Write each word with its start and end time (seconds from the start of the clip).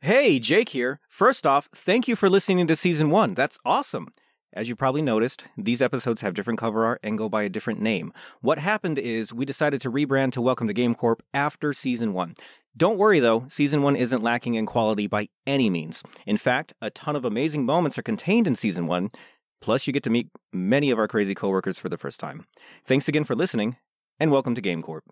Hey, 0.00 0.38
Jake 0.38 0.68
here. 0.68 1.00
First 1.08 1.44
off, 1.44 1.68
thank 1.74 2.06
you 2.06 2.14
for 2.14 2.30
listening 2.30 2.68
to 2.68 2.76
season 2.76 3.10
one. 3.10 3.34
That's 3.34 3.58
awesome. 3.64 4.06
As 4.52 4.68
you 4.68 4.76
probably 4.76 5.02
noticed, 5.02 5.44
these 5.56 5.82
episodes 5.82 6.20
have 6.20 6.34
different 6.34 6.60
cover 6.60 6.84
art 6.84 7.00
and 7.02 7.18
go 7.18 7.28
by 7.28 7.42
a 7.42 7.48
different 7.48 7.80
name. 7.80 8.12
What 8.40 8.60
happened 8.60 8.96
is 8.96 9.34
we 9.34 9.44
decided 9.44 9.80
to 9.80 9.90
rebrand 9.90 10.30
to 10.32 10.40
Welcome 10.40 10.68
to 10.68 10.72
Game 10.72 10.94
Corp 10.94 11.20
after 11.34 11.72
season 11.72 12.12
one. 12.12 12.34
Don't 12.76 12.96
worry 12.96 13.18
though, 13.18 13.46
season 13.48 13.82
one 13.82 13.96
isn't 13.96 14.22
lacking 14.22 14.54
in 14.54 14.66
quality 14.66 15.08
by 15.08 15.30
any 15.48 15.68
means. 15.68 16.04
In 16.26 16.36
fact, 16.36 16.72
a 16.80 16.90
ton 16.90 17.16
of 17.16 17.24
amazing 17.24 17.66
moments 17.66 17.98
are 17.98 18.02
contained 18.02 18.46
in 18.46 18.54
season 18.54 18.86
one. 18.86 19.10
Plus, 19.60 19.88
you 19.88 19.92
get 19.92 20.04
to 20.04 20.10
meet 20.10 20.28
many 20.52 20.92
of 20.92 20.98
our 21.00 21.08
crazy 21.08 21.34
coworkers 21.34 21.80
for 21.80 21.88
the 21.88 21.98
first 21.98 22.20
time. 22.20 22.46
Thanks 22.84 23.08
again 23.08 23.24
for 23.24 23.34
listening, 23.34 23.76
and 24.20 24.30
welcome 24.30 24.54
to 24.54 24.60
Game 24.60 24.80
Corp. 24.80 25.02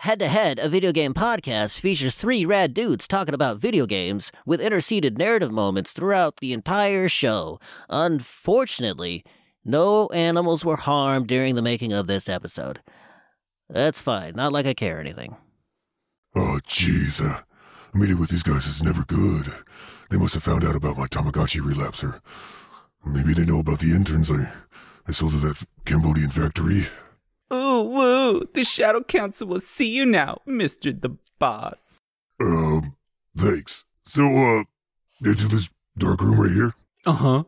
Head 0.00 0.18
to 0.20 0.28
Head, 0.28 0.58
a 0.58 0.70
video 0.70 0.92
game 0.92 1.12
podcast, 1.12 1.78
features 1.78 2.14
three 2.14 2.46
rad 2.46 2.72
dudes 2.72 3.06
talking 3.06 3.34
about 3.34 3.58
video 3.58 3.84
games 3.84 4.32
with 4.46 4.58
interceded 4.58 5.18
narrative 5.18 5.52
moments 5.52 5.92
throughout 5.92 6.36
the 6.36 6.54
entire 6.54 7.06
show. 7.06 7.60
Unfortunately, 7.90 9.22
no 9.62 10.06
animals 10.06 10.64
were 10.64 10.78
harmed 10.78 11.26
during 11.26 11.54
the 11.54 11.60
making 11.60 11.92
of 11.92 12.06
this 12.06 12.30
episode. 12.30 12.80
That's 13.68 14.00
fine, 14.00 14.32
not 14.36 14.52
like 14.52 14.64
I 14.64 14.72
care 14.72 14.96
or 14.96 15.00
anything. 15.00 15.36
Oh, 16.34 16.60
jeez. 16.66 17.22
Uh, 17.22 17.42
a 17.92 17.98
meeting 17.98 18.18
with 18.18 18.30
these 18.30 18.42
guys 18.42 18.66
is 18.66 18.82
never 18.82 19.04
good. 19.04 19.48
They 20.08 20.16
must 20.16 20.32
have 20.32 20.42
found 20.42 20.64
out 20.64 20.76
about 20.76 20.96
my 20.96 21.08
Tamagotchi 21.08 21.60
relapse, 21.62 22.02
or 22.02 22.22
maybe 23.04 23.34
they 23.34 23.44
know 23.44 23.58
about 23.58 23.80
the 23.80 23.92
interns 23.92 24.30
I, 24.30 24.50
I 25.06 25.12
sold 25.12 25.32
to 25.32 25.38
that 25.40 25.62
Cambodian 25.84 26.30
factory. 26.30 26.86
Ooh! 28.30 28.48
The 28.52 28.64
Shadow 28.64 29.02
Council 29.02 29.48
will 29.48 29.60
see 29.60 29.94
you 29.94 30.06
now, 30.06 30.40
Mr. 30.46 30.98
the 30.98 31.16
Boss. 31.38 32.00
Um, 32.40 32.96
thanks. 33.36 33.84
So, 34.04 34.24
uh, 34.24 34.64
into 35.24 35.48
this 35.48 35.68
dark 35.98 36.20
room 36.20 36.40
right 36.40 36.52
here? 36.52 36.74
Uh 37.06 37.12
huh. 37.12 37.44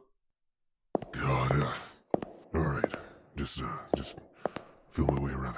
God, 1.12 1.62
uh, 1.62 2.56
alright. 2.56 2.92
Just, 3.36 3.62
uh, 3.62 3.66
just 3.96 4.16
feel 4.90 5.06
my 5.06 5.20
way 5.20 5.32
around. 5.32 5.56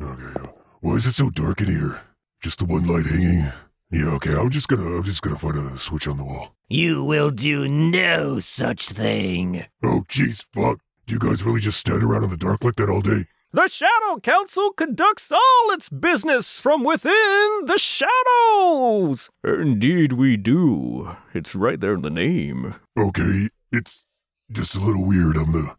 Okay, 0.00 0.40
uh, 0.40 0.52
why 0.80 0.94
is 0.94 1.06
it 1.06 1.12
so 1.12 1.30
dark 1.30 1.60
in 1.60 1.66
here? 1.66 2.00
Just 2.40 2.60
the 2.60 2.64
one 2.64 2.86
light 2.86 3.06
hanging? 3.06 3.50
Yeah, 3.90 4.10
okay, 4.16 4.34
I'm 4.34 4.50
just 4.50 4.68
gonna, 4.68 4.96
I'm 4.96 5.02
just 5.02 5.22
gonna 5.22 5.38
find 5.38 5.56
a 5.56 5.78
switch 5.78 6.06
on 6.06 6.18
the 6.18 6.24
wall. 6.24 6.54
You 6.68 7.02
will 7.04 7.30
do 7.30 7.66
no 7.68 8.38
such 8.38 8.88
thing. 8.88 9.64
Oh, 9.82 10.04
jeez, 10.08 10.44
fuck. 10.52 10.80
Do 11.06 11.14
you 11.14 11.18
guys 11.20 11.42
really 11.42 11.60
just 11.60 11.80
stand 11.80 12.02
around 12.02 12.24
in 12.24 12.30
the 12.30 12.36
dark 12.36 12.64
like 12.64 12.76
that 12.76 12.90
all 12.90 13.00
day? 13.00 13.24
The 13.58 13.66
Shadow 13.66 14.20
Council 14.20 14.70
conducts 14.70 15.32
all 15.32 15.72
its 15.72 15.88
business 15.88 16.60
from 16.60 16.84
within 16.84 17.64
the 17.64 17.76
shadows! 17.76 19.30
Indeed, 19.42 20.12
we 20.12 20.36
do. 20.36 21.16
It's 21.34 21.56
right 21.56 21.80
there 21.80 21.94
in 21.94 22.02
the 22.02 22.08
name. 22.08 22.76
Okay, 22.96 23.48
it's 23.72 24.06
just 24.52 24.76
a 24.76 24.80
little 24.80 25.04
weird. 25.04 25.36
I'm 25.36 25.50
the 25.50 25.74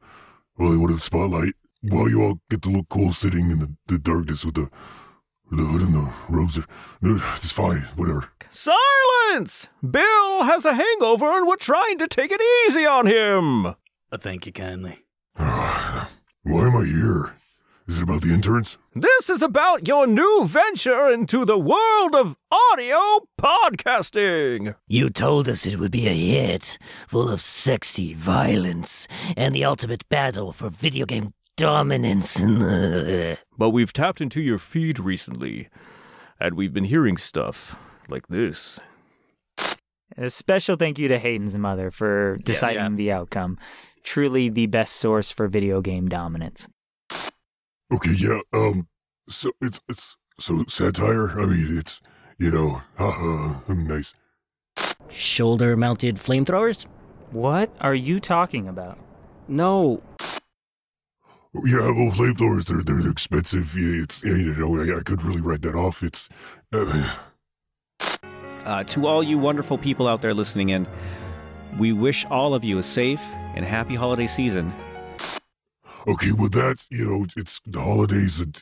only 0.60 0.78
one 0.78 0.90
in 0.90 0.98
the 0.98 1.02
spotlight. 1.02 1.54
While 1.82 2.10
you 2.10 2.22
all 2.22 2.42
get 2.50 2.64
to 2.64 2.70
look 2.70 2.90
cool 2.90 3.14
sitting 3.14 3.50
in 3.50 3.60
the, 3.60 3.74
the 3.88 3.98
darkness 3.98 4.44
with 4.44 4.56
the 4.56 4.70
the 5.50 5.64
hood 5.64 5.82
and 5.82 5.94
the 5.94 6.14
robes. 6.28 6.60
It's 7.02 7.54
fine, 7.54 7.88
whatever. 7.96 8.26
Silence! 8.50 9.68
Bill 9.90 10.44
has 10.44 10.66
a 10.66 10.74
hangover 10.74 11.38
and 11.38 11.48
we're 11.48 11.56
trying 11.56 11.98
to 12.00 12.10
take 12.10 12.34
it 12.34 12.42
easy 12.68 12.86
on 12.86 13.08
him! 13.08 13.68
Uh, 13.68 14.18
thank 14.20 14.46
you 14.46 14.52
kindly. 14.52 15.06
Why 15.36 16.08
am 16.44 16.76
I 16.76 16.86
here? 16.86 17.39
Is 17.90 17.98
it 17.98 18.04
about 18.04 18.22
the 18.22 18.32
interns? 18.32 18.78
This 18.94 19.32
is 19.32 19.42
about 19.42 19.88
your 19.88 20.06
new 20.06 20.46
venture 20.46 21.10
into 21.10 21.44
the 21.44 21.58
world 21.58 22.14
of 22.14 22.38
audio 22.52 23.26
podcasting! 23.42 24.76
You 24.88 25.10
told 25.10 25.50
us 25.50 25.66
it 25.66 25.80
would 25.80 25.92
be 25.92 26.06
a 26.06 26.14
hit, 26.14 26.78
full 27.08 27.28
of 27.28 27.42
sexy 27.42 28.14
violence, 28.14 29.08
and 29.36 29.56
the 29.56 29.66
ultimate 29.66 30.08
battle 30.08 30.54
for 30.54 30.70
video 30.70 31.08
game 31.08 31.34
dominance. 31.58 32.40
But 33.58 33.72
we've 33.72 33.92
tapped 33.92 34.22
into 34.22 34.40
your 34.40 34.60
feed 34.60 35.00
recently, 35.00 35.70
and 36.40 36.54
we've 36.54 36.74
been 36.74 36.84
hearing 36.84 37.18
stuff 37.18 37.76
like 38.08 38.28
this. 38.28 38.80
A 40.16 40.30
special 40.30 40.76
thank 40.76 41.00
you 41.00 41.08
to 41.08 41.18
Hayden's 41.18 41.58
mother 41.58 41.90
for 41.90 42.38
deciding 42.44 42.98
the 42.98 43.12
outcome. 43.12 43.58
Truly 44.04 44.48
the 44.48 44.68
best 44.68 44.94
source 44.98 45.32
for 45.32 45.48
video 45.48 45.82
game 45.82 46.08
dominance. 46.08 46.68
Okay, 47.92 48.12
yeah, 48.12 48.40
um, 48.54 48.88
so 49.28 49.52
it's, 49.62 49.82
it's, 49.90 50.16
so 50.40 50.64
satire? 50.68 51.40
I 51.40 51.46
mean, 51.46 51.78
it's, 51.78 52.02
you 52.38 52.52
know, 52.52 52.82
haha, 52.98 53.60
nice. 53.68 54.14
Shoulder 55.10 55.76
mounted 55.76 56.18
flamethrowers? 56.18 56.86
What 57.32 57.76
are 57.82 57.96
you 57.96 58.20
talking 58.20 58.68
about? 58.68 58.98
No. 59.48 60.02
Yeah, 61.66 61.92
well, 61.92 62.12
flamethrowers, 62.12 62.66
they're, 62.66 62.84
they're 62.84 63.10
expensive. 63.10 63.76
Yeah, 63.76 64.04
it's, 64.04 64.24
yeah, 64.24 64.36
you 64.36 64.56
know, 64.56 64.80
I, 64.80 65.00
I 65.00 65.02
could 65.02 65.24
really 65.24 65.42
write 65.42 65.64
that 65.64 65.76
off. 65.76 66.04
It's, 66.04 66.30
uh, 66.72 67.16
Uh, 68.66 68.84
to 68.84 69.08
all 69.08 69.24
you 69.24 69.40
wonderful 69.40 69.80
people 69.80 70.08
out 70.08 70.22
there 70.22 70.34
listening 70.34 70.70
in, 70.70 70.86
we 71.80 71.92
wish 71.92 72.24
all 72.26 72.54
of 72.54 72.64
you 72.64 72.78
a 72.78 72.84
safe 72.84 73.22
and 73.56 73.66
happy 73.66 73.96
holiday 73.96 74.28
season. 74.28 74.72
Okay, 76.08 76.32
well, 76.32 76.50
that's, 76.50 76.88
you 76.92 77.06
know, 77.06 77.26
it's 77.36 77.60
the 77.66 77.82
holidays 77.82 78.40
and 78.40 78.62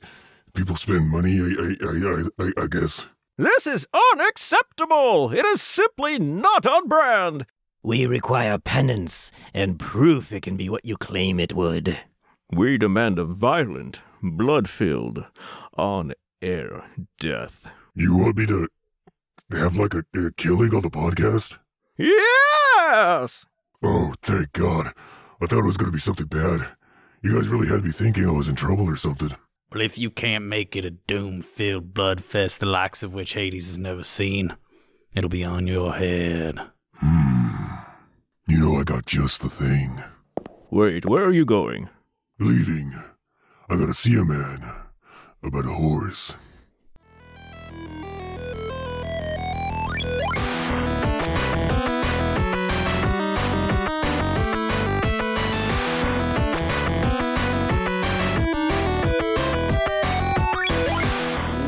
people 0.53 0.75
spend 0.75 1.09
money, 1.09 1.39
I, 1.39 1.75
I, 1.85 1.87
I, 1.87 2.45
I, 2.45 2.63
I 2.63 2.67
guess. 2.67 3.05
This 3.37 3.67
is 3.67 3.87
unacceptable! 4.13 5.31
It 5.31 5.45
is 5.45 5.61
simply 5.61 6.17
not 6.17 6.65
on 6.65 6.87
brand! 6.87 7.45
We 7.83 8.05
require 8.05 8.57
penance 8.57 9.31
and 9.53 9.79
proof 9.79 10.33
it 10.33 10.41
can 10.41 10.57
be 10.57 10.69
what 10.69 10.83
you 10.83 10.97
claim 10.97 11.39
it 11.39 11.53
would. 11.53 11.99
We 12.51 12.77
demand 12.77 13.19
a 13.19 13.25
violent, 13.25 14.01
blood 14.21 14.69
filled, 14.69 15.25
on 15.77 16.13
air 16.41 16.85
death. 17.19 17.71
You 17.93 18.17
want 18.17 18.37
me 18.37 18.45
to 18.47 18.67
have 19.51 19.77
like 19.77 19.93
a, 19.93 20.03
a 20.15 20.31
killing 20.31 20.73
on 20.73 20.81
the 20.81 20.89
podcast? 20.89 21.57
Yes! 21.97 23.45
Oh, 23.83 24.13
thank 24.21 24.53
God. 24.53 24.93
I 25.41 25.45
thought 25.45 25.59
it 25.59 25.65
was 25.65 25.77
going 25.77 25.91
to 25.91 25.95
be 25.95 25.99
something 25.99 26.25
bad. 26.25 26.67
You 27.21 27.35
guys 27.35 27.49
really 27.49 27.67
had 27.67 27.83
me 27.83 27.91
thinking 27.91 28.27
I 28.27 28.31
was 28.31 28.47
in 28.47 28.55
trouble 28.55 28.87
or 28.87 28.95
something. 28.95 29.35
Well, 29.71 29.81
if 29.81 29.97
you 29.97 30.09
can't 30.09 30.45
make 30.45 30.75
it 30.75 30.85
a 30.85 30.91
doom 30.91 31.41
filled 31.41 31.93
blood 31.93 32.23
fest, 32.23 32.59
the 32.59 32.65
likes 32.65 33.03
of 33.03 33.13
which 33.13 33.33
Hades 33.33 33.67
has 33.67 33.79
never 33.79 34.03
seen, 34.03 34.55
it'll 35.13 35.29
be 35.29 35.43
on 35.43 35.67
your 35.67 35.95
head. 35.95 36.59
Hmm. 36.93 37.75
You 38.47 38.59
know, 38.59 38.79
I 38.79 38.83
got 38.83 39.05
just 39.05 39.41
the 39.41 39.49
thing. 39.49 40.01
Wait, 40.69 41.05
where 41.05 41.25
are 41.25 41.33
you 41.33 41.43
going? 41.43 41.89
Leaving. 42.39 42.93
I 43.69 43.75
gotta 43.75 43.93
see 43.93 44.15
a 44.15 44.23
man. 44.23 44.63
About 45.43 45.65
a 45.65 45.69
horse. 45.69 46.35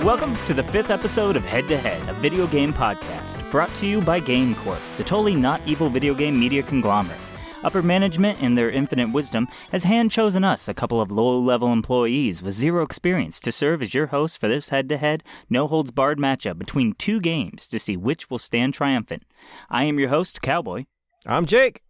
Welcome 0.10 0.36
to 0.48 0.56
the 0.56 0.64
fifth 0.64 0.90
episode 0.90 1.36
of 1.36 1.46
Head 1.46 1.68
to 1.68 1.78
Head, 1.78 2.10
a 2.10 2.14
video 2.14 2.48
game 2.48 2.74
podcast, 2.74 3.52
brought 3.52 3.72
to 3.76 3.86
you 3.86 4.02
by 4.02 4.20
Game 4.20 4.56
Corp, 4.56 4.80
the 4.98 5.04
totally 5.04 5.36
not 5.36 5.62
evil 5.68 5.88
video 5.88 6.16
game 6.16 6.40
media 6.40 6.64
conglomerate. 6.64 7.20
Upper 7.62 7.84
management, 7.84 8.42
in 8.42 8.56
their 8.56 8.72
infinite 8.72 9.12
wisdom, 9.12 9.48
has 9.72 9.84
hand 9.84 10.10
chosen 10.10 10.44
us, 10.44 10.68
a 10.68 10.74
couple 10.74 11.00
of 11.00 11.12
low 11.12 11.38
level 11.38 11.72
employees 11.72 12.42
with 12.42 12.56
zero 12.56 12.84
experience, 12.84 13.40
to 13.42 13.52
serve 13.52 13.84
as 13.84 13.94
your 13.94 14.08
hosts 14.08 14.36
for 14.36 14.48
this 14.48 14.70
head 14.70 14.90
to 14.90 14.98
head, 14.98 15.24
no 15.48 15.68
holds 15.68 15.92
barred 15.92 16.18
matchup 16.18 16.58
between 16.58 16.94
two 16.94 17.20
games 17.20 17.68
to 17.68 17.78
see 17.78 17.96
which 17.96 18.32
will 18.32 18.40
stand 18.40 18.74
triumphant. 18.74 19.22
I 19.70 19.84
am 19.84 20.00
your 20.00 20.10
host, 20.10 20.42
Cowboy. 20.42 20.86
I'm 21.28 21.46
Jake. 21.46 21.84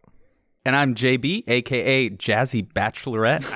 And 0.66 0.76
I'm 0.76 0.94
JB, 0.94 1.44
aka 1.48 2.10
Jazzy 2.10 2.70
Bachelorette. 2.70 3.50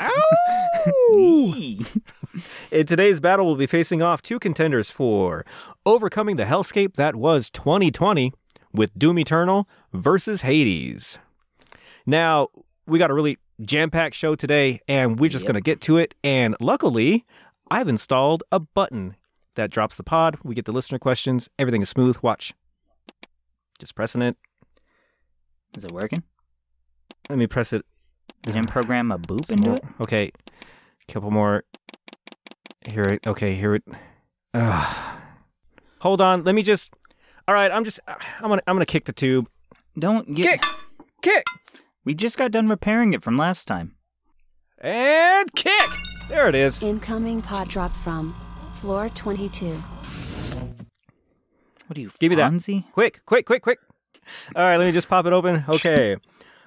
In 2.71 2.87
today's 2.87 3.21
battle, 3.21 3.47
we'll 3.47 3.55
be 3.57 3.67
facing 3.67 4.03
off 4.03 4.23
two 4.23 4.39
contenders 4.39 4.91
for 4.91 5.45
overcoming 5.87 6.37
the 6.37 6.45
hellscape 6.45 6.95
that 6.95 7.17
was 7.17 7.51
2020 7.51 8.33
with 8.73 8.97
Doom 8.99 9.19
Eternal 9.19 9.69
versus 9.93 10.43
Hades. 10.43 11.19
Now, 12.07 12.49
we 12.87 12.99
got 12.99 13.11
a 13.11 13.15
really 13.15 13.39
jam 13.63 13.91
packed 13.91 14.15
show 14.17 14.35
today, 14.35 14.81
and 14.89 15.19
we're 15.19 15.31
just 15.31 15.45
Yep. 15.45 15.53
going 15.53 15.63
to 15.63 15.65
get 15.71 15.81
to 15.83 15.97
it. 15.99 16.15
And 16.25 16.57
luckily, 16.61 17.25
I've 17.71 17.89
installed 17.89 18.43
a 18.53 18.59
button 18.61 19.17
that 19.55 19.71
drops 19.71 19.97
the 19.97 20.03
pod. 20.03 20.37
We 20.43 20.55
get 20.55 20.65
the 20.65 20.73
listener 20.73 20.99
questions. 20.99 21.49
Everything 21.59 21.83
is 21.83 21.89
smooth. 21.89 22.19
Watch. 22.23 22.53
Just 23.79 23.95
pressing 23.95 24.23
it. 24.23 24.37
Is 25.77 25.85
it 25.85 25.93
working? 25.93 26.25
Let 27.29 27.39
me 27.39 27.47
press 27.47 27.73
it. 27.73 27.85
You 28.47 28.53
didn't 28.53 28.69
program 28.69 29.11
a 29.11 29.19
boop 29.19 29.49
into 29.51 29.75
it? 29.75 29.85
Okay. 30.01 30.31
Couple 31.09 31.31
more. 31.31 31.65
Here 32.87 33.05
it. 33.05 33.27
Okay, 33.27 33.55
here 33.55 33.75
it. 33.77 33.85
Ugh. 34.55 35.17
Hold 36.01 36.21
on. 36.21 36.45
Let 36.45 36.55
me 36.55 36.63
just. 36.63 36.93
All 37.47 37.55
right, 37.55 37.71
I'm 37.71 37.85
just 37.85 38.01
I'm 38.07 38.49
gonna 38.49 38.63
I'm 38.67 38.75
gonna 38.75 38.87
kick 38.87 39.05
the 39.05 39.13
tube. 39.13 39.49
Don't 39.99 40.29
you, 40.37 40.45
Kick, 40.45 40.63
kick, 41.23 41.45
We 42.05 42.15
just 42.15 42.37
got 42.39 42.51
done 42.51 42.69
repairing 42.69 43.13
it 43.13 43.23
from 43.23 43.37
last 43.37 43.69
time. 43.69 43.95
and 44.79 45.55
kick. 45.55 45.91
There 46.29 46.49
it 46.49 46.55
is. 46.55 46.83
Incoming 46.83 47.43
pod 47.43 47.69
drop 47.69 47.91
from 47.91 48.35
floor 48.75 49.09
22. 49.11 49.75
What 51.87 51.99
are 51.99 52.01
you, 52.01 52.11
Give 52.19 52.31
me 52.31 52.37
that. 52.37 52.51
Fonzie? 52.51 52.91
Quick, 52.93 53.21
quick, 53.27 53.45
quick, 53.47 53.63
quick. 53.63 53.79
All 54.57 54.63
right, 54.63 54.79
let 54.79 54.87
me 54.87 54.93
just 54.93 55.09
pop 55.09 55.27
it 55.27 55.33
open. 55.33 55.65
Okay. 55.69 56.17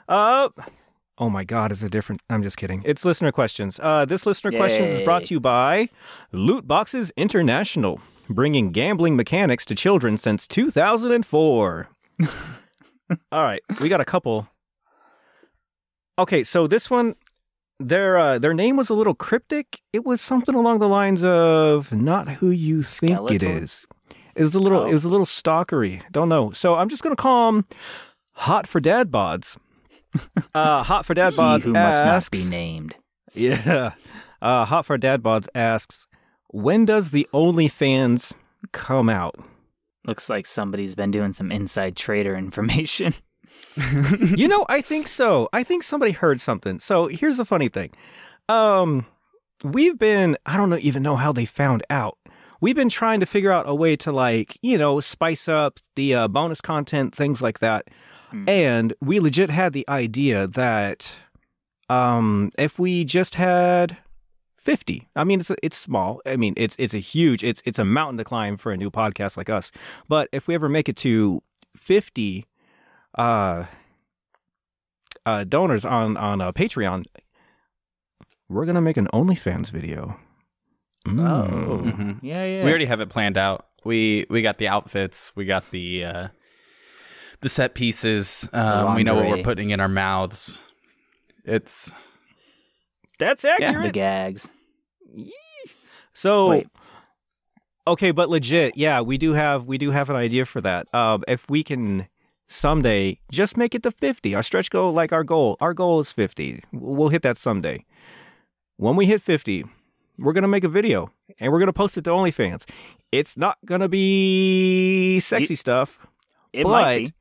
Uh 0.10 0.48
Oh 1.20 1.30
my 1.30 1.44
god, 1.44 1.72
it's 1.72 1.82
a 1.84 1.90
different 1.90 2.22
I'm 2.30 2.44
just 2.44 2.58
kidding. 2.58 2.82
It's 2.86 3.04
listener 3.04 3.32
questions. 3.32 3.80
Uh 3.82 4.06
this 4.06 4.26
listener 4.26 4.52
questions 4.52 4.90
is 4.92 5.02
brought 5.02 5.26
to 5.26 5.34
you 5.34 5.40
by 5.40 5.90
Loot 6.32 6.68
Boxes 6.68 7.12
International, 7.18 8.00
bringing 8.30 8.72
gambling 8.72 9.16
mechanics 9.16 9.66
to 9.66 9.76
children 9.76 10.18
since 10.18 10.48
2004. 10.48 11.90
All 13.32 13.42
right, 13.44 13.62
we 13.82 13.90
got 13.90 14.02
a 14.02 14.06
couple. 14.06 14.48
Okay, 16.20 16.44
so 16.44 16.68
this 16.68 16.90
one 16.90 17.16
their 17.80 18.18
uh, 18.18 18.40
their 18.40 18.54
name 18.54 18.76
was 18.76 18.90
a 18.90 18.94
little 18.94 19.14
cryptic. 19.16 19.82
It 19.94 20.04
was 20.06 20.20
something 20.22 20.56
along 20.56 20.80
the 20.80 20.90
lines 20.90 21.24
of 21.24 21.92
not 21.92 22.28
who 22.30 22.50
you 22.50 22.84
think 22.84 23.12
it 23.32 23.42
Skeletor? 23.42 23.62
is. 23.64 23.88
It 24.36 24.42
was 24.44 24.54
a 24.56 24.60
little 24.60 24.82
Oh. 24.82 24.86
it 24.88 24.94
was 24.94 25.06
a 25.06 25.10
little 25.10 25.26
stalkery. 25.26 26.02
Don't 26.12 26.30
know. 26.30 26.52
So 26.52 26.76
I'm 26.76 26.90
just 26.90 27.02
gonna 27.04 27.16
call 27.16 27.52
them 27.52 27.66
Hot 28.34 28.68
for 28.68 28.80
Dad 28.80 29.10
Bods. 29.12 29.58
Uh, 30.54 30.84
Hot 30.84 31.06
for 31.06 31.14
Dad 31.14 31.34
He 31.34 31.40
Bods 31.40 31.64
who 31.64 31.74
must 31.74 32.04
not 32.04 32.16
asks, 32.16 32.44
be 32.44 32.50
named. 32.50 32.96
Yeah. 33.34 33.92
Uh, 34.42 34.66
Hot 34.66 34.86
for 34.86 34.98
Dad 34.98 35.22
Bods 35.22 35.48
asks, 35.54 36.08
when 36.48 36.86
does 36.86 37.12
the 37.12 37.28
OnlyFans 37.34 38.34
come 38.72 39.10
out? 39.10 39.36
Looks 40.06 40.30
like 40.30 40.46
somebody's 40.46 40.96
been 40.96 41.12
doing 41.12 41.34
some 41.34 41.52
inside 41.52 41.96
trader 41.96 42.36
information. 42.36 43.14
you 44.36 44.48
know, 44.48 44.66
I 44.70 44.82
think 44.82 45.08
so. 45.08 45.50
I 45.54 45.64
think 45.64 45.84
somebody 45.84 46.12
heard 46.12 46.40
something. 46.40 46.80
So 46.80 47.08
here's 47.08 47.38
the 47.38 47.46
funny 47.46 47.70
thing. 47.70 47.92
Um, 48.50 49.06
we've 49.64 49.98
been, 49.98 50.38
I 50.46 50.58
don't 50.58 50.70
know, 50.70 50.80
even 50.80 51.04
know 51.04 51.16
how 51.16 51.32
they 51.32 51.46
found 51.46 51.84
out. 51.90 52.18
We've 52.60 52.76
been 52.76 52.90
trying 52.90 53.20
to 53.20 53.26
figure 53.26 53.52
out 53.52 53.66
a 53.68 53.76
way 53.76 53.96
to 53.98 54.12
like, 54.12 54.58
you 54.62 54.78
know, 54.78 55.00
spice 55.00 55.48
up 55.48 55.80
the 55.96 56.16
uh, 56.16 56.28
bonus 56.28 56.62
content, 56.62 57.14
things 57.14 57.42
like 57.42 57.60
that. 57.60 57.88
Hmm. 58.32 58.48
And 58.50 58.94
we 59.02 59.20
legit 59.20 59.50
had 59.50 59.74
the 59.74 59.86
idea 59.90 60.48
that 60.48 61.14
um, 61.90 62.52
if 62.58 62.78
we 62.78 63.06
just 63.06 63.36
had 63.36 63.98
50, 64.58 65.08
I 65.16 65.24
mean, 65.24 65.40
it's 65.40 65.52
it's 65.64 65.78
small. 65.78 66.22
I 66.26 66.36
mean, 66.36 66.54
it's 66.58 66.76
it's 66.78 66.94
a 66.94 67.00
huge, 67.00 67.44
it's 67.44 67.62
it's 67.66 67.80
a 67.80 67.86
mountain 67.86 68.18
to 68.18 68.24
climb 68.26 68.58
for 68.58 68.72
a 68.72 68.78
new 68.78 68.92
podcast 68.92 69.38
like 69.38 69.50
us. 69.50 69.72
But 70.10 70.28
if 70.34 70.48
we 70.48 70.56
ever 70.56 70.68
make 70.68 70.90
it 70.90 70.98
to 70.98 71.42
50 71.78 72.46
uh, 73.18 73.64
uh, 75.26 75.44
donors 75.46 75.86
on 75.86 76.18
on 76.18 76.42
uh, 76.42 76.52
Patreon, 76.52 77.06
we're 78.50 78.66
gonna 78.66 78.82
make 78.82 78.98
an 78.98 79.08
OnlyFans 79.14 79.72
video. 79.72 80.20
Mm. 81.06 81.26
Oh, 81.26 81.78
Mhm. 81.78 82.20
yeah, 82.22 82.44
yeah. 82.46 82.64
We 82.66 82.70
already 82.70 82.86
have 82.86 83.00
it 83.00 83.08
planned 83.10 83.38
out. 83.38 83.68
We 83.86 84.26
we 84.30 84.42
got 84.42 84.58
the 84.58 84.68
outfits. 84.68 85.32
We 85.38 85.46
got 85.46 85.70
the 85.72 86.04
uh, 86.04 86.28
the 87.42 87.50
set 87.50 87.74
pieces. 87.74 88.48
Um, 88.54 88.96
we 88.96 89.04
know 89.04 89.16
what 89.16 89.28
we're 89.28 89.44
putting 89.44 89.70
in 89.70 89.80
our 89.80 89.88
mouths. 89.88 90.62
It's 91.46 91.94
that's 93.20 93.46
accurate. 93.46 93.72
the 93.72 93.78
accurate. 93.78 93.94
gags. 93.94 94.52
So, 96.14 96.50
Wait. 96.50 96.68
okay, 97.86 98.12
but 98.12 98.30
legit, 98.30 98.76
yeah, 98.76 99.02
we 99.02 99.18
do 99.18 99.34
have 99.34 99.66
we 99.66 99.78
do 99.78 99.92
have 99.92 100.10
an 100.10 100.16
idea 100.16 100.46
for 100.46 100.62
that. 100.62 100.94
Um, 100.94 101.24
if 101.28 101.50
we 101.50 101.64
can 101.64 102.08
someday 102.48 103.20
just 103.32 103.56
make 103.56 103.76
it 103.76 103.84
to 103.84 103.92
fifty, 103.92 104.36
our 104.36 104.44
stretch 104.44 104.70
goal, 104.70 104.92
like 104.92 105.12
our 105.14 105.24
goal, 105.24 105.58
our 105.62 105.74
goal 105.74 106.00
is 106.00 106.12
fifty. 106.12 106.64
We'll 106.72 107.10
hit 107.10 107.22
that 107.22 107.38
someday. 107.38 107.86
When 108.78 108.96
we 108.96 109.06
hit 109.06 109.22
fifty, 109.22 109.64
we're 110.18 110.34
gonna 110.34 110.48
make 110.48 110.64
a 110.64 110.70
video 110.70 111.12
and 111.40 111.52
we're 111.52 111.60
gonna 111.60 111.74
post 111.74 111.98
it 111.98 112.04
to 112.06 112.10
OnlyFans. 112.10 112.66
It's 113.12 113.38
not 113.38 113.58
gonna 113.66 113.90
be 113.90 115.20
sexy 115.20 115.56
stuff. 115.56 116.00
It 116.54 116.64
but 116.64 116.70
might 116.70 117.06
be. 117.06 117.12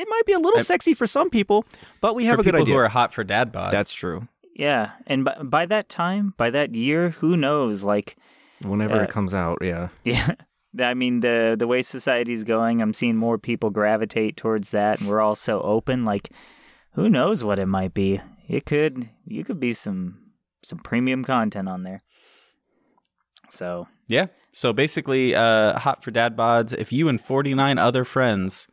It 0.00 0.08
might 0.08 0.24
be 0.26 0.32
a 0.32 0.38
little 0.38 0.60
I- 0.60 0.62
sexy 0.62 0.94
for 0.94 1.06
some 1.06 1.28
people, 1.30 1.64
but 2.00 2.14
we 2.14 2.24
have 2.24 2.36
for 2.36 2.40
a 2.40 2.44
good 2.44 2.50
people 2.54 2.62
idea. 2.62 2.74
who 2.74 2.80
are 2.80 2.88
hot 2.88 3.12
for 3.12 3.22
dad 3.24 3.52
bod. 3.52 3.72
That's 3.72 3.92
true. 3.92 4.28
Yeah, 4.54 4.90
and 5.06 5.24
by, 5.24 5.34
by 5.42 5.66
that 5.66 5.88
time, 5.88 6.34
by 6.36 6.50
that 6.50 6.74
year, 6.74 7.10
who 7.10 7.36
knows? 7.36 7.82
Like, 7.84 8.16
Whenever 8.62 8.96
Uh, 9.00 9.04
it 9.04 9.10
comes 9.10 9.32
out, 9.32 9.58
yeah. 9.62 9.88
yeah, 10.04 10.34
I 10.78 10.94
mean 10.94 11.20
the 11.20 11.56
the 11.58 11.66
way 11.66 11.82
society's 11.82 12.44
going, 12.44 12.82
I'm 12.82 12.92
seeing 12.94 13.16
more 13.16 13.38
people 13.38 13.70
gravitate 13.70 14.36
towards 14.36 14.70
that, 14.72 15.00
and 15.00 15.08
we're 15.08 15.20
all 15.20 15.34
so 15.34 15.60
open. 15.62 16.04
Like, 16.04 16.30
who 16.92 17.08
knows 17.08 17.42
what 17.44 17.58
it 17.58 17.66
might 17.66 17.94
be? 17.94 18.20
It 18.48 18.66
could 18.66 19.08
you 19.24 19.44
could 19.44 19.60
be 19.60 19.72
some 19.74 20.18
some 20.62 20.78
premium 20.80 21.24
content 21.24 21.68
on 21.68 21.82
there. 21.84 22.02
So 23.48 23.88
yeah. 24.08 24.26
So 24.52 24.72
basically, 24.72 25.34
uh, 25.34 25.78
hot 25.78 26.02
for 26.04 26.10
dad 26.10 26.36
bods. 26.36 26.76
If 26.76 26.92
you 26.92 27.08
and 27.08 27.20
forty 27.20 27.54
nine 27.54 27.78
other 27.78 28.04
friends 28.04 28.68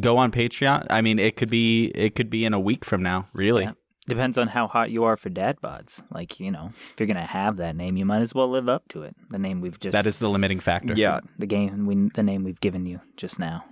go 0.00 0.16
on 0.16 0.30
Patreon, 0.30 0.86
I 0.90 1.00
mean, 1.00 1.18
it 1.18 1.36
could 1.36 1.50
be 1.50 1.86
it 1.94 2.14
could 2.14 2.30
be 2.30 2.44
in 2.44 2.54
a 2.54 2.60
week 2.60 2.84
from 2.84 3.02
now. 3.02 3.26
Really. 3.32 3.64
Yeah. 3.64 3.72
depends 4.06 4.38
on 4.38 4.48
how 4.48 4.66
hot 4.66 4.90
you 4.90 5.04
are 5.04 5.16
for 5.16 5.28
dad 5.28 5.58
bods. 5.62 6.02
Like 6.10 6.40
you 6.40 6.50
know, 6.50 6.70
if 6.74 6.94
you're 6.98 7.06
gonna 7.06 7.24
have 7.26 7.56
that 7.58 7.76
name, 7.76 7.96
you 7.96 8.04
might 8.04 8.20
as 8.22 8.34
well 8.34 8.48
live 8.48 8.68
up 8.68 8.88
to 8.88 9.02
it. 9.02 9.14
The 9.30 9.38
name 9.38 9.60
we've 9.60 9.78
just 9.78 9.92
That 9.92 10.06
is 10.06 10.18
the 10.18 10.28
limiting 10.28 10.60
factor. 10.60 10.94
Yeah. 10.94 11.20
the 11.38 11.46
game 11.46 11.86
we 11.86 12.08
the 12.14 12.22
name 12.22 12.44
we've 12.44 12.60
given 12.60 12.86
you 12.86 13.00
just 13.16 13.38
now. 13.38 13.64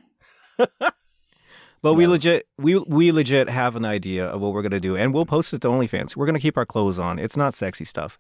But 1.83 1.95
we 1.95 2.07
legit 2.09 2.49
we 2.59 2.79
we 2.79 3.13
legit 3.13 3.49
have 3.49 3.77
an 3.77 3.85
idea 3.85 4.27
of 4.27 4.41
what 4.41 4.53
we're 4.53 4.63
gonna 4.63 4.81
do, 4.81 4.97
and 4.97 5.15
we'll 5.15 5.27
post 5.27 5.53
it 5.55 5.61
to 5.61 5.69
OnlyFans. 5.69 6.17
We're 6.17 6.27
gonna 6.27 6.41
keep 6.41 6.57
our 6.57 6.67
clothes 6.67 6.99
on. 6.99 7.19
It's 7.21 7.37
not 7.37 7.55
sexy 7.55 7.85
stuff, 7.85 8.19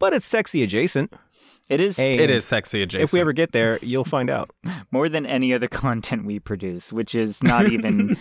but 0.00 0.12
it's 0.12 0.26
sexy 0.26 0.64
adjacent. 0.64 1.12
It 1.68 1.80
is 1.80 1.98
And 1.98 2.20
It 2.20 2.30
is 2.30 2.44
sexy 2.44 2.82
adjacent. 2.82 3.04
If 3.04 3.12
we 3.12 3.20
ever 3.20 3.32
get 3.32 3.52
there, 3.52 3.78
you'll 3.82 4.04
find 4.04 4.28
out. 4.30 4.50
more 4.90 5.08
than 5.08 5.24
any 5.26 5.54
other 5.54 5.68
content 5.68 6.24
we 6.26 6.38
produce, 6.38 6.92
which 6.92 7.14
is 7.14 7.42
not 7.42 7.66
even 7.72 8.16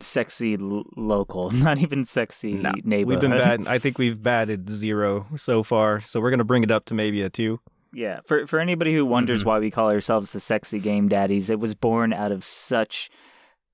sexy 0.00 0.56
l- 0.60 0.84
local, 0.96 1.50
not 1.52 1.78
even 1.78 2.04
sexy 2.04 2.54
neighborhood. 2.54 3.06
We've 3.06 3.20
been 3.20 3.30
bad. 3.30 3.66
I 3.66 3.78
think 3.78 3.98
we've 3.98 4.20
batted 4.22 4.68
zero 4.68 5.26
so 5.36 5.62
far, 5.62 6.00
so 6.00 6.20
we're 6.20 6.30
gonna 6.30 6.44
bring 6.44 6.62
it 6.62 6.70
up 6.70 6.84
to 6.86 6.94
maybe 6.94 7.22
a 7.22 7.30
two. 7.30 7.60
Yeah, 7.92 8.20
for 8.26 8.46
for 8.46 8.58
anybody 8.58 8.92
who 8.92 9.06
wonders 9.06 9.40
Mm-hmm. 9.42 9.48
why 9.48 9.58
we 9.60 9.70
call 9.70 9.90
ourselves 9.90 10.32
the 10.32 10.40
sexy 10.40 10.80
game 10.80 11.08
daddies, 11.08 11.48
it 11.50 11.60
was 11.60 11.74
born 11.76 12.12
out 12.12 12.32
of 12.32 12.44
such 12.44 13.08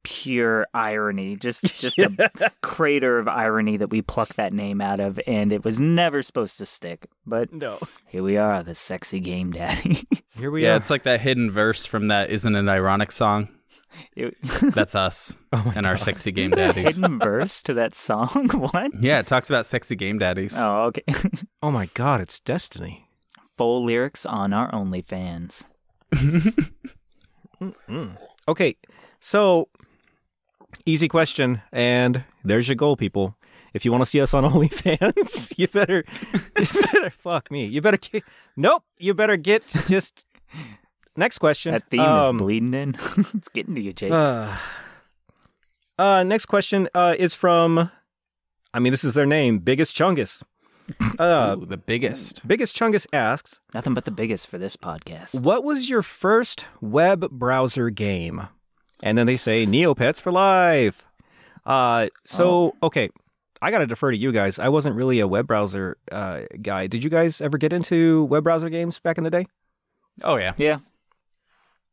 pure 0.03 0.67
irony, 0.75 1.37
just 1.37 1.65
just 1.81 1.99
a 1.99 2.53
crater 2.63 3.19
of 3.19 3.29
irony 3.29 3.77
that 3.77 3.91
we 3.91 4.03
plucked 4.03 4.37
that 4.37 4.53
name 4.53 4.81
out 4.81 5.01
of, 5.01 5.21
and 5.27 5.53
it 5.53 5.65
was 5.65 5.79
never 5.79 6.23
supposed 6.23 6.59
to 6.59 6.67
stick. 6.67 7.07
But 7.27 7.53
No. 7.53 7.79
here 8.09 8.23
we 8.23 8.37
are, 8.37 8.63
the 8.63 8.75
sexy 8.75 9.21
game 9.21 9.53
daddy. 9.53 10.05
Here 10.39 10.51
we 10.51 10.63
yeah, 10.65 10.75
are. 10.75 10.77
it's 10.77 10.91
like 10.91 11.03
that 11.05 11.21
hidden 11.21 11.51
verse 11.51 11.85
from 11.87 12.09
that 12.09 12.31
"Isn't 12.31 12.55
an 12.57 12.69
Ironic" 12.69 13.13
song. 13.13 13.49
It- 14.15 14.37
That's 14.75 14.95
us 14.95 15.37
Oh 15.53 15.73
and 15.75 15.85
our 15.85 15.97
sexy 15.97 16.31
game 16.31 16.51
There's 16.51 16.71
a 16.71 16.73
daddies. 16.81 16.97
hidden 16.97 17.19
verse 17.19 17.61
to 17.65 17.75
that 17.75 17.95
song. 17.97 18.49
what? 18.73 18.93
Yeah, 19.01 19.19
it 19.19 19.27
talks 19.27 19.51
about 19.51 19.67
sexy 19.67 19.97
game 19.97 20.19
daddies. 20.19 20.55
Oh, 20.57 20.85
okay. 20.85 21.03
oh 21.63 21.71
my 21.73 21.87
god, 21.95 22.21
it's 22.21 22.39
destiny. 22.41 23.09
Full 23.57 23.85
lyrics 23.85 24.25
on 24.25 24.53
our 24.53 24.71
OnlyFans. 24.71 25.67
Okay, 28.49 28.77
so 29.21 29.69
easy 30.87 31.09
question, 31.09 31.63
and 31.73 32.25
there's 32.45 32.69
your 32.69 32.77
goal, 32.77 32.97
people. 32.97 33.37
If 33.73 33.85
you 33.85 33.93
want 33.93 34.03
to 34.03 34.07
see 34.07 34.21
us 34.21 34.35
on 34.35 34.45
OnlyFans, 34.51 35.55
you 35.57 35.69
better, 35.69 36.05
you 36.59 36.83
better 36.83 37.11
fuck 37.23 37.51
me. 37.51 37.67
You 37.67 37.81
better 37.81 37.97
get, 37.99 38.25
nope. 38.57 38.83
You 38.99 39.15
better 39.15 39.37
get 39.37 39.67
just 39.87 40.27
next 41.17 41.39
question. 41.39 41.73
That 41.73 41.89
theme 41.91 42.01
Um, 42.01 42.37
is 42.37 42.43
bleeding 42.43 42.75
in. 42.75 42.95
it's 43.35 43.49
getting 43.49 43.75
to 43.77 43.81
you, 43.81 43.93
Jake. 43.93 44.11
Uh, 44.13 44.57
uh, 45.99 46.23
next 46.25 46.47
question 46.47 46.89
uh, 46.95 47.15
is 47.19 47.35
from, 47.35 47.91
I 48.75 48.79
mean, 48.81 48.93
this 48.93 49.05
is 49.05 49.15
their 49.15 49.27
name, 49.27 49.59
Biggest 49.59 49.97
Chungus. 49.97 50.43
Uh, 51.21 51.55
Ooh, 51.57 51.67
the 51.67 51.77
biggest. 51.77 52.47
Biggest 52.49 52.77
Chungus 52.77 53.07
asks, 53.13 53.61
Nothing 53.73 53.95
but 53.95 54.05
the 54.07 54.11
biggest 54.11 54.49
for 54.49 54.59
this 54.59 54.77
podcast. 54.77 55.41
What 55.41 55.63
was 55.63 55.89
your 55.89 56.03
first 56.03 56.65
web 56.81 57.31
browser 57.31 57.91
game? 57.91 58.49
And 59.03 59.17
then 59.17 59.27
they 59.27 59.37
say 59.37 59.67
Neopets 59.67 60.21
for 60.21 60.33
life. 60.33 61.07
Uh, 61.65 62.09
so 62.25 62.75
okay, 62.83 63.11
I 63.63 63.71
gotta 63.71 63.87
defer 63.87 64.11
to 64.11 64.17
you 64.17 64.33
guys. 64.33 64.59
I 64.59 64.69
wasn't 64.69 64.97
really 64.97 65.21
a 65.21 65.29
web 65.29 65.47
browser 65.47 65.97
uh, 66.11 66.43
guy. 66.63 66.87
Did 66.87 67.05
you 67.05 67.11
guys 67.11 67.41
ever 67.41 67.59
get 67.59 67.73
into 67.73 68.25
web 68.25 68.45
browser 68.45 68.71
games 68.71 68.99
back 68.99 69.19
in 69.19 69.25
the 69.25 69.31
day? 69.31 69.47
Oh 70.23 70.37
yeah. 70.37 70.55
Yeah. 70.57 70.79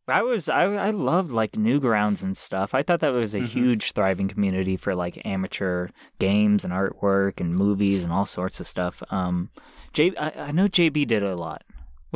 I 0.09 0.21
was 0.21 0.47
I 0.47 0.63
I 0.63 0.91
loved 0.91 1.31
like 1.31 1.51
Newgrounds 1.51 2.23
and 2.23 2.37
stuff. 2.37 2.73
I 2.73 2.81
thought 2.81 3.01
that 3.01 3.11
was 3.11 3.35
a 3.35 3.39
huge 3.39 3.91
thriving 3.91 4.29
community 4.29 4.77
for 4.77 4.95
like 4.95 5.25
amateur 5.25 5.89
games 6.17 6.63
and 6.63 6.71
artwork 6.71 7.41
and 7.41 7.53
movies 7.53 8.05
and 8.05 8.13
all 8.13 8.25
sorts 8.25 8.61
of 8.61 8.67
stuff. 8.67 9.03
Um, 9.09 9.49
J 9.91 10.15
I, 10.17 10.31
I 10.47 10.51
know 10.53 10.67
JB 10.67 11.07
did 11.07 11.23
a 11.23 11.35
lot. 11.35 11.63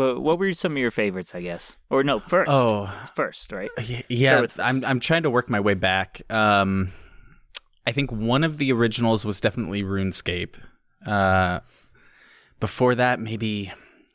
Wh- 0.02 0.16
What, 0.16 0.22
what 0.24 0.40
were 0.40 0.52
some 0.54 0.74
of 0.74 0.78
your 0.78 0.92
favorites? 0.92 1.34
I 1.36 1.42
guess, 1.42 1.78
or 1.90 2.04
no, 2.04 2.20
first. 2.20 2.52
Oh. 2.52 2.92
It's 3.02 3.10
first, 3.10 3.52
right? 3.52 3.70
Yeah, 4.10 4.42
with 4.42 4.60
I'm 4.60 4.84
I'm 4.86 5.00
trying 5.00 5.24
to 5.24 5.30
work 5.30 5.50
my 5.50 5.60
way 5.60 5.74
back. 5.74 6.22
Um, 6.30 6.90
I 7.88 7.92
think 7.92 8.12
one 8.12 8.44
of 8.44 8.58
the 8.58 8.72
originals 8.72 9.26
was 9.26 9.40
definitely 9.42 9.84
RuneScape. 9.84 10.56
Uh, 11.06 11.60
before 12.60 12.94
that, 12.96 13.20
maybe 13.20 13.72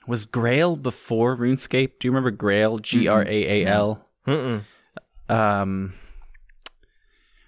was 0.07 0.25
Graal 0.26 0.76
before 0.81 1.37
RuneScape. 1.37 1.99
Do 1.99 2.07
you 2.07 2.12
remember 2.12 2.31
Graal? 2.31 2.78
G 2.81 3.09
R 3.09 3.23
A 3.23 3.64
A 3.64 3.66
L. 3.66 4.07
Um, 5.28 5.95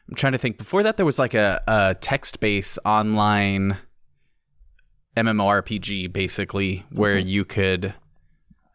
I'm 0.08 0.14
trying 0.16 0.32
to 0.32 0.38
think. 0.38 0.58
Before 0.58 0.82
that, 0.82 0.96
there 0.96 1.06
was 1.06 1.18
like 1.18 1.34
a, 1.34 1.60
a 1.68 1.94
text-based 1.94 2.78
online 2.84 3.76
MMORPG, 5.16 6.12
basically, 6.12 6.84
where 6.90 7.16
you 7.18 7.44
could. 7.44 7.94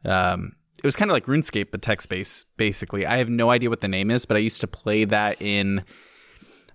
Um, 0.05 0.55
it 0.77 0.85
was 0.85 0.95
kind 0.95 1.09
of 1.09 1.13
like 1.13 1.25
RuneScape, 1.25 1.71
but 1.71 1.81
text-based, 1.81 2.45
basically. 2.57 3.05
I 3.05 3.17
have 3.17 3.29
no 3.29 3.51
idea 3.51 3.69
what 3.69 3.81
the 3.81 3.87
name 3.87 4.11
is, 4.11 4.25
but 4.25 4.35
I 4.35 4.41
used 4.41 4.61
to 4.61 4.67
play 4.67 5.05
that 5.05 5.41
in. 5.41 5.85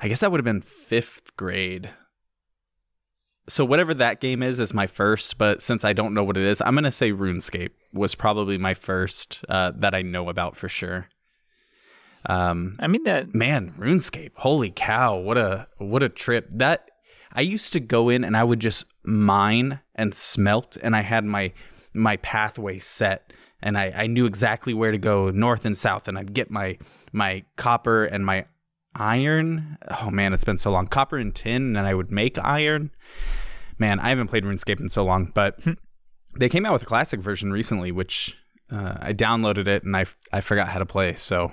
I 0.01 0.09
guess 0.09 0.21
that 0.21 0.31
would 0.31 0.39
have 0.39 0.45
been 0.45 0.63
fifth 0.63 1.37
grade. 1.37 1.91
So 3.49 3.65
whatever 3.65 3.95
that 3.95 4.21
game 4.21 4.43
is 4.43 4.61
is 4.61 4.73
my 4.73 4.87
first, 4.87 5.39
but 5.39 5.63
since 5.63 5.85
I 5.85 5.93
don't 5.93 6.15
know 6.15 6.25
what 6.25 6.37
it 6.37 6.43
is, 6.43 6.61
I'm 6.61 6.75
gonna 6.75 6.91
say 6.91 7.13
RuneScape 7.13 7.71
was 7.93 8.15
probably 8.15 8.59
my 8.59 8.75
first 8.75 9.45
uh, 9.49 9.73
that 9.77 9.95
I 9.95 10.03
know 10.03 10.29
about 10.29 10.57
for 10.57 10.69
sure. 10.69 11.09
Um, 12.27 12.75
I 12.79 12.89
mean 12.89 13.05
that. 13.05 13.35
man 13.35 13.75
runescape 13.79 14.33
holy 14.37 14.73
cow 14.75 15.17
what 15.17 15.39
a 15.39 15.69
what 15.79 16.03
a 16.03 16.09
trip 16.09 16.49
that 16.51 16.91
i 17.33 17.41
used 17.41 17.73
to 17.73 17.81
go 17.81 18.09
in 18.09 18.25
and 18.25 18.37
i 18.37 18.43
would 18.43 18.61
just 18.61 18.87
mine 19.05 19.81
and 19.95 20.15
smelt 20.15 20.77
and 20.83 20.97
i 20.97 21.03
had 21.03 21.25
my 21.25 21.53
my 21.99 22.17
pathway 22.19 22.79
set 22.79 23.33
and 23.61 23.77
i 23.77 23.93
i 23.97 24.07
knew 24.07 24.27
exactly 24.27 24.75
where 24.75 24.93
to 24.93 24.99
go 24.99 25.31
north 25.31 25.65
and 25.65 25.77
south 25.77 26.09
and 26.09 26.19
i'd 26.19 26.33
get 26.33 26.51
my 26.51 26.79
my 27.13 27.45
copper 27.57 28.05
and 28.05 28.25
my 28.25 28.45
iron 28.95 29.79
oh 30.01 30.11
man 30.11 30.33
it's 30.33 30.45
been 30.45 30.59
so 30.59 30.71
long 30.71 30.87
copper 30.87 31.19
and 31.19 31.35
tin 31.35 31.77
and 31.77 31.87
i 31.87 31.95
would 31.95 32.11
make 32.11 32.39
iron 32.39 32.91
man 33.79 34.01
i 34.01 34.09
haven't 34.09 34.29
played 34.29 34.45
runescape 34.45 34.81
in 34.81 34.89
so 34.89 35.05
long 35.05 35.31
but 35.35 35.59
they 36.39 36.49
came 36.49 36.65
out 36.65 36.73
with 36.73 36.83
a 36.83 36.87
classic 36.87 37.21
version 37.21 37.53
recently 37.53 37.93
which 37.93 38.37
uh, 38.71 38.97
i 39.01 39.13
downloaded 39.13 39.67
it 39.67 39.83
and 39.85 39.97
i 39.97 40.05
i 40.33 40.41
forgot 40.41 40.69
how 40.69 40.79
to 40.79 40.87
play 40.87 41.15
so 41.15 41.53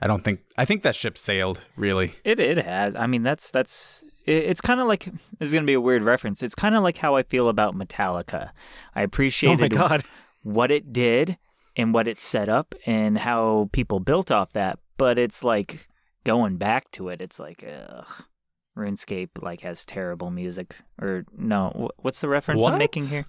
I 0.00 0.06
don't 0.06 0.22
think 0.22 0.40
I 0.56 0.64
think 0.64 0.82
that 0.82 0.94
ship 0.94 1.18
sailed 1.18 1.60
really. 1.76 2.14
It 2.24 2.38
it 2.38 2.58
has. 2.58 2.94
I 2.94 3.06
mean, 3.06 3.22
that's 3.22 3.50
that's. 3.50 4.04
It, 4.28 4.44
it's 4.44 4.60
kind 4.60 4.80
of 4.80 4.86
like 4.86 5.04
this 5.38 5.48
is 5.48 5.52
gonna 5.54 5.66
be 5.66 5.74
a 5.74 5.80
weird 5.80 6.02
reference. 6.02 6.42
It's 6.42 6.54
kind 6.54 6.74
of 6.74 6.82
like 6.82 6.98
how 6.98 7.16
I 7.16 7.22
feel 7.22 7.48
about 7.48 7.74
Metallica. 7.74 8.50
I 8.94 9.00
Oh 9.00 9.04
appreciated 9.04 9.72
god. 9.72 10.04
what 10.42 10.70
it 10.70 10.92
did 10.92 11.38
and 11.76 11.94
what 11.94 12.06
it 12.08 12.20
set 12.20 12.48
up 12.48 12.74
and 12.86 13.18
how 13.18 13.68
people 13.72 14.00
built 14.00 14.30
off 14.30 14.52
that. 14.52 14.78
But 14.96 15.16
it's 15.18 15.42
like 15.44 15.88
going 16.24 16.56
back 16.56 16.90
to 16.92 17.08
it. 17.08 17.20
It's 17.22 17.38
like 17.40 17.64
ugh. 17.66 18.06
RuneScape 18.76 19.30
like 19.42 19.62
has 19.62 19.84
terrible 19.84 20.30
music. 20.30 20.76
Or 21.00 21.24
no, 21.36 21.90
what's 21.98 22.20
the 22.20 22.28
reference 22.28 22.64
I'm 22.64 22.78
making 22.78 23.06
here? 23.06 23.24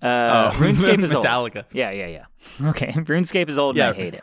Uh, 0.00 0.50
Oh, 0.52 0.56
RuneScape 0.58 1.02
is 1.02 1.14
old. 1.14 1.24
Metallica. 1.24 1.64
Yeah, 1.72 1.90
yeah, 1.90 2.06
yeah. 2.08 2.24
Okay, 2.70 2.88
RuneScape 2.92 3.48
is 3.48 3.56
old 3.58 3.76
Yeah, 3.76 3.88
and 3.90 3.96
I 3.96 4.00
hate 4.00 4.14
it. 4.14 4.22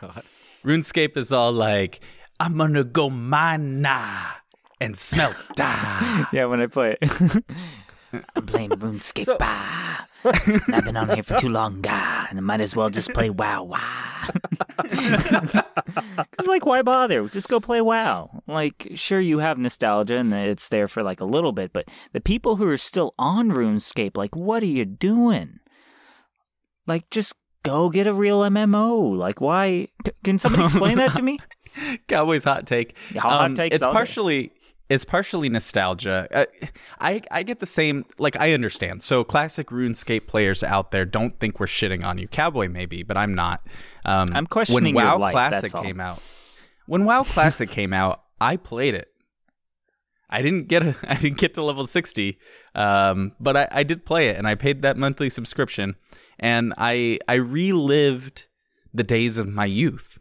RuneScape 0.64 1.16
is 1.16 1.32
all 1.32 1.52
like, 1.52 2.00
I'm 2.38 2.58
gonna 2.58 2.84
go 2.84 3.08
mine 3.08 3.80
nah 3.80 4.26
and 4.80 4.96
smelt 4.96 5.36
da. 5.56 6.26
Yeah, 6.32 6.46
when 6.46 6.60
I 6.60 6.66
play 6.66 6.96
it. 7.00 7.44
I'm 8.34 8.44
playing 8.46 8.70
RuneScape. 8.70 9.38
bah. 9.38 10.06
And 10.24 10.74
I've 10.74 10.84
been 10.84 10.96
on 10.96 11.10
here 11.10 11.22
for 11.22 11.38
too 11.38 11.48
long, 11.48 11.80
gah, 11.80 12.26
and 12.28 12.38
I 12.38 12.42
might 12.42 12.60
as 12.60 12.74
well 12.74 12.90
just 12.90 13.14
play 13.14 13.30
WoW. 13.30 13.62
Wow. 13.64 14.26
Because, 14.82 16.46
like, 16.46 16.66
why 16.66 16.82
bother? 16.82 17.28
Just 17.28 17.48
go 17.48 17.60
play 17.60 17.80
WoW. 17.80 18.42
Like, 18.48 18.88
sure, 18.96 19.20
you 19.20 19.38
have 19.38 19.58
nostalgia 19.58 20.16
and 20.16 20.32
it's 20.34 20.68
there 20.68 20.88
for 20.88 21.02
like 21.02 21.20
a 21.20 21.24
little 21.24 21.52
bit, 21.52 21.72
but 21.72 21.86
the 22.12 22.20
people 22.20 22.56
who 22.56 22.66
are 22.68 22.76
still 22.76 23.14
on 23.18 23.50
RuneScape, 23.50 24.16
like, 24.16 24.34
what 24.34 24.62
are 24.62 24.66
you 24.66 24.84
doing? 24.84 25.60
Like, 26.86 27.08
just 27.10 27.34
go 27.62 27.90
get 27.90 28.06
a 28.06 28.12
real 28.12 28.40
MMO. 28.40 29.16
Like, 29.16 29.40
why? 29.40 29.88
Can 30.24 30.38
somebody 30.38 30.64
explain 30.64 30.96
that 30.96 31.14
to 31.14 31.22
me? 31.22 31.38
Cowboy's 32.08 32.44
hot 32.44 32.66
take. 32.66 32.96
Um, 33.14 33.20
hot 33.20 33.56
takes 33.56 33.76
It's 33.76 33.84
partially. 33.86 34.48
day. 34.48 34.54
It's 34.90 35.04
partially 35.04 35.48
nostalgia. 35.48 36.28
Uh, 36.34 36.44
I 37.00 37.22
I 37.30 37.44
get 37.44 37.60
the 37.60 37.66
same. 37.66 38.04
Like 38.18 38.38
I 38.38 38.52
understand. 38.52 39.02
So 39.02 39.24
classic 39.24 39.68
RuneScape 39.68 40.26
players 40.26 40.62
out 40.62 40.90
there 40.90 41.06
don't 41.06 41.38
think 41.38 41.60
we're 41.60 41.66
shitting 41.66 42.04
on 42.04 42.18
you. 42.18 42.28
Cowboy 42.28 42.68
maybe, 42.68 43.02
but 43.02 43.16
I'm 43.16 43.34
not. 43.34 43.62
Um, 44.04 44.30
I'm 44.34 44.46
questioning 44.46 44.94
when 44.94 45.04
your 45.04 45.12
WoW 45.12 45.18
life, 45.18 45.32
Classic 45.32 45.62
that's 45.62 45.74
all. 45.74 45.82
came 45.82 46.00
out. 46.00 46.20
When 46.86 47.04
WoW 47.04 47.22
Classic 47.22 47.70
came 47.70 47.92
out, 47.92 48.24
I 48.40 48.56
played 48.56 48.94
it. 48.94 49.08
I 50.28 50.42
didn't 50.42 50.68
get 50.68 50.82
a, 50.82 50.96
I 51.08 51.14
didn't 51.14 51.38
get 51.38 51.54
to 51.54 51.62
level 51.62 51.86
sixty, 51.86 52.38
um, 52.74 53.32
but 53.38 53.56
I, 53.56 53.68
I 53.70 53.82
did 53.84 54.04
play 54.04 54.28
it, 54.28 54.36
and 54.36 54.46
I 54.46 54.56
paid 54.56 54.82
that 54.82 54.96
monthly 54.96 55.30
subscription, 55.30 55.94
and 56.38 56.74
I 56.76 57.20
I 57.28 57.34
relived 57.34 58.46
the 58.92 59.04
days 59.04 59.38
of 59.38 59.48
my 59.48 59.66
youth. 59.66 60.18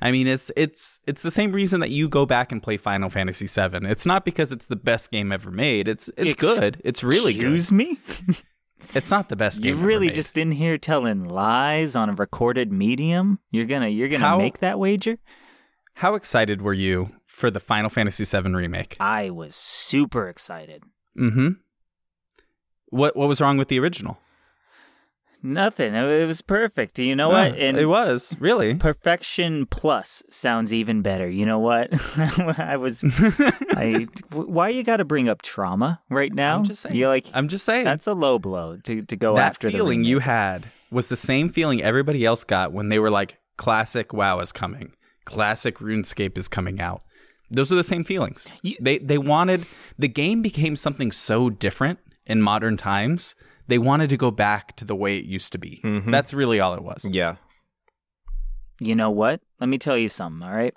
I 0.00 0.10
mean, 0.12 0.26
it's 0.26 0.50
it's 0.56 1.00
it's 1.06 1.22
the 1.22 1.30
same 1.30 1.52
reason 1.52 1.80
that 1.80 1.90
you 1.90 2.08
go 2.08 2.24
back 2.24 2.52
and 2.52 2.62
play 2.62 2.76
Final 2.76 3.10
Fantasy 3.10 3.46
VII. 3.46 3.86
It's 3.88 4.06
not 4.06 4.24
because 4.24 4.52
it's 4.52 4.66
the 4.66 4.76
best 4.76 5.10
game 5.10 5.32
ever 5.32 5.50
made. 5.50 5.88
It's 5.88 6.08
it's 6.16 6.34
good. 6.34 6.80
It's 6.84 7.02
really 7.02 7.34
good. 7.34 7.54
Excuse 7.54 7.72
me? 7.72 7.98
It's 8.94 9.10
not 9.10 9.28
the 9.28 9.36
best 9.36 9.60
game. 9.60 9.76
You're 9.76 9.86
really 9.86 10.08
just 10.10 10.38
in 10.38 10.52
here 10.52 10.78
telling 10.78 11.20
lies 11.28 11.94
on 11.94 12.08
a 12.08 12.14
recorded 12.14 12.72
medium. 12.72 13.38
You're 13.50 13.66
gonna 13.66 13.88
you're 13.88 14.08
gonna 14.08 14.24
How- 14.26 14.38
make 14.38 14.60
that 14.60 14.78
wager. 14.78 15.18
How 15.94 16.14
excited 16.14 16.62
were 16.62 16.72
you 16.72 17.10
for 17.26 17.50
the 17.50 17.60
Final 17.60 17.90
Fantasy 17.90 18.24
VII 18.24 18.50
remake? 18.54 18.96
I 19.00 19.30
was 19.30 19.56
super 19.56 20.28
excited. 20.28 20.84
Mm-hmm. 21.18 21.48
What 22.90 23.16
what 23.16 23.28
was 23.28 23.40
wrong 23.40 23.58
with 23.58 23.68
the 23.68 23.78
original? 23.80 24.18
Nothing. 25.42 25.94
It 25.94 26.26
was 26.26 26.42
perfect. 26.42 26.98
You 26.98 27.14
know 27.14 27.28
what? 27.28 27.52
Uh, 27.52 27.56
And 27.56 27.76
it 27.76 27.86
was 27.86 28.34
really. 28.40 28.74
perfection 28.74 29.66
plus 29.66 30.22
sounds 30.30 30.72
even 30.72 31.00
better. 31.02 31.28
You 31.28 31.46
know 31.46 31.58
what? 31.60 31.90
I 32.58 32.76
was. 32.76 33.02
I. 33.04 34.08
Why 34.32 34.68
you 34.70 34.82
got 34.82 34.96
to 34.96 35.04
bring 35.04 35.28
up 35.28 35.42
trauma 35.42 36.00
right 36.10 36.32
now? 36.34 36.56
I'm 36.58 36.64
just 36.64 36.82
saying. 36.82 36.96
You 36.96 37.08
like 37.08 37.26
I'm 37.32 37.48
just 37.48 37.64
saying. 37.64 37.84
that's 37.84 38.06
a 38.06 38.14
low 38.14 38.38
blow 38.38 38.76
to 38.84 39.02
to 39.02 39.16
go 39.16 39.36
that 39.36 39.50
after 39.50 39.70
feeling 39.70 40.02
the 40.02 40.08
you 40.08 40.18
had 40.18 40.66
was 40.90 41.08
the 41.08 41.16
same 41.16 41.48
feeling 41.48 41.82
everybody 41.82 42.24
else 42.24 42.42
got 42.44 42.72
when 42.72 42.88
they 42.88 42.98
were 42.98 43.10
like, 43.10 43.38
"Classic 43.56 44.12
WoW 44.12 44.40
is 44.40 44.52
coming. 44.52 44.92
Classic 45.24 45.78
RuneScape 45.78 46.36
is 46.38 46.48
coming 46.48 46.80
out." 46.80 47.02
Those 47.50 47.72
are 47.72 47.76
the 47.76 47.84
same 47.84 48.02
feelings. 48.04 48.48
You- 48.62 48.76
they 48.80 48.98
they 48.98 49.18
wanted 49.18 49.66
the 49.98 50.08
game 50.08 50.42
became 50.42 50.74
something 50.76 51.12
so 51.12 51.48
different 51.48 51.98
in 52.26 52.42
modern 52.42 52.76
times. 52.76 53.34
They 53.68 53.78
wanted 53.78 54.10
to 54.10 54.16
go 54.16 54.30
back 54.30 54.74
to 54.76 54.84
the 54.84 54.96
way 54.96 55.18
it 55.18 55.24
used 55.24 55.52
to 55.52 55.58
be. 55.58 55.80
Mhm. 55.84 56.10
That's 56.10 56.34
really 56.34 56.58
all 56.60 56.74
it 56.74 56.82
was. 56.82 57.08
Yeah. 57.10 57.36
You 58.80 58.94
know 58.94 59.10
what? 59.10 59.40
Let 59.60 59.68
me 59.68 59.78
tell 59.78 59.96
you 59.96 60.08
something. 60.08 60.46
All 60.46 60.54
right. 60.54 60.74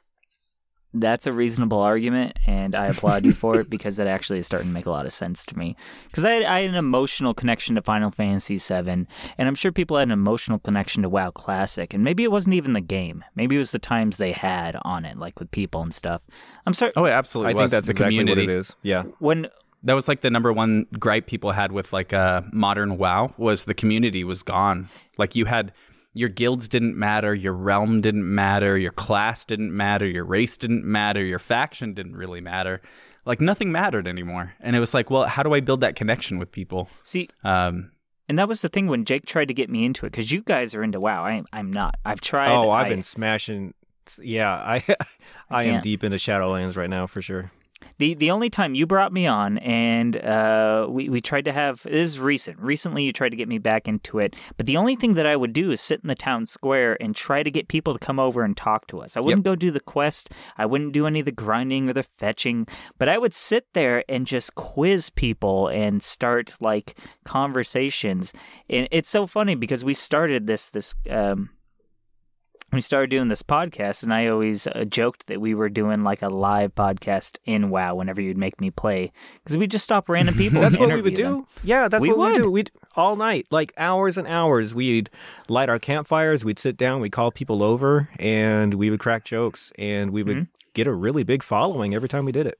That's 0.94 1.26
a 1.26 1.32
reasonable 1.32 1.80
argument, 1.80 2.38
and 2.46 2.76
I 2.76 2.88
applaud 2.88 3.24
you 3.24 3.32
for 3.32 3.62
it 3.62 3.70
because 3.76 3.96
that 3.96 4.08
actually 4.08 4.40
is 4.40 4.46
starting 4.46 4.68
to 4.68 4.74
make 4.74 4.88
a 4.88 4.92
lot 4.92 5.06
of 5.06 5.14
sense 5.14 5.46
to 5.46 5.58
me. 5.58 5.78
Because 6.08 6.26
I, 6.26 6.40
I 6.40 6.60
had 6.62 6.70
an 6.72 6.76
emotional 6.76 7.34
connection 7.34 7.76
to 7.76 7.82
Final 7.82 8.12
Fantasy 8.12 8.58
VII, 8.58 8.90
and 8.90 9.08
I'm 9.38 9.56
sure 9.56 9.72
people 9.72 9.98
had 9.98 10.10
an 10.10 10.12
emotional 10.12 10.60
connection 10.60 11.02
to 11.04 11.10
WoW 11.10 11.32
Classic, 11.32 11.94
and 11.94 12.04
maybe 12.04 12.26
it 12.26 12.32
wasn't 12.32 12.56
even 12.56 12.74
the 12.74 12.82
game. 12.82 13.24
Maybe 13.38 13.56
it 13.56 13.60
was 13.60 13.72
the 13.72 13.80
times 13.80 14.18
they 14.18 14.34
had 14.34 14.76
on 14.82 15.06
it, 15.06 15.18
like 15.18 15.40
with 15.40 15.50
people 15.52 15.82
and 15.82 15.94
stuff. 15.94 16.24
I'm 16.66 16.74
sorry. 16.74 16.92
Oh, 16.98 17.06
it 17.06 17.12
absolutely 17.12 17.54
I 17.54 17.58
think 17.58 17.72
that's 17.72 17.88
the 17.88 17.92
exactly 17.92 18.18
community. 18.18 18.48
what 18.48 18.54
it 18.54 18.60
is. 18.60 18.76
Yeah. 18.82 19.04
When 19.20 19.48
That 19.84 19.94
was 19.94 20.08
like 20.08 20.22
the 20.22 20.30
number 20.30 20.54
one 20.54 20.86
gripe 21.00 21.26
people 21.28 21.52
had 21.52 21.72
with 21.72 21.92
like 21.92 22.14
uh, 22.14 22.42
modern 22.54 22.98
WoW 22.98 23.34
was 23.38 23.66
the 23.66 23.74
community 23.74 24.24
was 24.24 24.44
gone. 24.44 24.90
Like 25.18 25.36
you 25.36 25.46
had 25.46 25.74
your 26.14 26.30
guilds 26.30 26.68
didn't 26.68 26.96
matter, 26.98 27.34
your 27.34 27.54
realm 27.54 28.02
didn't 28.02 28.32
matter, 28.34 28.78
your 28.78 28.92
class 28.92 29.46
didn't 29.46 29.76
matter, 29.76 30.06
your 30.06 30.26
race 30.26 30.58
didn't 30.58 30.84
matter, 30.84 31.24
your 31.24 31.40
faction 31.40 31.94
didn't 31.94 32.16
really 32.16 32.42
matter. 32.42 32.82
Like 33.26 33.40
nothing 33.42 33.72
mattered 33.72 34.08
anymore. 34.08 34.54
And 34.60 34.76
it 34.76 34.80
was 34.80 34.94
like, 34.94 35.10
well, 35.10 35.26
how 35.28 35.42
do 35.44 35.54
I 35.54 35.62
build 35.62 35.82
that 35.82 35.96
connection 35.96 36.38
with 36.38 36.52
people? 36.52 36.90
see, 37.04 37.30
Um, 37.44 37.92
and 38.28 38.38
that 38.40 38.48
was 38.48 38.62
the 38.62 38.70
thing 38.70 38.88
when 38.88 39.04
Jake 39.04 39.26
tried 39.26 39.48
to 39.50 39.54
get 39.54 39.70
me 39.70 39.84
into 39.84 40.06
it 40.06 40.12
because 40.12 40.32
you 40.32 40.42
guys 40.42 40.74
are 40.76 40.84
into 40.84 41.00
WoW. 41.00 41.26
I, 41.26 41.44
I'm 41.52 41.72
not. 41.72 41.96
I've 42.06 42.22
tried. 42.22 42.50
Oh, 42.52 42.70
I've 42.72 42.86
I- 42.86 42.90
been 42.90 43.02
smashing. 43.02 43.74
Yeah, 44.22 44.52
I 44.52 44.84
I 45.50 45.64
am 45.64 45.82
deep 45.82 46.04
into 46.04 46.18
Shadowlands 46.18 46.76
right 46.78 46.90
now 46.90 47.08
for 47.08 47.22
sure. 47.22 47.52
The 47.98 48.14
the 48.14 48.32
only 48.32 48.50
time 48.50 48.76
you 48.76 48.86
brought 48.86 49.14
me 49.14 49.26
on 49.26 49.58
and 49.60 50.18
uh, 50.18 50.88
we 50.90 51.10
we 51.10 51.22
tried 51.22 51.46
to 51.46 51.52
have 51.52 51.82
this 51.84 52.12
is 52.12 52.20
recent. 52.20 52.60
Recently, 52.60 53.04
you 53.04 53.14
tried 53.14 53.30
to 53.30 53.36
get 53.36 53.48
me 53.48 53.58
back 53.58 53.88
into 53.88 54.20
it, 54.20 54.36
but 54.58 54.66
the 54.66 54.78
only 54.78 54.96
thing 54.96 55.14
that 55.16 55.26
I 55.26 55.36
would 55.36 55.54
do 55.54 55.72
is 55.72 55.82
sit 55.82 56.02
in 56.02 56.08
the 56.08 56.16
town 56.16 56.46
square 56.46 56.98
and 57.02 57.16
try 57.16 57.44
to 57.44 57.52
get 57.52 57.68
people 57.68 57.94
to 57.94 58.00
come 58.00 58.20
over 58.20 58.44
and 58.44 58.56
talk 58.56 58.88
to 58.88 59.02
us. 59.02 59.16
I 59.16 59.20
wouldn't 59.20 59.46
go 59.46 59.56
do 59.56 59.72
the 59.72 59.80
quest. 59.80 60.30
I 60.58 60.66
wouldn't 60.66 60.94
do 60.94 61.08
any 61.08 61.20
of 61.20 61.26
the 61.26 61.32
grinding 61.32 61.90
or 61.90 61.94
the 61.94 62.04
fetching, 62.04 62.68
but 62.98 63.08
I 63.08 63.18
would 63.18 63.34
sit 63.34 63.68
there 63.74 64.04
and 64.10 64.28
just 64.28 64.56
quiz 64.56 65.10
people 65.10 65.68
and 65.68 66.04
start 66.04 66.58
like 66.60 66.98
conversations. 67.24 68.34
And 68.70 68.88
it's 68.92 69.10
so 69.10 69.28
funny 69.28 69.56
because 69.56 69.86
we 69.86 69.94
started 69.94 70.48
this 70.48 70.70
this. 70.70 70.96
Um, 71.10 71.52
we 72.72 72.82
started 72.82 73.10
doing 73.10 73.28
this 73.28 73.44
podcast, 73.44 74.04
and 74.04 74.14
I 74.14 74.28
always 74.28 74.66
uh, 74.68 74.86
joked 74.86 75.28
that 75.28 75.42
we 75.42 75.54
were 75.54 75.70
doing 75.70 76.04
like 76.04 76.22
a 76.22 76.30
live 76.30 76.74
podcast 76.76 77.38
in 77.46 77.70
WoW 77.70 77.96
whenever 77.96 78.22
you'd 78.22 78.38
make 78.38 78.60
me 78.62 78.72
play 78.72 79.12
because 79.44 79.58
we 79.58 79.68
just 79.68 79.84
stop 79.84 80.08
random 80.10 80.36
people. 80.38 80.62
That's 80.62 80.78
what 80.78 80.90
we 80.90 81.02
would 81.02 81.14
interview 81.14 81.40
do. 81.42 81.48
Yeah, 81.64 81.88
that's 81.88 82.02
We 82.02 82.10
what 82.10 82.18
we 82.18 82.24
would. 82.34 82.38
do. 82.44 82.52
We'd 82.52 82.72
all 82.96 83.16
night, 83.16 83.48
like 83.52 83.74
hours 83.78 84.18
and 84.18 84.28
hours. 84.28 84.74
We'd 84.74 85.10
light 85.50 85.70
our 85.70 85.80
campfires. 85.80 86.46
We'd 86.46 86.60
sit 86.60 86.78
down. 86.78 87.02
We'd 87.02 87.12
call 87.12 87.32
people 87.32 87.64
over, 87.64 88.10
and 88.20 88.74
we 88.76 88.90
would 88.90 89.00
crack 89.00 89.26
jokes, 89.26 89.72
and 89.78 90.12
we 90.12 90.24
would 90.24 90.38
Mhm. 90.38 90.48
get 90.74 90.88
a 90.88 90.94
really 90.94 91.24
big 91.24 91.44
following 91.44 91.94
every 91.94 92.08
time 92.10 92.26
we 92.26 92.32
did 92.32 92.48
it. 92.48 92.58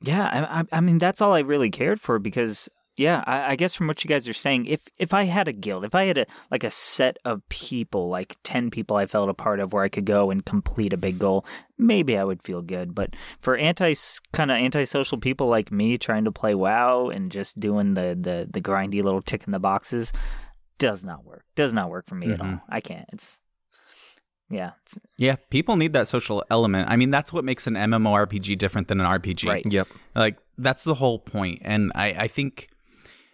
Yeah, 0.00 0.26
I, 0.50 0.60
I, 0.60 0.64
I 0.72 0.80
mean 0.80 0.98
that's 0.98 1.20
all 1.20 1.32
I 1.32 1.40
really 1.40 1.70
cared 1.70 2.00
for 2.00 2.18
because 2.18 2.68
yeah, 3.02 3.22
I, 3.26 3.52
I 3.52 3.56
guess 3.56 3.74
from 3.74 3.86
what 3.88 4.02
you 4.04 4.08
guys 4.08 4.26
are 4.28 4.32
saying, 4.46 4.66
if 4.66 4.80
if 4.98 5.12
I 5.12 5.24
had 5.24 5.48
a 5.48 5.52
guild, 5.52 5.84
if 5.84 5.94
I 5.94 6.04
had 6.04 6.18
a 6.18 6.26
like 6.50 6.64
a 6.64 6.70
set 6.70 7.16
of 7.24 7.46
people, 7.48 8.08
like 8.08 8.36
ten 8.44 8.70
people 8.70 8.96
I 8.96 9.06
felt 9.06 9.28
a 9.28 9.34
part 9.34 9.60
of, 9.60 9.72
where 9.72 9.84
I 9.84 9.88
could 9.88 10.06
go 10.06 10.30
and 10.30 10.44
complete 10.44 10.92
a 10.92 10.96
big 10.96 11.18
goal, 11.18 11.44
maybe 11.76 12.16
I 12.16 12.24
would 12.24 12.42
feel 12.42 12.62
good. 12.62 12.94
But 12.94 13.10
for 13.40 13.56
anti 13.56 13.94
kind 14.32 14.50
of 14.50 14.56
antisocial 14.56 15.18
people 15.18 15.48
like 15.48 15.72
me, 15.72 15.98
trying 15.98 16.24
to 16.24 16.32
play 16.32 16.54
WoW 16.54 17.08
and 17.08 17.30
just 17.32 17.58
doing 17.60 17.94
the 17.94 18.16
the 18.18 18.48
the 18.50 18.60
grindy 18.60 19.02
little 19.02 19.22
tick 19.22 19.44
in 19.46 19.52
the 19.52 19.58
boxes, 19.60 20.12
does 20.78 21.04
not 21.04 21.24
work. 21.24 21.44
Does 21.56 21.72
not 21.72 21.90
work 21.90 22.06
for 22.06 22.14
me 22.14 22.32
at 22.32 22.40
Mhm. 22.40 22.52
all. 22.54 22.60
I 22.68 22.80
can't. 22.80 23.06
It's 23.12 23.40
yeah, 24.50 24.72
Yeah, 25.16 25.36
people 25.48 25.76
need 25.76 25.94
that 25.94 26.08
social 26.08 26.44
element. 26.50 26.90
I 26.90 26.96
mean, 26.96 27.10
that's 27.10 27.32
what 27.32 27.42
makes 27.42 27.66
an 27.66 27.72
MMORPG 27.74 28.58
different 28.58 28.88
than 28.88 29.00
an 29.00 29.06
RPG. 29.06 29.48
Right. 29.48 29.64
Yep. 29.66 29.88
Like 30.14 30.36
that's 30.58 30.84
the 30.84 30.94
whole 30.94 31.18
point. 31.18 31.60
And 31.64 31.90
I, 31.94 32.08
I 32.24 32.28
think 32.28 32.68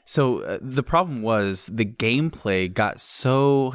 so. 0.08 0.40
Uh, 0.40 0.58
the 0.60 0.82
problem 0.82 1.22
was 1.22 1.70
the 1.72 1.84
gameplay 1.84 2.72
got 2.72 3.00
so 3.00 3.74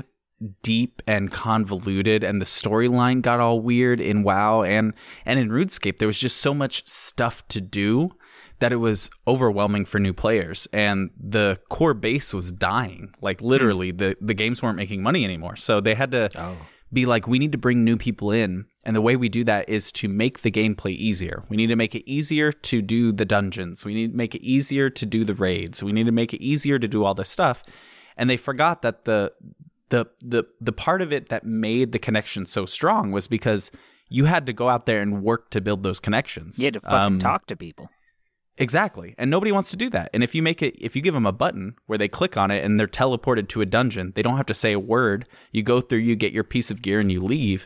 deep 0.62 1.02
and 1.08 1.32
convoluted, 1.32 2.24
and 2.24 2.42
the 2.42 2.46
storyline 2.46 3.22
got 3.22 3.40
all 3.40 3.60
weird 3.60 4.00
in 4.00 4.24
WoW 4.24 4.64
and 4.64 4.94
and 5.26 5.40
in 5.40 5.50
RuneScape. 5.50 5.98
There 5.98 6.08
was 6.08 6.20
just 6.20 6.38
so 6.38 6.54
much 6.54 6.88
stuff 6.88 7.48
to 7.50 7.62
do 7.62 8.12
that 8.60 8.72
it 8.72 8.78
was 8.78 9.10
overwhelming 9.28 9.86
for 9.86 10.00
new 10.00 10.14
players, 10.14 10.68
and 10.72 11.10
the 11.18 11.60
core 11.70 11.94
base 11.94 12.34
was 12.34 12.52
dying. 12.52 13.14
Like 13.22 13.42
literally, 13.42 13.92
the 13.92 14.18
the 14.20 14.34
games 14.34 14.62
weren't 14.62 14.78
making 14.78 15.02
money 15.02 15.24
anymore, 15.24 15.56
so 15.56 15.80
they 15.80 15.96
had 15.96 16.12
to 16.12 16.30
be 16.92 17.06
like, 17.06 17.28
we 17.28 17.40
need 17.40 17.52
to 17.52 17.58
bring 17.58 17.84
new 17.84 17.98
people 17.98 18.32
in. 18.32 18.66
And 18.86 18.96
the 18.96 19.02
way 19.02 19.16
we 19.16 19.30
do 19.30 19.44
that 19.46 19.70
is 19.70 19.92
to 19.94 20.08
make 20.10 20.42
the 20.42 20.52
gameplay 20.52 20.92
easier. 20.92 21.44
We 21.48 21.56
need 21.56 21.68
to 21.68 21.76
make 21.78 21.96
it 21.96 22.04
easier 22.10 22.52
to 22.52 22.82
do 22.82 23.12
the 23.14 23.24
dungeons. 23.26 23.86
We 23.86 23.94
need 23.94 24.12
to 24.12 24.18
make 24.18 24.36
it 24.36 24.42
easier 24.42 24.90
to 24.90 25.06
do 25.06 25.24
the 25.24 25.34
raids. 25.34 25.82
We 25.82 25.94
need 25.94 26.06
to 26.06 26.12
make 26.12 26.34
it 26.34 26.42
easier 26.42 26.78
to 26.78 26.88
do 26.88 27.06
all 27.06 27.14
this 27.14 27.30
stuff. 27.30 27.64
And 28.18 28.30
they 28.30 28.38
forgot 28.38 28.82
that 28.82 29.06
the 29.06 29.32
the 29.90 30.08
the 30.22 30.44
the 30.60 30.74
part 30.74 31.02
of 31.02 31.14
it 31.14 31.30
that 31.30 31.46
made 31.46 31.92
the 31.94 32.00
connection 32.00 32.46
so 32.46 32.66
strong 32.66 33.12
was 33.12 33.28
because 33.28 33.72
you 34.10 34.26
had 34.26 34.46
to 34.48 34.54
go 34.54 34.70
out 34.70 34.86
there 34.86 35.02
and 35.02 35.24
work 35.24 35.50
to 35.52 35.62
build 35.62 35.84
those 35.84 36.00
connections. 36.00 36.60
you 36.60 36.66
had 36.66 36.74
to 36.76 36.82
fucking 36.82 36.98
Um, 36.98 37.20
talk 37.20 37.48
to 37.48 37.56
people. 37.56 37.90
Exactly. 38.58 39.16
And 39.18 39.32
nobody 39.32 39.52
wants 39.52 39.72
to 39.72 39.78
do 39.78 39.90
that. 39.92 40.10
And 40.14 40.24
if 40.24 40.36
you 40.36 40.44
make 40.44 40.62
it, 40.62 40.76
if 40.80 40.96
you 40.96 41.02
give 41.02 41.16
them 41.16 41.26
a 41.26 41.32
button 41.32 41.76
where 41.88 41.98
they 41.98 42.08
click 42.08 42.38
on 42.38 42.52
it 42.52 42.64
and 42.64 42.80
they're 42.80 42.88
teleported 42.88 43.48
to 43.50 43.62
a 43.62 43.66
dungeon, 43.66 44.12
they 44.16 44.22
don't 44.22 44.38
have 44.38 44.46
to 44.48 44.54
say 44.54 44.74
a 44.74 44.80
word. 44.80 45.26
You 45.52 45.64
go 45.64 45.82
through, 45.82 46.00
you 46.00 46.16
get 46.16 46.34
your 46.34 46.44
piece 46.44 46.70
of 46.70 46.82
gear, 46.84 47.00
and 47.00 47.12
you 47.12 47.20
leave. 47.22 47.66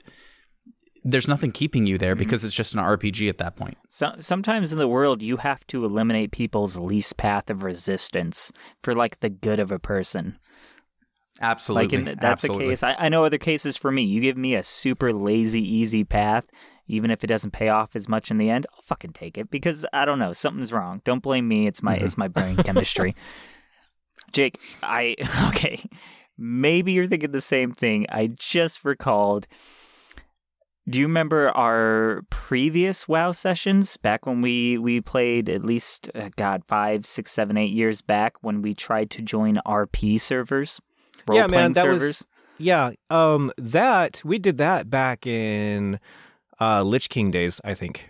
There's 1.10 1.28
nothing 1.28 1.52
keeping 1.52 1.86
you 1.86 1.98
there 1.98 2.14
mm-hmm. 2.14 2.20
because 2.20 2.44
it's 2.44 2.56
just 2.56 2.74
an 2.74 2.82
RPG 2.82 3.30
at 3.30 3.38
that 3.38 3.56
point. 3.56 3.78
So, 3.88 4.16
sometimes 4.20 4.74
in 4.74 4.80
the 4.80 4.88
world, 4.88 5.22
you 5.22 5.38
have 5.38 5.66
to 5.68 5.86
eliminate 5.86 6.32
people's 6.32 6.78
least 6.78 7.18
path 7.18 7.50
of 7.50 7.64
resistance 7.64 8.52
for 8.82 8.94
like 8.94 9.20
the 9.22 9.30
good 9.30 9.60
of 9.60 9.72
a 9.72 9.80
person. 9.80 10.38
Absolutely. 11.40 11.98
Like 12.00 12.08
in, 12.08 12.18
that's 12.20 12.44
Absolutely. 12.44 12.66
a 12.66 12.70
case. 12.70 12.84
I, 12.84 12.96
I 12.98 13.10
know 13.10 13.24
other 13.24 13.38
cases 13.38 13.78
for 13.78 13.92
me. 13.92 14.04
You 14.04 14.22
give 14.22 14.38
me 14.38 14.56
a 14.56 14.64
super 14.64 15.14
lazy, 15.14 15.62
easy 15.62 16.04
path, 16.04 16.48
even 16.88 17.12
if 17.12 17.24
it 17.24 17.28
doesn't 17.28 17.52
pay 17.52 17.70
off 17.70 17.96
as 17.96 18.08
much 18.08 18.32
in 18.32 18.38
the 18.38 18.50
end, 18.50 18.66
I'll 18.74 18.82
fucking 18.82 19.14
take 19.14 19.38
it 19.38 19.50
because 19.50 19.86
I 19.94 20.06
don't 20.06 20.20
know 20.20 20.34
something's 20.34 20.74
wrong. 20.74 21.02
Don't 21.04 21.24
blame 21.24 21.48
me. 21.48 21.68
It's 21.68 21.84
my 21.84 21.96
it's 21.96 22.14
mm-hmm. 22.14 22.22
my 22.22 22.28
brain 22.28 22.58
chemistry. 22.58 23.16
Jake, 24.32 24.60
I 24.84 25.16
okay. 25.50 25.84
Maybe 26.38 26.92
you're 26.94 27.08
thinking 27.08 27.32
the 27.32 27.42
same 27.42 27.72
thing. 27.72 28.06
I 28.10 28.28
just 28.28 28.86
recalled. 28.86 29.48
Do 30.90 31.00
you 31.00 31.06
remember 31.06 31.50
our 31.50 32.24
previous 32.30 33.10
WoW 33.10 33.34
sessions 33.34 33.98
back 33.98 34.26
when 34.26 34.42
we 34.42 34.78
we 34.78 35.02
played 35.02 35.50
at 35.50 35.64
least 35.64 36.10
uh, 36.16 36.30
God 36.38 36.64
five, 36.64 37.06
six, 37.06 37.32
seven, 37.32 37.58
eight 37.58 37.74
years 37.74 38.02
back 38.02 38.42
when 38.42 38.62
we 38.62 38.74
tried 38.74 39.10
to 39.12 39.22
join 39.22 39.56
RP 39.66 40.20
servers, 40.20 40.80
role 41.28 41.40
yeah, 41.40 41.48
man, 41.48 41.74
that 41.74 41.84
servers? 41.84 42.02
was 42.02 42.26
yeah. 42.58 42.92
Um, 43.10 43.52
that 43.58 44.22
we 44.24 44.40
did 44.40 44.58
that 44.60 44.90
back 44.90 45.28
in 45.28 46.00
uh 46.62 46.84
Lich 46.84 47.10
King 47.10 47.32
days, 47.32 47.60
I 47.66 47.74
think. 47.74 48.10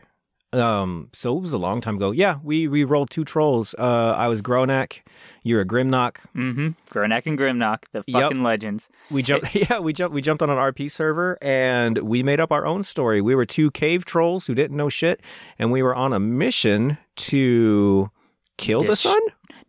Um, 0.58 1.10
so 1.14 1.38
it 1.38 1.42
was 1.42 1.54
a 1.54 1.58
long 1.58 1.82
time 1.82 1.96
ago. 1.98 2.12
Yeah, 2.12 2.38
we 2.44 2.68
we 2.68 2.84
rolled 2.84 3.10
two 3.10 3.24
trolls. 3.24 3.76
Uh, 3.78 4.14
I 4.18 4.28
was 4.28 4.42
Gronak, 4.42 5.02
you're 5.44 5.62
a 5.62 5.66
Grimnock. 5.66 6.18
Mm-hmm. 6.36 6.70
Gronak 6.90 7.26
and 7.26 7.38
Grimnock, 7.38 7.84
the 7.92 8.04
Yep. 8.08 8.22
fucking 8.22 8.44
legends. 8.44 8.90
We 9.12 9.22
jumped. 9.24 9.54
yeah, 9.70 9.80
we 9.80 9.94
jumped. 9.94 10.14
We 10.14 10.22
jumped 10.22 10.42
on 10.42 10.50
an 10.50 10.58
RP 10.58 10.90
server 10.90 11.38
and 11.42 12.00
we 12.00 12.24
made 12.24 12.40
up 12.40 12.52
our 12.52 12.66
own 12.66 12.84
story. 12.84 13.22
We 13.22 13.36
were 13.36 13.46
two 13.46 13.72
cave 13.72 14.04
trolls 14.06 14.48
who 14.48 14.56
didn't 14.56 14.76
know 14.78 14.90
shit, 14.90 15.22
and 15.60 15.72
we 15.72 15.82
were 15.84 15.96
on 15.96 16.14
a 16.14 16.20
mission 16.20 16.98
to 17.18 18.10
kill 18.58 18.82
the 18.82 18.96
sun. 18.96 19.20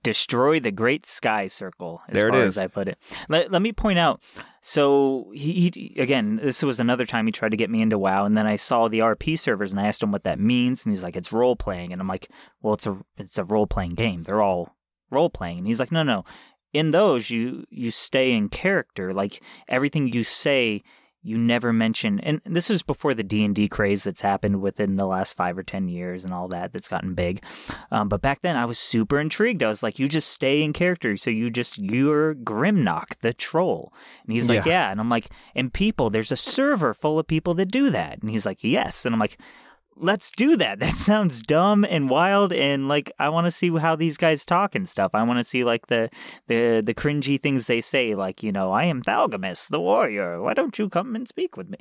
Destroy 0.09 0.61
the 0.61 0.71
Great 0.71 1.07
Sky 1.07 1.47
Circle, 1.47 2.01
as 2.09 2.15
There 2.15 2.29
it 2.29 2.33
far 2.33 2.43
is. 2.43 2.57
as 2.59 2.65
I 2.65 2.67
put 2.69 2.89
it. 2.89 2.99
Let, 3.29 3.51
let 3.53 3.63
me 3.63 3.73
point 3.73 3.99
out. 3.99 4.23
So 4.61 5.31
he, 5.35 5.71
he 5.75 6.01
again, 6.01 6.37
this 6.43 6.63
was 6.63 6.81
another 6.81 7.07
time 7.07 7.27
he 7.27 7.33
tried 7.33 7.51
to 7.51 7.57
get 7.57 7.71
me 7.71 7.81
into 7.83 7.99
WoW, 7.99 8.25
and 8.25 8.37
then 8.37 8.47
I 8.47 8.57
saw 8.57 8.89
the 8.89 9.01
RP 9.01 9.39
servers, 9.39 9.71
and 9.71 9.81
I 9.81 9.87
asked 9.87 10.03
him 10.03 10.11
what 10.13 10.25
that 10.25 10.41
means, 10.41 10.85
and 10.85 10.93
he's 10.93 11.03
like, 11.03 11.17
"It's 11.17 11.33
role 11.33 11.57
playing," 11.57 11.93
and 11.93 12.01
I'm 12.01 12.09
like, 12.09 12.31
"Well, 12.63 12.75
it's 12.75 12.87
a 12.87 12.99
it's 13.17 13.39
a 13.39 13.45
role 13.45 13.67
playing 13.67 13.91
game. 13.91 14.25
They're 14.25 14.43
all 14.43 14.75
role 15.11 15.31
playing," 15.31 15.59
and 15.59 15.67
he's 15.67 15.81
like, 15.81 15.93
"No, 15.93 16.03
no." 16.03 16.25
In 16.73 16.91
those, 16.91 17.31
you 17.31 17.65
you 17.71 17.91
stay 17.91 18.33
in 18.33 18.49
character. 18.49 19.13
Like 19.15 19.43
everything 19.69 20.09
you 20.13 20.25
say, 20.25 20.83
you 21.23 21.37
never 21.37 21.73
mention. 21.73 22.21
And 22.21 22.41
this 22.45 22.71
is 22.71 22.83
before 22.83 23.13
the 23.15 23.23
D 23.23 23.45
and 23.45 23.55
D 23.55 23.69
craze 23.69 24.05
that's 24.05 24.21
happened 24.21 24.61
within 24.61 24.97
the 24.97 25.07
last 25.07 25.35
five 25.37 25.59
or 25.59 25.63
ten 25.63 25.89
years 25.89 26.25
and 26.25 26.33
all 26.33 26.49
that. 26.49 26.73
That's 26.73 26.89
gotten 26.89 27.15
big. 27.15 27.43
Um, 27.91 28.09
but 28.09 28.23
back 28.23 28.43
then, 28.43 28.57
I 28.57 28.65
was 28.65 28.79
super 28.79 29.19
intrigued. 29.19 29.63
I 29.63 29.69
was 29.69 29.83
like, 29.83 29.99
"You 29.99 30.09
just 30.09 30.31
stay 30.31 30.63
in 30.63 30.73
character, 30.73 31.17
so 31.17 31.31
you 31.31 31.51
just 31.51 31.77
you're 31.79 32.35
Grimnock, 32.35 33.19
the 33.21 33.33
troll." 33.33 33.93
And 34.25 34.33
he's 34.33 34.49
like, 34.49 34.65
Yeah. 34.65 34.73
"Yeah," 34.73 34.91
and 34.91 35.01
I'm 35.01 35.09
like, 35.11 35.29
"And 35.55 35.73
people, 35.73 36.11
there's 36.11 36.33
a 36.33 36.37
server 36.37 36.95
full 36.95 37.19
of 37.19 37.27
people 37.27 37.55
that 37.55 37.71
do 37.71 37.91
that." 37.91 38.21
And 38.21 38.31
he's 38.31 38.47
like, 38.47 38.63
"Yes," 38.63 39.05
and 39.05 39.15
I'm 39.15 39.21
like. 39.21 39.39
Let's 40.01 40.31
do 40.31 40.57
that. 40.57 40.79
That 40.79 40.95
sounds 40.95 41.43
dumb 41.43 41.85
and 41.85 42.09
wild, 42.09 42.53
and 42.53 42.89
like 42.89 43.11
I 43.19 43.29
want 43.29 43.47
to 43.47 43.51
see 43.51 43.77
how 43.77 43.97
these 43.97 44.17
guys 44.17 44.45
talk 44.45 44.75
and 44.75 44.89
stuff. 44.89 45.11
I 45.15 45.23
want 45.25 45.39
to 45.39 45.45
see 45.45 45.65
like 45.65 45.89
the 45.89 46.09
the 46.47 46.83
the 46.85 46.95
cringy 46.95 47.41
things 47.41 47.67
they 47.67 47.81
say, 47.81 48.15
like 48.15 48.43
you 48.43 48.53
know, 48.53 48.71
I 48.73 48.85
am 48.85 49.03
Thalgamus, 49.03 49.69
the 49.69 49.81
warrior. 49.81 50.41
Why 50.41 50.55
don't 50.55 50.79
you 50.79 50.89
come 50.89 51.17
and 51.17 51.27
speak 51.27 51.57
with 51.57 51.69
me? 51.69 51.79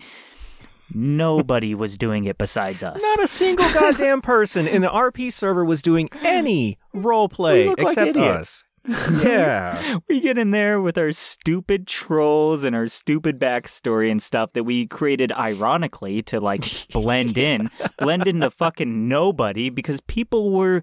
Nobody 0.94 1.76
was 1.76 1.98
doing 1.98 2.26
it 2.26 2.38
besides 2.38 2.82
us. 2.82 3.02
Not 3.02 3.26
a 3.26 3.28
single 3.28 3.72
goddamn 3.74 4.22
person 4.22 4.68
in 4.68 4.82
the 4.82 4.88
RP 4.88 5.32
server 5.34 5.66
was 5.66 5.82
doing 5.82 6.10
any 6.24 6.78
role 6.94 7.28
play 7.28 7.68
like 7.68 7.80
except 7.80 8.10
idiots. 8.12 8.40
us. 8.40 8.64
Yeah. 8.88 9.98
we 10.10 10.20
get 10.20 10.38
in 10.38 10.52
there 10.52 10.82
with 10.82 10.98
our 10.98 11.12
stupid 11.12 11.88
trolls 11.88 12.64
and 12.64 12.76
our 12.76 12.88
stupid 12.88 13.40
backstory 13.40 14.10
and 14.10 14.22
stuff 14.22 14.54
that 14.54 14.64
we 14.64 14.88
created 14.88 15.32
ironically 15.32 16.22
to 16.24 16.40
like 16.40 16.88
blend 16.94 17.38
in, 17.38 17.70
blend 17.98 18.28
into 18.28 18.50
fucking 18.50 19.08
nobody 19.08 19.70
because 19.70 20.02
people 20.02 20.52
were 20.52 20.82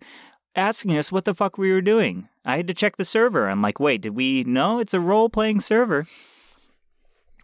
asking 0.55 0.97
us 0.97 1.11
what 1.11 1.25
the 1.25 1.35
fuck 1.35 1.59
we 1.59 1.73
were 1.73 1.81
doing. 1.81 2.29
I 2.45 2.57
had 2.57 2.69
to 2.69 2.75
check 2.75 2.97
the 2.97 3.05
server. 3.05 3.49
I'm 3.49 3.63
like, 3.63 3.81
wait, 3.81 4.03
did 4.03 4.15
we? 4.15 4.45
No, 4.45 4.79
it's 4.79 4.95
a 4.95 5.01
role 5.01 5.29
playing 5.29 5.61
server. 5.61 6.07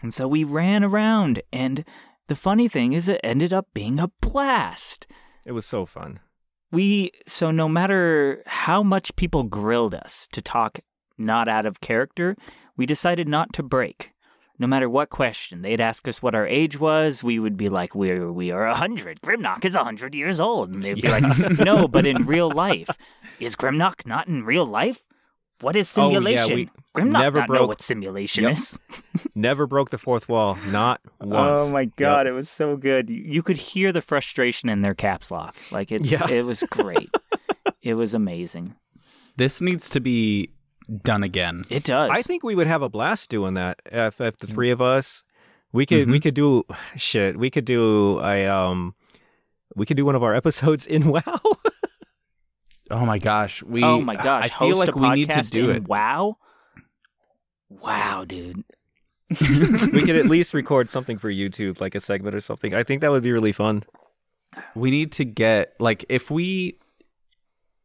And 0.02 0.14
so 0.14 0.26
we 0.26 0.44
ran 0.44 0.82
around, 0.82 1.42
and 1.52 1.84
the 2.28 2.36
funny 2.36 2.68
thing 2.68 2.94
is, 2.94 3.06
it 3.06 3.20
ended 3.22 3.52
up 3.52 3.66
being 3.74 4.00
a 4.00 4.08
blast 4.22 5.06
it 5.44 5.52
was 5.52 5.66
so 5.66 5.86
fun. 5.86 6.20
We 6.72 7.10
so 7.26 7.50
no 7.50 7.68
matter 7.68 8.42
how 8.46 8.82
much 8.82 9.14
people 9.16 9.42
grilled 9.44 9.94
us 9.94 10.28
to 10.32 10.40
talk 10.42 10.80
not 11.18 11.48
out 11.48 11.66
of 11.66 11.80
character, 11.80 12.36
we 12.76 12.86
decided 12.86 13.28
not 13.28 13.52
to 13.54 13.62
break. 13.62 14.12
no 14.58 14.66
matter 14.66 14.88
what 14.90 15.08
question. 15.08 15.62
They'd 15.62 15.80
ask 15.80 16.06
us 16.06 16.22
what 16.22 16.34
our 16.34 16.46
age 16.46 16.78
was. 16.78 17.24
We 17.24 17.38
would 17.38 17.56
be 17.56 17.70
like, 17.70 17.94
we're, 17.94 18.30
we 18.30 18.50
are 18.50 18.66
100. 18.66 19.22
Grimnock 19.22 19.64
is 19.64 19.74
a 19.74 19.78
100 19.78 20.14
years 20.14 20.38
old. 20.38 20.74
And 20.74 20.82
they'd 20.84 21.00
be 21.00 21.08
like, 21.08 21.58
no, 21.58 21.88
but 21.88 22.04
in 22.04 22.26
real 22.26 22.50
life. 22.50 22.90
Is 23.38 23.56
Grimnock 23.56 24.04
not 24.04 24.28
in 24.28 24.44
real 24.44 24.66
life? 24.66 25.00
What 25.62 25.76
is 25.76 25.96
Oh, 25.96 26.02
yeah, 26.02 26.14
simulation? 26.14 26.56
we 26.56 26.70
Grimnock 26.96 27.12
never 27.12 27.38
not 27.40 27.48
know 27.48 27.54
broke- 27.58 27.68
what 27.68 27.82
simulation 27.82 28.44
Yep. 28.44 28.52
is. 28.52 28.78
Never 29.36 29.66
broke 29.68 29.90
the 29.90 29.98
fourth 29.98 30.28
wall, 30.28 30.58
not 30.70 31.00
once. 31.20 31.60
Oh 31.60 31.70
my 31.72 31.84
god, 31.84 32.26
it 32.26 32.32
was 32.32 32.48
so 32.48 32.76
good. 32.76 33.08
You, 33.08 33.22
you 33.24 33.42
could 33.42 33.56
hear 33.58 33.92
the 33.92 34.02
frustration 34.02 34.68
in 34.68 34.80
their 34.80 34.94
caps 34.94 35.30
lock. 35.30 35.54
Like 35.70 35.92
it's 35.92 36.10
Yeah. 36.10 36.28
it 36.28 36.44
was 36.44 36.62
great. 36.70 37.10
it 37.82 37.94
was 37.94 38.12
amazing. 38.12 38.74
This 39.36 39.60
needs 39.60 39.88
to 39.90 40.00
be 40.00 40.50
done 41.04 41.22
again. 41.22 41.64
It 41.70 41.84
does. 41.84 42.10
I 42.10 42.22
think 42.22 42.42
we 42.42 42.56
would 42.56 42.66
have 42.66 42.82
a 42.82 42.88
blast 42.88 43.30
doing 43.30 43.54
that 43.54 43.80
if, 43.86 44.20
if 44.20 44.38
the 44.38 44.48
three 44.48 44.70
of 44.72 44.80
us. 44.82 45.22
We 45.72 45.86
could 45.86 46.10
we 46.10 46.18
could 46.18 46.34
do 46.34 46.64
shit. 46.96 47.38
We 47.38 47.48
could 47.50 47.64
do 47.64 48.18
a 48.20 48.46
um, 48.48 48.96
we 49.76 49.86
could 49.86 49.96
do 49.96 50.04
one 50.04 50.16
of 50.16 50.24
our 50.24 50.34
episodes 50.34 50.86
in 50.88 51.06
WoW. 51.06 51.22
Oh 52.90 53.06
my 53.06 53.18
gosh, 53.20 53.62
we. 53.62 53.84
oh 53.84 54.00
my 54.00 54.16
gosh, 54.16 54.46
I 54.46 54.48
feel 54.48 54.68
host 54.76 54.80
like 54.80 54.96
a 54.96 54.98
we 54.98 55.10
need 55.10 55.30
to 55.30 55.42
do 55.42 55.70
it. 55.70 55.86
Wow. 55.86 56.38
Wow, 57.70 58.24
dude. 58.26 58.64
we 59.40 60.04
could 60.04 60.16
at 60.16 60.26
least 60.26 60.52
record 60.52 60.88
something 60.90 61.16
for 61.16 61.30
YouTube, 61.30 61.80
like 61.80 61.94
a 61.94 62.00
segment 62.00 62.34
or 62.34 62.40
something. 62.40 62.74
I 62.74 62.82
think 62.82 63.00
that 63.00 63.12
would 63.12 63.22
be 63.22 63.32
really 63.32 63.52
fun. 63.52 63.84
We 64.74 64.90
need 64.90 65.12
to 65.12 65.24
get 65.24 65.74
like 65.78 66.04
if 66.08 66.30
we 66.30 66.78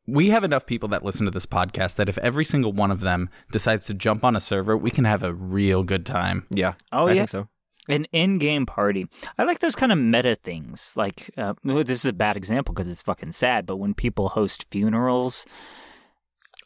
we 0.08 0.30
have 0.30 0.44
enough 0.44 0.66
people 0.66 0.90
that 0.90 1.06
listen 1.06 1.26
to 1.26 1.32
this 1.32 1.46
podcast 1.46 1.96
that 1.98 2.10
if 2.10 2.18
every 2.20 2.46
single 2.46 2.74
one 2.74 2.90
of 2.92 3.02
them 3.02 3.30
decides 3.52 3.86
to 3.88 3.94
jump 3.94 4.24
on 4.24 4.36
a 4.36 4.40
server, 4.40 4.76
we 4.76 4.90
can 4.92 5.06
have 5.06 5.24
a 5.24 5.34
real 5.34 5.84
good 5.84 6.06
time. 6.06 6.48
Yeah. 6.50 6.74
Oh 6.92 7.08
I 7.08 7.12
yeah. 7.12 7.20
think 7.22 7.30
so. 7.30 7.48
An 7.88 8.06
in-game 8.06 8.66
party. 8.66 9.08
I 9.38 9.44
like 9.44 9.60
those 9.60 9.76
kind 9.76 9.92
of 9.92 10.00
meta 10.00 10.36
things. 10.36 10.94
Like 10.96 11.30
uh, 11.38 11.54
this 11.64 12.04
is 12.04 12.06
a 12.06 12.14
bad 12.14 12.36
example 12.36 12.74
because 12.74 12.90
it's 12.90 13.04
fucking 13.04 13.34
sad. 13.34 13.68
But 13.68 13.78
when 13.78 13.94
people 13.94 14.30
host 14.30 14.66
funerals 14.72 15.46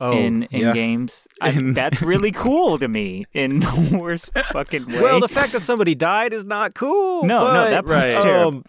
Oh, 0.01 0.17
in 0.17 0.43
in 0.43 0.61
yeah. 0.61 0.73
games, 0.73 1.27
I, 1.41 1.51
that's 1.73 2.01
really 2.13 2.31
cool 2.31 2.77
to 2.79 2.87
me. 2.87 3.25
In 3.33 3.59
the 3.59 3.97
worst 3.99 4.31
fucking 4.53 4.85
way. 4.87 5.01
Well, 5.01 5.19
the 5.19 5.27
fact 5.27 5.51
that 5.51 5.61
somebody 5.61 5.93
died 5.95 6.33
is 6.33 6.45
not 6.45 6.73
cool. 6.73 7.25
No, 7.25 7.53
no, 7.53 7.69
that 7.69 7.85
part's 7.85 8.15
um, 8.15 8.23
terrible. 8.23 8.63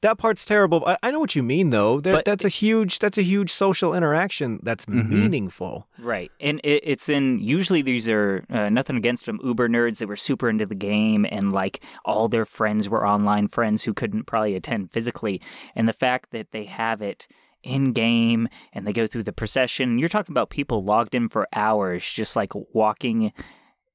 That 0.00 0.16
part's 0.16 0.44
terrible. 0.44 0.84
I, 0.86 0.96
I 1.02 1.10
know 1.10 1.18
what 1.18 1.34
you 1.34 1.42
mean, 1.42 1.70
though. 1.70 1.98
There, 1.98 2.12
But- 2.12 2.24
that's 2.24 2.44
a 2.44 2.48
huge. 2.48 3.00
That's 3.00 3.18
a 3.18 3.22
huge 3.22 3.50
social 3.50 3.94
interaction. 3.94 4.60
That's 4.62 4.84
Mhm. 4.84 5.08
meaningful. 5.10 5.88
Right. 5.98 6.30
And 6.40 6.60
it, 6.62 6.82
it's 6.84 7.08
in, 7.08 7.40
usually 7.40 7.82
these 7.82 8.08
are 8.08 8.44
uh, 8.48 8.68
nothing 8.68 8.96
against 8.96 9.26
them, 9.26 9.40
Uber 9.42 9.68
nerds 9.68 9.98
that 9.98 10.06
were 10.06 10.14
super 10.16 10.48
into 10.48 10.66
the 10.66 10.76
game 10.76 11.26
and 11.28 11.52
like 11.52 11.82
all 12.04 12.28
their 12.28 12.44
friends 12.44 12.88
were 12.88 13.04
online 13.04 13.48
friends 13.48 13.82
who 13.82 13.92
couldn't 13.92 14.24
probably 14.24 14.54
attend 14.54 14.92
physically. 14.92 15.40
And 15.74 15.88
the 15.88 15.92
fact 15.92 16.30
that 16.30 16.52
they 16.52 16.64
have 16.66 17.02
it 17.02 17.26
in 17.62 17.92
game 17.92 18.48
and 18.72 18.86
they 18.86 18.92
go 18.92 19.06
through 19.06 19.24
the 19.24 19.32
procession, 19.32 19.98
you're 19.98 20.08
talking 20.08 20.32
about 20.32 20.50
people 20.50 20.82
logged 20.82 21.14
in 21.14 21.28
for 21.28 21.46
hours, 21.52 22.04
just 22.08 22.36
like 22.36 22.52
walking, 22.72 23.32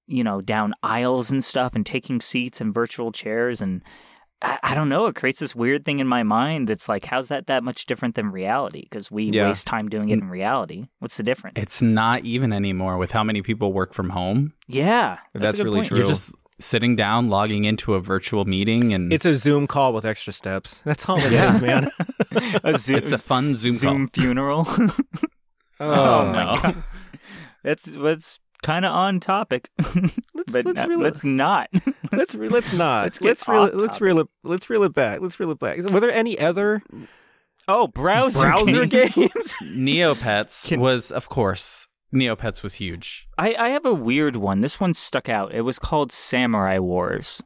you 0.08 0.24
know, 0.24 0.42
down 0.42 0.74
aisles 0.84 1.32
and 1.32 1.44
stuff 1.44 1.74
and 1.76 1.86
taking 1.86 2.20
seats 2.20 2.60
in 2.62 2.74
virtual 2.74 3.12
chairs. 3.12 3.62
And 3.62 3.82
I, 4.42 4.60
I 4.62 4.76
don't 4.76 4.90
know, 4.90 5.06
it 5.06 5.16
creates 5.16 5.40
this 5.40 5.56
weird 5.56 5.86
thing 5.86 6.00
in 6.00 6.08
my 6.08 6.24
mind 6.24 6.68
that's 6.68 6.90
like, 6.90 7.06
how's 7.06 7.30
that 7.30 7.48
that 7.48 7.64
much 7.64 7.86
different 7.86 8.16
than 8.16 8.32
reality? 8.32 8.82
Because 8.82 9.10
we 9.10 9.26
Yeah. 9.30 9.48
waste 9.48 9.66
time 9.66 9.88
doing 9.90 10.10
it 10.10 10.20
in 10.20 10.30
reality. 10.30 10.88
What's 11.00 11.16
the 11.18 11.24
difference? 11.24 11.58
It's 11.58 11.82
not 11.82 12.26
even 12.26 12.52
anymore 12.52 12.98
with 12.98 13.12
how 13.12 13.24
many 13.24 13.42
people 13.42 13.72
work 13.72 13.94
from 13.94 14.10
home. 14.10 14.54
Yeah, 14.68 15.20
That's 15.34 15.54
a 15.54 15.58
good 15.58 15.64
really 15.66 15.78
point. 15.80 15.88
true. 15.88 15.98
You're 16.00 16.08
just 16.08 16.34
sitting 16.60 16.96
down, 16.96 17.30
logging 17.30 17.66
into 17.66 17.94
a 17.96 18.00
virtual 18.00 18.46
meeting, 18.46 18.94
and 18.94 19.12
It's 19.12 19.26
a 19.26 19.36
Zoom 19.38 19.68
call 19.68 19.94
with 19.94 20.06
extra 20.06 20.32
steps. 20.34 20.82
That's 20.82 21.08
all 21.10 21.18
it 21.20 21.32
is, 21.34 21.60
Yeah. 21.60 21.60
man. 21.60 21.92
a 22.64 22.78
Zoom, 22.78 22.98
it's 22.98 23.12
a 23.12 23.18
fun 23.18 23.56
Zoom, 23.56 23.74
Zoom 23.74 24.08
funeral. 24.10 24.68
Oh, 25.80 25.92
oh, 25.92 26.26
my 26.32 26.60
god, 26.62 26.84
that's 27.64 27.86
that's 27.86 28.40
kind 28.62 28.86
of 28.86 28.94
on 28.94 29.20
topic, 29.20 29.70
Let's 29.80 30.54
but 30.54 30.64
let's 30.66 30.80
not- 30.80 30.88
reel 30.88 31.00
it. 31.02 31.04
let's 31.04 31.24
not. 31.26 31.70
Let's 32.12 32.36
re- 32.36 32.48
let's 32.48 32.72
not. 32.72 33.04
Let's 33.06 33.22
Let's, 33.22 33.48
reel 33.50 33.64
it. 33.66 33.76
Let's 33.76 34.00
reel 34.00 34.20
it. 34.20 34.28
Let's 34.44 34.70
reel 34.70 34.84
it 34.84 34.94
back. 34.94 35.20
Let's 35.20 35.40
reel 35.40 35.52
it 35.52 35.60
back. 35.60 35.82
Were 35.90 36.00
there 36.00 36.14
any 36.14 36.40
other 36.40 36.84
Oh, 37.68 37.88
browser, 37.88 38.42
browser 38.46 38.86
games. 38.86 39.16
games? 39.16 39.56
Neopets 39.76 40.68
Can- 40.70 40.80
was, 40.80 41.12
of 41.12 41.28
course, 41.28 41.88
Neopets 42.14 42.64
was 42.64 42.76
huge. 42.76 43.28
I, 43.38 43.56
I 43.56 43.70
have 43.70 43.86
a 43.86 43.94
weird 43.94 44.36
one. 44.36 44.62
This 44.62 44.80
one 44.80 44.94
stuck 44.94 45.30
out. 45.30 45.54
It 45.54 45.62
was 45.62 45.80
called 45.80 46.12
Samurai 46.12 46.78
Wars. 46.80 47.42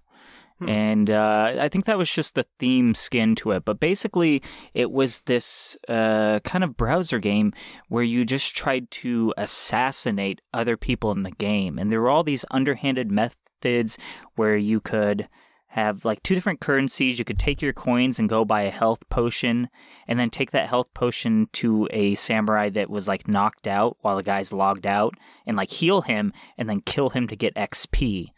And 0.65 1.11
uh, 1.11 1.53
I 1.59 1.69
think 1.69 1.85
that 1.85 1.99
was 1.99 2.09
just 2.09 2.33
the 2.33 2.45
theme 2.57 2.95
skin 2.95 3.35
to 3.35 3.51
it. 3.51 3.63
But 3.63 3.79
basically, 3.79 4.41
it 4.73 4.91
was 4.91 5.21
this 5.21 5.77
uh, 5.87 6.39
kind 6.39 6.63
of 6.63 6.75
browser 6.75 7.19
game 7.19 7.53
where 7.89 8.03
you 8.03 8.25
just 8.25 8.55
tried 8.55 8.89
to 8.91 9.33
assassinate 9.37 10.41
other 10.53 10.75
people 10.75 11.11
in 11.11 11.21
the 11.21 11.31
game. 11.31 11.77
And 11.77 11.91
there 11.91 12.01
were 12.01 12.09
all 12.09 12.23
these 12.23 12.43
underhanded 12.49 13.11
methods 13.11 13.99
where 14.35 14.57
you 14.57 14.79
could 14.79 15.27
have 15.71 16.05
like 16.05 16.23
two 16.23 16.33
different 16.33 16.59
currencies. 16.61 17.19
You 17.19 17.25
could 17.25 17.37
take 17.39 17.61
your 17.61 17.73
coins 17.73 18.19
and 18.19 18.29
go 18.29 18.45
buy 18.45 18.61
a 18.61 18.71
health 18.71 19.07
potion, 19.09 19.69
and 20.07 20.17
then 20.19 20.29
take 20.29 20.51
that 20.51 20.69
health 20.69 20.93
potion 20.93 21.49
to 21.53 21.87
a 21.91 22.15
samurai 22.15 22.69
that 22.69 22.89
was 22.89 23.07
like 23.07 23.27
knocked 23.27 23.67
out 23.67 23.97
while 24.01 24.15
the 24.15 24.23
guy's 24.23 24.53
logged 24.53 24.87
out, 24.87 25.13
and 25.45 25.57
like 25.57 25.69
heal 25.71 26.01
him, 26.01 26.31
and 26.57 26.69
then 26.69 26.81
kill 26.81 27.09
him 27.09 27.27
to 27.27 27.35
get 27.35 27.53
XP. 27.55 28.29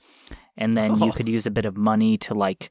And 0.58 0.76
then 0.76 0.98
you 1.00 1.10
Oh. 1.10 1.12
could 1.12 1.30
use 1.30 1.46
a 1.46 1.52
bit 1.52 1.65
of 1.65 1.78
money 1.78 2.18
to 2.18 2.34
like. 2.34 2.70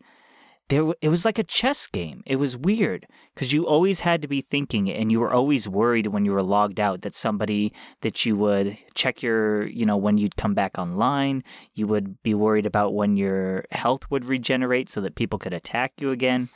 There, 0.69 0.93
it 1.01 1.09
was 1.09 1.25
like 1.25 1.39
a 1.39 1.45
chess 1.45 1.87
game. 1.87 2.23
It 2.27 2.37
was 2.37 2.55
weird 2.55 3.07
because 3.35 3.55
you 3.55 3.67
always 3.67 4.01
had 4.01 4.21
to 4.21 4.29
be 4.29 4.43
thinking, 4.43 4.91
and 4.91 5.11
you 5.11 5.19
were 5.19 5.33
always 5.33 5.67
worried 5.67 6.09
when 6.09 6.27
you 6.27 6.33
were 6.33 6.43
logged 6.43 6.79
out 6.79 7.01
that 7.03 7.15
somebody 7.15 7.73
that 8.03 8.27
you 8.27 8.37
would 8.37 8.77
check 8.95 9.23
your, 9.23 9.67
you 9.67 9.87
know, 9.87 9.97
when 9.97 10.19
you'd 10.19 10.37
come 10.37 10.53
back 10.53 10.79
online, 10.79 11.43
you 11.73 11.87
would 11.87 12.23
be 12.23 12.35
worried 12.35 12.67
about 12.67 12.93
when 12.93 13.17
your 13.17 13.65
health 13.71 14.11
would 14.11 14.27
regenerate 14.27 14.91
so 14.91 15.01
that 15.01 15.15
people 15.15 15.39
could 15.39 15.55
attack 15.55 15.93
you 16.01 16.11
again. 16.11 16.51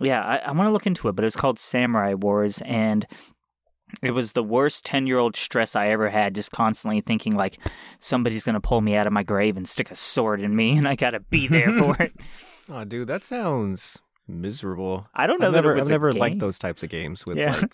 Yeah, 0.00 0.22
I, 0.22 0.36
I 0.38 0.52
want 0.52 0.66
to 0.66 0.72
look 0.72 0.86
into 0.86 1.08
it, 1.08 1.16
but 1.16 1.24
it 1.24 1.26
was 1.26 1.36
called 1.36 1.58
Samurai 1.58 2.12
Wars, 2.14 2.60
and 2.66 3.06
it 4.02 4.12
was 4.12 4.32
the 4.32 4.42
worst 4.42 4.84
10 4.86 5.06
year 5.06 5.18
old 5.18 5.36
stress 5.36 5.76
I 5.76 5.88
ever 5.88 6.10
had, 6.10 6.34
just 6.34 6.50
constantly 6.50 7.00
thinking, 7.00 7.34
like, 7.34 7.58
somebody's 7.98 8.44
going 8.44 8.54
to 8.54 8.60
pull 8.60 8.80
me 8.80 8.94
out 8.94 9.06
of 9.06 9.12
my 9.12 9.22
grave 9.22 9.56
and 9.56 9.68
stick 9.68 9.90
a 9.90 9.94
sword 9.94 10.42
in 10.42 10.56
me, 10.56 10.76
and 10.78 10.88
I 10.88 10.96
got 10.96 11.10
to 11.10 11.20
be 11.20 11.46
there 11.46 11.72
for 11.78 11.96
it. 12.02 12.12
Oh, 12.70 12.84
dude, 12.84 13.08
that 13.08 13.24
sounds 13.24 14.00
miserable. 14.28 15.06
I 15.14 15.26
don't 15.26 15.40
know 15.40 15.48
I've 15.48 15.52
that 15.52 15.58
never, 15.58 15.72
it 15.72 15.74
was 15.76 15.82
I've 15.84 15.88
a 15.88 15.92
never 15.92 16.12
game. 16.12 16.20
liked 16.20 16.38
those 16.38 16.58
types 16.58 16.82
of 16.82 16.88
games 16.90 17.26
with 17.26 17.36
Yeah. 17.38 17.56
like 17.56 17.72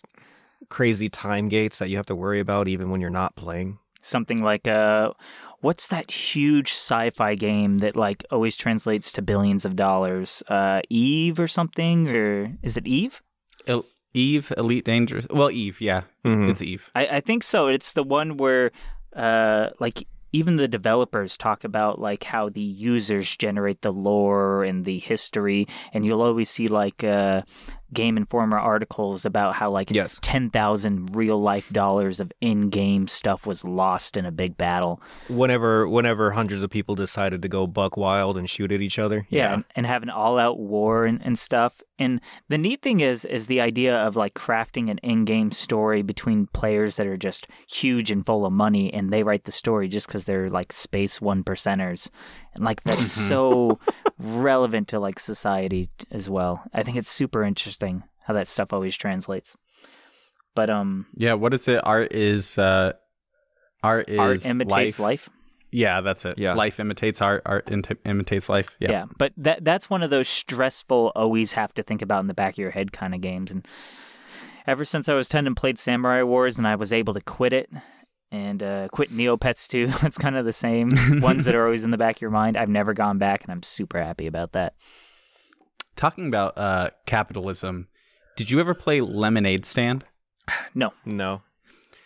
crazy 0.68 1.08
time 1.08 1.48
gates 1.48 1.78
that 1.78 1.90
you 1.90 1.96
have 1.96 2.06
to 2.06 2.14
worry 2.14 2.40
about 2.40 2.68
even 2.68 2.90
when 2.90 3.00
you're 3.00 3.10
not 3.10 3.36
playing. 3.36 3.78
Something 4.00 4.42
like, 4.42 4.66
uh, 4.66 5.12
what's 5.60 5.88
that 5.88 6.10
huge 6.10 6.70
sci 6.70 7.10
fi 7.10 7.34
game 7.34 7.78
that, 7.78 7.96
like, 7.96 8.24
always 8.30 8.56
translates 8.56 9.10
to 9.12 9.22
billions 9.22 9.64
of 9.64 9.76
dollars? 9.76 10.42
Uh, 10.48 10.80
Eve 10.88 11.38
or 11.38 11.48
something? 11.48 12.08
Or 12.08 12.56
is 12.62 12.76
it 12.76 12.86
Eve? 12.86 13.20
El- 13.66 13.84
Eve, 14.14 14.52
Elite 14.56 14.84
Dangerous. 14.84 15.26
Well, 15.30 15.50
Eve, 15.50 15.80
yeah, 15.80 16.02
Mhm. 16.24 16.48
it's 16.50 16.62
Eve. 16.62 16.90
I, 16.94 17.06
I 17.06 17.20
think 17.20 17.42
so. 17.42 17.66
It's 17.66 17.92
the 17.92 18.02
one 18.04 18.36
where, 18.36 18.70
uh, 19.14 19.70
like, 19.80 20.06
even 20.32 20.56
the 20.56 20.68
developers 20.68 21.36
talk 21.36 21.64
about 21.64 22.00
like 22.00 22.24
how 22.24 22.48
the 22.48 22.60
users 22.60 23.36
generate 23.36 23.82
the 23.82 23.92
lore 23.92 24.64
and 24.64 24.84
the 24.84 24.98
history, 24.98 25.66
and 25.92 26.04
you'll 26.04 26.22
always 26.22 26.50
see 26.50 26.68
like 26.68 27.02
uh, 27.02 27.42
Game 27.92 28.16
Informer 28.16 28.58
articles 28.58 29.24
about 29.24 29.54
how 29.54 29.70
like 29.70 29.90
Yes. 29.90 30.18
ten 30.22 30.50
thousand 30.50 31.16
real 31.16 31.40
life 31.40 31.68
dollars 31.70 32.20
of 32.20 32.32
in 32.40 32.68
game 32.70 33.08
stuff 33.08 33.46
was 33.46 33.64
lost 33.64 34.16
in 34.16 34.26
a 34.26 34.32
big 34.32 34.56
battle. 34.56 35.00
Whenever, 35.28 35.88
whenever 35.88 36.32
hundreds 36.32 36.62
of 36.62 36.70
people 36.70 36.94
decided 36.94 37.42
to 37.42 37.48
go 37.48 37.66
buck 37.66 37.96
wild 37.96 38.36
and 38.36 38.48
shoot 38.48 38.72
at 38.72 38.80
each 38.80 38.98
other. 38.98 39.26
Yeah, 39.30 39.54
and, 39.54 39.64
and 39.74 39.86
have 39.86 40.02
an 40.02 40.10
all 40.10 40.38
out 40.38 40.58
war 40.58 41.06
and, 41.06 41.20
and 41.24 41.38
stuff. 41.38 41.82
And 41.98 42.20
the 42.48 42.58
neat 42.58 42.82
thing 42.82 43.00
is 43.00 43.24
is 43.24 43.46
the 43.46 43.60
idea 43.60 43.96
of 43.96 44.14
like 44.16 44.34
crafting 44.34 44.90
an 44.90 44.98
in 44.98 45.24
game 45.24 45.50
story 45.50 46.02
between 46.02 46.46
players 46.46 46.96
that 46.96 47.06
are 47.06 47.16
just 47.16 47.48
huge 47.68 48.10
and 48.10 48.24
full 48.24 48.46
of 48.46 48.52
money 48.52 48.92
and 48.92 49.12
they 49.12 49.22
write 49.24 49.44
the 49.44 49.52
story 49.52 49.88
just 49.88 50.06
because 50.06 50.24
they're 50.24 50.48
like 50.48 50.72
space 50.72 51.20
one 51.20 51.42
percenters. 51.42 52.08
And 52.54 52.64
like 52.64 52.82
that's 52.82 53.10
so 53.10 53.78
relevant 54.18 54.88
to 54.88 55.00
like 55.00 55.18
society 55.18 55.90
as 56.10 56.28
well. 56.28 56.62
I 56.72 56.82
think 56.82 56.96
it's 56.96 57.10
super 57.10 57.44
interesting 57.44 58.02
how 58.26 58.34
that 58.34 58.48
stuff 58.48 58.72
always 58.72 58.96
translates. 58.96 59.56
But 60.54 60.70
um 60.70 61.06
Yeah, 61.16 61.34
what 61.34 61.54
is 61.54 61.68
it? 61.68 61.80
Art 61.84 62.12
is 62.12 62.58
uh, 62.58 62.92
art 63.82 64.08
is 64.08 64.18
art 64.18 64.46
imitates 64.46 64.98
life. 64.98 65.30
Yeah, 65.70 66.00
that's 66.00 66.24
it. 66.24 66.38
Yeah. 66.38 66.54
life 66.54 66.80
imitates 66.80 67.20
art. 67.20 67.42
Art 67.44 67.68
int- 67.68 67.98
imitates 68.04 68.48
life. 68.48 68.74
Yeah. 68.80 68.90
Yeah. 68.90 69.04
but 69.18 69.32
that 69.36 69.64
that's 69.64 69.90
one 69.90 70.02
of 70.02 70.10
those 70.10 70.28
stressful, 70.28 71.12
always 71.14 71.52
have 71.52 71.74
to 71.74 71.82
think 71.82 72.02
about 72.02 72.20
in 72.20 72.26
the 72.26 72.34
back 72.34 72.54
of 72.54 72.58
your 72.58 72.70
head 72.70 72.92
kind 72.92 73.14
of 73.14 73.20
games. 73.20 73.50
And 73.52 73.66
ever 74.66 74.84
since 74.84 75.08
I 75.08 75.14
was 75.14 75.28
ten 75.28 75.46
and 75.46 75.56
played 75.56 75.78
Samurai 75.78 76.22
Wars, 76.22 76.58
and 76.58 76.66
I 76.66 76.74
was 76.74 76.92
able 76.92 77.14
to 77.14 77.20
quit 77.20 77.52
it, 77.52 77.70
and 78.30 78.62
uh, 78.62 78.88
quit 78.88 79.10
Neopets 79.10 79.68
too. 79.68 79.86
That's 80.02 80.18
kind 80.18 80.36
of 80.36 80.44
the 80.44 80.52
same 80.52 80.92
ones 81.20 81.44
that 81.44 81.54
are 81.54 81.64
always 81.64 81.84
in 81.84 81.90
the 81.90 81.98
back 81.98 82.16
of 82.16 82.22
your 82.22 82.30
mind. 82.30 82.56
I've 82.56 82.68
never 82.68 82.94
gone 82.94 83.18
back, 83.18 83.44
and 83.44 83.52
I'm 83.52 83.62
super 83.62 83.98
happy 83.98 84.26
about 84.26 84.52
that. 84.52 84.74
Talking 85.96 86.28
about 86.28 86.56
uh, 86.56 86.90
capitalism, 87.06 87.88
did 88.36 88.50
you 88.50 88.60
ever 88.60 88.74
play 88.74 89.00
Lemonade 89.00 89.64
Stand? 89.64 90.04
No, 90.74 90.92
No. 91.04 91.42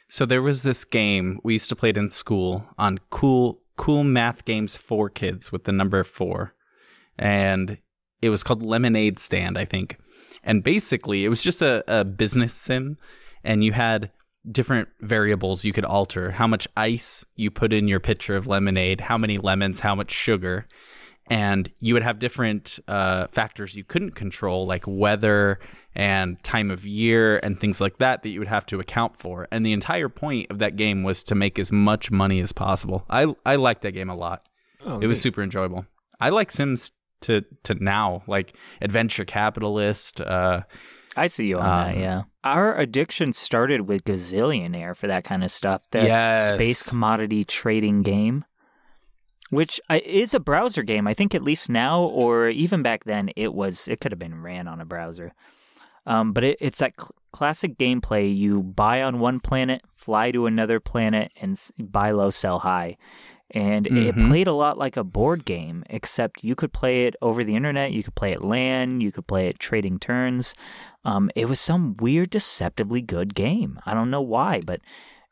So 0.09 0.27
there 0.27 0.43
was 0.43 0.63
this 0.63 0.85
game 0.85 1.41
we 1.43 1.55
used 1.55 1.71
to 1.71 1.77
play 1.77 1.89
it 1.89 1.97
in 1.97 2.11
school 2.11 2.67
on 2.77 2.99
cool 3.09 3.63
cool 3.77 4.05
math 4.05 4.45
games 4.45 4.77
for 4.77 5.09
kids 5.09 5.51
with 5.51 5.65
the 5.65 5.73
number 5.73 6.05
four, 6.05 6.55
and 7.19 7.79
it 8.21 8.29
was 8.29 8.43
called 8.43 8.63
Lemonade 8.63 9.19
Stand, 9.19 9.57
I 9.57 9.65
think. 9.65 9.97
And 10.45 10.63
basically, 10.63 11.25
it 11.25 11.31
was 11.31 11.43
just 11.43 11.63
a, 11.63 11.83
a 11.89 12.05
business 12.05 12.53
sim, 12.53 12.99
and 13.43 13.65
you 13.65 13.73
had 13.73 14.11
different 14.51 14.89
variables 15.01 15.65
you 15.65 15.73
could 15.73 15.85
alter: 15.85 16.33
how 16.33 16.47
much 16.47 16.69
ice 16.77 17.25
you 17.37 17.51
put 17.51 17.73
in 17.73 17.89
your 17.89 18.01
pitcher 18.01 18.37
of 18.37 18.47
lemonade, 18.47 19.03
how 19.03 19.19
many 19.19 19.39
lemons, 19.39 19.81
how 19.81 19.95
much 19.95 20.11
sugar, 20.11 20.67
and 21.31 21.71
you 21.81 21.95
would 21.95 22.03
have 22.03 22.19
different 22.19 22.79
uh, 22.89 23.27
factors 23.29 23.75
you 23.75 23.85
couldn't 23.85 24.13
control, 24.13 24.67
like 24.67 24.85
weather 24.87 25.59
and 25.95 26.43
time 26.43 26.71
of 26.71 26.87
year 26.87 27.39
and 27.43 27.59
things 27.59 27.81
like 27.81 27.99
that, 27.99 28.23
that 28.23 28.31
you 28.31 28.39
would 28.39 28.49
have 28.49 28.67
to 28.67 28.81
account 28.81 29.17
for. 29.17 29.47
And 29.53 29.65
the 29.65 29.73
entire 29.73 30.09
point 30.09 30.51
of 30.51 30.59
that 30.59 30.77
game 30.77 31.03
was 31.03 31.23
to 31.25 31.35
make 31.35 31.59
as 31.59 31.71
much 31.71 32.11
money 32.11 32.41
as 32.41 32.53
possible. 32.53 33.05
I 33.09 33.35
I 33.47 33.57
liked 33.57 33.83
that 33.83 33.93
game 33.93 34.11
a 34.11 34.17
lot. 34.17 34.47
Oh, 34.85 34.99
it 34.99 35.07
was 35.07 35.19
neat. 35.19 35.23
super 35.23 35.43
enjoyable. 35.43 35.87
I 36.21 36.31
like 36.31 36.51
Sims 36.51 36.93
to 37.23 37.43
to 37.63 37.75
now, 37.75 38.23
like 38.27 38.57
Adventure 38.81 39.25
Capitalist. 39.25 40.21
Uh, 40.21 40.63
I 41.16 41.27
see 41.27 41.46
you 41.46 41.59
on 41.59 41.64
that. 41.64 41.94
Um, 41.96 42.01
Yeah, 42.01 42.22
our 42.42 42.77
addiction 42.79 43.33
started 43.33 43.83
with 43.83 44.05
Gazillionaire 44.05 44.96
for 44.96 45.07
that 45.07 45.25
kind 45.25 45.44
of 45.44 45.51
stuff. 45.51 45.83
The 45.90 46.05
Yes. 46.05 46.55
space 46.55 46.88
commodity 46.88 47.44
trading 47.44 48.03
game, 48.03 48.44
which 49.51 49.81
is 49.90 50.33
a 50.35 50.40
browser 50.40 50.83
game. 50.83 51.07
I 51.07 51.14
think 51.14 51.35
at 51.35 51.42
least 51.42 51.68
now, 51.68 52.03
or 52.03 52.48
even 52.48 52.83
back 52.83 53.05
then, 53.05 53.31
it 53.37 53.53
was. 53.53 53.88
It 53.88 54.01
could 54.01 54.12
have 54.12 54.18
been 54.18 54.40
ran 54.42 54.66
on 54.68 54.81
a 54.81 54.85
browser. 54.87 55.33
Um, 56.07 56.33
but 56.33 56.42
it, 56.42 56.57
it's 56.61 56.79
that 56.79 56.94
cl- 56.98 57.11
classic 57.31 57.79
gameplay. 57.79 58.35
You 58.35 58.62
buy 58.62 59.03
on 59.03 59.20
one 59.20 59.38
planet, 59.38 59.83
fly 59.94 60.33
to 60.33 60.46
another 60.46 60.81
planet, 60.81 61.31
and 61.40 61.53
s- 61.53 61.70
buy 61.79 62.11
low, 62.11 62.31
sell 62.31 62.61
high. 62.61 62.96
And 63.55 63.87
it 63.87 64.15
Mhm. 64.15 64.29
played 64.29 64.47
a 64.47 64.53
lot 64.55 64.79
like 64.79 64.97
a 64.97 65.05
board 65.05 65.45
game, 65.45 65.85
except 65.91 66.43
you 66.43 66.55
could 66.55 66.73
play 66.73 67.05
it 67.07 67.15
over 67.21 67.45
the 67.45 67.55
internet. 67.55 67.93
You 67.93 68.03
could 68.03 68.15
play 68.15 68.31
it 68.33 68.43
LAN. 68.43 69.01
You 69.03 69.12
could 69.12 69.27
play 69.27 69.47
it 69.49 69.59
trading 69.59 69.99
turns. 69.99 70.55
Um, 71.05 71.31
it 71.37 71.49
was 71.49 71.61
some 71.61 71.97
weird, 71.99 72.31
deceptively 72.31 73.03
good 73.03 73.35
game. 73.35 73.79
I 73.85 73.93
don't 73.93 74.11
know 74.11 74.23
why, 74.23 74.62
but 74.65 74.81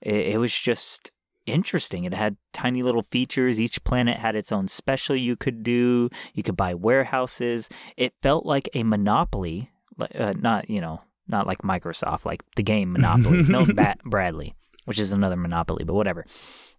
it, 0.03 0.35
it 0.35 0.39
was 0.39 0.55
just 0.55 1.11
interesting. 1.47 2.05
It 2.05 2.13
had 2.15 2.37
tiny 2.53 2.83
little 2.83 3.03
features. 3.03 3.59
Each 3.59 3.83
planet 3.85 4.19
had 4.19 4.37
its 4.37 4.53
own 4.53 4.69
special 4.69 5.17
you 5.17 5.35
could 5.35 5.63
do. 5.63 6.11
You 6.35 6.43
could 6.43 6.57
buy 6.57 6.75
warehouses. 6.75 7.69
It 7.97 8.13
felt 8.21 8.45
like 8.45 8.69
a 8.75 8.83
monopoly, 8.83 9.71
uh, 10.15 10.35
not 10.37 10.69
you 10.69 10.81
know, 10.83 11.01
not 11.27 11.47
like 11.47 11.59
Microsoft, 11.59 12.25
like 12.27 12.43
the 12.57 12.63
game 12.63 12.93
Monopoly, 12.97 13.45
Milton 13.45 13.77
Bat- 13.77 14.01
Bradley, 14.05 14.55
which 14.85 14.99
is 14.99 15.13
another 15.13 15.37
monopoly, 15.37 15.85
but 15.85 15.95
whatever. 15.95 16.25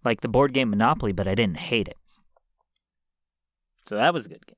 Like 0.04 0.22
the 0.22 0.28
board 0.28 0.54
game 0.54 0.70
Monopoly, 0.72 1.12
but 1.12 1.28
I 1.28 1.36
didn't 1.36 1.58
hate 1.58 1.88
it. 1.88 1.98
So 3.88 3.96
that 3.96 4.14
was 4.14 4.26
a 4.26 4.30
good 4.30 4.46
game. 4.46 4.56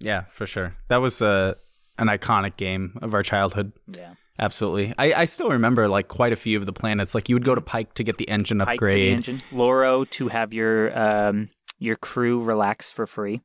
yeah, 0.00 0.24
for 0.30 0.46
sure. 0.46 0.74
That 0.88 0.98
was 0.98 1.22
uh, 1.22 1.54
an 1.98 2.08
iconic 2.08 2.56
game 2.56 2.98
of 3.02 3.14
our 3.14 3.22
childhood. 3.22 3.72
Yeah. 3.86 4.14
Absolutely. 4.38 4.94
I, 4.98 5.12
I 5.12 5.24
still 5.26 5.50
remember 5.50 5.88
like 5.88 6.08
quite 6.08 6.32
a 6.32 6.36
few 6.36 6.58
of 6.58 6.66
the 6.66 6.72
planets. 6.72 7.14
Like 7.14 7.28
you 7.28 7.34
would 7.36 7.44
go 7.44 7.54
to 7.54 7.60
Pike 7.60 7.94
to 7.94 8.02
get 8.02 8.16
the 8.16 8.28
engine 8.28 8.58
Pike 8.58 8.66
for 8.66 8.70
the 8.70 8.74
upgrade. 8.76 9.12
engine. 9.12 9.42
Loro 9.52 10.04
to 10.04 10.28
have 10.28 10.52
your 10.54 10.98
um 10.98 11.48
your 11.78 11.96
crew 11.96 12.42
relax 12.42 12.90
for 12.90 13.06
free. 13.06 13.42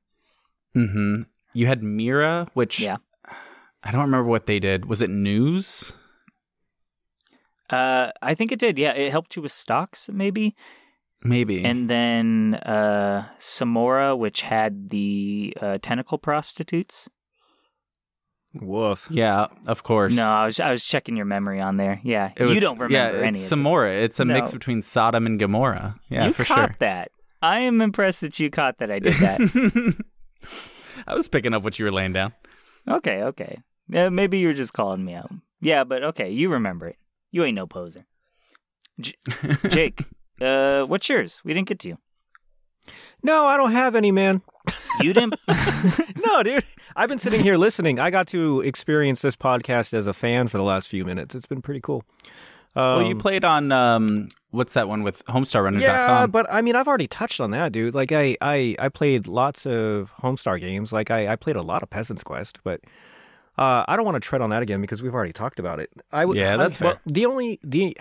Mm-hmm. 0.76 1.24
You 1.54 1.68
had 1.68 1.84
Mira, 1.84 2.48
which 2.54 2.80
Yeah. 2.80 2.98
I 3.84 3.92
don't 3.92 4.02
remember 4.02 4.28
what 4.30 4.46
they 4.48 4.60
did. 4.60 4.86
Was 4.86 5.02
it 5.02 5.10
news? 5.10 5.94
Uh, 7.70 8.12
I 8.22 8.34
think 8.34 8.52
it 8.52 8.60
did. 8.60 8.78
Yeah, 8.78 8.92
it 8.94 9.12
helped 9.12 9.36
you 9.36 9.42
with 9.42 9.52
stocks, 9.52 10.10
maybe. 10.12 10.56
Maybe. 11.24 11.66
And 11.66 11.90
then 11.90 12.56
uh, 12.56 13.28
Samora, 13.40 14.18
which 14.18 14.42
had 14.44 14.90
the 14.90 15.54
uh, 15.60 15.78
tentacle 15.82 16.18
prostitutes. 16.18 17.10
Woof. 18.54 19.08
yeah, 19.12 19.48
of 19.68 19.84
course. 19.84 20.16
No, 20.16 20.24
I 20.24 20.46
was 20.46 20.60
I 20.60 20.72
was 20.72 20.84
checking 20.84 21.16
your 21.16 21.26
memory 21.26 21.60
on 21.62 21.78
there. 21.78 22.00
Yeah, 22.04 22.32
It 22.36 22.44
was, 22.44 22.56
you 22.56 22.62
don't 22.62 22.80
remember 22.80 22.94
yeah, 23.18 23.26
any 23.26 23.38
it's 23.38 23.52
of 23.52 23.60
this. 23.60 23.68
Samora. 23.68 24.04
It's 24.04 24.20
a 24.20 24.26
mix 24.26 24.52
between 24.54 24.82
Sodom 24.82 25.26
and 25.26 25.38
Gomorrah. 25.38 25.96
Yeah, 26.10 26.28
you 26.28 26.34
for 26.34 26.44
caught 26.46 26.70
sure. 26.70 26.76
that. 26.80 27.12
I 27.42 27.60
am 27.60 27.82
impressed 27.82 28.22
that 28.22 28.40
you 28.40 28.50
caught 28.50 28.80
that 28.80 28.90
I 28.90 29.00
did 29.00 29.14
that. 29.16 30.04
I 31.08 31.14
was 31.14 31.28
picking 31.28 31.54
up 31.54 31.62
what 31.64 31.78
you 31.78 31.86
were 31.86 31.92
laying 31.92 32.14
down. 32.14 32.34
okay, 32.90 33.22
okay. 33.24 33.60
Yeah, 33.90 34.10
maybe 34.10 34.40
you 34.40 34.48
were 34.48 34.54
just 34.54 34.74
calling 34.74 35.06
me 35.06 35.14
out. 35.14 35.30
Yeah, 35.62 35.84
but 35.84 36.04
okay, 36.04 36.32
you 36.32 36.50
remember 36.50 36.88
it. 36.88 36.98
You 37.32 37.44
ain't 37.44 37.56
no 37.56 37.68
poser. 37.68 38.06
J- 39.00 39.16
Jake, 39.70 40.06
uh, 40.42 40.84
what's 40.86 41.08
yours? 41.10 41.42
We 41.44 41.54
didn't 41.54 41.68
get 41.68 41.80
to 41.80 41.88
you. 41.90 41.98
No, 43.24 43.46
I 43.46 43.58
don't 43.58 43.72
have 43.72 43.96
any, 43.96 44.12
man. 44.12 44.42
You 45.02 45.14
didn't. 45.14 45.36
no, 46.26 46.44
dude. 46.44 46.64
I've 46.96 47.10
been 47.10 47.20
sitting 47.20 47.42
here 47.42 47.58
listening. 47.58 48.00
I 48.00 48.10
got 48.10 48.28
to 48.30 48.62
experience 48.62 49.22
this 49.22 49.36
podcast 49.36 49.94
as 49.94 50.08
a 50.08 50.14
fan 50.14 50.48
for 50.48 50.58
the 50.58 50.64
last 50.64 50.88
few 50.88 51.04
minutes. 51.06 51.36
It's 51.36 51.46
been 51.46 51.62
pretty 51.62 51.82
cool. 51.82 52.04
well, 52.76 53.02
you 53.04 53.12
Um, 53.14 53.20
played 53.20 53.44
on 53.44 53.72
um, 53.72 54.30
what's 54.52 54.74
that 54.74 54.88
one 54.88 55.04
with 55.04 55.24
HomestarRunner.com? 55.26 55.82
Yeah, 55.82 56.28
but 56.28 56.48
I 56.52 56.62
mean, 56.62 56.76
I've 56.76 56.88
already 56.88 57.08
touched 57.08 57.42
on 57.42 57.52
that, 57.52 57.72
dude. 57.74 57.94
Like, 57.94 58.12
I, 58.12 58.38
I, 58.42 58.76
I 58.80 58.90
played 58.90 59.28
lots 59.28 59.66
of 59.66 60.12
Homestar 60.22 60.60
games. 60.60 60.92
Like, 60.94 61.12
I, 61.12 61.28
I 61.34 61.36
played 61.36 61.56
a 61.58 61.62
lot 61.62 61.84
of 61.84 61.90
Peasant's 61.90 62.24
Quest, 62.24 62.60
but 62.64 62.82
uh, 63.58 63.86
I 63.88 63.96
don't 63.96 64.06
want 64.06 64.16
to 64.16 64.20
tread 64.28 64.42
on 64.42 64.50
that 64.52 64.62
again 64.62 64.82
because 64.82 65.02
we've 65.02 65.14
already 65.14 65.34
talked 65.34 65.60
about 65.60 65.80
it. 65.80 65.90
I 66.12 66.26
would, 66.26 66.38
Yeah, 66.38 66.54
I- 66.54 66.58
that's 66.58 66.80
well, 66.80 66.94
fair. 66.94 67.02
the 67.06 67.26
only 67.26 67.60
the, 67.64 67.98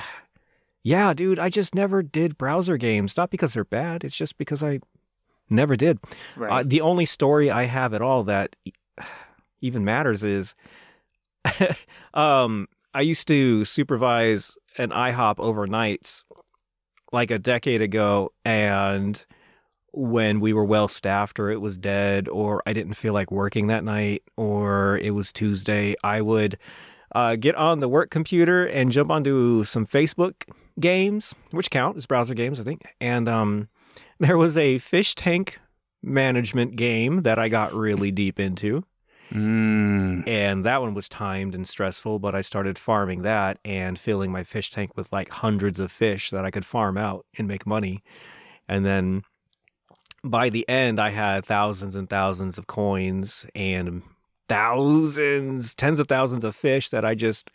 yeah, 0.82 1.14
dude. 1.14 1.38
I 1.38 1.48
just 1.48 1.74
never 1.74 2.02
did 2.02 2.36
browser 2.38 2.76
games. 2.76 3.16
Not 3.16 3.30
because 3.30 3.54
they're 3.54 3.64
bad. 3.64 4.04
It's 4.04 4.16
just 4.16 4.38
because 4.38 4.62
I 4.62 4.80
never 5.50 5.76
did. 5.76 5.98
Uh, 6.40 6.62
the 6.66 6.80
only 6.80 7.04
story 7.04 7.50
I 7.50 7.64
have 7.64 7.94
at 7.94 8.02
all 8.02 8.22
that 8.24 8.54
even 9.60 9.84
matters 9.84 10.22
is 10.22 10.54
um, 12.14 12.68
I 12.94 13.00
used 13.02 13.28
to 13.28 13.64
supervise 13.64 14.56
an 14.78 14.90
IHOP 14.90 15.36
overnights 15.36 16.24
like 17.12 17.30
a 17.30 17.38
decade 17.38 17.80
ago, 17.82 18.32
and 18.44 19.24
when 19.96 20.40
we 20.40 20.52
were 20.52 20.64
well 20.64 20.88
staffed, 20.88 21.40
or 21.40 21.50
it 21.50 21.60
was 21.60 21.78
dead, 21.78 22.28
or 22.28 22.62
I 22.66 22.72
didn't 22.72 22.94
feel 22.94 23.14
like 23.14 23.30
working 23.30 23.68
that 23.68 23.82
night, 23.82 24.22
or 24.36 24.98
it 24.98 25.10
was 25.12 25.32
Tuesday, 25.32 25.94
I 26.04 26.20
would 26.20 26.58
uh, 27.14 27.36
get 27.36 27.54
on 27.54 27.80
the 27.80 27.88
work 27.88 28.10
computer 28.10 28.66
and 28.66 28.92
jump 28.92 29.10
onto 29.10 29.64
some 29.64 29.86
Facebook 29.86 30.34
games, 30.78 31.34
which 31.50 31.70
count 31.70 31.96
as 31.96 32.06
browser 32.06 32.34
games, 32.34 32.60
I 32.60 32.64
think. 32.64 32.82
And 33.00 33.28
um, 33.28 33.68
there 34.20 34.36
was 34.36 34.56
a 34.56 34.78
fish 34.78 35.14
tank 35.14 35.58
management 36.02 36.76
game 36.76 37.22
that 37.22 37.38
I 37.38 37.48
got 37.48 37.72
really 37.72 38.10
deep 38.10 38.38
into. 38.38 38.84
Mm. 39.32 40.28
And 40.28 40.64
that 40.64 40.80
one 40.82 40.94
was 40.94 41.08
timed 41.08 41.54
and 41.54 41.66
stressful, 41.66 42.20
but 42.20 42.34
I 42.34 42.42
started 42.42 42.78
farming 42.78 43.22
that 43.22 43.58
and 43.64 43.98
filling 43.98 44.30
my 44.30 44.44
fish 44.44 44.70
tank 44.70 44.96
with 44.96 45.12
like 45.12 45.30
hundreds 45.30 45.80
of 45.80 45.90
fish 45.90 46.30
that 46.30 46.44
I 46.44 46.50
could 46.50 46.64
farm 46.64 46.96
out 46.96 47.26
and 47.36 47.48
make 47.48 47.66
money. 47.66 48.04
And 48.68 48.84
then 48.84 49.24
by 50.30 50.50
the 50.50 50.68
end, 50.68 51.00
I 51.00 51.10
had 51.10 51.44
thousands 51.44 51.94
and 51.94 52.08
thousands 52.08 52.58
of 52.58 52.66
coins 52.66 53.46
and 53.54 54.02
thousands, 54.48 55.74
tens 55.74 56.00
of 56.00 56.08
thousands 56.08 56.44
of 56.44 56.54
fish 56.54 56.90
that 56.90 57.04
I 57.04 57.14
just 57.14 57.50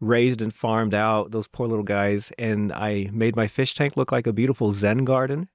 raised 0.00 0.40
and 0.40 0.54
farmed 0.54 0.94
out, 0.94 1.30
those 1.30 1.46
poor 1.46 1.66
little 1.66 1.84
guys. 1.84 2.32
And 2.38 2.72
I 2.72 3.10
made 3.12 3.36
my 3.36 3.46
fish 3.46 3.74
tank 3.74 3.96
look 3.96 4.12
like 4.12 4.26
a 4.26 4.32
beautiful 4.32 4.72
Zen 4.72 5.04
garden. 5.04 5.48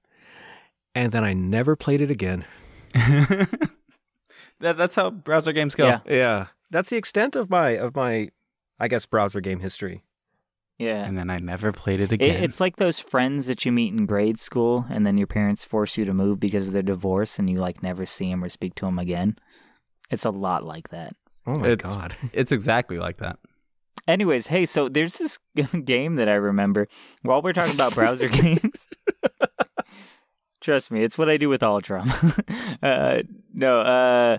And 0.94 1.12
then 1.12 1.24
I 1.24 1.32
never 1.32 1.76
played 1.76 2.00
it 2.00 2.10
again. 2.10 2.44
that, 2.94 3.68
that's 4.60 4.94
how 4.94 5.10
browser 5.10 5.52
games 5.52 5.74
go. 5.74 5.86
Yeah. 5.86 6.00
Yeah, 6.06 6.46
that's 6.70 6.90
the 6.90 6.96
extent 6.96 7.34
of 7.34 7.50
my 7.50 7.70
of 7.70 7.96
my, 7.96 8.30
I 8.78 8.88
guess, 8.88 9.06
browser 9.06 9.40
game 9.40 9.60
history. 9.60 10.04
Yeah. 10.78 11.04
And 11.06 11.16
then 11.16 11.30
I 11.30 11.38
never 11.38 11.72
played 11.72 12.00
it 12.00 12.10
It, 12.10 12.14
again. 12.14 12.42
it's 12.42 12.60
like 12.60 12.76
those 12.76 12.98
friends 13.00 13.46
that 13.46 13.64
you 13.64 13.72
meet 13.72 13.92
in 13.92 14.06
grade 14.06 14.38
school, 14.38 14.86
and 14.90 15.06
then 15.06 15.16
your 15.18 15.26
parents 15.26 15.64
force 15.64 15.96
you 15.96 16.04
to 16.04 16.14
move 16.14 16.40
because 16.40 16.66
of 16.68 16.72
their 16.72 16.82
divorce, 16.82 17.38
and 17.38 17.48
you 17.48 17.58
like 17.58 17.82
never 17.82 18.04
see 18.06 18.30
them 18.30 18.42
or 18.42 18.48
speak 18.48 18.74
to 18.76 18.86
them 18.86 18.98
again. 18.98 19.36
It's 20.10 20.24
a 20.24 20.30
lot 20.30 20.64
like 20.64 20.88
that. 20.90 21.14
Oh 21.46 21.58
my 21.58 21.68
It's- 21.68 21.94
god! 21.94 22.16
it's 22.32 22.52
exactly 22.52 22.98
like 22.98 23.18
that. 23.18 23.38
Anyways, 24.06 24.48
hey, 24.48 24.66
so 24.66 24.88
there's 24.90 25.16
this 25.16 25.38
game 25.84 26.16
that 26.16 26.28
I 26.28 26.34
remember 26.34 26.88
while 27.22 27.40
we're 27.40 27.54
talking 27.54 27.74
about 27.74 27.94
browser 27.94 28.28
games. 28.42 28.86
Trust 30.60 30.90
me, 30.90 31.02
it's 31.02 31.18
what 31.18 31.28
I 31.28 31.36
do 31.36 31.48
with 31.50 31.62
all 31.62 31.80
trauma. 31.82 32.34
uh, 32.82 33.22
no, 33.52 33.80
uh, 33.80 34.38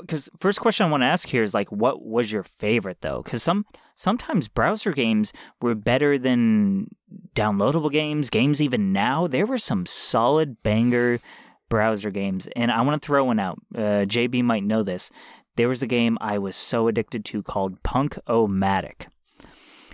because 0.00 0.30
first 0.38 0.60
question 0.60 0.86
I 0.86 0.90
want 0.90 1.02
to 1.02 1.06
ask 1.06 1.28
here 1.28 1.42
is 1.42 1.52
like, 1.52 1.70
what 1.70 2.02
was 2.02 2.32
your 2.32 2.42
favorite 2.42 2.98
though? 3.02 3.20
Because 3.22 3.42
some 3.42 3.66
sometimes 4.02 4.48
browser 4.48 4.92
games 4.92 5.32
were 5.60 5.74
better 5.76 6.18
than 6.18 6.88
downloadable 7.36 7.90
games. 7.90 8.30
Games 8.30 8.60
even 8.60 8.92
now, 8.92 9.26
there 9.28 9.46
were 9.46 9.58
some 9.58 9.86
solid 9.86 10.62
banger 10.64 11.20
browser 11.68 12.10
games, 12.10 12.48
and 12.56 12.70
I 12.72 12.82
want 12.82 13.00
to 13.00 13.06
throw 13.06 13.24
one 13.24 13.38
out. 13.38 13.58
Uh, 13.74 14.04
JB 14.04 14.42
might 14.42 14.64
know 14.64 14.82
this. 14.82 15.10
There 15.56 15.68
was 15.68 15.82
a 15.82 15.86
game 15.86 16.18
I 16.20 16.38
was 16.38 16.56
so 16.56 16.88
addicted 16.88 17.24
to 17.26 17.42
called 17.42 17.82
Punk 17.82 18.18
O 18.26 18.48
Matic. 18.48 19.06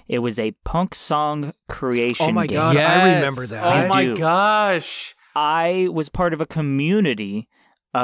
It 0.09 0.21
was 0.21 0.38
a 0.38 0.53
punk 0.64 0.94
song 0.94 1.53
creation. 1.68 2.27
Oh 2.31 2.33
my 2.33 2.47
game. 2.47 2.57
God, 2.57 2.77
I 2.79 3.14
remember 3.16 3.47
that. 3.47 3.62
Oh 3.64 3.83
You 3.83 3.88
my 3.88 4.05
do. 4.05 4.16
gosh. 4.16 5.14
I 5.37 5.88
was 5.92 6.09
part 6.09 6.33
of 6.33 6.40
a 6.40 6.47
community 6.47 7.49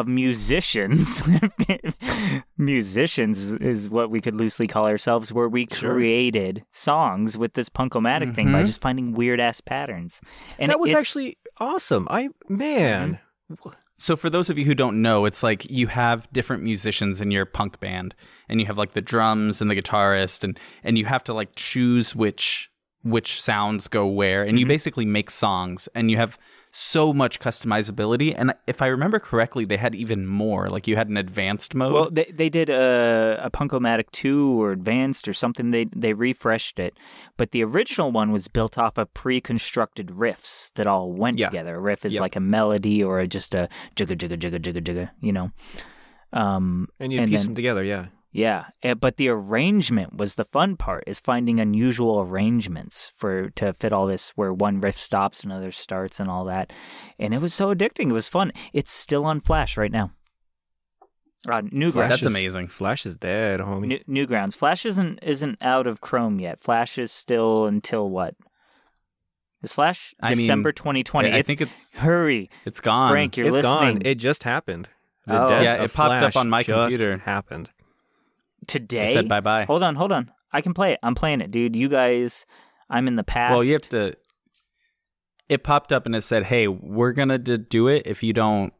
of 0.00 0.08
musicians. 0.08 1.22
musicians 2.58 3.52
is 3.54 3.88
what 3.90 4.10
we 4.10 4.20
could 4.20 4.34
loosely 4.36 4.66
call 4.66 4.86
ourselves, 4.86 5.32
where 5.32 5.48
we 5.48 5.66
created 5.66 6.64
songs 6.72 7.36
with 7.38 7.54
this 7.54 7.68
punkomatic 7.68 8.34
thing 8.34 8.52
by 8.52 8.62
Mhm. 8.62 8.66
just 8.66 8.80
finding 8.80 9.12
weird 9.12 9.40
ass 9.40 9.60
patterns. 9.60 10.20
And 10.58 10.70
that 10.70 10.78
was 10.80 10.90
it's- 10.90 11.00
actually 11.00 11.36
awesome. 11.58 12.06
I 12.10 12.28
man, 12.48 13.18
So 13.96 14.16
for 14.16 14.28
those 14.28 14.50
of 14.50 14.58
you 14.58 14.64
who 14.64 14.74
don't 14.74 15.00
know, 15.00 15.24
it's 15.24 15.42
like 15.42 15.70
you 15.70 15.86
have 15.86 16.30
different 16.32 16.62
musicians 16.64 17.20
in 17.20 17.30
your 17.30 17.44
punk 17.46 17.78
band 17.78 18.14
and 18.48 18.60
you 18.60 18.66
have 18.66 18.76
like 18.76 18.92
the 18.92 19.00
drums 19.00 19.60
and 19.62 19.70
the 19.70 19.76
guitarist 19.80 20.42
and 20.42 20.58
and 20.82 20.98
you 20.98 21.04
have 21.04 21.22
to 21.24 21.32
like 21.32 21.50
choose 21.54 22.14
which 22.14 22.70
which 23.02 23.40
sounds 23.40 23.86
go 23.86 24.04
where 24.06 24.42
and 24.42 24.58
you 24.58 24.66
basically 24.66 25.04
make 25.06 25.30
songs 25.30 25.88
and 25.94 26.10
you 26.10 26.16
have 26.16 26.38
so 26.76 27.12
much 27.12 27.38
customizability 27.38 28.34
and 28.36 28.52
if 28.66 28.82
I 28.82 28.88
remember 28.88 29.20
correctly 29.20 29.64
they 29.64 29.76
had 29.76 29.94
even 29.94 30.26
more 30.26 30.68
like 30.68 30.88
you 30.88 30.96
had 30.96 31.08
an 31.08 31.16
advanced 31.16 31.72
mode. 31.72 31.92
Well, 31.92 32.10
they 32.10 32.24
they 32.34 32.48
did 32.48 32.68
a, 32.68 33.40
a 33.44 33.48
Punkomatic 33.48 34.10
two 34.10 34.60
or 34.60 34.72
advanced 34.72 35.28
or 35.28 35.32
something. 35.34 35.70
They 35.70 35.84
they 35.94 36.14
refreshed 36.14 36.80
it, 36.80 36.96
but 37.36 37.52
the 37.52 37.62
original 37.62 38.10
one 38.10 38.32
was 38.32 38.48
built 38.48 38.76
off 38.76 38.98
of 38.98 39.14
pre-constructed 39.14 40.08
riffs 40.08 40.72
that 40.74 40.88
all 40.88 41.12
went 41.12 41.38
Yeah. 41.38 41.48
together. 41.48 41.76
A 41.76 41.80
riff 41.80 42.04
is 42.04 42.14
Yep. 42.14 42.20
like 42.20 42.34
a 42.34 42.40
melody 42.40 43.04
or 43.04 43.24
just 43.26 43.54
a 43.54 43.68
jigga 43.94 44.16
jigga 44.16 44.36
jigga 44.36 44.58
jigga 44.58 44.82
jigga, 44.82 45.10
you 45.20 45.32
know. 45.32 45.52
Um, 46.32 46.88
and 46.98 47.12
you 47.12 47.20
piece 47.20 47.38
then- 47.42 47.46
them 47.50 47.54
together. 47.54 47.84
Yeah, 47.84 48.06
yeah, 48.34 48.64
eh, 48.82 48.94
but 48.94 49.16
the 49.16 49.28
arrangement 49.28 50.16
was 50.16 50.34
the 50.34 50.44
fun 50.44 50.76
part. 50.76 51.04
Is 51.06 51.20
finding 51.20 51.60
unusual 51.60 52.20
arrangements 52.20 53.12
for 53.16 53.48
to 53.50 53.72
fit 53.72 53.92
all 53.92 54.06
this, 54.06 54.30
where 54.30 54.52
one 54.52 54.80
riff 54.80 54.98
stops, 54.98 55.44
another 55.44 55.70
starts, 55.70 56.18
and 56.20 56.28
all 56.28 56.44
that. 56.46 56.72
And 57.18 57.32
it 57.32 57.40
was 57.40 57.54
so 57.54 57.72
addicting. 57.74 58.10
It 58.10 58.12
was 58.12 58.28
fun. 58.28 58.50
It's 58.72 58.92
still 58.92 59.24
on 59.24 59.40
Flash 59.40 59.76
right 59.76 59.92
now. 59.92 60.10
Uh, 61.48 61.60
Newgrounds. 61.60 61.92
Flash 61.92 62.10
That's 62.10 62.22
is- 62.22 62.26
amazing. 62.28 62.68
Flash 62.68 63.06
is 63.06 63.16
dead, 63.16 63.60
homie. 63.60 64.02
New, 64.08 64.26
Newgrounds. 64.26 64.56
Flash 64.56 64.84
isn't 64.84 65.20
isn't 65.22 65.58
out 65.62 65.86
of 65.86 66.00
Chrome 66.00 66.40
yet. 66.40 66.58
Flash 66.58 66.98
is 66.98 67.12
still 67.12 67.66
until 67.66 68.08
what? 68.10 68.34
Is 69.62 69.72
Flash 69.72 70.14
I 70.20 70.34
December 70.34 70.72
2020? 70.72 71.28
I, 71.28 71.30
I 71.30 71.38
It's- 71.38 71.46
think 71.46 71.60
it's 71.60 71.94
hurry, 71.94 72.50
it's 72.64 72.80
gone. 72.80 73.10
Frank. 73.12 73.36
You're 73.36 73.46
it's 73.46 73.56
listening 73.56 73.94
gone. 73.98 74.02
It 74.04 74.16
just 74.16 74.42
happened. 74.42 74.88
The 75.26 75.42
Oh. 75.44 75.48
death 75.48 75.62
Yeah, 75.62 75.74
of 75.76 75.84
it 75.90 75.94
popped 75.94 76.22
up 76.22 76.36
on 76.36 76.50
my 76.50 76.62
just 76.62 76.78
computer. 76.92 77.16
Happened. 77.18 77.70
Today. 78.68 79.04
I 79.04 79.12
said 79.12 79.28
bye 79.28 79.40
bye. 79.40 79.64
Hold 79.64 79.82
on, 79.82 79.94
hold 79.94 80.12
on. 80.12 80.30
I 80.52 80.60
can 80.60 80.74
play 80.74 80.92
it. 80.92 81.00
I'm 81.02 81.14
playing 81.14 81.40
it, 81.40 81.50
dude. 81.50 81.74
You 81.76 81.88
guys, 81.88 82.46
I'm 82.88 83.08
in 83.08 83.16
the 83.16 83.24
past. 83.24 83.52
Well, 83.52 83.64
you 83.64 83.72
have 83.74 83.88
to. 83.90 84.14
It 85.48 85.62
popped 85.62 85.92
up 85.92 86.06
and 86.06 86.14
it 86.16 86.22
said, 86.22 86.44
"Hey, 86.44 86.68
we're 86.68 87.12
gonna 87.12 87.38
d- 87.38 87.58
do 87.58 87.88
it. 87.88 88.06
If 88.06 88.22
you 88.22 88.32
don't, 88.32 88.72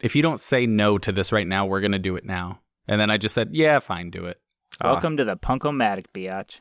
if 0.00 0.16
you 0.16 0.22
don't 0.22 0.40
say 0.40 0.66
no 0.66 0.98
to 0.98 1.12
this 1.12 1.30
right 1.32 1.46
now, 1.46 1.66
we're 1.66 1.80
gonna 1.80 1.98
do 1.98 2.16
it 2.16 2.24
now." 2.24 2.60
And 2.88 3.00
then 3.00 3.10
I 3.10 3.18
just 3.18 3.34
said, 3.34 3.50
"Yeah, 3.52 3.78
fine, 3.78 4.10
do 4.10 4.24
it." 4.26 4.40
Ah, 4.80 4.92
Welcome 4.92 5.16
to 5.18 5.24
the 5.24 5.36
Punkomatic, 5.36 6.06
biatch. 6.14 6.60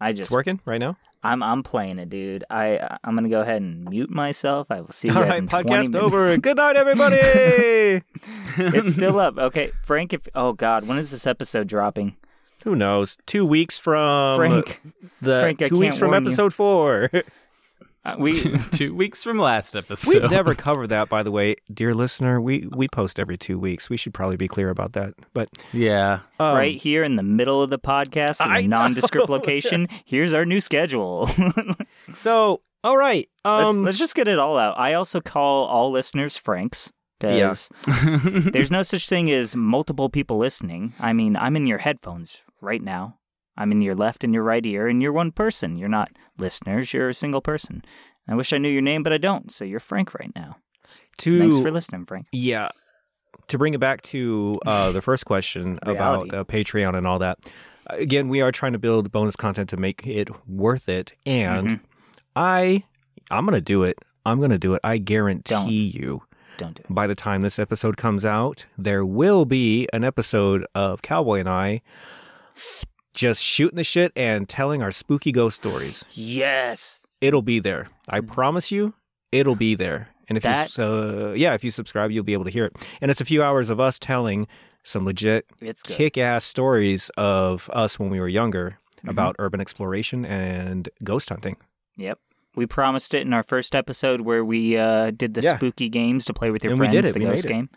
I 0.00 0.12
just, 0.12 0.22
it's 0.22 0.30
working 0.30 0.60
right 0.66 0.78
now. 0.80 0.96
I'm, 1.22 1.42
I'm 1.42 1.62
playing 1.62 1.98
it, 1.98 2.08
dude. 2.08 2.44
I, 2.48 2.98
I'm 3.04 3.14
gonna 3.14 3.28
go 3.28 3.42
ahead 3.42 3.60
and 3.60 3.84
mute 3.84 4.10
myself. 4.10 4.68
I 4.70 4.80
will 4.80 4.90
see 4.92 5.08
you 5.08 5.14
All 5.14 5.22
guys 5.22 5.30
right, 5.30 5.38
in 5.40 5.48
20 5.48 5.68
podcast 5.68 5.72
minutes. 5.92 5.96
over. 5.96 6.36
Good 6.38 6.56
night, 6.56 6.76
everybody. 6.76 7.16
it's 8.56 8.94
still 8.94 9.20
up. 9.20 9.36
Okay, 9.36 9.70
Frank. 9.84 10.12
If 10.14 10.28
oh 10.34 10.52
God, 10.54 10.86
when 10.88 10.98
is 10.98 11.10
this 11.10 11.26
episode 11.26 11.66
dropping? 11.68 12.16
Who 12.64 12.74
knows? 12.76 13.16
Two 13.26 13.46
weeks 13.46 13.78
from 13.78 14.36
Frank, 14.38 14.80
the 15.20 15.40
Frank, 15.42 15.58
two 15.66 15.78
weeks 15.78 15.98
from 15.98 16.08
warn 16.10 16.24
you. 16.24 16.28
episode 16.28 16.54
four. 16.54 17.10
uh, 18.04 18.16
we 18.18 18.32
Two 18.72 18.94
weeks 18.94 19.22
from 19.22 19.38
last 19.38 19.76
episode. 19.76 20.22
We've 20.22 20.30
never 20.30 20.54
covered 20.54 20.86
that, 20.88 21.08
by 21.08 21.22
the 21.22 21.30
way, 21.30 21.56
dear 21.72 21.94
listener. 21.94 22.40
We 22.40 22.66
we 22.70 22.88
post 22.88 23.20
every 23.20 23.36
two 23.36 23.58
weeks. 23.58 23.90
We 23.90 23.96
should 23.96 24.14
probably 24.14 24.36
be 24.36 24.48
clear 24.48 24.70
about 24.70 24.94
that. 24.94 25.14
But 25.34 25.48
Yeah. 25.72 26.20
um, 26.38 26.56
right 26.56 26.76
here 26.76 27.04
in 27.04 27.16
the 27.16 27.22
middle 27.22 27.62
of 27.62 27.70
the 27.70 27.78
podcast 27.78 28.44
in 28.44 28.50
I 28.50 28.60
a 28.60 28.68
nondescript 28.68 29.28
know. 29.28 29.34
location. 29.34 29.86
Here's 30.06 30.32
our 30.34 30.44
new 30.46 30.60
schedule. 30.60 31.28
So, 32.14 32.62
all 32.82 32.96
right. 32.96 33.28
Um, 33.44 33.62
let's, 33.82 33.84
let's 33.86 33.98
just 33.98 34.14
get 34.14 34.26
it 34.26 34.38
all 34.38 34.56
out. 34.58 34.78
I 34.78 34.94
also 34.94 35.20
call 35.20 35.64
all 35.64 35.90
listeners 35.92 36.36
Franks 36.38 36.90
because 37.20 37.68
there's 38.52 38.70
no 38.70 38.82
such 38.82 39.06
thing 39.08 39.30
as 39.30 39.54
multiple 39.54 40.08
people 40.08 40.38
listening. 40.38 40.94
I 40.98 41.12
mean, 41.12 41.36
I'm 41.36 41.56
in 41.56 41.66
your 41.66 41.78
headphones 41.78 42.40
right 42.62 42.80
now. 42.82 43.18
I'm 43.60 43.70
in 43.72 43.82
your 43.82 43.94
left 43.94 44.24
and 44.24 44.32
your 44.34 44.42
right 44.42 44.64
ear, 44.64 44.88
and 44.88 45.02
you're 45.02 45.12
one 45.12 45.30
person. 45.32 45.76
You're 45.78 45.88
not 45.88 46.10
listeners. 46.38 46.92
You're 46.94 47.10
a 47.10 47.14
single 47.14 47.40
person. 47.42 47.82
I 48.26 48.34
wish 48.34 48.52
I 48.52 48.58
knew 48.58 48.68
your 48.70 48.82
name, 48.82 49.02
but 49.02 49.12
I 49.12 49.18
don't. 49.18 49.52
So 49.52 49.64
you're 49.64 49.80
Frank 49.80 50.14
right 50.14 50.32
now. 50.34 50.56
to 51.18 51.38
Thanks 51.38 51.58
for 51.58 51.70
listening, 51.70 52.04
Frank. 52.06 52.26
Yeah. 52.32 52.70
To 53.48 53.58
bring 53.58 53.74
it 53.74 53.80
back 53.80 54.00
to 54.02 54.58
uh, 54.64 54.92
the 54.92 55.02
first 55.02 55.26
question 55.26 55.78
about 55.82 56.32
uh, 56.32 56.44
Patreon 56.44 56.96
and 56.96 57.06
all 57.06 57.18
that, 57.18 57.38
again, 57.88 58.28
we 58.28 58.40
are 58.40 58.50
trying 58.52 58.72
to 58.72 58.78
build 58.78 59.12
bonus 59.12 59.36
content 59.36 59.68
to 59.70 59.76
make 59.76 60.06
it 60.06 60.30
worth 60.48 60.88
it, 60.88 61.12
and 61.26 61.68
Mhm. 61.68 61.80
I, 62.36 62.84
I'm 63.30 63.44
gonna 63.44 63.60
do 63.60 63.82
it. 63.82 63.98
I'm 64.24 64.40
gonna 64.40 64.58
do 64.58 64.74
it. 64.74 64.80
I 64.84 64.98
guarantee 64.98 65.54
Don't. 65.54 65.68
you. 65.70 66.22
Don't 66.58 66.74
do 66.76 66.82
it. 66.88 66.94
By 66.94 67.06
the 67.06 67.14
time 67.14 67.42
this 67.42 67.58
episode 67.58 67.96
comes 67.96 68.24
out, 68.24 68.66
there 68.78 69.04
will 69.04 69.44
be 69.44 69.88
an 69.92 70.04
episode 70.04 70.64
of 70.74 71.02
Cowboy 71.02 71.40
and 71.40 71.48
I 71.48 71.82
just 73.20 73.42
shooting 73.44 73.76
the 73.76 73.84
shit 73.84 74.12
and 74.16 74.48
telling 74.48 74.82
our 74.82 74.90
spooky 74.90 75.30
ghost 75.30 75.58
stories. 75.58 76.04
Yes. 76.12 77.04
It'll 77.20 77.42
be 77.42 77.58
there. 77.60 77.86
I 78.08 78.20
promise 78.20 78.70
you, 78.70 78.94
it'll 79.30 79.56
be 79.56 79.74
there. 79.74 80.08
And 80.28 80.38
if 80.38 80.42
That- 80.42 80.68
you 80.68 80.68
so 80.70 81.34
yeah, 81.36 81.52
if 81.52 81.62
you 81.62 81.70
subscribe, 81.70 82.10
you'll 82.10 82.24
be 82.24 82.32
able 82.32 82.44
to 82.46 82.50
hear 82.50 82.64
it. 82.64 82.72
And 83.02 83.10
it's 83.10 83.20
a 83.20 83.26
few 83.26 83.42
hours 83.42 83.68
of 83.68 83.78
us 83.78 83.98
telling 83.98 84.46
some 84.84 85.04
legit 85.04 85.44
It's 85.60 85.82
kick-ass 85.82 86.44
stories 86.44 87.10
of 87.18 87.68
us 87.74 87.98
when 87.98 88.08
we 88.08 88.18
were 88.18 88.28
younger 88.28 88.78
Mhm. 89.04 89.10
about 89.10 89.36
urban 89.38 89.60
exploration 89.60 90.24
and 90.24 90.88
ghost 91.04 91.28
hunting. 91.28 91.56
Yep. 91.98 92.18
We 92.56 92.64
promised 92.66 93.12
it 93.12 93.20
in 93.26 93.34
our 93.34 93.42
first 93.42 93.74
episode 93.74 94.22
where 94.22 94.42
we 94.44 94.78
uh, 94.78 95.10
did 95.10 95.34
the 95.34 95.42
Yeah. 95.42 95.56
spooky 95.56 95.90
games 95.90 96.24
to 96.24 96.32
play 96.32 96.50
with 96.50 96.64
your 96.64 96.72
And 96.72 96.80
we 96.80 96.86
friends, 96.86 96.94
did 96.96 97.04
it. 97.04 97.12
the 97.12 97.20
We 97.20 97.26
ghost 97.26 97.46
made 97.48 97.64
it. 97.64 97.68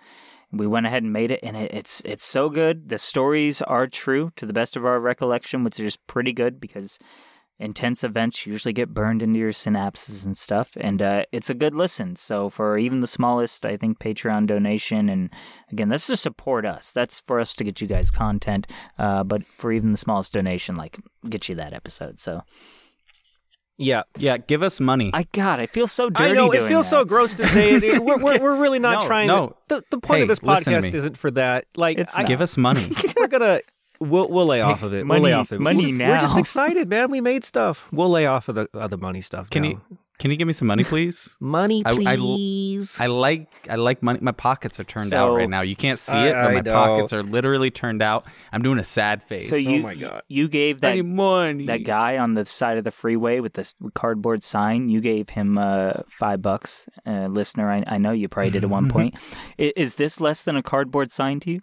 We 0.53 0.67
went 0.67 0.85
ahead 0.85 1.03
and 1.03 1.11
made 1.11 1.31
it, 1.31 1.39
and 1.41 1.57
it, 1.57 1.73
it's 1.73 2.01
it's 2.05 2.23
so 2.23 2.49
good. 2.49 2.89
The 2.89 2.99
stories 2.99 3.61
are 3.63 3.87
true 3.87 4.31
to 4.35 4.45
the 4.45 4.53
best 4.53 4.77
of 4.77 4.85
our 4.85 4.99
recollection, 4.99 5.63
which 5.63 5.79
is 5.79 5.97
pretty 5.97 6.31
good 6.31 6.61
because 6.61 6.99
intense 7.59 8.03
events 8.03 8.45
usually 8.45 8.73
get 8.73 8.93
burned 8.93 9.21
into 9.21 9.39
your 9.39 9.51
synapses 9.51 10.25
and 10.25 10.35
stuff. 10.35 10.75
And 10.79 11.01
uh, 11.01 11.25
it's 11.31 11.49
a 11.49 11.53
good 11.53 11.73
listen. 11.73 12.15
So 12.15 12.49
for 12.49 12.77
even 12.77 13.01
the 13.01 13.07
smallest, 13.07 13.65
I 13.65 13.77
think 13.77 13.99
Patreon 13.99 14.47
donation, 14.47 15.09
and 15.09 15.29
again, 15.71 15.89
that's 15.89 16.07
to 16.07 16.17
support 16.17 16.65
us. 16.65 16.91
That's 16.91 17.19
for 17.21 17.39
us 17.39 17.55
to 17.55 17.63
get 17.63 17.81
you 17.81 17.87
guys 17.87 18.11
content. 18.11 18.67
Uh, 18.97 19.23
but 19.23 19.45
for 19.45 19.71
even 19.71 19.91
the 19.91 19.97
smallest 19.97 20.33
donation, 20.33 20.75
like 20.75 20.97
get 21.29 21.47
you 21.47 21.55
that 21.55 21.73
episode. 21.73 22.19
So 22.19 22.41
Yeah, 23.77 24.03
Yeah, 24.17 24.37
give 24.37 24.61
us 24.63 24.79
money. 24.79 25.09
I 25.13 25.23
God, 25.31 25.59
I 25.59 25.65
feel 25.65 25.87
so 25.87 26.09
dirty. 26.09 26.31
I 26.31 26.33
know 26.33 26.51
it 26.51 26.61
feels 26.67 26.85
that. 26.85 26.97
so 26.97 27.05
gross 27.05 27.33
to 27.35 27.45
say 27.45 27.73
it. 27.75 28.03
We're, 28.03 28.17
we're, 28.17 28.39
we're 28.39 28.55
really 28.55 28.79
not 28.79 29.01
No, 29.01 29.07
trying. 29.07 29.27
no. 29.27 29.55
To, 29.69 29.75
the 29.75 29.83
the 29.91 29.97
point 29.99 30.17
Hey, 30.17 30.21
of 30.23 30.27
this 30.27 30.39
podcast 30.39 30.93
isn't 30.93 31.17
for 31.17 31.31
that. 31.31 31.65
Like, 31.75 31.97
It's 31.97 32.15
I, 32.15 32.23
give 32.23 32.39
us 32.41 32.55
money. 32.57 32.91
we're 33.17 33.27
gonna 33.27 33.61
we'll 33.99 34.29
we'll 34.29 34.45
lay 34.45 34.61
off 34.61 34.83
of 34.83 34.93
it. 34.93 35.07
we'll 35.07 35.19
lay 35.21 35.33
off 35.33 35.51
of 35.51 35.59
it. 35.59 35.63
Money 35.63 35.83
we're 35.83 35.87
just, 35.87 35.99
We're 36.01 36.19
just 36.19 36.37
excited, 36.37 36.87
man. 36.87 37.09
We 37.09 37.19
made 37.21 37.43
stuff. 37.43 37.85
We'll 37.91 38.09
lay 38.11 38.25
off 38.27 38.47
of 38.49 38.55
the 38.55 38.67
other 38.75 38.97
money 38.97 39.21
stuff. 39.21 39.49
Can 39.49 39.63
now. 39.63 39.69
you 39.69 39.81
can 40.23 40.31
you 40.31 40.37
give 40.37 40.47
me 40.47 40.53
some 40.53 40.69
money, 40.69 40.83
please? 40.93 41.35
money, 41.41 41.83
I- 41.85 41.89
I 41.91 42.15
l- 42.15 42.35
please? 42.35 42.97
I 42.97 43.07
like 43.07 43.49
I 43.69 43.75
like 43.75 44.01
money. 44.01 44.19
My 44.21 44.31
pockets 44.31 44.79
are 44.79 44.85
turned 44.85 45.09
So- 45.09 45.17
out 45.17 45.35
right 45.35 45.49
now. 45.49 45.61
You 45.61 45.75
can't 45.75 45.99
see 45.99 46.13
I- 46.13 46.27
it, 46.29 46.33
but 46.33 46.45
I 46.47 46.53
my 46.53 46.59
know. 46.61 46.71
pockets 46.71 47.11
are 47.11 47.21
literally 47.23 47.69
turned 47.71 48.01
out. 48.01 48.25
I'm 48.53 48.61
doing 48.61 48.79
a 48.79 48.85
sad 48.85 49.21
face. 49.21 49.49
So 49.49 49.57
you 49.57 49.83
my 49.83 49.95
God. 49.95 50.21
you 50.29 50.47
gave 50.47 50.79
that 50.79 51.03
money. 51.05 51.65
that 51.65 51.83
guy 51.83 52.17
on 52.17 52.35
the 52.35 52.45
side 52.45 52.77
of 52.77 52.85
the 52.85 52.91
freeway 52.91 53.41
with 53.41 53.53
this 53.55 53.75
cardboard 53.95 54.43
sign. 54.43 54.87
You 54.87 55.01
gave 55.01 55.27
him 55.29 55.57
uh, 55.57 55.91
five 56.07 56.41
bucks, 56.41 56.87
uh, 57.05 57.27
listener. 57.27 57.69
I, 57.69 57.83
I 57.85 57.97
know 57.97 58.13
you 58.13 58.29
probably 58.29 58.51
did 58.51 58.63
at 58.63 58.69
one 58.69 58.87
point. 58.95 59.15
I- 59.59 59.73
Is 59.75 59.95
this 59.95 60.21
less 60.21 60.43
than 60.45 60.55
a 60.55 60.63
cardboard 60.63 61.11
sign 61.11 61.41
to 61.41 61.51
you? 61.51 61.59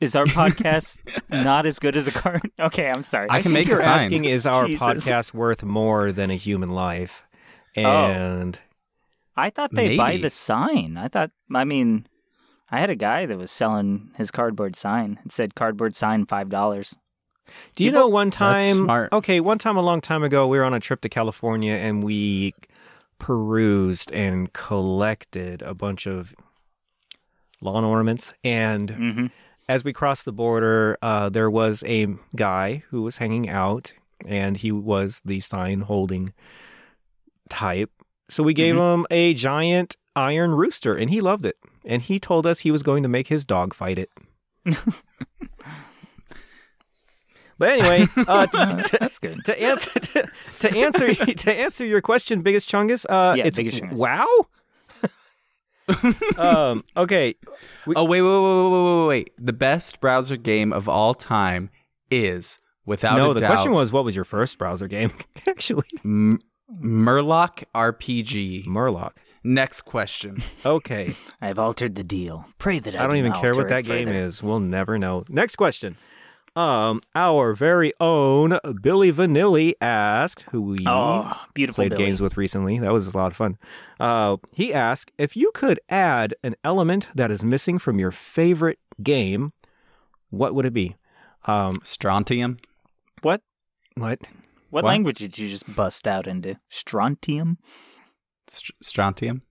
Is 0.00 0.14
our 0.16 0.26
podcast 0.26 0.98
not 1.30 1.66
as 1.66 1.78
good 1.80 1.96
as 1.96 2.06
a 2.06 2.12
card? 2.12 2.42
Okay, 2.60 2.88
I'm 2.88 3.02
sorry. 3.02 3.28
I 3.28 3.38
I 3.38 3.42
can 3.42 3.52
make 3.52 3.66
a 3.66 3.70
you're 3.70 3.78
sign. 3.82 4.00
asking 4.00 4.24
is 4.24 4.46
our 4.46 4.66
Jesus. 4.68 4.86
podcast 4.86 5.34
worth 5.34 5.64
more 5.64 6.12
than 6.12 6.30
a 6.30 6.36
human 6.36 6.70
life? 6.70 7.24
Oh. 7.76 7.80
And 7.80 8.58
I 9.36 9.50
thought 9.50 9.72
they'd 9.72 9.96
buy 9.96 10.16
the 10.18 10.30
sign. 10.30 10.96
I 10.96 11.08
thought. 11.08 11.30
I 11.54 11.64
mean, 11.64 12.06
I 12.70 12.80
had 12.80 12.90
a 12.90 12.94
guy 12.96 13.26
that 13.26 13.38
was 13.38 13.50
selling 13.50 14.10
his 14.16 14.30
cardboard 14.30 14.76
sign. 14.76 15.18
It 15.24 15.32
said 15.32 15.54
cardboard 15.54 15.96
sign 15.96 16.26
five 16.26 16.48
dollars. 16.48 16.96
Do 17.76 17.84
you 17.84 17.90
know 17.90 18.08
one 18.08 18.30
time? 18.30 18.74
smart. 18.74 19.12
Okay, 19.12 19.40
one 19.40 19.58
time 19.58 19.76
a 19.76 19.82
long 19.82 20.00
time 20.00 20.22
ago, 20.22 20.46
we 20.46 20.58
were 20.58 20.64
on 20.64 20.74
a 20.74 20.80
trip 20.80 21.00
to 21.02 21.08
California 21.08 21.74
and 21.74 22.02
we 22.02 22.54
perused 23.18 24.10
and 24.12 24.52
collected 24.52 25.62
a 25.62 25.74
bunch 25.74 26.06
of 26.06 26.34
lawn 27.60 27.84
ornaments. 27.84 28.32
And 28.44 28.88
Mm-hmm. 28.90 29.26
as 29.68 29.84
we 29.84 29.92
crossed 29.92 30.24
the 30.24 30.32
border, 30.32 30.96
uh, 31.02 31.28
there 31.28 31.50
was 31.50 31.82
a 31.86 32.06
guy 32.36 32.84
who 32.90 33.02
was 33.02 33.18
hanging 33.18 33.48
out, 33.48 33.92
and 34.26 34.56
he 34.56 34.72
was 34.72 35.20
the 35.24 35.40
sign 35.40 35.80
holding 35.82 36.32
type. 37.52 37.90
So 38.28 38.42
we 38.42 38.54
gave 38.54 38.76
him 38.76 39.06
a 39.10 39.34
giant 39.34 39.96
iron 40.16 40.52
rooster, 40.52 40.94
and 40.94 41.10
he 41.10 41.20
loved 41.20 41.44
it. 41.46 41.56
And 41.84 42.00
he 42.00 42.18
told 42.18 42.46
us 42.46 42.60
he 42.60 42.70
was 42.70 42.82
going 42.82 43.02
to 43.02 43.08
make 43.08 43.28
his 43.28 43.44
dog 43.44 43.74
fight 43.74 43.98
it. 43.98 44.10
but 47.58 47.68
anyway, 47.68 48.06
uh, 48.16 48.46
t- 48.46 48.82
t- 48.84 48.96
That's 48.98 49.18
good. 49.18 49.44
to 49.44 49.60
answer 49.62 49.90
to, 50.00 50.30
to 50.60 50.76
answer 50.76 51.14
to 51.14 51.52
answer 51.52 51.84
your 51.84 52.00
question, 52.00 52.42
biggest 52.42 52.70
chungus. 52.70 53.04
Uh, 53.08 53.34
Yeah, 53.36 53.46
it's 53.46 53.56
Biggest 53.56 53.82
Chungus. 53.82 53.98
wow. 53.98 54.46
um. 56.38 56.84
Okay. 56.96 57.34
Oh 57.94 58.04
wait, 58.04 58.22
wait, 58.22 58.28
wait, 58.28 58.62
wait, 58.62 58.70
wait, 58.70 59.00
wait, 59.00 59.06
wait! 59.08 59.30
The 59.38 59.52
best 59.52 60.00
browser 60.00 60.36
game 60.36 60.72
of 60.72 60.88
all 60.88 61.12
time 61.14 61.70
is 62.10 62.58
without 62.86 63.16
no, 63.16 63.32
a 63.32 63.34
the 63.34 63.40
doubt, 63.40 63.48
question 63.48 63.72
was, 63.72 63.90
what 63.92 64.04
was 64.04 64.14
your 64.14 64.24
first 64.24 64.58
browser 64.58 64.86
game? 64.88 65.10
Actually, 65.46 65.86
M- 66.04 66.40
Murloc 66.80 67.64
RPG. 67.74 68.66
Murloc. 68.66 69.12
Next 69.44 69.82
question. 69.82 70.42
Okay. 70.64 71.14
I 71.40 71.48
have 71.48 71.58
altered 71.58 71.96
the 71.96 72.04
deal. 72.04 72.46
Pray 72.58 72.78
that 72.78 72.94
I, 72.94 72.98
I 72.98 73.02
don't 73.02 73.10
do 73.14 73.16
even 73.16 73.32
care 73.32 73.52
what 73.54 73.68
that 73.68 73.84
game 73.84 74.06
further. 74.06 74.18
is. 74.20 74.42
We'll 74.42 74.60
never 74.60 74.96
know. 74.96 75.24
Next 75.28 75.56
question. 75.56 75.96
Um, 76.54 77.00
our 77.14 77.52
very 77.54 77.92
own 77.98 78.58
Billy 78.80 79.10
Vanilli 79.12 79.72
asked, 79.80 80.42
who 80.52 80.60
we 80.62 80.78
Oh, 80.86 81.32
beautiful 81.54 81.82
played 81.82 81.90
Billy. 81.90 82.04
games 82.04 82.20
with 82.20 82.36
recently. 82.36 82.78
That 82.78 82.92
was 82.92 83.12
a 83.12 83.16
lot 83.16 83.32
of 83.32 83.36
fun. 83.36 83.58
Uh, 83.98 84.36
he 84.52 84.72
asked 84.72 85.10
if 85.18 85.34
you 85.36 85.50
could 85.54 85.80
add 85.88 86.34
an 86.44 86.54
element 86.62 87.08
that 87.14 87.30
is 87.30 87.42
missing 87.42 87.78
from 87.78 87.98
your 87.98 88.10
favorite 88.12 88.78
game, 89.02 89.52
what 90.30 90.54
would 90.54 90.66
it 90.66 90.74
be? 90.74 90.94
Um, 91.46 91.80
Strontium. 91.82 92.58
What? 93.22 93.40
what? 93.96 94.20
What, 94.72 94.84
What? 94.84 94.88
language 94.88 95.18
did 95.18 95.36
you 95.38 95.50
just 95.50 95.76
bust 95.76 96.08
out 96.08 96.26
into? 96.26 96.54
Strontium? 96.70 97.58
Str- 98.48 98.72
Strontium. 98.80 99.42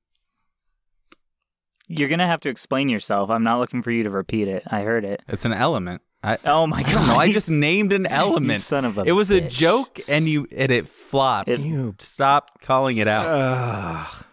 You're 1.88 2.10
gonna 2.10 2.26
have 2.26 2.40
to 2.42 2.50
explain 2.50 2.90
yourself. 2.90 3.30
I'm 3.30 3.44
not 3.44 3.60
looking 3.60 3.84
for 3.84 3.92
you 3.92 4.02
to 4.02 4.10
repeat 4.10 4.48
it. 4.48 4.64
I 4.66 4.82
heard 4.82 5.06
it. 5.06 5.22
It's 5.28 5.46
an 5.46 5.54
element. 5.54 6.02
I, 6.24 6.38
Oh 6.44 6.66
my 6.66 6.82
god! 6.82 6.92
don't. 7.08 7.10
I 7.12 7.32
just 7.32 7.50
named 7.52 7.94
an 7.94 8.02
you 8.10 8.10
element. 8.10 8.62
son 8.62 8.84
of 8.84 8.98
a. 8.98 9.04
it 9.04 9.12
was 9.12 9.30
a 9.30 9.42
joke, 9.42 10.00
and 10.08 10.28
you 10.28 10.48
and 10.56 10.72
it 10.72 10.88
flopped. 10.88 11.50
It- 11.50 11.60
You. 11.60 11.94
Stop 12.00 12.60
calling 12.62 12.98
it 12.98 13.08
out. 13.08 13.26
Ugh. 13.28 14.26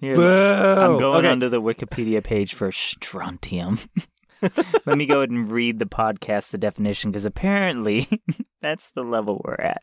Here, 0.00 0.14
Boo. 0.14 0.24
I'm 0.30 0.98
going 0.98 1.18
Okay. 1.24 1.28
onto 1.28 1.48
the 1.48 1.60
Wikipedia 1.62 2.22
page 2.22 2.54
for 2.54 2.70
strontium. 2.70 3.78
Let 4.86 4.98
me 4.98 5.06
go 5.06 5.18
ahead 5.18 5.30
and 5.30 5.50
read 5.50 5.78
the 5.78 5.86
podcast, 5.86 6.50
the 6.50 6.58
definition, 6.58 7.10
because 7.10 7.24
apparently 7.24 8.08
that's 8.62 8.90
the 8.90 9.02
level 9.02 9.40
we're 9.44 9.54
at. 9.54 9.82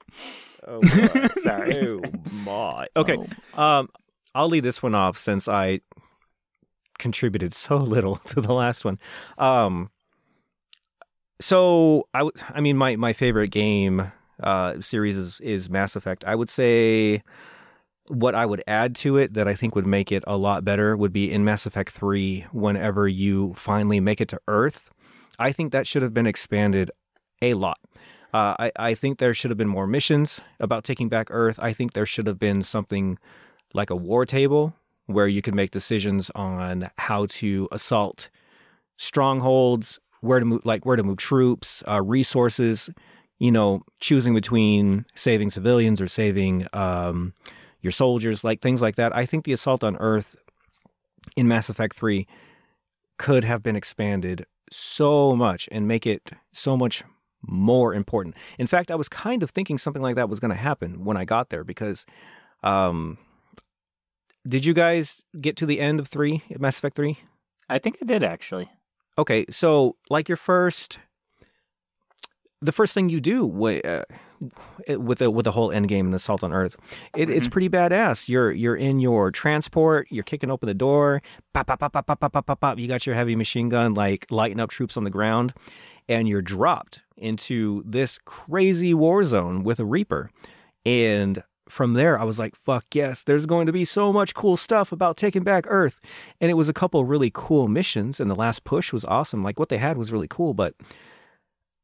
Oh, 0.68 0.82
my. 0.82 1.30
Sorry. 1.41 1.88
Oh, 1.88 2.01
my. 2.43 2.88
Okay. 2.95 3.18
Oh. 3.55 3.62
Um, 3.62 3.89
I'll 4.36 4.49
leave 4.49 4.64
this 4.64 4.84
one 4.84 4.95
off 4.95 5.18
since 5.18 5.47
I 5.47 5.82
contributed 6.97 7.53
so 7.53 7.78
little 7.78 8.18
to 8.18 8.41
the 8.41 8.53
last 8.53 8.86
one. 8.86 8.99
Um, 9.38 9.89
so 11.41 12.07
I, 12.14 12.20
w- 12.20 12.34
I 12.49 12.60
mean, 12.62 12.78
my 12.78 12.95
my 12.97 13.14
favorite 13.14 13.51
game 13.51 14.12
uh 14.41 14.80
series 14.82 15.18
is 15.18 15.39
is 15.41 15.70
Mass 15.70 15.95
Effect. 15.95 16.24
I 16.26 16.36
would 16.36 16.49
say 16.49 17.24
what 18.10 18.36
I 18.36 18.45
would 18.45 18.64
add 18.68 18.95
to 18.95 19.18
it 19.18 19.36
that 19.36 19.47
I 19.47 19.53
think 19.53 19.76
would 19.76 19.86
make 19.86 20.12
it 20.12 20.24
a 20.28 20.36
lot 20.36 20.66
better 20.66 20.97
would 20.97 21.14
be 21.14 21.32
in 21.32 21.45
Mass 21.45 21.66
Effect 21.66 21.91
3 21.91 22.47
whenever 22.51 23.07
you 23.07 23.53
finally 23.55 23.99
make 23.99 24.20
it 24.20 24.28
to 24.30 24.39
Earth. 24.47 24.91
I 25.38 25.51
think 25.51 25.72
that 25.72 25.88
should 25.88 26.01
have 26.01 26.14
been 26.14 26.28
expanded 26.28 26.91
a 27.41 27.53
lot. 27.53 27.80
Uh, 28.34 28.55
I, 28.60 28.72
I 28.78 28.93
think 28.93 29.20
there 29.20 29.34
should 29.34 29.51
have 29.51 29.57
been 29.57 29.70
more 29.70 29.88
missions 29.88 30.41
about 30.60 30.84
taking 30.84 31.07
back 31.07 31.28
Earth. 31.30 31.60
I 31.62 31.72
think 31.72 31.93
there 31.93 32.05
should 32.05 32.28
have 32.28 32.39
been 32.39 32.62
something 32.62 33.18
like 33.74 33.89
a 33.89 33.95
war 33.95 34.26
table 34.26 34.74
where 35.05 35.28
you 35.28 35.41
could 35.41 35.55
make 35.55 35.72
decisions 35.72 36.30
on 36.36 36.89
how 36.97 37.28
to 37.28 37.68
assault 37.72 38.30
strongholds, 38.97 39.99
where 40.22 40.39
to 40.39 40.45
move, 40.45 40.66
like 40.66 40.86
where 40.86 40.95
to 40.95 41.03
move 41.03 41.18
troops, 41.18 41.84
uh, 41.88 42.01
resources. 42.01 42.89
You 43.39 43.53
know, 43.53 43.84
choosing 44.01 44.34
between 44.34 45.05
saving 45.16 45.49
civilians 45.49 46.01
or 46.01 46.07
saving 46.07 46.68
um, 46.74 47.34
your 47.82 47.91
soldiers, 47.91 48.43
like 48.43 48.61
things 48.61 48.82
like 48.82 48.95
that. 48.95 49.15
I 49.15 49.25
think 49.25 49.45
the 49.45 49.53
assault 49.53 49.84
on 49.84 49.95
Earth 49.97 50.41
in 51.36 51.47
Mass 51.47 51.69
Effect 51.69 51.95
Three 51.95 52.27
could 53.17 53.43
have 53.43 53.61
been 53.61 53.75
expanded 53.75 54.45
so 54.71 55.36
much 55.36 55.67
and 55.71 55.88
make 55.88 56.05
it 56.05 56.32
so 56.53 56.77
much 56.77 57.03
more 57.41 57.93
important. 57.93 58.36
In 58.57 58.67
fact, 58.67 58.91
I 58.91 58.95
was 58.95 59.09
kind 59.09 59.43
of 59.43 59.49
thinking 59.49 59.77
something 59.77 60.01
like 60.01 60.15
that 60.15 60.30
was 60.30 60.39
going 60.39 60.49
to 60.49 60.57
happen 60.57 61.05
when 61.05 61.17
I 61.17 61.25
got 61.25 61.49
there 61.49 61.63
because 61.63 62.05
um 62.63 63.17
did 64.47 64.65
you 64.65 64.73
guys 64.73 65.23
get 65.39 65.57
to 65.57 65.65
the 65.65 65.80
end 65.80 65.99
of 65.99 66.07
3 66.07 66.43
Mass 66.57 66.77
Effect 66.77 66.95
3? 66.95 67.17
I 67.69 67.77
think 67.77 67.97
I 68.01 68.05
did 68.05 68.23
actually. 68.23 68.69
Okay, 69.17 69.45
so 69.49 69.95
like 70.09 70.30
your 70.30 70.38
first 70.38 70.99
the 72.62 72.72
first 72.72 72.93
thing 72.93 73.10
you 73.10 73.22
do 73.22 73.47
wi- 73.47 73.82
uh, 73.82 74.03
with 74.97 75.20
the 75.20 75.32
with 75.32 75.45
the 75.45 75.51
whole 75.51 75.70
endgame 75.70 76.01
and 76.01 76.14
assault 76.14 76.43
on 76.43 76.51
Earth, 76.51 76.76
it, 77.16 77.30
it's 77.30 77.47
pretty 77.47 77.70
badass. 77.70 78.28
You're 78.28 78.51
you're 78.51 78.76
in 78.76 78.99
your 78.99 79.32
transport, 79.32 80.07
you're 80.10 80.24
kicking 80.24 80.51
open 80.51 80.68
the 80.68 80.74
door, 80.74 81.22
pop 81.53 81.68
pop 81.68 81.80
pop 81.80 81.93
pop 81.93 82.05
pop 82.05 82.20
pop 82.20 82.34
pop 82.34 82.45
pop. 82.45 82.60
pop. 82.60 82.80
You 82.80 82.88
got 82.88 83.05
your 83.05 83.16
heavy 83.16 83.36
machine 83.36 83.70
gun 83.70 83.93
like 83.93 84.26
lighting 84.30 84.60
up 84.60 84.70
troops 84.70 84.97
on 84.97 85.03
the 85.05 85.10
ground, 85.10 85.53
and 86.10 86.28
you're 86.28 86.41
dropped 86.41 87.01
into 87.18 87.84
this 87.86 88.20
crazy 88.26 88.93
war 88.93 89.24
zone 89.24 89.64
with 89.64 89.80
a 89.80 89.86
Reaper, 89.86 90.30
and 90.86 91.43
from 91.70 91.93
there 91.93 92.20
I 92.20 92.24
was 92.24 92.39
like, 92.39 92.55
fuck 92.55 92.86
yes, 92.93 93.24
there's 93.24 93.45
going 93.45 93.68
to 93.68 93.72
be 93.74 93.86
so 93.86 94.12
much 94.12 94.34
cool 94.34 94.57
stuff 94.57 94.91
about 94.91 95.16
taking 95.16 95.43
back 95.43 95.66
Earth, 95.70 95.99
and 96.41 96.51
it 96.51 96.55
was 96.55 96.68
a 96.68 96.74
couple 96.74 97.05
really 97.05 97.32
cool 97.34 97.70
missions, 97.70 98.20
and 98.20 98.30
the 98.30 98.36
last 98.36 98.66
push 98.66 98.91
was 98.91 99.05
awesome. 99.05 99.43
Like 99.43 99.60
what 99.60 99.70
they 99.70 99.78
had 99.78 99.97
was 99.97 100.12
really 100.12 100.28
cool, 100.28 100.53
but. 100.53 100.74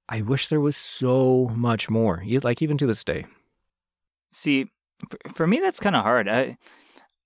I 0.07 0.21
wish 0.21 0.47
there 0.47 0.61
was 0.61 0.77
so 0.77 1.51
much 1.55 1.89
more. 1.89 2.23
Like 2.43 2.61
even 2.61 2.77
to 2.77 2.87
this 2.87 3.03
day. 3.03 3.25
See, 4.31 4.71
for, 5.33 5.47
me, 5.47 5.59
that's 5.59 5.79
kind 5.79 5.95
of 5.95 6.03
hard. 6.03 6.27
I, 6.27 6.57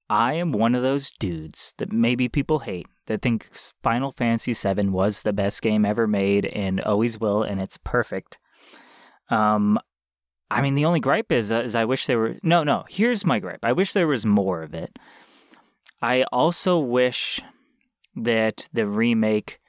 I 0.09 0.33
am 0.33 0.51
one 0.51 0.75
of 0.75 0.81
those 0.81 1.11
dudes 1.11 1.73
that 1.77 1.91
maybe 1.91 2.27
people 2.29 2.59
hate 2.59 2.87
that 3.07 3.21
thinks 3.21 3.73
Final 3.83 4.11
Fantasy 4.11 4.53
VII 4.53 4.89
was 4.89 5.23
the 5.23 5.33
best 5.33 5.61
game 5.61 5.85
ever 5.85 6.07
made 6.07 6.45
and 6.45 6.79
always 6.81 7.19
will, 7.19 7.43
and 7.43 7.59
it's 7.59 7.77
perfect. 7.83 8.37
Um, 9.29 9.79
I 10.51 10.61
mean, 10.61 10.75
the 10.75 10.85
only 10.85 10.99
gripe 10.99 11.31
is, 11.31 11.51
uh, 11.51 11.61
is 11.61 11.75
I 11.75 11.85
wish 11.85 12.05
there 12.05 12.17
were 12.17 12.37
no, 12.41 12.63
no. 12.63 12.85
Here's 12.89 13.25
my 13.25 13.39
gripe. 13.39 13.63
I 13.63 13.73
wish 13.73 13.93
there 13.93 14.07
was 14.07 14.25
more 14.25 14.63
of 14.63 14.73
it. 14.73 14.97
I 16.01 16.23
also 16.31 16.79
wish 16.79 17.41
that 18.15 18.67
the 18.73 18.87
remake 18.87 19.59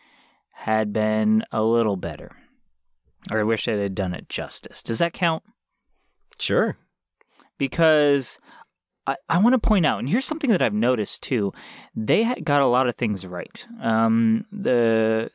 had 0.54 0.92
been 0.92 1.44
a 1.52 1.62
little 1.62 1.96
better, 1.96 2.36
or 3.30 3.40
I 3.40 3.44
wish 3.44 3.68
it 3.68 3.80
had 3.80 3.94
done 3.94 4.14
it 4.14 4.28
justice. 4.28 4.82
Does 4.82 4.98
that 4.98 5.12
count? 5.12 5.42
Sure. 6.38 6.78
because 7.58 8.38
I, 9.06 9.16
I 9.28 9.38
want 9.38 9.52
to 9.54 9.58
point 9.58 9.86
out, 9.86 9.98
and 9.98 10.08
here's 10.08 10.24
something 10.26 10.50
that 10.50 10.62
I've 10.62 10.74
noticed 10.74 11.22
too. 11.22 11.52
They 11.94 12.34
got 12.42 12.62
a 12.62 12.66
lot 12.66 12.88
of 12.88 12.96
things 12.96 13.26
right. 13.26 13.66
Um, 13.80 14.46
the 14.50 15.30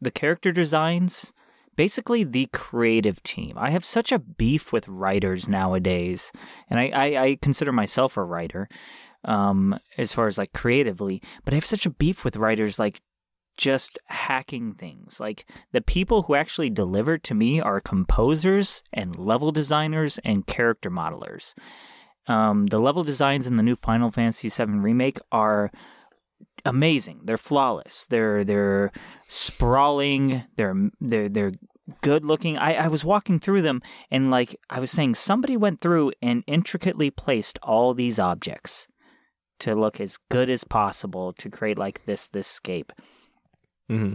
the 0.00 0.10
character 0.10 0.52
designs, 0.52 1.32
basically 1.76 2.24
the 2.24 2.48
creative 2.52 3.22
team. 3.22 3.56
I 3.56 3.70
have 3.70 3.84
such 3.84 4.12
a 4.12 4.18
beef 4.18 4.72
with 4.72 4.88
writers 4.88 5.48
nowadays, 5.48 6.32
and 6.68 6.78
I, 6.78 6.90
I, 6.94 7.22
I 7.24 7.38
consider 7.40 7.72
myself 7.72 8.16
a 8.16 8.22
writer, 8.22 8.68
um, 9.24 9.78
as 9.96 10.12
far 10.12 10.26
as 10.26 10.38
like 10.38 10.52
creatively. 10.52 11.22
But 11.44 11.54
I 11.54 11.56
have 11.56 11.66
such 11.66 11.86
a 11.86 11.90
beef 11.90 12.24
with 12.24 12.36
writers 12.36 12.78
like 12.78 13.00
just 13.56 13.98
hacking 14.06 14.74
things. 14.74 15.20
Like 15.20 15.46
the 15.72 15.80
people 15.80 16.22
who 16.22 16.34
actually 16.34 16.70
deliver 16.70 17.18
to 17.18 17.34
me 17.34 17.60
are 17.60 17.80
composers 17.80 18.82
and 18.92 19.18
level 19.18 19.52
designers 19.52 20.18
and 20.24 20.46
character 20.46 20.90
modelers. 20.90 21.54
Um, 22.26 22.66
the 22.66 22.78
level 22.78 23.04
designs 23.04 23.46
in 23.46 23.56
the 23.56 23.62
new 23.62 23.76
Final 23.76 24.10
Fantasy 24.10 24.48
VII 24.48 24.78
remake 24.78 25.18
are 25.30 25.70
amazing. 26.64 27.22
They're 27.24 27.36
flawless. 27.36 28.06
They're 28.06 28.44
they're 28.44 28.92
sprawling. 29.28 30.44
They're 30.56 30.90
they're 31.00 31.28
they're 31.28 31.52
good 32.00 32.24
looking. 32.24 32.56
I, 32.56 32.74
I 32.74 32.88
was 32.88 33.04
walking 33.04 33.38
through 33.38 33.62
them 33.62 33.82
and 34.10 34.30
like 34.30 34.56
I 34.70 34.80
was 34.80 34.90
saying, 34.90 35.16
somebody 35.16 35.56
went 35.56 35.80
through 35.80 36.12
and 36.22 36.44
intricately 36.46 37.10
placed 37.10 37.58
all 37.62 37.92
these 37.92 38.18
objects 38.18 38.86
to 39.60 39.74
look 39.74 40.00
as 40.00 40.18
good 40.28 40.50
as 40.50 40.64
possible 40.64 41.32
to 41.34 41.50
create 41.50 41.78
like 41.78 42.04
this 42.04 42.28
this 42.28 42.46
scape. 42.46 42.92
Hmm 43.92 44.14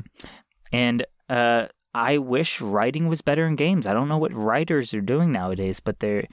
And 0.71 1.05
uh, 1.29 1.67
I 1.93 2.17
wish 2.17 2.61
writing 2.61 3.07
was 3.07 3.21
better 3.21 3.45
in 3.45 3.55
games. 3.55 3.85
I 3.87 3.93
don't 3.93 4.09
know 4.09 4.17
what 4.17 4.33
writers 4.33 4.93
are 4.93 5.01
doing 5.01 5.31
nowadays, 5.31 5.79
but 5.79 5.99
they're 5.99 6.27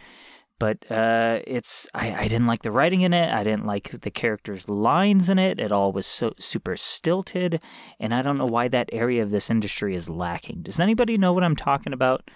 but 0.59 0.91
uh, 0.91 1.41
it's 1.47 1.89
I, 1.95 2.15
I 2.15 2.23
didn't 2.29 2.47
like 2.47 2.63
the 2.63 2.71
writing 2.71 3.01
in 3.03 3.13
it. 3.13 3.33
I 3.33 3.43
didn't 3.43 3.67
like 3.67 4.01
the 4.01 4.11
characters' 4.11 4.69
lines 4.69 5.29
in 5.29 5.39
it. 5.39 5.59
It 5.59 5.73
all 5.73 5.93
was 5.93 6.07
so 6.07 6.33
super 6.39 6.77
stilted, 6.77 7.61
and 7.99 8.15
I 8.15 8.23
don't 8.23 8.39
know 8.39 8.47
why 8.47 8.69
that 8.69 8.89
area 8.93 9.23
of 9.23 9.31
this 9.31 9.51
industry 9.51 9.97
is 9.97 10.09
lacking. 10.09 10.63
Does 10.63 10.79
anybody 10.79 11.19
know 11.19 11.33
what 11.33 11.45
I'm 11.45 11.57
talking 11.57 11.93
about? 11.93 12.31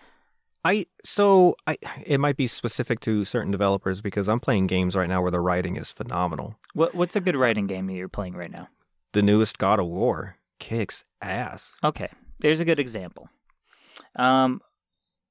I 0.64 0.86
so 1.04 1.54
I 1.66 1.76
it 2.04 2.18
might 2.18 2.36
be 2.36 2.48
specific 2.48 3.00
to 3.00 3.24
certain 3.24 3.52
developers 3.52 4.00
because 4.00 4.28
I'm 4.28 4.40
playing 4.40 4.66
games 4.66 4.96
right 4.96 5.08
now 5.08 5.22
where 5.22 5.30
the 5.30 5.40
writing 5.40 5.76
is 5.76 5.90
phenomenal. 5.90 6.56
What 6.74 6.94
What's 6.94 7.14
a 7.14 7.20
good 7.20 7.36
writing 7.36 7.66
game 7.66 7.86
that 7.86 7.94
you're 7.94 8.08
playing 8.08 8.34
right 8.34 8.50
now? 8.50 8.68
The 9.12 9.22
newest 9.22 9.58
God 9.58 9.78
of 9.78 9.86
War 9.86 10.37
kicks 10.58 11.04
ass. 11.22 11.74
Okay, 11.82 12.08
there's 12.40 12.60
a 12.60 12.64
good 12.64 12.80
example. 12.80 13.28
Um, 14.16 14.60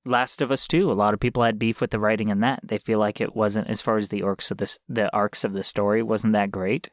Last 0.05 0.41
of 0.41 0.51
Us 0.51 0.67
Two. 0.67 0.89
A 0.91 0.93
lot 0.93 1.13
of 1.13 1.19
people 1.19 1.43
had 1.43 1.59
beef 1.59 1.81
with 1.81 1.91
the 1.91 1.99
writing 1.99 2.29
in 2.29 2.39
that. 2.41 2.61
They 2.63 2.77
feel 2.77 2.99
like 2.99 3.19
it 3.19 3.35
wasn't, 3.35 3.67
as 3.69 3.81
far 3.81 3.97
as 3.97 4.09
the 4.09 4.23
arcs 4.23 4.51
of 4.51 4.57
this, 4.57 4.77
the 4.87 5.13
arcs 5.13 5.43
of 5.43 5.53
the 5.53 5.63
story 5.63 6.01
wasn't 6.01 6.33
that 6.33 6.51
great. 6.51 6.89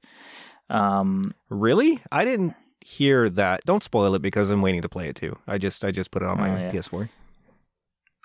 Um, 0.70 1.32
Really? 1.48 2.02
I 2.10 2.24
didn't 2.24 2.54
hear 2.80 3.28
that. 3.30 3.60
Don't 3.64 3.82
spoil 3.82 4.14
it 4.14 4.22
because 4.22 4.50
I'm 4.50 4.62
waiting 4.62 4.82
to 4.82 4.88
play 4.88 5.08
it 5.08 5.16
too. 5.16 5.36
I 5.46 5.58
just 5.58 5.84
I 5.84 5.90
just 5.90 6.10
put 6.10 6.22
it 6.22 6.28
on 6.28 6.38
my 6.38 6.50
Oh, 6.50 6.56
yeah. 6.66 6.72
PS4. 6.72 7.08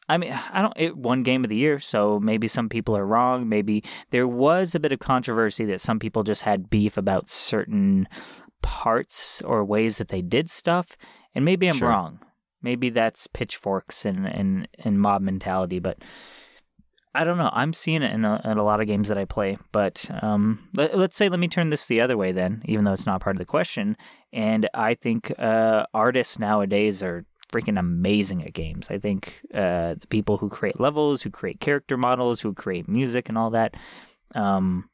I 0.07 0.17
mean, 0.17 0.31
I 0.51 0.63
don't. 0.63 0.73
It 0.75 0.97
won 0.97 1.21
game 1.21 1.43
of 1.43 1.51
the 1.51 1.55
year, 1.55 1.77
so 1.79 2.19
maybe 2.19 2.47
some 2.47 2.67
people 2.67 2.97
are 2.97 3.05
wrong. 3.05 3.47
Maybe 3.47 3.83
there 4.09 4.27
was 4.27 4.73
a 4.73 4.79
bit 4.79 4.91
of 4.91 4.97
controversy 4.97 5.65
that 5.65 5.81
some 5.81 5.99
people 5.99 6.23
just 6.23 6.41
had 6.41 6.67
beef 6.71 6.97
about 6.97 7.29
certain 7.29 8.07
parts 8.61 9.41
or 9.41 9.63
ways 9.63 9.97
that 9.97 10.09
they 10.09 10.21
did 10.21 10.49
stuff, 10.49 10.97
and 11.33 11.45
maybe 11.45 11.67
I'm 11.67 11.77
Sure. 11.77 11.89
wrong. 11.89 12.19
Maybe 12.61 12.89
that's 12.89 13.27
pitchforks 13.27 14.05
and 14.05 14.25
and 14.27 14.67
and 14.83 14.99
mob 14.99 15.21
mentality, 15.21 15.79
but 15.79 15.97
I 17.15 17.23
don't 17.23 17.37
know. 17.37 17.49
I'm 17.53 17.73
seeing 17.73 18.03
it 18.03 18.11
in 18.13 18.23
a, 18.23 18.39
in 18.45 18.57
a 18.57 18.63
lot 18.63 18.79
of 18.81 18.87
games 18.87 19.07
that 19.07 19.17
I 19.17 19.25
play. 19.25 19.57
But 19.71 20.05
um, 20.21 20.69
let, 20.75 20.95
let's 20.95 21.17
say, 21.17 21.27
let 21.27 21.39
me 21.39 21.47
turn 21.47 21.71
this 21.71 21.87
the 21.87 22.01
other 22.01 22.15
way 22.15 22.31
then, 22.31 22.61
even 22.65 22.85
though 22.85 22.93
it's 22.93 23.07
not 23.07 23.21
part 23.21 23.35
of 23.35 23.39
the 23.39 23.45
question. 23.45 23.97
And 24.31 24.69
I 24.75 24.93
think 24.93 25.33
uh, 25.39 25.85
artists 25.93 26.37
nowadays 26.37 27.01
are 27.01 27.25
freaking 27.51 27.79
amazing 27.79 28.43
at 28.45 28.53
games. 28.53 28.91
I 28.91 28.99
think 28.99 29.41
uh, 29.53 29.95
the 29.99 30.07
people 30.09 30.37
who 30.37 30.49
create 30.49 30.79
levels, 30.79 31.23
who 31.23 31.31
create 31.31 31.59
character 31.59 31.97
models, 31.97 32.41
who 32.41 32.53
create 32.53 32.87
music 32.87 33.27
and 33.27 33.39
all 33.39 33.49
that, 33.49 33.75
um, 34.35 34.87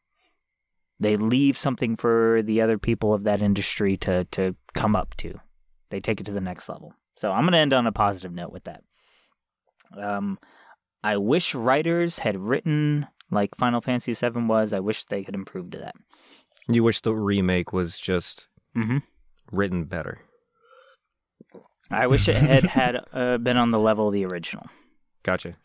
they 0.99 1.17
leave 1.17 1.57
something 1.57 1.95
for 1.95 2.41
the 2.43 2.61
other 2.61 2.77
people 2.77 3.13
of 3.13 3.23
that 3.23 3.41
industry 3.41 3.97
to 3.97 4.25
to 4.31 4.55
come 4.73 4.95
up 4.95 5.15
to. 5.17 5.39
They 5.89 5.99
take 5.99 6.19
it 6.19 6.25
to 6.25 6.31
the 6.31 6.41
next 6.41 6.67
level. 6.69 6.93
So 7.15 7.31
I'm 7.31 7.45
gonna 7.45 7.57
end 7.57 7.73
on 7.73 7.87
a 7.87 7.91
positive 7.91 8.33
note 8.33 8.51
with 8.51 8.63
that. 8.65 8.83
Um, 9.97 10.39
I 11.03 11.17
wish 11.17 11.53
writers 11.55 12.19
had 12.19 12.37
written 12.37 13.07
like 13.31 13.55
Final 13.55 13.81
Fantasy 13.81 14.13
VII 14.13 14.41
was. 14.43 14.73
I 14.73 14.79
wish 14.79 15.05
they 15.05 15.23
could 15.23 15.35
improve 15.35 15.71
to 15.71 15.77
that. 15.79 15.95
You 16.67 16.83
wish 16.83 17.01
the 17.01 17.13
remake 17.13 17.71
was 17.73 17.99
just 17.99 18.47
Mm-hmm. 18.75 18.97
written 19.51 19.85
better. 19.85 20.19
I 21.91 22.07
wish 22.07 22.27
it 22.27 22.35
had 22.35 22.63
had 22.79 22.99
uh, 23.13 23.37
been 23.37 23.57
on 23.57 23.71
the 23.71 23.79
level 23.79 24.07
of 24.07 24.13
the 24.13 24.25
original. 24.25 24.65
Gotcha. 25.23 25.55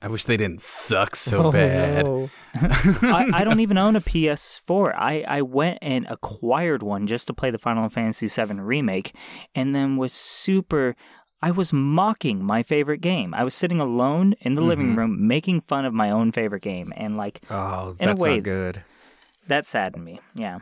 I 0.00 0.08
wish 0.08 0.24
they 0.24 0.36
didn't 0.36 0.60
suck 0.60 1.16
so 1.16 1.46
oh, 1.46 1.52
bad. 1.52 2.06
I, 2.54 3.30
I 3.34 3.44
don't 3.44 3.60
even 3.60 3.78
own 3.78 3.96
a 3.96 4.00
PS4. 4.00 4.94
I, 4.96 5.24
I 5.26 5.42
went 5.42 5.78
and 5.82 6.06
acquired 6.08 6.82
one 6.82 7.06
just 7.06 7.26
to 7.26 7.34
play 7.34 7.50
the 7.50 7.58
Final 7.58 7.88
Fantasy 7.88 8.26
VII 8.28 8.60
remake, 8.60 9.14
and 9.54 9.74
then 9.74 9.96
was 9.96 10.12
super. 10.12 10.94
I 11.40 11.50
was 11.52 11.72
mocking 11.72 12.44
my 12.44 12.62
favorite 12.62 13.00
game. 13.00 13.32
I 13.32 13.44
was 13.44 13.54
sitting 13.54 13.80
alone 13.80 14.34
in 14.40 14.54
the 14.54 14.60
living 14.60 14.88
mm-hmm. 14.88 14.98
room 14.98 15.26
making 15.28 15.60
fun 15.62 15.84
of 15.84 15.94
my 15.94 16.10
own 16.10 16.32
favorite 16.32 16.62
game, 16.62 16.92
and 16.96 17.16
like 17.16 17.40
Oh, 17.50 17.96
In 17.98 18.08
a 18.08 18.12
that's 18.12 18.20
way- 18.20 18.36
not 18.36 18.44
good. 18.44 18.84
that 19.46 19.66
saddened 19.66 20.04
me. 20.04 20.20
Yeah. 20.34 20.58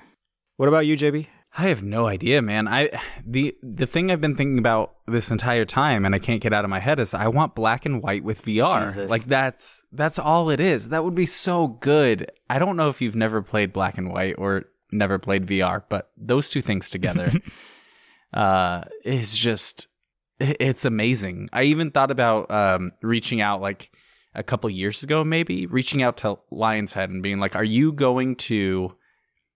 What 0.57 0.68
about 0.68 0.87
you, 0.87 0.97
JB? 0.97 1.26
I 1.59 1.69
have 1.69 1.83
no 1.83 2.07
idea, 2.07 2.43
man. 2.43 2.69
I 2.69 2.91
the 3.25 3.57
the 3.63 3.87
thing 3.87 4.11
I've 4.11 4.21
been 4.21 4.37
thinking 4.37 4.59
about 4.59 4.95
this 5.07 5.31
entire 5.31 5.65
time 5.65 6.05
and 6.05 6.15
I 6.15 6.19
can't 6.19 6.43
get 6.43 6.53
out 6.53 6.65
of 6.65 6.71
my 6.71 6.81
head 6.81 7.01
is 7.01 7.15
I 7.15 7.29
want 7.29 7.55
black 7.55 7.87
and 7.87 8.03
white 8.03 8.23
with 8.23 8.45
VR. 8.45 8.87
Jesus. 8.87 9.11
Like 9.11 9.25
that's 9.25 9.83
that's 9.91 10.19
all 10.19 10.51
it 10.51 10.61
is. 10.61 10.91
That 10.91 11.03
would 11.03 11.15
be 11.15 11.25
so 11.25 11.69
good. 11.69 12.31
I 12.51 12.59
don't 12.59 12.77
know 12.77 12.91
if 12.91 13.01
you've 13.01 13.17
never 13.17 13.41
played 13.41 13.73
black 13.73 13.97
and 13.97 14.13
white 14.13 14.35
or 14.37 14.65
never 14.93 15.19
played 15.19 15.47
VR, 15.47 15.83
but 15.89 16.11
those 16.19 16.51
two 16.51 16.61
things 16.61 16.91
together 16.91 17.33
uh 18.35 18.83
is 19.03 19.37
just 19.37 19.89
it's 20.39 20.85
amazing. 20.85 21.49
I 21.55 21.63
even 21.65 21.91
thought 21.91 22.11
about 22.11 22.51
um 22.51 22.93
reaching 23.01 23.41
out 23.41 23.63
like 23.63 23.91
a 24.35 24.43
couple 24.43 24.69
years 24.69 25.03
ago 25.03 25.25
maybe, 25.25 25.65
reaching 25.65 26.03
out 26.03 26.19
to 26.19 26.37
Lion's 26.51 26.93
Head 26.93 27.09
and 27.09 27.23
being 27.23 27.41
like, 27.41 27.57
"Are 27.57 27.65
you 27.65 27.93
going 27.93 28.37
to 28.37 28.95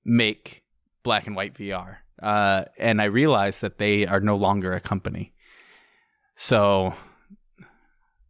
make 0.03 0.64
black 1.03 1.26
and 1.26 1.34
white 1.36 1.55
VR. 1.55 1.96
Uh, 2.22 2.64
and 2.78 3.01
I 3.01 3.07
realized 3.07 3.62
that 3.62 3.78
they 3.78 4.07
are 4.07 4.20
no 4.20 4.36
longer 4.36 4.72
a 4.74 4.80
company. 4.80 5.32
So 6.36 6.94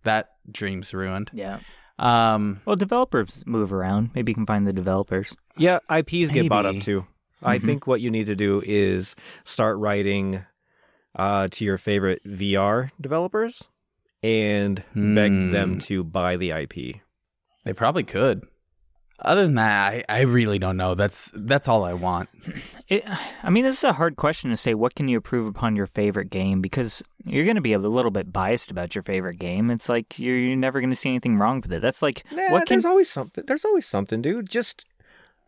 that 0.04 0.30
dream's 0.50 0.94
ruined. 0.94 1.30
Yeah. 1.32 1.60
Um, 1.98 2.60
Well, 2.64 2.76
developers 2.76 3.42
move 3.46 3.72
around. 3.72 4.10
Maybe 4.14 4.30
you 4.30 4.34
can 4.34 4.46
find 4.46 4.66
the 4.66 4.72
developers. 4.72 5.36
Yeah, 5.56 5.78
IPs 5.90 6.30
get 6.30 6.48
bought 6.48 6.66
up 6.66 6.72
Maybe. 6.74 6.84
too. 6.84 7.06
I 7.42 7.58
think 7.58 7.86
what 7.86 8.00
you 8.00 8.10
need 8.10 8.26
to 8.26 8.36
do 8.36 8.62
is 8.64 9.14
start 9.44 9.78
writing 9.78 10.44
uh, 11.16 11.48
to 11.52 11.64
your 11.64 11.78
favorite 11.78 12.22
VR 12.24 12.90
developers 13.00 13.68
and 14.22 14.76
beg 14.94 15.30
Hmm. 15.32 15.50
them 15.50 15.78
to 15.80 16.04
buy 16.04 16.36
the 16.36 16.52
IP. 16.52 17.00
they 17.64 17.72
probably 17.74 18.02
could. 18.04 18.42
Other 19.22 19.42
than 19.44 19.54
that, 19.56 20.04
I, 20.08 20.18
I 20.18 20.20
really 20.22 20.58
don't 20.58 20.76
know. 20.76 20.94
That's 20.94 21.30
that's 21.34 21.68
all 21.68 21.84
I 21.84 21.92
want. 21.92 22.28
It, 22.88 23.04
I 23.44 23.50
mean, 23.50 23.62
this 23.62 23.78
is 23.78 23.84
a 23.84 23.92
hard 23.92 24.16
question 24.16 24.50
to 24.50 24.56
say. 24.56 24.74
What 24.74 24.96
can 24.96 25.06
you 25.06 25.18
improve 25.18 25.46
upon 25.46 25.76
your 25.76 25.86
favorite 25.86 26.28
game? 26.28 26.60
Because 26.60 27.04
you're 27.24 27.44
going 27.44 27.54
to 27.54 27.60
be 27.60 27.72
a 27.72 27.78
little 27.78 28.10
bit 28.10 28.32
biased 28.32 28.68
about 28.72 28.96
your 28.96 29.02
favorite 29.02 29.38
game. 29.38 29.70
It's 29.70 29.88
like 29.88 30.18
you're, 30.18 30.36
you're 30.36 30.56
never 30.56 30.80
going 30.80 30.90
to 30.90 30.96
see 30.96 31.08
anything 31.08 31.38
wrong 31.38 31.60
with 31.60 31.72
it. 31.72 31.82
That's 31.82 32.02
like 32.02 32.24
Nah, 32.32 32.50
what 32.50 32.66
can 32.66 32.74
there's 32.74 32.84
always 32.84 33.08
something. 33.08 33.44
There's 33.46 33.64
always 33.64 33.86
something, 33.86 34.20
dude. 34.22 34.50
Just 34.50 34.86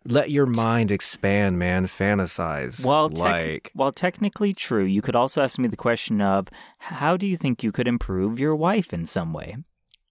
let 0.04 0.30
your 0.30 0.46
mind 0.46 0.92
expand, 0.92 1.58
man. 1.58 1.86
Fantasize. 1.86 2.86
While, 2.86 3.10
tec- 3.10 3.18
like 3.18 3.70
while 3.74 3.90
technically 3.90 4.54
true, 4.54 4.84
you 4.84 5.02
could 5.02 5.16
also 5.16 5.42
ask 5.42 5.58
me 5.58 5.66
the 5.66 5.76
question 5.76 6.20
of 6.20 6.46
how 6.78 7.16
do 7.16 7.26
you 7.26 7.36
think 7.36 7.64
you 7.64 7.72
could 7.72 7.88
improve 7.88 8.38
your 8.38 8.54
wife 8.54 8.92
in 8.92 9.04
some 9.04 9.32
way? 9.32 9.56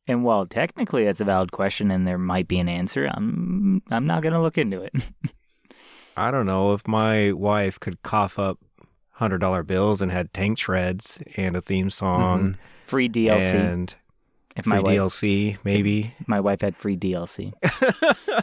And 0.07 0.23
while 0.23 0.45
technically 0.45 1.05
that's 1.05 1.21
a 1.21 1.25
valid 1.25 1.51
question 1.51 1.91
and 1.91 2.07
there 2.07 2.17
might 2.17 2.47
be 2.47 2.59
an 2.59 2.67
answer, 2.67 3.05
I'm 3.13 3.81
I'm 3.91 4.07
not 4.07 4.23
going 4.23 4.33
to 4.33 4.41
look 4.41 4.57
into 4.57 4.81
it. 4.81 4.93
I 6.17 6.31
don't 6.31 6.45
know 6.45 6.73
if 6.73 6.87
my 6.87 7.31
wife 7.31 7.79
could 7.79 8.01
cough 8.03 8.37
up 8.37 8.59
hundred 9.11 9.37
dollar 9.39 9.63
bills 9.63 10.01
and 10.01 10.11
had 10.11 10.33
tank 10.33 10.57
treads 10.57 11.19
and 11.37 11.55
a 11.55 11.61
theme 11.61 11.89
song 11.89 12.57
free 12.85 13.07
DLC. 13.07 13.53
and 13.53 13.95
if 14.55 14.65
free 14.65 14.73
my 14.73 14.79
wife, 14.79 14.99
DLC, 14.99 15.57
maybe. 15.63 16.13
my 16.27 16.39
wife 16.39 16.61
had 16.61 16.75
free 16.75 16.97
DLC. 16.97 17.53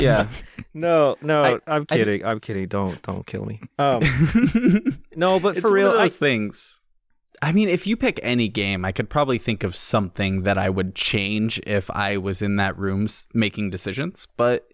Yeah. 0.00 0.28
No, 0.74 1.16
no, 1.22 1.42
I- 1.42 1.60
I, 1.66 1.76
am 1.76 1.86
kidding. 1.86 2.24
I'm 2.24 2.40
kidding. 2.40 2.66
Don't 2.68 3.00
don't 3.02 3.26
kill 3.26 3.44
me. 3.44 3.60
Um, 3.78 4.02
no, 5.14 5.38
but 5.40 5.56
it's 5.56 5.60
for 5.60 5.72
real, 5.72 5.88
one 5.88 5.96
of 5.96 6.00
I, 6.00 6.04
those 6.04 6.16
things. 6.16 6.80
I 7.40 7.52
mean, 7.52 7.68
if 7.68 7.86
you 7.86 7.96
pick 7.96 8.18
any 8.22 8.48
game, 8.48 8.84
I 8.84 8.92
could 8.92 9.08
probably 9.08 9.38
think 9.38 9.62
of 9.62 9.76
something 9.76 10.42
that 10.42 10.58
I 10.58 10.68
would 10.70 10.94
change 10.94 11.60
if 11.66 11.90
I 11.90 12.16
was 12.16 12.42
in 12.42 12.56
that 12.56 12.76
room 12.76 13.06
making 13.32 13.70
decisions, 13.70 14.26
but 14.36 14.68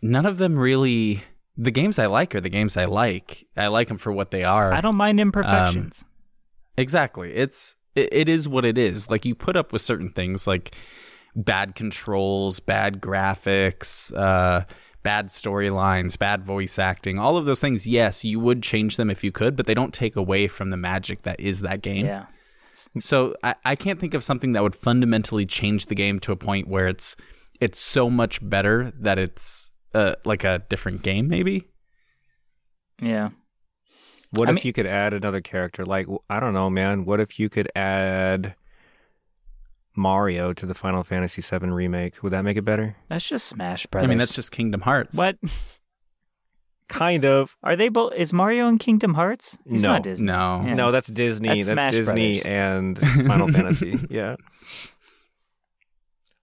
none 0.00 0.26
of 0.26 0.38
them 0.38 0.58
really. 0.58 1.22
The 1.56 1.70
games 1.70 1.98
I 1.98 2.06
like 2.06 2.34
are 2.34 2.40
the 2.40 2.48
games 2.48 2.78
I 2.78 2.86
like. 2.86 3.46
I 3.56 3.66
like 3.66 3.88
them 3.88 3.98
for 3.98 4.10
what 4.10 4.30
they 4.30 4.42
are. 4.42 4.72
I 4.72 4.80
don't 4.80 4.96
mind 4.96 5.20
imperfections. 5.20 6.04
Exactly. 6.78 7.34
It's 7.34 7.76
it, 7.94 8.08
it 8.12 8.28
is 8.28 8.48
what 8.48 8.64
it 8.64 8.78
is. 8.78 9.10
Like 9.10 9.26
you 9.26 9.34
put 9.34 9.56
up 9.56 9.70
with 9.70 9.82
certain 9.82 10.08
things 10.08 10.46
like 10.46 10.74
bad 11.36 11.74
controls, 11.74 12.58
bad 12.58 13.02
graphics, 13.02 14.16
uh 14.16 14.64
bad 15.02 15.28
storylines, 15.28 16.18
bad 16.18 16.44
voice 16.44 16.78
acting, 16.78 17.18
all 17.18 17.36
of 17.36 17.44
those 17.44 17.60
things. 17.60 17.86
Yes, 17.86 18.24
you 18.24 18.38
would 18.40 18.62
change 18.62 18.96
them 18.96 19.10
if 19.10 19.22
you 19.24 19.32
could, 19.32 19.56
but 19.56 19.66
they 19.66 19.74
don't 19.74 19.92
take 19.94 20.16
away 20.16 20.48
from 20.48 20.70
the 20.70 20.76
magic 20.76 21.22
that 21.22 21.40
is 21.40 21.60
that 21.60 21.82
game. 21.82 22.06
yeah. 22.06 22.26
So 23.00 23.34
I, 23.42 23.54
I 23.66 23.76
can't 23.76 24.00
think 24.00 24.14
of 24.14 24.24
something 24.24 24.52
that 24.52 24.62
would 24.62 24.74
fundamentally 24.74 25.44
change 25.44 25.86
the 25.86 25.94
game 25.94 26.18
to 26.20 26.32
a 26.32 26.36
point 26.36 26.68
where 26.68 26.88
it's 26.88 27.16
it's 27.60 27.78
so 27.78 28.08
much 28.08 28.38
better 28.48 28.92
that 28.98 29.18
it's 29.18 29.72
uh, 29.94 30.14
like 30.24 30.42
a 30.44 30.62
different 30.70 31.02
game 31.02 31.28
maybe. 31.28 31.68
Yeah. 33.00 33.30
what 34.30 34.48
I 34.48 34.52
if 34.52 34.56
mean- 34.56 34.62
you 34.64 34.72
could 34.72 34.86
add 34.86 35.12
another 35.14 35.40
character? 35.42 35.84
Like 35.84 36.06
I 36.30 36.40
don't 36.40 36.54
know, 36.54 36.70
man. 36.70 37.04
What 37.04 37.20
if 37.20 37.38
you 37.38 37.48
could 37.50 37.70
add 37.76 38.54
Mario 39.94 40.52
to 40.52 40.66
the 40.66 40.74
Final 40.74 41.02
Fantasy 41.02 41.42
VII 41.42 41.68
remake? 41.70 42.22
Would 42.22 42.32
that 42.32 42.42
make 42.42 42.56
it 42.56 42.64
better? 42.64 42.96
That's 43.08 43.28
just 43.28 43.46
Smash 43.46 43.86
Brothers. 43.86 44.06
I 44.06 44.08
mean, 44.08 44.18
that's 44.18 44.34
just 44.34 44.50
Kingdom 44.52 44.80
Hearts. 44.82 45.16
what? 45.16 45.36
kind 46.88 47.24
of. 47.24 47.56
Are 47.62 47.74
they 47.76 47.88
both? 47.88 48.12
Is 48.14 48.32
Mario 48.32 48.68
in 48.68 48.78
Kingdom 48.78 49.14
Hearts? 49.14 49.58
He's 49.68 49.82
No. 49.82 49.92
not 49.92 50.02
Disney. 50.02 50.26
No. 50.26 50.62
Yeah. 50.66 50.74
No, 50.74 50.92
that's 50.92 51.08
Disney. 51.08 51.48
That's 51.62 51.68
That's, 51.68 51.74
Smash 51.74 51.92
Disney 51.92 52.40
Brothers. 52.40 52.46
and 52.46 52.98
Final 53.28 53.48
Fantasy. 53.48 53.98
Yeah. 54.10 54.36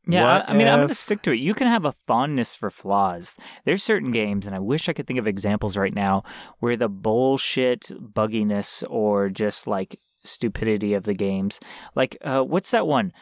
Yeah, 0.08 0.24
What 0.40 0.50
I, 0.50 0.54
I 0.54 0.58
mean, 0.58 0.68
I'm 0.68 0.80
going 0.80 0.88
to 0.88 0.96
stick 0.96 1.22
to 1.24 1.32
it. 1.32 1.36
You 1.40 1.54
can 1.54 1.68
have 1.68 1.86
a 1.86 1.92
fondness 1.92 2.56
for 2.56 2.72
flaws. 2.72 3.38
There's 3.64 3.84
certain 3.84 4.12
games, 4.12 4.48
and 4.48 4.56
I 4.56 4.60
wish 4.60 4.90
I 4.90 4.94
could 4.94 5.06
think 5.06 5.20
of 5.20 5.28
examples 5.28 5.78
right 5.78 5.94
now 5.94 6.24
where 6.60 6.76
the 6.76 6.90
bullshit 6.90 7.82
bugginess 7.92 8.84
or 8.90 9.30
just 9.30 9.68
like 9.68 10.00
stupidity 10.24 10.96
of 10.96 11.04
the 11.04 11.14
games, 11.14 11.60
like 11.94 12.18
uh, 12.24 12.42
what's 12.42 12.72
that 12.72 12.88
one? 12.88 13.14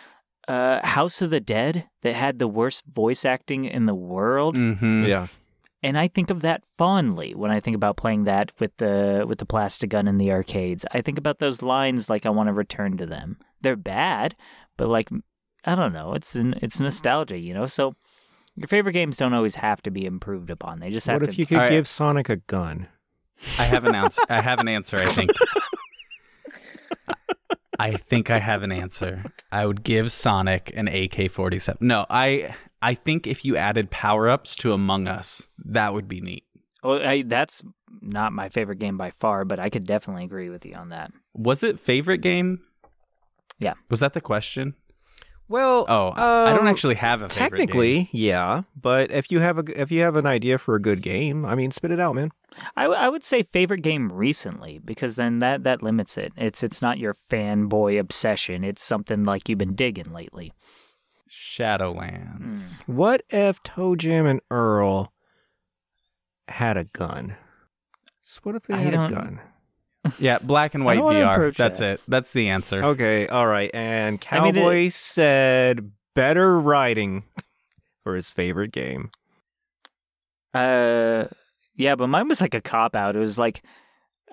Uh, 0.48 0.86
House 0.86 1.22
of 1.22 1.30
the 1.30 1.40
Dead 1.42 1.88
that 2.04 2.14
had 2.16 2.40
the 2.40 2.48
worst 2.48 2.86
voice 2.86 3.26
acting 3.26 3.66
in 3.66 3.86
the 3.86 3.96
world, 3.96 4.56
Mm-hmm. 4.56 5.06
Yeah. 5.06 5.28
and 5.84 5.98
I 5.98 6.08
think 6.08 6.30
of 6.30 6.40
that 6.42 6.64
fondly 6.78 7.36
when 7.36 7.52
I 7.52 7.60
think 7.60 7.76
about 7.76 7.98
playing 7.98 8.24
that 8.26 8.52
with 8.60 8.76
the 8.78 9.26
with 9.28 9.40
the 9.40 9.46
plastic 9.46 9.90
gun 9.90 10.08
in 10.08 10.18
the 10.18 10.32
arcades. 10.32 10.86
I 10.94 11.02
think 11.02 11.18
about 11.18 11.40
those 11.40 11.62
lines 11.62 12.10
like 12.10 12.26
I 12.26 12.30
want 12.30 12.48
to 12.48 12.54
return 12.54 12.98
to 12.98 13.06
them. 13.06 13.38
They're 13.62 13.76
bad, 13.76 14.36
but 14.78 14.88
like 14.88 15.10
I 15.66 15.76
don't 15.76 15.92
know, 15.94 16.14
it's 16.14 16.36
an, 16.36 16.56
it's 16.62 16.80
nostalgia, 16.80 17.38
you 17.38 17.54
know. 17.54 17.66
So 17.66 17.96
your 18.56 18.68
favorite 18.70 18.94
games 18.94 19.18
don't 19.18 19.34
always 19.34 19.56
have 19.56 19.82
to 19.84 19.92
be 19.92 20.06
improved 20.06 20.50
upon. 20.50 20.80
They 20.80 20.90
just 20.92 21.08
have 21.08 21.20
What 21.22 21.26
to. 21.28 21.32
if 21.32 21.38
you 21.40 21.46
could 21.46 21.58
All 21.58 21.64
right. 21.64 21.72
give 21.72 21.88
Sonic 21.88 22.30
a 22.30 22.38
gun? 22.38 22.88
I 23.60 23.64
have 23.64 23.84
an 23.86 23.94
answer. 23.96 24.22
I 24.30 24.40
have 24.42 24.60
an 24.60 24.68
answer. 24.70 24.98
I 24.98 25.06
think. 25.08 25.32
I 27.80 27.94
think 27.94 28.30
I 28.30 28.40
have 28.40 28.64
an 28.64 28.72
answer. 28.72 29.24
I 29.52 29.66
would 29.66 29.84
give 29.84 30.12
Sonic 30.12 30.72
an 30.76 30.88
AK-47. 30.88 31.82
No, 31.82 32.06
I 32.10 32.56
I 32.82 32.94
think 32.94 33.28
if 33.28 33.44
you 33.44 33.58
added 33.58 33.90
power-ups 33.90 34.56
to 34.58 34.74
Among 34.74 35.08
Us, 35.08 35.48
that 35.66 35.94
would 35.94 36.08
be 36.08 36.22
neat. 36.22 36.44
Well, 36.84 37.06
I, 37.06 37.24
that's 37.24 37.64
not 38.02 38.34
my 38.34 38.50
favorite 38.50 38.80
game 38.80 38.98
by 38.98 39.12
far, 39.12 39.46
but 39.46 39.60
I 39.60 39.70
could 39.70 39.86
definitely 39.86 40.26
agree 40.26 40.50
with 40.50 40.66
you 40.66 40.76
on 40.76 40.90
that. 40.90 41.12
Was 41.34 41.64
it 41.64 41.80
favorite 41.80 42.20
game? 42.20 42.62
Yeah. 43.60 43.74
Was 43.90 44.02
that 44.02 44.14
the 44.14 44.22
question? 44.22 44.76
Well, 45.50 45.86
Oh, 45.88 46.12
I 46.16 46.52
don't 46.52 46.62
um, 46.62 46.68
actually 46.68 46.96
have 46.96 47.22
a 47.22 47.30
favorite 47.30 47.58
game. 47.60 47.68
Technically, 47.68 48.10
yeah, 48.12 48.64
but 48.76 49.12
if 49.12 49.32
you 49.32 49.40
have 49.40 49.58
a 49.60 49.82
if 49.82 49.92
you 49.92 50.02
have 50.02 50.16
an 50.18 50.26
idea 50.26 50.58
for 50.58 50.76
a 50.76 50.82
good 50.82 51.02
game, 51.02 51.46
I 51.46 51.56
mean, 51.56 51.72
spit 51.72 51.92
it 51.92 52.00
out, 52.02 52.16
man. 52.16 52.32
I, 52.76 52.84
w- 52.84 53.00
I 53.00 53.08
would 53.08 53.24
say 53.24 53.44
favorite 53.44 53.82
game 53.82 54.12
recently 54.12 54.80
because 54.84 55.16
then 55.16 55.40
that, 55.40 55.64
that 55.64 55.82
limits 55.82 56.18
it. 56.18 56.34
It's 56.36 56.64
it's 56.64 56.82
not 56.82 56.98
your 56.98 57.16
fanboy 57.30 57.98
obsession. 58.00 58.64
It's 58.66 58.84
something 58.84 59.24
like 59.24 59.48
you've 59.48 59.58
been 59.60 59.76
digging 59.76 60.12
lately. 60.12 60.52
Shadowlands. 61.30 62.82
What 62.88 63.22
if 63.30 63.62
ToeJam 63.64 64.30
and 64.30 64.42
Earl 64.52 65.12
had 66.48 66.78
a 66.78 66.86
gun? 66.86 67.36
So 68.24 68.40
what 68.44 68.56
if 68.56 68.64
they 68.64 68.74
I 68.74 68.78
had 68.78 68.94
a 68.94 68.98
don't- 68.98 69.14
gun? 69.14 69.42
Yeah, 70.20 70.40
black 70.40 70.76
and 70.76 70.86
white 70.86 71.00
VR. 71.00 71.56
That's 71.56 71.80
that. 71.80 71.96
it. 71.96 72.02
That's 72.08 72.34
the 72.34 72.50
answer. 72.50 72.84
Okay, 72.84 73.28
all 73.28 73.48
right. 73.48 73.72
And 73.74 74.24
I 74.32 74.40
mean, 74.42 74.56
it- 74.56 74.60
Cowboy 74.60 74.90
said 74.90 75.92
better 76.16 76.60
writing 76.60 77.24
for 78.04 78.16
his 78.16 78.30
favorite 78.30 78.72
game. 78.72 79.12
Uh, 80.54 81.26
yeah, 81.76 81.96
but 81.96 82.08
mine 82.08 82.28
was 82.28 82.42
like 82.42 82.54
a 82.54 82.62
cop 82.62 82.96
out. 82.96 83.16
It 83.16 83.20
was 83.20 83.38
like 83.38 83.64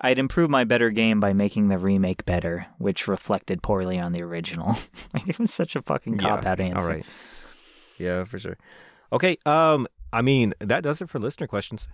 I'd 0.01 0.19
improve 0.19 0.49
my 0.49 0.63
better 0.63 0.89
game 0.89 1.19
by 1.19 1.33
making 1.33 1.67
the 1.67 1.77
remake 1.77 2.25
better, 2.25 2.67
which 2.77 3.07
reflected 3.07 3.61
poorly 3.61 3.99
on 3.99 4.11
the 4.11 4.23
original. 4.23 4.75
like 5.13 5.27
it 5.27 5.39
was 5.39 5.53
such 5.53 5.75
a 5.75 5.81
fucking 5.81 6.17
cop 6.17 6.45
out 6.45 6.59
answer. 6.59 6.89
All 6.89 6.95
right. 6.95 7.05
Yeah, 7.97 8.23
for 8.25 8.39
sure. 8.39 8.57
Okay. 9.13 9.37
Um. 9.45 9.87
I 10.13 10.21
mean, 10.21 10.53
that 10.59 10.81
does 10.81 11.01
it 11.01 11.09
for 11.09 11.19
listener 11.19 11.47
questions. 11.47 11.89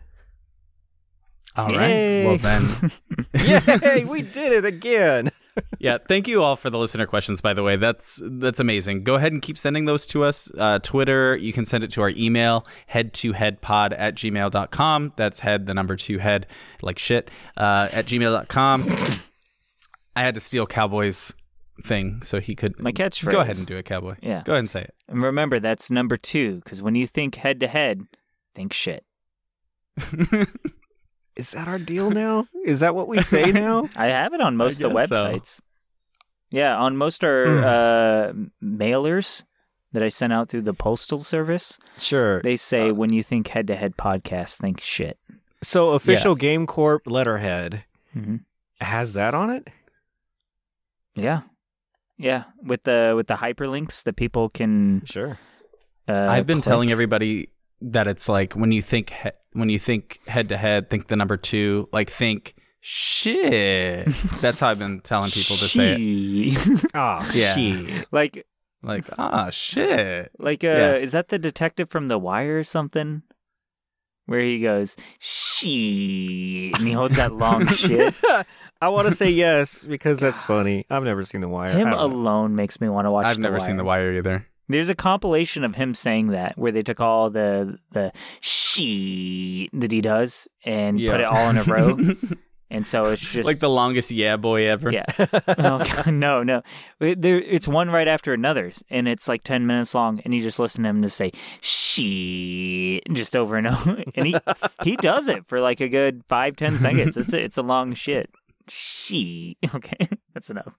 All 1.56 1.68
right. 1.70 2.24
Well 2.24 2.34
Yay. 2.34 2.38
then, 2.38 2.91
Yay! 3.84 4.06
we 4.06 4.22
did 4.22 4.54
it 4.54 4.66
again. 4.66 5.32
yeah. 5.80 5.97
Thank 5.97 6.28
you 6.28 6.41
all 6.41 6.56
for 6.56 6.70
the 6.70 6.78
listener 6.78 7.06
questions. 7.06 7.41
By 7.41 7.54
the 7.54 7.64
way, 7.64 7.76
that's 7.76 8.22
that's 8.24 8.60
amazing. 8.60 9.04
Go 9.04 9.16
ahead 9.16 9.34
and 9.34 9.41
keep 9.41 9.58
sending 9.58 9.86
those 9.86 10.06
to 10.08 10.24
us. 10.24 10.49
Uh, 10.58 10.80
Twitter, 10.80 11.36
you 11.36 11.52
can 11.52 11.66
send 11.66 11.84
it 11.84 11.91
to 11.91 12.02
our 12.02 12.12
email 12.12 12.66
head 12.88 13.14
to 13.16 13.34
headpod 13.34 13.93
at 13.97 14.16
gmail.com. 14.16 15.14
That's 15.18 15.39
head 15.39 15.66
the 15.68 15.74
number 15.74 15.95
two 15.95 16.20
head 16.20 16.47
like 16.82 16.97
shit 16.97 17.30
uh, 17.58 17.89
at 17.91 18.06
gmail.com. 18.06 18.88
I 20.16 20.24
had 20.24 20.36
to 20.36 20.41
steal 20.41 20.66
Cowboy's 20.68 21.34
thing 21.84 22.22
so 22.22 22.39
he 22.39 22.56
could 22.56 22.80
My 22.80 22.91
catchphrase. 22.91 23.32
Go 23.32 23.39
ahead 23.39 23.58
and 23.58 23.66
do 23.66 23.76
it, 23.78 23.86
Cowboy. 23.86 24.16
Yeah. 24.22 24.43
Go 24.45 24.54
ahead 24.54 24.60
and 24.60 24.70
say 24.70 24.82
it. 24.84 24.93
And 25.08 25.22
remember, 25.22 25.60
that's 25.60 25.91
number 25.91 26.16
two, 26.16 26.56
because 26.64 26.82
when 26.82 26.95
you 26.95 27.08
think 27.08 27.36
head 27.36 27.60
to 27.60 27.68
head, 27.68 28.08
think 28.56 28.72
shit. 28.72 29.04
Is 31.41 31.51
that 31.51 31.67
our 31.67 31.79
deal 31.79 32.11
now? 32.11 32.47
Is 32.65 32.79
that 32.81 32.93
what 32.95 33.07
we 33.07 33.21
say 33.21 33.51
now? 33.51 33.89
I 33.95 34.07
have 34.07 34.33
it 34.33 34.41
on 34.41 34.55
most 34.57 34.79
of 34.81 34.89
the 34.89 34.95
guess 34.95 35.09
so. 35.09 35.15
websites. 35.25 35.61
Yeah, 36.49 36.77
on 36.77 36.97
most 36.97 37.23
our 37.23 37.45
uh, 37.63 38.33
mailers 38.63 39.43
that 39.93 40.03
I 40.03 40.09
sent 40.09 40.31
out 40.33 40.49
through 40.49 40.61
the 40.63 40.73
postal 40.73 41.19
service, 41.19 41.79
sure. 41.97 42.41
they 42.41 42.55
say 42.57 42.89
Uh, 42.89 42.93
when 42.93 43.11
you 43.11 43.23
think 43.23 43.47
head 43.49 43.67
to 43.67 43.75
head 43.75 43.97
podcast, 43.97 44.57
think 44.57 44.79
shit. 44.81 45.17
So 45.63 45.91
official 45.91 46.35
Game 46.35 46.65
Corp 46.67 47.03
letterhead 47.05 47.85
hmm 48.13 48.37
has 48.79 49.13
that 49.13 49.33
on 49.33 49.49
it. 49.51 49.67
Yeah, 51.15 51.41
yeah, 52.17 52.45
with 52.63 52.83
the 52.83 53.13
with 53.15 53.27
the 53.27 53.35
hyperlinks 53.35 54.03
that 54.03 54.15
people 54.15 54.49
can. 54.49 55.03
Sure. 55.05 55.37
Uh, 56.07 56.27
I've 56.29 56.45
been 56.47 56.57
click. 56.57 56.65
telling 56.65 56.91
everybody 56.91 57.49
that 57.82 58.07
it's 58.07 58.29
like 58.29 58.53
when 58.53 58.71
you 58.71 58.82
think 58.82 59.09
he- 59.11 59.29
when 59.53 59.69
you 59.69 59.79
think 59.79 60.19
head 60.27 60.49
to 60.49 60.57
head, 60.57 60.89
think 60.89 61.07
the 61.07 61.15
number 61.15 61.38
two, 61.38 61.89
like 61.91 62.09
think 62.09 62.55
shit. 62.79 64.05
That's 64.41 64.59
how 64.59 64.69
I've 64.69 64.79
been 64.79 65.01
telling 65.01 65.32
people 65.32 65.57
to 65.57 65.67
say 65.67 65.93
it. 65.93 65.97
She- 65.97 66.57
Oh 66.93 67.27
Yeah. 67.34 67.53
shit. 67.55 68.07
like 68.11 68.45
Like 68.84 69.05
ah 69.17 69.49
shit. 69.49 70.32
like 70.39 70.63
uh, 70.63 70.67
Yeah. 70.67 70.93
is 70.95 71.11
that 71.11 71.29
the 71.29 71.39
detective 71.39 71.89
from 71.89 72.07
The 72.07 72.17
Wire 72.19 72.59
or 72.59 72.63
something? 72.63 73.23
Where 74.27 74.39
he 74.41 74.59
goes 74.61 74.95
she 75.19 76.71
and 76.77 76.88
he 76.88 76.93
holds 76.93 77.15
that 77.17 77.34
long 77.34 77.65
shit. 77.82 78.13
I 78.82 78.89
want 78.89 79.07
to 79.09 79.13
say 79.15 79.29
yes 79.29 79.84
because 79.86 80.19
that's 80.19 80.41
funny. 80.43 80.86
I've 80.89 81.03
never 81.03 81.23
seen 81.23 81.41
The 81.41 81.49
Wire. 81.49 81.71
Him 81.71 81.88
I 81.88 81.91
don't 81.91 82.11
know. 82.11 82.17
alone 82.17 82.55
makes 82.55 82.79
me 82.79 82.88
want 82.89 83.05
to 83.05 83.11
watch. 83.11 83.25
I've 83.25 83.36
The 83.38 83.41
never 83.43 83.59
seen 83.59 83.77
The 83.77 83.84
Wire 83.84 84.13
either. 84.13 84.47
There's 84.72 84.89
a 84.89 84.95
compilation 84.95 85.63
of 85.63 85.76
him 85.76 85.93
saying 85.93 86.28
that 86.30 86.57
where 86.57 86.72
they 86.72 86.82
took 86.82 86.99
all 86.99 87.30
the 87.30 87.78
the 87.91 88.11
she 88.39 89.69
that 89.74 89.91
he 89.91 90.01
does 90.01 90.47
and 90.65 90.97
put 90.99 91.19
it 91.19 91.26
all 91.26 91.49
in 91.49 91.57
a 91.57 91.63
row, 91.63 91.97
and 92.69 92.88
so 92.88 93.05
it's 93.05 93.22
just 93.22 93.45
like 93.47 93.59
the 93.59 93.69
longest 93.69 94.11
yeah 94.11 94.38
boy 94.38 94.67
ever. 94.67 94.91
yeah. 94.91 95.05
oh, 95.19 95.80
God, 95.84 96.07
no, 96.13 96.41
no, 96.43 96.61
It- 96.99 97.22
there, 97.22 97.39
it's 97.41 97.67
one 97.67 97.89
right 97.89 98.07
after 98.07 98.34
another's, 98.34 98.84
and 98.89 99.07
it's 99.07 99.28
like 99.28 99.43
ten 99.43 99.67
minutes 99.67 99.93
long, 99.93 100.22
and 100.26 100.34
you 100.34 100.41
just 100.41 100.59
listen 100.59 100.84
to 100.84 100.89
him 100.89 101.01
to 101.01 101.09
say 101.09 101.32
she 101.59 103.01
just 103.13 103.36
over 103.36 103.57
and 103.57 103.67
over, 103.67 104.03
and 104.15 104.28
he 104.28 104.36
he 104.84 104.95
does 104.97 105.28
it 105.28 105.45
for 105.45 105.59
like 105.61 105.82
a 105.82 105.89
good 105.89 106.24
five 106.30 106.55
ten 106.55 106.78
seconds. 106.78 107.17
It's 107.17 107.34
a, 107.34 107.43
it's 107.43 107.57
a 107.57 107.63
long 107.63 107.93
shit. 107.93 108.30
She 108.67 109.57
okay, 109.76 109.97
that's 110.34 110.49
enough. 110.49 110.74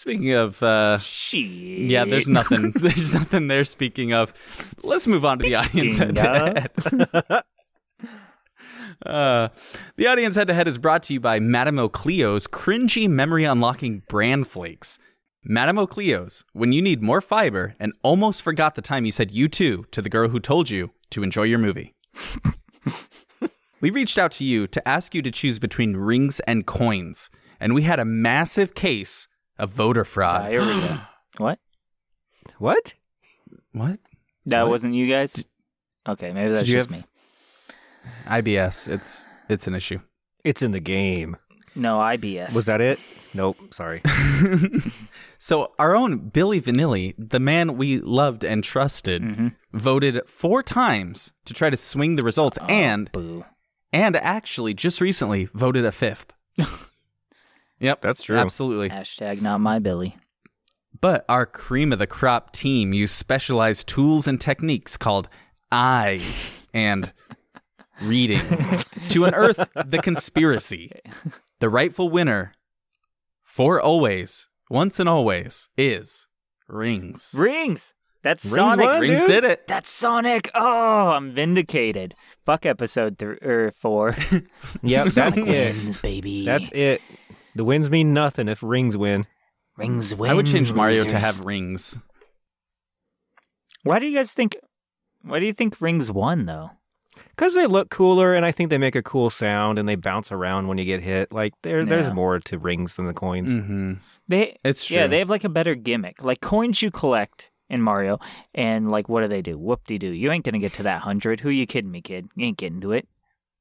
Speaking 0.00 0.32
of 0.32 0.62
uh 0.62 0.96
She 0.96 1.88
yeah, 1.90 2.06
there's 2.06 2.26
nothing 2.26 2.70
there's 2.74 3.12
nothing 3.12 3.48
there 3.48 3.64
speaking 3.64 4.14
of. 4.14 4.32
Let's 4.82 5.06
move 5.06 5.26
on 5.26 5.38
to 5.40 5.46
the 5.46 5.56
audience 5.56 5.98
head 5.98 6.14
to 6.16 6.68
head. 7.28 7.42
Uh, 9.06 9.48
the 9.96 10.06
audience 10.06 10.34
head 10.34 10.46
to 10.46 10.52
head 10.52 10.68
is 10.68 10.76
brought 10.76 11.02
to 11.02 11.14
you 11.14 11.20
by 11.20 11.40
Madame 11.40 11.78
O'Cleo's 11.78 12.46
cringy 12.46 13.08
memory 13.08 13.44
unlocking 13.44 14.02
bran 14.08 14.44
flakes. 14.44 14.98
Madame 15.42 15.78
O'Cleo's, 15.78 16.44
when 16.52 16.72
you 16.72 16.82
need 16.82 17.00
more 17.00 17.22
fiber 17.22 17.74
and 17.80 17.94
almost 18.02 18.42
forgot 18.42 18.74
the 18.74 18.82
time 18.82 19.06
you 19.06 19.12
said 19.12 19.30
you 19.30 19.48
too 19.48 19.86
to 19.90 20.02
the 20.02 20.10
girl 20.10 20.28
who 20.28 20.38
told 20.38 20.68
you 20.68 20.90
to 21.08 21.22
enjoy 21.22 21.44
your 21.44 21.58
movie. 21.58 21.94
we 23.80 23.88
reached 23.88 24.18
out 24.18 24.32
to 24.32 24.44
you 24.44 24.66
to 24.66 24.86
ask 24.86 25.14
you 25.14 25.22
to 25.22 25.30
choose 25.30 25.58
between 25.58 25.96
rings 25.96 26.40
and 26.40 26.66
coins, 26.66 27.30
and 27.58 27.72
we 27.74 27.82
had 27.82 27.98
a 27.98 28.04
massive 28.04 28.74
case 28.74 29.28
of 29.60 29.70
voter 29.70 30.04
fraud. 30.04 30.42
diarrhea. 30.42 31.08
what? 31.38 31.58
What? 32.58 32.94
What? 33.72 33.98
That 34.46 34.62
What? 34.62 34.70
wasn't 34.70 34.94
you 34.94 35.06
guys. 35.08 35.44
Okay, 36.08 36.32
maybe 36.32 36.52
that's 36.52 36.66
just 36.68 36.90
have- 36.90 36.98
me. 37.00 37.04
IBS. 38.26 38.88
It's 38.88 39.26
it's 39.48 39.66
an 39.66 39.74
issue. 39.74 40.00
It's 40.44 40.62
in 40.62 40.72
the 40.72 40.80
game. 40.80 41.36
No, 41.76 41.98
IBS. 41.98 42.54
Was 42.54 42.66
that 42.66 42.80
it? 42.80 42.98
Nope. 43.34 43.56
Sorry. 43.72 44.00
So 45.42 45.72
our 45.78 45.96
own 45.96 46.28
Billy 46.28 46.60
Vanilli, 46.60 47.14
the 47.16 47.40
man 47.40 47.78
we 47.78 47.98
loved 47.98 48.44
and 48.44 48.62
trusted, 48.62 49.22
Mhm. 49.22 49.54
voted 49.72 50.20
four 50.28 50.62
times 50.62 51.32
to 51.46 51.54
try 51.54 51.70
to 51.70 51.78
swing 51.78 52.16
the 52.16 52.22
results, 52.22 52.58
Oh, 52.60 52.66
and 52.68 53.10
boo. 53.10 53.46
and 53.90 54.16
actually 54.16 54.74
just 54.74 55.00
recently 55.00 55.46
voted 55.54 55.86
a 55.86 55.92
fifth. 55.92 56.34
yep, 57.80 58.00
That's 58.02 58.22
true. 58.22 58.36
Absolutely. 58.36 58.90
Hashtag 58.90 59.40
not 59.42 59.60
my 59.60 59.78
Billy. 59.78 60.16
But 61.00 61.24
our 61.28 61.46
cream 61.46 61.92
of 61.92 61.98
the 61.98 62.06
crop 62.06 62.52
team 62.52 62.92
used 62.92 63.14
specialized 63.14 63.88
tools 63.88 64.26
and 64.28 64.40
techniques 64.40 64.96
called 64.96 65.28
eyes 65.72 66.60
and 66.74 67.12
reading 68.02 68.40
to 69.10 69.24
unearth 69.24 69.68
the 69.86 69.98
conspiracy. 70.02 70.90
The 71.60 71.68
rightful 71.70 72.10
winner 72.10 72.52
for 73.42 73.80
always, 73.80 74.46
once 74.68 75.00
and 75.00 75.08
always, 75.08 75.68
is 75.76 76.26
Rings. 76.68 77.34
Rings. 77.36 77.94
That's 78.22 78.44
Rings 78.44 78.56
Sonic. 78.56 78.84
won, 78.84 79.00
Rings 79.00 79.20
dude. 79.20 79.28
did 79.28 79.44
it. 79.44 79.66
That's 79.66 79.90
Sonic. 79.90 80.50
Oh, 80.54 81.08
I'm 81.12 81.32
vindicated. 81.32 82.14
Fuck 82.44 82.66
episode 82.66 83.18
three 83.18 83.38
or 83.42 83.72
four. 83.72 84.16
Yep, 84.82 85.04
that's 85.06 85.14
Sonic 85.14 85.38
it. 85.38 85.46
wins, 85.74 85.98
baby. 85.98 86.44
That's 86.44 86.68
it. 86.72 87.00
The 87.54 87.64
wins 87.64 87.90
mean 87.90 88.12
nothing 88.14 88.48
if 88.48 88.62
rings 88.62 88.96
win. 88.96 89.26
Rings 89.76 90.14
win. 90.14 90.30
I 90.30 90.34
would 90.34 90.46
change 90.46 90.72
Mario 90.72 91.04
to 91.04 91.18
have 91.18 91.40
rings. 91.40 91.98
Why 93.82 93.98
do 93.98 94.06
you 94.06 94.16
guys 94.16 94.32
think? 94.32 94.56
Why 95.22 95.38
do 95.40 95.46
you 95.46 95.52
think 95.52 95.80
Rings 95.80 96.10
won 96.10 96.46
though? 96.46 96.70
Because 97.30 97.54
they 97.54 97.66
look 97.66 97.90
cooler, 97.90 98.34
and 98.34 98.44
I 98.44 98.52
think 98.52 98.70
they 98.70 98.78
make 98.78 98.94
a 98.94 99.02
cool 99.02 99.30
sound, 99.30 99.78
and 99.78 99.88
they 99.88 99.94
bounce 99.94 100.30
around 100.32 100.68
when 100.68 100.78
you 100.78 100.84
get 100.84 101.02
hit. 101.02 101.32
Like 101.32 101.54
there, 101.62 101.84
there's 101.84 102.10
more 102.10 102.38
to 102.40 102.58
rings 102.58 102.96
than 102.96 103.06
the 103.06 103.14
coins. 103.14 103.54
Mm-hmm. 103.54 103.94
They 104.28 104.56
It's 104.64 104.84
true. 104.86 104.96
yeah, 104.98 105.06
they 105.06 105.18
have 105.18 105.30
like 105.30 105.44
a 105.44 105.48
better 105.48 105.74
gimmick. 105.74 106.22
Like 106.22 106.40
coins 106.40 106.82
you 106.82 106.90
collect 106.90 107.50
in 107.68 107.82
Mario, 107.82 108.18
and 108.54 108.90
like 108.90 109.08
what 109.08 109.22
do 109.22 109.28
they 109.28 109.42
do? 109.42 109.52
Whoop 109.58 109.86
de 109.86 109.98
doo. 109.98 110.12
You 110.12 110.30
ain't 110.30 110.44
gonna 110.44 110.58
get 110.58 110.72
to 110.74 110.82
that 110.84 111.02
hundred. 111.02 111.40
Who 111.40 111.48
you 111.50 111.66
kidding 111.66 111.90
me, 111.90 112.00
kid? 112.02 112.28
You 112.36 112.46
ain't 112.46 112.58
getting 112.58 112.80
to 112.82 112.92
it. 112.92 113.08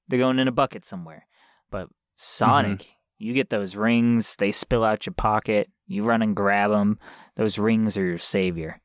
They're 0.07 0.19
going 0.19 0.39
in 0.39 0.47
a 0.47 0.51
bucket 0.53 0.85
somewhere. 0.85 1.25
But 1.71 1.87
Sonic, 2.15 2.79
Mm-hmm. 2.79 2.91
You 3.20 3.34
get 3.34 3.49
those 3.51 3.76
rings. 3.76 4.36
They 4.38 4.51
spill 4.51 4.84
out 4.84 5.05
your 5.05 5.13
pocket. 5.13 5.70
You 5.88 6.03
run 6.03 6.22
and 6.22 6.36
grab 6.36 6.72
them. 6.72 6.97
Those 7.36 7.59
rings 7.59 7.97
are 7.97 8.03
your 8.05 8.17
savior. 8.17 8.80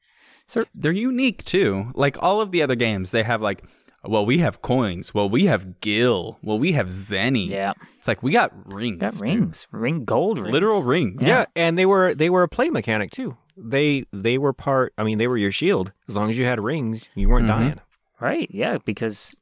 So 0.47 0.65
They're 0.75 0.93
unique 0.93 1.43
too. 1.45 1.91
Like 1.95 2.17
all 2.23 2.41
of 2.43 2.51
the 2.51 2.63
other 2.63 2.75
games, 2.75 3.11
they 3.11 3.23
have 3.23 3.41
like, 3.41 3.65
well, 4.07 4.27
we 4.27 4.39
have 4.39 4.61
coins. 4.61 5.15
Well, 5.15 5.31
we 5.31 5.47
have 5.47 5.81
Gil. 5.81 6.39
Well, 6.43 6.59
we 6.59 6.73
have 6.73 6.89
Zenny. 6.89 7.49
Yeah, 7.49 7.73
It's 7.99 8.07
like 8.09 8.23
we 8.23 8.33
got 8.33 8.53
rings. 8.71 8.99
got 9.01 9.13
dude. 9.13 9.23
rings, 9.23 9.67
ring 9.73 10.05
gold 10.05 10.39
rings, 10.39 10.53
Literal 10.53 10.83
rings. 10.83 11.23
Yeah. 11.23 11.47
and 11.57 11.79
they 11.79 11.87
were 11.87 12.15
they 12.15 12.29
were 12.29 12.43
a 12.43 12.49
play 12.49 12.69
mechanic 12.69 13.11
too. 13.11 13.37
They 13.57 14.05
they 14.13 14.37
were 14.37 14.53
part. 14.53 14.93
I 14.99 15.05
mean, 15.05 15.17
they 15.19 15.27
were 15.29 15.39
your 15.39 15.53
shield. 15.53 15.93
As 16.09 16.17
long 16.17 16.29
as 16.29 16.37
you 16.37 16.45
had 16.45 16.61
rings, 16.61 17.09
you 17.15 17.29
weren't 17.31 17.45
Mhm. 17.47 17.49
dying. 17.49 17.81
Right, 18.21 18.49
yeah, 18.53 18.79
because 18.85 19.35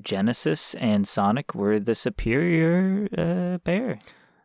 Genesis 0.00 0.74
and 0.76 1.06
Sonic 1.06 1.54
were 1.54 1.78
the 1.80 1.94
superior 1.94 3.08
uh, 3.16 3.58
pair, 3.58 3.98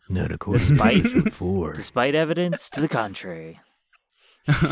Not 0.09 0.31
Despite- 0.51 1.33
four. 1.33 1.73
despite 1.73 2.15
evidence 2.15 2.69
to 2.69 2.81
the 2.81 2.87
contrary. 2.87 3.59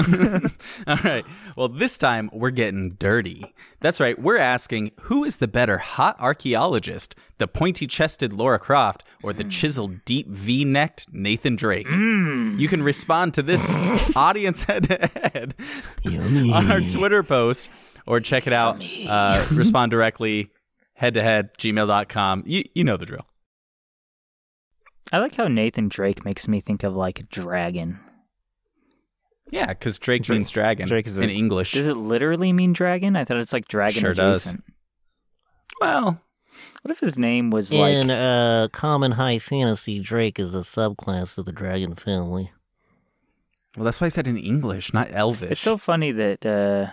All 0.88 0.98
right. 1.04 1.26
Well, 1.56 1.68
this 1.68 1.98
time 1.98 2.30
we're 2.32 2.52
getting 2.52 2.92
dirty. 2.92 3.44
That's 3.80 4.00
right. 4.00 4.20
We're 4.20 4.38
asking 4.38 4.92
who 5.02 5.24
is 5.24 5.38
the 5.38 5.48
better 5.48 5.80
hot 5.80 6.16
archaeologist, 6.20 7.16
the 7.40 7.48
pointy 7.48 7.88
chested 7.88 8.34
Lara 8.34 8.60
Croft 8.60 9.04
or 9.24 9.34
the 9.34 9.44
chiseled 9.44 10.06
deep 10.06 10.28
V 10.30 10.64
necked 10.64 11.12
Nathan 11.12 11.56
Drake? 11.56 11.90
You 11.90 12.68
can 12.68 12.84
respond 12.84 13.34
to 13.34 13.42
this 13.42 13.68
audience 14.16 14.64
head 14.66 14.84
to 14.84 14.98
head 15.24 15.56
on 16.06 16.72
our 16.72 16.82
Twitter 16.82 17.24
post 17.24 17.68
or 18.06 18.20
check 18.20 18.46
it 18.46 18.54
out. 18.54 18.80
Uh, 19.08 19.44
respond 19.54 19.90
directly 19.90 20.52
head 20.94 21.16
to 21.16 21.24
head 21.24 21.50
gmail.com. 21.58 22.44
You, 22.46 22.64
you 22.76 22.84
know 22.84 22.98
the 22.98 23.08
drill. 23.08 23.26
I 25.12 25.20
like 25.20 25.36
how 25.36 25.48
Nathan 25.48 25.90
Drake 25.90 26.26
makes 26.26 26.48
me 26.48 26.60
think 26.62 26.84
of 26.84 26.96
like 26.96 27.20
a 27.20 27.24
dragon. 27.24 28.00
Yeah, 29.52 29.68
because 29.68 30.00
Drake, 30.00 30.24
Drake- 30.24 30.38
means 30.40 30.50
dragon 30.50 30.88
Drake 30.88 31.06
is 31.06 31.18
a- 31.18 31.22
in 31.22 31.30
English. 31.30 31.74
Does 31.74 31.88
it 31.88 31.98
literally 31.98 32.52
mean 32.54 32.74
dragon? 32.74 33.16
I 33.16 33.24
thought 33.24 33.38
it's 33.38 33.54
like 33.54 33.68
dragon 33.68 34.00
Sure 34.02 34.14
does. 34.14 34.56
well, 35.80 36.22
What 36.82 36.92
if 36.92 37.00
his 37.00 37.20
name 37.20 37.52
was 37.52 37.72
like 37.72 37.94
In 37.94 38.10
uh, 38.10 38.70
common 38.72 39.12
high 39.14 39.38
fantasy, 39.40 40.00
Drake 40.00 40.40
is 40.40 40.56
a 40.56 40.60
subclass 40.60 41.38
of 41.38 41.46
the 41.46 41.52
dragon 41.52 41.94
family. 41.96 42.52
well, 43.78 43.86
that's 43.86 44.02
why 44.02 44.06
I 44.06 44.10
said 44.10 44.28
in 44.28 44.38
English, 44.38 44.94
not 44.94 45.10
Elvish. 45.12 45.52
It's 45.52 45.62
so 45.62 45.78
funny 45.78 46.12
that 46.12 46.44
uh, 46.46 46.92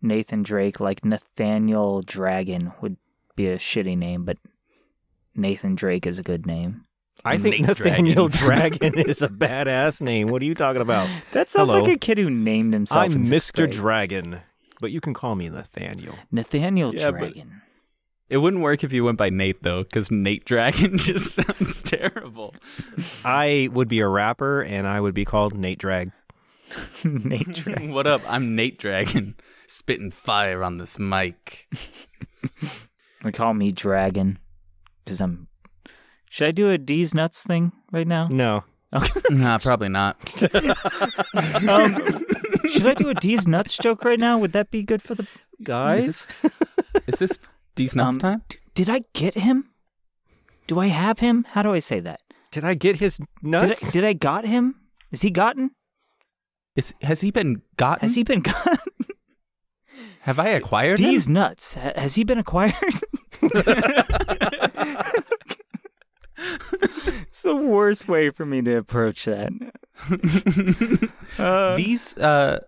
Nathan 0.00 0.42
Drake, 0.42 0.80
like 0.80 1.04
Nathaniel 1.04 2.02
Dragon, 2.02 2.72
would 2.80 2.96
be 3.36 3.46
a 3.46 3.58
shitty 3.58 3.96
name, 3.96 4.24
but 4.24 4.38
Nathan 5.36 5.74
Drake 5.76 6.06
is 6.06 6.18
a 6.18 6.22
good 6.24 6.46
name. 6.46 6.84
I 7.24 7.38
think 7.38 7.56
Nate 7.60 7.68
Nathaniel 7.68 8.28
Dragon 8.28 8.98
is 8.98 9.22
a 9.22 9.28
badass 9.28 10.00
name. 10.00 10.28
What 10.28 10.42
are 10.42 10.44
you 10.44 10.54
talking 10.54 10.82
about? 10.82 11.08
That 11.32 11.50
sounds 11.50 11.68
Hello. 11.68 11.82
like 11.82 11.92
a 11.92 11.98
kid 11.98 12.18
who 12.18 12.28
named 12.30 12.72
himself. 12.72 13.00
I'm 13.00 13.24
Mr. 13.24 13.58
grade. 13.58 13.70
Dragon, 13.70 14.40
but 14.80 14.90
you 14.90 15.00
can 15.00 15.14
call 15.14 15.34
me 15.36 15.48
Nathaniel. 15.48 16.14
Nathaniel 16.32 16.94
Yeah, 16.94 17.10
Dragon. 17.12 17.62
It 18.28 18.38
wouldn't 18.38 18.62
work 18.62 18.82
if 18.82 18.92
you 18.92 19.04
went 19.04 19.18
by 19.18 19.28
Nate 19.30 19.62
though, 19.62 19.82
because 19.82 20.10
Nate 20.10 20.44
Dragon 20.44 20.96
just 20.98 21.34
sounds 21.34 21.82
terrible. 21.82 22.54
I 23.24 23.68
would 23.72 23.88
be 23.88 24.00
a 24.00 24.08
rapper, 24.08 24.62
and 24.62 24.86
I 24.86 25.00
would 25.00 25.14
be 25.14 25.24
called 25.24 25.54
Nate 25.54 25.78
Drag. 25.78 26.10
Nate 27.04 27.52
Dragon. 27.52 27.92
what 27.92 28.06
up? 28.06 28.22
I'm 28.26 28.56
Nate 28.56 28.78
Dragon, 28.78 29.36
spitting 29.66 30.10
fire 30.10 30.64
on 30.64 30.78
this 30.78 30.98
mic. 30.98 31.68
They 33.22 33.30
call 33.32 33.52
me 33.54 33.70
Dragon 33.70 34.38
because 35.04 35.20
I'm. 35.20 35.46
Should 36.32 36.48
I 36.48 36.50
do 36.50 36.70
a 36.70 36.78
D's 36.78 37.12
nuts 37.14 37.44
thing 37.44 37.72
right 37.92 38.06
now? 38.08 38.26
No, 38.28 38.64
nah, 39.30 39.58
probably 39.58 39.90
not. 39.90 40.16
Um, 41.68 42.24
should 42.72 42.86
I 42.86 42.94
do 42.94 43.10
a 43.10 43.14
D's 43.14 43.46
nuts 43.46 43.76
joke 43.76 44.02
right 44.04 44.18
now? 44.18 44.38
Would 44.38 44.52
that 44.52 44.70
be 44.70 44.82
good 44.82 45.02
for 45.02 45.14
the 45.14 45.26
guys. 45.62 46.26
Is 47.06 47.18
this 47.18 47.38
D's 47.74 47.94
nuts 47.94 48.16
Um, 48.16 48.18
time? 48.18 48.42
d- 48.48 48.58
did 48.74 48.88
I 48.88 49.02
get 49.12 49.34
him? 49.34 49.70
Do 50.66 50.78
I 50.80 50.86
have 50.86 51.18
him? 51.18 51.44
How 51.50 51.62
do 51.62 51.72
I 51.74 51.78
say 51.80 52.00
that? 52.00 52.20
Did 52.50 52.64
I 52.64 52.72
get 52.74 52.96
his 52.96 53.18
Did 53.18 53.26
nuts? 53.42 53.88
I, 53.88 53.90
did 53.90 54.04
I 54.04 54.12
got 54.14 54.44
him? 54.46 54.76
Is 55.10 55.20
he 55.22 55.30
gotten? 55.30 55.72
Is 56.76 56.94
has 57.02 57.20
he 57.20 57.30
been 57.30 57.60
gotten? 57.76 58.00
Has 58.08 58.14
he 58.14 58.22
been 58.24 58.40
gotten? 58.40 58.78
Have 60.20 60.38
I 60.38 60.48
acquired 60.48 60.96
D's 60.98 61.26
him? 61.26 61.34
nuts. 61.34 61.74
Ha- 61.74 61.92
has 61.96 62.14
he 62.14 62.24
been 62.24 62.38
acquired? 62.38 62.74
It's 66.80 67.42
the 67.42 67.56
worst 67.56 68.08
way 68.08 68.30
for 68.30 68.44
me 68.44 68.62
to 68.62 68.76
approach 68.76 69.24
that. 69.24 69.52
Uh, 71.38 71.76
these 71.76 72.16
uh, 72.18 72.58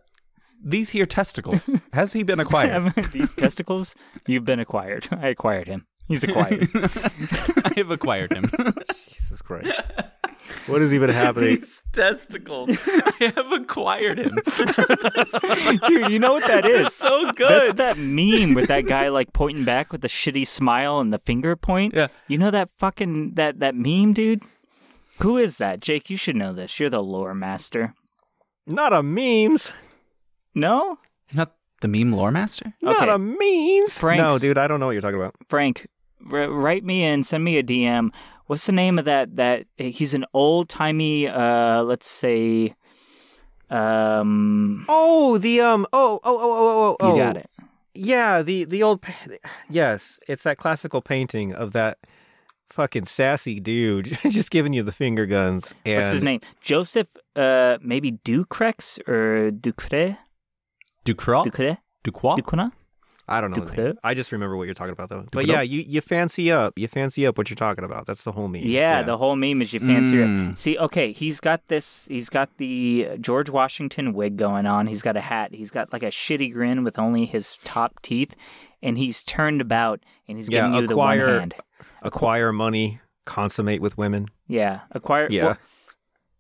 these 0.65 0.91
here 0.91 1.05
testicles. 1.05 1.69
Has 1.93 2.15
he 2.15 2.23
been 2.23 2.41
acquired? 2.41 2.95
These 3.13 3.35
testicles, 3.35 3.95
you've 4.27 4.47
been 4.47 4.59
acquired. 4.59 5.07
I 5.11 5.29
acquired 5.29 5.69
him. 5.69 5.87
He's 6.09 6.25
acquired. 6.25 6.69
I 6.75 7.73
have 7.77 7.91
acquired 7.91 8.33
him. 8.33 8.51
Jesus 9.13 9.43
Christ! 9.43 9.71
What 10.67 10.83
is 10.83 10.93
even 10.95 11.11
happening? 11.25 11.57
These 11.57 11.83
testicles. 11.93 12.71
I 12.87 13.33
have 13.37 13.53
acquired 13.53 14.19
him. 14.19 14.39
Dude, 15.89 16.11
you 16.11 16.19
know 16.19 16.35
what 16.35 16.47
that 16.47 16.65
is? 16.67 16.95
so 16.95 17.31
good. 17.33 17.49
That's 17.49 17.73
that 17.75 17.99
meme 17.99 18.55
with 18.55 18.69
that 18.69 18.87
guy 18.87 19.09
like 19.09 19.33
pointing 19.33 19.65
back 19.65 19.93
with 19.93 20.01
the 20.01 20.09
shitty 20.09 20.47
smile 20.47 21.01
and 21.01 21.13
the 21.13 21.19
finger 21.19 21.57
point. 21.57 21.95
Yeah. 21.95 22.09
You 22.29 22.39
know 22.39 22.51
that 22.51 22.71
fucking 22.79 23.35
that 23.35 23.61
that 23.61 23.75
meme, 23.75 24.13
dude? 24.13 24.43
Who 25.21 25.39
is 25.39 25.59
that? 25.59 25.81
Jake, 25.81 26.11
you 26.11 26.17
should 26.17 26.37
know 26.37 26.53
this. 26.53 26.79
You're 26.81 26.91
the 26.91 27.03
lore 27.03 27.35
master. 27.35 27.95
Not 28.67 28.93
a 28.93 29.03
memes. 29.03 29.73
No? 30.55 30.99
Not 31.33 31.55
the 31.81 31.89
meme 31.89 32.13
lore 32.13 32.31
master. 32.31 32.73
Not 32.83 33.09
a 33.09 33.19
memes. 33.19 33.99
Frank's- 33.99 34.23
No, 34.23 34.39
dude, 34.39 34.59
I 34.59 34.67
don't 34.67 34.81
know 34.81 34.87
what 34.87 34.93
you're 34.93 35.03
talking 35.03 35.19
about. 35.21 35.35
Frank, 35.49 35.87
r- 36.33 36.49
write 36.51 36.85
me 36.85 37.05
in, 37.05 37.23
send 37.25 37.45
me 37.45 37.59
a 37.59 37.63
DM. 37.63 38.13
What's 38.47 38.67
the 38.67 38.73
name 38.73 38.99
of 38.99 39.05
that 39.07 39.37
that 39.37 39.67
he's 39.77 40.15
an 40.15 40.27
old-timey 40.35 41.29
uh 41.29 41.83
let's 41.83 42.09
say 42.09 42.75
um 43.71 44.85
Oh, 44.89 45.39
the 45.39 45.61
um. 45.61 45.87
Oh, 45.93 46.21
oh, 46.23 46.39
oh, 46.39 46.53
oh, 46.53 46.89
oh, 46.91 46.97
oh. 47.01 47.11
you 47.13 47.23
got 47.23 47.37
it. 47.37 47.51
Yeah, 47.95 48.43
the 48.43 48.65
the 48.65 48.83
old. 48.83 49.05
Yes, 49.71 50.19
it's 50.29 50.43
that 50.43 50.59
classical 50.59 51.01
painting 51.01 51.55
of 51.55 51.73
that 51.73 51.99
fucking 52.69 53.05
sassy 53.05 53.61
dude 53.61 54.19
just 54.29 54.51
giving 54.51 54.73
you 54.73 54.83
the 54.83 54.93
finger 54.93 55.27
guns. 55.27 55.75
And 55.85 55.99
What's 55.99 56.11
his 56.11 56.23
name? 56.23 56.41
Joseph 56.61 57.09
uh 57.37 57.79
maybe 57.81 58.13
Ducrex 58.13 58.99
or 59.09 59.51
Ducre? 59.51 60.19
Ducraw. 61.05 61.45
Ducre? 61.45 61.79
Ducroix. 62.03 62.37
Ducuna? 62.37 62.73
I 63.27 63.41
don't 63.41 63.57
know. 63.57 63.65
the 63.65 63.83
name. 63.83 63.99
I 64.05 64.13
just 64.15 64.33
remember 64.33 64.57
what 64.57 64.65
you're 64.65 64.75
talking 64.75 64.93
about 64.93 65.09
though. 65.09 65.25
But 65.33 65.47
yeah, 65.47 65.63
you 65.63 65.81
you 65.81 66.01
fancy 66.03 66.53
up. 66.53 66.79
You 66.79 66.89
fancy 66.89 67.27
up 67.27 67.39
what 67.39 67.49
you're 67.49 67.57
talking 67.57 67.83
about. 67.85 68.07
That's 68.07 68.23
the 68.25 68.33
whole 68.33 68.49
meme. 68.49 68.63
Yeah, 68.65 69.03
the 69.03 69.17
whole 69.17 69.35
meme 69.37 69.63
is 69.63 69.73
you 69.73 69.81
fancy 69.81 70.21
it. 70.21 70.27
Mm. 70.27 70.59
See, 70.59 70.77
okay, 70.79 71.13
he's 71.13 71.41
got 71.41 71.67
this. 71.69 72.07
He's 72.11 72.29
got 72.29 72.51
the 72.59 73.09
George 73.21 73.49
Washington 73.49 74.13
wig 74.13 74.37
going 74.37 74.67
on. 74.67 74.87
He's 74.87 75.01
got 75.03 75.17
a 75.17 75.21
hat. 75.23 75.55
He's 75.55 75.71
got 75.71 75.93
like 75.93 76.03
a 76.03 76.09
shitty 76.11 76.53
grin 76.53 76.85
with 76.85 76.99
only 76.99 77.25
his 77.25 77.57
top 77.65 78.03
teeth, 78.03 78.37
and 78.83 78.99
he's 78.99 79.23
turned 79.25 79.61
about 79.63 80.01
and 80.29 80.37
he's 80.37 80.51
Yeah, 80.51 80.67
giving 80.69 80.75
you 80.83 80.87
the 80.89 80.97
one 80.97 81.19
acquire- 81.19 81.39
hand. 81.41 81.55
acquire 82.03 82.53
money, 82.53 83.01
consummate 83.25 83.81
with 83.81 83.97
women. 83.97 84.29
Yeah, 84.49 84.81
acquire. 84.91 85.29
Yeah. 85.31 85.45
well, 85.45 85.57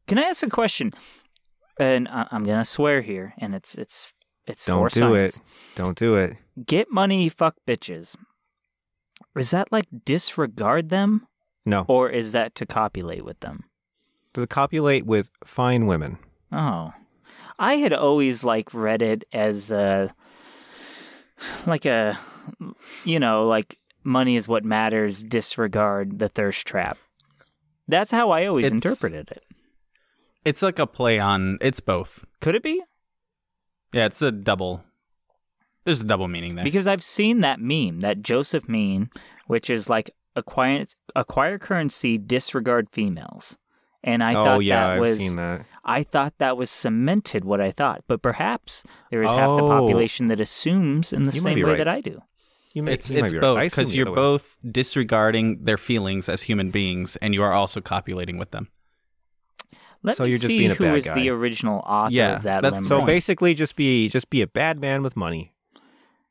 can 0.07 0.19
I 0.19 0.23
ask 0.25 0.43
a 0.43 0.51
question? 0.51 0.93
And 1.81 2.09
I- 2.09 2.29
I'm 2.31 2.45
gonna 2.45 2.65
swear 2.67 3.01
here, 3.01 3.33
and 3.39 3.55
it's 3.55 3.75
it's 3.75 4.13
it's 4.47 4.67
Don't 4.67 4.81
for 4.91 4.93
do 4.93 5.01
science. 5.01 5.37
it. 5.39 5.43
Don't 5.77 5.97
do 5.97 6.17
it. 6.17 6.37
Get 6.67 6.91
money, 6.91 7.29
fuck 7.29 7.57
bitches. 7.67 8.17
Is 9.37 9.51
that 9.51 9.73
like 9.73 9.87
disregard 10.05 10.91
them, 10.91 11.27
No. 11.65 11.85
or 11.89 12.11
is 12.11 12.33
that 12.33 12.55
to 12.57 12.67
copulate 12.67 13.25
with 13.25 13.41
them? 13.41 13.65
To 14.35 14.47
copulate 14.47 15.07
with 15.07 15.31
fine 15.45 15.87
women. 15.87 16.19
Oh, 16.53 16.93
I 17.59 17.75
had 17.77 17.93
always 17.93 18.45
like 18.45 18.73
read 18.75 19.03
it 19.03 19.25
as 19.33 19.71
a 19.71 20.15
like 21.67 21.85
a 21.85 22.19
you 23.05 23.19
know 23.19 23.47
like 23.47 23.79
money 24.05 24.37
is 24.37 24.47
what 24.49 24.65
matters. 24.65 25.23
Disregard 25.25 26.19
the 26.19 26.29
thirst 26.29 26.67
trap. 26.67 26.99
That's 27.89 28.11
how 28.13 28.31
I 28.31 28.47
always 28.47 28.67
It's- 28.67 28.81
interpreted 28.85 29.31
it. 29.31 29.43
It's 30.45 30.63
like 30.63 30.79
a 30.79 30.87
play 30.87 31.19
on. 31.19 31.59
It's 31.63 31.81
both. 31.81 32.25
Could 32.41 32.55
it 32.55 32.63
be? 32.63 32.83
Yeah, 33.95 34.07
it's 34.07 34.21
a 34.21 34.31
double. 34.31 34.85
There's 35.85 36.01
a 36.01 36.05
double 36.05 36.29
meaning 36.29 36.55
there. 36.55 36.65
Because 36.65 36.87
I've 36.87 37.05
seen 37.05 37.41
that 37.41 37.61
meme, 37.61 38.01
that 38.01 38.23
Joseph 38.23 38.69
meme, 38.69 39.11
which 39.47 39.69
is 39.71 39.89
like 39.89 40.11
acquire 40.37 40.85
acquire 41.15 41.59
currency, 41.59 42.19
disregard 42.19 42.89
females. 42.93 43.59
And 44.03 44.23
I 44.23 44.35
oh 44.35 44.45
thought 44.45 44.65
yeah, 44.65 44.81
that 44.81 44.91
I've 44.95 45.01
was 45.01 45.19
seen 45.19 45.37
that. 45.37 45.65
I 45.85 46.03
thought 46.03 46.35
that 46.39 46.57
was 46.57 46.71
cemented 46.71 47.45
what 47.45 47.61
I 47.61 47.71
thought, 47.71 48.05
but 48.09 48.21
perhaps 48.23 48.85
there 49.11 49.23
is 49.23 49.31
half 49.31 49.57
the 49.57 49.63
Oh. 49.65 49.69
population 49.69 50.27
that 50.29 50.41
assumes 50.41 51.13
in 51.13 51.25
the 51.25 51.33
You 51.33 51.41
same 51.41 51.57
way 51.57 51.63
right. 51.63 51.79
that 51.79 51.89
I 51.89 52.01
do. 52.01 52.21
You 52.75 52.83
may, 52.83 52.93
it's 52.95 53.09
you 53.11 53.17
might 53.19 53.25
it's 53.25 53.33
be 53.33 53.39
both 53.39 53.61
because 53.61 53.91
the 53.91 53.97
you're 53.99 54.07
other 54.09 54.11
way. 54.13 54.17
both 54.17 54.57
disregarding 54.69 55.65
their 55.65 55.77
feelings 55.79 56.29
as 56.29 56.43
human 56.43 56.71
beings, 56.71 57.17
and 57.17 57.33
you 57.33 57.43
are 57.43 57.53
also 57.53 57.81
copulating 57.81 58.37
with 58.37 58.51
them. 58.51 58.69
Let 60.03 60.17
So 60.17 60.25
me 60.25 60.31
you're 60.31 60.39
just 60.39 60.51
see 60.51 60.59
being 60.59 60.71
a 60.73 60.75
who 60.75 60.85
bad 60.85 60.97
is 60.97 61.05
guy. 61.05 61.15
the 61.15 61.29
original 61.31 61.79
author 61.87 62.13
Yeah, 62.13 62.37
of 62.37 62.43
that 62.43 62.61
that's- 62.63 62.87
So 62.87 63.07
basically, 63.07 63.55
just 63.55 63.75
be 63.77 64.09
just 64.11 64.29
be 64.29 64.43
a 64.43 64.47
bad 64.47 64.81
man 64.81 65.03
with 65.03 65.17
money. 65.17 65.54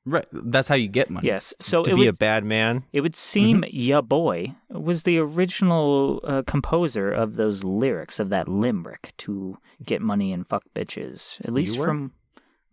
Right. 0.05 0.25
That's 0.33 0.67
how 0.67 0.75
you 0.75 0.89
get 0.89 1.09
money. 1.09 1.27
yes. 1.27 1.53
So 1.61 1.81
to 1.83 1.91
it 1.91 1.95
be 1.95 1.99
would, 2.01 2.09
a 2.09 2.13
bad 2.17 2.43
man. 2.43 2.83
it 2.91 3.01
would 3.01 3.15
seem 3.15 3.61
Mm-hmm. 3.61 3.69
Ya 3.79 4.01
Boy 4.01 4.55
was 4.69 5.03
the 5.03 5.17
original 5.17 6.19
uh, 6.25 6.41
composer 6.45 7.09
of 7.11 7.35
those 7.35 7.63
lyrics 7.63 8.19
of 8.19 8.27
that 8.29 8.47
limerick 8.49 9.13
to 9.19 9.57
get 9.83 10.01
money 10.01 10.33
and 10.33 10.45
fuck 10.45 10.63
bitches. 10.75 11.39
At 11.45 11.53
least 11.53 11.77
from 11.77 12.11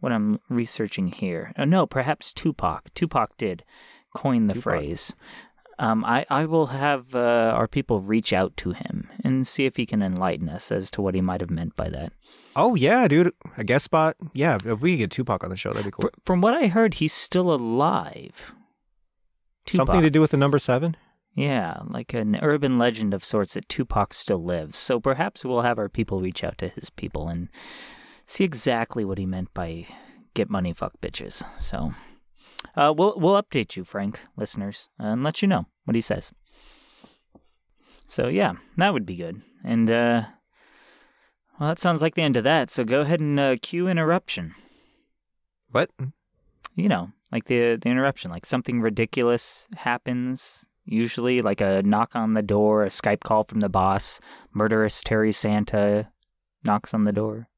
what 0.01 0.11
I'm 0.13 0.41
researching 0.49 1.09
here. 1.09 1.53
Oh, 1.57 1.65
no, 1.65 1.87
perhaps 1.87 2.33
Tupac. 2.33 2.93
Tupac 2.95 3.37
did 3.37 3.63
coin 4.15 4.49
the 4.49 4.55
Tupac. 4.55 4.63
phrase. 4.65 5.15
Um, 5.81 6.05
I, 6.05 6.27
I 6.29 6.45
will 6.45 6.67
have 6.67 7.15
uh, 7.15 7.53
our 7.57 7.67
people 7.67 8.01
reach 8.01 8.35
out 8.35 8.55
to 8.59 8.73
him 8.73 9.09
and 9.25 9.47
see 9.47 9.65
if 9.65 9.77
he 9.77 9.87
can 9.87 10.03
enlighten 10.03 10.51
us 10.51 10.71
as 10.71 10.91
to 10.91 11.01
what 11.01 11.15
he 11.15 11.23
might 11.23 11.41
have 11.41 11.49
meant 11.49 11.75
by 11.75 11.89
that. 11.89 12.13
Oh 12.55 12.75
yeah, 12.75 13.09
dude, 13.09 13.33
a 13.57 13.65
guest 13.65 13.87
spot. 13.87 14.15
Yeah, 14.35 14.59
if 14.63 14.83
we 14.83 14.93
could 14.93 14.99
get 14.99 15.11
Tupac 15.11 15.43
on 15.43 15.49
the 15.49 15.57
show, 15.57 15.71
that'd 15.71 15.87
be 15.87 15.91
cool. 15.91 16.11
Fr- 16.11 16.21
from 16.27 16.43
what 16.43 16.53
I 16.53 16.67
heard, 16.67 16.95
he's 16.95 17.15
still 17.15 17.51
alive. 17.51 18.53
Something 19.67 20.03
to 20.03 20.11
do 20.11 20.21
with 20.21 20.33
the 20.33 20.37
number 20.37 20.59
seven. 20.59 20.99
Yeah, 21.35 21.79
like 21.87 22.13
an 22.13 22.39
urban 22.43 22.77
legend 22.77 23.15
of 23.15 23.25
sorts 23.25 23.55
that 23.55 23.69
Tupac 23.71 24.13
still 24.13 24.45
lives. 24.45 24.79
So 24.79 25.01
perhaps 25.01 25.47
we'll 25.47 25.63
have 25.63 25.79
our 25.79 25.89
people 25.89 26.21
reach 26.21 26.45
out 26.45 26.59
to 26.59 26.69
his 26.69 26.91
people 26.91 27.29
and 27.29 27.49
see 28.27 28.45
exactly 28.45 29.03
what 29.03 29.17
he 29.17 29.25
meant 29.25 29.55
by 29.55 29.87
get 30.35 30.51
money, 30.51 30.75
fuck 30.75 30.93
bitches. 31.01 31.43
So 31.59 31.95
uh, 32.77 32.93
we'll 32.97 33.15
we'll 33.17 33.41
update 33.41 33.77
you, 33.77 33.85
Frank, 33.85 34.21
listeners, 34.37 34.89
and 34.99 35.23
let 35.23 35.43
you 35.43 35.49
know 35.49 35.67
what 35.85 35.95
he 35.95 36.01
says. 36.01 36.33
So 38.07 38.29
yeah, 38.29 38.55
that 38.77 38.93
would 38.93 39.07
be 39.07 39.17
good. 39.17 39.43
And 39.65 39.91
uh, 39.91 40.25
well, 41.59 41.69
that 41.69 41.79
sounds 41.79 42.03
like 42.03 42.15
the 42.15 42.23
end 42.23 42.37
of 42.37 42.45
that. 42.45 42.71
So 42.71 42.85
go 42.85 43.01
ahead 43.01 43.21
and 43.21 43.39
uh, 43.39 43.57
cue 43.61 43.89
interruption. 43.89 44.55
What? 45.71 45.91
You 46.75 46.89
know, 46.89 47.13
like 47.31 47.45
the 47.45 47.77
the 47.77 47.89
interruption, 47.89 48.31
like 48.31 48.47
something 48.47 48.81
ridiculous 48.81 49.69
happens. 49.77 50.65
Usually, 50.87 51.41
like 51.43 51.61
a 51.61 51.83
knock 51.83 52.17
on 52.17 52.35
the 52.35 52.43
door, 52.43 52.85
a 52.85 52.89
Skype 52.89 53.21
call 53.21 53.45
from 53.45 53.61
the 53.61 53.69
boss, 53.69 54.19
murderous 54.53 55.03
Terry 55.03 55.31
Santa 55.31 56.09
knocks 56.65 56.93
on 56.95 57.05
the 57.05 57.13
door. 57.13 57.49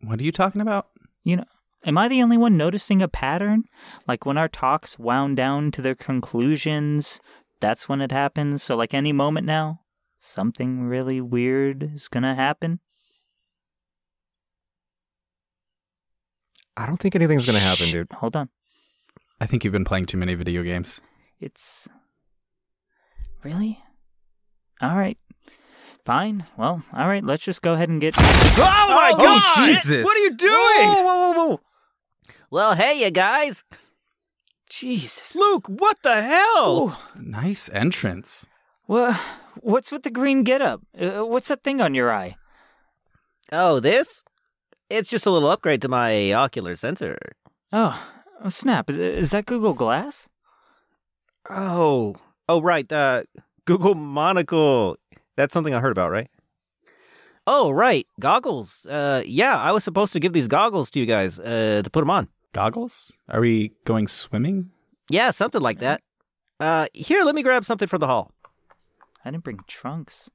What 0.00 0.20
are 0.20 0.24
you 0.24 0.32
talking 0.32 0.60
about? 0.60 0.88
You 1.24 1.36
know, 1.36 1.44
am 1.84 1.98
I 1.98 2.08
the 2.08 2.22
only 2.22 2.36
one 2.36 2.56
noticing 2.56 3.02
a 3.02 3.08
pattern? 3.08 3.64
Like 4.06 4.24
when 4.26 4.38
our 4.38 4.48
talks 4.48 4.98
wound 4.98 5.36
down 5.36 5.70
to 5.72 5.82
their 5.82 5.94
conclusions, 5.94 7.20
that's 7.60 7.88
when 7.88 8.00
it 8.00 8.12
happens. 8.12 8.62
So, 8.62 8.76
like 8.76 8.94
any 8.94 9.12
moment 9.12 9.46
now, 9.46 9.80
something 10.18 10.82
really 10.84 11.20
weird 11.20 11.82
is 11.94 12.08
gonna 12.08 12.34
happen. 12.34 12.80
I 16.76 16.86
don't 16.86 16.96
think 16.98 17.14
anything's 17.14 17.46
gonna 17.46 17.58
happen, 17.58 17.86
Shh, 17.86 17.92
dude. 17.92 18.12
Hold 18.14 18.36
on. 18.36 18.48
I 19.40 19.46
think 19.46 19.64
you've 19.64 19.72
been 19.72 19.84
playing 19.84 20.06
too 20.06 20.16
many 20.16 20.34
video 20.34 20.62
games. 20.62 21.00
It's 21.40 21.88
really 23.44 23.78
all 24.80 24.96
right. 24.96 25.18
Fine. 26.04 26.44
Well, 26.56 26.82
all 26.92 27.08
right. 27.08 27.22
Let's 27.22 27.44
just 27.44 27.62
go 27.62 27.74
ahead 27.74 27.88
and 27.88 28.00
get. 28.00 28.14
Oh 28.18 28.22
my 28.88 29.12
Oh, 29.14 29.18
God! 29.18 29.66
Jesus. 29.66 30.04
What 30.04 30.16
are 30.16 30.20
you 30.20 30.34
doing? 30.34 30.50
Whoa, 30.50 31.04
whoa, 31.04 31.32
whoa, 31.32 31.46
whoa! 31.48 31.60
Well, 32.52 32.74
hey, 32.74 33.02
you 33.02 33.10
guys. 33.10 33.64
Jesus. 34.68 35.34
Luke, 35.34 35.66
what 35.70 35.96
the 36.02 36.20
hell? 36.20 36.90
Ooh. 36.90 37.18
Nice 37.18 37.70
entrance. 37.72 38.46
Well, 38.86 39.18
what's 39.56 39.90
with 39.90 40.02
the 40.02 40.10
green 40.10 40.42
getup? 40.44 40.82
Uh, 40.92 41.24
what's 41.24 41.48
that 41.48 41.64
thing 41.64 41.80
on 41.80 41.94
your 41.94 42.12
eye? 42.12 42.36
Oh, 43.50 43.80
this? 43.80 44.22
It's 44.90 45.08
just 45.08 45.24
a 45.24 45.30
little 45.30 45.48
upgrade 45.48 45.80
to 45.80 45.88
my 45.88 46.30
ocular 46.34 46.76
sensor. 46.76 47.16
Oh, 47.72 47.98
oh 48.44 48.50
snap! 48.50 48.90
Is 48.90 48.98
is 48.98 49.30
that 49.30 49.46
Google 49.46 49.72
Glass? 49.72 50.28
Oh, 51.48 52.16
oh, 52.50 52.60
right. 52.60 52.92
Uh, 52.92 53.22
Google 53.64 53.94
Monocle. 53.94 54.98
That's 55.38 55.54
something 55.54 55.72
I 55.72 55.80
heard 55.80 55.92
about, 55.92 56.10
right? 56.10 56.28
Oh, 57.46 57.70
right. 57.70 58.06
Goggles. 58.20 58.84
Uh, 58.84 59.22
yeah, 59.24 59.56
I 59.58 59.72
was 59.72 59.84
supposed 59.84 60.12
to 60.12 60.20
give 60.20 60.34
these 60.34 60.48
goggles 60.48 60.90
to 60.90 61.00
you 61.00 61.06
guys, 61.06 61.40
uh, 61.40 61.80
to 61.82 61.88
put 61.88 62.02
them 62.02 62.10
on. 62.10 62.28
Goggles? 62.52 63.12
Are 63.28 63.40
we 63.40 63.72
going 63.84 64.06
swimming? 64.08 64.70
Yeah, 65.10 65.30
something 65.30 65.60
like 65.60 65.80
that. 65.80 66.02
Uh, 66.60 66.86
here, 66.92 67.24
let 67.24 67.34
me 67.34 67.42
grab 67.42 67.64
something 67.64 67.88
from 67.88 68.00
the 68.00 68.06
hall. 68.06 68.32
I 69.24 69.30
didn't 69.30 69.44
bring 69.44 69.60
trunks. 69.66 70.30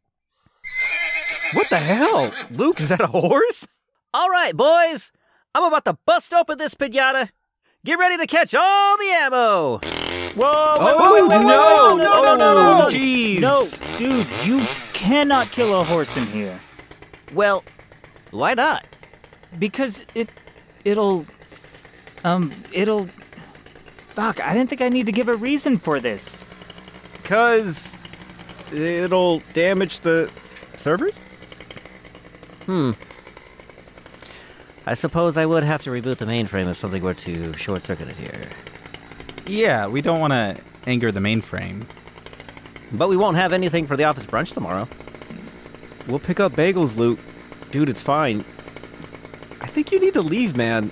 What 1.54 1.70
the 1.70 1.78
hell, 1.78 2.32
Luke? 2.52 2.82
Is 2.82 2.90
that 2.90 3.02
a 3.02 3.08
horse? 3.08 3.68
All 4.14 4.30
right, 4.30 4.56
boys. 4.56 5.12
I'm 5.56 5.64
about 5.64 5.86
to 5.86 5.98
bust 6.06 6.34
open 6.34 6.58
this 6.58 6.74
pinata. 6.76 7.30
Get 7.86 7.98
ready 8.00 8.18
to 8.18 8.28
catch 8.28 8.54
all 8.54 8.98
the 8.98 9.06
ammo. 9.22 9.80
Whoa! 10.36 10.52
Oh, 10.80 11.14
wait, 11.14 11.30
no, 11.30 11.96
no, 11.96 11.98
no, 12.24 12.36
no, 12.36 12.54
no. 12.56 12.88
Jeez. 12.90 13.40
No, 13.40 13.66
dude, 13.98 14.28
you 14.46 14.60
cannot 14.94 15.52
kill 15.52 15.80
a 15.80 15.84
horse 15.84 16.18
in 16.18 16.26
here 16.28 16.60
Well, 17.34 17.64
why 18.32 18.54
not? 18.54 18.86
because 19.58 20.04
it, 20.14 20.30
it'll, 20.84 21.26
um, 22.28 22.52
it'll. 22.72 23.08
Fuck! 24.10 24.44
I 24.44 24.54
didn't 24.54 24.70
think 24.70 24.82
I 24.82 24.90
need 24.90 25.06
to 25.06 25.12
give 25.12 25.30
a 25.30 25.36
reason 25.36 25.78
for 25.78 26.00
this. 26.00 26.44
Cause 27.24 27.98
it'll 28.74 29.40
damage 29.54 30.00
the 30.02 30.32
servers. 30.78 31.20
Hmm. 32.66 32.92
I 34.86 34.94
suppose 34.94 35.38
I 35.38 35.46
would 35.46 35.64
have 35.64 35.84
to 35.84 35.90
reboot 35.90 36.18
the 36.18 36.26
mainframe 36.26 36.70
if 36.70 36.78
something 36.78 37.04
were 37.04 37.14
to 37.14 37.54
short 37.58 37.84
circuit 37.84 38.08
it 38.08 38.16
here. 38.16 38.50
Yeah, 39.46 39.88
we 39.88 40.02
don't 40.02 40.20
want 40.20 40.34
to 40.34 40.58
anger 40.86 41.12
the 41.12 41.20
mainframe. 41.20 41.86
But 42.94 43.10
we 43.10 43.18
won't 43.18 43.36
have 43.36 43.52
anything 43.52 43.86
for 43.86 43.98
the 43.98 44.06
office 44.06 44.26
brunch 44.26 44.54
tomorrow. 44.54 44.88
We'll 46.08 46.20
pick 46.20 46.40
up 46.40 46.54
bagels, 46.54 46.96
Luke. 46.96 47.20
Dude, 47.72 47.90
it's 47.90 48.02
fine. 48.02 48.46
I 49.60 49.68
think 49.68 49.92
you 49.92 50.00
need 50.00 50.14
to 50.14 50.22
leave, 50.22 50.56
man. 50.56 50.92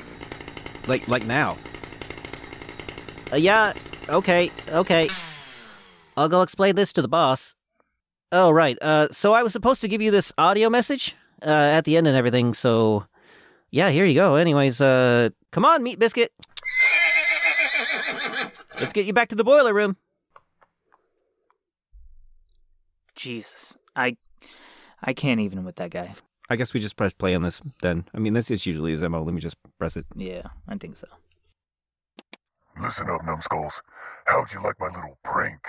Like, 0.87 1.07
like 1.07 1.25
now. 1.25 1.57
Uh, 3.31 3.37
yeah, 3.37 3.73
okay, 4.09 4.51
okay. 4.69 5.09
I'll 6.15 6.29
go 6.29 6.41
explain 6.41 6.75
this 6.75 6.93
to 6.93 7.01
the 7.01 7.07
boss. 7.07 7.55
Oh, 8.31 8.51
right. 8.51 8.77
Uh, 8.81 9.07
so 9.09 9.33
I 9.33 9.43
was 9.43 9.51
supposed 9.51 9.81
to 9.81 9.87
give 9.87 10.01
you 10.01 10.11
this 10.11 10.31
audio 10.37 10.69
message 10.69 11.15
uh, 11.41 11.49
at 11.49 11.85
the 11.85 11.97
end 11.97 12.07
and 12.07 12.15
everything, 12.15 12.53
so. 12.53 13.05
Yeah, 13.71 13.89
here 13.89 14.05
you 14.05 14.15
go. 14.15 14.35
Anyways, 14.35 14.79
uh, 14.79 15.29
come 15.51 15.65
on, 15.65 15.83
Meat 15.83 15.99
Biscuit. 15.99 16.31
Let's 18.79 18.93
get 18.93 19.05
you 19.05 19.13
back 19.13 19.29
to 19.29 19.35
the 19.35 19.43
boiler 19.43 19.73
room. 19.73 19.97
Jesus, 23.15 23.77
I, 23.95 24.17
I 25.01 25.13
can't 25.13 25.39
even 25.39 25.65
with 25.65 25.77
that 25.77 25.91
guy. 25.91 26.13
I 26.49 26.55
guess 26.55 26.73
we 26.73 26.79
just 26.79 26.95
press 26.95 27.13
play 27.13 27.35
on 27.35 27.41
this 27.41 27.61
then. 27.81 28.05
I 28.13 28.19
mean, 28.19 28.33
this 28.33 28.51
is 28.51 28.65
usually 28.65 28.91
his 28.91 29.01
MO. 29.01 29.23
Let 29.23 29.33
me 29.33 29.41
just 29.41 29.57
press 29.79 29.97
it. 29.97 30.05
Yeah, 30.15 30.43
I 30.67 30.77
think 30.77 30.97
so. 30.97 31.07
Listen 32.79 33.09
up, 33.09 33.25
numbskulls. 33.25 33.81
How'd 34.25 34.53
you 34.53 34.61
like 34.61 34.79
my 34.79 34.87
little 34.87 35.17
prank? 35.23 35.61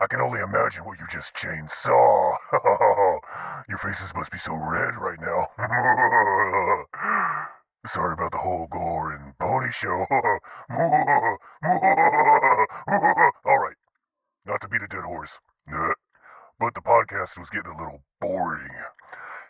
I 0.00 0.06
can 0.08 0.20
only 0.20 0.40
imagine 0.40 0.84
what 0.84 0.98
you 0.98 1.06
just 1.10 1.34
chain 1.34 1.66
saw. 1.68 2.36
Your 3.68 3.78
faces 3.78 4.12
must 4.14 4.32
be 4.32 4.38
so 4.38 4.52
red 4.54 4.96
right 4.96 5.20
now. 5.20 5.46
Sorry 7.86 8.12
about 8.12 8.32
the 8.32 8.38
whole 8.38 8.66
gore 8.70 9.12
and 9.12 9.36
pony 9.38 9.70
show. 9.70 10.04
All 13.44 13.58
right, 13.58 13.76
not 14.44 14.60
to 14.60 14.68
beat 14.68 14.82
a 14.82 14.88
dead 14.88 15.04
horse, 15.04 15.38
but 15.68 16.74
the 16.74 16.80
podcast 16.80 17.38
was 17.38 17.50
getting 17.50 17.72
a 17.72 17.78
little 17.78 18.02
boring. 18.20 18.68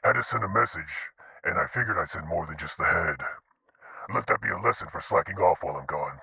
Had 0.05 0.15
to 0.15 0.23
send 0.25 0.43
a 0.43 0.49
message, 0.49 1.13
and 1.45 1.57
I 1.57 1.69
figured 1.69 1.97
I'd 1.97 2.11
send 2.11 2.27
more 2.27 2.45
than 2.45 2.57
just 2.57 2.77
the 2.77 2.85
head. 2.85 3.23
Let 4.13 4.27
that 4.27 4.41
be 4.41 4.49
a 4.49 4.59
lesson 4.59 4.89
for 4.91 5.01
slacking 5.01 5.37
off 5.39 5.63
while 5.63 5.77
I'm 5.77 5.87
gone. 5.87 6.19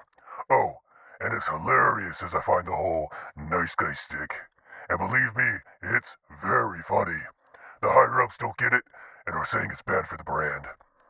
Oh, 0.50 0.82
and 1.22 1.34
as 1.34 1.48
hilarious 1.48 2.22
as 2.22 2.36
I 2.36 2.42
find 2.42 2.68
the 2.68 2.76
whole 2.76 3.08
nice 3.38 3.76
guy 3.76 3.94
stick, 3.94 4.36
and 4.90 5.00
believe 5.00 5.34
me, 5.34 5.60
it's 5.82 6.18
very 6.42 6.82
funny. 6.82 7.22
The 7.82 7.88
higher 7.88 8.22
ups 8.22 8.36
don't 8.36 8.58
get 8.58 8.74
it 8.74 8.84
and 9.26 9.34
are 9.38 9.46
saying 9.46 9.70
it's 9.72 9.82
bad 9.82 10.08
for 10.10 10.18
the 10.18 10.26
brand. 10.26 10.66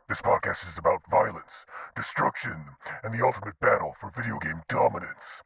This 0.07 0.21
podcast 0.21 0.67
is 0.69 0.77
about 0.77 1.01
violence, 1.09 1.65
destruction, 1.95 2.75
and 3.03 3.13
the 3.13 3.25
ultimate 3.25 3.59
battle 3.59 3.95
for 3.99 4.11
video 4.15 4.37
game 4.37 4.61
dominance. 4.69 5.41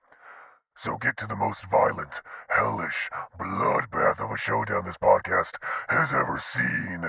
So 0.75 0.97
get 0.97 1.17
to 1.17 1.27
the 1.27 1.35
most 1.35 1.65
violent, 1.69 2.21
hellish 2.49 3.09
bloodbath 3.39 4.23
of 4.23 4.31
a 4.31 4.37
showdown 4.37 4.85
this 4.85 4.97
podcast 4.97 5.57
has 5.89 6.13
ever 6.13 6.39
seen. 6.39 7.05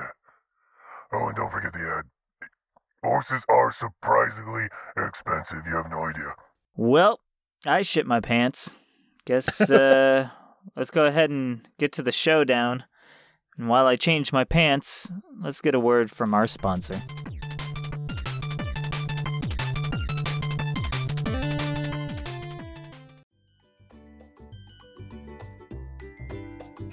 Oh, 1.13 1.29
and 1.29 1.37
don't 1.37 1.51
forget 1.51 1.73
the 1.73 1.81
ad. 1.81 2.05
Horses 3.03 3.43
are 3.49 3.71
surprisingly 3.73 4.69
expensive. 4.97 5.67
You 5.67 5.77
have 5.77 5.91
no 5.91 6.05
idea. 6.05 6.35
Well, 6.77 7.21
I 7.67 7.83
shit 7.83 8.07
my 8.07 8.21
pants. 8.21 8.79
Guess 9.25 9.61
uh, 9.71 10.29
let's 10.77 10.91
go 10.91 11.05
ahead 11.05 11.31
and 11.31 11.69
get 11.79 11.93
to 11.93 12.03
the 12.03 12.13
showdown. 12.13 12.85
And 13.57 13.69
while 13.69 13.87
I 13.87 13.97
change 13.97 14.33
my 14.33 14.45
pants, 14.45 15.11
let's 15.41 15.61
get 15.61 15.75
a 15.75 15.81
word 15.81 16.11
from 16.11 16.35
our 16.35 16.47
sponsor. 16.47 17.01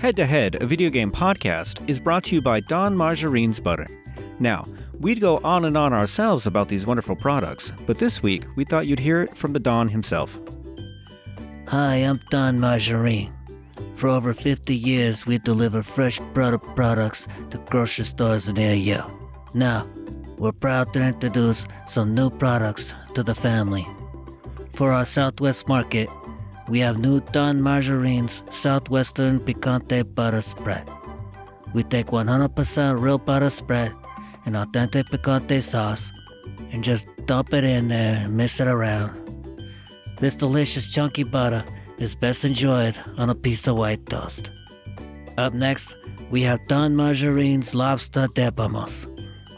Head 0.02 0.16
to 0.16 0.26
Head, 0.26 0.64
a 0.64 0.66
video 0.66 0.89
game 0.89 1.12
podcast, 1.12 1.88
is 1.88 1.99
brought 1.99 2.24
to 2.24 2.34
you 2.34 2.41
by 2.41 2.60
Don 2.62 2.97
Margarine's 2.97 3.60
Butter. 3.60 3.86
Now, 4.39 4.68
we'd 4.99 5.22
go 5.22 5.39
on 5.43 5.66
and 5.66 5.78
on 5.78 5.93
ourselves 5.93 6.47
about 6.47 6.70
these 6.70 6.88
wonderful 6.88 7.16
products, 7.16 7.72
but 7.86 7.99
this 7.99 8.24
week 8.24 8.47
we 8.56 8.64
thought 8.64 8.88
you'd 8.88 8.97
hear 8.97 9.22
it 9.22 9.38
from 9.38 9.54
the 9.54 9.60
Don 9.60 9.88
himself. 9.88 10.39
Hi, 11.68 11.97
I'm 11.97 12.20
Don 12.32 12.60
Margarine. 12.60 13.32
For 13.93 14.10
over 14.10 14.34
50 14.34 14.76
years, 14.76 15.28
we 15.28 15.38
deliver 15.38 15.84
fresh 15.84 16.18
butter 16.34 16.58
products 16.58 17.28
to 17.52 17.60
grocery 17.70 18.06
stores 18.06 18.52
near 18.52 18.74
you. 18.74 19.04
Now, 19.54 19.88
we're 20.39 20.52
proud 20.52 20.93
to 20.93 21.04
introduce 21.04 21.68
some 21.86 22.16
new 22.16 22.32
products 22.32 22.95
to 23.14 23.22
the 23.22 23.36
family. 23.36 23.88
For 24.74 24.93
our 24.93 25.06
Southwest 25.06 25.68
market, 25.68 26.10
we 26.72 26.80
have 26.80 26.97
Newton 26.97 27.61
Margarine's 27.61 28.43
Southwestern 28.49 29.41
Picante 29.41 30.05
Butter 30.15 30.41
Spread. 30.41 30.88
We 31.74 31.84
take 31.84 32.07
100% 32.07 33.01
real 33.01 33.17
butter 33.17 33.49
spread 33.49 33.93
and 34.45 34.55
authentic 34.55 35.07
picante 35.07 35.61
sauce 35.61 36.13
and 36.72 36.82
just 36.82 37.07
dump 37.26 37.53
it 37.53 37.65
in 37.65 37.89
there 37.89 38.22
and 38.24 38.38
mix 38.38 38.61
it 38.61 38.67
around. 38.67 39.11
This 40.19 40.36
delicious 40.36 40.89
chunky 40.89 41.24
butter 41.24 41.65
is 41.97 42.15
best 42.15 42.45
enjoyed 42.45 42.95
on 43.17 43.30
a 43.30 43.36
piece 43.36 43.67
of 43.67 43.76
white 43.76 44.05
toast. 44.05 44.51
Up 45.38 45.53
next, 45.53 45.97
we 46.30 46.41
have 46.43 46.65
Don 46.69 46.95
Margarine's 46.95 47.76
Lobster 47.76 48.28
Debamos. 48.28 49.07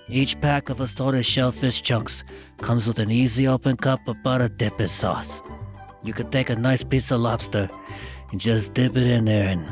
Each 0.09 0.39
pack 0.41 0.69
of 0.69 0.81
assorted 0.81 1.27
shellfish 1.27 1.83
chunks 1.83 2.23
comes 2.57 2.87
with 2.87 2.97
an 2.97 3.11
easy 3.11 3.47
open 3.47 3.77
cup 3.77 3.99
of 4.07 4.23
butter 4.23 4.49
dipping 4.49 4.87
sauce. 4.87 5.43
You 6.03 6.13
could 6.13 6.31
take 6.31 6.49
a 6.49 6.55
nice 6.55 6.83
piece 6.83 7.11
of 7.11 7.21
lobster 7.21 7.69
and 8.31 8.39
just 8.39 8.73
dip 8.73 8.95
it 8.97 9.07
in 9.07 9.25
there 9.25 9.49
and. 9.49 9.67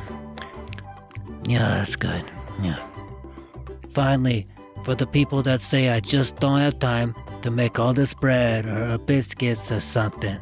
Yeah, 1.46 1.68
that's 1.68 1.96
good. 1.96 2.24
Yeah. 2.62 2.80
Finally, 3.90 4.48
for 4.84 4.96
the 4.96 5.08
people 5.08 5.42
that 5.44 5.62
say 5.62 5.90
I 5.90 6.00
just 6.00 6.40
don't 6.40 6.60
have 6.60 6.80
time 6.80 7.16
to 7.42 7.52
make 7.52 7.80
all 7.80 7.94
this 7.94 8.14
bread 8.14 8.66
or 8.66 8.98
biscuits 8.98 9.72
or 9.72 9.80
something, 9.80 10.38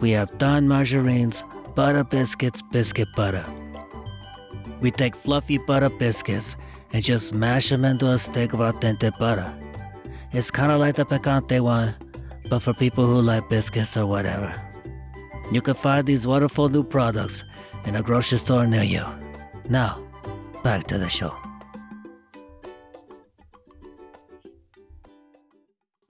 we 0.00 0.12
have 0.12 0.36
Don 0.38 0.66
Margarine's 0.66 1.44
Butter 1.74 2.04
Biscuits 2.04 2.62
Biscuit 2.72 3.08
Butter. 3.14 3.44
We 4.80 4.90
take 4.90 5.14
fluffy 5.14 5.58
butter 5.58 5.90
biscuits 5.90 6.56
and 6.92 7.02
just 7.02 7.34
mash 7.34 7.68
them 7.70 7.84
into 7.84 8.08
a 8.08 8.18
stick 8.18 8.52
of 8.52 8.60
authentic 8.60 9.18
butter. 9.18 9.52
It's 10.32 10.50
kind 10.50 10.72
of 10.72 10.78
like 10.78 10.94
the 10.94 11.04
picante 11.04 11.60
one, 11.60 11.94
but 12.48 12.60
for 12.60 12.72
people 12.72 13.04
who 13.06 13.20
like 13.20 13.48
biscuits 13.48 13.96
or 13.96 14.06
whatever. 14.06 14.54
You 15.50 15.62
can 15.62 15.74
find 15.74 16.06
these 16.06 16.26
wonderful 16.26 16.68
new 16.68 16.82
products 16.84 17.44
in 17.84 17.96
a 17.96 18.02
grocery 18.02 18.38
store 18.38 18.66
near 18.66 18.82
you. 18.82 19.04
Now, 19.70 19.98
back 20.62 20.86
to 20.88 20.98
the 20.98 21.08
show. 21.08 21.34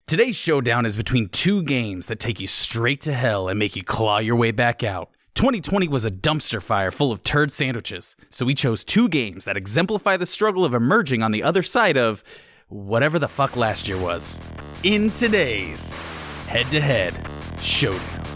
Today's 0.06 0.36
showdown 0.36 0.86
is 0.86 0.96
between 0.96 1.30
two 1.30 1.64
games 1.64 2.06
that 2.06 2.20
take 2.20 2.40
you 2.40 2.46
straight 2.46 3.02
to 3.02 3.14
hell 3.14 3.48
and 3.48 3.58
make 3.58 3.76
you 3.76 3.84
claw 3.84 4.20
your 4.20 4.36
way 4.36 4.52
back 4.52 4.84
out. 4.84 5.10
2020 5.34 5.88
was 5.88 6.06
a 6.06 6.12
dumpster 6.12 6.62
fire 6.62 6.92
full 6.92 7.12
of 7.12 7.24
turd 7.24 7.52
sandwiches, 7.52 8.16
so 8.30 8.46
we 8.46 8.54
chose 8.54 8.84
two 8.84 9.10
games 9.10 9.46
that 9.46 9.58
exemplify 9.58 10.16
the 10.16 10.28
struggle 10.28 10.64
of 10.64 10.76
emerging 10.76 11.24
on 11.24 11.32
the 11.32 11.42
other 11.42 11.64
side 11.64 11.98
of 11.98 12.24
whatever 12.68 13.18
the 13.18 13.28
fuck 13.28 13.56
last 13.56 13.88
year 13.88 14.00
was. 14.00 14.40
In 14.84 15.10
today's 15.10 15.92
head 16.48 16.70
to 16.70 16.80
head 16.80 17.14
showdown. 17.60 18.33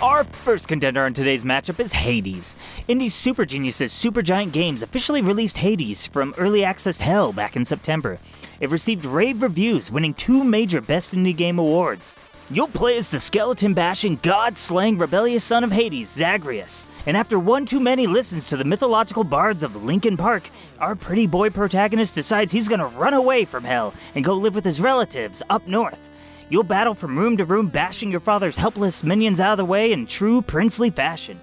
Our 0.00 0.22
first 0.22 0.68
contender 0.68 1.04
in 1.08 1.12
today's 1.12 1.42
matchup 1.42 1.80
is 1.80 1.92
Hades. 1.92 2.54
Indie 2.88 3.10
Super 3.10 3.44
Geniuses 3.44 3.92
Supergiant 3.92 4.52
Games 4.52 4.80
officially 4.80 5.22
released 5.22 5.58
Hades 5.58 6.06
from 6.06 6.36
early 6.38 6.62
access 6.62 7.00
hell 7.00 7.32
back 7.32 7.56
in 7.56 7.64
September. 7.64 8.20
It 8.60 8.70
received 8.70 9.04
rave 9.04 9.42
reviews, 9.42 9.90
winning 9.90 10.14
two 10.14 10.44
major 10.44 10.80
Best 10.80 11.16
Indie 11.16 11.36
Game 11.36 11.58
awards. 11.58 12.14
You'll 12.48 12.68
play 12.68 12.96
as 12.96 13.08
the 13.08 13.18
skeleton 13.18 13.74
bashing, 13.74 14.20
god 14.22 14.56
slaying, 14.56 14.98
rebellious 14.98 15.42
son 15.42 15.64
of 15.64 15.72
Hades, 15.72 16.10
Zagreus. 16.10 16.86
And 17.04 17.16
after 17.16 17.36
one 17.36 17.66
too 17.66 17.80
many 17.80 18.06
listens 18.06 18.48
to 18.50 18.56
the 18.56 18.64
mythological 18.64 19.24
bards 19.24 19.64
of 19.64 19.84
Linkin 19.84 20.16
Park, 20.16 20.48
our 20.78 20.94
pretty 20.94 21.26
boy 21.26 21.50
protagonist 21.50 22.14
decides 22.14 22.52
he's 22.52 22.68
gonna 22.68 22.86
run 22.86 23.14
away 23.14 23.44
from 23.44 23.64
hell 23.64 23.92
and 24.14 24.24
go 24.24 24.34
live 24.34 24.54
with 24.54 24.64
his 24.64 24.80
relatives 24.80 25.42
up 25.50 25.66
north. 25.66 26.08
You'll 26.50 26.62
battle 26.62 26.94
from 26.94 27.18
room 27.18 27.36
to 27.36 27.44
room, 27.44 27.68
bashing 27.68 28.10
your 28.10 28.20
father's 28.20 28.56
helpless 28.56 29.04
minions 29.04 29.38
out 29.38 29.52
of 29.52 29.58
the 29.58 29.66
way 29.66 29.92
in 29.92 30.06
true 30.06 30.40
princely 30.40 30.88
fashion. 30.88 31.38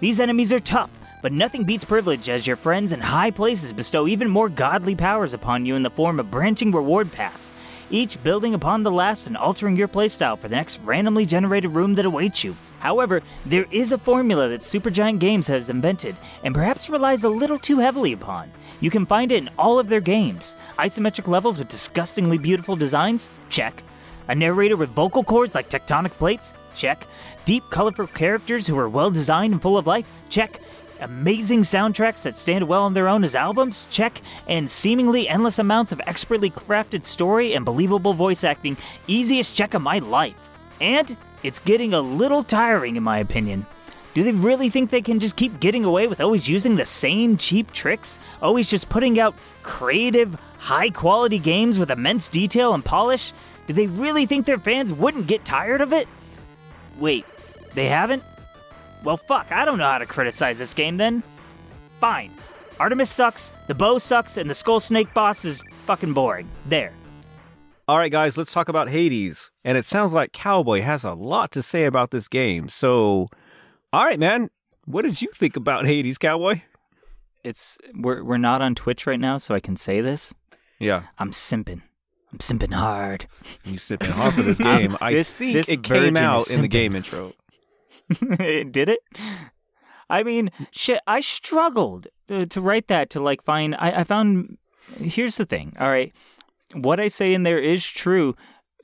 These 0.00 0.20
enemies 0.20 0.52
are 0.52 0.60
tough, 0.60 0.90
but 1.22 1.32
nothing 1.32 1.64
beats 1.64 1.84
privilege 1.84 2.28
as 2.28 2.46
your 2.46 2.56
friends 2.56 2.92
in 2.92 3.00
high 3.00 3.30
places 3.30 3.72
bestow 3.72 4.06
even 4.06 4.28
more 4.28 4.50
godly 4.50 4.94
powers 4.94 5.32
upon 5.32 5.64
you 5.64 5.74
in 5.74 5.82
the 5.82 5.90
form 5.90 6.20
of 6.20 6.30
branching 6.30 6.70
reward 6.70 7.10
paths, 7.10 7.50
each 7.90 8.22
building 8.22 8.52
upon 8.52 8.82
the 8.82 8.90
last 8.90 9.26
and 9.26 9.38
altering 9.38 9.76
your 9.76 9.88
playstyle 9.88 10.38
for 10.38 10.48
the 10.48 10.56
next 10.56 10.82
randomly 10.82 11.24
generated 11.24 11.70
room 11.70 11.94
that 11.94 12.04
awaits 12.04 12.44
you. 12.44 12.54
However, 12.80 13.22
there 13.46 13.66
is 13.70 13.92
a 13.92 13.98
formula 13.98 14.48
that 14.48 14.60
Supergiant 14.60 15.18
Games 15.18 15.46
has 15.46 15.70
invented 15.70 16.16
and 16.44 16.54
perhaps 16.54 16.90
relies 16.90 17.24
a 17.24 17.28
little 17.30 17.58
too 17.58 17.78
heavily 17.78 18.12
upon. 18.12 18.50
You 18.80 18.90
can 18.90 19.06
find 19.06 19.32
it 19.32 19.36
in 19.36 19.50
all 19.56 19.78
of 19.78 19.88
their 19.88 20.00
games. 20.00 20.56
Isometric 20.78 21.28
levels 21.28 21.58
with 21.58 21.68
disgustingly 21.68 22.36
beautiful 22.36 22.76
designs? 22.76 23.30
Check. 23.48 23.82
A 24.28 24.34
narrator 24.34 24.76
with 24.76 24.90
vocal 24.90 25.24
cords 25.24 25.54
like 25.54 25.68
tectonic 25.68 26.12
plates? 26.12 26.54
Check. 26.74 27.06
Deep, 27.44 27.64
colorful 27.70 28.06
characters 28.06 28.66
who 28.66 28.78
are 28.78 28.88
well 28.88 29.10
designed 29.10 29.52
and 29.52 29.62
full 29.62 29.76
of 29.76 29.86
life? 29.86 30.06
Check. 30.28 30.60
Amazing 31.00 31.62
soundtracks 31.62 32.22
that 32.22 32.36
stand 32.36 32.68
well 32.68 32.84
on 32.84 32.94
their 32.94 33.08
own 33.08 33.24
as 33.24 33.34
albums? 33.34 33.86
Check. 33.90 34.22
And 34.46 34.70
seemingly 34.70 35.28
endless 35.28 35.58
amounts 35.58 35.90
of 35.90 36.00
expertly 36.06 36.50
crafted 36.50 37.04
story 37.04 37.54
and 37.54 37.64
believable 37.64 38.14
voice 38.14 38.44
acting? 38.44 38.76
Easiest 39.08 39.54
check 39.54 39.74
of 39.74 39.82
my 39.82 39.98
life. 39.98 40.36
And 40.80 41.16
it's 41.42 41.58
getting 41.58 41.92
a 41.92 42.00
little 42.00 42.44
tiring, 42.44 42.94
in 42.94 43.02
my 43.02 43.18
opinion. 43.18 43.66
Do 44.14 44.22
they 44.22 44.32
really 44.32 44.68
think 44.68 44.90
they 44.90 45.02
can 45.02 45.20
just 45.20 45.36
keep 45.36 45.58
getting 45.58 45.84
away 45.84 46.06
with 46.06 46.20
always 46.20 46.48
using 46.48 46.76
the 46.76 46.84
same 46.84 47.36
cheap 47.36 47.72
tricks? 47.72 48.20
Always 48.40 48.70
just 48.70 48.88
putting 48.88 49.18
out 49.18 49.34
creative, 49.62 50.36
high 50.58 50.90
quality 50.90 51.38
games 51.38 51.78
with 51.78 51.90
immense 51.90 52.28
detail 52.28 52.74
and 52.74 52.84
polish? 52.84 53.32
Do 53.66 53.74
they 53.74 53.86
really 53.86 54.26
think 54.26 54.46
their 54.46 54.58
fans 54.58 54.92
wouldn't 54.92 55.26
get 55.26 55.44
tired 55.44 55.80
of 55.80 55.92
it? 55.92 56.08
Wait, 56.98 57.24
they 57.74 57.86
haven't? 57.86 58.22
Well, 59.04 59.16
fuck, 59.16 59.50
I 59.50 59.64
don't 59.64 59.78
know 59.78 59.88
how 59.88 59.98
to 59.98 60.06
criticize 60.06 60.58
this 60.58 60.74
game 60.74 60.96
then. 60.96 61.22
Fine. 62.00 62.32
Artemis 62.78 63.10
sucks, 63.10 63.52
the 63.68 63.74
bow 63.74 63.98
sucks, 63.98 64.36
and 64.36 64.48
the 64.48 64.54
Skull 64.54 64.80
Snake 64.80 65.12
boss 65.14 65.44
is 65.44 65.62
fucking 65.86 66.12
boring. 66.12 66.48
There. 66.66 66.92
All 67.88 67.98
right, 67.98 68.12
guys, 68.12 68.36
let's 68.36 68.52
talk 68.52 68.68
about 68.68 68.88
Hades. 68.88 69.50
And 69.64 69.76
it 69.76 69.84
sounds 69.84 70.12
like 70.12 70.32
Cowboy 70.32 70.80
has 70.82 71.04
a 71.04 71.12
lot 71.12 71.50
to 71.52 71.62
say 71.62 71.84
about 71.84 72.10
this 72.10 72.28
game. 72.28 72.68
So, 72.68 73.28
all 73.92 74.04
right, 74.04 74.18
man, 74.18 74.50
what 74.84 75.02
did 75.02 75.20
you 75.20 75.28
think 75.32 75.56
about 75.56 75.86
Hades, 75.86 76.18
Cowboy? 76.18 76.62
It's 77.44 77.78
we're 77.94 78.22
we're 78.22 78.38
not 78.38 78.62
on 78.62 78.76
Twitch 78.76 79.06
right 79.06 79.18
now, 79.18 79.36
so 79.38 79.54
I 79.54 79.60
can 79.60 79.76
say 79.76 80.00
this. 80.00 80.32
Yeah, 80.78 81.04
I'm 81.18 81.32
simping. 81.32 81.82
I'm 82.32 82.38
simping 82.38 82.72
hard. 82.74 83.26
you 83.64 83.78
sipping 83.78 84.10
hard 84.10 84.34
for 84.34 84.42
this 84.42 84.58
game. 84.70 84.96
I 85.00 85.12
This- 85.12 85.34
think 85.34 85.52
this 85.54 85.68
it 85.68 85.82
came 85.82 86.16
out 86.16 86.50
in 86.50 86.62
the 86.62 86.68
game 86.68 86.94
intro. 86.96 87.32
Did 88.38 88.88
it? 88.88 89.00
I 90.10 90.22
mean, 90.22 90.50
shit. 90.70 91.00
I 91.06 91.20
struggled 91.20 92.06
to, 92.28 92.46
to 92.46 92.60
write 92.60 92.88
that. 92.88 93.10
To 93.10 93.20
like 93.20 93.42
find. 93.42 93.74
I, 93.78 94.00
I 94.00 94.04
found. 94.04 94.58
Here's 94.98 95.36
the 95.36 95.46
thing. 95.46 95.74
All 95.78 95.88
right, 95.90 96.14
what 96.74 97.00
I 97.00 97.08
say 97.08 97.32
in 97.34 97.42
there 97.44 97.58
is 97.58 97.86
true. 97.86 98.34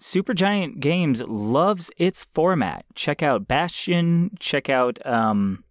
Supergiant 0.00 0.78
Games 0.80 1.22
loves 1.22 1.90
its 1.96 2.24
format. 2.32 2.84
Check 2.94 3.22
out 3.22 3.48
Bastion. 3.48 4.30
Check 4.38 4.68
out. 4.70 5.04
um 5.04 5.64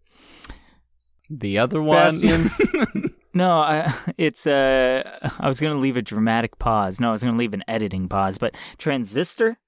The 1.29 1.57
other 1.57 1.81
one. 1.81 2.19
No, 3.37 3.59
I, 3.59 3.93
it's 4.17 4.47
uh 4.47 5.29
I 5.39 5.47
was 5.47 5.59
gonna 5.59 5.79
leave 5.79 5.95
a 5.95 6.01
dramatic 6.01 6.57
pause. 6.57 6.99
No, 6.99 7.09
I 7.09 7.11
was 7.11 7.23
gonna 7.23 7.37
leave 7.37 7.53
an 7.53 7.63
editing 7.67 8.09
pause. 8.09 8.37
But 8.37 8.55
Transistor, 8.77 9.59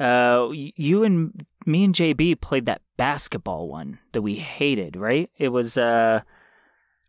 uh, 0.00 0.48
you 0.52 1.04
and 1.04 1.46
me 1.64 1.84
and 1.84 1.94
JB 1.94 2.40
played 2.40 2.66
that 2.66 2.82
basketball 2.96 3.68
one 3.68 4.00
that 4.12 4.22
we 4.22 4.36
hated, 4.36 4.96
right? 4.96 5.30
It 5.38 5.48
was 5.48 5.78
uh 5.78 6.22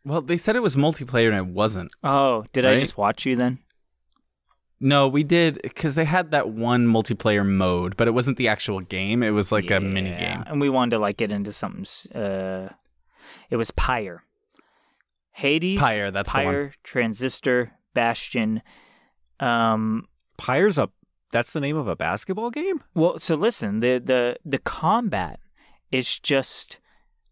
well, 0.05 0.21
they 0.21 0.37
said 0.37 0.55
it 0.55 0.61
was 0.61 0.75
multiplayer 0.75 1.29
and 1.29 1.37
it 1.49 1.53
wasn't. 1.53 1.91
oh, 2.03 2.45
did 2.53 2.63
I 2.65 2.79
just 2.79 2.97
watch 2.97 3.25
you 3.25 3.35
then? 3.35 3.59
No, 4.79 5.07
we 5.07 5.23
did 5.23 5.59
because 5.63 5.95
they 5.95 6.05
had 6.05 6.29
that 6.29 6.49
one 6.49 6.85
multiplayer 6.85 7.43
mode, 7.45 7.97
but 7.97 8.07
it 8.07 8.11
wasn't 8.11 8.37
the 8.37 8.47
actual 8.47 8.79
game. 8.79 9.23
It 9.23 9.31
was 9.31 9.51
like 9.51 9.71
a 9.71 9.79
mini 9.79 10.11
game, 10.11 10.43
and 10.45 10.61
we 10.61 10.69
wanted 10.69 10.91
to 10.91 10.99
like 10.99 11.17
get 11.17 11.31
into 11.31 11.51
something. 11.51 11.85
Uh, 12.13 12.69
it 13.49 13.55
was 13.55 13.71
Pyre, 13.71 14.23
Hades, 15.37 15.79
Pyre, 15.79 16.09
that's. 16.09 16.29
Pyre, 16.29 16.73
Transistor, 16.83 17.71
Bastion. 17.93 18.63
Um, 19.39 20.07
Pyre's 20.35 20.79
a 20.79 20.89
that's 21.31 21.53
the 21.53 21.59
name 21.59 21.77
of 21.77 21.87
a 21.87 21.95
basketball 21.95 22.49
game. 22.49 22.83
Well, 22.95 23.19
so 23.19 23.35
listen, 23.35 23.79
the 23.79 24.01
the 24.03 24.37
the 24.43 24.57
combat 24.57 25.39
is 25.91 26.17
just 26.17 26.79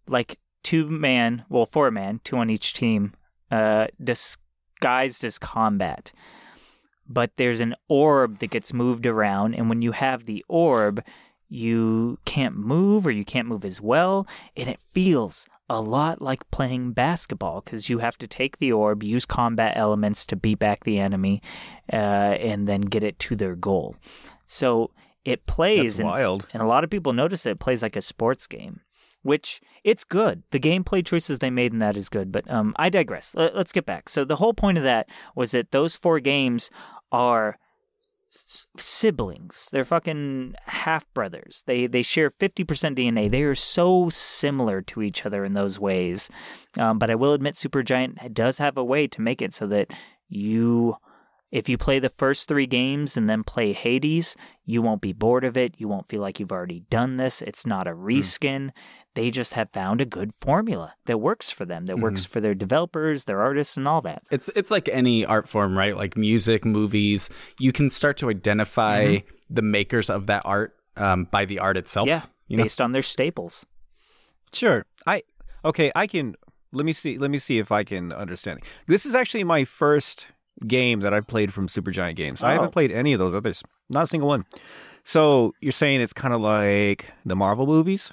like 0.08 0.38
two 0.62 0.88
man, 0.88 1.46
well, 1.50 1.66
four 1.66 1.90
man, 1.90 2.22
two 2.24 2.38
on 2.38 2.52
each 2.52 2.74
team, 2.74 3.16
uh, 3.50 3.88
disguised 4.04 5.24
as 5.24 5.40
combat. 5.40 6.12
But 7.08 7.32
there's 7.38 7.60
an 7.60 7.74
orb 7.88 8.38
that 8.38 8.52
gets 8.52 8.72
moved 8.72 9.08
around, 9.08 9.56
and 9.56 9.68
when 9.68 9.82
you 9.82 9.94
have 9.94 10.26
the 10.26 10.46
orb, 10.48 11.04
you 11.50 12.20
can't 12.26 12.56
move 12.56 13.06
or 13.06 13.12
you 13.12 13.26
can't 13.26 13.48
move 13.48 13.66
as 13.66 13.82
well, 13.82 14.28
and 14.56 14.70
it 14.70 14.80
feels 14.94 15.48
a 15.70 15.82
lot 15.82 16.22
like 16.22 16.50
playing 16.52 16.94
basketball 16.94 17.62
because 17.62 17.90
you 17.90 18.00
have 18.00 18.18
to 18.20 18.28
take 18.28 18.58
the 18.58 18.72
orb, 18.72 19.04
use 19.04 19.26
combat 19.26 19.74
elements 19.76 20.26
to 20.28 20.36
beat 20.36 20.60
back 20.60 20.84
the 20.84 21.00
enemy, 21.00 21.42
uh, 21.92 21.96
and 21.96 22.68
then 22.68 22.82
get 22.82 23.04
it 23.04 23.18
to 23.20 23.36
their 23.36 23.56
goal. 23.56 23.96
So 24.46 24.92
it 25.24 25.46
plays, 25.48 25.98
and, 25.98 26.08
wild. 26.08 26.48
and 26.54 26.62
a 26.62 26.68
lot 26.68 26.84
of 26.84 26.90
people 26.90 27.14
notice 27.14 27.44
that 27.44 27.52
it 27.52 27.60
plays 27.60 27.82
like 27.82 27.96
a 27.96 28.02
sports 28.02 28.46
game, 28.46 28.82
which 29.24 29.60
it's 29.84 30.04
good. 30.04 30.44
The 30.52 30.60
gameplay 30.60 31.04
choices 31.04 31.40
they 31.40 31.50
made 31.50 31.74
in 31.74 31.80
that 31.80 31.98
is 31.98 32.10
good, 32.10 32.32
but 32.32 32.50
um, 32.50 32.76
I 32.78 32.90
digress. 32.90 33.34
Let, 33.34 33.56
let's 33.56 33.72
get 33.72 33.88
back. 33.88 34.08
So 34.08 34.24
the 34.24 34.36
whole 34.36 34.54
point 34.54 34.78
of 34.78 34.84
that 34.84 35.10
was 35.36 35.52
that 35.52 35.72
those 35.72 35.96
four 35.96 36.20
games 36.20 36.70
are 37.12 37.58
s- 38.48 38.68
siblings. 38.78 39.70
They're 39.72 39.86
fucking 39.86 40.56
half 40.66 41.06
brothers. 41.14 41.64
They 41.66 41.88
they 41.88 42.02
share 42.02 42.30
fifty 42.30 42.64
percent 42.64 42.98
DNA. 42.98 43.30
They 43.30 43.44
are 43.44 43.56
so 43.56 44.10
similar 44.10 44.82
to 44.84 45.02
each 45.02 45.26
other 45.26 45.46
in 45.46 45.54
those 45.54 45.80
ways. 45.80 46.30
Um, 46.78 47.00
but 47.00 47.10
I 47.10 47.16
will 47.16 47.34
admit, 47.34 47.56
Supergiant 47.56 48.34
does 48.34 48.58
have 48.58 48.78
a 48.78 48.84
way 48.84 49.08
to 49.08 49.22
make 49.22 49.42
it 49.42 49.54
so 49.54 49.68
that 49.68 49.88
you, 50.28 50.96
if 51.52 51.70
you 51.70 51.78
play 51.78 52.00
the 52.00 52.10
first 52.10 52.48
three 52.48 52.66
games 52.68 53.16
and 53.16 53.30
then 53.30 53.44
play 53.44 53.74
Hades, 53.74 54.36
you 54.66 54.82
won't 54.82 55.02
be 55.02 55.14
bored 55.14 55.44
of 55.44 55.56
it. 55.56 55.76
You 55.78 55.88
won't 55.88 56.08
feel 56.10 56.22
like 56.22 56.40
you've 56.40 56.52
already 56.52 56.82
done 56.90 57.18
this. 57.18 57.42
It's 57.42 57.66
not 57.66 57.88
a 57.88 57.92
reskin. 57.92 58.72
They 59.16 59.32
just 59.32 59.54
have 59.54 59.70
found 59.72 60.02
a 60.02 60.06
good 60.06 60.34
formula 60.42 60.94
that 61.06 61.20
works 61.20 61.50
for 61.50 61.66
them, 61.66 61.86
that 61.88 62.00
works 62.00 62.26
for 62.26 62.42
their 62.42 62.54
developers, 62.54 63.26
their 63.26 63.42
artists, 63.42 63.78
and 63.78 63.88
all 63.88 64.02
that. 64.02 64.24
It's 64.30 64.50
it's 64.56 64.70
like 64.70 64.88
any 64.90 65.26
art 65.26 65.48
form, 65.48 65.78
right? 65.78 65.96
Like 65.96 66.18
music, 66.18 66.66
movies. 66.66 67.30
You 67.60 67.72
can 67.72 67.90
start 67.90 68.18
to 68.18 68.30
identify 68.30 69.20
the 69.50 69.62
makers 69.62 70.10
of 70.10 70.28
that 70.28 70.42
art 70.46 70.76
um, 70.98 71.26
by 71.32 71.46
the 71.46 71.60
art 71.60 71.78
itself. 71.78 72.08
yeah, 72.08 72.24
you 72.48 72.58
know? 72.58 72.64
based 72.64 72.82
on 72.82 72.92
their 72.92 73.02
staples. 73.02 73.66
Sure. 74.54 74.86
I 75.08 75.24
okay. 75.64 75.92
I 75.96 76.08
can. 76.08 76.36
Let 76.72 76.86
me 76.86 76.92
see. 76.94 77.18
Let 77.18 77.32
me 77.32 77.38
see 77.38 77.58
if 77.60 77.72
I 77.72 77.84
can 77.86 78.12
understand. 78.12 78.60
This 78.88 79.06
is 79.06 79.16
actually 79.16 79.46
my 79.46 79.64
first 79.66 80.28
game 80.68 81.00
that 81.02 81.14
I've 81.14 81.28
played 81.28 81.54
from 81.54 81.68
Supergiant 81.68 82.16
Games. 82.16 82.44
I 82.44 82.52
Oh. 82.52 82.56
haven't 82.56 82.72
played 82.72 82.92
any 82.92 83.14
of 83.14 83.20
those 83.20 83.34
others. 83.34 83.64
Not 83.90 84.04
a 84.04 84.08
single 84.08 84.28
one. 84.28 84.46
So 85.04 85.54
you're 85.62 85.72
saying 85.72 86.02
it's 86.02 86.14
kind 86.14 86.34
of 86.34 86.42
like 86.42 87.12
the 87.26 87.36
Marvel 87.36 87.66
movies? 87.66 88.12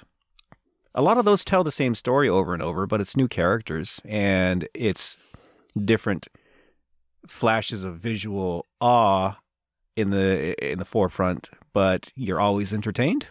A 0.95 1.01
lot 1.01 1.17
of 1.17 1.25
those 1.25 1.43
tell 1.43 1.63
the 1.63 1.71
same 1.71 1.95
story 1.95 2.29
over 2.29 2.53
and 2.53 2.61
over, 2.61 2.85
but 2.85 3.01
it's 3.01 3.17
new 3.17 3.27
characters 3.27 3.99
and 4.05 4.67
it's 4.73 5.17
different 5.75 6.27
flashes 7.27 7.83
of 7.83 7.97
visual 7.97 8.67
awe 8.79 9.37
in 9.95 10.09
the 10.09 10.55
in 10.71 10.79
the 10.79 10.85
forefront, 10.85 11.49
but 11.73 12.11
you're 12.15 12.39
always 12.39 12.73
entertained. 12.73 13.27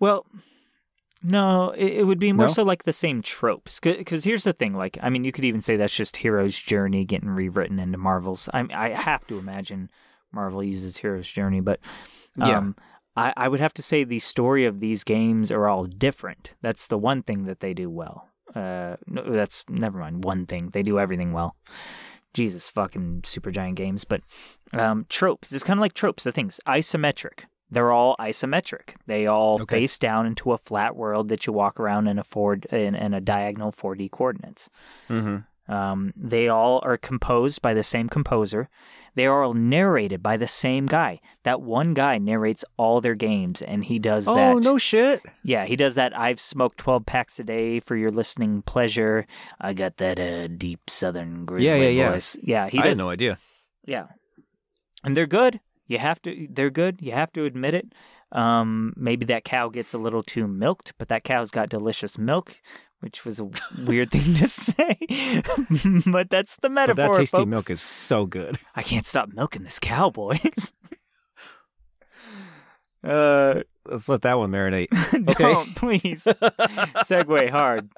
Well, 0.00 0.26
no, 1.22 1.70
it, 1.70 1.94
it 1.94 2.06
would 2.06 2.18
be 2.18 2.32
more 2.32 2.46
No? 2.46 2.52
so 2.52 2.62
like 2.62 2.84
the 2.84 2.92
same 2.92 3.22
tropes. 3.22 3.80
Because 3.80 4.24
here's 4.24 4.44
the 4.44 4.52
thing: 4.52 4.72
like, 4.74 4.98
I 5.02 5.10
mean, 5.10 5.24
you 5.24 5.32
could 5.32 5.44
even 5.44 5.60
say 5.60 5.76
that's 5.76 5.94
just 5.94 6.16
Hero's 6.18 6.56
Journey 6.58 7.04
getting 7.04 7.30
rewritten 7.30 7.78
into 7.78 7.98
Marvel's. 7.98 8.48
I 8.52 8.66
I 8.72 8.88
have 8.90 9.26
to 9.28 9.38
imagine 9.38 9.90
Marvel 10.32 10.62
uses 10.62 10.98
Hero's 10.98 11.30
Journey, 11.30 11.60
but 11.60 11.80
Yeah. 12.36 12.58
Um, 12.58 12.76
I 13.16 13.32
I 13.36 13.48
would 13.48 13.60
have 13.60 13.74
to 13.74 13.82
say 13.82 14.04
the 14.04 14.18
story 14.18 14.64
of 14.64 14.80
these 14.80 15.04
games 15.04 15.50
are 15.50 15.66
all 15.68 15.84
different. 15.84 16.54
That's 16.62 16.86
the 16.86 16.98
one 16.98 17.22
thing 17.22 17.44
that 17.44 17.60
they 17.60 17.74
do 17.74 17.88
well. 17.90 18.28
Uh, 18.54 18.96
no, 19.06 19.22
that's 19.24 19.64
never 19.68 19.98
mind. 19.98 20.24
One 20.24 20.46
thing 20.46 20.70
they 20.72 20.82
do 20.82 20.98
everything 20.98 21.32
well. 21.32 21.56
Jesus 22.34 22.68
fucking 22.68 23.22
Supergiant 23.22 23.74
Games, 23.76 24.04
but 24.04 24.20
um, 24.72 25.06
tropes. 25.08 25.52
It's 25.52 25.64
kind 25.64 25.78
of 25.78 25.82
like 25.82 25.94
tropes. 25.94 26.24
The 26.24 26.32
things 26.32 26.60
isometric. 26.66 27.44
They're 27.70 27.90
all 27.90 28.14
isometric. 28.20 28.94
They 29.06 29.26
all 29.26 29.60
Okay. 29.62 29.76
face 29.76 29.98
down 29.98 30.26
into 30.26 30.52
a 30.52 30.58
flat 30.58 30.94
world 30.94 31.28
that 31.30 31.46
you 31.46 31.52
walk 31.52 31.80
around 31.80 32.06
in 32.06 32.18
a 32.18 32.24
four 32.24 32.58
in, 32.70 32.94
in 32.94 33.12
a 33.14 33.20
diagonal 33.20 33.72
4D 33.72 34.10
coordinates. 34.10 34.70
Mm-hmm. 35.08 35.38
Um, 35.68 36.12
they 36.16 36.48
all 36.48 36.80
are 36.84 36.96
composed 36.96 37.60
by 37.62 37.74
the 37.74 37.82
same 37.82 38.08
composer. 38.08 38.68
They 39.16 39.26
are 39.26 39.42
all 39.42 39.54
narrated 39.54 40.22
by 40.22 40.36
the 40.36 40.46
same 40.46 40.86
guy. 40.86 41.20
That 41.42 41.62
one 41.62 41.94
guy 41.94 42.18
narrates 42.18 42.64
all 42.76 43.00
their 43.00 43.14
games, 43.14 43.62
and 43.62 43.84
he 43.84 43.98
does 43.98 44.26
that. 44.26 44.54
Oh 44.54 44.58
no 44.58 44.76
shit! 44.76 45.22
Yeah, 45.42 45.64
he 45.64 45.74
does 45.74 45.94
that. 45.94 46.16
I've 46.16 46.38
smoked 46.38 46.76
12 46.78 47.06
packs 47.06 47.40
a 47.40 47.44
day 47.44 47.80
for 47.80 47.96
your 47.96 48.10
listening 48.10 48.60
pleasure. 48.60 49.26
I 49.58 49.72
got 49.72 49.96
that 49.96 50.20
uh, 50.20 50.48
deep 50.48 50.90
southern 50.90 51.46
grizzly 51.46 51.96
yeah, 51.96 52.04
yeah. 52.04 52.12
voice. 52.12 52.36
Yeah, 52.42 52.68
he 52.68 52.76
Does. 52.76 52.84
I 52.84 52.88
had 52.90 52.98
no 52.98 53.08
idea. 53.08 53.38
Yeah, 53.86 54.08
and 55.02 55.16
they're 55.16 55.26
good. 55.26 55.60
You 55.86 55.98
have 55.98 56.20
to. 56.22 56.46
They're 56.50 56.70
good. 56.70 57.00
You 57.00 57.12
have 57.12 57.32
to 57.32 57.46
admit 57.46 57.72
it. 57.72 57.92
Um, 58.32 58.92
maybe 58.96 59.24
that 59.26 59.44
cow 59.44 59.68
gets 59.68 59.94
a 59.94 59.98
little 59.98 60.22
too 60.22 60.46
milked, 60.46 60.92
but 60.98 61.08
that 61.08 61.24
cow's 61.24 61.50
got 61.50 61.70
delicious 61.70 62.18
milk, 62.18 62.60
which 63.00 63.24
was 63.24 63.38
a 63.40 63.48
weird 63.86 64.10
thing 64.10 64.34
to 64.34 64.46
say. 64.48 64.96
but 66.06 66.30
that's 66.30 66.56
the 66.56 66.68
metaphor. 66.68 66.94
But 66.96 66.96
metaphor. 66.96 67.14
that 67.14 67.18
tasty 67.18 67.36
folks. 67.36 67.48
milk 67.48 67.70
is 67.70 67.82
so 67.82 68.26
good. 68.26 68.58
I 68.74 68.82
can't 68.82 69.06
stop 69.06 69.28
milking 69.32 69.64
this 69.64 69.78
cow, 69.78 70.10
boys. 70.10 70.72
uh, 73.04 73.62
Let's 73.86 74.08
let 74.08 74.22
that 74.22 74.38
one 74.38 74.50
marinate. 74.50 74.88
don't 75.38 75.76
please 75.76 76.24
segue 76.24 77.50
hard. 77.50 77.88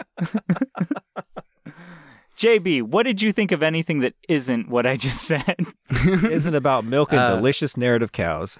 JB, 2.37 2.83
what 2.83 3.05
did 3.05 3.23
you 3.23 3.33
think 3.33 3.51
of 3.51 3.63
anything 3.63 4.01
that 4.01 4.15
isn't 4.29 4.69
what 4.69 4.87
I 4.87 4.97
just 4.97 5.23
said? 5.23 5.57
Isn't 6.05 6.55
about 6.55 6.85
milk 6.85 7.13
and 7.13 7.21
Uh, 7.21 7.37
delicious 7.37 7.77
narrative 7.77 8.13
cows. 8.13 8.59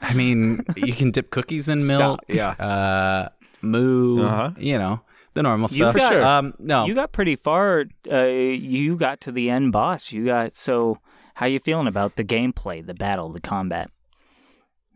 I 0.00 0.14
mean, 0.14 0.64
you 0.76 0.92
can 0.92 1.10
dip 1.10 1.30
cookies 1.30 1.68
in 1.68 1.86
milk. 1.86 1.98
Stop, 1.98 2.24
yeah. 2.28 2.50
Uh, 2.50 3.28
moo. 3.60 4.24
Uh-huh. 4.24 4.50
You 4.56 4.78
know 4.78 5.00
the 5.34 5.42
normal 5.42 5.68
You 5.70 5.76
stuff. 5.90 5.96
got- 5.96 6.14
Um, 6.14 6.54
no. 6.58 6.84
You 6.86 6.94
got 6.94 7.12
pretty 7.12 7.36
far. 7.36 7.84
Uh, 8.10 8.24
you 8.26 8.96
got 8.96 9.20
to 9.22 9.32
the 9.32 9.48
end 9.50 9.72
boss. 9.72 10.12
You 10.12 10.24
got 10.26 10.54
so. 10.54 10.98
How 11.36 11.46
you 11.46 11.58
feeling 11.60 11.86
about 11.86 12.16
the 12.16 12.24
gameplay, 12.24 12.84
the 12.86 12.92
battle, 12.94 13.30
the 13.32 13.40
combat? 13.40 13.90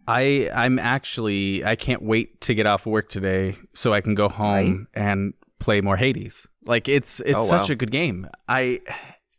I 0.07 0.49
I'm 0.55 0.79
actually 0.79 1.65
I 1.65 1.75
can't 1.77 2.03
wait 2.03 2.41
to 2.43 2.55
get 2.55 2.67
off 2.67 2.87
work 2.87 3.09
today 3.09 3.57
so 3.75 3.93
I 3.93 4.01
can 4.01 4.15
go 4.15 4.29
home 4.29 4.87
and 4.95 5.35
play 5.59 5.81
more 5.81 5.97
Hades. 5.97 6.47
Like 6.65 6.89
it's 6.89 7.21
it's 7.21 7.35
Oh, 7.35 7.43
such 7.43 7.69
wow. 7.69 7.73
a 7.73 7.75
good 7.75 7.91
game. 7.91 8.29
I 8.49 8.81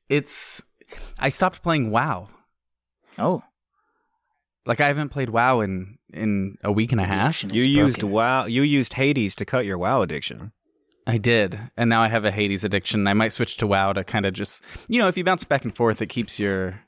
it's 0.09 0.61
I 1.19 1.29
stopped 1.29 1.61
playing 1.61 1.91
WoW. 1.91 2.29
Oh, 3.19 3.43
Like 4.65 4.81
I 4.81 4.87
haven't 4.87 5.09
played 5.09 5.29
WoW 5.29 5.61
in 5.61 5.97
in 6.11 6.57
a 6.63 6.71
week 6.71 6.91
and 6.91 6.99
a 6.99 7.05
half. 7.05 7.43
You 7.43 7.61
is 7.61 7.67
used 7.67 8.03
wow. 8.03 8.45
You 8.45 8.63
used 8.63 8.93
Hades 8.93 9.35
to 9.37 9.45
cut 9.45 9.65
your 9.65 9.77
WoW 9.77 10.01
addiction. 10.01 10.51
I 11.07 11.17
did, 11.17 11.57
and 11.77 11.89
now 11.89 12.01
I 12.03 12.09
have 12.09 12.25
a 12.25 12.31
Hades 12.31 12.63
addiction. 12.63 13.07
I 13.07 13.13
might 13.13 13.31
switch 13.33 13.57
to 13.57 13.67
WoW 13.67 13.93
to 13.93 14.03
kind 14.03 14.25
of 14.25 14.33
just 14.33 14.61
you 14.87 14.99
know 15.01 15.07
if 15.07 15.17
you 15.17 15.23
bounce 15.23 15.43
back 15.45 15.63
and 15.63 15.73
forth, 15.75 16.01
it 16.01 16.07
keeps 16.07 16.37
your 16.39 16.81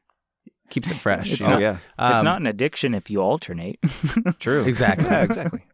keeps 0.69 0.91
it 0.91 0.97
fresh. 0.97 1.31
It's 1.31 1.39
you 1.41 1.47
not- 1.47 1.53
know? 1.53 1.59
yeah, 1.59 1.73
it's 1.77 2.17
Um, 2.19 2.25
not 2.25 2.39
an 2.41 2.45
addiction 2.47 2.93
if 2.93 3.09
you 3.09 3.21
alternate. 3.21 3.79
true. 4.39 4.65
Exactly. 4.65 5.05
Yeah, 5.05 5.23
exactly. 5.23 5.63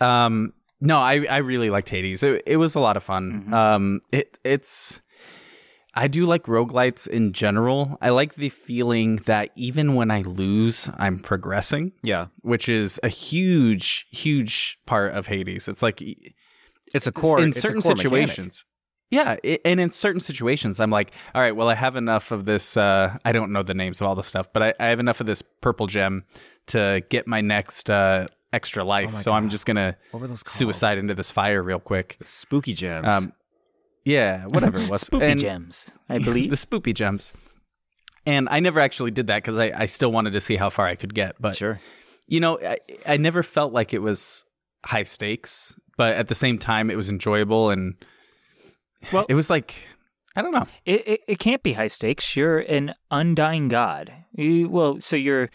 Um, 0.00 0.54
no, 0.80 0.96
I 0.98 1.26
I 1.30 1.38
really 1.38 1.68
liked 1.70 1.90
Hades. 1.90 2.22
It, 2.22 2.42
it 2.46 2.56
was 2.56 2.74
a 2.74 2.80
lot 2.80 2.96
of 2.96 3.02
fun. 3.02 3.44
Mhm. 3.48 3.52
Um, 3.52 4.00
it 4.12 4.38
it's 4.44 5.00
I 5.92 6.08
do 6.08 6.24
like 6.24 6.44
roguelites 6.44 7.06
in 7.06 7.32
general. 7.32 7.98
I 8.00 8.08
like 8.10 8.36
the 8.36 8.48
feeling 8.48 9.16
that 9.26 9.50
even 9.56 9.94
when 9.96 10.10
I 10.10 10.22
lose, 10.22 10.88
I'm 10.98 11.18
progressing, 11.18 11.92
Yeah, 12.02 12.28
which 12.42 12.68
is 12.68 12.98
a 13.02 13.08
huge, 13.08 14.06
huge 14.10 14.78
part 14.86 15.12
of 15.14 15.26
Hades. 15.26 15.68
It's 15.68 15.82
like 15.82 16.00
it's 16.94 17.06
a 17.06 17.12
core 17.12 17.40
in 17.40 17.52
certain 17.52 17.80
core 17.82 17.92
mechanic. 17.94 18.02
situations. 18.28 18.64
Yeah, 19.10 19.36
i 19.44 19.58
and 19.64 19.80
in 19.80 19.90
certain 19.90 20.20
situations, 20.20 20.78
I'm 20.78 20.90
like, 20.90 21.10
all 21.34 21.42
right, 21.42 21.54
well, 21.56 21.68
I 21.68 21.74
have 21.74 21.96
enough 21.96 22.30
of 22.30 22.44
this. 22.44 22.76
Uh, 22.76 23.16
I 23.24 23.32
don't 23.32 23.52
know 23.52 23.62
the 23.64 23.74
names 23.74 24.00
of 24.00 24.06
all 24.06 24.14
the 24.14 24.22
stuff, 24.22 24.52
but 24.52 24.62
I, 24.62 24.74
I 24.78 24.86
have 24.90 25.00
enough 25.00 25.20
of 25.20 25.26
this 25.26 25.42
purple 25.60 25.88
gem 25.88 26.24
to 26.68 27.02
get 27.08 27.26
my 27.26 27.40
next 27.40 27.90
uh, 27.90 28.28
extra 28.52 28.84
life. 28.84 29.12
Oh 29.16 29.18
so 29.18 29.32
I'm 29.32 29.48
just 29.48 29.66
gonna 29.66 29.96
What 30.12 30.20
were 30.20 30.28
those 30.28 30.42
called? 30.44 30.56
suicide 30.56 30.98
into 30.98 31.14
this 31.16 31.30
fire 31.32 31.60
real 31.60 31.80
quick. 31.80 32.18
Spooky 32.24 32.72
gems. 32.72 33.12
Um, 33.12 33.32
yeah, 34.04 34.44
whatever 34.46 34.78
it 34.78 34.88
was. 34.90 35.02
Spoopy 35.04 35.22
And 35.22 35.40
gems, 35.40 35.90
I 36.08 36.18
believe. 36.24 36.50
the 36.50 36.56
spoopy 36.56 36.94
gems. 36.94 37.32
And 38.26 38.48
I 38.50 38.60
never 38.60 38.78
actually 38.80 39.10
did 39.10 39.26
that 39.28 39.38
because 39.42 39.56
I, 39.58 39.72
I 39.74 39.86
still 39.86 40.12
wanted 40.12 40.34
to 40.34 40.40
see 40.40 40.54
how 40.56 40.70
far 40.70 40.86
I 40.86 40.94
could 40.94 41.14
get. 41.14 41.34
But 41.40 41.56
sure. 41.56 41.80
you 42.28 42.38
know, 42.38 42.58
I, 42.60 42.76
I 43.06 43.16
never 43.16 43.42
felt 43.42 43.72
like 43.72 43.92
it 43.92 44.00
was 44.00 44.44
high 44.84 45.04
stakes, 45.04 45.74
but 46.00 46.16
at 46.16 46.28
the 46.28 46.34
same 46.34 46.56
time, 46.56 46.90
it 46.90 46.96
was 46.96 47.10
enjoyable 47.10 47.68
and 47.68 47.94
Well- 49.12 49.26
it 49.28 49.34
was 49.34 49.50
like 49.50 49.74
I 50.34 50.40
don't 50.40 50.52
know. 50.52 50.66
It, 50.86 51.06
it 51.06 51.20
it 51.28 51.38
can't 51.38 51.62
be 51.62 51.74
high 51.74 51.88
stakes. 51.88 52.34
You're 52.36 52.60
an 52.60 52.94
undying 53.10 53.68
god. 53.68 54.10
You, 54.32 54.70
well, 54.70 54.98
so 55.00 55.14
you're 55.16 55.50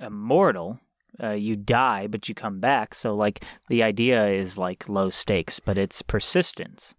immortal. 0.00 0.80
Uh, 1.22 1.32
you 1.32 1.54
die, 1.54 2.08
but 2.08 2.28
you 2.28 2.34
come 2.34 2.58
back. 2.58 2.92
So 2.92 3.14
like 3.14 3.44
the 3.68 3.84
idea 3.84 4.26
is 4.26 4.58
like 4.58 4.88
low 4.88 5.10
stakes, 5.10 5.60
but 5.60 5.78
it's 5.78 6.02
persistence, 6.02 6.94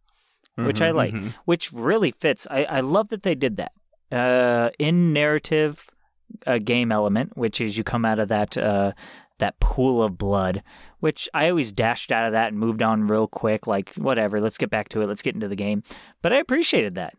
which 0.56 0.82
I 0.82 0.92
like, 0.92 1.14
mhm. 1.14 1.34
which 1.44 1.74
really 1.74 2.12
fits. 2.12 2.48
I 2.50 2.64
I 2.64 2.80
love 2.80 3.10
that 3.10 3.24
they 3.24 3.36
did 3.36 3.58
that. 3.58 3.74
Uh, 4.10 4.70
in 4.80 5.12
narrative, 5.12 5.90
uh, 6.48 6.60
game 6.60 6.94
element, 6.94 7.36
which 7.36 7.60
is 7.60 7.78
you 7.78 7.84
come 7.84 8.06
out 8.06 8.20
of 8.20 8.30
that 8.30 8.56
uh 8.58 8.94
that 9.40 9.60
pool 9.60 10.04
of 10.04 10.18
blood, 10.18 10.64
which 11.00 11.28
I 11.34 11.50
always 11.50 11.72
dashed 11.72 12.12
out 12.12 12.26
of 12.26 12.32
that 12.34 12.50
and 12.50 12.60
moved 12.60 12.82
on 12.82 13.08
real 13.08 13.28
quick. 13.28 13.68
Like 13.68 13.94
whatever, 13.96 14.40
let's 14.40 14.58
get 14.58 14.70
back 14.70 14.90
to 14.90 15.02
it. 15.02 15.08
Let's 15.08 15.22
get 15.22 15.36
into 15.36 15.48
the 15.48 15.56
game. 15.56 15.84
But 16.22 16.34
I 16.34 16.38
appreciated 16.38 16.96
that. 16.96 17.16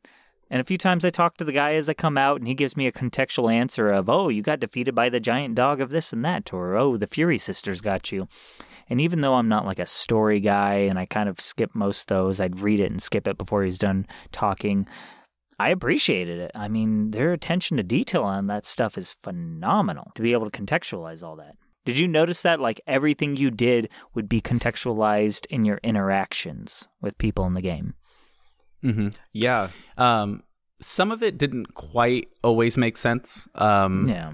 And 0.51 0.61
a 0.61 0.65
few 0.65 0.79
times 0.79 1.05
I 1.05 1.11
talk 1.11 1.37
to 1.39 1.45
the 1.45 1.53
guy 1.53 1.75
as 1.75 1.89
I 1.89 1.95
come 1.95 2.19
out, 2.19 2.39
and 2.39 2.47
he 2.47 2.55
gives 2.55 2.77
me 2.77 2.87
a 2.87 2.93
contextual 2.93 3.53
answer 3.53 3.89
of, 3.89 4.09
"Oh, 4.09 4.29
you 4.29 4.43
got 4.43 4.61
defeated 4.61 4.95
by 4.95 5.09
the 5.09 5.19
giant 5.19 5.55
dog 5.55 5.81
of 5.81 5.91
this 5.91 6.13
and 6.13 6.25
that," 6.25 6.53
or 6.53 6.77
"Oh, 6.77 6.97
the 6.97 7.07
Fury 7.07 7.39
sisters 7.39 7.81
got 7.81 8.13
you." 8.13 8.29
And 8.89 9.01
even 9.01 9.23
though 9.23 9.35
I'm 9.35 9.49
not 9.49 9.65
like 9.65 9.79
a 9.79 9.87
story 9.87 10.41
guy, 10.41 10.75
and 10.75 10.99
I 10.99 11.07
kind 11.07 11.29
of 11.29 11.41
skip 11.41 11.75
most 11.75 12.09
those, 12.09 12.41
I'd 12.41 12.61
read 12.61 12.81
it 12.81 12.91
and 12.91 13.03
skip 13.03 13.27
it 13.27 13.39
before 13.39 13.65
he's 13.65 13.79
done 13.79 14.07
talking. 14.31 14.87
I 15.59 15.71
appreciated 15.71 16.39
it. 16.39 16.51
I 16.55 16.69
mean, 16.69 17.13
their 17.13 17.33
attention 17.33 17.79
to 17.79 17.83
detail 17.83 18.25
on 18.25 18.47
that 18.49 18.67
stuff 18.67 18.99
is 18.99 19.13
phenomenal. 19.13 20.11
To 20.15 20.23
be 20.23 20.33
able 20.33 20.51
to 20.51 20.63
contextualize 20.63 21.23
all 21.23 21.37
that. 21.37 21.57
Did 21.85 21.99
you 21.99 22.09
notice 22.09 22.43
that 22.43 22.61
like 22.61 22.81
everything 22.87 23.37
you 23.37 23.51
did 23.51 23.89
would 24.15 24.29
be 24.29 24.41
contextualized 24.41 25.47
in 25.47 25.65
your 25.65 25.79
interactions 25.83 26.89
with 27.01 27.19
people 27.19 27.45
in 27.47 27.55
the 27.55 27.61
game? 27.63 27.95
hmm 28.83 29.09
Yeah. 29.33 29.69
Um, 29.99 30.43
some 30.81 31.11
of 31.13 31.23
it 31.23 31.39
didn't 31.39 31.75
quite 31.75 32.29
always 32.43 32.77
make 32.79 32.97
sense. 32.97 33.49
Um, 33.55 34.09
Yeah. 34.09 34.33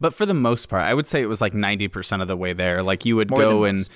But 0.00 0.14
for 0.14 0.26
the 0.26 0.34
most 0.34 0.66
part, 0.66 0.82
I 0.82 0.94
would 0.94 1.06
say 1.06 1.20
it 1.22 1.26
was 1.28 1.40
like 1.40 1.54
90% 1.54 2.22
of 2.22 2.28
the 2.28 2.36
way 2.36 2.52
there. 2.52 2.82
Like 2.82 3.04
you 3.04 3.16
would 3.16 3.30
More 3.30 3.38
go 3.40 3.64
and 3.64 3.78
most. 3.78 3.90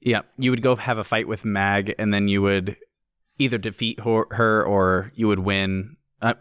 yeah, 0.00 0.20
you 0.36 0.50
would 0.52 0.62
go 0.62 0.76
have 0.76 0.96
a 0.98 1.04
fight 1.04 1.26
with 1.26 1.44
Mag 1.44 1.94
and 1.98 2.14
then 2.14 2.28
you 2.28 2.40
would 2.42 2.76
either 3.38 3.58
defeat 3.58 4.00
her, 4.00 4.26
her 4.30 4.64
or 4.64 5.10
you 5.14 5.26
would 5.26 5.40
win. 5.40 5.96
Uh, 6.22 6.34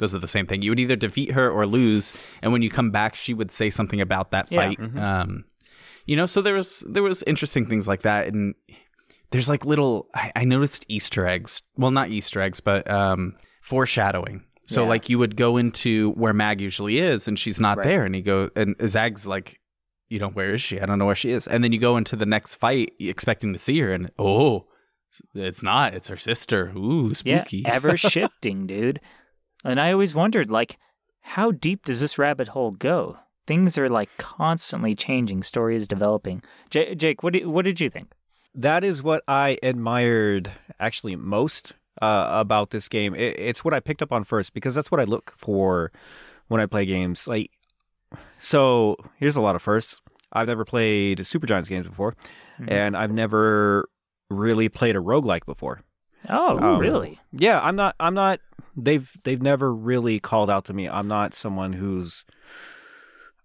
those 0.00 0.12
are 0.14 0.18
the 0.18 0.26
same 0.28 0.46
thing. 0.48 0.62
You 0.62 0.72
would 0.72 0.80
either 0.80 0.96
defeat 0.96 1.30
her 1.30 1.48
or 1.48 1.64
lose, 1.66 2.12
and 2.42 2.52
when 2.52 2.62
you 2.62 2.70
come 2.70 2.90
back, 2.90 3.14
she 3.14 3.32
would 3.32 3.52
say 3.52 3.70
something 3.70 4.00
about 4.00 4.32
that 4.32 4.50
Yeah. 4.50 4.60
fight. 4.60 4.80
Um, 4.98 5.44
you 6.06 6.16
know, 6.16 6.26
so 6.26 6.42
there 6.42 6.54
was 6.54 6.84
there 6.88 7.04
was 7.04 7.22
interesting 7.22 7.64
things 7.66 7.86
like 7.86 8.02
that, 8.02 8.26
and 8.26 8.56
there's 9.30 9.48
like 9.48 9.64
little. 9.64 10.08
I, 10.12 10.32
I 10.34 10.44
noticed 10.44 10.84
Easter 10.88 11.24
eggs. 11.26 11.62
Well, 11.76 11.92
not 11.92 12.08
Easter 12.10 12.40
eggs, 12.40 12.58
but 12.60 12.90
um, 12.90 13.36
foreshadowing. 13.62 14.44
So 14.66 14.82
Yeah. 14.82 14.88
like 14.88 15.08
you 15.08 15.18
would 15.18 15.36
go 15.36 15.56
into 15.56 16.10
where 16.12 16.32
Mag 16.32 16.60
usually 16.60 16.98
is, 16.98 17.28
and 17.28 17.38
she's 17.38 17.60
not 17.60 17.76
Right. 17.78 17.84
there, 17.84 18.04
and 18.04 18.14
he 18.14 18.22
go 18.22 18.50
and 18.56 18.74
Zag's 18.88 19.26
like, 19.26 19.60
you 20.08 20.18
know, 20.18 20.28
where 20.30 20.54
is 20.54 20.60
she? 20.62 20.80
I 20.80 20.86
don't 20.86 20.98
know 20.98 21.06
where 21.06 21.14
she 21.14 21.30
is. 21.30 21.46
And 21.46 21.62
then 21.62 21.72
you 21.72 21.78
go 21.78 21.96
into 21.96 22.16
the 22.16 22.26
next 22.26 22.56
fight 22.56 22.92
expecting 22.98 23.52
to 23.52 23.58
see 23.58 23.78
her, 23.80 23.92
and 23.92 24.10
oh, 24.18 24.66
it's 25.34 25.62
not. 25.62 25.94
It's 25.94 26.08
her 26.08 26.16
sister. 26.16 26.72
Ooh, 26.76 27.14
spooky. 27.14 27.58
Yeah, 27.58 27.74
ever 27.74 27.96
shifting, 28.14 28.66
dude. 28.66 29.00
And 29.64 29.80
I 29.80 29.92
always 29.92 30.14
wondered, 30.14 30.50
like, 30.50 30.78
how 31.20 31.50
deep 31.50 31.84
does 31.84 32.00
this 32.00 32.18
rabbit 32.18 32.48
hole 32.48 32.70
go? 32.70 33.18
Things 33.46 33.76
are 33.78 33.88
like 33.88 34.10
constantly 34.16 34.94
changing. 34.94 35.42
Story 35.42 35.74
is 35.76 35.88
developing. 35.88 36.42
J- 36.70 36.94
Jake, 36.94 37.22
what 37.22 37.32
did 37.32 37.46
what 37.46 37.64
did 37.64 37.80
you 37.80 37.88
think? 37.90 38.12
that 38.52 38.82
is 38.82 39.00
what 39.00 39.22
I 39.28 39.58
admired 39.62 40.50
actually 40.80 41.14
most 41.14 41.72
uh, 42.02 42.26
about 42.30 42.70
this 42.70 42.88
game. 42.88 43.14
It, 43.14 43.36
it's 43.38 43.64
what 43.64 43.72
I 43.72 43.78
picked 43.80 44.02
up 44.02 44.10
on 44.12 44.24
first 44.24 44.52
because 44.54 44.74
that's 44.74 44.90
what 44.90 45.00
I 45.00 45.04
look 45.04 45.34
for 45.38 45.92
when 46.48 46.60
I 46.60 46.66
play 46.66 46.84
games. 46.84 47.28
Like, 47.28 47.50
so 48.38 48.96
here's 49.16 49.36
a 49.36 49.40
lot 49.40 49.54
of 49.56 49.62
firsts. 49.62 50.00
I've 50.32 50.48
never 50.48 50.64
played 50.64 51.24
Super 51.26 51.46
Giants 51.46 51.68
games 51.68 51.86
before, 51.88 52.16
Mhm. 52.60 52.70
and 52.70 52.96
I've 52.96 53.12
never 53.12 53.88
really 54.30 54.68
played 54.68 54.96
a 54.96 55.00
roguelike 55.00 55.44
before. 55.46 55.82
Oh, 56.28 56.58
Um, 56.58 56.78
really? 56.80 57.18
Yeah, 57.32 57.60
I'm 57.60 57.76
not. 57.76 57.94
I'm 57.98 58.14
not. 58.14 58.40
They've 58.76 59.10
they've 59.24 59.42
never 59.42 59.74
really 59.74 60.20
called 60.20 60.50
out 60.50 60.64
to 60.66 60.72
me. 60.72 60.88
I'm 60.88 61.08
not 61.08 61.34
someone 61.34 61.72
who's. 61.72 62.24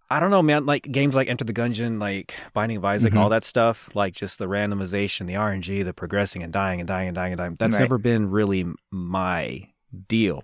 I 0.09 0.19
don't 0.19 0.29
know, 0.29 0.43
man. 0.43 0.65
Like 0.67 0.83
games 0.83 1.15
like 1.15 1.27
Enter 1.27 1.45
the 1.45 1.53
Gungeon, 1.53 1.99
like 1.99 2.35
Binding 2.53 2.77
of 2.77 2.85
Isaac, 2.85 3.13
Mhm. 3.13 3.17
all 3.19 3.29
that 3.29 3.43
stuff. 3.43 3.89
Like 3.95 4.13
just 4.13 4.37
the 4.37 4.45
randomization, 4.45 5.25
the 5.25 5.33
RNG, 5.35 5.83
the 5.83 5.93
progressing 5.95 6.43
and 6.43 6.53
dying 6.53 6.79
and 6.79 6.87
dying 6.87 7.07
and 7.07 7.15
dying 7.15 7.31
and 7.33 7.37
dying. 7.39 7.55
That's 7.59 7.73
Right. 7.73 7.79
never 7.79 7.97
been 7.97 8.29
really 8.29 8.65
my 8.91 9.67
deal. 10.07 10.43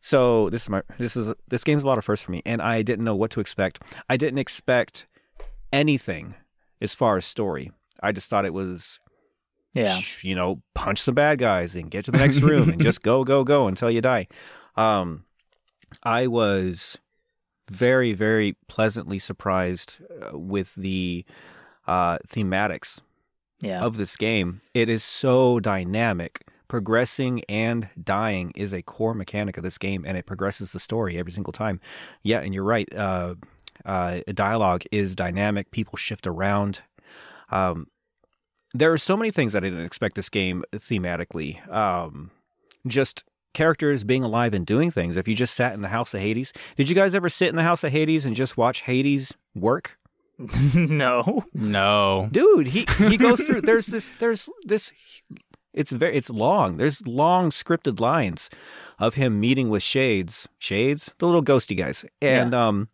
So 0.00 0.50
this 0.50 0.62
is 0.62 0.68
my 0.68 0.82
this 0.98 1.16
is 1.16 1.32
this 1.48 1.64
game's 1.64 1.82
a 1.82 1.86
lot 1.86 1.98
of 1.98 2.04
first 2.04 2.24
for 2.24 2.30
me, 2.30 2.42
and 2.46 2.62
I 2.62 2.82
didn't 2.82 3.04
know 3.04 3.16
what 3.16 3.30
to 3.32 3.40
expect. 3.40 3.82
I 4.08 4.16
didn't 4.16 4.38
expect 4.38 5.06
anything 5.72 6.34
as 6.80 6.94
far 6.94 7.16
as 7.16 7.24
story. 7.24 7.72
I 8.02 8.12
just 8.12 8.28
thought 8.30 8.44
it 8.44 8.54
was 8.54 9.00
Yeah. 9.74 9.98
you 10.22 10.34
know, 10.34 10.62
punch 10.74 11.04
the 11.04 11.12
bad 11.12 11.38
guys 11.38 11.76
and 11.76 11.90
get 11.90 12.04
to 12.06 12.10
the 12.10 12.18
next 12.18 12.40
room 12.40 12.68
and 12.68 12.80
just 12.82 13.02
go, 13.04 13.24
go, 13.24 13.42
go 13.44 13.68
until 13.68 13.90
you 13.90 14.00
die. 14.00 14.26
Um, 14.76 15.24
I 16.02 16.26
was 16.26 16.98
very, 17.70 18.12
very 18.12 18.56
pleasantly 18.68 19.18
surprised 19.18 19.96
uh, 20.32 20.36
with 20.38 20.74
the 20.74 21.24
uh, 21.86 22.18
thematics 22.28 23.00
Yeah. 23.60 23.82
of 23.82 23.96
this 23.96 24.16
game. 24.16 24.60
It 24.74 24.88
is 24.88 25.02
so 25.04 25.58
dynamic. 25.60 26.44
Progressing 26.68 27.42
and 27.50 27.88
dying 28.02 28.52
is 28.56 28.72
a 28.72 28.80
core 28.82 29.12
mechanic 29.14 29.56
of 29.58 29.62
this 29.62 29.76
game, 29.78 30.04
and 30.06 30.16
it 30.16 30.24
progresses 30.26 30.72
the 30.72 30.78
story 30.78 31.18
every 31.18 31.32
single 31.32 31.52
time. 31.52 31.80
Yeah, 32.22 32.40
and 32.40 32.54
you're 32.54 32.64
right. 32.64 32.88
Uh, 32.94 33.34
uh, 33.84 34.20
dialogue 34.32 34.84
is 34.90 35.14
dynamic. 35.14 35.70
People 35.70 35.98
shift 35.98 36.26
around. 36.26 36.80
Um, 37.50 37.88
there 38.74 38.92
are 38.92 38.98
so 38.98 39.16
many 39.16 39.30
things 39.30 39.52
that 39.52 39.64
I 39.64 39.70
didn't 39.70 39.84
expect 39.84 40.16
this 40.16 40.28
game 40.28 40.64
thematically. 40.72 41.66
Um, 41.70 42.30
just 42.86 43.24
characters 43.54 44.04
being 44.04 44.22
alive 44.24 44.54
and 44.54 44.64
doing 44.64 44.90
things. 44.90 45.16
If 45.16 45.28
you 45.28 45.34
just 45.34 45.54
sat 45.54 45.74
in 45.74 45.82
the 45.82 45.88
House 45.88 46.14
of 46.14 46.20
Hades, 46.20 46.52
did 46.76 46.88
you 46.88 46.94
guys 46.94 47.14
ever 47.14 47.28
sit 47.28 47.48
in 47.48 47.56
the 47.56 47.62
House 47.62 47.84
of 47.84 47.92
Hades 47.92 48.24
and 48.24 48.34
just 48.34 48.56
watch 48.56 48.82
Hades 48.82 49.34
work? 49.54 49.98
no. 50.74 51.44
No. 51.52 52.28
dude 52.32 52.68
he 52.68 52.86
he 52.98 53.16
goes 53.16 53.42
through 53.46 53.60
there's 53.60 53.86
this 53.86 54.10
there's 54.18 54.48
this 54.64 54.90
it's 55.72 55.92
very 55.92 56.16
it's 56.16 56.30
long 56.30 56.78
there's 56.78 57.06
long 57.06 57.50
scripted 57.50 58.00
lines 58.00 58.50
of 58.98 59.14
him 59.14 59.38
meeting 59.38 59.68
with 59.68 59.82
shades 59.82 60.48
shades 60.58 61.12
the 61.18 61.26
little 61.26 61.44
ghosty 61.44 61.76
guys 61.76 62.04
and 62.20 62.54
um 62.54 62.88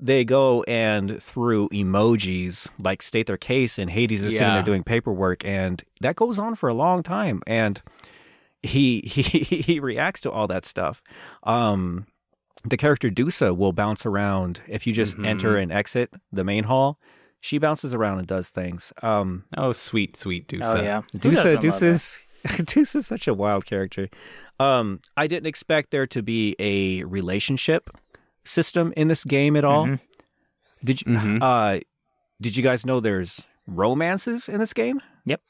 they 0.00 0.24
go 0.24 0.62
and 0.64 1.20
through 1.22 1.68
emojis 1.70 2.68
like 2.78 3.02
state 3.02 3.26
their 3.26 3.36
case 3.36 3.78
and 3.78 3.90
hades 3.90 4.22
is 4.22 4.32
sitting 4.36 4.52
there 4.54 4.62
doing 4.62 4.82
paperwork 4.82 5.44
and 5.44 5.84
that 6.00 6.16
goes 6.16 6.38
on 6.38 6.54
for 6.54 6.68
a 6.68 6.74
long 6.74 7.02
time 7.02 7.42
and 7.46 7.82
he 8.62 9.00
he 9.04 9.20
he 9.60 9.80
reacts 9.80 10.20
to 10.22 10.30
all 10.30 10.46
that 10.46 10.64
stuff 10.64 11.02
um 11.44 12.06
the 12.64 12.76
character 12.76 13.08
Dusa 13.08 13.56
will 13.56 13.72
bounce 13.72 14.04
around 14.04 14.60
if 14.68 14.86
you 14.86 14.92
just 14.92 15.16
Mhm. 15.16 15.26
enter 15.26 15.56
and 15.56 15.72
exit 15.72 16.12
the 16.30 16.44
main 16.44 16.64
hall. 16.64 16.98
She 17.40 17.56
bounces 17.56 17.94
around 17.94 18.18
and 18.18 18.26
does 18.26 18.50
things. 18.50 18.92
Um, 19.02 19.44
Oh, 19.56 19.72
sweet, 19.72 20.14
sweet 20.14 20.46
Dusa. 20.46 20.74
Oh 20.76 20.82
yeah. 20.82 21.00
Dusa, 21.16 21.54
doesn't 21.54 21.54
love? 21.54 21.62
Dusa's, 21.62 22.18
Dusa's 22.44 23.06
such 23.06 23.26
a 23.26 23.32
wild 23.32 23.64
character. 23.64 24.10
Um, 24.58 25.00
I 25.16 25.26
didn't 25.26 25.46
expect 25.46 25.90
there 25.90 26.06
to 26.08 26.22
be 26.22 26.54
a 26.58 27.02
relationship 27.04 27.88
system 28.44 28.92
in 28.96 29.08
this 29.08 29.24
game 29.24 29.56
at 29.56 29.64
all? 29.64 29.86
Mhm. 29.86 30.00
Did 30.84 31.00
you 31.02 31.12
Mhm. 31.12 31.38
uh 31.42 31.80
did 32.40 32.56
you 32.56 32.62
guys 32.62 32.86
know 32.86 33.00
there's 33.00 33.46
romances 33.66 34.48
in 34.48 34.58
this 34.60 34.72
game? 34.72 35.00
Yep. 35.26 35.40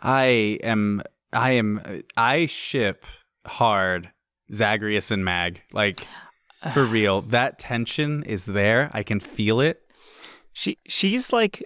I 0.00 0.58
am 0.62 1.02
I 1.32 1.52
am 1.52 1.80
I 2.16 2.46
ship 2.46 3.04
hard 3.46 4.12
Zagreus 4.52 5.10
and 5.10 5.24
Mag. 5.24 5.62
Like 5.72 6.06
for 6.72 6.84
real. 6.98 7.22
That 7.22 7.58
tension 7.58 8.22
is 8.22 8.46
there. 8.46 8.90
I 8.94 9.02
can 9.02 9.20
feel 9.20 9.60
it. 9.60 9.80
She 10.52 10.78
she's 10.86 11.32
like 11.32 11.62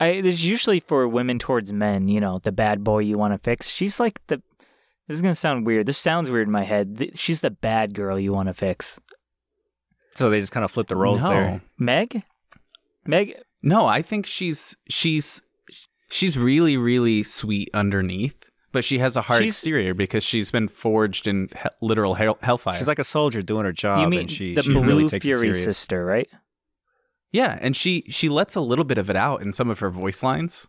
I 0.00 0.20
this 0.20 0.34
is 0.34 0.44
usually 0.44 0.80
for 0.80 1.06
women 1.08 1.38
towards 1.38 1.72
men, 1.72 2.08
you 2.08 2.20
know, 2.20 2.40
the 2.40 2.52
bad 2.52 2.84
boy 2.84 3.00
you 3.00 3.16
want 3.16 3.32
to 3.32 3.38
fix. 3.38 3.68
She's 3.68 3.98
like 4.00 4.20
the 4.26 4.42
this 5.08 5.16
is 5.16 5.22
gonna 5.22 5.34
sound 5.34 5.66
weird. 5.66 5.86
This 5.86 5.98
sounds 5.98 6.30
weird 6.30 6.48
in 6.48 6.52
my 6.52 6.64
head. 6.64 7.10
She's 7.14 7.40
the 7.42 7.50
bad 7.50 7.94
girl 7.94 8.18
you 8.18 8.32
want 8.32 8.48
to 8.48 8.54
fix. 8.54 8.98
So 10.14 10.30
they 10.30 10.40
just 10.40 10.52
kind 10.52 10.64
of 10.64 10.70
flip 10.70 10.86
the 10.86 10.96
roles 10.96 11.22
no. 11.22 11.28
there. 11.30 11.60
Meg, 11.78 12.22
Meg, 13.06 13.34
No, 13.62 13.86
I 13.86 14.00
think 14.02 14.26
she's 14.26 14.76
she's 14.88 15.42
she's 16.10 16.38
really 16.38 16.76
really 16.76 17.22
sweet 17.22 17.68
underneath, 17.74 18.36
but 18.72 18.84
she 18.84 18.98
has 19.00 19.16
a 19.16 19.22
hard 19.22 19.42
She's- 19.42 19.54
exterior 19.54 19.92
because 19.94 20.22
she's 20.24 20.50
been 20.50 20.68
forged 20.68 21.26
in 21.26 21.48
he- 21.60 21.68
literal 21.82 22.14
hell- 22.14 22.38
hellfire. 22.42 22.74
She's 22.78 22.88
like 22.88 22.98
a 23.00 23.04
soldier 23.04 23.42
doing 23.42 23.64
her 23.64 23.72
job, 23.72 24.00
you 24.02 24.08
mean 24.08 24.20
and 24.20 24.30
she, 24.30 24.54
the 24.54 24.62
she 24.62 24.72
Blue 24.72 24.84
really 24.84 25.06
takes 25.08 25.24
Fury 25.24 25.48
it 25.48 25.54
serious. 25.54 25.64
sister, 25.64 26.04
right? 26.04 26.28
yeah, 27.32 27.58
and 27.60 27.74
she 27.76 28.04
she 28.08 28.28
lets 28.28 28.54
a 28.54 28.60
little 28.60 28.84
bit 28.84 28.98
of 28.98 29.10
it 29.10 29.16
out 29.16 29.42
in 29.42 29.52
some 29.52 29.68
of 29.70 29.80
her 29.80 29.90
voice 29.90 30.22
lines. 30.22 30.68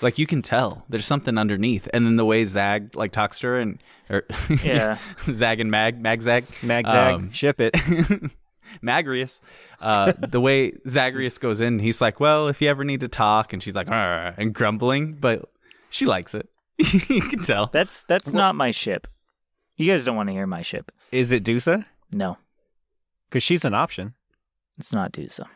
Like 0.00 0.18
you 0.18 0.26
can 0.26 0.42
tell 0.42 0.84
there's 0.88 1.04
something 1.06 1.36
underneath, 1.38 1.88
and 1.92 2.06
then 2.06 2.16
the 2.16 2.24
way 2.24 2.44
Zag 2.44 2.94
like 2.96 3.10
talks 3.12 3.40
to 3.40 3.48
her 3.48 3.58
and 3.60 3.82
or 4.10 4.22
Yeah. 4.64 4.98
Zag 5.32 5.58
and 5.60 5.70
Mag 5.70 6.00
Mag 6.00 6.22
Zag 6.22 6.44
Mag 6.62 6.86
Zag, 6.86 7.14
Um, 7.14 7.30
ship 7.32 7.60
it. 7.60 7.74
Magrius, 8.82 9.40
uh, 9.80 10.12
the 10.18 10.40
way 10.40 10.72
Zagreus 10.86 11.38
goes 11.38 11.60
in, 11.60 11.78
he's 11.78 12.00
like, 12.00 12.20
"Well, 12.20 12.48
if 12.48 12.60
you 12.62 12.68
ever 12.68 12.84
need 12.84 13.00
to 13.00 13.08
talk," 13.08 13.52
and 13.52 13.62
she's 13.62 13.74
like, 13.76 13.88
"Arr," 13.88 14.34
and 14.36 14.54
grumbling, 14.54 15.14
but 15.14 15.48
she 15.90 16.06
likes 16.06 16.34
it. 16.34 16.48
you 16.78 17.20
can 17.22 17.42
tell. 17.42 17.66
That's 17.72 18.02
that's 18.04 18.32
not 18.32 18.54
my 18.54 18.70
ship. 18.70 19.06
You 19.76 19.90
guys 19.90 20.04
don't 20.04 20.16
want 20.16 20.28
to 20.28 20.32
hear 20.32 20.46
my 20.46 20.62
ship. 20.62 20.92
Is 21.12 21.32
it 21.32 21.44
Dusa? 21.44 21.84
No, 22.12 22.38
Because 23.28 23.42
she's 23.42 23.64
an 23.64 23.74
option. 23.74 24.14
it's 24.78 24.92
not 24.92 25.12
Dusa. 25.12 25.46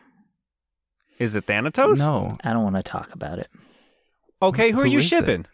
Is 1.19 1.35
it 1.35 1.45
Thanatos? 1.45 1.99
No, 1.99 2.37
I 2.43 2.53
don't 2.53 2.63
want 2.63 2.75
to 2.77 2.83
talk 2.83 3.13
about 3.13 3.39
it. 3.39 3.49
Okay, 4.41 4.71
who, 4.71 4.81
are 4.81 4.85
you 4.85 5.01
shipping? 5.01 5.41
it? 5.41 5.47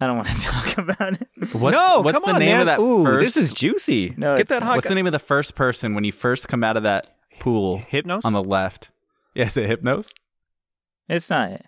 I 0.00 0.06
don't 0.06 0.16
want 0.16 0.28
to 0.28 0.42
talk 0.42 0.78
about 0.78 1.20
it. 1.20 1.54
what's 1.54 1.76
no, 1.76 2.00
what's 2.00 2.14
come 2.16 2.24
the 2.26 2.32
on, 2.34 2.38
name 2.40 2.48
man. 2.52 2.60
of 2.60 2.66
that 2.66 2.80
Ooh, 2.80 3.04
first? 3.04 3.34
this 3.34 3.36
is 3.36 3.52
juicy. 3.52 4.14
No, 4.16 4.36
Get 4.36 4.48
that 4.48 4.62
hot. 4.62 4.76
what's 4.76 4.88
the 4.88 4.94
name 4.94 5.06
of 5.06 5.12
the 5.12 5.18
first 5.18 5.54
person 5.54 5.94
when 5.94 6.04
you 6.04 6.12
first 6.12 6.48
come 6.48 6.62
out 6.64 6.76
of 6.76 6.82
that 6.82 7.16
pool 7.40 7.78
Hypnos? 7.90 8.24
on 8.24 8.32
the 8.32 8.42
left? 8.44 8.90
Yeah, 9.34 9.46
is 9.46 9.56
it 9.56 9.68
Hypnos? 9.68 10.12
It's 11.08 11.28
not 11.30 11.50
it. 11.52 11.66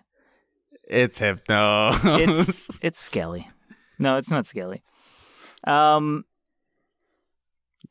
It's 0.89 1.19
Hypnos. 1.19 2.19
It's 2.37 2.79
it's 2.83 2.99
Skelly. 2.99 3.49
No, 3.99 4.17
it's 4.17 4.31
not 4.31 4.45
Skelly. 4.45 4.83
Um, 5.65 6.23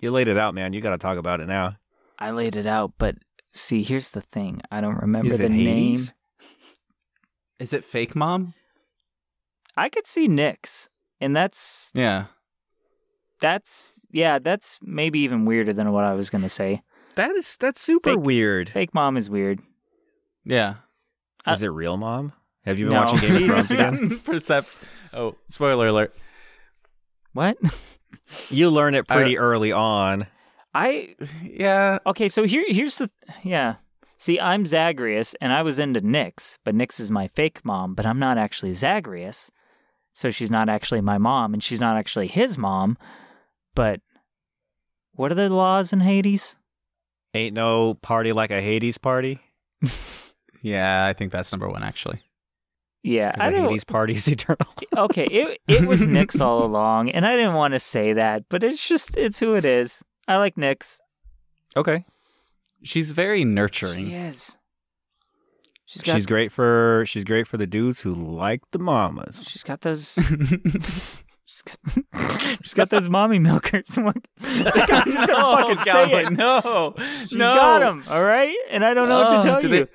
you 0.00 0.10
laid 0.10 0.28
it 0.28 0.38
out, 0.38 0.54
man. 0.54 0.72
You 0.72 0.80
got 0.80 0.90
to 0.90 0.98
talk 0.98 1.18
about 1.18 1.40
it 1.40 1.46
now. 1.46 1.76
I 2.18 2.30
laid 2.30 2.56
it 2.56 2.66
out, 2.66 2.92
but 2.96 3.16
see, 3.52 3.82
here's 3.82 4.10
the 4.10 4.20
thing. 4.22 4.62
I 4.70 4.80
don't 4.80 4.96
remember 4.96 5.32
Is 5.32 5.38
the 5.38 5.44
it 5.46 5.50
name. 5.50 5.66
Hades? 5.66 6.14
is 7.58 7.72
it 7.72 7.84
Fake 7.84 8.14
Mom? 8.16 8.54
I 9.76 9.88
could 9.88 10.06
see 10.06 10.28
Nyx, 10.28 10.88
and 11.20 11.34
that's 11.36 11.90
Yeah. 11.94 12.26
that's 13.40 14.00
yeah, 14.10 14.38
that's 14.38 14.78
maybe 14.82 15.20
even 15.20 15.44
weirder 15.44 15.72
than 15.72 15.92
what 15.92 16.04
I 16.04 16.14
was 16.14 16.30
gonna 16.30 16.48
say. 16.48 16.82
That 17.16 17.34
is 17.36 17.56
that's 17.58 17.80
super 17.80 18.14
Fake- 18.14 18.24
weird. 18.24 18.68
Fake 18.70 18.94
mom 18.94 19.16
is 19.16 19.28
weird. 19.30 19.60
Yeah. 20.44 20.76
Uh, 21.46 21.52
Is 21.52 21.62
it 21.62 21.68
real, 21.68 21.96
mom? 21.96 22.32
Have 22.64 22.78
you 22.78 22.86
been 22.86 22.94
no. 22.94 23.00
watching 23.04 23.20
Game 23.20 23.36
of 23.36 23.42
Thrones 23.46 23.70
again? 23.70 24.18
Percept. 24.24 24.68
Oh, 25.14 25.36
spoiler 25.48 25.88
alert. 25.88 26.14
What? 27.32 27.56
You 28.50 28.70
learn 28.70 28.96
it 28.96 29.06
pretty 29.06 29.36
I- 29.38 29.40
early 29.40 29.70
on. 29.70 30.26
I 30.74 31.14
Yeah. 31.44 31.98
okay. 32.06 32.28
So 32.28 32.42
here 32.44 32.64
here's 32.66 32.98
the 32.98 33.08
yeah. 33.44 33.76
See, 34.18 34.40
I'm 34.40 34.66
Zagreus, 34.66 35.34
and 35.40 35.52
I 35.52 35.62
was 35.62 35.78
into 35.78 36.00
Nyx, 36.00 36.58
but 36.64 36.74
Nyx 36.74 36.98
is 36.98 37.08
my 37.10 37.28
fake 37.28 37.64
mom, 37.64 37.94
but 37.94 38.04
I'm 38.06 38.18
not 38.18 38.36
actually 38.38 38.72
Zagreus, 38.72 39.50
so 40.16 40.30
she's 40.30 40.51
not 40.51 40.70
actually 40.70 41.02
my 41.02 41.18
mom, 41.18 41.52
and 41.52 41.62
she's 41.62 41.80
not 41.80 41.98
actually 41.98 42.26
his 42.26 42.56
mom. 42.56 42.97
But 43.74 44.01
what 45.12 45.30
are 45.30 45.34
the 45.34 45.51
laws 45.51 45.93
in 45.93 46.01
Hades? 46.01 46.56
Ain't 47.34 47.55
no 47.55 47.93
party 47.94 48.32
like 48.32 48.51
a 48.51 48.62
Hades 48.62 48.97
party. 48.98 49.38
Yeah, 50.62 51.05
I 51.06 51.12
think 51.12 51.30
that's 51.30 51.52
number 51.52 51.68
one 51.68 51.84
actually. 51.84 52.20
Yeah, 53.05 53.30
'Cause 53.30 53.40
I 53.40 53.48
a 53.48 53.51
don't. 53.52 53.68
Hades 53.68 53.84
party 53.84 54.14
is 54.14 54.26
eternal. 54.26 54.66
okay, 54.97 55.26
it 55.26 55.60
it 55.68 55.86
was 55.86 56.01
Nyx 56.06 56.40
all 56.40 56.64
along, 56.64 57.10
and 57.10 57.24
I 57.24 57.36
didn't 57.36 57.55
want 57.55 57.74
to 57.74 57.78
say 57.78 58.14
that, 58.14 58.44
but 58.48 58.64
it's 58.64 58.84
just 58.88 59.16
it's 59.16 59.38
who 59.38 59.55
it 59.55 59.64
is. 59.64 60.02
I 60.26 60.38
like 60.38 60.56
Nyx. 60.56 60.98
okay. 61.76 62.05
She's 62.82 63.12
very 63.12 63.44
nurturing. 63.44 64.09
She 64.09 64.14
is. 64.14 64.59
She's 65.86 66.02
got 66.02 66.14
She's 66.16 66.26
great 66.26 66.50
for 66.52 67.04
she's 67.06 67.24
great 67.24 67.46
for 67.46 67.56
the 67.56 67.66
dudes 67.66 68.00
who 68.00 68.12
like 68.12 68.60
the 68.72 68.78
mamas. 68.78 69.46
she's 69.48 69.62
got 69.62 69.82
those. 69.82 70.14
she's, 71.44 71.62
got, 71.62 72.58
she's 72.62 72.74
got 72.74 72.90
those 72.90 73.08
mommy 73.08 73.38
milkers. 73.38 73.96
What- 73.96 74.16
I'm 74.42 75.12
just 75.12 75.26
gonna 75.28 75.76
fucking 75.76 75.84
say 75.84 76.24
it. 76.24 76.32
No, 76.32 76.94
She's 77.28 77.38
got 77.38 77.78
them, 77.80 78.02
all 78.10 78.22
right, 78.24 78.54
and 78.70 78.84
I 78.84 78.94
don't 78.94 79.08
know 79.08 79.20
what 79.20 79.32
Oh, 79.32 79.42
to 79.42 79.48
tell 79.48 79.60
do 79.60 79.86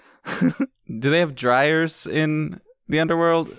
you. 0.60 1.00
Do 1.00 1.10
they 1.12 1.20
have 1.20 1.36
dryers 1.36 2.06
in 2.08 2.60
the 2.88 3.00
underworld? 3.00 3.58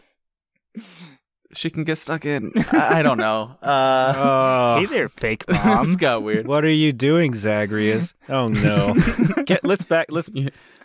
She 1.54 1.68
can 1.68 1.84
get 1.84 1.98
stuck 1.98 2.24
in. 2.24 2.50
I, 2.72 3.00
I 3.00 3.02
don't 3.02 3.18
know. 3.18 3.56
Uh, 3.62 4.14
Oh, 4.16 4.76
hey 4.80 4.86
there, 4.86 5.08
fake 5.10 5.44
this 5.44 5.62
mom. 5.62 5.94
got 5.96 6.22
weird. 6.22 6.46
what 6.46 6.64
are 6.64 6.70
you 6.70 6.94
doing, 6.94 7.34
Zagreus? 7.34 8.14
Oh 8.30 8.48
no. 8.48 8.94
Get 9.44 9.62
let's 9.64 9.84
back 9.84 10.06
let's 10.10 10.30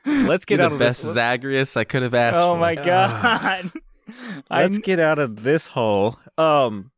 let's 0.28 0.46
get 0.46 0.58
You're 0.60 0.66
out 0.66 0.70
the 0.70 0.76
of 0.76 0.80
best 0.80 1.04
this. 1.04 1.14
Zagreus 1.14 1.76
I 1.78 1.84
could 1.84 2.02
have 2.04 2.14
asked 2.14 2.38
oh 2.38 2.54
for. 2.54 2.60
my 2.60 2.76
god. 2.92 3.72
Let's 4.50 4.78
get 4.80 5.00
out 5.00 5.20
of 5.20 5.44
this 5.44 5.68
hole. 5.68 6.18
Um 6.38 6.92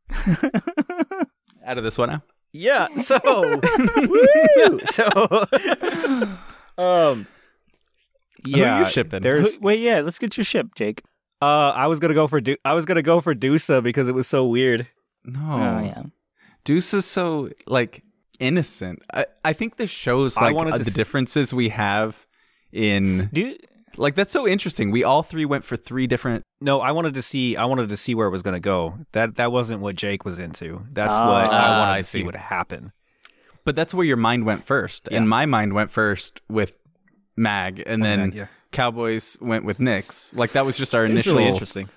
Out 1.66 1.76
of 1.78 1.84
this 1.84 1.98
one 1.98 2.08
now. 2.10 2.22
yeah, 2.52 2.86
so 2.96 3.18
so 4.86 5.08
um 6.78 7.26
yeah, 8.44 8.78
you 8.80 8.84
shipping? 8.86 9.20
There's 9.22 9.60
Wait, 9.60 9.80
yeah, 9.80 10.00
let's 10.00 10.18
get 10.18 10.36
your 10.36 10.44
ship, 10.44 10.74
Jake. 10.76 11.02
uh 11.42 11.70
I 11.74 11.86
was 11.88 11.98
going 12.00 12.08
to 12.10 12.14
go 12.14 12.26
for 12.26 12.40
du- 12.40 12.56
I 12.64 12.72
was 12.74 12.84
going 12.86 12.96
to 12.96 13.02
go 13.02 13.20
for 13.20 13.34
Dusa 13.34 13.82
because 13.82 14.08
it 14.08 14.14
was 14.14 14.26
so 14.26 14.46
weird. 14.46 14.86
No. 15.24 15.40
Oh 15.52 15.84
yeah. 15.84 16.02
Dusa's 16.64 17.06
so 17.06 17.50
like 17.66 18.02
innocent. 18.38 19.02
I, 19.12 19.26
I 19.44 19.52
think 19.52 19.76
this 19.76 19.90
shows 19.90 20.36
like 20.40 20.54
wanted 20.54 20.74
uh, 20.74 20.78
the 20.78 20.86
s- 20.86 20.94
differences 20.94 21.52
we 21.52 21.68
have 21.70 22.26
in 22.72 23.28
Dude, 23.32 23.66
like 23.96 24.14
that's 24.14 24.30
so 24.32 24.46
interesting. 24.46 24.90
We 24.90 25.04
all 25.04 25.22
three 25.22 25.44
went 25.44 25.64
for 25.64 25.76
three 25.76 26.06
different. 26.06 26.42
No, 26.60 26.80
I 26.80 26.92
wanted 26.92 27.14
to 27.14 27.22
see 27.22 27.56
I 27.56 27.64
wanted 27.64 27.88
to 27.88 27.96
see 27.96 28.14
where 28.14 28.26
it 28.26 28.30
was 28.30 28.42
going 28.42 28.54
to 28.54 28.60
go. 28.60 28.98
That 29.12 29.36
that 29.36 29.50
wasn't 29.52 29.80
what 29.82 29.96
Jake 29.96 30.24
was 30.24 30.38
into. 30.38 30.86
That's 30.92 31.16
Ah. 31.16 31.26
what 31.26 31.48
I 31.50 31.78
wanted 31.78 31.92
I 31.92 31.98
to 31.98 32.04
see 32.04 32.18
see. 32.20 32.24
would 32.24 32.36
happen. 32.36 32.92
But 33.64 33.76
that's 33.76 33.92
where 33.92 34.06
your 34.06 34.16
mind 34.16 34.46
went 34.46 34.64
first, 34.64 35.08
Yeah. 35.10 35.18
and 35.18 35.28
my 35.28 35.44
mind 35.46 35.74
went 35.74 35.90
first 35.90 36.40
with 36.48 36.76
Mag, 37.36 37.82
and 37.86 38.02
then 38.04 38.20
Mag, 38.20 38.34
yeah. 38.34 38.46
Cowboys 38.72 39.36
went 39.40 39.64
with 39.64 39.78
Nyx. 39.78 40.34
Like 40.36 40.52
that 40.52 40.64
was 40.64 40.76
just 40.78 40.94
our 40.94 41.04
It's 41.04 41.12
initial. 41.12 41.36
really 41.36 41.48
interesting. 41.48 41.88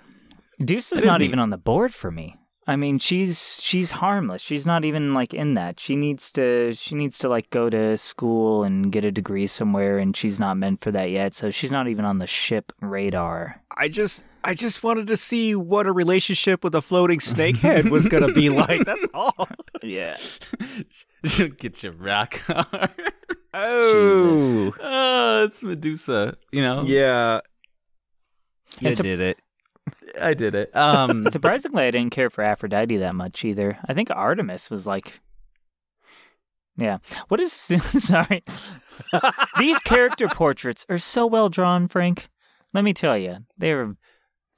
Dusa's 0.63 0.99
It 0.99 1.01
is 1.01 1.05
not 1.05 1.19
neat. 1.19 1.27
even 1.27 1.39
on 1.39 1.49
the 1.51 1.57
board 1.57 1.93
for 1.93 2.11
me. 2.11 2.35
I 2.65 2.77
mean, 2.77 2.97
she's 2.97 3.59
she's 3.61 3.91
harmless. 3.91 4.41
She's 4.41 4.65
not 4.65 4.85
even 4.85 5.13
like 5.13 5.33
in 5.33 5.53
that. 5.55 5.79
She 5.81 5.95
needs 5.97 6.31
to 6.33 6.71
she 6.73 6.95
needs 6.95 7.17
to 7.19 7.27
like 7.27 7.49
go 7.49 7.69
to 7.69 7.97
school 7.97 8.63
and 8.63 8.89
get 8.91 9.03
a 9.03 9.11
degree 9.11 9.47
somewhere 9.47 9.97
and 9.99 10.15
she's 10.15 10.39
not 10.39 10.55
meant 10.55 10.79
for 10.81 10.89
that 10.91 11.09
yet. 11.11 11.33
So 11.33 11.51
she's 11.51 11.71
not 11.73 11.89
even 11.89 12.05
on 12.05 12.19
the 12.19 12.27
ship 12.27 12.71
radar. 12.79 13.61
I 13.75 13.89
just 13.89 14.23
I 14.45 14.53
just 14.53 14.81
wanted 14.81 15.07
to 15.07 15.17
see 15.17 15.55
what 15.55 15.87
a 15.87 15.91
relationship 15.91 16.63
with 16.63 16.73
a 16.75 16.81
floating 16.81 17.19
snakehead 17.19 17.89
was 17.89 18.07
going 18.07 18.25
to 18.25 18.33
be 18.33 18.49
like. 18.61 18.85
That's 18.85 19.07
all. 19.13 19.47
Yeah. 19.81 20.15
She'll 21.25 21.49
get 21.49 21.83
you 21.83 21.91
rock 21.91 22.35
hard. 22.47 22.91
Oh. 23.53 24.73
oh, 24.81 25.43
it's 25.43 25.61
Medusa. 25.63 26.35
You 26.51 26.61
know. 26.61 26.83
Yeah. 26.85 27.41
You 28.79 28.87
And 28.87 28.97
so- 28.97 29.03
did 29.03 29.19
it. 29.19 29.37
I 30.21 30.33
did 30.33 30.55
it. 30.55 30.75
Um, 30.75 31.27
Surprisingly, 31.31 31.83
I 31.83 31.91
didn't 31.91 32.11
care 32.11 32.29
for 32.29 32.43
Aphrodite 32.43 32.97
that 32.97 33.15
much 33.15 33.43
either. 33.45 33.77
I 33.87 33.93
think 33.93 34.09
Artemis 34.11 34.69
was 34.69 34.85
like 34.87 35.19
Yeah. 36.77 36.97
What 37.27 37.39
is 37.39 37.51
sorry. 37.53 38.43
These 39.57 39.79
character 39.79 40.27
portraits 40.27 40.85
are 40.89 40.99
so 40.99 41.25
well 41.25 41.49
drawn, 41.49 41.87
Frank. 41.87 42.29
Let 42.73 42.83
me 42.83 42.93
tell 42.93 43.17
you. 43.17 43.37
They're 43.57 43.93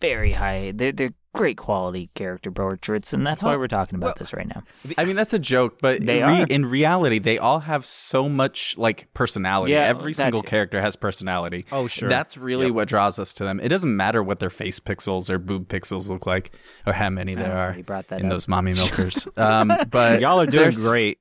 very 0.02 0.34
high. 0.34 0.72
They're 0.74 0.92
they're 0.92 1.14
great 1.36 1.58
quality 1.58 2.10
character 2.16 2.50
portraits, 2.52 3.14
and 3.14 3.26
that's 3.28 3.44
why 3.44 3.56
we're 3.56 3.68
talking 3.68 3.96
about 3.98 4.06
well- 4.08 4.16
this 4.18 4.34
right 4.34 4.48
now. 4.48 4.64
I 4.98 5.06
mean, 5.06 5.16
that's 5.16 5.34
a 5.34 5.40
joke, 5.40 5.80
but 5.82 6.02
They 6.06 6.22
in, 6.22 6.28
re- 6.28 6.42
are. 6.42 6.48
in 6.50 6.66
reality, 6.66 7.20
they 7.20 7.38
all 7.38 7.60
have 7.60 7.86
so 7.86 8.28
much 8.28 8.78
like 8.78 9.14
personality. 9.14 9.74
Yeah, 9.74 9.82
Every 9.84 10.14
single 10.14 10.42
too. 10.42 10.48
character 10.50 10.82
has 10.82 10.96
personality. 10.96 11.66
Oh, 11.72 11.88
sure. 11.88 12.10
That's 12.10 12.38
really 12.38 12.68
Yep. 12.68 12.76
what 12.76 12.88
draws 12.88 13.20
us 13.20 13.34
to 13.36 13.44
them. 13.44 13.60
It 13.60 13.70
doesn't 13.70 13.96
matter 13.96 14.24
what 14.24 14.40
their 14.40 14.50
face 14.50 14.80
pixels 14.80 15.30
or 15.30 15.38
boob 15.38 15.68
pixels 15.68 16.08
look 16.10 16.26
like, 16.26 16.52
or 16.88 16.94
how 16.94 17.10
many 17.10 17.36
there 17.36 17.52
Oh, 17.56 17.60
are 17.72 17.76
you 17.78 17.84
brought 17.84 18.08
that 18.08 18.20
in 18.20 18.26
up. 18.28 18.32
those 18.32 18.48
mommy 18.48 18.74
milkers. 18.76 19.28
um, 19.38 19.72
but 19.92 20.22
Y'all 20.22 20.40
are 20.42 20.46
doing 20.46 20.64
there's- 20.72 20.78
great. 20.82 21.20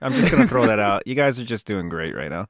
I'm 0.00 0.12
just 0.12 0.30
gonna 0.30 0.48
throw 0.48 0.66
that 0.66 0.78
out. 0.80 1.06
You 1.06 1.14
guys 1.14 1.40
are 1.40 1.44
just 1.44 1.66
doing 1.66 1.88
great 1.88 2.14
right 2.14 2.30
now. 2.30 2.46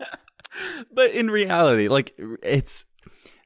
but 0.92 1.10
in 1.12 1.30
reality, 1.30 1.88
like 1.88 2.14
it's 2.42 2.86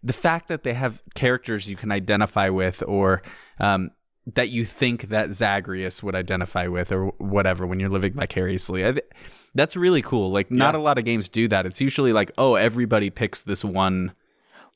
the 0.04 0.12
fact 0.12 0.48
that 0.48 0.62
they 0.62 0.74
have 0.74 1.02
characters 1.14 1.68
you 1.68 1.76
can 1.76 1.90
identify 1.90 2.48
with, 2.50 2.82
or 2.86 3.22
um, 3.58 3.90
that 4.34 4.50
you 4.50 4.64
think 4.64 5.08
that 5.08 5.30
Zagreus 5.32 6.02
would 6.02 6.14
identify 6.14 6.66
with, 6.66 6.92
or 6.92 7.06
whatever, 7.18 7.66
when 7.66 7.80
you're 7.80 7.88
living 7.90 8.12
vicariously. 8.12 8.86
I 8.86 8.92
th- 8.92 9.10
that's 9.54 9.76
really 9.76 10.02
cool. 10.02 10.30
Like, 10.30 10.50
not 10.50 10.74
Yeah. 10.74 10.80
a 10.80 10.82
lot 10.82 10.98
of 10.98 11.04
games 11.04 11.28
do 11.28 11.48
that. 11.48 11.64
It's 11.66 11.80
usually 11.80 12.12
like, 12.12 12.30
oh, 12.36 12.54
everybody 12.54 13.08
picks 13.10 13.40
this 13.42 13.64
one 13.64 14.12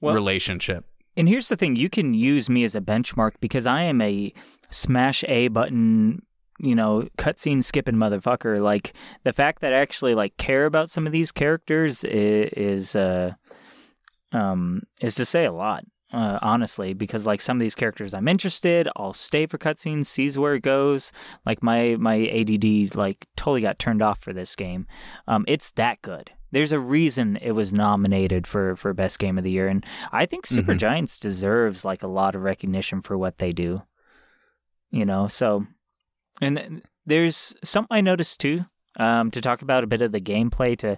Well- 0.01 0.15
relationship. 0.15 0.85
And 1.17 1.29
here's 1.29 1.49
the 1.49 1.57
thing: 1.57 1.77
you 1.77 1.89
can 1.91 2.15
use 2.15 2.49
me 2.49 2.63
as 2.65 2.75
a 2.77 2.81
benchmark 2.81 3.33
because 3.41 3.67
I 3.67 3.83
am 3.83 4.01
a 4.01 4.33
smash 4.71 5.25
A 5.27 5.49
button, 5.49 6.23
you 6.61 6.75
know, 6.77 7.09
cutscene 7.19 7.65
skipping 7.65 7.97
motherfucker. 7.97 8.61
Like 8.61 8.93
the 9.25 9.33
fact 9.33 9.61
that 9.63 9.73
I 9.75 9.79
actually 9.79 10.15
like 10.15 10.37
care 10.37 10.65
about 10.65 10.89
some 10.91 11.07
of 11.07 11.13
these 11.13 11.33
characters 11.33 12.05
is, 12.05 12.51
is 12.57 12.97
uh, 12.97 13.33
um, 14.33 14.83
is 15.01 15.15
to 15.17 15.25
say 15.25 15.45
a 15.45 15.53
lot. 15.53 15.85
Uh, 16.11 16.39
honestly, 16.41 16.95
because 16.95 17.27
like 17.27 17.39
some 17.43 17.59
of 17.59 17.61
these 17.61 17.75
characters 17.75 18.15
I'm 18.15 18.29
interested, 18.29 18.89
I'll 18.97 19.13
stay 19.13 19.45
for 19.45 19.59
cutscenes, 19.59 20.07
sees 20.07 20.39
where 20.39 20.55
it 20.55 20.63
goes. 20.63 21.13
Like 21.45 21.63
my 21.63 21.97
my 21.97 22.27
ADD 22.29 22.95
like 22.95 23.27
totally 23.37 23.61
got 23.61 23.79
turned 23.79 24.01
off 24.01 24.19
for 24.19 24.33
this 24.33 24.57
game. 24.57 24.87
Um, 25.27 25.45
it's 25.47 25.71
that 25.73 26.01
good. 26.01 26.31
There's 26.51 26.73
a 26.73 26.81
reason 26.81 27.37
it 27.37 27.51
was 27.53 27.75
nominated 27.75 28.47
for 28.47 28.75
for 28.75 28.95
best 28.95 29.19
game 29.19 29.37
of 29.37 29.45
the 29.45 29.51
year, 29.51 29.69
and 29.69 29.85
I 30.11 30.25
think 30.25 30.47
Super 30.47 30.73
Mhm. 30.73 30.79
Giants 30.79 31.19
deserves 31.19 31.85
like 31.85 32.03
a 32.03 32.09
lot 32.09 32.35
of 32.35 32.41
recognition 32.41 33.03
for 33.03 33.19
what 33.19 33.37
they 33.37 33.53
do. 33.53 33.83
You 34.91 35.05
know, 35.05 35.29
so 35.29 35.67
and 36.41 36.57
th- 36.57 36.83
there's 37.05 37.55
something 37.63 37.95
I 37.95 38.01
noticed 38.01 38.41
too. 38.41 38.65
Um, 38.97 39.31
to 39.31 39.41
talk 39.43 39.61
about 39.63 39.85
a 39.85 39.87
bit 39.87 40.01
of 40.03 40.11
the 40.11 40.21
gameplay 40.21 40.77
to 40.79 40.97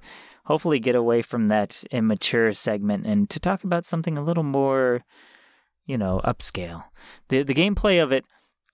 hopefully 0.50 0.80
get 0.80 0.96
away 0.96 1.22
from 1.22 1.46
that 1.46 1.84
immature 1.92 2.52
segment 2.52 3.06
and 3.06 3.30
to 3.30 3.38
talk 3.38 3.62
about 3.62 3.86
something 3.86 4.18
a 4.18 4.22
little 4.28 4.42
more, 4.42 5.04
you 5.86 5.96
know, 5.96 6.20
upscale. 6.24 6.82
The 7.28 7.44
the 7.44 7.54
gameplay 7.54 8.02
of 8.02 8.10
it, 8.10 8.24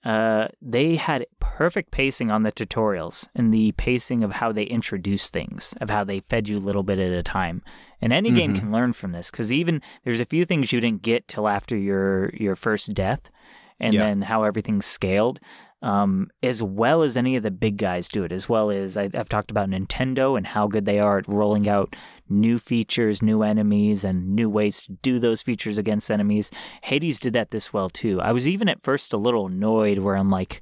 uh, 0.02 0.48
they 0.62 0.96
had 0.96 1.26
perfect 1.38 1.90
pacing 1.90 2.30
on 2.30 2.44
the 2.44 2.52
tutorials 2.52 3.28
and 3.34 3.52
the 3.52 3.72
pacing 3.72 4.24
of 4.24 4.32
how 4.40 4.52
they 4.52 4.62
introduced 4.64 5.32
things, 5.34 5.74
of 5.82 5.90
how 5.90 6.02
they 6.04 6.20
fed 6.20 6.48
you 6.48 6.56
a 6.56 6.66
little 6.68 6.82
bit 6.82 6.98
at 6.98 7.12
a 7.12 7.22
time. 7.22 7.62
And 8.00 8.10
any 8.12 8.30
game 8.32 8.52
Mhm. 8.52 8.58
can 8.60 8.72
learn 8.72 8.92
from 8.94 9.12
this 9.12 9.30
because 9.30 9.52
even 9.52 9.82
there's 10.04 10.20
a 10.22 10.24
few 10.34 10.44
things 10.46 10.72
you 10.72 10.80
didn't 10.80 11.02
get 11.02 11.28
till 11.28 11.46
after 11.46 11.76
your 11.76 12.30
your 12.44 12.56
first 12.56 12.94
death, 12.94 13.30
and 13.78 13.92
Yeah. 13.94 14.00
then 14.00 14.22
how 14.22 14.44
everything's 14.44 14.86
scaled 14.86 15.40
um, 15.86 16.28
as 16.42 16.64
well 16.64 17.04
as 17.04 17.16
any 17.16 17.36
of 17.36 17.44
the 17.44 17.50
big 17.52 17.76
guys 17.76 18.08
do 18.08 18.24
it, 18.24 18.32
as 18.32 18.48
well 18.48 18.72
as 18.72 18.96
I, 18.96 19.08
I've 19.14 19.28
talked 19.28 19.52
about 19.52 19.70
Nintendo 19.70 20.36
and 20.36 20.44
how 20.44 20.66
good 20.66 20.84
they 20.84 20.98
are 20.98 21.18
at 21.18 21.28
rolling 21.28 21.68
out 21.68 21.94
new 22.28 22.58
features, 22.58 23.22
new 23.22 23.44
enemies, 23.44 24.02
and 24.02 24.34
new 24.34 24.50
ways 24.50 24.82
to 24.82 24.94
do 24.94 25.20
those 25.20 25.42
features 25.42 25.78
against 25.78 26.10
enemies. 26.10 26.50
Hades 26.82 27.20
did 27.20 27.34
that 27.34 27.52
this 27.52 27.72
well 27.72 27.88
too. 27.88 28.20
I 28.20 28.32
was 28.32 28.48
even 28.48 28.68
at 28.68 28.82
first 28.82 29.12
a 29.12 29.16
little 29.16 29.46
annoyed 29.46 29.98
where 29.98 30.16
I'm 30.16 30.28
like, 30.28 30.60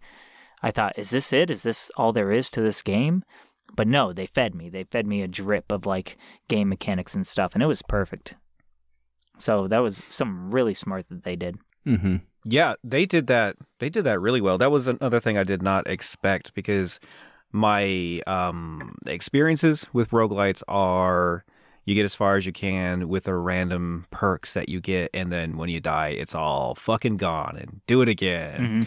I 0.62 0.70
thought, 0.70 0.98
is 0.98 1.08
this 1.08 1.32
it? 1.32 1.48
Is 1.48 1.62
this 1.62 1.90
all 1.96 2.12
there 2.12 2.30
is 2.30 2.50
to 2.50 2.60
this 2.60 2.82
game? 2.82 3.24
But 3.74 3.88
no, 3.88 4.12
they 4.12 4.26
fed 4.26 4.54
me. 4.54 4.68
They 4.68 4.84
fed 4.84 5.06
me 5.06 5.22
a 5.22 5.26
drip 5.26 5.72
of 5.72 5.86
like 5.86 6.18
game 6.48 6.68
mechanics 6.68 7.14
and 7.14 7.26
stuff, 7.26 7.54
and 7.54 7.62
it 7.62 7.66
was 7.66 7.80
perfect. 7.80 8.34
So 9.38 9.68
that 9.68 9.78
was 9.78 10.04
something 10.10 10.50
really 10.50 10.74
smart 10.74 11.08
that 11.08 11.24
they 11.24 11.34
did. 11.34 11.56
Mm-hmm. 11.86 12.16
Yeah, 12.44 12.74
they 12.84 13.06
did 13.06 13.26
that. 13.28 13.56
They 13.78 13.88
did 13.88 14.04
that 14.04 14.20
really 14.20 14.40
well. 14.40 14.58
That 14.58 14.70
was 14.70 14.86
another 14.86 15.20
thing 15.20 15.38
I 15.38 15.44
did 15.44 15.62
not 15.62 15.86
expect 15.86 16.54
because 16.54 17.00
my 17.52 18.20
um, 18.26 18.96
experiences 19.06 19.86
with 19.92 20.10
roguelites 20.10 20.62
are 20.68 21.44
you 21.84 21.94
get 21.94 22.04
as 22.04 22.14
far 22.14 22.36
as 22.36 22.46
you 22.46 22.52
can 22.52 23.08
with 23.08 23.24
the 23.24 23.34
random 23.34 24.06
perks 24.10 24.54
that 24.54 24.68
you 24.68 24.80
get, 24.80 25.10
and 25.14 25.30
then 25.30 25.56
when 25.56 25.68
you 25.68 25.80
die, 25.80 26.08
it's 26.08 26.34
all 26.34 26.74
fucking 26.74 27.16
gone 27.18 27.56
and 27.58 27.80
do 27.86 28.02
it 28.02 28.08
again. 28.08 28.60
Mhm. 28.60 28.86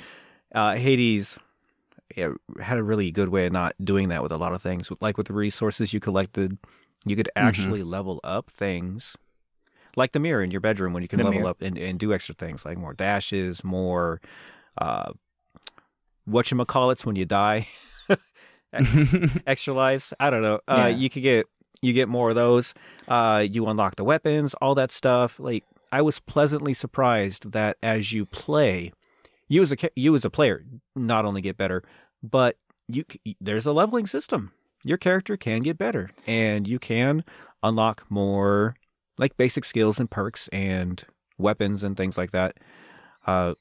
Uh, 0.54 0.76
Hades 0.76 1.38
yeah, 2.16 2.34
had 2.60 2.78
a 2.78 2.84
really 2.84 3.12
good 3.12 3.30
way 3.30 3.46
of 3.46 3.54
not 3.54 3.76
doing 3.84 4.10
that 4.10 4.24
with 4.24 4.32
a 4.32 4.38
lot 4.38 4.54
of 4.54 4.62
things. 4.62 4.90
Like 5.02 5.18
with 5.18 5.28
the 5.28 5.34
resources 5.34 5.94
you 5.94 6.00
collected, 6.00 6.58
you 7.06 7.16
could 7.16 7.30
actually 7.36 7.84
level 7.84 8.20
up 8.24 8.50
things. 8.50 9.18
Like 9.98 10.14
the 10.14 10.20
mirror 10.20 10.42
in 10.44 10.52
your 10.52 10.62
bedroom 10.62 10.94
when 10.94 11.02
you 11.04 11.10
can 11.10 11.18
The 11.18 11.26
level 11.26 11.40
mirror. 11.42 11.50
up 11.50 11.62
and, 11.62 11.78
and 11.78 12.00
do 12.00 12.14
extra 12.14 12.36
things 12.36 12.64
like 12.66 12.78
more 12.78 12.94
dashes, 12.94 13.64
more 13.64 14.22
uh 14.78 15.12
whatchamacallits 16.30 17.06
when 17.06 17.16
you 17.16 17.26
die. 17.26 17.68
extra 19.48 19.74
lives. 19.74 20.14
I 20.20 20.30
don't 20.30 20.42
know. 20.42 20.60
Uh 20.68 20.76
Yeah. 20.78 20.88
you 20.88 21.10
could 21.10 21.24
get 21.24 21.48
you 21.82 21.94
get 21.94 22.08
more 22.10 22.30
of 22.30 22.36
those. 22.36 22.74
Uh 23.08 23.46
you 23.50 23.66
unlock 23.68 23.96
the 23.96 24.04
weapons, 24.04 24.54
all 24.56 24.76
that 24.76 24.92
stuff. 24.92 25.40
Like 25.40 25.64
I 25.92 26.02
was 26.02 26.20
pleasantly 26.20 26.74
surprised 26.74 27.52
that 27.54 27.78
as 27.82 28.12
you 28.14 28.26
play, 28.26 28.92
you 29.48 29.62
as 29.62 29.72
a 29.72 29.78
you 29.96 30.14
as 30.16 30.26
a 30.26 30.30
player 30.30 30.64
not 30.96 31.26
only 31.26 31.42
get 31.42 31.58
better, 31.58 31.82
but 32.22 32.58
you 32.88 33.04
there's 33.42 33.66
a 33.66 33.72
leveling 33.74 34.06
system. 34.06 34.52
Your 34.84 34.98
character 34.98 35.38
can 35.38 35.62
get 35.62 35.78
better 35.78 36.10
and 36.28 36.68
you 36.68 36.78
can 36.80 37.24
unlock 37.64 38.06
more 38.10 38.76
like 39.18 39.38
basic 39.38 39.66
skills 39.66 40.00
and 40.00 40.10
perks 40.10 40.48
and 40.50 41.04
weapons 41.38 41.84
and 41.84 41.96
things 41.98 42.18
like 42.18 42.32
that. 42.32 42.58
Uh 43.26 43.54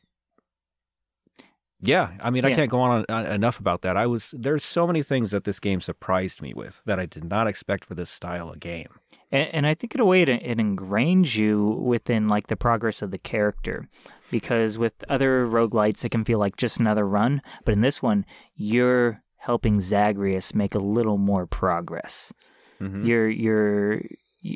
yeah, 1.81 2.13
I 2.21 2.31
mean, 2.31 2.45
I 2.47 2.53
can't 2.53 2.71
go 2.71 2.81
on 2.81 3.05
uh, 3.09 3.31
enough 3.31 3.61
about 3.61 3.83
that. 3.83 3.99
I 3.99 4.07
was 4.07 4.35
there's 4.37 4.65
so 4.65 4.87
many 4.87 5.03
things 5.03 5.31
that 5.31 5.45
this 5.45 5.61
game 5.61 5.83
surprised 5.83 6.41
me 6.41 6.55
with 6.55 6.83
that 6.87 6.99
I 6.99 7.05
did 7.05 7.25
not 7.25 7.47
expect 7.47 7.85
for 7.85 7.95
this 7.95 8.09
style 8.09 8.49
of 8.49 8.61
game. 8.61 8.89
And, 9.31 9.49
and 9.53 9.67
I 9.67 9.75
think 9.75 9.95
in 9.95 10.01
a 10.01 10.05
way 10.07 10.23
it, 10.23 10.29
it 10.31 10.57
ingrains 10.57 11.37
you 11.37 11.63
within 11.63 12.29
like 12.29 12.47
the 12.47 12.57
progress 12.57 13.03
of 13.03 13.11
the 13.11 13.19
character. 13.19 13.89
Because 14.31 14.79
with 14.79 14.95
other 15.09 15.47
roguelites, 15.47 16.05
it 16.05 16.09
can 16.09 16.25
feel 16.25 16.39
like 16.39 16.57
just 16.57 16.81
another 16.81 17.07
run. 17.07 17.43
But 17.65 17.73
in 17.73 17.83
this 17.83 18.03
one, 18.03 18.25
you're 18.55 19.23
helping 19.37 19.81
Zagreus 19.81 20.55
make 20.55 20.75
a 20.75 20.81
little 20.81 21.19
more 21.19 21.47
progress. 21.47 22.33
Mhm. 22.81 23.07
You're, 23.07 23.29
you're, 23.29 24.03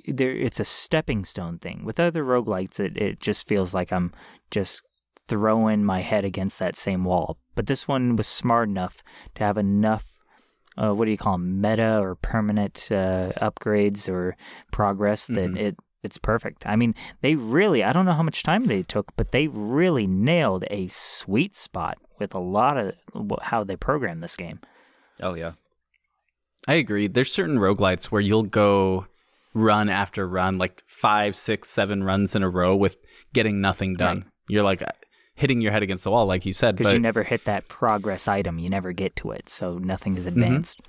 there, 0.07 0.31
it's 0.33 0.61
a 0.61 0.65
stepping 0.65 1.25
stone 1.25 1.59
thing. 1.59 1.85
With 1.85 1.99
other 2.01 2.25
roguelites, 2.25 2.79
it, 2.81 2.97
it 2.97 3.21
just 3.21 3.47
feels 3.49 3.75
like 3.75 3.93
I'm 3.93 4.13
just 4.51 4.83
throwing 5.29 5.85
my 5.85 6.01
head 6.01 6.25
against 6.25 6.59
that 6.59 6.77
same 6.77 7.05
wall. 7.05 7.39
But 7.55 7.67
this 7.67 7.87
one 7.87 8.17
was 8.17 8.27
smart 8.27 8.69
enough 8.69 9.03
to 9.37 9.45
have 9.45 9.57
enough 9.59 10.05
uh, 10.77 10.93
what 10.95 11.05
do 11.05 11.11
you 11.11 11.19
call 11.19 11.33
them, 11.35 11.61
meta 11.61 11.99
or 11.99 12.15
permanent 12.15 12.89
uh, 12.93 13.33
upgrades 13.43 14.09
or 14.09 14.37
progress 14.73 15.27
that 15.27 15.51
Mhm. 15.51 15.59
it 15.59 15.77
it's 16.03 16.17
perfect. 16.17 16.67
I 16.67 16.77
mean, 16.77 16.95
they 17.21 17.35
really 17.35 17.85
I 17.85 17.93
don't 17.93 18.07
know 18.07 18.15
how 18.15 18.23
much 18.23 18.43
time 18.43 18.65
they 18.67 18.83
took, 18.83 19.15
but 19.17 19.33
they 19.33 19.49
really 19.49 20.07
nailed 20.07 20.65
a 20.71 20.89
sweet 20.89 21.55
spot 21.57 21.99
with 22.19 22.35
a 22.35 22.39
lot 22.39 22.79
of 22.79 22.95
how 23.43 23.65
they 23.65 23.77
programmed 23.77 24.23
this 24.23 24.37
game. 24.37 24.61
Oh 25.21 25.35
yeah. 25.35 25.53
I 26.69 26.75
agree. 26.75 27.09
There's 27.09 27.33
certain 27.33 27.59
roguelites 27.59 28.07
where 28.07 28.21
you'll 28.23 28.45
go 28.45 29.07
run 29.55 29.89
after 29.89 30.27
run, 30.29 30.59
like 30.59 30.83
five, 30.87 31.35
six, 31.37 31.69
seven 31.69 32.03
runs 32.05 32.35
in 32.35 32.43
a 32.43 32.49
row 32.49 32.75
with 32.77 32.97
getting 33.33 33.61
nothing 33.61 33.95
done. 33.95 34.19
Right. 34.19 34.27
You're 34.49 34.63
like 34.63 34.83
hitting 35.35 35.61
your 35.61 35.73
head 35.73 35.83
against 35.83 36.05
the 36.05 36.11
wall, 36.11 36.27
like 36.27 36.45
you 36.47 36.53
said. 36.53 36.77
Because 36.77 36.93
But 36.93 36.97
you 36.97 37.01
never 37.03 37.23
hit 37.23 37.45
that 37.47 37.69
progress 37.69 38.29
item, 38.29 38.59
you 38.59 38.69
never 38.69 38.93
get 38.93 39.17
to 39.17 39.31
it, 39.33 39.49
so 39.49 39.79
nothing 39.79 40.13
Mm-hmm. 40.13 40.19
is 40.19 40.27
advanced. 40.27 40.81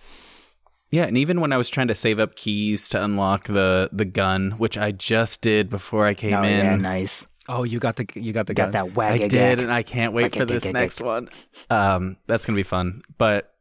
yeah, 0.92 1.04
and 1.06 1.18
even 1.18 1.40
when 1.40 1.54
I 1.54 1.58
was 1.58 1.70
trying 1.70 1.88
to 1.88 1.96
save 1.96 2.20
up 2.20 2.36
keys 2.36 2.90
to 2.90 3.04
unlock 3.04 3.46
the 3.46 3.90
the 3.94 4.06
gun, 4.06 4.52
which 4.52 4.78
I 4.78 4.92
just 4.92 5.42
did 5.42 5.70
before 5.70 6.06
I 6.06 6.14
came 6.14 6.34
oh 6.36 6.44
in, 6.44 6.66
yeah, 6.66 6.76
nice. 6.76 7.28
Oh, 7.48 7.64
you 7.64 7.80
got 7.80 7.96
the 7.96 8.06
you 8.16 8.34
got 8.34 8.46
the 8.48 8.54
Got 8.54 8.72
gun. 8.72 8.72
that 8.90 8.96
wag 8.96 9.22
I 9.22 9.28
did, 9.28 9.60
and 9.60 9.72
I 9.72 9.84
can't 9.84 10.14
wait 10.14 10.36
for 10.36 10.46
this 10.46 10.66
next 10.66 11.02
one. 11.02 11.30
Um, 11.70 12.18
that's 12.28 12.46
gonna 12.46 12.56
be 12.56 12.64
fun. 12.64 13.02
But 13.18 13.54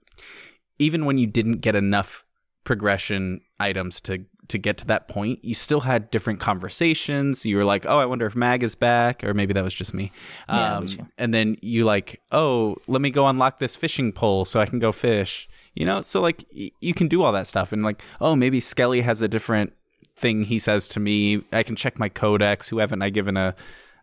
even 0.78 1.04
when 1.06 1.18
you 1.18 1.26
didn't 1.26 1.58
get 1.62 1.74
enough 1.76 2.24
progression 2.64 3.40
items 3.58 4.00
to 4.02 4.24
to 4.50 4.58
get 4.58 4.76
to 4.78 4.86
that 4.86 5.08
point, 5.08 5.44
you 5.44 5.54
still 5.54 5.80
had 5.80 6.10
different 6.10 6.38
conversations. 6.40 7.44
You 7.46 7.56
were 7.56 7.64
like, 7.64 7.86
"Oh, 7.86 7.98
I 7.98 8.04
wonder 8.06 8.26
if 8.26 8.36
Mag 8.36 8.62
is 8.62 8.74
back," 8.74 9.24
or 9.24 9.34
maybe 9.34 9.52
that 9.54 9.64
was 9.64 9.74
just 9.74 9.92
me. 9.94 10.12
Yeah, 10.48 10.76
Um, 10.76 10.82
was 10.84 10.94
you. 10.94 11.06
and 11.18 11.32
then 11.34 11.56
you 11.62 11.84
like, 11.84 12.20
"Oh, 12.30 12.76
let 12.86 13.00
me 13.00 13.10
go 13.10 13.26
unlock 13.26 13.58
this 13.58 13.76
fishing 13.76 14.12
pole 14.12 14.44
so 14.44 14.60
I 14.60 14.66
can 14.66 14.78
go 14.78 14.92
fish." 14.92 15.48
You 15.74 15.86
know, 15.86 16.02
so 16.02 16.20
like 16.20 16.44
y- 16.54 16.70
you 16.80 16.94
can 16.94 17.08
do 17.08 17.22
all 17.22 17.32
that 17.32 17.46
stuff, 17.46 17.72
and 17.72 17.82
like, 17.82 18.02
oh, 18.20 18.36
maybe 18.36 18.60
Skelly 18.60 19.00
has 19.02 19.22
a 19.22 19.28
different 19.28 19.72
thing 20.16 20.44
he 20.44 20.58
says 20.58 20.86
to 20.88 21.00
me. 21.00 21.42
I 21.52 21.62
can 21.62 21.76
check 21.76 21.98
my 21.98 22.08
codex. 22.08 22.68
Who 22.68 22.78
haven't 22.78 23.02
I 23.02 23.10
given 23.10 23.36
a 23.36 23.54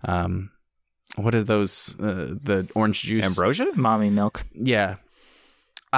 um 0.05 0.51
what 1.15 1.33
are 1.33 1.43
those? 1.43 1.95
Uh, 1.99 2.35
the 2.43 2.67
orange 2.75 3.01
juice. 3.03 3.25
Ambrosia? 3.25 3.67
Mommy 3.75 4.09
milk. 4.09 4.43
Yeah. 4.53 4.95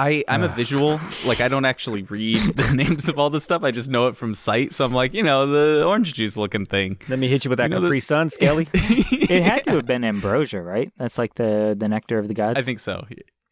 I 0.00 0.24
I'm 0.28 0.42
a 0.42 0.48
visual. 0.48 0.98
Like 1.26 1.40
I 1.40 1.48
don't 1.48 1.64
actually 1.64 2.02
read 2.04 2.38
the 2.56 2.74
names 2.74 3.08
of 3.08 3.18
all 3.18 3.28
the 3.30 3.40
stuff. 3.40 3.62
I 3.62 3.70
just 3.70 3.90
know 3.90 4.06
it 4.06 4.16
from 4.16 4.34
sight. 4.34 4.72
So 4.72 4.84
I'm 4.84 4.92
like, 4.92 5.12
you 5.14 5.22
know, 5.22 5.46
the 5.46 5.84
orange 5.86 6.14
juice 6.14 6.36
looking 6.36 6.64
thing. 6.64 6.98
Let 7.08 7.18
me 7.18 7.28
hit 7.28 7.44
you 7.44 7.50
with 7.50 7.58
that 7.58 7.70
You 7.70 7.76
know, 7.76 7.82
Capri 7.82 7.98
the- 7.98 8.06
Sun, 8.06 8.30
Skelly. 8.30 8.66
It 8.74 9.42
had 9.42 9.64
to 9.64 9.72
have 9.72 9.86
been 9.86 10.02
ambrosia, 10.04 10.62
right? 10.62 10.90
That's 10.96 11.18
like 11.18 11.34
the 11.34 11.76
the 11.78 11.88
nectar 11.88 12.18
of 12.18 12.28
the 12.28 12.34
gods. 12.34 12.58
I 12.58 12.62
think 12.62 12.78
so. 12.80 13.06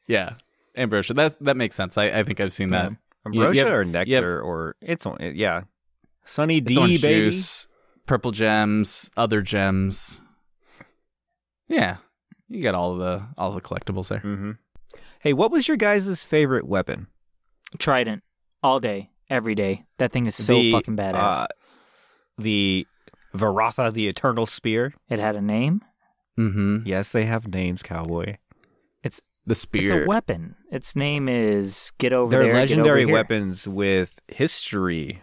Yeah. 0.06 0.34
Ambrosia. 0.76 1.14
That's 1.14 1.36
that 1.36 1.56
makes 1.56 1.74
sense. 1.76 1.98
I, 1.98 2.04
I 2.06 2.22
think 2.24 2.40
I've 2.40 2.52
seen 2.52 2.70
that. 2.70 2.90
You- 2.90 2.96
Ambrosia 3.26 3.54
you 3.60 3.66
have- 3.66 3.74
or 3.76 3.84
nectar 3.84 4.14
have- 4.38 4.44
or 4.46 4.76
it's 4.80 5.04
on 5.06 5.18
yeah. 5.34 5.62
Sunny 6.24 6.60
D 6.60 6.76
orange 6.76 7.02
baby. 7.02 7.26
juice, 7.30 7.66
purple 8.06 8.30
gems, 8.32 9.10
other 9.16 9.40
gems. 9.42 10.20
Yeah. 11.68 11.96
You 12.48 12.62
got 12.62 12.74
all 12.74 12.92
of 12.92 12.98
the 12.98 13.26
all 13.36 13.52
the 13.52 13.60
collectibles 13.60 14.08
there. 14.08 14.20
Mm-hmm. 14.20 14.52
Hey, 15.28 15.34
what 15.34 15.50
was 15.50 15.68
your 15.68 15.76
guys' 15.76 16.24
favorite 16.24 16.66
weapon? 16.66 17.06
Trident 17.78 18.22
all 18.62 18.80
day, 18.80 19.10
every 19.28 19.54
day. 19.54 19.84
That 19.98 20.10
thing 20.10 20.24
is 20.24 20.34
so 20.34 20.54
The, 20.54 20.72
fucking 20.72 20.96
badass. 20.96 21.34
uh, 21.42 21.46
the 22.38 22.86
Varatha, 23.36 23.92
the 23.92 24.08
Eternal 24.08 24.46
Spear. 24.46 24.94
it 25.10 25.18
had 25.18 25.36
a 25.36 25.42
name. 25.42 25.82
Mm-hmm. 26.38 26.78
Yes, 26.86 27.12
they 27.12 27.26
have 27.26 27.46
names, 27.46 27.82
cowboy. 27.82 28.38
It's 29.02 29.20
the 29.44 29.54
spear. 29.54 29.82
It's 29.82 30.04
a 30.06 30.08
weapon. 30.08 30.56
Its 30.72 30.96
name 30.96 31.28
is 31.28 31.92
get 31.98 32.14
over 32.14 32.30
They're 32.30 32.44
there. 32.44 32.52
get 32.54 32.58
legendary 32.60 33.02
over 33.02 33.08
here. 33.10 33.14
weapons 33.18 33.68
with 33.68 34.18
history. 34.28 35.20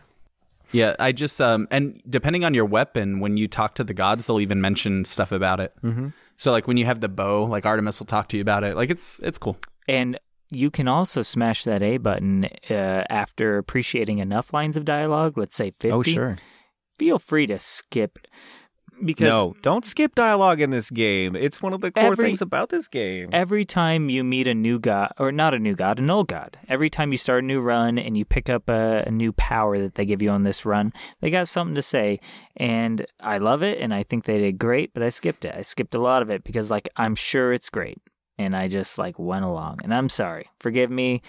Yeah, 0.72 0.96
I 1.00 1.14
just 1.14 1.42
um 1.42 1.68
and 1.72 2.00
depending 2.08 2.44
on 2.46 2.54
your 2.54 2.66
weapon, 2.66 3.22
when 3.22 3.38
you 3.38 3.48
talk 3.48 3.74
to 3.76 3.84
the 3.84 3.96
gods, 3.96 4.28
they'll 4.28 4.40
even 4.40 4.62
mention 4.62 5.04
stuff 5.04 5.32
about 5.32 5.60
it. 5.60 5.74
Mm-hmm. 5.84 6.10
So 6.36 6.52
like 6.52 6.68
when 6.68 6.78
you 6.78 6.86
have 6.86 7.00
the 7.00 7.10
bow, 7.10 7.46
like 7.46 7.66
Artemis 7.66 8.00
will 8.00 8.06
talk 8.06 8.28
to 8.30 8.38
you 8.38 8.42
about 8.42 8.64
it. 8.64 8.76
Like 8.76 8.92
it's 8.92 9.18
it's 9.24 9.40
cool. 9.40 9.58
And 9.88 10.20
you 10.52 10.70
can 10.72 10.88
also 10.88 11.22
smash 11.22 11.64
that 11.64 11.82
A 11.82 11.98
button 11.98 12.46
uh, 12.70 13.04
after 13.10 13.58
appreciating 13.58 14.20
enough 14.20 14.54
lines 14.54 14.78
of 14.78 14.86
dialogue. 14.86 15.38
Let's 15.38 15.56
say 15.56 15.72
fifty. 15.72 15.92
Oh, 15.92 16.04
sure. 16.04 16.38
Feel 16.98 17.20
free 17.20 17.46
to 17.48 17.60
skip 17.60 18.20
because 19.04 19.30
no, 19.30 19.54
don't 19.62 19.84
skip 19.84 20.16
dialogue 20.16 20.62
in 20.62 20.70
this 20.70 20.90
game. 20.90 21.36
It's 21.36 21.62
one 21.62 21.74
of 21.74 21.82
the 21.82 21.92
core 21.92 22.04
Every- 22.14 22.28
things 22.28 22.42
about 22.42 22.70
this 22.70 22.88
game. 22.88 23.30
every 23.34 23.66
time 23.66 24.10
you 24.10 24.24
meet 24.24 24.48
a 24.48 24.56
new 24.56 24.80
god, 24.80 25.12
or 25.20 25.34
not 25.34 25.54
a 25.54 25.60
new 25.60 25.76
god, 25.76 26.00
an 26.00 26.10
old 26.10 26.30
god, 26.30 26.58
every 26.70 26.90
time 26.90 27.12
you 27.12 27.18
start 27.18 27.44
a 27.44 27.46
new 27.46 27.60
run 27.60 28.00
and 28.00 28.16
you 28.16 28.24
pick 28.24 28.50
up 28.50 28.70
a, 28.70 29.04
a 29.06 29.12
new 29.12 29.34
power 29.34 29.78
that 29.80 29.96
they 29.96 30.06
give 30.06 30.22
you 30.22 30.30
on 30.30 30.44
this 30.44 30.66
run, 30.66 30.94
they 31.20 31.30
got 31.30 31.50
something 31.50 31.76
to 31.76 31.82
say. 31.82 32.22
And 32.56 33.06
I 33.20 33.38
love 33.40 33.62
it, 33.64 33.80
and 33.82 33.94
I 33.94 34.04
think 34.04 34.24
they 34.24 34.38
did 34.38 34.58
great, 34.58 34.94
but 34.94 35.04
I 35.04 35.10
skipped 35.10 35.44
it. 35.44 35.54
I 35.54 35.62
skipped 35.64 35.94
a 35.94 36.00
lot 36.00 36.22
of 36.22 36.30
it 36.30 36.46
because, 36.46 36.72
like, 36.72 36.88
I'm 36.96 37.16
sure 37.16 37.52
it's 37.52 37.70
great. 37.70 37.98
And 38.38 38.56
I 38.56 38.68
just, 38.68 38.98
like, 38.98 39.18
went 39.18 39.46
along. 39.46 39.80
And 39.84 39.94
I'm 39.94 40.10
sorry. 40.10 40.50
Forgive 40.60 40.92
me. 40.92 41.22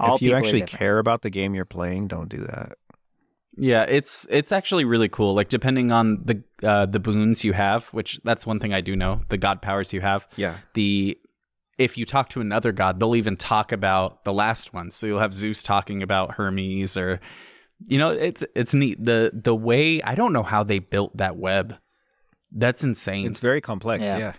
All 0.00 0.16
if 0.16 0.22
you 0.22 0.30
people 0.30 0.38
actually 0.38 0.62
care 0.62 0.98
about 0.98 1.22
the 1.22 1.30
game 1.30 1.54
you're 1.54 1.64
playing, 1.64 2.08
don't 2.08 2.28
do 2.28 2.38
that. 2.38 2.78
Yeah, 3.56 3.84
it's 3.88 4.26
it's 4.30 4.50
actually 4.50 4.84
really 4.84 5.08
cool. 5.08 5.34
Like 5.34 5.48
depending 5.48 5.92
on 5.92 6.24
the 6.24 6.42
uh, 6.62 6.86
the 6.86 6.98
boons 6.98 7.44
you 7.44 7.52
have, 7.52 7.86
which 7.88 8.20
that's 8.24 8.46
one 8.46 8.58
thing 8.58 8.72
I 8.74 8.80
do 8.80 8.96
know, 8.96 9.20
the 9.28 9.38
god 9.38 9.62
powers 9.62 9.92
you 9.92 10.00
have. 10.00 10.26
Yeah. 10.34 10.56
The 10.74 11.16
if 11.78 11.96
you 11.96 12.04
talk 12.04 12.28
to 12.30 12.40
another 12.40 12.72
god, 12.72 12.98
they'll 12.98 13.14
even 13.16 13.36
talk 13.36 13.70
about 13.70 14.24
the 14.24 14.32
last 14.32 14.72
one. 14.72 14.90
So 14.90 15.06
you'll 15.06 15.20
have 15.20 15.34
Zeus 15.34 15.62
talking 15.62 16.02
about 16.02 16.34
Hermes 16.34 16.96
or 16.96 17.20
you 17.86 17.98
know, 17.98 18.08
it's 18.10 18.44
it's 18.56 18.74
neat. 18.74 19.04
The 19.04 19.30
the 19.32 19.54
way 19.54 20.02
I 20.02 20.16
don't 20.16 20.32
know 20.32 20.42
how 20.42 20.64
they 20.64 20.80
built 20.80 21.16
that 21.16 21.36
web. 21.36 21.78
That's 22.50 22.82
insane. 22.82 23.26
It's 23.26 23.40
very 23.40 23.60
complex. 23.60 24.04
Yeah. 24.04 24.18
Yeah. 24.18 24.32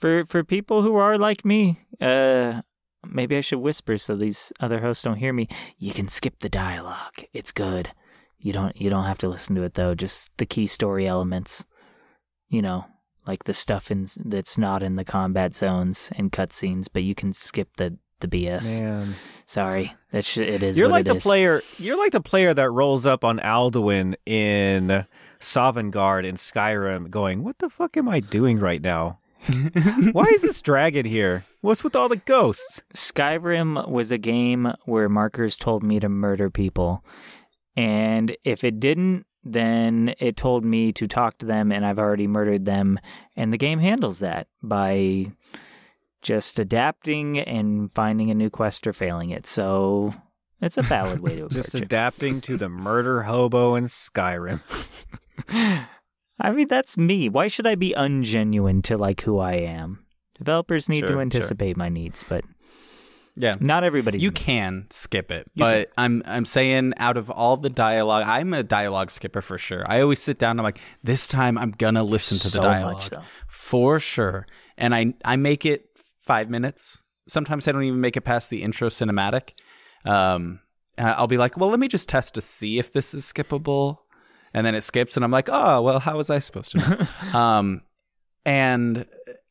For 0.00 0.24
for 0.24 0.42
people 0.42 0.82
who 0.82 0.96
are 0.96 1.18
like 1.18 1.44
me, 1.44 1.80
uh, 2.00 2.62
maybe 3.06 3.36
I 3.36 3.40
should 3.40 3.60
whisper 3.60 3.98
so 3.98 4.16
these 4.16 4.52
other 4.60 4.80
hosts 4.80 5.04
don't 5.04 5.16
hear 5.16 5.32
me. 5.32 5.48
You 5.78 5.92
can 5.92 6.08
skip 6.08 6.40
the 6.40 6.48
dialogue; 6.48 7.24
it's 7.32 7.52
good. 7.52 7.90
You 8.38 8.52
don't 8.52 8.76
you 8.80 8.90
don't 8.90 9.04
have 9.04 9.18
to 9.18 9.28
listen 9.28 9.54
to 9.56 9.62
it 9.62 9.74
though. 9.74 9.94
Just 9.94 10.30
the 10.38 10.46
key 10.46 10.66
story 10.66 11.06
elements, 11.06 11.66
you 12.48 12.62
know, 12.62 12.86
like 13.26 13.44
the 13.44 13.54
stuff 13.54 13.90
in 13.90 14.06
that's 14.24 14.56
not 14.56 14.82
in 14.82 14.96
the 14.96 15.04
combat 15.04 15.54
zones 15.54 16.10
and 16.16 16.32
cutscenes, 16.32 16.86
but 16.92 17.02
you 17.02 17.14
can 17.14 17.32
skip 17.32 17.76
the 17.76 17.98
the 18.20 18.28
BS. 18.28 18.80
Man. 18.80 19.14
Sorry, 19.46 19.94
that's 20.12 20.28
sh- 20.28 20.38
it 20.38 20.62
is. 20.62 20.78
You're 20.78 20.88
like 20.88 21.06
the 21.06 21.16
is. 21.16 21.22
player. 21.22 21.62
You're 21.78 21.98
like 21.98 22.12
the 22.12 22.20
player 22.20 22.54
that 22.54 22.70
rolls 22.70 23.04
up 23.04 23.24
on 23.24 23.38
Alduin 23.38 24.14
in 24.24 25.06
Sovngarde 25.40 26.26
in 26.26 26.36
Skyrim, 26.36 27.10
going, 27.10 27.42
"What 27.42 27.58
the 27.58 27.68
fuck 27.68 27.96
am 27.96 28.08
I 28.08 28.20
doing 28.20 28.58
right 28.58 28.80
now? 28.80 29.18
Why 30.12 30.24
is 30.24 30.42
this 30.42 30.60
dragon 30.62 31.06
here? 31.06 31.44
What's 31.60 31.84
with 31.84 31.96
all 31.96 32.08
the 32.08 32.16
ghosts?" 32.16 32.82
Skyrim 32.94 33.88
was 33.88 34.10
a 34.10 34.18
game 34.18 34.72
where 34.84 35.08
markers 35.08 35.56
told 35.56 35.82
me 35.82 36.00
to 36.00 36.08
murder 36.08 36.50
people. 36.50 37.04
And 37.76 38.36
if 38.44 38.64
it 38.64 38.80
didn't, 38.80 39.26
then 39.42 40.14
it 40.18 40.36
told 40.36 40.64
me 40.64 40.92
to 40.92 41.06
talk 41.06 41.38
to 41.38 41.46
them, 41.46 41.72
and 41.72 41.86
I've 41.86 41.98
already 41.98 42.26
murdered 42.26 42.66
them. 42.66 42.98
And 43.36 43.52
the 43.52 43.58
game 43.58 43.78
handles 43.78 44.18
that 44.18 44.48
by 44.62 45.32
just 46.22 46.58
adapting 46.58 47.38
and 47.38 47.90
finding 47.90 48.30
a 48.30 48.34
new 48.34 48.50
quest 48.50 48.86
or 48.86 48.92
failing 48.92 49.30
it. 49.30 49.46
So 49.46 50.14
it's 50.60 50.76
a 50.76 50.82
valid 50.82 51.20
way 51.20 51.36
to 51.36 51.44
approach 51.46 51.52
Just 51.54 51.74
it. 51.74 51.82
adapting 51.82 52.40
to 52.42 52.56
the 52.58 52.68
murder 52.68 53.22
hobo 53.22 53.74
in 53.74 53.84
Skyrim. 53.84 54.60
I 56.40 56.52
mean, 56.52 56.68
that's 56.68 56.96
me. 56.96 57.28
Why 57.28 57.48
should 57.48 57.66
I 57.66 57.74
be 57.74 57.94
ungenuine 57.96 58.82
to 58.84 58.96
like 58.96 59.22
who 59.22 59.38
I 59.38 59.52
am? 59.54 60.04
Developers 60.38 60.88
need 60.88 61.00
Sure, 61.00 61.08
to 61.08 61.12
sure. 61.14 61.20
anticipate 61.20 61.76
my 61.76 61.88
needs, 61.90 62.24
but 62.26 62.44
yeah. 63.36 63.54
not 63.60 63.84
everybody's. 63.84 64.22
You 64.22 64.30
can 64.32 64.86
skip 64.90 65.30
it, 65.30 65.50
You 65.54 65.64
but 65.64 65.90
I'm 65.98 66.22
I'm 66.26 66.44
saying 66.44 66.94
out 66.96 67.16
of 67.16 67.30
all 67.30 67.56
the 67.58 67.68
dialogue, 67.70 68.24
I'm 68.26 68.54
a 68.54 68.62
dialogue 68.62 69.10
skipper 69.10 69.42
for 69.42 69.58
sure. 69.58 69.84
I 69.86 70.00
always 70.00 70.20
sit 70.20 70.38
down. 70.38 70.58
I'm 70.58 70.64
like, 70.64 70.80
this 71.04 71.26
time 71.28 71.58
I'm 71.58 71.72
gonna 71.72 72.02
listen 72.02 72.38
to 72.38 72.50
the 72.50 72.62
much, 72.62 72.72
dialogue 72.72 73.02
though. 73.10 73.22
for 73.48 74.00
sure, 74.00 74.46
and 74.78 74.94
I 74.94 75.14
I 75.24 75.36
make 75.36 75.66
it 75.66 75.86
five 76.22 76.48
minutes. 76.48 76.98
Sometimes 77.28 77.68
I 77.68 77.72
don't 77.72 77.84
even 77.84 78.00
make 78.00 78.16
it 78.16 78.22
past 78.22 78.50
the 78.50 78.62
intro 78.62 78.88
cinematic. 78.88 79.50
Um, 80.04 80.60
uh, 80.98 81.14
I'll 81.16 81.28
be 81.28 81.36
like, 81.38 81.56
well, 81.56 81.70
let 81.70 81.78
me 81.78 81.86
just 81.86 82.08
test 82.08 82.34
to 82.34 82.40
see 82.40 82.78
if 82.78 82.92
this 82.92 83.14
is 83.14 83.24
skippable, 83.30 83.98
and 84.54 84.66
then 84.66 84.74
it 84.74 84.82
skips, 84.82 85.16
and 85.16 85.24
I'm 85.24 85.30
like, 85.30 85.48
oh, 85.50 85.82
well, 85.82 85.98
how 86.00 86.16
was 86.16 86.30
I 86.30 86.38
supposed 86.38 86.72
to? 86.72 86.78
know? 87.32 87.38
um, 87.38 87.82
and 88.44 89.06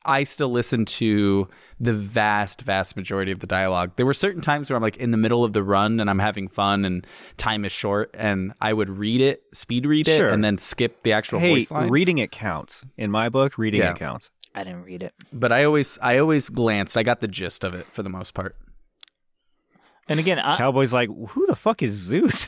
I 0.06 0.24
still 0.24 0.50
listen 0.50 0.86
to 0.86 1.48
the 1.80 1.94
vast, 1.94 2.62
vast 2.62 2.96
majority 2.96 3.32
of 3.32 3.40
the 3.40 3.48
dialogue. 3.48 3.92
There 3.98 4.06
were 4.06 4.14
certain 4.14 4.42
times 4.42 4.70
where 4.70 4.78
I'm 4.78 4.82
like 4.82 4.98
in 4.98 5.12
the 5.12 5.18
middle 5.18 5.44
of 5.44 5.54
the 5.54 5.62
run 5.62 6.00
and 6.00 6.10
I'm 6.10 6.20
having 6.20 6.48
fun 6.48 6.86
and 6.86 7.06
time 7.38 7.66
is 7.66 7.72
short, 7.72 8.10
and 8.18 8.54
I 8.62 8.74
would 8.74 8.90
read 8.90 9.22
it, 9.22 9.44
speed 9.54 9.86
read 9.86 10.08
it, 10.08 10.18
Sure. 10.18 10.30
and 10.30 10.44
then 10.44 10.58
skip 10.58 11.04
the 11.04 11.14
actual 11.14 11.40
hey, 11.40 11.56
voice 11.56 11.72
lines. 11.72 11.92
reading 11.92 12.18
it 12.18 12.32
counts. 12.32 12.84
In 12.98 13.12
my 13.12 13.30
book, 13.30 13.58
reading 13.58 13.82
Yeah. 13.82 13.92
it 13.92 13.98
counts. 13.98 14.32
I 14.56 14.64
didn't 14.64 14.84
read 14.84 15.04
it. 15.04 15.14
but 15.32 15.52
I 15.52 15.64
always, 15.66 16.00
I 16.02 16.18
always 16.18 16.50
glanced. 16.50 16.98
I 16.98 17.04
got 17.04 17.22
the 17.22 17.28
gist 17.28 17.64
of 17.64 17.74
it 17.76 17.86
for 17.86 18.02
the 18.02 18.10
most 18.10 18.34
part. 18.34 18.56
And 20.10 20.20
again, 20.20 20.40
I, 20.40 20.58
Cowboy's 20.58 20.92
like, 20.92 21.10
"Who 21.30 21.46
the 21.46 21.56
fuck 21.56 21.82
is 21.84 21.94
Zeus?" 21.94 22.48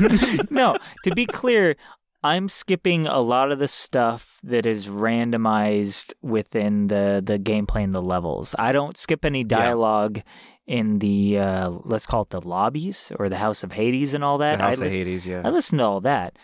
no, 0.50 0.76
to 1.04 1.14
be 1.14 1.26
clear, 1.26 1.76
I'm 2.22 2.48
skipping 2.48 3.06
a 3.06 3.20
lot 3.20 3.52
of 3.52 3.58
the 3.58 3.68
stuff 3.68 4.38
that 4.42 4.66
is 4.66 4.88
randomized 4.88 6.14
within 6.22 6.88
the 6.88 7.22
the 7.24 7.38
gameplay 7.38 7.84
and 7.84 7.94
the 7.94 8.02
levels. 8.02 8.54
I 8.58 8.72
don't 8.72 8.96
skip 8.96 9.24
any 9.24 9.44
dialogue 9.44 10.22
in 10.66 11.00
the 11.00 11.38
uh, 11.38 11.70
let's 11.84 12.06
call 12.06 12.22
it 12.22 12.30
the 12.30 12.46
lobbies 12.46 13.12
or 13.18 13.28
the 13.28 13.38
House 13.38 13.62
of 13.62 13.72
Hades 13.72 14.14
and 14.14 14.24
all 14.24 14.38
that. 14.38 14.56
the 14.56 14.62
House 14.62 14.80
I 14.80 14.86
of 14.86 14.92
lis- 14.92 14.94
Hades. 14.94 15.26
Yeah. 15.26 15.42
I 15.44 15.50
listen 15.50 15.78
to 15.78 15.84
all 15.84 16.00
that, 16.02 16.36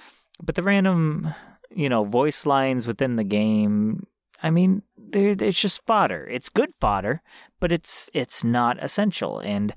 but 0.43 0.55
the 0.55 0.63
random, 0.63 1.35
you 1.71 1.89
know, 1.89 2.05
voice 2.05 2.45
lines 2.45 2.87
within 2.87 3.17
the 3.17 3.25
game. 3.25 4.07
I 4.43 4.51
mean, 4.51 4.83
they're, 4.99 5.35
it's 5.39 5.61
just 5.61 5.85
fodder. 5.87 6.27
It's 6.31 6.49
good 6.49 6.73
fodder, 6.81 7.23
but 7.61 7.73
it's 7.73 8.11
it's 8.13 8.45
not 8.45 8.83
essential. 8.83 9.41
And 9.41 9.75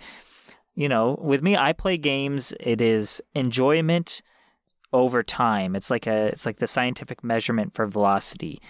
you 0.80 0.88
know, 0.88 1.20
with 1.22 1.42
me, 1.42 1.58
I 1.58 1.74
play 1.74 1.98
games. 1.98 2.54
It 2.58 2.80
is 2.80 3.22
enjoyment 3.36 4.22
over 4.94 5.22
time. 5.22 5.76
It's 5.76 5.90
like 5.90 6.08
a 6.08 6.28
it's 6.28 6.46
like 6.46 6.60
the 6.60 6.68
scientific 6.68 7.22
measurement 7.22 7.74
for 7.74 7.86
velocity. 7.86 8.62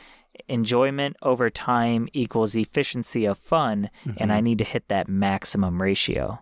Enjoyment 0.47 1.17
over 1.21 1.51
time 1.51 2.07
equals 2.11 2.55
efficiency 2.55 3.25
of 3.25 3.37
fun, 3.37 3.91
and 4.17 4.33
I 4.33 4.37
mm-hmm. 4.37 4.43
need 4.43 4.57
to 4.57 4.63
hit 4.63 4.87
that 4.87 5.07
maximum 5.07 5.79
ratio. 5.79 6.39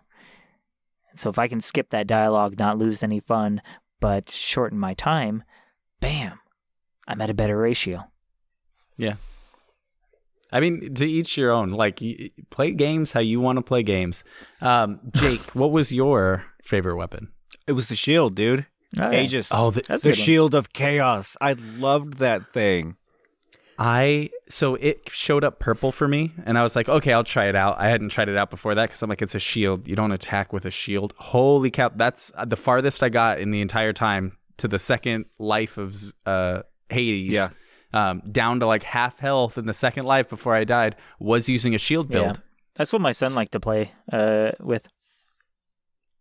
So 1.16 1.28
if 1.28 1.38
I 1.38 1.48
can 1.48 1.60
skip 1.60 1.90
that 1.90 2.06
dialogue, 2.06 2.58
not 2.58 2.78
lose 2.78 3.02
any 3.02 3.20
fun, 3.20 3.60
but 4.00 4.30
shorten 4.30 4.78
my 4.78 4.94
time, 4.94 5.42
bam, 6.00 6.38
I'm 7.06 7.20
at 7.20 7.28
a 7.28 7.34
better 7.34 7.58
ratio. 7.58 8.04
I 10.52 10.60
mean, 10.60 10.94
to 10.94 11.06
each 11.06 11.36
your 11.36 11.50
own. 11.50 11.70
Like, 11.70 12.00
play 12.50 12.72
games 12.72 13.12
how 13.12 13.20
you 13.20 13.40
want 13.40 13.56
to 13.56 13.62
play 13.62 13.82
games. 13.82 14.24
Um, 14.60 15.00
Jake, 15.12 15.40
what 15.54 15.70
was 15.70 15.92
your 15.92 16.44
favorite 16.62 16.96
weapon? 16.96 17.32
it 17.66 17.72
was 17.72 17.88
the 17.88 17.96
shield, 17.96 18.34
dude. 18.34 18.66
Oh, 18.98 19.10
yeah. 19.10 19.20
Aegis. 19.20 19.48
Oh, 19.52 19.70
the, 19.70 19.82
the 19.82 19.98
good 19.98 20.04
one. 20.04 20.12
shield 20.14 20.54
of 20.54 20.72
chaos. 20.72 21.36
I 21.40 21.52
loved 21.52 22.18
that 22.18 22.46
thing. 22.46 22.96
I 23.78 24.30
so 24.48 24.74
it 24.74 25.08
showed 25.08 25.44
up 25.44 25.60
purple 25.60 25.92
for 25.92 26.08
me, 26.08 26.32
and 26.44 26.58
I 26.58 26.62
was 26.62 26.74
like, 26.74 26.88
okay, 26.88 27.12
I'll 27.12 27.22
try 27.22 27.46
it 27.48 27.54
out. 27.54 27.78
I 27.78 27.88
hadn't 27.88 28.08
tried 28.08 28.28
it 28.28 28.36
out 28.36 28.50
before 28.50 28.74
that 28.74 28.86
because 28.88 29.02
I'm 29.02 29.08
like, 29.08 29.22
it's 29.22 29.36
a 29.36 29.38
shield. 29.38 29.86
You 29.86 29.94
don't 29.94 30.10
attack 30.10 30.52
with 30.52 30.64
a 30.64 30.70
shield. 30.72 31.14
Holy 31.16 31.70
cow! 31.70 31.90
That's 31.94 32.32
the 32.44 32.56
farthest 32.56 33.04
I 33.04 33.08
got 33.08 33.38
in 33.38 33.52
the 33.52 33.60
entire 33.60 33.92
time 33.92 34.36
to 34.56 34.66
the 34.66 34.80
second 34.80 35.26
life 35.38 35.78
of 35.78 35.96
uh, 36.26 36.62
Hades. 36.88 37.30
Yeah. 37.30 37.48
Um, 37.92 38.20
down 38.30 38.60
to 38.60 38.66
like 38.66 38.82
half 38.82 39.18
health 39.18 39.56
in 39.56 39.64
the 39.66 39.72
second 39.72 40.04
life 40.04 40.28
before 40.28 40.54
I 40.54 40.64
died 40.64 40.94
was 41.18 41.48
using 41.48 41.74
a 41.74 41.78
shield 41.78 42.10
Yeah. 42.10 42.22
build. 42.24 42.42
That's 42.74 42.92
what 42.92 43.00
my 43.00 43.12
son 43.12 43.34
liked 43.34 43.52
to 43.52 43.60
play 43.60 43.92
uh, 44.12 44.52
with. 44.60 44.86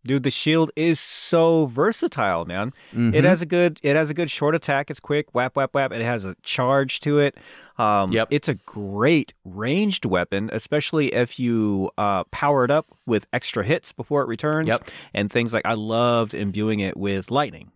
Dude, 0.05 0.23
the 0.23 0.31
shield 0.31 0.71
is 0.77 1.01
so 1.01 1.65
versatile, 1.65 2.45
man. 2.45 2.69
Mm-hmm. 2.93 3.13
It 3.13 3.25
has 3.25 3.41
a 3.41 3.45
good 3.45 3.77
it 3.83 3.97
has 3.97 4.09
a 4.09 4.13
good 4.13 4.31
short 4.31 4.55
attack. 4.55 4.89
It's 4.89 5.01
quick, 5.01 5.35
whap 5.35 5.57
whap 5.57 5.73
whap. 5.75 5.91
It 5.91 6.01
has 6.01 6.23
a 6.23 6.35
charge 6.43 7.01
to 7.01 7.19
it. 7.19 7.35
Um, 7.77 8.11
Yep. 8.13 8.29
It's 8.31 8.47
a 8.47 8.53
great 8.53 9.33
ranged 9.43 10.05
weapon, 10.05 10.49
especially 10.53 11.13
if 11.13 11.37
you 11.37 11.91
uh, 11.97 12.23
power 12.25 12.63
it 12.63 12.71
up 12.71 12.87
with 13.05 13.27
extra 13.33 13.65
hits 13.65 13.91
before 13.91 14.21
it 14.21 14.27
returns. 14.29 14.69
Yep. 14.69 14.89
And 15.13 15.29
things 15.29 15.53
like 15.53 15.65
I 15.65 15.73
loved 15.73 16.33
imbuing 16.33 16.79
it 16.79 16.95
with 16.95 17.29
lightning. 17.29 17.71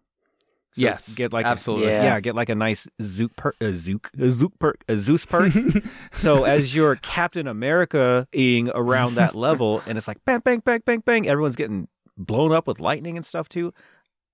So 0.74 0.82
Yes, 0.82 1.16
get 1.16 1.34
like 1.34 1.46
absolutely. 1.46 1.88
A, 1.88 1.92
Yeah. 1.98 2.04
yeah. 2.04 2.20
get 2.22 2.34
like 2.36 2.48
a 2.50 2.56
nice 2.56 2.88
zook 3.02 3.36
perk, 3.36 3.56
a 3.60 3.74
zook, 3.74 4.10
a 4.18 4.32
zook 4.32 4.58
perk, 4.58 4.84
a 4.88 4.96
Zeus 4.98 5.26
perk. 5.26 5.52
so 6.14 6.46
as 6.46 6.74
you're 6.74 6.96
Captain 6.98 7.46
America 7.48 8.26
ing 8.32 8.70
around 8.74 9.16
that 9.16 9.36
level, 9.36 9.82
and 9.86 9.98
it's 9.98 10.08
like 10.08 10.24
bang, 10.26 10.40
bang, 10.40 10.60
bang, 10.64 10.82
bang, 10.86 11.00
bang, 11.06 11.28
everyone's 11.28 11.58
getting 11.58 11.88
blown 12.18 12.52
up 12.54 12.68
with 12.68 12.80
lightning 12.80 13.18
and 13.18 13.26
stuff 13.26 13.50
too. 13.50 13.74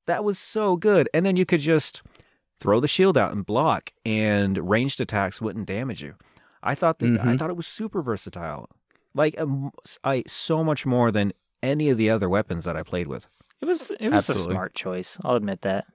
That 0.05 0.23
was 0.23 0.37
so 0.37 0.75
good. 0.77 1.09
And 1.13 1.25
then 1.25 1.35
you 1.37 1.45
could 1.45 1.59
just 1.59 2.03
throw 2.59 2.79
the 2.79 2.87
shield 2.87 3.17
out 3.17 3.31
and 3.33 3.45
block, 3.45 3.91
and 4.05 4.69
ranged 4.69 5.01
attacks 5.01 5.41
wouldn't 5.41 5.65
damage 5.67 6.01
you. 6.03 6.15
I 6.63 6.75
thought 6.75 6.99
that 6.99 7.19
I 7.19 7.25
Mhm. 7.25 7.39
thought 7.39 7.49
it 7.49 7.55
was 7.57 7.67
super 7.67 8.01
versatile, 8.01 8.67
like 9.15 9.39
um, 9.39 9.71
I 10.03 10.23
so 10.27 10.63
much 10.63 10.85
more 10.85 11.11
than 11.11 11.33
any 11.63 11.89
of 11.89 11.97
the 11.97 12.09
other 12.11 12.29
weapons 12.29 12.65
that 12.65 12.75
I 12.77 12.83
played 12.83 13.07
with. 13.07 13.27
It 13.61 13.65
was 13.65 13.89
it 13.99 14.11
was 14.11 14.29
Absolutely. 14.29 14.51
a 14.51 14.53
smart 14.53 14.75
choice. 14.75 15.17
I'll 15.23 15.35
admit 15.35 15.61
that. 15.61 15.85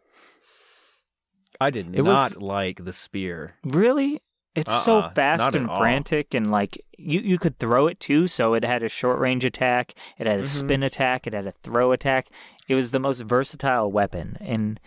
I 1.63 1.71
did 1.71 1.95
It 1.95 2.03
was- 2.03 2.35
not 2.35 2.43
like 2.43 2.85
the 2.85 2.93
spear. 2.93 3.55
Really? 3.65 4.21
It's 4.55 4.83
so 4.85 4.99
Uh-uh, 4.99 5.11
fast 5.15 5.39
not 5.41 5.55
at 5.55 5.61
and 5.63 5.71
all. 5.71 5.79
frantic, 5.79 6.35
and 6.35 6.51
like 6.51 6.77
you, 6.99 7.21
you 7.21 7.39
could 7.39 7.59
throw 7.59 7.87
it 7.87 7.99
too. 7.99 8.27
So 8.27 8.53
it 8.53 8.65
had 8.65 8.83
a 8.83 8.89
short 8.91 9.19
range 9.19 9.47
attack, 9.47 9.95
it 10.19 10.27
had 10.27 10.41
a 10.41 10.43
Mhm. 10.43 10.47
spin 10.47 10.83
attack, 10.83 11.27
it 11.27 11.33
had 11.33 11.47
a 11.47 11.53
throw 11.53 11.93
attack. 11.93 12.29
It 12.69 12.75
was 12.75 12.91
the 12.91 12.99
most 13.01 13.23
versatile 13.23 13.91
weapon. 13.91 14.37
And 14.41 14.79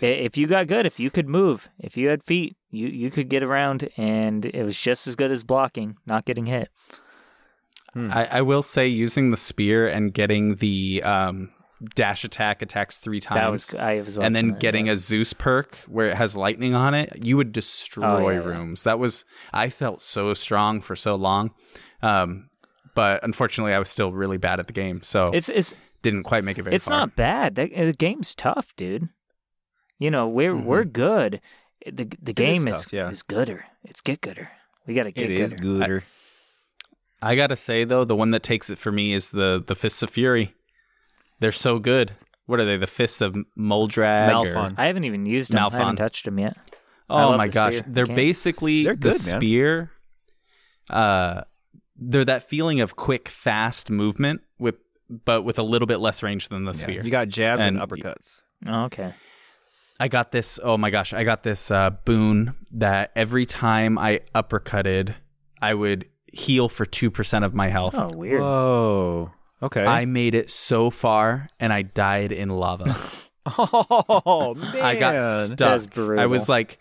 if 0.00 0.36
you 0.36 0.48
got 0.48 0.66
good, 0.66 0.84
if 0.84 0.98
you 0.98 1.10
could 1.10 1.28
move, 1.28 1.68
if 1.78 1.96
you 1.96 2.08
had 2.08 2.24
feet, 2.24 2.56
you 2.70 2.88
you 2.88 3.10
could 3.10 3.28
get 3.28 3.42
around, 3.44 3.88
and 3.96 4.44
it 4.46 4.64
was 4.64 4.76
just 4.78 5.06
as 5.06 5.14
good 5.14 5.30
as 5.30 5.44
blocking, 5.44 5.96
not 6.04 6.24
getting 6.24 6.46
hit. 6.46 6.68
I, 7.94 8.24
I 8.38 8.42
will 8.42 8.62
say 8.62 8.86
using 8.86 9.30
the 9.30 9.36
spear 9.36 9.88
and 9.88 10.12
getting 10.14 10.56
the 10.56 11.02
um, 11.02 11.50
dash 11.94 12.24
attack 12.24 12.60
attacks 12.62 12.98
three 12.98 13.20
times. 13.20 13.36
That 13.36 13.50
was 13.50 13.74
I 13.74 14.00
was 14.00 14.16
and 14.18 14.34
then 14.34 14.46
watching 14.46 14.48
that, 14.54 14.60
getting 14.60 14.86
yeah. 14.86 14.92
a 14.92 14.96
Zeus 14.96 15.32
perk 15.32 15.76
where 15.86 16.06
it 16.06 16.14
has 16.16 16.34
lightning 16.36 16.74
on 16.74 16.94
it, 16.94 17.24
you 17.24 17.36
would 17.36 17.52
destroy 17.52 18.04
Oh, 18.24 18.28
yeah, 18.30 18.40
yeah. 18.40 18.44
rooms. 18.46 18.82
That 18.84 18.98
was 18.98 19.24
I 19.52 19.68
felt 19.68 20.02
so 20.02 20.34
strong 20.34 20.80
for 20.80 20.96
so 20.96 21.14
long, 21.14 21.52
um, 22.02 22.50
but 22.94 23.22
unfortunately, 23.22 23.74
I 23.74 23.78
was 23.78 23.88
still 23.88 24.12
really 24.12 24.38
bad 24.38 24.58
at 24.60 24.66
the 24.66 24.72
game, 24.72 25.02
so 25.02 25.30
It's 25.32 25.48
it's 25.48 25.74
didn't 26.02 26.22
quite 26.24 26.44
make 26.44 26.58
it 26.58 26.62
very 26.62 26.74
it's 26.76 26.88
far. 26.88 26.98
not 26.98 27.16
bad. 27.16 27.54
The, 27.56 27.66
the 27.68 27.92
game's 27.92 28.34
tough, 28.34 28.74
dude. 28.76 29.08
You 29.98 30.10
know 30.10 30.28
we're 30.28 30.54
Mhm. 30.54 30.64
we're 30.64 30.84
good. 30.84 31.40
The 31.86 32.08
the 32.20 32.32
game 32.32 32.66
is 32.68 32.82
tough, 32.84 32.92
yeah. 32.92 33.08
is 33.10 33.22
gooder. 33.22 33.64
It's 33.84 34.00
get 34.00 34.20
gooder. 34.20 34.50
We 34.86 34.94
got 34.94 35.04
to 35.04 35.12
get 35.12 35.30
It 35.30 35.38
is 35.40 35.54
gooder. 35.54 35.78
gooder. 35.86 36.04
I 37.20 37.34
gotta 37.34 37.56
say 37.56 37.84
though, 37.84 38.04
the 38.04 38.14
one 38.16 38.30
that 38.30 38.42
takes 38.42 38.70
it 38.70 38.78
for 38.78 38.92
me 38.92 39.12
is 39.12 39.30
the 39.32 39.62
the 39.64 39.74
Fists 39.74 40.02
of 40.02 40.10
Fury. 40.10 40.54
They're 41.40 41.52
so 41.52 41.78
good. 41.78 42.12
What 42.46 42.60
are 42.60 42.64
they? 42.64 42.76
The 42.76 42.86
Fists 42.86 43.20
of 43.20 43.36
Moldrag? 43.58 44.28
or- 44.30 44.46
Malphon. 44.46 44.74
I 44.78 44.86
haven't 44.86 45.04
even 45.04 45.26
used 45.26 45.52
them. 45.52 45.58
I 45.72 45.76
haven't 45.76 45.96
touched 45.96 46.24
them 46.24 46.38
yet. 46.38 46.56
Oh 47.10 47.36
my 47.36 47.46
the 47.46 47.52
gosh, 47.52 47.76
spear. 47.76 47.86
They're 47.88 48.06
basically 48.06 48.84
They're 48.84 48.94
the 48.94 48.98
good, 49.00 49.08
man. 49.12 49.18
spear. 49.40 49.90
Uh, 50.90 51.42
they're 51.96 52.24
that 52.24 52.48
feeling 52.48 52.80
of 52.80 52.96
quick, 52.96 53.28
fast 53.28 53.90
movement 53.90 54.40
with, 54.58 54.76
but 55.24 55.42
with 55.42 55.58
a 55.58 55.62
little 55.62 55.86
bit 55.86 55.98
less 55.98 56.22
range 56.22 56.48
than 56.48 56.64
the 56.64 56.72
Yeah, 56.72 56.78
spear. 56.78 57.04
You 57.04 57.10
got 57.10 57.28
jabs 57.28 57.62
and, 57.62 57.78
And- 57.80 57.90
uppercuts. 57.90 58.42
Oh, 58.68 58.84
okay. 58.84 59.12
I 60.00 60.08
got 60.08 60.30
this. 60.32 60.60
Oh 60.62 60.76
my 60.76 60.90
gosh, 60.90 61.12
I 61.12 61.24
got 61.24 61.42
this 61.42 61.70
uh, 61.70 61.90
boon 61.90 62.54
that 62.72 63.10
every 63.16 63.46
time 63.46 63.98
I 63.98 64.20
uppercutted, 64.34 65.14
I 65.60 65.74
would 65.74 66.08
heal 66.32 66.68
for 66.68 66.84
two 66.86 67.10
percent 67.10 67.44
of 67.44 67.52
my 67.54 67.68
health. 67.68 67.94
Oh, 67.96 68.10
weird. 68.14 68.40
Whoa. 68.40 69.32
Okay. 69.62 69.84
I 69.84 70.04
made 70.04 70.34
it 70.34 70.50
so 70.50 70.90
far, 70.90 71.48
and 71.58 71.72
I 71.72 71.82
died 71.82 72.32
in 72.32 72.50
lava. 72.50 72.96
oh 73.58 74.54
man. 74.54 74.76
I 74.76 74.96
got 74.96 75.46
stuck. 75.46 75.98
I 75.98 76.26
was 76.26 76.48
like, 76.48 76.78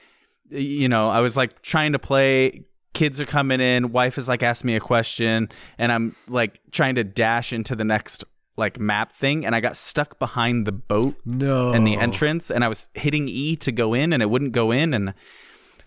you 0.50 0.90
know, 0.90 1.10
I 1.10 1.22
was 1.22 1.36
like 1.38 1.62
trying 1.62 1.94
to 1.94 2.00
play. 2.00 2.64
Kids 2.94 3.22
are 3.22 3.26
coming 3.26 3.62
in. 3.62 3.92
Wife 3.92 4.18
is 4.18 4.28
like 4.28 4.44
asking 4.44 4.68
me 4.68 4.76
a 4.76 4.80
question, 4.80 5.50
and 5.78 5.92
I'm 5.92 6.16
like 6.28 6.60
trying 6.72 6.96
to 6.96 7.04
dash 7.04 7.54
into 7.54 7.76
the 7.76 7.84
next 7.84 8.24
like 8.58 8.80
map 8.80 9.12
thing, 9.12 9.46
and 9.46 9.56
I 9.56 9.60
got 9.60 9.78
stuck 9.78 10.20
behind 10.20 10.66
the 10.66 10.72
boat 10.72 11.16
no. 11.26 11.74
and 11.74 11.86
the 11.86 11.96
entrance, 11.96 12.50
and 12.52 12.64
I 12.64 12.68
was 12.68 12.88
hitting 12.94 13.28
E 13.28 13.56
to 13.58 13.72
go 13.72 13.94
in, 13.94 14.14
and 14.14 14.22
it 14.22 14.30
wouldn't 14.30 14.52
go 14.52 14.72
in, 14.72 14.94
and 14.94 15.14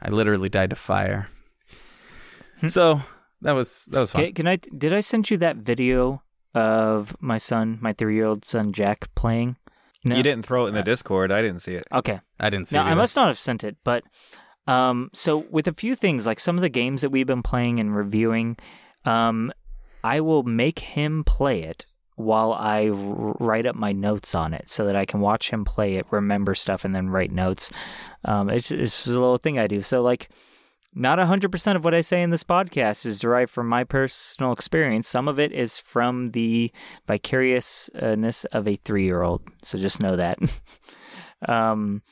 I 0.01 0.09
literally 0.09 0.49
died 0.49 0.71
to 0.71 0.77
fire. 0.77 1.29
Hmm. 2.61 2.69
so 2.69 3.01
that 3.43 3.53
was 3.53 3.87
that 3.87 4.01
was 4.01 4.13
fun. 4.13 4.25
Can, 4.27 4.35
can 4.35 4.47
I? 4.49 4.57
Did 4.57 4.93
I 4.93 5.01
send 5.01 5.31
you 5.31 5.37
that 5.39 5.57
video 5.57 6.23
of 6.55 7.17
my 7.21 7.39
son, 7.39 7.79
my 7.81 7.93
three-year-old 7.93 8.45
son 8.45 8.73
Jack 8.73 9.15
playing? 9.15 9.57
No? 10.05 10.17
You 10.17 10.23
didn't 10.23 10.47
throw 10.47 10.65
it 10.65 10.69
in 10.69 10.75
the 10.75 10.83
Discord. 10.83 11.31
I 11.31 11.43
didn't 11.43 11.61
see 11.61 11.75
it. 11.75 11.87
Okay. 11.93 12.21
I 12.39 12.49
didn't 12.49 12.69
see. 12.69 12.77
No, 12.77 12.83
it 12.83 12.87
I 12.87 12.95
must 12.95 13.17
not 13.17 13.29
have 13.29 13.39
sent 13.39 13.65
it, 13.65 13.77
but 13.85 14.03
um, 14.67 15.11
so 15.13 15.47
with 15.51 15.69
a 15.69 15.73
few 15.73 15.95
things 15.95 16.27
like 16.27 16.41
some 16.41 16.57
of 16.57 16.63
the 16.63 16.69
games 16.69 17.03
that 17.03 17.11
we've 17.11 17.27
been 17.27 17.43
playing 17.43 17.81
and 17.81 17.95
reviewing, 17.95 18.57
um, 19.05 19.53
I 20.03 20.21
will 20.21 20.43
make 20.43 20.79
him 20.79 21.23
play 21.23 21.63
it 21.63 21.85
while 22.17 22.53
I 22.53 22.89
r- 22.89 23.37
write 23.39 23.67
up 23.67 23.77
my 23.77 23.93
notes 23.93 24.35
on 24.35 24.55
it 24.55 24.71
so 24.71 24.87
that 24.87 24.97
I 24.97 25.05
can 25.05 25.21
watch 25.21 25.51
him 25.51 25.65
play 25.65 25.97
it, 25.97 26.07
remember 26.11 26.55
stuff, 26.55 26.85
and 26.85 26.95
then 26.95 27.11
write 27.11 27.31
notes. 27.31 27.71
Um, 28.25 28.49
it's, 28.49 28.71
it's 28.71 29.05
just 29.05 29.09
a 29.09 29.11
little 29.21 29.39
thing 29.39 29.59
I 29.59 29.67
do. 29.67 29.81
So 29.81 30.03
like. 30.03 30.31
Not 30.93 31.19
100% 31.19 31.77
of 31.77 31.85
what 31.85 31.95
I 31.95 32.01
say 32.01 32.21
in 32.21 32.31
this 32.31 32.43
podcast 32.43 33.07
is 33.07 33.21
derived 33.21 33.53
from 33.53 33.69
my 33.69 33.85
personal 33.85 34.53
experience. 34.53 35.07
Some 35.07 35.29
of 35.29 35.39
it 35.39 35.53
is 35.53 35.79
from 35.79 36.33
the 36.33 36.73
vicariousness 37.07 38.45
of 38.47 38.67
a 38.67 38.77
three 38.77 39.05
year 39.05 39.23
old. 39.23 39.43
So 39.63 39.79
just 39.79 40.03
know 40.03 40.17
that. 40.17 40.39
um, 41.49 42.03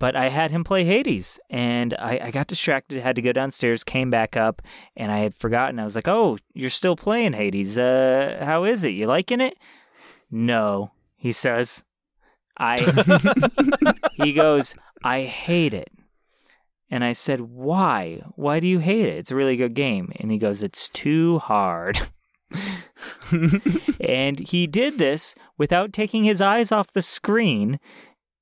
but 0.00 0.16
I 0.16 0.30
had 0.30 0.50
him 0.50 0.64
play 0.64 0.84
Hades, 0.84 1.38
and 1.50 1.94
I, 1.98 2.18
I 2.24 2.30
got 2.30 2.46
distracted, 2.46 3.02
had 3.02 3.16
to 3.16 3.22
go 3.22 3.32
downstairs, 3.32 3.84
came 3.84 4.08
back 4.08 4.34
up, 4.34 4.62
and 4.96 5.12
I 5.12 5.18
had 5.18 5.34
forgotten. 5.34 5.78
I 5.78 5.84
was 5.84 5.94
like, 5.94 6.08
"Oh, 6.08 6.38
you're 6.54 6.70
still 6.70 6.96
playing 6.96 7.34
Hades? 7.34 7.76
Uh, 7.76 8.42
how 8.42 8.64
is 8.64 8.82
it? 8.82 8.94
You 8.94 9.06
liking 9.06 9.42
it?" 9.42 9.58
No, 10.30 10.92
he 11.16 11.32
says. 11.32 11.84
I. 12.56 12.78
he 14.14 14.32
goes, 14.32 14.74
"I 15.04 15.24
hate 15.24 15.74
it," 15.74 15.90
and 16.90 17.04
I 17.04 17.12
said, 17.12 17.40
"Why? 17.40 18.22
Why 18.36 18.60
do 18.60 18.66
you 18.66 18.78
hate 18.80 19.06
it? 19.06 19.16
It's 19.18 19.30
a 19.30 19.36
really 19.36 19.56
good 19.56 19.74
game." 19.74 20.12
And 20.18 20.30
he 20.30 20.38
goes, 20.38 20.62
"It's 20.62 20.88
too 20.88 21.38
hard." 21.38 22.00
and 24.00 24.38
he 24.40 24.66
did 24.66 24.98
this 24.98 25.34
without 25.56 25.92
taking 25.92 26.24
his 26.24 26.40
eyes 26.40 26.72
off 26.72 26.92
the 26.92 27.02
screen, 27.02 27.78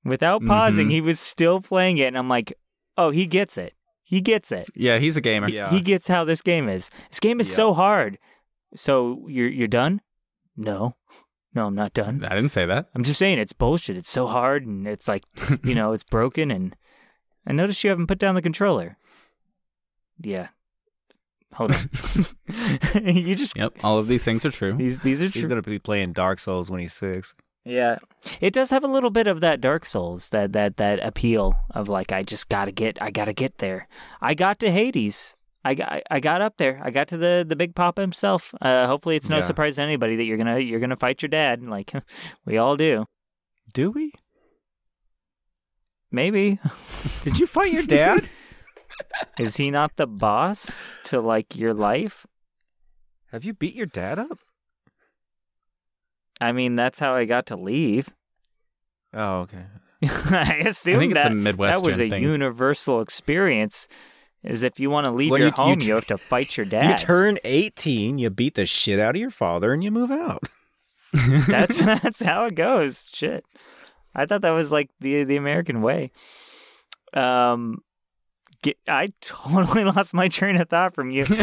without 0.04 0.44
pausing. 0.44 0.88
Mhm. 0.88 0.92
He 0.92 1.00
was 1.00 1.20
still 1.20 1.60
playing 1.60 1.98
it, 1.98 2.06
and 2.06 2.18
I'm 2.18 2.28
like, 2.28 2.52
"Oh, 2.96 3.10
he 3.10 3.26
gets 3.26 3.58
it. 3.58 3.74
He 4.02 4.20
gets 4.22 4.50
it. 4.52 4.68
yeah, 4.74 4.98
he's 4.98 5.18
a 5.18 5.20
gamer. 5.20 5.48
Yeah. 5.50 5.68
He 5.70 5.82
gets 5.82 6.08
how 6.08 6.24
this 6.24 6.40
game 6.40 6.66
is. 6.68 6.88
This 7.10 7.20
game 7.20 7.40
is 7.40 7.48
Yeah. 7.50 7.56
so 7.56 7.74
hard. 7.74 8.18
So 8.74 9.26
you're 9.28 9.48
you're 9.48 9.66
done? 9.68 10.00
No, 10.56 10.96
no, 11.54 11.66
I'm 11.66 11.74
not 11.74 11.92
done. 11.92 12.24
I 12.24 12.34
didn't 12.34 12.50
say 12.50 12.64
that. 12.66 12.88
I'm 12.94 13.04
just 13.04 13.18
saying 13.18 13.38
it's 13.38 13.52
bullshit. 13.52 13.96
It's 13.98 14.10
so 14.10 14.26
hard, 14.26 14.66
and 14.66 14.86
it's 14.88 15.06
like 15.08 15.22
you 15.62 15.74
know 15.74 15.92
it's 15.92 16.04
broken. 16.04 16.50
And 16.50 16.74
I 17.48 17.52
noticed 17.52 17.82
you 17.82 17.90
haven't 17.90 18.06
put 18.06 18.18
down 18.18 18.34
the 18.36 18.42
controller. 18.42 18.96
Yeah. 20.20 20.48
Hold 21.54 21.72
on. 21.72 21.78
you 23.04 23.34
just 23.34 23.56
Yep, 23.56 23.78
all 23.82 23.98
of 23.98 24.06
these 24.06 24.22
things 24.24 24.44
are 24.44 24.50
true. 24.50 24.74
these 24.74 24.98
these 25.00 25.22
are 25.22 25.26
He's 25.26 25.32
true. 25.44 25.48
gonna 25.48 25.62
be 25.62 25.78
playing 25.78 26.12
Dark 26.12 26.38
Souls 26.38 26.70
when 26.70 26.78
he's 26.80 26.92
six. 26.92 27.34
Yeah. 27.64 27.98
It 28.40 28.52
does 28.52 28.70
have 28.70 28.84
a 28.84 28.88
little 28.88 29.10
bit 29.10 29.26
of 29.26 29.40
that 29.40 29.60
Dark 29.60 29.84
Souls, 29.84 30.28
that 30.30 30.52
that 30.52 30.76
that 30.76 31.00
appeal 31.04 31.56
of 31.70 31.88
like 31.88 32.12
I 32.12 32.22
just 32.22 32.48
got 32.48 32.66
to 32.66 32.72
get 32.72 33.00
I 33.02 33.10
got 33.10 33.26
to 33.26 33.32
get 33.32 33.58
there. 33.58 33.88
I 34.20 34.34
got 34.34 34.58
to 34.60 34.70
Hades. 34.70 35.36
I 35.64 35.74
got 35.74 36.02
I 36.10 36.20
got 36.20 36.40
up 36.40 36.56
there. 36.58 36.80
I 36.84 36.90
got 36.90 37.08
to 37.08 37.16
the 37.16 37.44
the 37.46 37.56
big 37.56 37.74
papa 37.74 38.00
himself. 38.02 38.54
Uh 38.60 38.86
hopefully 38.86 39.16
it's 39.16 39.28
no 39.28 39.36
Yeah. 39.36 39.42
surprise 39.42 39.76
to 39.76 39.82
anybody 39.82 40.16
that 40.16 40.24
you're 40.24 40.36
going 40.38 40.54
to 40.54 40.62
you're 40.62 40.80
going 40.80 40.90
to 40.90 40.96
fight 40.96 41.22
your 41.22 41.28
dad 41.30 41.62
like 41.62 41.92
we 42.46 42.56
all 42.58 42.76
do. 42.76 43.06
Do 43.72 43.90
we? 43.90 44.12
Maybe. 46.10 46.59
Did 47.24 47.39
you 47.39 47.47
fight 47.47 47.72
your 47.72 47.82
dad? 47.82 48.28
Is 49.39 49.56
he 49.56 49.70
not 49.70 49.97
the 49.97 50.06
boss 50.06 50.97
to 51.05 51.20
like 51.20 51.55
your 51.56 51.74
life? 51.74 52.26
Have 53.30 53.44
you 53.44 53.52
beat 53.52 53.74
your 53.74 53.86
dad 53.86 54.18
up? 54.18 54.39
I 56.40 56.52
mean, 56.52 56.76
that's 56.76 56.98
how 56.98 57.14
I 57.14 57.24
got 57.24 57.47
to 57.47 57.56
leave. 57.56 58.09
Oh, 59.12 59.40
okay. 59.40 59.64
I 60.05 60.62
assume 60.66 61.01
think 61.01 61.12
it's 61.14 61.24
a 61.24 61.28
that 61.28 61.35
Midwestern 61.35 61.82
that 61.82 61.86
was 61.86 62.01
a 62.01 62.09
thing. 62.09 62.22
universal 62.22 63.01
experience. 63.01 63.89
Is 64.44 64.62
if 64.62 64.78
you 64.78 64.89
want 64.89 65.06
to 65.06 65.10
leave 65.10 65.30
When 65.32 65.40
your 65.40 65.48
you- 65.48 65.55
you 65.59 65.62
home, 65.64 65.78
t- 65.78 65.86
you 65.89 65.94
have 65.94 66.06
to 66.06 66.18
fight 66.18 66.56
your 66.56 66.64
dad. 66.66 67.01
You 67.01 67.06
turn 67.06 67.39
18, 67.44 68.18
you 68.18 68.30
beat 68.30 68.55
the 68.55 68.66
shit 68.66 69.01
out 69.01 69.16
of 69.16 69.20
your 69.20 69.30
father, 69.30 69.72
and 69.72 69.82
you 69.82 69.90
move 69.90 70.10
out. 70.12 70.44
that's 71.48 71.82
that's 71.82 72.22
how 72.22 72.44
it 72.44 72.55
goes. 72.55 73.09
Shit. 73.12 73.44
I 74.14 74.26
thought 74.26 74.43
that 74.43 74.51
was 74.51 74.70
like 74.72 74.90
the 75.01 75.24
the 75.24 75.36
American 75.36 75.82
way. 75.82 76.10
Um 77.14 77.82
get, 78.62 78.76
I 78.89 79.12
totally 79.20 79.85
lost 79.85 80.14
my 80.14 80.28
train 80.28 80.56
of 80.56 80.68
thought 80.68 80.94
from 80.94 81.10
you. 81.10 81.26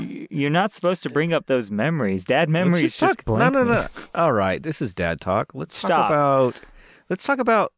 You- 0.00 0.26
You're 0.30 0.50
not 0.50 0.72
supposed 0.72 1.02
to 1.04 1.10
bring 1.10 1.32
up 1.32 1.46
those 1.46 1.70
memories. 1.70 2.24
Dad 2.26 2.50
memories 2.50 2.82
Let's 2.82 2.96
just, 2.98 3.18
talk. 3.24 3.38
No, 3.38 3.48
no, 3.48 3.64
me. 3.64 3.70
no. 3.70 3.86
All 4.14 4.32
right, 4.32 4.62
this 4.62 4.82
is 4.82 4.92
dad 4.94 5.20
talk. 5.22 5.52
Let's 5.54 5.74
Stop. 5.76 5.88
talk 5.88 6.10
about. 6.10 6.60
Let's 7.08 7.24
talk 7.24 7.38
about 7.38 7.72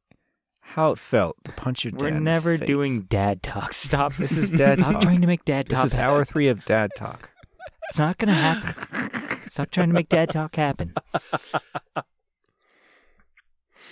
how 0.61 0.91
it 0.93 0.99
felt 0.99 1.37
to 1.45 1.53
punch 1.53 1.85
your 1.85 1.93
dad. 1.93 2.01
We're 2.01 2.09
in 2.09 2.15
the 2.15 2.21
never 2.21 2.57
doing 2.57 3.03
dad 3.03 3.43
talk. 3.45 3.73
Stop. 3.73 4.15
This 4.15 4.33
is 4.33 4.51
dad 4.63 4.79
Stop 4.79 4.95
talk. 4.95 5.03
trying 5.03 5.21
to 5.21 5.27
make 5.29 5.45
dad 5.45 5.69
talk. 5.69 5.85
This 5.85 5.93
is 5.93 5.99
hour 5.99 6.25
three 6.25 6.49
of 6.49 6.65
dad 6.65 6.91
talk. 6.97 7.31
It's 7.91 7.99
not 7.99 8.19
gonna 8.19 8.35
happen. 8.35 9.41
Stop 9.53 9.71
trying 9.71 9.89
to 9.91 9.95
make 9.95 10.09
dad 10.09 10.31
talk 10.31 10.57
happen. 10.57 10.95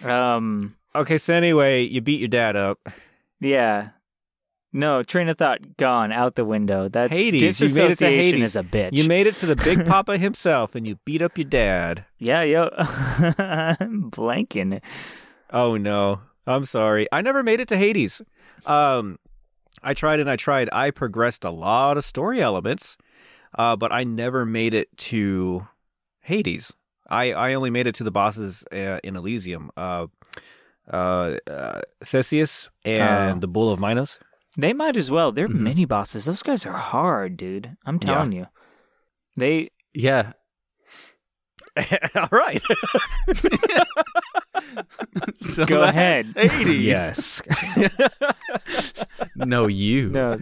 Um. 0.05 0.77
Okay, 0.94 1.18
so 1.18 1.35
anyway, 1.35 1.82
you 1.82 2.01
beat 2.01 2.20
your 2.20 2.28
dad 2.28 2.56
up. 2.56 2.78
Yeah. 3.40 3.90
No 4.73 5.02
train 5.02 5.28
of 5.28 5.39
thought 5.39 5.77
gone 5.78 6.12
out 6.12 6.35
the 6.35 6.44
window. 6.44 6.89
That's 6.89 7.10
Hades, 7.12 7.60
you 7.60 7.68
made 7.68 7.93
it 7.93 7.98
to 7.98 8.06
Hades. 8.09 8.43
is 8.43 8.56
a 8.56 8.62
bitch. 8.62 8.90
You 8.93 9.05
made 9.09 9.27
it 9.27 9.36
to 9.36 9.47
the 9.47 9.56
Big 9.56 9.86
Papa 9.89 10.18
himself, 10.18 10.74
and 10.74 10.86
you 10.86 10.97
beat 11.06 11.23
up 11.23 11.39
your 11.39 11.47
dad. 11.47 12.05
yeah, 12.18 12.43
yo, 12.43 12.68
I'm 12.77 14.10
blanking. 14.10 14.82
Oh 15.51 15.77
no, 15.78 16.20
I'm 16.47 16.64
sorry. 16.66 17.06
I 17.10 17.23
never 17.23 17.43
made 17.43 17.60
it 17.60 17.68
to 17.68 17.77
Hades. 17.77 18.20
Um, 18.66 19.18
I 19.82 19.94
tried 19.94 20.20
and 20.20 20.28
I 20.28 20.36
tried. 20.36 20.68
I 20.73 20.90
progressed 20.90 21.44
a 21.44 21.51
lot 21.51 21.97
of 21.97 22.05
story 22.05 22.43
elements, 22.43 22.98
uh, 23.56 23.77
but 23.77 23.93
I 23.93 24.05
never 24.05 24.44
made 24.44 24.74
it 24.74 24.94
to 24.98 25.68
Hades. 26.20 26.74
I, 27.09 27.33
I 27.33 27.55
only 27.55 27.70
made 27.70 27.87
it 27.87 27.95
to 27.97 28.05
the 28.05 28.11
bosses 28.11 28.65
uh, 28.73 28.99
in 29.05 29.16
Elysium. 29.16 29.70
Uh, 29.77 30.07
uh, 30.93 31.37
uh, 31.51 31.81
Theseus 32.05 32.70
and 32.85 33.37
Oh. 33.37 33.41
the 33.41 33.49
Bull 33.49 33.70
of 33.73 33.81
Minos. 33.81 34.19
They 34.59 34.73
might 34.73 34.97
as 34.97 35.11
well. 35.11 35.33
They're 35.33 35.49
Mhm. 35.49 35.61
mini 35.61 35.85
bosses. 35.85 36.24
Those 36.24 36.43
guys 36.43 36.65
are 36.66 36.78
hard, 36.78 37.37
dude. 37.37 37.77
I'm 37.85 37.99
Yeah. 38.03 38.07
telling 38.15 38.33
you. 38.33 38.47
They 39.37 39.70
Yeah. 39.95 40.33
All 42.16 42.28
right. 42.33 42.62
So 45.39 45.65
Go 45.66 45.83
ahead. 45.83 46.24
Hades. 46.37 46.83
yes. 46.85 47.43
No, 49.37 49.66
you. 49.66 50.09
no. 50.11 50.39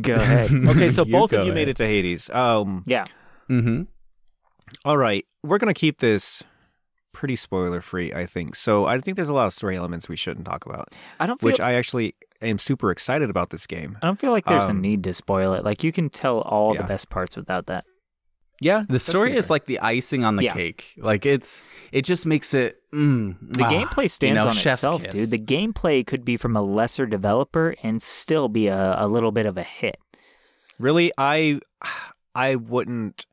Go 0.00 0.14
ahead. 0.14 0.50
okay, 0.68 0.90
so 0.90 1.04
both 1.04 1.32
of 1.32 1.44
you 1.46 1.52
made 1.52 1.68
it 1.68 1.76
to 1.76 1.84
Hades. 1.86 2.30
Um, 2.30 2.84
Yeah. 2.86 3.04
Mm-hmm. 3.50 3.82
All 4.84 4.96
right, 4.96 5.24
we're 5.42 5.58
gonna 5.58 5.74
keep 5.74 5.98
this 6.00 6.42
pretty 7.12 7.36
spoiler 7.36 7.80
free, 7.80 8.12
I 8.12 8.24
think. 8.26 8.54
So 8.54 8.86
I 8.86 8.98
think 9.00 9.16
there's 9.16 9.28
a 9.28 9.34
lot 9.34 9.46
of 9.46 9.52
story 9.52 9.76
elements 9.76 10.08
we 10.08 10.16
shouldn't 10.16 10.46
talk 10.46 10.64
about, 10.66 10.94
I 11.18 11.26
don't 11.26 11.40
feel. 11.40 11.46
which 11.48 11.60
I 11.60 11.74
actually 11.74 12.14
am 12.40 12.58
super 12.58 12.90
excited 12.90 13.28
about 13.30 13.50
this 13.50 13.66
game. 13.66 13.98
I 14.02 14.06
don't 14.06 14.18
feel 14.18 14.30
like 14.30 14.44
there's 14.46 14.66
a 14.66 14.70
um, 14.70 14.80
need 14.80 15.04
to 15.04 15.12
spoil 15.14 15.54
it. 15.54 15.64
Like 15.64 15.82
you 15.84 15.92
can 15.92 16.08
tell 16.08 16.40
all 16.40 16.74
Yeah. 16.74 16.82
the 16.82 16.88
best 16.88 17.10
parts 17.10 17.36
without 17.36 17.66
that. 17.66 17.84
Yeah, 18.62 18.82
The 18.88 19.00
story 19.00 19.34
is 19.36 19.48
like 19.48 19.64
the 19.64 19.80
icing 19.80 20.22
on 20.24 20.36
the 20.36 20.44
Yeah. 20.44 20.52
cake. 20.52 20.94
Like 20.98 21.24
it's 21.26 21.62
it 21.92 22.02
just 22.04 22.26
makes 22.26 22.52
it 22.54 22.76
mm, 22.92 23.36
The 23.56 23.64
ah, 23.64 23.70
gameplay 23.70 24.02
you 24.04 24.08
stands 24.08 24.36
know, 24.44 24.48
on 24.50 24.54
chef's 24.54 24.82
itself, 24.82 25.02
kiss. 25.02 25.14
dude. 25.14 25.30
The 25.30 25.38
gameplay 25.38 26.06
could 26.06 26.24
be 26.26 26.36
from 26.36 26.54
a 26.56 26.62
lesser 26.62 27.06
developer 27.06 27.74
and 27.82 28.02
still 28.02 28.48
be 28.48 28.68
a, 28.68 28.94
a 28.98 29.08
little 29.08 29.32
bit 29.32 29.46
of 29.46 29.56
a 29.58 29.62
hit. 29.62 29.96
really 30.78 31.10
I 31.18 31.60
I 32.34 32.54
wouldn't 32.56 33.26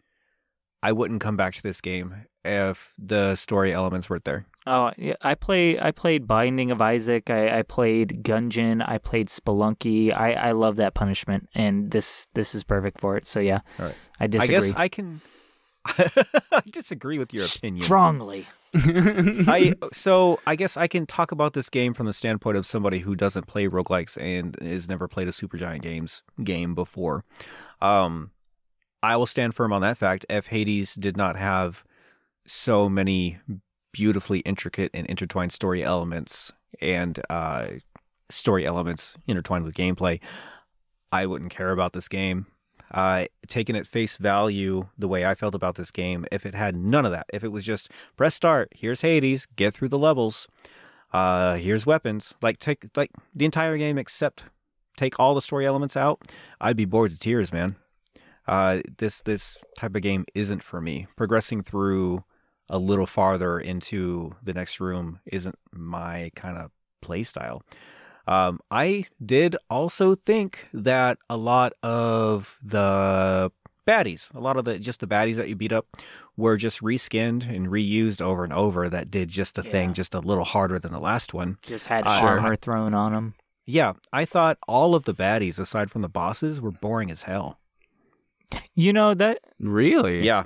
I 0.84 0.92
wouldn't 0.92 1.22
come 1.22 1.38
back 1.38 1.54
to 1.56 1.64
this 1.64 1.82
game 1.82 2.14
if 2.46 2.94
the 2.98 3.36
story 3.36 3.74
elements 3.74 4.10
weren't 4.10 4.24
there. 4.26 4.46
Oh, 4.66 4.92
yeah, 4.98 5.16
I 5.22 5.36
play. 5.36 5.80
I 5.80 5.92
played 5.92 6.28
Binding 6.28 6.72
of 6.72 6.82
Isaac. 6.82 7.30
I, 7.30 7.60
I 7.60 7.62
played 7.64 8.24
Gungeon. 8.24 8.88
I 8.88 8.98
played 8.98 9.30
Spelunky. 9.30 10.14
I, 10.14 10.34
I 10.34 10.52
love 10.52 10.76
that 10.76 10.94
punishment, 10.94 11.48
and 11.56 11.92
this 11.92 12.28
this 12.34 12.54
is 12.54 12.64
perfect 12.64 13.00
for 13.00 13.16
it. 13.16 13.26
So 13.26 13.40
yeah, 13.40 13.62
All 13.80 13.86
right. 13.86 13.96
I 14.20 14.28
disagree 14.28 14.56
I 14.56 14.60
guess 14.60 14.74
I 14.76 14.88
can 14.90 15.22
I 15.86 16.62
disagree 16.70 17.18
with 17.18 17.34
your 17.34 17.46
opinion. 17.46 17.84
strongly. 17.84 18.48
I 18.76 19.74
so 19.94 20.40
I 20.46 20.56
guess 20.58 20.76
I 20.76 20.88
can 20.88 21.06
talk 21.06 21.32
about 21.32 21.54
this 21.54 21.70
game 21.70 21.94
from 21.94 22.06
the 22.06 22.14
standpoint 22.14 22.58
of 22.58 22.66
somebody 22.66 23.00
who 23.00 23.16
doesn't 23.16 23.48
play 23.48 23.68
roguelikes 23.68 24.22
and 24.22 24.58
has 24.62 24.90
never 24.90 25.08
played 25.08 25.30
a 25.30 25.32
Supergiant 25.32 25.82
Games 25.82 26.24
game 26.44 26.76
before. 26.76 27.24
Um 27.82 28.32
I 29.04 29.16
will 29.16 29.26
stand 29.26 29.56
firm 29.56 29.72
on 29.74 29.82
that 29.82 29.98
fact. 29.98 30.26
If 30.30 30.48
Hades 30.48 30.96
did 30.96 31.18
not 31.18 31.36
have 31.36 31.84
so 32.46 32.90
many 32.90 33.40
beautifully 33.94 34.40
intricate 34.40 34.92
and 34.94 35.08
intertwined 35.08 35.52
story 35.52 35.84
elements 35.84 36.52
and 36.82 37.20
uh 37.30 37.68
story 38.30 38.66
elements 38.66 39.18
intertwined 39.28 39.64
with 39.64 39.76
gameplay, 39.76 40.20
I 41.12 41.26
wouldn't 41.26 41.52
care 41.52 41.72
about 41.72 41.94
this 41.94 42.08
game. 42.08 42.48
Uh, 42.92 43.26
taking 43.48 43.76
at 43.76 43.86
face 43.86 44.16
value 44.16 44.88
the 44.98 45.10
way 45.10 45.26
I 45.26 45.36
felt 45.36 45.56
about 45.56 45.76
this 45.76 45.92
game, 45.92 46.26
if 46.32 46.46
it 46.46 46.56
had 46.56 46.76
none 46.76 47.06
of 47.06 47.12
that, 47.12 47.26
if 47.34 47.44
it 47.44 47.50
was 47.50 47.66
just 47.66 47.92
press 48.16 48.34
start, 48.34 48.70
here's 48.74 49.02
Hades, 49.02 49.46
get 49.46 49.74
through 49.74 49.90
the 49.90 49.98
levels, 49.98 50.48
uh, 51.12 51.56
here's 51.56 51.86
weapons, 51.86 52.34
like 52.42 52.60
take 52.60 52.86
like 52.96 53.12
the 53.36 53.44
entire 53.44 53.78
game 53.78 53.98
except 53.98 54.46
take 54.96 55.20
all 55.20 55.36
the 55.36 55.42
story 55.42 55.66
elements 55.66 55.98
out, 55.98 56.32
I'd 56.62 56.78
be 56.78 56.86
bored 56.86 57.12
to 57.12 57.20
tears, 57.20 57.52
man. 57.52 57.76
Uh, 58.48 58.82
this 58.98 59.22
this 59.24 59.58
type 59.78 59.96
of 59.96 60.02
game 60.02 60.26
isn't 60.34 60.64
for 60.64 60.80
me. 60.82 61.08
Progressing 61.16 61.64
through 61.64 62.24
a 62.70 62.78
little 62.78 63.06
farther 63.08 63.60
into 63.60 64.36
the 64.44 64.54
next 64.54 64.80
room 64.80 65.20
isn't 65.26 65.56
my 65.72 66.32
kind 66.36 66.58
of 66.58 66.72
play 67.02 67.24
style. 67.24 67.62
Um, 68.28 68.60
I 68.70 69.06
did 69.26 69.56
also 69.70 70.16
think 70.16 70.68
that 70.74 71.18
a 71.30 71.38
lot 71.38 71.74
of 71.82 72.60
the 72.62 73.52
baddies, 73.88 74.34
a 74.36 74.40
lot 74.42 74.58
of 74.58 74.66
the 74.66 74.80
just 74.80 75.00
the 75.00 75.08
baddies 75.08 75.36
that 75.36 75.48
you 75.48 75.56
beat 75.56 75.72
up, 75.72 75.88
were 76.36 76.58
just 76.58 76.82
reskinned 76.82 77.50
and 77.50 77.68
reused 77.68 78.22
over 78.22 78.44
and 78.44 78.52
over. 78.52 78.90
That 78.90 79.10
did 79.10 79.30
just 79.30 79.58
a 79.58 79.64
thing, 79.64 79.94
just 79.94 80.14
a 80.14 80.20
little 80.20 80.44
harder 80.44 80.78
than 80.78 80.92
the 80.92 81.00
last 81.00 81.34
one. 81.34 81.58
Just 81.66 81.88
had 81.88 82.06
Uh, 82.06 82.20
armor 82.22 82.56
thrown 82.58 82.94
on 82.94 83.14
them. 83.14 83.36
Yeah, 83.66 83.94
I 84.14 84.26
thought 84.26 84.58
all 84.68 84.94
of 84.96 85.04
the 85.06 85.14
baddies, 85.14 85.58
aside 85.60 85.90
from 85.92 86.02
the 86.02 86.10
bosses, 86.10 86.60
were 86.60 86.72
boring 86.72 87.12
as 87.12 87.24
hell. 87.24 87.60
You 88.76 88.94
know 88.94 89.14
that 89.14 89.40
really? 89.60 90.24
Yeah, 90.26 90.44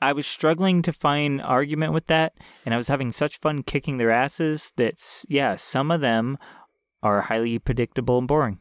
I 0.00 0.12
was 0.12 0.26
struggling 0.26 0.82
to 0.82 0.92
find 0.92 1.40
argument 1.40 1.92
with 1.92 2.06
that, 2.08 2.34
and 2.64 2.74
I 2.74 2.76
was 2.76 2.88
having 2.88 3.12
such 3.12 3.38
fun 3.38 3.62
kicking 3.62 3.96
their 3.98 4.10
asses 4.10 4.72
that 4.76 4.94
s- 4.94 5.26
yeah, 5.28 5.56
some 5.56 5.90
of 5.90 6.00
them 6.00 6.38
are 7.02 7.22
highly 7.22 7.58
predictable 7.58 8.18
and 8.18 8.28
boring. 8.28 8.58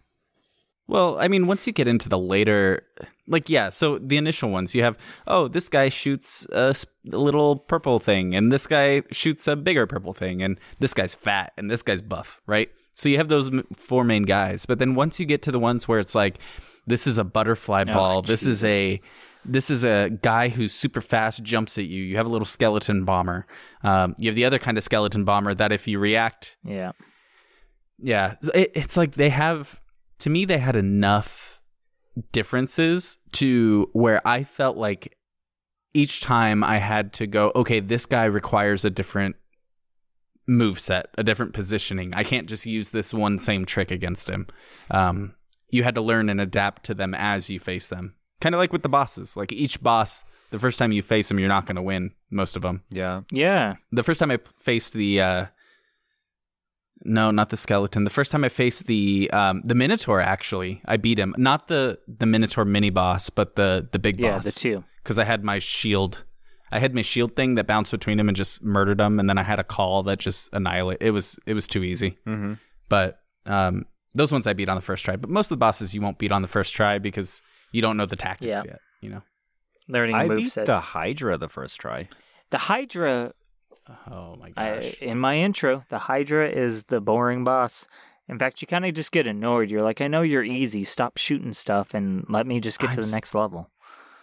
Well, 0.88 1.18
I 1.20 1.28
mean, 1.30 1.48
once 1.48 1.68
you 1.68 1.72
get 1.74 1.88
into 1.88 2.10
the 2.10 2.18
later, 2.18 2.84
like, 3.28 3.50
yeah, 3.50 3.70
so 3.70 3.98
the 4.00 4.18
initial 4.18 4.50
ones, 4.50 4.76
you 4.76 4.84
have, 4.84 4.98
oh, 5.28 5.48
this 5.48 5.70
guy 5.70 5.88
shoots 5.90 6.46
a, 6.52 6.70
s- 6.72 6.86
a 7.14 7.18
little 7.18 7.56
purple 7.58 8.00
thing, 8.00 8.36
and 8.36 8.52
this 8.52 8.68
guy 8.68 9.04
shoots 9.12 9.48
a 9.48 9.56
bigger 9.56 9.86
purple 9.88 10.12
thing, 10.14 10.42
and 10.42 10.60
this 10.80 10.94
guy's 10.94 11.14
fat, 11.14 11.54
and 11.58 11.70
this 11.72 11.82
guy's 11.82 12.02
buff, 12.02 12.42
right? 12.46 12.70
So 12.94 13.08
you 13.08 13.18
have 13.18 13.30
those 13.30 13.48
m- 13.54 13.66
four 13.78 14.04
main 14.04 14.24
guys. 14.24 14.66
But 14.66 14.80
then 14.80 14.96
once 14.96 15.18
you 15.20 15.26
get 15.26 15.42
to 15.44 15.52
the 15.52 15.60
ones 15.60 15.88
where 15.88 16.00
it's 16.00 16.16
like, 16.16 16.40
this 16.92 17.08
is 17.08 17.18
a 17.18 17.24
butterfly 17.24 17.86
ball, 17.86 18.22
this 18.22 18.44
is 18.44 18.64
a. 18.64 19.02
This 19.44 19.72
is 19.72 19.84
a 19.84 20.12
guy 20.22 20.50
who's 20.50 20.72
super 20.72 21.02
fast, 21.02 21.42
jumps 21.42 21.80
at 21.80 21.86
you. 21.86 22.04
You 22.04 22.18
have 22.18 22.28
a 22.28 22.30
little 22.30 22.46
skeleton 22.46 23.06
bomber. 23.06 23.48
Um, 23.84 24.16
you 24.20 24.30
have 24.30 24.36
the 24.36 24.46
other 24.46 24.60
kind 24.60 24.78
of 24.78 24.84
skeleton 24.84 25.26
bomber 25.26 25.56
that 25.56 25.72
if 25.72 25.88
you 25.88 25.98
react 25.98 26.58
Yeah. 26.64 26.92
yeah, 27.98 28.36
it, 28.54 28.72
it's 28.76 28.96
like 28.96 29.14
they 29.16 29.30
have. 29.30 29.80
To 30.20 30.30
me, 30.30 30.46
they 30.46 30.60
had 30.60 30.76
enough 30.76 31.60
differences 32.32 33.18
to 33.32 33.90
where 33.94 34.22
I 34.28 34.44
felt 34.44 34.78
like 34.78 35.18
each 35.96 36.22
time 36.22 36.64
I 36.64 36.78
had 36.78 37.12
to 37.14 37.26
go, 37.26 37.52
okay, 37.56 37.80
this 37.80 38.06
guy 38.06 38.26
requires 38.26 38.86
a 38.86 38.92
different 38.92 39.38
move 40.48 40.80
set, 40.80 41.08
a 41.18 41.24
different 41.24 41.54
positioning. 41.54 42.14
I 42.14 42.24
can't 42.24 42.48
just 42.48 42.68
use 42.68 42.92
this 42.92 43.12
one 43.12 43.40
same 43.40 43.66
trick 43.66 43.90
against 43.90 44.30
him. 44.30 44.46
Um, 44.92 45.34
you 45.72 45.84
had 45.84 45.96
to 45.96 46.02
learn 46.02 46.30
and 46.30 46.40
adapt 46.40 46.84
to 46.86 46.94
them 46.94 47.14
as 47.14 47.50
you 47.50 47.60
face 47.60 47.88
them. 47.88 48.16
Kind 48.42 48.54
of 48.56 48.60
like 48.60 48.72
with 48.74 48.84
the 48.84 48.90
bosses. 48.90 49.36
Like 49.38 49.52
each 49.52 49.82
boss, 49.82 50.24
the 50.52 50.60
first 50.60 50.78
time 50.80 50.92
you 50.92 51.02
face 51.02 51.28
them, 51.30 51.40
you're 51.40 51.48
not 51.48 51.66
going 51.66 51.76
to 51.78 51.82
win 51.82 52.12
most 52.30 52.56
of 52.56 52.62
them 52.62 52.84
yeah. 52.90 53.22
Yeah. 53.32 53.76
the 53.92 54.04
first 54.04 54.20
time 54.20 54.32
I 54.32 54.40
faced 54.60 54.94
the 54.94 55.22
uh 55.22 55.46
No, 57.04 57.32
not 57.32 57.50
the 57.50 57.58
skeleton. 57.58 58.04
The 58.04 58.10
first 58.12 58.32
time 58.32 58.44
I 58.44 58.50
faced 58.50 58.86
the 58.86 59.30
um, 59.34 59.62
the 59.64 59.76
Minotaur, 59.76 60.20
actually, 60.22 60.82
I 60.86 60.98
beat 60.98 61.18
him. 61.18 61.34
Not 61.38 61.68
the 61.68 61.98
the 62.08 62.26
Minotaur 62.28 62.64
mini 62.66 62.90
boss, 62.92 63.30
but 63.30 63.56
the 63.56 63.88
the 63.92 64.00
big 64.00 64.20
Yeah, 64.20 64.36
boss. 64.36 64.44
the 64.46 64.52
two. 64.52 64.84
Because 65.04 65.18
I 65.18 65.24
had 65.24 65.44
my 65.44 65.58
shield, 65.60 66.24
I 66.72 66.78
had 66.80 66.94
my 66.94 67.02
shield 67.02 67.36
thing 67.36 67.56
that 67.56 67.66
bounced 67.66 67.92
between 67.92 68.20
him 68.20 68.28
and 68.30 68.38
just 68.38 68.64
murdered 68.64 69.00
him, 69.02 69.20
and 69.20 69.28
then 69.28 69.38
I 69.40 69.44
had 69.44 69.60
a 69.60 69.64
call 69.64 70.04
that 70.04 70.20
just 70.20 70.54
annihilate. 70.54 71.00
It 71.02 71.12
was 71.12 71.40
it 71.48 71.56
was 71.56 71.68
too 71.68 71.84
easy. 71.84 72.18
Mm-hmm. 72.28 72.54
But 72.88 73.20
um, 73.48 73.86
those 74.14 74.32
ones 74.32 74.46
I 74.48 74.54
beat 74.54 74.70
on 74.70 74.76
the 74.76 74.82
first 74.82 75.06
try. 75.06 75.16
But 75.16 75.30
most 75.30 75.48
of 75.48 75.50
the 75.50 75.58
bosses 75.58 75.94
you 75.94 76.02
won't 76.02 76.18
beat 76.18 76.32
on 76.32 76.42
the 76.42 76.48
first 76.48 76.74
try 76.76 76.98
because 77.00 77.42
you 77.72 77.82
don't 77.82 77.98
know 77.98 78.06
the 78.06 78.16
tactics 78.16 78.48
Yeah. 78.66 78.72
yet. 78.72 78.80
You 79.02 79.10
know. 79.12 79.22
Learning 79.88 80.16
I 80.16 80.28
move 80.28 80.38
beat 80.38 80.52
sets. 80.52 80.68
the 80.68 80.80
Hydra 80.80 81.38
the 81.38 81.50
first 81.50 81.80
try. 81.82 82.08
The 82.52 82.58
Hydra, 82.60 83.34
Oh 84.10 84.36
my 84.38 84.52
I, 84.56 84.76
gosh. 84.76 84.94
in 85.02 85.18
my 85.18 85.38
intro, 85.38 85.84
the 85.90 85.98
Hydra 86.00 86.48
is 86.50 86.84
the 86.86 87.02
boring 87.02 87.44
boss. 87.44 87.88
In 88.30 88.38
fact, 88.40 88.62
you 88.62 88.68
kind 88.68 88.86
of 88.86 88.94
just 88.94 89.12
get 89.12 89.28
annoyed. 89.28 89.70
You're 89.72 89.82
like, 89.82 90.00
I 90.00 90.08
know 90.08 90.22
you're 90.22 90.44
easy. 90.44 90.84
Stop 90.86 91.18
shooting 91.18 91.52
stuff 91.54 91.94
and 91.94 92.26
let 92.30 92.46
me 92.48 92.60
just 92.62 92.80
get 92.80 92.88
to 92.92 92.98
I'm 92.98 93.02
the 93.02 93.08
s- 93.08 93.12
next 93.12 93.36
level. 93.36 93.70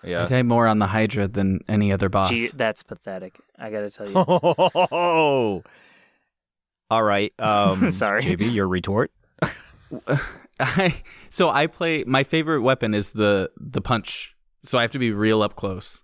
Yeah. 0.04 0.18
I 0.18 0.20
Yeah. 0.22 0.26
die 0.28 0.42
more 0.44 0.66
on 0.66 0.78
the 0.78 0.86
Hydra 0.86 1.26
than 1.28 1.60
any 1.68 1.92
other 1.92 2.08
boss. 2.08 2.30
Gee, 2.30 2.48
that's 2.54 2.82
pathetic. 2.82 3.38
I 3.58 3.70
got 3.70 3.80
to 3.80 3.90
tell 3.90 4.06
you. 4.08 4.12
Oh. 4.16 5.62
All 6.90 7.02
right. 7.02 7.32
Um, 7.38 7.90
Sorry. 7.90 8.22
JB, 8.22 8.52
your 8.54 8.68
retort. 8.68 9.10
I 10.60 11.02
so 11.30 11.48
I 11.50 11.66
play 11.66 12.04
my 12.04 12.24
favorite 12.24 12.62
weapon 12.62 12.94
is 12.94 13.10
the 13.10 13.50
the 13.56 13.80
punch. 13.80 14.34
So 14.64 14.78
I 14.78 14.82
have 14.82 14.90
to 14.92 14.98
be 14.98 15.12
real 15.12 15.42
up 15.42 15.54
close. 15.56 16.02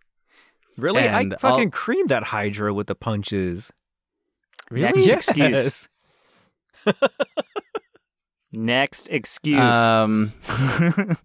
Really? 0.76 1.02
And 1.02 1.34
I 1.34 1.36
fucking 1.36 1.66
I'll- 1.66 1.70
creamed 1.70 2.08
that 2.08 2.24
Hydra 2.24 2.72
with 2.74 2.86
the 2.86 2.94
punches. 2.94 3.72
Really? 4.70 5.06
Next 5.06 5.36
Yes. 5.36 5.88
excuse. 6.86 6.96
Next 8.52 9.08
excuse. 9.10 9.74
Um 9.74 10.32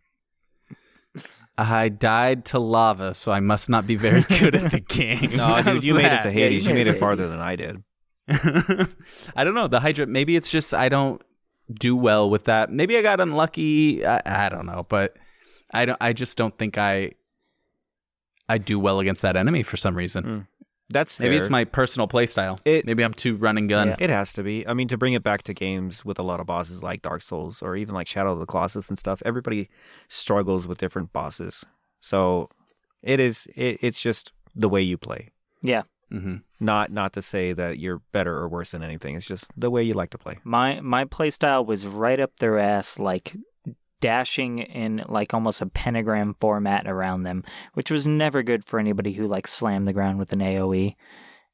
I 1.58 1.90
died 1.90 2.46
to 2.46 2.60
lava, 2.60 3.14
so 3.14 3.34
I 3.34 3.42
must 3.42 3.70
not 3.70 3.86
be 3.86 3.96
very 3.98 4.22
good 4.40 4.56
at 4.56 4.72
the 4.72 4.80
game. 4.80 5.36
No, 5.36 5.58
dude, 5.58 5.66
How's 5.66 5.84
you 5.84 5.94
made 5.94 6.06
it 6.06 6.10
that? 6.10 6.24
to 6.24 6.30
Yeah, 6.30 6.36
you 6.36 6.42
Hades. 6.52 6.64
you 6.68 6.74
made 6.74 6.86
made 6.86 6.88
it 6.88 6.96
it 6.96 7.00
farther 7.00 7.24
Hades. 7.24 7.32
than 7.34 7.42
I 7.42 7.56
did. 7.58 7.84
I 9.36 9.44
don't 9.44 9.56
know. 9.56 9.68
The 9.68 9.80
Hydra, 9.82 10.06
maybe 10.08 10.36
it's 10.38 10.50
just 10.50 10.74
I 10.74 10.88
don't 10.88 11.22
do 11.72 11.96
well 11.96 12.30
with 12.30 12.46
that. 12.46 12.72
Maybe 12.72 12.98
I 12.98 13.02
got 13.02 13.20
unlucky. 13.20 14.06
I, 14.06 14.22
I 14.26 14.50
don't 14.50 14.66
know, 14.66 14.86
but 14.90 15.18
I 15.72 15.86
don't. 15.86 15.98
I 16.02 16.14
just 16.14 16.38
don't 16.38 16.58
think 16.58 16.78
I 16.78 17.12
I 18.48 18.58
do 18.58 18.80
well 18.80 19.00
against 19.00 19.22
that 19.22 19.36
enemy 19.36 19.64
for 19.64 19.78
some 19.78 19.96
reason. 19.96 20.24
Mm. 20.24 20.48
That's 20.92 21.16
fair. 21.16 21.28
Maybe 21.30 21.38
it's 21.38 21.52
my 21.52 21.66
personal 21.66 22.08
play 22.08 22.26
style. 22.26 22.60
It- 22.66 22.84
maybe 22.86 23.04
I'm 23.04 23.14
too 23.14 23.36
run 23.36 23.60
and 23.60 23.70
gun. 23.70 23.90
Yeah. 23.90 23.96
It 24.00 24.10
has 24.10 24.34
to 24.34 24.42
be. 24.44 24.68
I 24.68 24.74
mean, 24.74 24.88
to 24.88 24.98
bring 24.98 25.14
it 25.14 25.22
back 25.22 25.44
to 25.44 25.54
games 25.54 26.04
with 26.04 26.18
a 26.18 26.24
lot 26.24 26.40
of 26.40 26.48
bosses 26.48 26.82
like 26.82 27.04
Dark 27.04 27.22
Souls 27.22 27.62
or 27.62 27.76
even 27.76 27.94
like 27.94 28.08
Shadow 28.08 28.32
of 28.34 28.40
the 28.40 28.48
Colossus 28.48 28.90
and 28.90 28.98
stuff, 28.98 29.22
everybody 29.24 29.70
struggles 30.08 30.66
with 30.66 30.80
different 30.80 31.14
bosses. 31.14 31.64
So 32.02 32.50
it 33.04 33.20
is. 33.20 33.48
It, 33.56 33.78
it's 33.82 34.02
just 34.02 34.34
the 34.56 34.68
way 34.70 34.82
you 34.82 34.98
play. 34.98 35.30
yeah. 35.62 35.84
Hmm 36.12 36.36
Not 36.60 36.92
not 36.92 37.14
to 37.14 37.22
say 37.22 37.54
that 37.54 37.80
you're 37.80 38.02
better 38.12 38.36
or 38.36 38.48
worse 38.48 38.72
than 38.72 38.84
anything. 38.84 39.16
It's 39.16 39.28
just 39.28 39.52
the 39.56 39.70
way 39.70 39.84
you 39.84 39.94
like 39.94 40.10
to 40.12 40.18
play. 40.18 40.38
My 40.44 40.80
my 40.82 41.06
playstyle 41.06 41.66
was 41.66 41.86
right 41.88 42.20
up 42.20 42.38
their 42.38 42.58
ass, 42.60 43.00
like 43.00 43.36
dashing 44.02 44.60
in 44.60 45.04
like 45.10 45.34
almost 45.34 45.62
a 45.62 45.66
pentagram 45.66 46.36
format 46.40 46.88
around 46.88 47.24
them, 47.24 47.44
which 47.74 47.92
was 47.92 48.08
never 48.08 48.42
good 48.44 48.64
for 48.64 48.80
anybody 48.80 49.12
who 49.14 49.28
like 49.28 49.46
slammed 49.48 49.88
the 49.88 49.94
ground 49.94 50.18
with 50.20 50.32
an 50.34 50.40
AOE. 50.40 50.96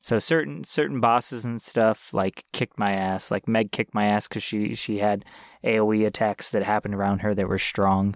So 0.01 0.19
certain 0.19 0.63
certain 0.63 0.99
bosses 0.99 1.45
and 1.45 1.59
stuff 1.61 2.13
like 2.13 2.43
kicked 2.53 2.77
my 2.77 2.91
ass. 2.91 3.31
Like 3.31 3.47
Meg 3.47 3.71
kicked 3.71 3.95
my 3.95 4.05
ass 4.05 4.27
because 4.27 4.43
she 4.43 4.75
she 4.75 4.99
had 4.99 5.25
AOE 5.63 6.05
attacks 6.05 6.51
that 6.51 6.61
happened 6.63 6.93
around 6.93 7.19
her 7.19 7.33
that 7.33 7.47
were 7.49 7.57
strong. 7.57 8.15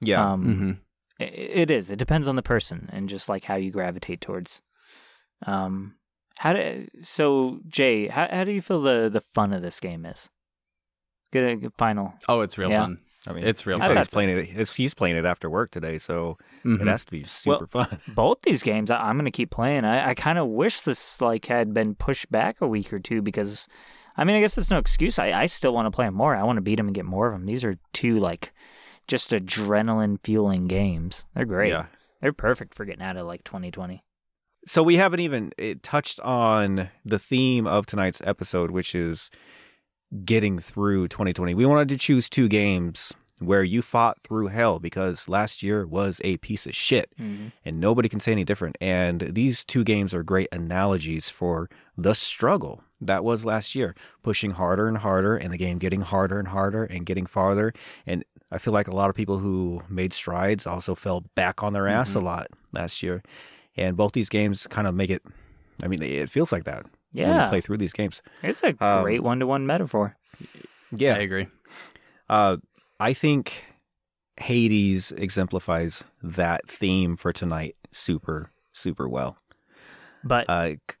Yeah. 0.00 0.32
Um, 0.32 0.42
hmm 0.44 0.72
I- 1.20 1.24
It 1.24 1.70
is. 1.70 1.90
It 1.90 1.98
depends 1.98 2.28
on 2.28 2.36
the 2.36 2.42
person 2.42 2.90
and 2.92 3.08
just 3.08 3.28
like 3.30 3.44
how 3.44 3.54
you 3.54 3.70
gravitate 3.70 4.20
towards. 4.20 4.60
Um, 5.46 5.94
how 6.38 6.52
do 6.52 6.86
so 7.02 7.60
Jay? 7.68 8.08
How 8.08 8.28
how 8.30 8.44
do 8.44 8.52
you 8.52 8.62
feel 8.62 8.82
the 8.82 9.08
the 9.12 9.20
fun 9.20 9.52
of 9.52 9.62
this 9.62 9.80
game 9.80 10.04
is? 10.06 10.28
Get 11.32 11.44
a 11.44 11.56
good 11.56 11.72
final. 11.78 12.14
Oh, 12.28 12.40
it's 12.40 12.58
real 12.58 12.70
Yeah. 12.70 12.82
fun. 12.82 12.98
I 13.26 13.32
mean, 13.32 13.44
it's 13.44 13.66
real 13.66 13.78
he 13.78 13.86
fun. 13.86 13.96
I 13.96 14.00
he's 14.00 14.08
playing 14.08 14.28
it. 14.38 14.44
He's, 14.44 14.74
he's 14.76 14.92
playing 14.94 15.16
it 15.16 15.24
after 15.24 15.48
work 15.48 15.70
today, 15.70 15.96
so 15.98 16.36
Mhm. 16.64 16.82
it 16.82 16.86
has 16.86 17.06
to 17.06 17.10
be 17.10 17.22
super 17.24 17.66
fun. 17.66 17.98
Both 18.14 18.42
these 18.42 18.62
games, 18.62 18.90
I, 18.90 18.98
I'm 18.98 19.16
gonna 19.16 19.30
keep 19.30 19.50
playing. 19.50 19.84
I, 19.86 20.10
I 20.10 20.14
kind 20.14 20.38
of 20.38 20.48
wish 20.48 20.82
this 20.82 21.20
like 21.22 21.46
had 21.46 21.72
been 21.72 21.94
pushed 21.94 22.30
back 22.30 22.60
a 22.60 22.68
week 22.68 22.92
or 22.92 22.98
two 22.98 23.22
because, 23.22 23.66
I 24.16 24.24
mean, 24.24 24.36
I 24.36 24.40
guess 24.40 24.58
it's 24.58 24.70
no 24.70 24.76
excuse. 24.78 25.18
I 25.18 25.32
I 25.32 25.46
still 25.46 25.72
want 25.72 25.86
to 25.86 25.90
play 25.90 26.08
more. 26.10 26.36
I 26.36 26.42
want 26.42 26.58
to 26.58 26.62
beat 26.62 26.76
them 26.76 26.86
and 26.88 26.94
get 26.94 27.06
more 27.06 27.28
of 27.28 27.32
them. 27.32 27.46
These 27.46 27.64
are 27.64 27.78
two 27.94 28.18
like 28.18 28.52
just 29.08 29.30
adrenaline 29.30 30.18
fueling 30.22 30.66
games. 30.68 31.24
They're 31.34 31.46
great. 31.46 31.70
Yeah. 31.70 31.86
They're 32.20 32.32
perfect 32.34 32.74
for 32.74 32.84
getting 32.84 33.02
out 33.02 33.16
of 33.16 33.26
like 33.26 33.42
2020. 33.44 34.03
So 34.66 34.82
we 34.82 34.96
haven't 34.96 35.20
even 35.20 35.52
touched 35.82 36.20
on 36.20 36.88
the 37.04 37.18
theme 37.18 37.66
of 37.66 37.86
tonight's 37.86 38.22
episode, 38.24 38.70
which 38.70 38.94
is 38.94 39.30
getting 40.24 40.58
through 40.58 41.08
2020. 41.08 41.54
We 41.54 41.66
wanted 41.66 41.88
to 41.90 41.98
choose 41.98 42.30
two 42.30 42.48
games 42.48 43.12
where 43.40 43.64
you 43.64 43.82
fought 43.82 44.16
through 44.22 44.46
hell 44.46 44.78
because 44.78 45.28
last 45.28 45.62
year 45.62 45.84
was 45.86 46.20
a 46.24 46.36
piece 46.38 46.66
of 46.66 46.74
shit 46.74 47.10
Mhm. 47.20 47.50
and 47.64 47.80
nobody 47.80 48.08
can 48.08 48.20
say 48.20 48.30
any 48.32 48.44
different. 48.44 48.78
And 48.80 49.20
these 49.20 49.64
two 49.64 49.82
games 49.84 50.14
are 50.14 50.22
great 50.22 50.48
analogies 50.52 51.28
for 51.30 51.68
the 51.98 52.14
struggle 52.14 52.82
that 53.00 53.24
was 53.24 53.44
last 53.44 53.74
year, 53.74 53.94
pushing 54.22 54.52
harder 54.52 54.86
and 54.86 54.98
harder, 54.98 55.36
and 55.36 55.52
the 55.52 55.58
game 55.58 55.78
getting 55.78 56.00
harder 56.00 56.38
and 56.38 56.48
harder 56.48 56.84
and 56.84 57.04
getting 57.04 57.26
farther. 57.26 57.72
And 58.06 58.24
I 58.52 58.58
feel 58.58 58.72
like 58.72 58.88
a 58.88 58.94
lot 58.94 59.10
of 59.10 59.16
people 59.16 59.38
who 59.38 59.82
made 59.90 60.12
strides 60.12 60.64
also 60.66 60.94
fell 60.94 61.22
back 61.34 61.62
on 61.62 61.72
their 61.72 61.88
ass 61.88 62.14
a 62.14 62.20
lot 62.20 62.46
last 62.72 63.02
year. 63.02 63.20
And 63.76 63.96
both 63.96 64.12
these 64.12 64.28
games 64.28 64.66
kind 64.66 64.86
of 64.86 64.94
make 64.94 65.10
it. 65.10 65.22
I 65.82 65.88
mean, 65.88 66.02
it 66.02 66.30
feels 66.30 66.52
like 66.52 66.64
that 66.64 66.84
when 66.84 66.92
Yeah. 67.12 67.42
you 67.44 67.48
play 67.48 67.60
through 67.60 67.78
these 67.78 67.92
games. 67.92 68.22
It's 68.42 68.62
a 68.62 68.74
Um, 68.84 69.02
great 69.02 69.22
one 69.22 69.40
to 69.40 69.46
one 69.46 69.66
metaphor. 69.66 70.16
Yeah, 70.92 71.14
I 71.14 71.18
agree. 71.18 71.48
Uh, 72.28 72.58
I 73.00 73.12
think 73.12 73.66
Hades 74.38 75.12
exemplifies 75.12 76.04
that 76.22 76.68
theme 76.68 77.16
for 77.16 77.32
tonight 77.32 77.76
super, 77.92 78.50
super 78.72 79.08
well. 79.08 79.36
But 80.22 80.48
Uh, 80.48 80.70
c- 80.90 80.96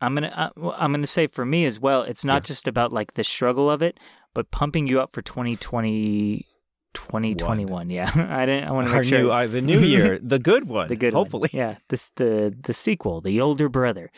I'm 0.00 0.14
gonna 0.14 0.28
uh, 0.56 0.70
I'm 0.76 0.92
gonna 0.92 1.06
say 1.06 1.26
for 1.26 1.44
me 1.44 1.64
as 1.64 1.80
well, 1.80 2.02
it's 2.02 2.24
not 2.24 2.44
just 2.44 2.68
about 2.68 2.92
like 2.92 3.14
the 3.14 3.24
struggle 3.24 3.70
of 3.70 3.80
it, 3.82 3.98
but 4.34 4.50
pumping 4.50 4.86
you 4.86 5.00
up 5.00 5.12
for 5.12 5.22
2020, 5.22 6.46
2021. 7.06 7.90
Yeah, 7.90 8.10
I 8.30 8.46
didn't. 8.46 8.68
I 8.68 8.72
want 8.72 8.88
to 8.88 8.94
our 8.94 9.00
make 9.00 9.08
sure 9.08 9.18
new, 9.20 9.30
uh, 9.30 9.46
the 9.46 9.60
new 9.60 9.78
year, 9.80 10.18
the 10.22 10.38
good 10.38 10.68
one, 10.68 10.88
the 10.88 10.96
good 10.96 11.14
one. 11.14 11.22
hopefully. 11.24 11.50
Yeah, 11.52 11.76
this 11.88 12.10
the 12.16 12.54
the 12.60 12.74
sequel, 12.74 13.20
the 13.20 13.40
older 13.40 13.68
brother. 13.68 14.10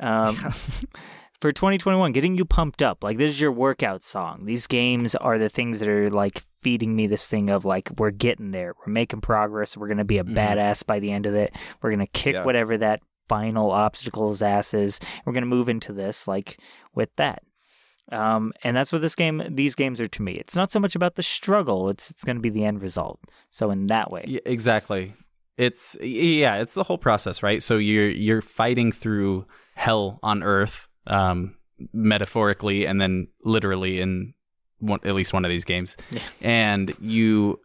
Um, 0.00 0.36
for 1.40 1.52
2021, 1.52 2.12
getting 2.12 2.36
you 2.36 2.44
pumped 2.44 2.82
up. 2.82 3.04
Like 3.04 3.18
this 3.18 3.30
is 3.30 3.40
your 3.40 3.52
workout 3.52 4.02
song. 4.04 4.44
These 4.46 4.66
games 4.66 5.14
are 5.14 5.38
the 5.38 5.48
things 5.48 5.80
that 5.80 5.88
are 5.88 6.10
like 6.10 6.42
feeding 6.62 6.96
me 6.96 7.06
this 7.06 7.28
thing 7.28 7.50
of 7.50 7.64
like 7.64 7.90
we're 7.98 8.10
getting 8.10 8.50
there. 8.50 8.72
We're 8.84 8.92
making 8.92 9.20
progress. 9.20 9.76
We're 9.76 9.88
gonna 9.88 10.04
be 10.04 10.18
a 10.18 10.24
Mhm. 10.24 10.34
badass 10.34 10.86
by 10.86 10.98
the 10.98 11.12
end 11.12 11.26
of 11.26 11.34
it. 11.34 11.54
We're 11.82 11.90
gonna 11.90 12.06
kick 12.06 12.34
Yeah. 12.34 12.44
whatever 12.44 12.78
that 12.78 13.00
final 13.28 13.70
obstacle's 13.70 14.42
ass 14.42 14.74
is. 14.74 14.98
We're 15.24 15.32
gonna 15.34 15.46
move 15.46 15.68
into 15.68 15.92
this 15.92 16.26
like 16.26 16.58
with 16.94 17.14
that. 17.16 17.42
Um, 18.12 18.52
and 18.62 18.76
that's 18.76 18.92
what 18.92 19.00
this 19.00 19.14
game, 19.14 19.42
these 19.48 19.74
games 19.74 20.00
are 20.00 20.08
to 20.08 20.22
me. 20.22 20.32
It's 20.32 20.54
not 20.56 20.70
so 20.70 20.78
much 20.78 20.94
about 20.94 21.14
the 21.14 21.22
struggle; 21.22 21.88
it's 21.88 22.10
it's 22.10 22.22
going 22.24 22.36
to 22.36 22.42
be 22.42 22.50
the 22.50 22.64
end 22.64 22.82
result. 22.82 23.18
So 23.50 23.70
in 23.70 23.86
that 23.86 24.10
way, 24.10 24.24
Yeah, 24.26 24.40
exactly. 24.44 25.14
It's 25.56 25.96
yeah, 26.02 26.56
it's 26.56 26.74
the 26.74 26.84
whole 26.84 26.98
process, 26.98 27.42
right? 27.42 27.62
So 27.62 27.78
you're 27.78 28.10
you're 28.10 28.42
fighting 28.42 28.92
through 28.92 29.46
hell 29.74 30.18
on 30.22 30.42
earth, 30.42 30.88
um, 31.06 31.56
metaphorically 31.92 32.86
and 32.86 33.00
then 33.00 33.28
literally 33.44 34.00
in 34.00 34.34
one, 34.78 35.00
at 35.04 35.14
least 35.14 35.32
one 35.32 35.44
of 35.44 35.50
these 35.50 35.64
games, 35.64 35.96
Yeah. 36.10 36.20
and 36.42 36.94
you 37.00 37.60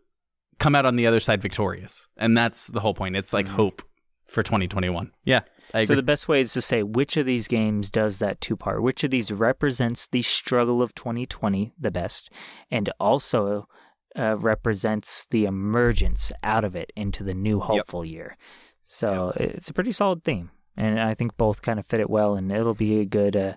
come 0.59 0.75
out 0.75 0.85
on 0.85 0.93
the 0.95 1.07
other 1.07 1.19
side 1.19 1.41
victorious, 1.41 2.07
and 2.17 2.37
that's 2.37 2.67
the 2.67 2.79
whole 2.79 2.93
point. 2.93 3.15
It's 3.15 3.33
like 3.33 3.45
Mhm. 3.47 3.49
hope 3.51 3.81
for 4.29 4.43
2021. 4.43 5.11
Yeah, 5.25 5.41
So 5.87 5.95
the 5.95 6.03
best 6.03 6.27
way 6.27 6.39
is 6.41 6.53
to 6.53 6.61
say 6.61 6.83
which 6.83 7.17
of 7.17 7.25
these 7.25 7.47
games 7.47 7.89
does 7.89 8.19
that 8.19 8.39
two 8.41 8.55
part. 8.55 8.81
Which 8.83 9.03
of 9.03 9.11
these 9.11 9.31
represents 9.31 10.07
the 10.07 10.21
struggle 10.21 10.81
of 10.81 10.93
2020 10.95 11.73
the 11.79 11.91
best, 11.91 12.31
and 12.71 12.89
also 12.99 13.67
uh, 14.17 14.37
represents 14.37 15.25
the 15.29 15.45
emergence 15.45 16.31
out 16.43 16.63
of 16.63 16.75
it 16.75 16.91
into 16.95 17.23
the 17.23 17.33
new 17.33 17.59
hopeful 17.59 18.03
year. 18.05 18.37
So 18.83 19.33
it's 19.35 19.69
a 19.69 19.73
pretty 19.73 19.91
solid 19.91 20.23
theme, 20.23 20.49
and 20.75 20.99
I 20.99 21.13
think 21.13 21.37
both 21.37 21.61
kind 21.61 21.77
of 21.79 21.85
fit 21.85 21.99
it 21.99 22.09
well. 22.09 22.35
And 22.35 22.51
it'll 22.51 22.73
be 22.73 22.99
a 22.99 23.05
good. 23.05 23.35
Uh, 23.35 23.53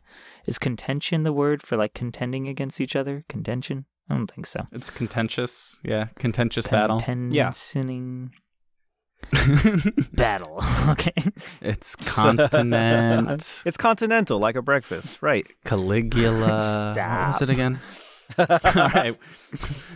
is 0.47 0.59
contention 0.59 1.23
the 1.23 1.33
word 1.33 1.63
for 1.63 1.77
like 1.77 1.95
contending 1.95 2.49
against 2.49 2.81
each 2.81 2.95
other? 2.97 3.25
Contention? 3.29 3.87
I 4.11 4.17
don't 4.17 4.27
think 4.31 4.47
so. 4.47 4.67
it's 4.73 4.91
contentious. 4.91 5.81
Yeah, 5.83 6.09
contentious 6.17 6.67
battle. 6.69 6.99
Yeah. 7.33 7.51
Contentioning. 9.31 10.09
battle. 10.13 10.61
okay. 10.89 11.15
It's 11.61 11.97
continent. 11.97 13.63
It's 13.67 13.77
continental, 13.77 14.39
like 14.39 14.57
a 14.57 14.63
breakfast, 14.63 15.23
right? 15.23 15.47
Caligula. 15.65 16.93
What 16.97 17.27
was 17.29 17.43
it 17.43 17.51
again? 17.51 17.81
All 18.39 18.47
right. 18.95 19.17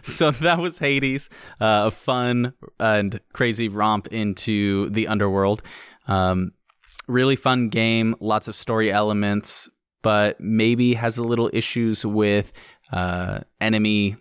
So 0.03 0.31
that 0.31 0.59
was 0.59 0.79
Hades, 0.79 1.31
uh, 1.61 1.85
a 1.87 1.91
fun 1.91 2.53
and 2.79 3.21
crazy 3.33 3.69
romp 3.69 4.09
into 4.09 4.91
the 4.91 5.09
underworld. 5.09 5.63
Um, 6.07 6.53
really 7.09 7.37
fun 7.37 7.69
game, 7.69 8.15
lots 8.21 8.49
of 8.49 8.55
story 8.57 8.93
elements, 8.93 9.69
but 10.03 10.41
maybe 10.41 10.95
has 10.95 11.19
a 11.19 11.25
little 11.25 11.51
issues 11.53 12.05
with 12.05 12.53
uh, 12.93 13.41
enemy 13.61 14.17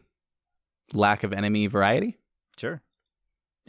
lack 0.93 1.23
of 1.23 1.33
enemy 1.33 1.67
variety. 1.67 2.17
Sure. 2.57 2.81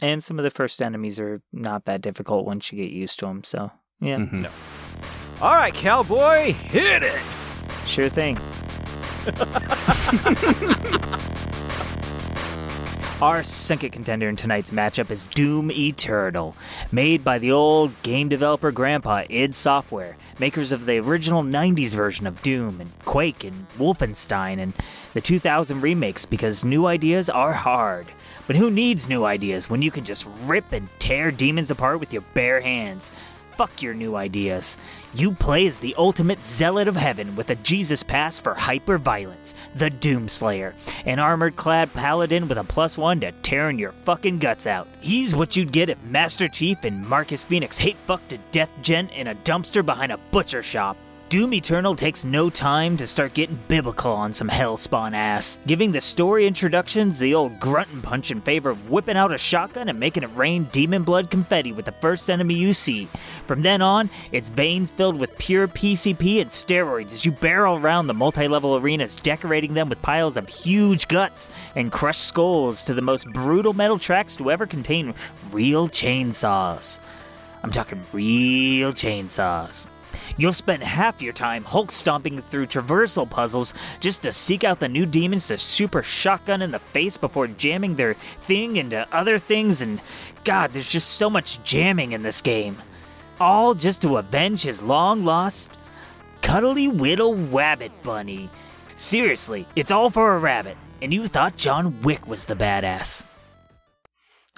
And 0.01 0.23
some 0.23 0.37
of 0.39 0.43
the 0.43 0.51
first 0.51 0.81
enemies 0.81 1.19
are 1.19 1.41
not 1.51 1.85
that 1.85 2.01
difficult 2.01 2.45
once 2.45 2.71
you 2.71 2.77
get 2.83 2.91
used 2.91 3.17
to 3.19 3.25
them. 3.25 3.43
So, 3.43 3.71
yeah, 3.99 4.17
Mhm. 4.17 4.47
All 5.41 5.53
right, 5.55 5.73
cowboy, 5.73 6.53
hit 6.53 7.03
it. 7.03 7.19
sure 7.85 8.09
thing. 8.09 8.37
Our 13.19 13.41
second 13.43 13.89
contender 13.91 14.29
in 14.29 14.35
tonight's 14.35 14.69
matchup 14.69 15.09
is 15.09 15.25
Doom 15.25 15.71
Eternal, 15.71 16.55
made 16.91 17.23
by 17.23 17.39
the 17.39 17.51
old 17.51 17.99
game 18.03 18.29
developer 18.29 18.71
grandpa 18.71 19.23
id 19.27 19.55
Software, 19.55 20.15
makers 20.37 20.71
of 20.71 20.85
the 20.85 20.99
original 20.99 21.41
90s 21.41 21.95
version 21.95 22.27
of 22.27 22.43
Doom 22.43 22.79
and 22.79 22.91
Quake 23.05 23.43
and 23.43 23.65
Wolfenstein 23.79 24.59
and 24.59 24.71
the 25.15 25.21
2000 25.21 25.81
remakes 25.81 26.25
because 26.27 26.63
new 26.63 26.85
ideas 26.85 27.27
are 27.27 27.53
hard. 27.53 28.05
But 28.47 28.55
who 28.55 28.71
needs 28.71 29.09
new 29.09 29.25
ideas 29.25 29.69
when 29.69 29.81
you 29.81 29.91
can 29.91 30.05
just 30.05 30.25
rip 30.45 30.71
and 30.71 30.87
tear 30.99 31.31
demons 31.31 31.69
apart 31.69 31.99
with 31.99 32.13
your 32.13 32.23
bare 32.33 32.61
hands? 32.61 33.11
Fuck 33.57 33.81
your 33.81 33.93
new 33.93 34.15
ideas. 34.15 34.77
You 35.15 35.31
play 35.31 35.65
as 35.65 35.79
the 35.79 35.95
ultimate 35.97 36.45
zealot 36.45 36.87
of 36.87 36.95
heaven 36.95 37.35
with 37.35 37.49
a 37.49 37.55
Jesus 37.55 38.03
pass 38.03 38.37
for 38.37 38.53
hyper 38.53 38.99
violence, 38.99 39.55
the 39.75 39.89
Doomslayer, 39.89 40.73
an 41.05 41.17
armored 41.17 41.55
clad 41.55 41.91
paladin 41.91 42.47
with 42.47 42.59
a 42.59 42.63
plus 42.63 42.99
one 42.99 43.19
to 43.21 43.31
tearing 43.41 43.79
your 43.79 43.93
fucking 43.93 44.37
guts 44.37 44.67
out. 44.67 44.87
He's 45.01 45.33
what 45.33 45.55
you'd 45.55 45.71
get 45.71 45.89
if 45.89 46.01
Master 46.03 46.47
Chief 46.47 46.83
and 46.83 47.07
Marcus 47.07 47.43
Fenix 47.43 47.79
hate 47.79 47.97
fucked 48.05 48.29
to 48.29 48.37
death 48.51 48.69
gent 48.83 49.11
in 49.11 49.27
a 49.27 49.35
dumpster 49.35 49.83
behind 49.83 50.11
a 50.11 50.19
butcher 50.31 50.61
shop. 50.61 50.95
Doom 51.29 51.55
Eternal 51.55 51.93
takes 51.93 52.23
no 52.23 52.49
time 52.49 52.95
to 52.95 53.05
start 53.05 53.33
getting 53.33 53.59
biblical 53.67 54.13
on 54.13 54.31
some 54.31 54.47
hellspawn 54.47 55.13
ass, 55.13 55.59
giving 55.67 55.91
the 55.91 55.99
story 55.99 56.47
introductions 56.47 57.19
the 57.19 57.35
old 57.35 57.59
grunt 57.59 57.89
and 57.91 58.01
punch 58.01 58.31
in 58.31 58.39
favor 58.39 58.69
of 58.69 58.89
whipping 58.89 59.17
out 59.17 59.33
a 59.33 59.37
shotgun 59.37 59.89
and 59.89 59.99
making 59.99 60.23
it 60.23 60.33
rain 60.35 60.69
demon 60.71 61.03
blood 61.03 61.29
confetti 61.29 61.73
with 61.73 61.83
the 61.83 61.91
first 61.91 62.29
enemy 62.29 62.53
you 62.53 62.73
see. 62.73 63.09
From 63.45 63.61
then 63.61 63.81
on, 63.81 64.09
it's 64.31 64.47
veins 64.47 64.89
filled 64.89 65.19
with 65.19 65.37
pure 65.37 65.67
PCP 65.67 66.39
and 66.39 66.49
steroids 66.49 67.11
as 67.11 67.25
you 67.25 67.33
barrel 67.33 67.75
around 67.75 68.07
the 68.07 68.13
multi 68.13 68.47
level 68.47 68.77
arenas, 68.77 69.17
decorating 69.17 69.73
them 69.73 69.89
with 69.89 70.01
piles 70.01 70.37
of 70.37 70.47
huge 70.47 71.09
guts 71.09 71.49
and 71.75 71.91
crushed 71.91 72.23
skulls 72.23 72.83
to 72.83 72.93
the 72.93 73.01
most 73.01 73.27
brutal 73.33 73.73
metal 73.73 73.99
tracks 73.99 74.37
to 74.37 74.49
ever 74.49 74.65
contain 74.65 75.13
real 75.51 75.89
chainsaws. 75.89 77.01
I'm 77.63 77.71
talking 77.71 78.05
real 78.13 78.93
chainsaws. 78.93 79.87
You'll 80.35 80.53
spend 80.53 80.83
half 80.83 81.21
your 81.21 81.33
time 81.33 81.63
Hulk 81.63 81.91
stomping 81.91 82.41
through 82.41 82.67
traversal 82.67 83.29
puzzles 83.29 83.73
just 83.99 84.23
to 84.23 84.33
seek 84.33 84.63
out 84.63 84.79
the 84.79 84.87
new 84.87 85.05
demons 85.05 85.47
to 85.47 85.57
super 85.57 86.03
shotgun 86.03 86.61
in 86.61 86.71
the 86.71 86.79
face 86.79 87.17
before 87.17 87.47
jamming 87.47 87.95
their 87.95 88.15
thing 88.41 88.75
into 88.75 89.07
other 89.11 89.39
things, 89.39 89.81
and 89.81 90.01
God, 90.43 90.73
there's 90.73 90.89
just 90.89 91.11
so 91.11 91.29
much 91.29 91.63
jamming 91.63 92.11
in 92.11 92.23
this 92.23 92.41
game. 92.41 92.77
All 93.39 93.73
just 93.73 94.01
to 94.01 94.17
avenge 94.17 94.63
his 94.63 94.81
long 94.81 95.23
lost 95.23 95.71
cuddly 96.41 96.87
whittle 96.87 97.35
rabbit 97.35 97.91
bunny. 98.03 98.49
Seriously, 98.95 99.67
it's 99.75 99.91
all 99.91 100.09
for 100.09 100.35
a 100.35 100.39
rabbit, 100.39 100.77
and 101.01 101.13
you 101.13 101.27
thought 101.27 101.57
John 101.57 102.01
Wick 102.01 102.27
was 102.27 102.45
the 102.45 102.55
badass. 102.55 103.23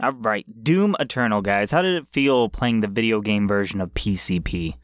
All 0.01 0.13
right, 0.13 0.45
Doom 0.63 0.95
Eternal, 0.97 1.41
guys. 1.41 1.71
How 1.71 1.81
did 1.81 1.95
it 1.95 2.07
feel 2.07 2.47
playing 2.47 2.79
the 2.79 2.87
video 2.87 3.19
game 3.19 3.49
version 3.49 3.81
of 3.81 3.93
PCP? 3.93 4.75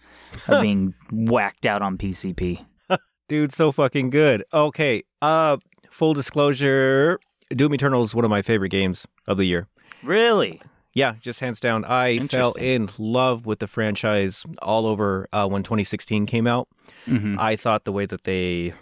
Of 0.48 0.62
being 0.62 0.94
whacked 1.12 1.66
out 1.66 1.82
on 1.82 1.98
PCP. 1.98 2.66
Dude, 3.28 3.52
so 3.52 3.72
fucking 3.72 4.10
good. 4.10 4.44
Okay, 4.53 5.03
uh, 5.22 5.57
full 5.90 6.14
disclosure, 6.14 7.20
Doom 7.49 7.74
Eternal 7.74 8.02
is 8.03 8.14
one 8.14 8.26
of 8.26 8.30
my 8.32 8.41
favorite 8.41 8.70
games 8.70 9.07
of 9.28 9.38
the 9.38 9.45
year. 9.45 9.68
Really? 10.03 10.62
Yeah, 10.94 11.16
just 11.20 11.40
hands 11.41 11.60
down. 11.60 11.84
I 11.84 12.20
fell 12.28 12.53
in 12.53 12.90
love 12.98 13.45
with 13.45 13.60
the 13.60 13.68
franchise 13.68 14.45
all 14.62 14.86
over 14.86 15.28
uh, 15.34 15.48
when 15.48 15.62
2016 15.62 16.26
came 16.26 16.48
out. 16.48 16.70
Mhm. 17.06 17.38
I 17.38 17.56
thought 17.57 17.84
the 17.84 17.91
way 17.91 18.06
that 18.06 18.24
they, 18.24 18.74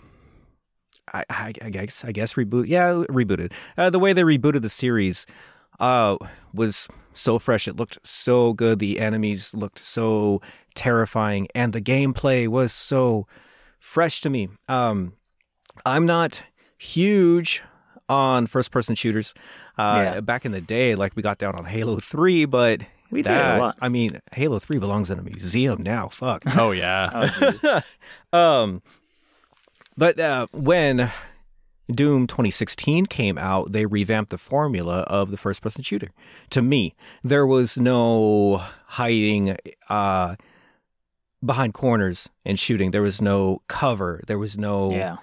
I, 1.11 1.23
I, 1.29 1.53
I 1.63 1.69
guess, 1.69 2.05
I 2.05 2.11
guess 2.11 2.35
reboot, 2.35 2.67
yeah, 2.67 3.03
rebooted. 3.09 3.51
Uh, 3.77 3.89
the 3.89 3.99
way 3.99 4.13
they 4.13 4.21
rebooted 4.21 4.61
the 4.61 4.69
series, 4.69 5.25
uh, 5.79 6.17
was 6.53 6.87
so 7.15 7.39
fresh. 7.39 7.67
It 7.67 7.77
looked 7.77 7.97
so 8.05 8.53
good. 8.53 8.77
The 8.77 8.99
enemies 8.99 9.53
looked 9.55 9.79
so 9.79 10.39
terrifying, 10.75 11.47
and 11.55 11.73
the 11.73 11.81
gameplay 11.81 12.47
was 12.47 12.71
so 12.73 13.27
fresh 13.79 14.21
to 14.21 14.29
me. 14.29 14.49
Um, 14.67 15.13
I'm 15.85 16.05
not 16.05 16.43
huge 16.77 17.61
on 18.09 18.47
first-person 18.47 18.95
shooters. 18.95 19.33
Uh, 19.77 20.11
Yeah. 20.15 20.19
back 20.21 20.45
in 20.45 20.51
the 20.51 20.61
day, 20.61 20.95
like 20.95 21.15
we 21.15 21.21
got 21.23 21.37
down 21.37 21.55
on 21.55 21.65
Halo 21.65 21.97
Three, 21.99 22.45
but 22.45 22.81
We 23.11 23.21
did 23.21 23.31
a 23.31 23.57
lot. 23.59 23.77
I 23.81 23.89
mean, 23.89 24.19
Halo 24.33 24.59
Three 24.59 24.79
belongs 24.79 25.09
in 25.11 25.19
a 25.19 25.23
museum 25.23 25.81
now. 25.83 26.09
Fuck. 26.09 26.43
Oh 26.57 26.71
yeah. 26.71 27.29
Oh, 28.33 28.37
um, 28.37 28.81
but 29.97 30.19
uh, 30.19 30.47
when 30.51 31.11
Doom 31.91 32.27
2016 32.27 33.05
came 33.07 33.37
out, 33.37 33.71
they 33.71 33.85
revamped 33.85 34.31
the 34.31 34.37
formula 34.37 35.01
of 35.01 35.29
the 35.31 35.37
first 35.37 35.61
person 35.61 35.83
shooter. 35.83 36.09
To 36.51 36.61
me, 36.61 36.95
there 37.23 37.45
was 37.45 37.77
no 37.77 38.61
hiding 38.87 39.55
uh, 39.89 40.35
behind 41.45 41.73
corners 41.73 42.29
and 42.45 42.59
shooting. 42.59 42.91
There 42.91 43.01
was 43.01 43.21
no 43.21 43.61
cover. 43.67 44.21
There 44.27 44.39
was 44.39 44.57
no 44.57 44.91
yeah. 44.91 45.17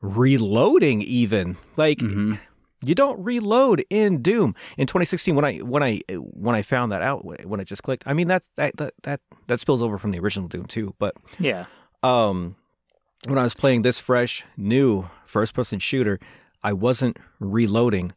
reloading 0.00 1.02
even. 1.02 1.56
Like 1.76 1.98
Mhm. 1.98 2.38
you 2.84 2.94
don't 2.94 3.18
reload 3.22 3.84
in 3.90 4.22
Doom. 4.22 4.54
In 4.76 4.86
2016 4.86 5.34
when 5.34 5.44
I 5.44 5.58
when 5.58 5.82
I 5.82 6.00
when 6.08 6.54
I 6.54 6.62
found 6.62 6.92
that 6.92 7.02
out 7.02 7.24
when 7.24 7.60
it 7.60 7.64
just 7.64 7.82
clicked. 7.82 8.04
I 8.06 8.12
mean 8.12 8.28
that's 8.28 8.48
that 8.56 8.76
that 8.76 8.94
that, 9.02 9.20
that 9.46 9.60
spills 9.60 9.82
over 9.82 9.98
from 9.98 10.10
the 10.12 10.18
original 10.20 10.48
Doom 10.48 10.66
too, 10.66 10.94
but 10.98 11.14
Yeah. 11.38 11.66
um 12.02 12.56
when 13.26 13.38
I 13.38 13.42
was 13.42 13.54
playing 13.54 13.82
this 13.82 13.98
fresh 13.98 14.44
new 14.56 15.08
first 15.24 15.54
person 15.54 15.78
shooter, 15.80 16.20
I 16.62 16.72
wasn't 16.72 17.18
reloading. 17.40 18.12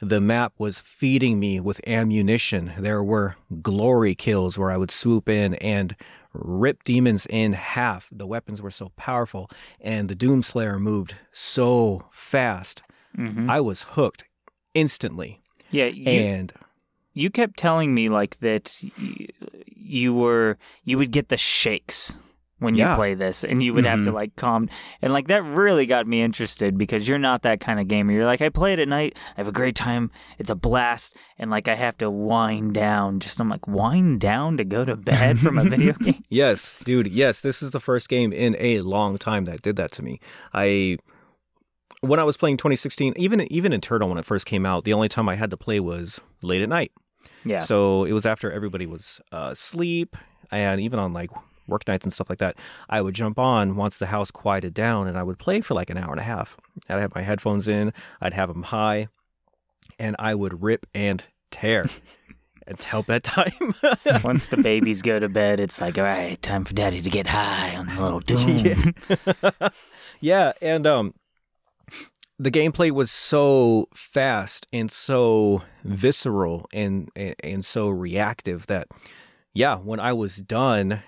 The 0.00 0.20
map 0.20 0.52
was 0.58 0.78
feeding 0.80 1.38
me 1.40 1.58
with 1.60 1.80
ammunition. 1.86 2.72
There 2.76 3.02
were 3.02 3.36
glory 3.62 4.14
kills 4.14 4.58
where 4.58 4.70
I 4.70 4.76
would 4.76 4.90
swoop 4.90 5.28
in 5.28 5.54
and 5.54 5.96
rip 6.32 6.84
demons 6.84 7.26
in 7.28 7.52
half. 7.52 8.08
The 8.12 8.26
weapons 8.26 8.62
were 8.62 8.70
so 8.70 8.90
powerful 8.96 9.50
and 9.80 10.08
the 10.08 10.16
Doomslayer 10.16 10.80
moved 10.80 11.16
so 11.32 12.04
fast. 12.10 12.82
hmm 13.14 13.50
I 13.50 13.60
was 13.60 13.82
hooked 13.82 14.24
instantly. 14.74 15.40
Yeah. 15.70 15.86
You, 15.86 16.10
and 16.10 16.52
you 17.14 17.30
kept 17.30 17.58
telling 17.58 17.94
me 17.94 18.08
like 18.08 18.38
that 18.40 18.82
you 19.66 20.14
were 20.14 20.58
you 20.84 20.98
would 20.98 21.10
get 21.10 21.28
the 21.28 21.36
shakes 21.36 22.16
when 22.62 22.74
you 22.74 22.84
Yeah. 22.84 22.94
play 22.96 23.14
this 23.14 23.44
and 23.44 23.62
you 23.62 23.74
would 23.74 23.84
have 23.84 24.02
to 24.04 24.10
Mhm. 24.10 24.14
like 24.14 24.36
calm 24.36 24.68
and 25.02 25.12
like 25.12 25.28
that 25.28 25.42
really 25.42 25.84
got 25.86 26.06
me 26.06 26.22
interested 26.22 26.78
because 26.78 27.06
you're 27.06 27.18
not 27.18 27.42
that 27.42 27.60
kind 27.60 27.78
of 27.80 27.88
gamer 27.88 28.12
you're 28.12 28.24
like 28.24 28.40
i 28.40 28.48
play 28.48 28.72
it 28.72 28.78
at 28.78 28.88
night 28.88 29.16
i 29.36 29.40
have 29.40 29.48
a 29.48 29.52
great 29.52 29.74
time 29.76 30.10
it's 30.38 30.48
a 30.50 30.54
blast 30.54 31.16
and 31.38 31.50
like 31.50 31.68
i 31.68 31.74
have 31.74 31.96
to 31.98 32.08
wind 32.10 32.72
down 32.74 33.20
just 33.20 33.38
i'm 33.40 33.48
like 33.48 33.66
wind 33.68 34.20
down 34.20 34.56
to 34.56 34.64
go 34.64 34.84
to 34.84 34.96
bed 34.96 35.38
from 35.38 35.58
a 35.58 35.64
video 35.64 35.92
game 36.00 36.22
Yes, 36.28 36.74
dude. 36.84 37.08
Yes, 37.08 37.40
this 37.42 37.62
is 37.62 37.72
the 37.72 37.80
first 37.80 38.08
game 38.08 38.32
in 38.32 38.56
a 38.58 38.80
long 38.80 39.18
time 39.18 39.44
that 39.44 39.60
did 39.62 39.76
that 39.76 39.92
to 39.92 40.02
me. 40.02 40.18
I 40.54 40.96
when 42.00 42.18
I 42.18 42.24
was 42.24 42.36
playing 42.36 42.56
2016, 42.56 43.12
even 43.16 43.40
even 43.52 43.72
Eternal 43.72 44.08
when 44.08 44.18
it 44.18 44.24
first 44.24 44.46
came 44.46 44.64
out, 44.66 44.84
the 44.84 44.92
only 44.92 45.08
time 45.08 45.28
I 45.28 45.34
had 45.36 45.50
to 45.50 45.56
play 45.56 45.78
was 45.80 46.20
late 46.42 46.62
at 46.62 46.68
night. 46.68 46.90
yeah 47.44 47.60
So 47.60 48.04
it 48.04 48.12
was 48.12 48.26
after 48.26 48.50
everybody 48.50 48.86
was 48.86 49.20
uh, 49.30 49.50
asleep, 49.52 50.16
and 50.50 50.80
even 50.80 50.98
on 50.98 51.12
like 51.12 51.30
work 51.66 51.86
nights 51.86 52.04
and 52.04 52.12
stuff 52.12 52.28
like 52.28 52.38
that, 52.38 52.56
I 52.88 53.00
would 53.00 53.14
jump 53.14 53.38
on 53.38 53.76
once 53.76 53.98
the 53.98 54.06
house 54.06 54.30
quieted 54.30 54.74
down, 54.74 55.06
and 55.06 55.16
I 55.18 55.22
would 55.22 55.38
play 55.38 55.60
for 55.60 55.74
like 55.74 55.90
an 55.90 55.98
hour 55.98 56.10
and 56.10 56.20
a 56.20 56.24
half. 56.24 56.56
I'd 56.88 56.98
have 57.00 57.14
my 57.14 57.22
headphones 57.22 57.68
in, 57.68 57.92
I'd 58.20 58.34
have 58.34 58.48
them 58.48 58.64
high, 58.64 59.08
and 59.98 60.16
I 60.18 60.34
would 60.34 60.62
rip 60.62 60.86
and 60.94 61.24
tear 61.50 61.86
until 62.66 63.02
bedtime. 63.02 63.74
once 64.24 64.46
the 64.46 64.56
babies 64.56 65.02
go 65.02 65.18
to 65.18 65.28
bed 65.28 65.58
it's 65.60 65.80
like 65.80 65.98
all 65.98 66.04
right 66.04 66.40
time 66.42 66.64
for 66.64 66.72
daddy 66.74 67.02
to 67.02 67.10
get 67.10 67.26
high 67.26 67.76
on 67.76 67.86
the 67.86 68.00
little 68.00 68.20
doom 68.20 68.94
Yeah. 69.42 69.68
yeah, 70.20 70.52
and 70.62 70.86
um 70.86 71.14
the 72.38 72.50
gameplay 72.50 72.90
was 72.90 73.10
so 73.10 73.86
fast 73.94 74.66
and 74.72 74.90
so 74.90 75.62
visceral 75.84 76.66
and, 76.72 77.10
and 77.14 77.34
and 77.42 77.64
so 77.64 77.88
reactive 77.88 78.66
that 78.68 78.88
yeah, 79.54 79.76
when 79.76 80.00
I 80.00 80.12
was 80.14 80.36
done, 80.36 81.02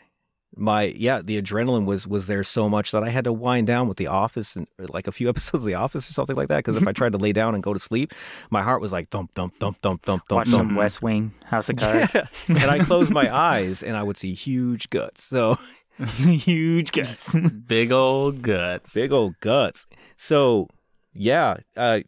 my 0.57 0.85
yeah, 0.97 1.21
the 1.23 1.41
adrenaline 1.41 1.85
was 1.85 2.07
was 2.07 2.27
there 2.27 2.45
so 2.45 2.69
much 2.69 2.91
that 2.93 3.03
I 3.03 3.09
had 3.11 3.25
to 3.25 3.33
wind 3.33 3.67
down 3.67 3.89
with 3.89 3.97
The 3.97 4.07
Office 4.07 4.57
and 4.57 4.67
like 4.79 5.07
a 5.07 5.13
few 5.13 5.29
episodes 5.31 5.63
of 5.63 5.67
The 5.67 5.75
Office 5.75 6.09
or 6.09 6.13
something 6.13 6.37
like 6.37 6.49
that. 6.49 6.59
Because 6.59 6.77
if 6.77 6.87
I 6.87 6.93
tried 6.93 7.13
to 7.13 7.19
lay 7.19 7.33
down 7.33 7.55
and 7.55 7.63
go 7.63 7.73
to 7.75 7.81
sleep, 7.81 8.13
my 8.51 8.63
heart 8.63 8.81
was 8.81 8.93
like 8.93 9.09
thump 9.11 9.33
thump 9.35 9.55
thump 9.59 9.79
thump 9.83 10.03
thump 10.03 10.23
thump 10.29 10.39
Watch 10.39 10.49
thump. 10.49 10.57
some 10.71 10.77
West 10.77 11.03
Wing, 11.03 11.33
House 11.45 11.69
of 11.69 11.77
Cards. 11.79 12.17
and 12.49 12.59
I 12.71 12.79
closed 12.81 13.13
my 13.13 13.35
eyes 13.35 13.83
and 13.83 13.97
I 13.97 14.03
would 14.03 14.17
see 14.17 14.33
huge 14.35 14.91
guts. 14.91 15.25
So 15.25 15.57
Huge 15.99 16.91
guts. 16.93 17.35
Big 17.67 17.93
old 17.93 18.43
guts. 18.43 18.93
big 18.95 19.13
old 19.13 19.35
guts. 19.41 19.87
So 20.17 20.67
yeah, 21.13 21.59
uh, 21.77 22.01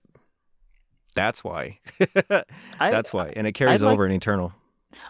that's 1.14 1.42
why. 1.44 1.78
I- 2.80 2.90
that's 2.90 3.12
why, 3.12 3.32
and 3.36 3.46
it 3.46 3.52
carries 3.52 3.82
like- 3.82 3.92
over 3.92 4.04
in 4.04 4.12
Eternal. 4.12 4.52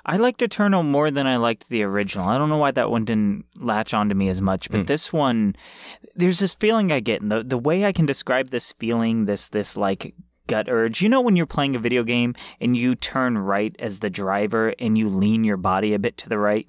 I 0.05 0.17
liked 0.17 0.43
Eternal 0.43 0.83
more 0.83 1.11
than 1.11 1.27
I 1.27 1.37
liked 1.37 1.69
the 1.69 1.83
original. 1.83 2.29
I 2.29 2.39
don't 2.39 2.49
know 2.49 2.59
why 2.59 2.71
that 2.73 2.91
one 2.91 3.05
didn't 3.05 3.45
latch 3.59 3.93
onto 3.95 4.15
me 4.15 4.29
as 4.29 4.41
much, 4.41 4.71
but 4.71 4.81
Hmm. 4.81 4.87
this 4.87 5.13
one, 5.13 5.57
there's 6.15 6.39
this 6.39 6.55
feeling 6.55 6.93
I 6.93 7.01
get, 7.01 7.23
and 7.23 7.31
the 7.31 7.43
the 7.43 7.59
way 7.59 7.85
I 7.85 7.93
can 7.93 8.07
describe 8.07 8.51
this 8.51 8.73
feeling, 8.73 9.25
this 9.27 9.49
this 9.49 9.77
like 9.77 10.15
gut 10.47 10.69
urge. 10.69 11.03
You 11.03 11.09
know, 11.09 11.21
when 11.21 11.35
you're 11.37 11.47
playing 11.47 11.75
a 11.75 11.81
video 11.81 12.05
game 12.05 12.35
and 12.61 12.77
you 12.77 12.95
turn 12.95 13.37
right 13.39 13.75
as 13.81 13.99
the 13.99 14.11
driver 14.11 14.75
and 14.79 14.97
you 14.97 15.09
lean 15.09 15.43
your 15.43 15.57
body 15.57 15.93
a 15.95 15.99
bit 15.99 16.17
to 16.19 16.29
the 16.29 16.39
right. 16.39 16.69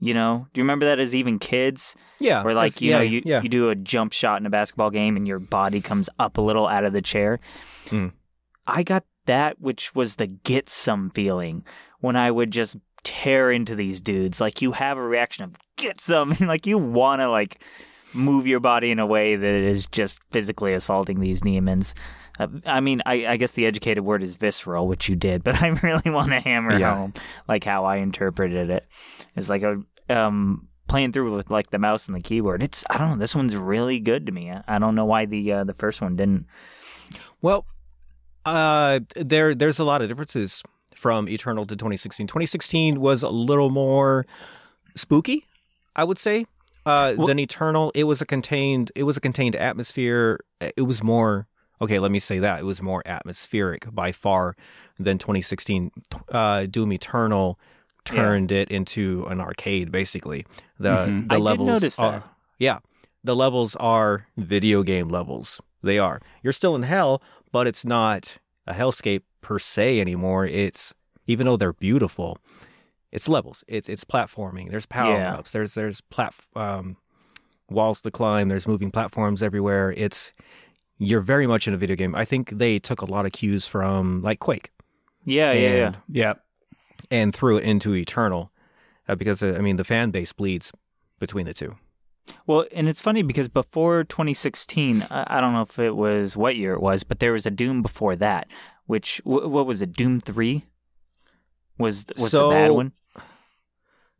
You 0.00 0.14
know, 0.14 0.46
do 0.52 0.60
you 0.60 0.62
remember 0.62 0.86
that 0.86 1.00
as 1.00 1.12
even 1.12 1.40
kids? 1.40 1.96
Yeah, 2.20 2.44
Where 2.44 2.54
like 2.54 2.80
you 2.80 2.90
yeah, 2.90 2.98
know 2.98 3.02
you 3.02 3.22
yeah. 3.24 3.42
you 3.42 3.48
do 3.48 3.68
a 3.70 3.74
jump 3.74 4.12
shot 4.12 4.38
in 4.40 4.46
a 4.46 4.50
basketball 4.50 4.90
game 4.90 5.16
and 5.16 5.26
your 5.26 5.40
body 5.40 5.80
comes 5.80 6.08
up 6.20 6.38
a 6.38 6.40
little 6.40 6.68
out 6.68 6.84
of 6.84 6.92
the 6.92 7.02
chair. 7.02 7.40
Mm. 7.86 8.12
I 8.64 8.84
got 8.84 9.04
that, 9.26 9.60
which 9.60 9.96
was 9.96 10.14
the 10.14 10.28
get 10.28 10.70
some 10.70 11.10
feeling 11.10 11.64
when 12.00 12.16
I 12.16 12.30
would 12.30 12.50
just 12.50 12.76
tear 13.04 13.50
into 13.50 13.74
these 13.74 14.00
dudes. 14.00 14.40
Like 14.40 14.60
you 14.62 14.72
have 14.72 14.98
a 14.98 15.02
reaction 15.02 15.44
of 15.44 15.56
get 15.76 16.00
some, 16.00 16.34
like 16.40 16.66
you 16.66 16.78
want 16.78 17.20
to 17.20 17.30
like 17.30 17.62
move 18.14 18.46
your 18.46 18.60
body 18.60 18.90
in 18.90 18.98
a 18.98 19.06
way 19.06 19.36
that 19.36 19.54
is 19.54 19.86
just 19.86 20.20
physically 20.30 20.72
assaulting 20.74 21.20
these 21.20 21.40
demons. 21.42 21.94
Uh, 22.40 22.48
I 22.66 22.80
mean, 22.80 23.02
I, 23.04 23.26
I 23.26 23.36
guess 23.36 23.52
the 23.52 23.66
educated 23.66 24.04
word 24.04 24.22
is 24.22 24.34
visceral, 24.34 24.86
which 24.88 25.08
you 25.08 25.16
did, 25.16 25.42
but 25.44 25.62
I 25.62 25.68
really 25.68 26.10
want 26.10 26.32
to 26.32 26.40
hammer 26.40 26.78
Yeah. 26.78 26.94
home 26.94 27.14
like 27.48 27.64
how 27.64 27.84
I 27.84 27.96
interpreted 27.96 28.70
it. 28.70 28.86
It's 29.36 29.48
like 29.48 29.62
a 29.62 29.82
um 30.08 30.68
playing 30.88 31.12
through 31.12 31.34
with 31.36 31.50
like 31.50 31.68
the 31.70 31.78
mouse 31.78 32.06
and 32.08 32.16
the 32.16 32.20
keyboard. 32.22 32.62
It's 32.62 32.84
I 32.88 32.96
don't 32.98 33.10
know. 33.10 33.16
This 33.16 33.34
one's 33.36 33.54
really 33.54 34.00
good 34.00 34.24
to 34.26 34.32
me. 34.32 34.50
I, 34.50 34.62
I 34.66 34.78
don't 34.78 34.94
know 34.94 35.04
why 35.04 35.26
the 35.26 35.52
uh, 35.52 35.64
the 35.64 35.74
first 35.74 36.00
one 36.00 36.16
didn't. 36.16 36.46
Well, 37.42 37.66
uh, 38.46 39.00
there 39.16 39.54
there's 39.54 39.78
a 39.78 39.84
lot 39.84 40.00
of 40.02 40.08
differences 40.08 40.62
from 40.98 41.28
Eternal 41.28 41.64
to 41.64 41.76
2016. 41.76 42.26
2016 42.26 43.00
was 43.00 43.22
a 43.22 43.28
little 43.28 43.70
more 43.70 44.26
spooky, 44.96 45.44
I 45.94 46.02
would 46.04 46.18
say, 46.18 46.44
uh, 46.84 47.14
Well- 47.16 47.28
than 47.28 47.38
Eternal. 47.38 47.92
It 47.94 48.04
was 48.04 48.20
a 48.20 48.26
contained 48.26 48.90
it 48.96 49.04
was 49.04 49.16
a 49.16 49.20
contained 49.20 49.54
atmosphere. 49.56 50.40
It 50.60 50.82
was 50.86 51.02
more 51.02 51.46
okay. 51.80 51.98
Let 52.00 52.10
me 52.10 52.18
say 52.18 52.40
that 52.40 52.58
it 52.60 52.64
was 52.64 52.82
more 52.82 53.02
atmospheric 53.06 53.86
by 53.94 54.10
far 54.12 54.56
than 54.98 55.18
2016. 55.18 55.92
Uh, 56.30 56.66
Doom 56.66 56.92
Eternal 56.92 57.58
turned 58.04 58.50
it 58.50 58.68
into 58.70 59.24
an 59.30 59.40
arcade, 59.40 59.92
basically. 59.92 60.44
The 60.80 60.90
Mhm. 61.06 61.28
the 61.28 61.36
I 61.36 61.38
levels 61.38 61.98
are 62.00 62.24
yeah, 62.58 62.78
the 63.22 63.36
levels 63.36 63.76
are 63.76 64.26
video 64.36 64.82
game 64.82 65.08
levels. 65.08 65.60
They 65.82 65.98
are. 66.00 66.20
You're 66.42 66.52
still 66.52 66.74
in 66.74 66.82
hell, 66.82 67.22
but 67.52 67.68
it's 67.68 67.84
not 67.84 68.38
a 68.66 68.74
hellscape 68.74 69.22
per 69.40 69.58
se 69.58 70.00
anymore. 70.00 70.46
It's 70.46 70.94
even 71.26 71.46
though 71.46 71.56
they're 71.56 71.72
beautiful, 71.74 72.38
it's 73.12 73.28
levels. 73.28 73.64
It's 73.68 73.88
it's 73.88 74.04
platforming. 74.04 74.70
There's 74.70 74.86
power 74.86 75.16
Yeah. 75.18 75.34
ups. 75.36 75.52
There's 75.52 75.74
there's 75.74 76.00
plat 76.00 76.34
um, 76.56 76.96
walls 77.70 78.00
to 78.02 78.10
climb. 78.10 78.48
There's 78.48 78.66
moving 78.66 78.90
platforms 78.90 79.42
everywhere. 79.42 79.92
It's 79.96 80.32
you're 80.98 81.20
very 81.20 81.46
much 81.46 81.68
in 81.68 81.74
a 81.74 81.76
video 81.76 81.96
game. 81.96 82.14
I 82.14 82.24
think 82.24 82.50
they 82.50 82.78
took 82.78 83.02
a 83.02 83.06
lot 83.06 83.24
of 83.26 83.32
cues 83.32 83.66
from 83.68 84.20
like 84.22 84.40
Quake 84.40 84.70
Yeah, 85.24 85.52
yeah, 85.52 85.92
yeah. 86.08 86.30
and 86.30 86.38
and 87.10 87.34
threw 87.34 87.56
it 87.58 87.64
into 87.64 87.94
Eternal 87.94 88.50
uh, 89.08 89.14
because 89.14 89.42
uh, 89.42 89.54
I 89.56 89.60
mean 89.60 89.76
the 89.76 89.84
fan 89.84 90.10
base 90.10 90.32
bleeds 90.32 90.72
between 91.18 91.46
the 91.46 91.54
two. 91.54 91.76
Well, 92.46 92.66
and 92.74 92.88
it's 92.90 93.00
funny 93.00 93.22
because 93.22 93.48
before 93.48 94.04
2016, 94.04 95.06
I, 95.10 95.38
I 95.38 95.40
don't 95.40 95.54
know 95.54 95.62
if 95.62 95.78
it 95.78 95.96
was 95.96 96.36
what 96.36 96.56
year 96.56 96.74
it 96.74 96.82
was, 96.82 97.02
but 97.02 97.20
there 97.20 97.32
was 97.32 97.46
a 97.46 97.50
Doom 97.50 97.80
before 97.80 98.16
that, 98.16 98.48
which 98.88 99.20
wh- 99.24 99.46
what 99.48 99.66
was 99.66 99.80
it? 99.80 99.92
Doom 99.92 100.20
three 100.20 100.64
was 101.78 102.04
was 102.18 102.32
the 102.32 102.48
bad 102.48 102.72
one. 102.72 102.92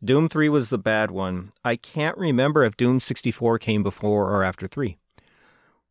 Doom 0.04 0.28
3 0.28 0.48
was 0.48 0.68
the 0.70 0.78
bad 0.78 1.10
one. 1.10 1.50
I 1.64 1.74
can't 1.74 2.16
remember 2.16 2.62
if 2.62 2.76
Doom 2.76 3.00
64 3.00 3.58
came 3.58 3.82
before 3.82 4.30
or 4.30 4.44
after 4.44 4.68
3. 4.68 4.96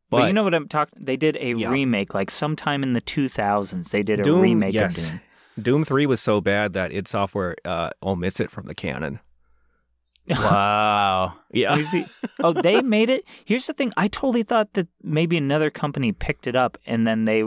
But, 0.09 0.19
But, 0.19 0.27
you 0.27 0.33
know 0.33 0.43
what 0.45 0.53
I'm 0.53 0.69
talking? 0.69 1.03
They 1.03 1.17
did 1.17 1.35
a 1.41 1.51
Yeah. 1.53 1.69
remake, 1.69 2.13
like 2.13 2.31
sometime 2.31 2.83
in 2.83 2.93
the 2.93 3.01
2000s. 3.01 3.91
They 3.91 4.03
did 4.03 4.21
a 4.21 4.23
Doom, 4.23 4.39
remake 4.39 4.73
yes. 4.73 4.97
of 4.97 5.09
Doom. 5.09 5.19
Doom 5.61 5.83
3 5.83 6.05
was 6.05 6.21
so 6.21 6.39
bad 6.39 6.71
that 6.71 6.93
id 6.93 7.09
Software 7.09 7.57
uh, 7.65 7.89
omits 8.01 8.39
it 8.39 8.49
from 8.49 8.67
the 8.67 8.75
canon. 8.75 9.19
Wow. 10.29 11.33
Yeah. 11.51 11.71
Let 11.71 11.77
me 11.79 11.83
see. 11.83 12.05
Oh, 12.39 12.53
they 12.53 12.81
made 12.81 13.09
it. 13.09 13.25
Here's 13.43 13.67
the 13.67 13.73
thing. 13.73 13.91
I 13.97 14.07
totally 14.07 14.43
thought 14.43 14.73
that 14.73 14.87
maybe 15.03 15.37
another 15.37 15.69
company 15.69 16.11
picked 16.13 16.47
it 16.47 16.55
up, 16.55 16.77
and 16.85 17.05
then 17.07 17.25
they. 17.25 17.43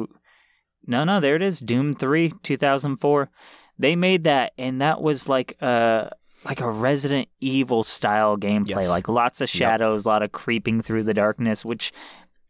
No, 0.90 1.04
no, 1.04 1.20
there 1.20 1.36
it 1.36 1.42
is. 1.42 1.60
Doom 1.60 1.94
Three, 1.94 2.32
2004. 2.42 3.30
They 3.78 3.94
made 3.96 4.24
that, 4.24 4.52
and 4.58 4.82
that 4.82 5.00
was 5.00 5.28
like 5.28 5.56
a 5.62 6.10
like 6.44 6.60
a 6.60 6.70
Resident 6.70 7.28
Evil 7.40 7.84
style 7.84 8.36
gameplay. 8.36 8.82
Yes. 8.82 8.88
Like 8.88 9.08
lots 9.08 9.40
of 9.40 9.48
shadows, 9.48 10.04
a 10.04 10.08
lot 10.08 10.22
of 10.22 10.32
creeping 10.32 10.82
through 10.82 11.04
the 11.04 11.14
darkness, 11.14 11.64
which 11.64 11.92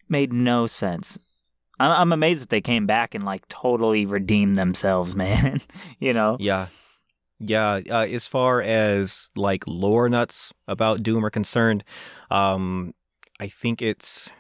made 0.09 0.33
no 0.33 0.67
sense. 0.67 1.19
I'm, 1.79 1.91
I'm 1.91 2.13
amazed 2.13 2.43
that 2.43 2.49
they 2.49 2.61
came 2.63 2.87
back 2.87 3.15
and 3.15 3.25
like 3.25 3.47
totally 3.49 4.07
redeemed 4.07 4.57
themselves, 4.57 5.15
man. 5.25 5.61
you 5.99 6.13
know. 6.13 6.39
Yeah. 6.41 6.69
Yeah. 7.39 7.81
Uh, 7.91 8.07
as 8.07 8.27
far 8.27 8.63
as 8.63 9.29
like 9.37 9.65
lore 9.67 10.09
nuts 10.09 10.53
about 10.67 11.03
Doom 11.03 11.25
are 11.25 11.31
concerned, 11.31 11.85
um, 12.31 12.95
I 13.39 13.49
think 13.49 13.83
it's. 13.83 14.31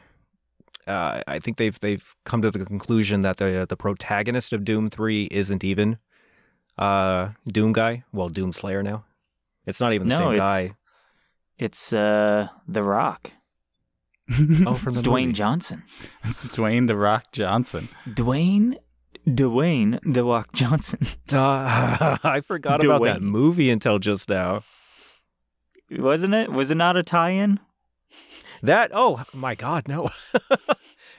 Uh, 0.90 1.22
I 1.26 1.38
think 1.38 1.56
they've 1.56 1.78
they've 1.80 2.14
come 2.24 2.42
to 2.42 2.50
the 2.50 2.64
conclusion 2.64 3.20
that 3.22 3.36
the 3.36 3.66
the 3.68 3.76
protagonist 3.76 4.52
of 4.52 4.64
Doom 4.64 4.90
Three 4.90 5.28
isn't 5.30 5.62
even 5.64 5.98
uh, 6.78 7.30
Doom 7.46 7.72
guy. 7.72 8.04
Well, 8.12 8.28
Doom 8.28 8.52
Slayer 8.52 8.82
now. 8.82 9.04
It's 9.66 9.80
not 9.80 9.92
even 9.92 10.08
the 10.08 10.18
No, 10.18 10.24
same 10.24 10.32
it's 10.32 10.38
guy. 10.40 10.70
it's 11.58 11.92
uh 11.92 12.48
The 12.66 12.82
Rock. 12.82 13.32
Oh, 14.66 14.74
from 14.74 14.92
It's 14.92 15.00
the 15.02 15.08
Dwayne 15.10 15.26
movie. 15.26 15.32
Johnson. 15.32 15.82
It's 16.24 16.48
Dwayne 16.48 16.86
the 16.86 16.96
Rock 16.96 17.24
Johnson. 17.32 17.88
Dwayne 18.08 18.76
Dwayne 19.28 19.98
The 20.04 20.24
Rock 20.24 20.52
Johnson. 20.54 21.00
Duh. 21.26 21.38
I 22.24 22.40
forgot 22.40 22.82
about 22.84 23.02
that 23.04 23.22
movie 23.22 23.70
until 23.70 23.98
just 23.98 24.28
now. 24.28 24.62
Wasn't 25.90 26.32
it? 26.34 26.50
Was 26.52 26.70
it 26.70 26.76
not 26.76 26.96
a 26.96 27.02
tie-in? 27.02 27.58
That 28.62 28.90
oh 28.94 29.24
my 29.34 29.54
god, 29.54 29.88
no. 29.88 30.08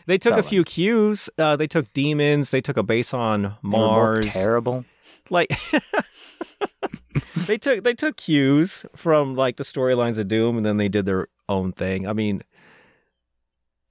They 0.07 0.17
took 0.17 0.37
a 0.37 0.43
few 0.43 0.63
cues. 0.63 1.29
Uh, 1.37 1.55
they 1.55 1.67
took 1.67 1.91
demons. 1.93 2.51
They 2.51 2.61
took 2.61 2.77
a 2.77 2.83
base 2.83 3.13
on 3.13 3.41
They 3.41 3.47
were 3.47 3.53
both 3.61 3.63
Mars. 3.63 4.33
terrible. 4.33 4.85
Like 5.29 5.49
they 7.47 7.57
took 7.57 7.83
they 7.83 7.93
took 7.93 8.17
cues 8.17 8.85
from 8.95 9.35
like 9.35 9.57
the 9.57 9.63
storylines 9.63 10.17
of 10.17 10.27
Doom, 10.27 10.57
and 10.57 10.65
then 10.65 10.77
they 10.77 10.89
did 10.89 11.05
their 11.05 11.27
own 11.49 11.71
thing. 11.71 12.07
I 12.07 12.13
mean, 12.13 12.41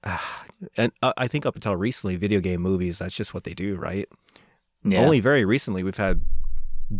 and 0.77 0.91
uh, 1.01 1.13
I 1.17 1.27
think 1.27 1.45
up 1.45 1.55
until 1.55 1.75
recently, 1.75 2.15
video 2.15 2.39
game 2.39 2.61
movies 2.61 2.99
that's 2.99 3.15
just 3.15 3.33
what 3.33 3.43
they 3.43 3.53
do, 3.53 3.75
right? 3.75 4.07
Yeah. 4.83 4.99
Only 4.99 5.19
very 5.19 5.45
recently 5.45 5.83
we've 5.83 5.97
had 5.97 6.21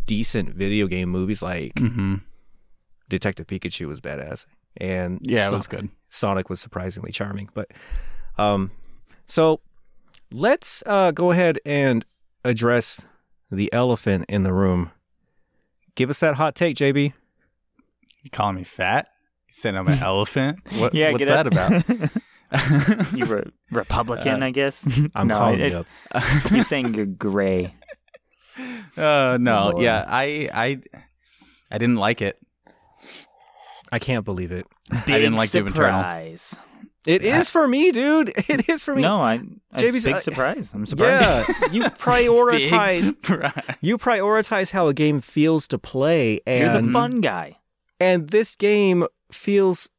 decent 0.05 0.49
video 0.53 0.87
game 0.87 1.09
movies 1.09 1.41
like 1.41 1.73
Mm-hmm. 1.75 2.15
Detective 3.09 3.45
Pikachu 3.47 3.87
was 3.87 3.99
badass, 3.99 4.45
and 4.77 5.19
Yeah, 5.21 5.49
it 5.49 5.51
was 5.51 5.67
good. 5.67 5.89
Sonic 6.07 6.49
was 6.49 6.61
surprisingly 6.61 7.11
charming. 7.11 7.49
But 7.53 7.69
um, 8.37 8.71
so 9.27 9.61
let's 10.31 10.83
uh, 10.85 11.11
go 11.11 11.31
ahead 11.31 11.59
and 11.65 12.05
address 12.43 13.05
the 13.51 13.71
elephant 13.73 14.25
in 14.29 14.43
the 14.43 14.53
room. 14.53 14.91
Give 15.95 16.09
us 16.09 16.19
that 16.21 16.35
hot 16.35 16.55
take, 16.55 16.77
JB. 16.77 17.13
You 18.23 18.29
calling 18.31 18.55
me 18.55 18.63
fat? 18.63 19.09
You 19.47 19.53
saying 19.53 19.75
I'm 19.77 19.87
an 19.87 19.99
elephant? 20.01 20.59
What, 20.77 20.93
yeah, 20.93 21.11
what's 21.11 21.25
get 21.27 21.45
that 21.45 21.47
about? 21.47 23.13
you 23.13 23.25
were 23.25 23.45
Republican, 23.71 24.43
Uh, 24.43 24.45
I 24.47 24.51
guess. 24.51 24.87
I'm 25.15 25.27
no, 25.27 25.37
calling 25.37 25.59
it- 25.59 25.71
you 25.71 25.85
up. 26.13 26.23
He's 26.49 26.67
saying 26.67 26.93
you're 26.93 27.05
gray. 27.05 27.73
Uh, 28.97 29.37
no, 29.39 29.69
Lord. 29.71 29.79
yeah, 29.83 30.03
I, 30.07 30.49
I, 30.53 30.81
I 31.71 31.77
didn't 31.77 31.95
like 31.95 32.21
it. 32.21 32.37
I 33.91 33.99
can't 33.99 34.23
believe 34.25 34.51
it. 34.51 34.67
Big 34.89 35.05
didn't 35.05 35.35
like 35.35 35.51
Doom 35.51 35.67
Eternal. 35.67 36.01
Surprise. 37.03 37.15
It 37.15 37.23
is 37.25 37.49
for 37.49 37.67
me, 37.67 37.91
dude. 37.91 38.33
It 38.49 38.69
is 38.69 38.83
for 38.83 38.95
me. 38.95 39.01
No, 39.01 39.19
I. 39.19 39.41
It's 39.73 39.83
JB's 39.83 40.03
big 40.05 40.15
I- 40.15 40.19
surprise. 40.19 40.71
I'm 40.73 40.85
surprised. 40.85 41.49
Yeah, 41.49 41.67
you 41.71 41.81
Big 41.83 41.93
prioritize 41.93 43.01
surprise. 43.01 43.75
you 43.81 43.97
prioritize 43.97 44.71
how 44.71 44.87
a 44.87 44.93
game 44.93 45.21
feels 45.21 45.67
to 45.69 45.77
play, 45.79 46.39
and 46.45 46.59
You're 46.63 46.71
the 46.73 46.77
and 46.79 46.93
fun 46.93 47.21
guy. 47.21 47.57
and 47.99 48.29
this 48.29 48.55
game 48.55 49.05
feels 49.31 49.89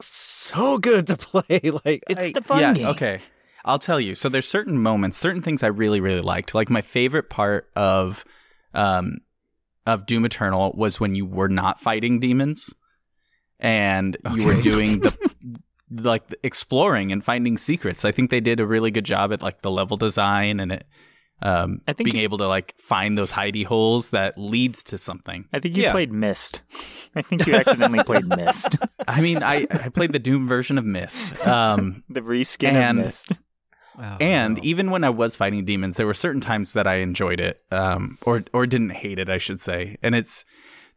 so 0.00 0.78
good 0.78 1.06
to 1.08 1.16
play. 1.18 1.60
Like 1.84 2.02
It's 2.08 2.24
I- 2.26 2.32
the 2.32 2.42
fun 2.42 2.60
yeah, 2.60 2.72
game. 2.74 2.86
okay. 2.88 3.20
I'll 3.64 3.78
tell 3.80 4.00
you. 4.00 4.14
So 4.14 4.28
there's 4.30 4.48
certain 4.48 4.78
moments, 4.78 5.16
certain 5.18 5.42
things 5.42 5.62
I 5.62 5.66
really, 5.66 6.00
really 6.00 6.22
liked. 6.22 6.54
Like 6.54 6.70
my 6.70 6.80
favorite 6.80 7.28
part 7.28 7.68
of 7.76 8.24
um 8.74 9.18
of 9.86 10.06
Doom 10.06 10.24
Eternal 10.24 10.72
was 10.76 11.00
when 11.00 11.14
you 11.14 11.26
were 11.26 11.48
not 11.48 11.80
fighting 11.80 12.20
demons 12.20 12.72
and 13.58 14.16
you 14.34 14.44
were 14.46 14.60
doing 14.60 15.00
the 15.00 15.16
like 15.90 16.22
exploring 16.42 17.12
and 17.12 17.24
finding 17.24 17.58
secrets. 17.58 18.04
I 18.04 18.12
think 18.12 18.30
they 18.30 18.40
did 18.40 18.60
a 18.60 18.66
really 18.66 18.90
good 18.90 19.04
job 19.04 19.32
at 19.32 19.42
like 19.42 19.62
the 19.62 19.70
level 19.70 19.96
design 19.96 20.60
and 20.60 20.72
it 20.72 20.84
um 21.40 21.80
I 21.86 21.92
think 21.92 22.06
being 22.06 22.16
you- 22.16 22.22
able 22.24 22.38
to 22.38 22.48
like 22.48 22.74
find 22.78 23.16
those 23.16 23.32
hidey 23.32 23.64
holes 23.64 24.10
that 24.10 24.36
leads 24.36 24.82
to 24.84 24.98
something. 24.98 25.46
I 25.52 25.60
think 25.60 25.76
you 25.76 25.84
Yeah. 25.84 25.92
played 25.92 26.12
Myst. 26.12 26.62
I 27.14 27.22
think 27.22 27.46
you 27.46 27.54
accidentally 27.54 28.02
played 28.02 28.26
Myst. 28.36 28.76
I 29.06 29.20
mean, 29.20 29.42
I 29.44 29.66
I 29.70 29.88
played 29.88 30.12
the 30.12 30.18
Doom 30.18 30.48
version 30.48 30.78
of 30.78 30.84
Myst. 30.84 31.46
Um 31.46 32.02
The 32.10 32.20
reskin 32.22 32.72
And- 32.72 32.98
of 33.00 33.04
Myst. 33.06 33.32
Oh, 34.00 34.16
And 34.20 34.56
no. 34.56 34.60
even 34.62 34.90
when 34.92 35.02
I 35.02 35.10
was 35.10 35.34
fighting 35.34 35.64
demons, 35.64 35.96
there 35.96 36.06
were 36.06 36.14
certain 36.14 36.40
times 36.40 36.72
that 36.74 36.86
I 36.86 36.96
enjoyed 36.96 37.40
it, 37.40 37.58
um, 37.72 38.16
or 38.22 38.44
or 38.52 38.64
didn't 38.66 38.90
hate 38.90 39.18
it, 39.18 39.28
I 39.28 39.38
should 39.38 39.60
say. 39.60 39.96
And 40.04 40.14
it's 40.14 40.44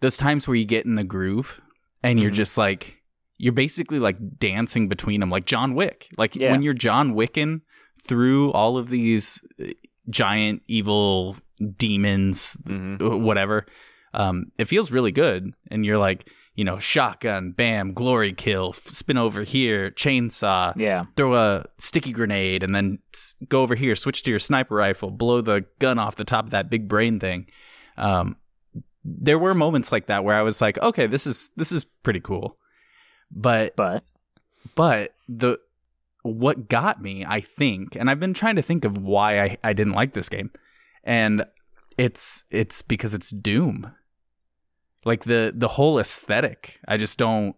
those 0.02 0.18
times 0.18 0.48
where 0.48 0.54
you 0.56 0.66
get 0.66 0.86
in 0.86 0.96
the 0.96 1.04
groove 1.04 1.60
and 2.04 2.20
you're 2.20 2.30
Mhm. 2.30 2.36
just 2.36 2.58
like 2.60 3.01
you're 3.42 3.54
basically 3.54 3.98
like 4.00 4.18
dancing 4.38 4.88
between 4.88 5.20
them, 5.20 5.30
like 5.32 5.46
John 5.46 5.74
Wick. 5.74 6.08
Like 6.18 6.36
Yeah. 6.36 6.52
when 6.52 6.62
you're 6.62 6.74
John 6.74 7.14
Wicking 7.16 7.62
through 8.04 8.52
all 8.52 8.78
of 8.78 8.90
these 8.90 9.42
uh, 9.60 9.66
giant 10.10 10.62
evil 10.68 11.36
demons, 11.78 12.56
Mhm. 12.68 13.02
uh, 13.02 13.18
whatever. 13.18 13.66
Um, 14.14 14.52
it 14.58 14.66
feels 14.66 14.92
really 14.92 15.12
good, 15.12 15.54
and 15.72 15.86
you're 15.86 15.98
like, 15.98 16.30
you 16.56 16.66
know, 16.66 16.78
shotgun, 16.80 17.52
bam, 17.52 17.94
glory 17.94 18.34
kill, 18.34 18.74
spin 18.74 19.18
over 19.18 19.44
here, 19.44 19.90
chainsaw, 19.92 20.74
Yeah. 20.76 21.06
throw 21.16 21.34
a 21.36 21.66
sticky 21.80 22.12
grenade 22.12 22.62
and 22.62 22.76
then 22.76 23.00
go 23.48 23.62
over 23.62 23.74
here, 23.76 23.96
switch 23.96 24.22
to 24.24 24.30
your 24.30 24.40
sniper 24.40 24.76
rifle, 24.76 25.12
blow 25.12 25.42
the 25.42 25.66
gun 25.80 25.98
off 25.98 26.16
the 26.18 26.26
top 26.26 26.46
of 26.46 26.52
that 26.52 26.70
big 26.70 26.88
brain 26.90 27.20
thing. 27.20 27.48
Um, 27.98 28.36
there 29.06 29.40
were 29.40 29.54
moments 29.54 29.92
like 29.92 30.08
that 30.08 30.24
where 30.24 30.36
I 30.36 30.42
was 30.42 30.62
like, 30.62 30.78
okay, 30.80 31.08
this 31.08 31.26
is 31.26 31.50
this 31.56 31.72
is 31.72 31.86
pretty 32.04 32.20
cool, 32.20 32.58
but 33.32 33.76
But 33.76 34.04
but 34.76 35.14
the 35.28 35.60
what 36.24 36.70
got 36.70 37.02
me, 37.02 37.26
I 37.26 37.40
think, 37.40 37.96
and 37.96 38.10
I've 38.10 38.20
been 38.20 38.34
trying 38.34 38.56
to 38.56 38.62
think 38.62 38.86
of 38.86 38.98
why 38.98 39.42
I, 39.42 39.58
I 39.64 39.74
didn't 39.74 39.94
like 39.94 40.14
this 40.14 40.30
game, 40.30 40.52
and 41.04 41.46
it's 41.98 42.44
it's 42.52 42.82
because 42.82 43.14
it's 43.14 43.32
Doom. 43.32 43.94
Like 45.04 45.24
the 45.24 45.52
the 45.56 45.70
whole 45.70 45.98
aesthetic, 46.00 46.80
I 46.88 46.98
just 46.98 47.18
don't. 47.18 47.56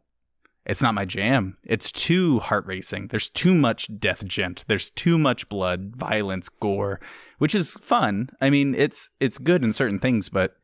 It's 0.66 0.82
not 0.82 0.94
my 0.94 1.04
jam. 1.04 1.58
It's 1.66 1.91
too 1.91 2.40
heart 2.40 2.66
racing. 2.66 3.08
There's 3.08 3.28
too 3.28 3.54
much 3.54 3.90
death 4.00 4.26
gent. 4.26 4.64
There's 4.70 4.90
too 4.91 5.18
much 5.18 5.50
blood, 5.50 5.94
violence, 5.98 6.48
gore, 6.48 7.02
which 7.38 7.54
is 7.54 7.74
fun. 7.82 8.30
I 8.40 8.50
mean, 8.50 8.74
it's 8.74 9.10
it's 9.20 9.38
good 9.38 9.62
in 9.62 9.74
certain 9.74 10.00
things, 10.00 10.30
but 10.30 10.56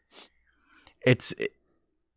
it's 1.05 1.33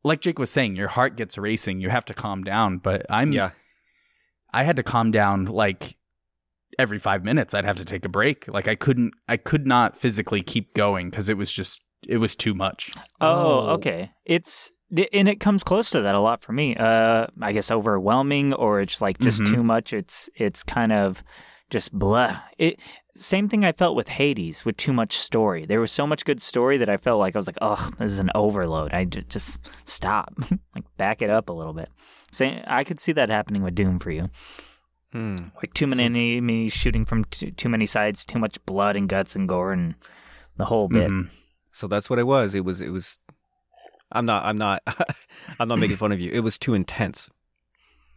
like 0.05 0.21
Jake 0.21 0.39
was 0.39 0.51
saying, 0.51 0.77
your 0.77 0.89
heart 0.89 1.17
gets 1.17 1.37
racing. 1.39 1.81
You 1.81 1.91
have 1.91 2.05
to 2.07 2.15
calm 2.15 2.43
down. 2.45 2.79
But 2.79 3.07
I'm 3.11 3.33
yeah, 3.33 3.51
I 4.53 4.65
had 4.65 4.77
to 4.77 4.83
calm 4.83 5.11
down 5.11 5.45
like 5.47 5.97
every 6.79 6.99
five 6.99 7.25
minutes. 7.25 7.55
I'd 7.55 7.65
have 7.65 7.77
to 7.79 7.85
take 7.85 8.05
a 8.05 8.09
break. 8.09 8.49
Like 8.49 8.69
I 8.69 8.75
couldn't, 8.75 9.15
I 9.29 9.37
could 9.37 9.67
not 9.67 9.97
physically 9.97 10.43
keep 10.43 10.75
going 10.75 11.11
because 11.11 11.29
it 11.29 11.37
was 11.37 11.53
just, 11.53 11.81
it 12.09 12.17
was 12.19 12.35
too 12.35 12.55
much. 12.55 12.93
oh, 13.21 13.69
Oh. 13.69 13.75
okay. 13.75 14.11
It's 14.25 14.73
and 15.13 15.27
it 15.29 15.41
comes 15.41 15.63
close 15.65 15.89
to 15.91 16.03
that 16.03 16.15
a 16.15 16.21
lot 16.21 16.43
for 16.43 16.53
me. 16.53 16.77
Uh, 16.77 17.27
I 17.41 17.53
guess 17.53 17.71
overwhelming 17.71 18.53
or 18.53 18.81
it's 18.83 19.01
like 19.01 19.19
just 19.21 19.41
Mhm. 19.41 19.47
too 19.55 19.63
much. 19.63 19.93
It's 19.95 20.29
it's 20.37 20.63
kind 20.63 20.93
of 20.93 21.23
just 21.71 21.93
blah. 21.93 22.41
It 22.59 22.79
same 23.17 23.49
thing 23.49 23.65
I 23.65 23.73
felt 23.73 23.95
with 23.95 24.09
Hades 24.09 24.65
with 24.65 24.77
too 24.77 24.93
much 24.93 25.17
story. 25.19 25.67
There 25.67 25.81
was 25.81 25.93
so 25.93 26.07
much 26.07 26.25
good 26.25 26.41
story 26.41 26.79
that 26.79 26.89
I 26.89 26.97
felt 26.97 27.21
like 27.21 27.37
I 27.37 27.39
was 27.39 27.47
like, 27.47 27.59
ugh, 27.61 27.95
this 27.99 28.11
is 28.13 28.19
an 28.19 28.31
overload. 28.35 28.93
I 28.95 29.05
just, 29.05 29.29
just 29.29 29.59
stop, 29.85 30.33
like 30.75 30.85
back 30.97 31.21
it 31.23 31.31
up 31.31 31.49
a 31.49 31.53
little 31.53 31.75
bit. 31.75 31.91
Say, 32.31 32.63
I 32.67 32.85
could 32.85 33.01
see 33.01 33.13
that 33.13 33.29
happening 33.29 33.63
with 33.63 33.75
Doom 33.75 33.99
for 33.99 34.11
you. 34.11 34.31
Hmm. 35.13 35.37
Like 35.57 35.75
too 35.75 35.87
many 35.87 36.05
enemies 36.05 36.73
shooting 36.73 37.05
from 37.05 37.25
too, 37.25 37.51
too 37.51 37.69
many 37.69 37.85
sides, 37.85 38.25
too 38.25 38.39
much 38.39 38.65
blood 38.65 38.97
and 38.97 39.09
guts 39.09 39.37
and 39.37 39.47
gore 39.47 39.73
and 39.73 39.95
the 40.57 40.65
whole 40.65 40.89
bit. 40.89 41.11
Mhm. 41.11 41.29
So 41.73 41.87
that's 41.87 42.09
what 42.09 42.19
it 42.19 42.27
was. 42.27 42.55
It 42.55 42.65
was. 42.65 42.81
It 42.81 42.91
was. 42.91 43.19
I'm 44.11 44.25
not. 44.25 44.45
I'm 44.45 44.57
not. 44.57 44.83
I'm 45.59 45.69
not 45.69 45.79
making 45.79 45.97
fun 45.97 46.13
of 46.13 46.23
you. 46.23 46.31
It 46.31 46.41
was 46.41 46.59
too 46.59 46.73
intense. 46.73 47.29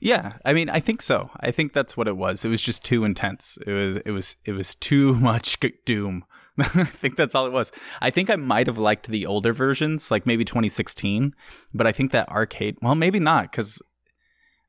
Yeah, 0.06 0.34
I 0.46 0.54
mean, 0.54 0.70
I 0.70 0.80
think 0.80 1.02
so. 1.02 1.32
I 1.40 1.50
think 1.50 1.74
that's 1.74 1.98
what 1.98 2.08
it 2.08 2.16
was. 2.16 2.46
It 2.46 2.50
was 2.50 2.62
just 2.62 2.84
too 2.84 3.06
intense. 3.06 3.58
It 3.66 3.72
was, 3.72 3.98
it 3.98 4.12
was, 4.12 4.36
it 4.46 4.52
was 4.52 4.76
too 4.76 5.16
much 5.32 5.60
Doom. 5.84 6.26
I 6.60 6.84
think 6.84 7.16
that's 7.16 7.34
all 7.34 7.48
it 7.48 7.52
was. 7.52 7.72
I 8.02 8.12
think 8.12 8.30
I 8.30 8.36
might 8.36 8.68
have 8.68 8.78
liked 8.78 9.08
the 9.08 9.26
older 9.26 9.52
versions, 9.52 10.12
like 10.12 10.28
maybe 10.28 10.46
2016, 10.46 11.34
but 11.74 11.88
I 11.88 11.92
think 11.92 12.12
that 12.12 12.30
arcade, 12.30 12.78
well, 12.84 12.94
maybe 12.94 13.20
not, 13.20 13.52
because 13.52 13.82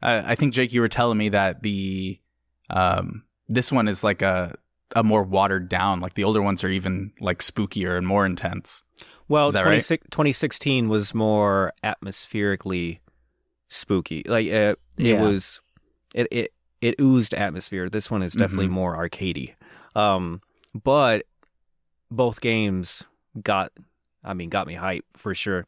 uh, 0.03 0.23
I 0.25 0.37
think 0.37 0.55
Jake, 0.55 0.73
you 0.73 0.81
were 0.81 0.89
telling 0.89 1.19
me 1.19 1.29
that 1.29 1.63
the 1.63 2.19
um, 2.71 3.25
this 3.47 3.71
one 3.71 3.89
is 3.89 4.03
like 4.03 4.23
a 4.23 4.55
a 4.97 5.05
more 5.05 5.23
watered 5.23 5.69
down. 5.69 6.01
Like 6.01 6.15
the 6.15 6.25
older 6.25 6.41
ones 6.41 6.65
are 6.65 6.69
even 6.69 7.13
like 7.21 7.41
spookier 7.41 7.99
and 7.99 8.07
more 8.07 8.25
intense. 8.25 8.83
Well, 9.29 9.49
Is 9.49 9.55
that 9.55 9.67
right? 9.67 9.83
2016 9.83 10.89
was 10.89 11.15
more 11.15 11.73
atmospherically 11.83 13.01
spooky. 13.69 14.23
Like 14.27 14.47
uh, 14.49 14.77
it 14.99 15.15
Yeah. 15.15 15.21
was, 15.21 15.61
it 16.15 16.29
it 16.31 16.53
it 16.81 16.95
oozed 17.01 17.35
atmosphere. 17.35 17.89
This 17.89 18.11
one 18.11 18.23
is 18.23 18.35
definitely 18.35 18.69
Mhm. 18.69 18.71
more 18.73 18.97
arcadey. 18.97 19.55
Um, 19.95 20.41
but 20.85 21.25
both 22.11 22.41
games 22.41 23.03
got, 23.43 23.73
I 24.23 24.35
mean, 24.35 24.49
got 24.51 24.67
me 24.67 24.75
hype 24.75 25.05
for 25.17 25.35
sure. 25.35 25.67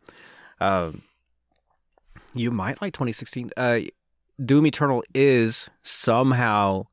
Um, 0.61 1.03
you 2.35 2.51
might 2.51 2.81
like 2.83 2.93
2016. 2.93 3.51
Uh, 3.57 3.81
Doom 4.45 4.67
Eternal 4.67 5.03
is 5.15 5.69
somehow 5.83 6.85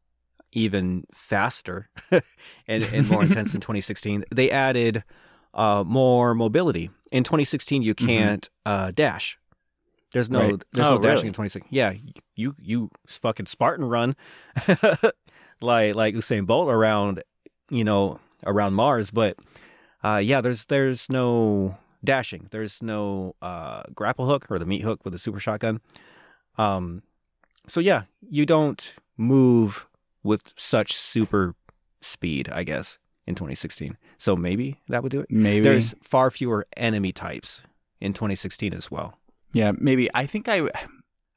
even 0.53 1.03
faster 1.14 1.90
and, 2.68 2.84
and 2.94 3.07
more 3.07 3.22
intense 3.23 3.52
than 3.52 3.61
2016. 3.61 4.23
They 4.34 4.49
added 4.49 5.03
uh, 5.53 5.84
more 5.86 6.34
mobility. 6.34 6.90
In 7.11 7.23
2016, 7.23 7.82
you 7.82 7.94
Mhm. 7.94 8.07
can't 8.07 8.49
uh, 8.65 8.91
dash. 8.91 9.38
There's 10.15 10.29
no 10.31 10.39
Right. 10.39 10.63
there's 10.73 10.87
Oh, 10.87 10.95
no 10.95 11.01
dashing 11.01 11.15
really? 11.15 11.27
in 11.27 11.33
2016. 11.33 11.67
Yeah, 11.71 11.93
you 12.35 12.55
you 12.57 12.89
fucking 13.05 13.45
Spartan 13.47 13.83
run 13.85 14.15
like 15.61 15.95
like 15.95 16.15
Usain 16.15 16.45
Bolt 16.45 16.69
around, 16.69 17.21
you 17.69 17.83
know, 17.83 18.19
around 18.45 18.73
Mars, 18.73 19.11
but 19.11 19.37
uh, 20.03 20.17
yeah, 20.23 20.41
there's 20.41 20.65
there's 20.65 21.09
no 21.09 21.77
dashing. 22.03 22.47
There's 22.51 22.81
no 22.81 23.35
uh, 23.41 23.83
grapple 23.93 24.25
hook 24.25 24.45
or 24.49 24.59
the 24.59 24.65
meat 24.65 24.81
hook 24.83 25.01
with 25.03 25.11
the 25.13 25.19
super 25.19 25.39
shotgun. 25.39 25.81
Um, 26.57 27.01
so 27.67 27.79
yeah, 27.79 28.03
you 28.21 28.45
don't 28.45 28.93
move 29.17 29.87
with 30.23 30.53
such 30.55 30.95
super 30.95 31.55
speed, 32.01 32.49
I 32.49 32.63
guess, 32.63 32.99
in 33.27 33.35
2016. 33.35 33.97
So 34.17 34.35
maybe 34.35 34.79
that 34.87 35.03
would 35.03 35.11
do 35.11 35.19
it. 35.19 35.27
Maybe 35.29 35.63
There's 35.63 35.93
far 36.01 36.31
fewer 36.31 36.65
enemy 36.77 37.11
types 37.11 37.61
in 37.99 38.13
2016 38.13 38.73
as 38.73 38.89
well. 38.91 39.17
Yeah, 39.56 39.72
maybe. 39.77 40.10
I 40.14 40.26
think 40.26 40.49
I, 40.49 40.68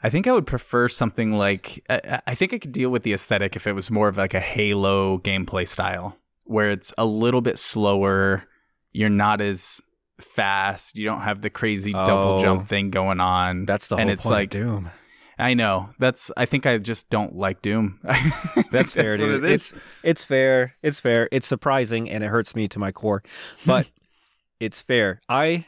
I 0.03 0.11
think 0.11 0.27
I 0.27 0.33
would 0.33 0.47
prefer 0.47 0.89
something 0.89 1.33
like. 1.33 1.85
I, 1.89 2.21
I 2.27 2.35
think 2.35 2.53
I 2.53 2.59
could 2.59 2.73
deal 2.73 2.91
with 2.91 3.05
the 3.05 3.13
aesthetic 3.13 3.55
if 3.55 3.67
it 3.67 3.75
was 3.75 3.91
more 3.93 4.09
of 4.09 4.17
like 4.17 4.35
a 4.35 4.41
Halo 4.41 5.19
gameplay 5.19 5.69
style, 5.69 6.17
where 6.43 6.69
it's 6.69 6.93
a 6.99 7.07
little 7.07 7.41
bit 7.41 7.59
slower. 7.59 8.45
You're 8.91 9.09
not 9.09 9.41
as 9.41 9.81
fast. 10.21 10.99
You 10.99 11.05
don't 11.07 11.21
have 11.21 11.43
the 11.43 11.51
crazy 11.51 11.93
double 11.93 12.39
Oh. 12.41 12.43
jump 12.43 12.67
thing 12.67 12.91
going 12.91 13.21
on. 13.21 13.67
That's 13.67 13.87
the 13.87 13.95
and 13.95 14.09
whole 14.11 14.15
it's 14.15 14.25
point 14.25 14.33
like 14.35 14.55
of 14.55 14.61
Doom. 14.61 14.91
I 15.39 15.55
know. 15.55 15.91
That's. 16.01 16.33
I 16.37 16.45
think 16.47 16.67
I 16.67 16.79
just 16.79 17.09
don't 17.11 17.37
like 17.37 17.63
Doom. 17.63 18.01
That's 18.73 18.95
fair, 18.95 19.11
what 19.11 19.19
dude. 19.19 19.45
it. 19.45 19.53
It's 19.53 19.73
it's 20.03 20.25
fair. 20.25 20.75
It's 20.83 20.99
fair. 20.99 21.29
It's 21.31 21.47
surprising 21.47 22.11
and 22.11 22.25
it 22.25 22.27
hurts 22.27 22.57
me 22.57 22.67
to 22.67 22.81
my 22.81 22.91
core, 22.91 23.23
but 23.65 23.89
it's 24.59 24.83
fair. 24.83 25.21
I 25.29 25.67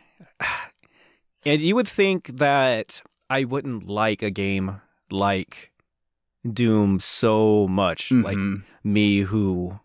and 1.47 1.61
you 1.61 1.75
would 1.75 1.89
think 1.89 2.27
that 2.39 3.03
I 3.29 3.45
wouldn't 3.45 3.87
like 3.89 4.23
a 4.23 4.31
game 4.31 4.81
like 5.11 5.73
Doom 6.51 7.01
so 7.01 7.67
much, 7.69 8.11
like 8.11 8.37
Mhm. 8.39 8.63
me 8.83 9.21
who 9.21 9.79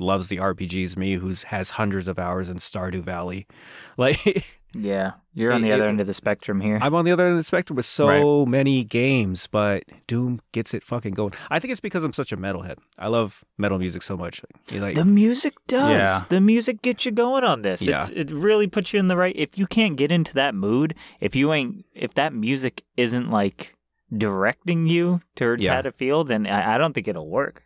loves 0.00 0.28
the 0.28 0.38
RPGs, 0.38 0.96
me 0.96 1.14
who 1.14 1.34
has 1.48 1.70
hundreds 1.70 2.08
of 2.08 2.18
hours 2.18 2.48
in 2.48 2.56
Stardew 2.58 3.02
Valley. 3.02 3.46
Like 3.98 4.44
Yeah, 4.74 5.12
you're 5.32 5.50
on 5.50 5.62
It- 5.64 5.68
the 5.68 5.72
other 5.72 5.86
it- 5.86 5.88
end 5.88 6.00
of 6.02 6.06
the 6.06 6.12
spectrum 6.12 6.60
here. 6.60 6.78
I'm 6.82 6.94
on 6.94 7.06
the 7.06 7.10
other 7.10 7.24
end 7.24 7.32
of 7.32 7.38
the 7.38 7.42
spectrum 7.44 7.76
with 7.76 7.86
so 7.86 8.44
many 8.44 8.84
games, 8.84 9.46
but 9.46 9.82
Doom 10.06 10.40
gets 10.52 10.74
it 10.74 10.82
fucking 10.84 11.14
going. 11.14 11.32
I 11.50 11.58
think 11.58 11.72
it's 11.72 11.80
because 11.80 12.04
I'm 12.04 12.12
such 12.12 12.32
a 12.32 12.36
metalhead. 12.36 12.76
I 12.98 13.08
love 13.08 13.42
metal 13.56 13.78
music 13.78 14.02
so 14.02 14.16
much. 14.16 14.42
You 14.70 14.80
like 14.80 14.94
the 14.94 15.06
music 15.06 15.54
does. 15.68 15.90
Yeah. 15.90 16.20
The 16.28 16.40
music 16.42 16.82
gets 16.82 17.06
you 17.06 17.12
going 17.12 17.44
on 17.44 17.62
this. 17.62 17.80
Yeah. 17.80 18.02
It's, 18.02 18.10
it 18.10 18.30
really 18.30 18.66
puts 18.66 18.92
you 18.92 19.00
in 19.00 19.08
the 19.08 19.16
right. 19.16 19.34
If 19.36 19.56
you 19.56 19.66
can't 19.66 19.96
get 19.96 20.12
into 20.12 20.34
that 20.34 20.54
mood, 20.54 20.94
if 21.18 21.34
you 21.34 21.52
ain't, 21.54 21.86
if 21.94 22.12
that 22.14 22.34
music 22.34 22.84
isn't 22.98 23.30
like 23.30 23.74
directing 24.14 24.86
you 24.86 25.22
towards 25.34 25.62
Yeah. 25.62 25.76
how 25.76 25.80
to 25.82 25.92
feel, 25.92 26.24
then 26.24 26.46
I, 26.46 26.74
I 26.74 26.78
don't 26.78 26.92
think 26.92 27.08
it'll 27.08 27.28
work. 27.30 27.62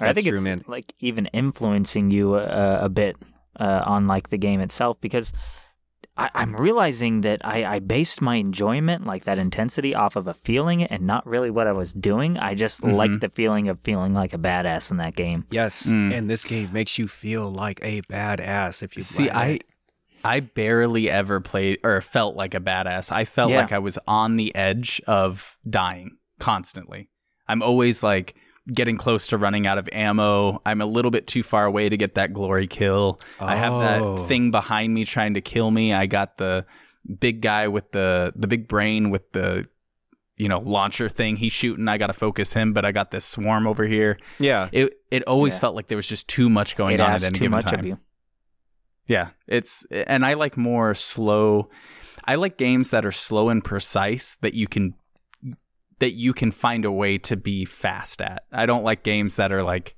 Or 0.00 0.06
I 0.06 0.08
That's 0.08 0.16
think 0.16 0.26
true, 0.28 0.36
it's 0.38 0.44
man. 0.44 0.64
like 0.66 0.92
even 0.98 1.26
influencing 1.26 2.10
you 2.10 2.34
a, 2.34 2.84
a 2.84 2.88
bit 2.88 3.16
uh, 3.58 3.82
on 3.86 4.06
like 4.06 4.28
the 4.30 4.38
game 4.38 4.60
itself 4.60 4.98
because 5.00 5.32
I, 6.16 6.30
I'm 6.34 6.56
realizing 6.56 7.20
that 7.22 7.44
I, 7.44 7.64
I 7.76 7.78
based 7.78 8.22
my 8.22 8.36
enjoyment, 8.36 9.06
like 9.06 9.24
that 9.24 9.38
intensity, 9.38 9.94
off 9.94 10.16
of 10.16 10.26
a 10.26 10.32
feeling 10.34 10.82
and 10.82 11.02
not 11.06 11.26
really 11.26 11.50
what 11.50 11.66
I 11.66 11.72
was 11.72 11.92
doing. 11.92 12.38
I 12.38 12.54
just 12.54 12.80
Mhm. 12.82 12.94
like 12.96 13.20
the 13.20 13.28
feeling 13.28 13.68
of 13.68 13.80
feeling 13.80 14.14
like 14.14 14.32
a 14.32 14.38
badass 14.38 14.90
in 14.90 14.96
that 14.96 15.14
game. 15.14 15.44
yes, 15.50 15.86
Mm. 15.86 16.12
and 16.16 16.30
this 16.30 16.44
game 16.44 16.72
makes 16.72 16.96
you 16.98 17.06
feel 17.06 17.50
like 17.50 17.80
a 17.82 18.00
badass 18.02 18.82
if 18.82 18.96
you 18.96 19.02
See, 19.02 19.24
let 19.26 19.36
I 19.36 19.46
it. 19.46 19.64
I 20.24 20.40
barely 20.40 21.08
ever 21.10 21.38
played 21.40 21.78
or 21.84 22.00
felt 22.00 22.34
like 22.34 22.54
a 22.54 22.60
badass. 22.60 23.12
I 23.12 23.24
felt 23.24 23.50
Yeah. 23.50 23.58
like 23.60 23.72
I 23.72 23.78
was 23.78 23.98
on 24.08 24.36
the 24.36 24.54
edge 24.56 25.00
of 25.06 25.56
dying 25.68 26.16
constantly. 26.40 27.10
I'm 27.46 27.62
always 27.62 28.02
like 28.02 28.34
getting 28.72 28.96
close 28.96 29.28
to 29.28 29.38
running 29.38 29.66
out 29.66 29.78
of 29.78 29.88
ammo. 29.92 30.60
I'm 30.66 30.80
a 30.80 30.86
little 30.86 31.10
bit 31.10 31.26
too 31.26 31.42
far 31.42 31.64
away 31.66 31.88
to 31.88 31.96
get 31.96 32.14
that 32.16 32.32
glory 32.32 32.66
kill. 32.66 33.20
I 33.40 33.56
have 33.56 33.72
Oh. 33.72 34.16
that 34.16 34.28
thing 34.28 34.50
behind 34.50 34.92
me 34.94 35.04
trying 35.04 35.34
to 35.34 35.40
kill 35.40 35.70
me. 35.70 35.92
I 35.94 36.06
got 36.06 36.36
the 36.38 36.66
big 37.20 37.40
guy 37.40 37.68
with 37.68 37.92
the 37.92 38.32
the 38.34 38.48
big 38.48 38.66
brain 38.66 39.10
with 39.10 39.30
the 39.32 39.68
you 40.36 40.48
know 40.48 40.58
launcher 40.58 41.08
thing 41.08 41.36
he's 41.36 41.52
shooting 41.52 41.86
i 41.86 41.96
gotta 41.96 42.12
focus 42.12 42.52
him 42.52 42.72
but 42.74 42.84
i 42.84 42.90
got 42.90 43.12
this 43.12 43.24
swarm 43.24 43.64
over 43.66 43.84
here 43.84 44.18
yeah, 44.40 44.68
it 44.72 44.92
it 45.12 45.22
always 45.22 45.54
Yeah. 45.54 45.60
felt 45.60 45.76
like 45.76 45.86
there 45.86 45.96
was 45.96 46.08
just 46.08 46.26
too 46.26 46.50
much 46.50 46.74
going 46.76 46.94
it 46.94 47.00
on 47.00 47.12
at 47.12 47.22
any 47.22 47.32
too 47.32 47.38
given 47.44 47.50
much 47.52 47.64
time 47.64 47.78
of 47.78 47.86
you. 47.86 47.98
yeah, 49.06 49.28
it's 49.46 49.86
and 49.90 50.26
I 50.26 50.34
like 50.34 50.56
more 50.56 50.94
slow. 50.94 51.68
I 52.24 52.34
like 52.34 52.58
games 52.58 52.90
that 52.90 53.06
are 53.06 53.12
slow 53.12 53.48
and 53.50 53.62
precise 53.64 54.36
that 54.42 54.54
you 54.54 54.66
can 54.66 54.94
that 55.98 56.12
you 56.12 56.32
can 56.32 56.52
find 56.52 56.84
a 56.84 56.92
way 56.92 57.18
to 57.18 57.36
be 57.36 57.64
fast 57.64 58.20
at. 58.20 58.44
I 58.52 58.66
don't 58.66 58.84
like 58.84 59.02
games 59.02 59.36
that 59.36 59.52
are 59.52 59.62
like 59.62 59.94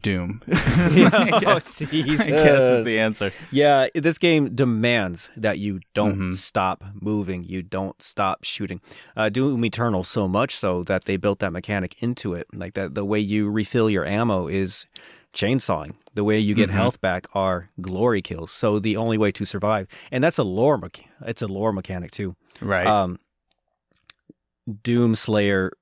Doom. 0.00 0.40
I 0.48 1.38
guess, 1.40 1.82
I 1.82 1.84
guess 1.84 2.62
is 2.62 2.84
the 2.86 2.98
answer. 2.98 3.30
yeah. 3.50 3.88
This 3.94 4.16
game 4.16 4.54
demands 4.54 5.28
that 5.36 5.58
you 5.58 5.80
don't 5.92 6.16
Mhm. 6.18 6.34
stop 6.34 6.82
moving, 6.94 7.44
you 7.44 7.62
don't 7.62 8.00
stop 8.00 8.42
shooting. 8.42 8.80
Uh, 9.14 9.28
Doom 9.28 9.62
Eternal 9.66 10.02
so 10.02 10.26
much 10.26 10.56
so 10.56 10.82
that 10.84 11.04
they 11.04 11.18
built 11.18 11.40
that 11.40 11.52
mechanic 11.52 12.02
into 12.02 12.32
it, 12.32 12.46
like 12.54 12.72
that. 12.72 12.94
The 12.94 13.04
way 13.04 13.18
you 13.20 13.50
refill 13.50 13.90
your 13.90 14.06
ammo 14.06 14.48
is 14.48 14.86
chainsawing. 15.34 15.94
The 16.14 16.24
way 16.24 16.38
you 16.38 16.54
get 16.54 16.70
Mhm. 16.70 16.72
health 16.72 17.00
back 17.02 17.26
are 17.34 17.68
glory 17.82 18.22
kills. 18.22 18.50
So 18.50 18.78
the 18.78 18.96
only 18.96 19.18
way 19.18 19.30
to 19.32 19.44
survive, 19.44 19.88
and 20.10 20.24
that's 20.24 20.38
a 20.38 20.42
lore. 20.44 20.78
Mecha- 20.80 21.04
it's 21.26 21.42
a 21.42 21.46
lore 21.46 21.72
mechanic 21.72 22.10
too. 22.12 22.34
Right. 22.62 22.86
Um, 22.86 23.18
Doom 24.82 25.14
Slayer 25.14 25.72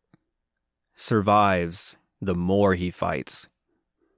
survives 0.95 1.97
the 2.21 2.35
more 2.35 2.75
he 2.75 2.91
fights. 2.91 3.49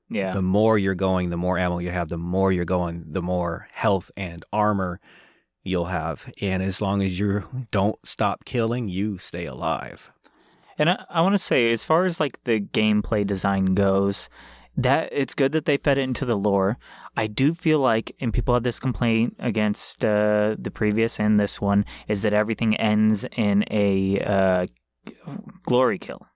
Yeah. 0.09 0.33
The 0.33 0.43
more 0.43 0.77
you're 0.77 0.95
going, 0.95 1.31
the 1.31 1.37
more 1.37 1.59
ammo 1.59 1.79
you 1.79 1.91
have, 1.91 2.09
the 2.09 2.19
more 2.19 2.53
you're 2.53 2.65
going, 2.65 3.05
the 3.13 3.23
more 3.23 3.69
health 3.73 4.11
and 4.17 4.45
armor 4.53 5.01
you'll 5.63 5.87
have. 5.87 6.31
And 6.41 6.63
as 6.63 6.83
long 6.83 7.03
as 7.03 7.19
you 7.19 7.45
don't 7.71 7.97
stop 8.05 8.45
killing, 8.45 8.89
you 8.89 9.19
stay 9.19 9.47
alive. 9.47 10.11
And 10.79 10.91
I, 10.91 11.05
I 11.09 11.21
want 11.23 11.35
to 11.35 11.39
say, 11.39 11.71
as 11.73 11.85
far 11.85 12.05
as 12.05 12.21
like 12.21 12.43
the 12.45 12.61
gameplay 12.61 13.27
design 13.27 13.75
goes, 13.75 14.29
that 14.77 15.09
it's 15.13 15.35
good 15.35 15.53
that 15.53 15.65
they 15.65 15.77
fed 15.77 15.99
it 15.99 16.03
into 16.03 16.25
the 16.25 16.37
lore. 16.37 16.79
I 17.17 17.27
do 17.27 17.53
feel 17.55 17.79
like, 17.81 18.15
and 18.21 18.33
people 18.33 18.55
have 18.55 18.63
this 18.63 18.81
complaint 18.81 19.37
against 19.39 20.05
uh, 20.05 20.57
the 20.59 20.71
previous 20.73 21.21
and 21.21 21.39
this 21.39 21.61
one, 21.61 21.85
is 22.09 22.23
that 22.23 22.33
everything 22.33 22.77
ends 22.77 23.27
in 23.37 23.65
a 23.71 24.21
uh, 24.21 24.67
glory 25.65 25.99
kill. 25.99 26.27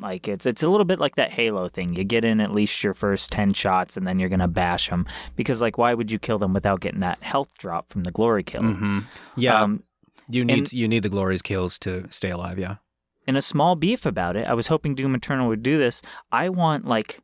Like 0.00 0.28
it's 0.28 0.46
it's 0.46 0.62
a 0.62 0.68
little 0.68 0.84
bit 0.84 1.00
like 1.00 1.16
that 1.16 1.32
Halo 1.32 1.68
thing. 1.68 1.94
You 1.94 2.04
get 2.04 2.24
in 2.24 2.40
at 2.40 2.52
least 2.52 2.84
your 2.84 2.94
first 2.94 3.32
ten 3.32 3.52
shots, 3.52 3.96
and 3.96 4.06
then 4.06 4.20
you're 4.20 4.28
gonna 4.28 4.46
bash 4.46 4.88
them 4.90 5.06
because 5.34 5.60
like 5.60 5.76
why 5.76 5.92
would 5.92 6.12
you 6.12 6.20
kill 6.20 6.38
them 6.38 6.52
without 6.52 6.80
getting 6.80 7.00
that 7.00 7.20
health 7.22 7.56
drop 7.58 7.88
from 7.88 8.04
the 8.04 8.12
glory 8.12 8.44
kill? 8.44 8.62
Mhm. 8.62 9.04
Yeah, 9.36 9.60
Um, 9.62 9.82
you 10.28 10.44
need 10.44 10.58
and- 10.58 10.72
you 10.72 10.86
need 10.86 11.02
the 11.02 11.08
glorious 11.08 11.42
kills 11.42 11.80
to 11.80 12.06
stay 12.10 12.30
alive. 12.30 12.60
Yeah, 12.60 12.76
and 13.26 13.36
a 13.36 13.42
small 13.42 13.74
beef 13.74 14.06
about 14.06 14.36
it. 14.36 14.46
I 14.46 14.54
was 14.54 14.68
hoping 14.68 14.94
Doom 14.94 15.16
Eternal 15.16 15.48
would 15.48 15.64
do 15.64 15.78
this. 15.78 16.00
I 16.30 16.48
want 16.48 16.84
like 16.86 17.20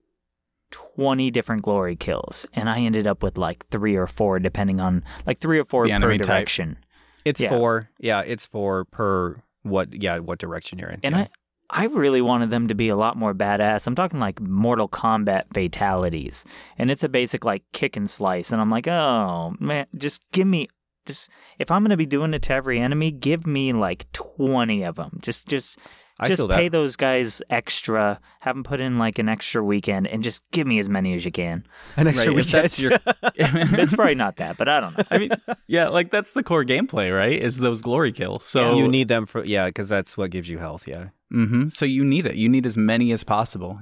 20 0.97 1.31
different 1.31 1.62
glory 1.62 1.97
kills, 1.97 2.47
and 2.55 2.69
I 2.71 2.81
ended 2.81 3.07
up 3.07 3.23
with 3.23 3.37
like 3.39 3.66
three 3.71 3.97
or 3.97 4.07
four, 4.07 4.39
depending 4.39 4.81
on 4.81 5.03
like 5.27 5.39
three 5.39 5.59
or 5.59 5.65
four 5.65 5.85
The 5.85 5.91
per 5.91 5.97
enemy 5.97 6.19
type. 6.19 6.27
direction. 6.27 6.79
it's 7.25 7.41
Yeah. 7.41 7.51
four. 7.51 7.91
Yeah, 7.99 8.21
it's 8.25 8.47
four 8.47 8.85
per 8.87 9.43
what? 9.62 9.93
Yeah, 9.93 10.19
what 10.19 10.39
direction 10.39 10.79
you're 10.79 10.91
in. 10.91 11.01
And 11.03 11.15
yeah. 11.16 11.27
I, 11.71 11.85
I 11.85 11.87
really 11.87 12.21
wanted 12.21 12.51
them 12.51 12.69
to 12.69 12.75
be 12.75 12.89
a 12.91 12.97
lot 12.97 13.16
more 13.16 13.35
badass. 13.35 13.87
I'm 13.87 13.95
talking 13.95 14.21
like 14.21 14.41
Mortal 14.41 14.89
Kombat 14.89 15.45
fatalities, 15.55 16.45
and 16.79 16.91
it's 16.91 17.03
a 17.03 17.09
basic 17.09 17.45
like 17.45 17.62
kick 17.73 17.97
and 17.97 18.09
slice. 18.09 18.53
And 18.53 18.61
I'm 18.61 18.71
like, 18.71 18.87
oh 18.87 19.55
man, 19.59 19.87
just 19.97 20.21
give 20.33 20.47
me. 20.47 20.69
Just 21.07 21.29
if 21.59 21.71
I'm 21.71 21.83
gonna 21.83 21.97
be 21.99 22.07
doing 22.07 22.33
it 22.35 22.43
to 22.43 22.53
every 22.55 22.79
enemy, 22.81 23.11
give 23.11 23.47
me 23.47 23.73
like 23.73 24.07
twenty 24.12 24.83
of 24.85 24.97
them. 24.97 25.19
Just, 25.23 25.47
just, 25.49 25.79
I 26.20 26.28
just 26.28 26.41
feel 26.41 26.49
pay 26.49 26.69
that. 26.69 26.73
those 26.73 26.97
guys 26.97 27.43
extra. 27.51 28.20
Have 28.41 28.55
them 28.55 28.62
put 28.62 28.81
in 28.81 28.99
like 28.99 29.19
an 29.19 29.28
extra 29.28 29.65
weekend, 29.65 30.07
and 30.07 30.23
just 30.23 30.43
give 30.53 30.66
me 30.66 30.78
as 30.78 30.89
many 30.89 31.15
as 31.15 31.24
you 31.24 31.32
can. 31.32 31.66
An 31.97 32.07
extra 32.07 32.32
Right, 32.32 32.41
if 32.41 32.51
that's 32.51 32.78
your 32.78 32.93
It's 33.35 33.95
probably 33.95 34.15
not 34.15 34.36
that, 34.36 34.57
but 34.57 34.69
I 34.69 34.81
don't 34.81 34.97
know. 34.97 35.05
I 35.11 35.19
mean, 35.19 35.31
yeah, 35.66 35.89
like 35.89 36.11
that's 36.11 36.32
the 36.32 36.43
core 36.43 36.65
gameplay, 36.65 37.15
right? 37.15 37.41
Is 37.41 37.59
those 37.59 37.82
glory 37.82 38.12
kills. 38.12 38.45
So 38.45 38.77
you 38.77 38.86
need 38.89 39.09
them 39.09 39.27
for 39.27 39.45
yeah, 39.45 39.66
because 39.66 39.89
that's 39.89 40.16
what 40.16 40.31
gives 40.31 40.49
you 40.49 40.59
health. 40.59 40.86
Yeah, 40.86 41.09
hmm 41.31 41.69
So 41.69 41.85
you 41.85 42.05
need 42.05 42.27
it. 42.27 42.36
You 42.36 42.49
need 42.49 42.66
as 42.66 42.77
many 42.77 43.11
as 43.12 43.24
possible. 43.24 43.81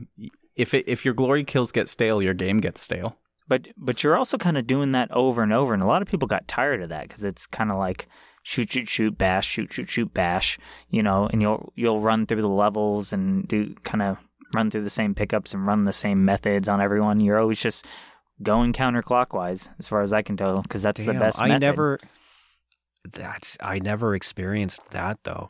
If 0.56 0.74
it, 0.74 0.86
if 0.88 1.04
your 1.04 1.14
glory 1.14 1.44
kills 1.44 1.72
get 1.72 1.88
stale, 1.88 2.22
your 2.22 2.34
game 2.34 2.60
gets 2.60 2.80
stale. 2.80 3.18
But 3.48 3.68
but 3.76 4.02
you're 4.02 4.16
also 4.16 4.38
kind 4.38 4.56
of 4.56 4.66
doing 4.66 4.92
that 4.92 5.10
over 5.10 5.42
and 5.42 5.52
over, 5.52 5.74
and 5.74 5.82
a 5.82 5.86
lot 5.86 6.00
of 6.00 6.08
people 6.08 6.28
got 6.28 6.48
tired 6.48 6.82
of 6.82 6.88
that 6.88 7.08
because 7.08 7.24
it's 7.24 7.46
kind 7.46 7.70
of 7.70 7.76
like 7.76 8.08
shoot 8.42 8.72
shoot 8.72 8.88
shoot 8.88 9.16
bash 9.16 9.46
shoot 9.46 9.72
shoot 9.72 9.88
shoot 9.88 10.12
bash, 10.12 10.58
you 10.90 11.02
know, 11.02 11.28
and 11.32 11.40
you'll 11.42 11.72
you'll 11.76 12.00
run 12.00 12.26
through 12.26 12.42
the 12.42 12.48
levels 12.48 13.12
and 13.12 13.46
do 13.48 13.74
kind 13.84 14.02
of 14.02 14.18
run 14.54 14.70
through 14.70 14.82
the 14.82 14.90
same 14.90 15.14
pickups 15.14 15.54
and 15.54 15.66
run 15.66 15.84
the 15.84 15.92
same 15.92 16.24
methods 16.24 16.68
on 16.68 16.80
everyone. 16.80 17.20
You're 17.20 17.38
always 17.38 17.60
just 17.60 17.86
going 18.42 18.72
counterclockwise, 18.72 19.70
as 19.78 19.88
far 19.88 20.02
as 20.02 20.12
I 20.12 20.22
can 20.22 20.36
tell, 20.36 20.62
because 20.62 20.82
that's 20.82 21.04
the 21.04 21.14
best. 21.14 21.40
I 21.40 21.48
method. 21.48 21.60
never. 21.60 21.98
That's 23.10 23.56
I 23.60 23.78
never 23.80 24.14
experienced 24.14 24.90
that 24.90 25.18
though. 25.24 25.48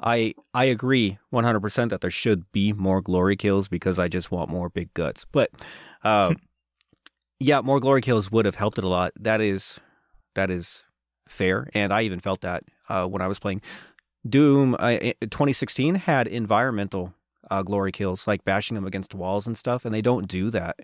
I 0.00 0.34
I 0.52 0.64
agree 0.64 1.18
100% 1.32 1.90
that 1.90 2.00
there 2.00 2.10
should 2.10 2.50
be 2.52 2.72
more 2.72 3.00
glory 3.00 3.36
kills 3.36 3.68
because 3.68 3.98
I 3.98 4.08
just 4.08 4.30
want 4.30 4.50
more 4.50 4.68
big 4.68 4.92
guts. 4.94 5.24
But 5.24 5.50
uh, 6.04 6.34
yeah, 7.38 7.60
more 7.60 7.80
glory 7.80 8.02
kills 8.02 8.30
would 8.30 8.44
have 8.44 8.56
helped 8.56 8.78
it 8.78 8.84
a 8.84 8.88
lot. 8.88 9.12
That 9.18 9.40
is 9.40 9.80
that 10.34 10.50
is 10.50 10.84
fair, 11.28 11.68
and 11.74 11.92
I 11.92 12.02
even 12.02 12.20
felt 12.20 12.40
that 12.42 12.64
uh, 12.88 13.06
when 13.06 13.22
I 13.22 13.26
was 13.28 13.38
playing 13.38 13.62
Doom. 14.28 14.76
I, 14.78 15.14
2016 15.20 15.96
had 15.96 16.26
environmental 16.28 17.12
uh, 17.50 17.62
glory 17.62 17.90
kills, 17.92 18.26
like 18.26 18.44
bashing 18.44 18.74
them 18.76 18.86
against 18.86 19.14
walls 19.14 19.46
and 19.46 19.56
stuff, 19.56 19.84
and 19.84 19.92
they 19.94 20.02
don't 20.02 20.28
do 20.28 20.50
that 20.50 20.76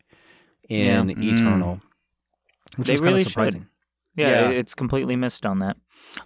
in 0.69 1.09
Yeah. 1.11 1.15
Mm. 1.15 1.33
Eternal, 1.35 1.81
which 2.77 2.89
They 2.89 2.95
was 2.95 3.01
kind 3.01 3.07
really 3.13 3.21
of 3.21 3.27
should. 3.27 3.33
surprising. 3.33 3.67
Yeah, 4.17 4.29
Yeah. 4.29 4.49
it's 4.51 4.75
completely 4.75 5.15
missed 5.15 5.47
on 5.47 5.61
that. 5.61 5.77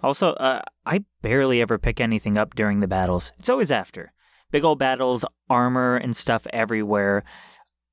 Also, 0.01 0.29
uh, 0.33 0.61
I 0.85 1.05
barely 1.21 1.61
ever 1.61 1.77
pick 1.77 2.01
anything 2.01 2.37
up 2.37 2.55
during 2.55 2.79
the 2.79 2.87
battles. 2.87 3.31
It's 3.37 3.49
always 3.49 3.69
after. 3.71 4.11
Big 4.51 4.63
old 4.63 4.79
battles, 4.79 5.23
armor 5.49 5.95
and 5.95 6.15
stuff 6.15 6.47
everywhere. 6.51 7.23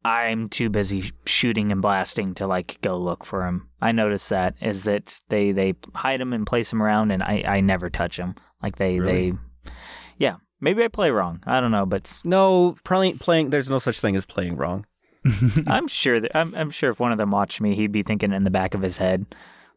I'm 0.04 0.48
too 0.48 0.70
busy 0.70 1.04
shooting 1.26 1.70
and 1.72 1.82
blasting 1.82 2.34
to 2.34 2.46
like 2.46 2.78
go 2.80 2.96
look 2.96 3.24
for 3.24 3.46
him. 3.46 3.68
I 3.80 3.92
noticed 3.92 4.30
that 4.30 4.54
is 4.60 4.84
that 4.84 5.20
they 5.28 5.52
they 5.52 5.74
hide 5.94 6.20
them 6.20 6.32
and 6.32 6.46
place 6.46 6.70
them 6.70 6.82
around, 6.82 7.10
and 7.10 7.22
I 7.22 7.44
I 7.46 7.60
never 7.60 7.90
touch 7.90 8.16
them. 8.16 8.34
Like 8.62 8.76
they 8.76 8.98
Really? 9.00 9.32
they, 9.32 9.70
yeah. 10.18 10.36
Maybe 10.62 10.84
I 10.84 10.88
play 10.88 11.10
wrong. 11.10 11.42
I 11.46 11.60
don't 11.60 11.70
know, 11.70 11.86
but 11.86 12.20
No, 12.24 12.76
playing 12.84 13.18
playing. 13.18 13.50
There's 13.50 13.70
no 13.70 13.78
such 13.78 14.00
thing 14.00 14.16
as 14.16 14.26
playing 14.26 14.56
wrong. 14.56 14.86
I'm 15.66 15.88
sure 15.88 16.20
that 16.20 16.36
I'm 16.36 16.54
I'm 16.54 16.70
sure 16.70 16.90
if 16.90 17.00
one 17.00 17.12
of 17.12 17.18
them 17.18 17.30
watched 17.30 17.60
me, 17.60 17.74
he'd 17.74 17.92
be 17.92 18.02
thinking 18.02 18.32
in 18.32 18.44
the 18.44 18.50
back 18.50 18.74
of 18.74 18.82
his 18.82 18.98
head, 18.98 19.26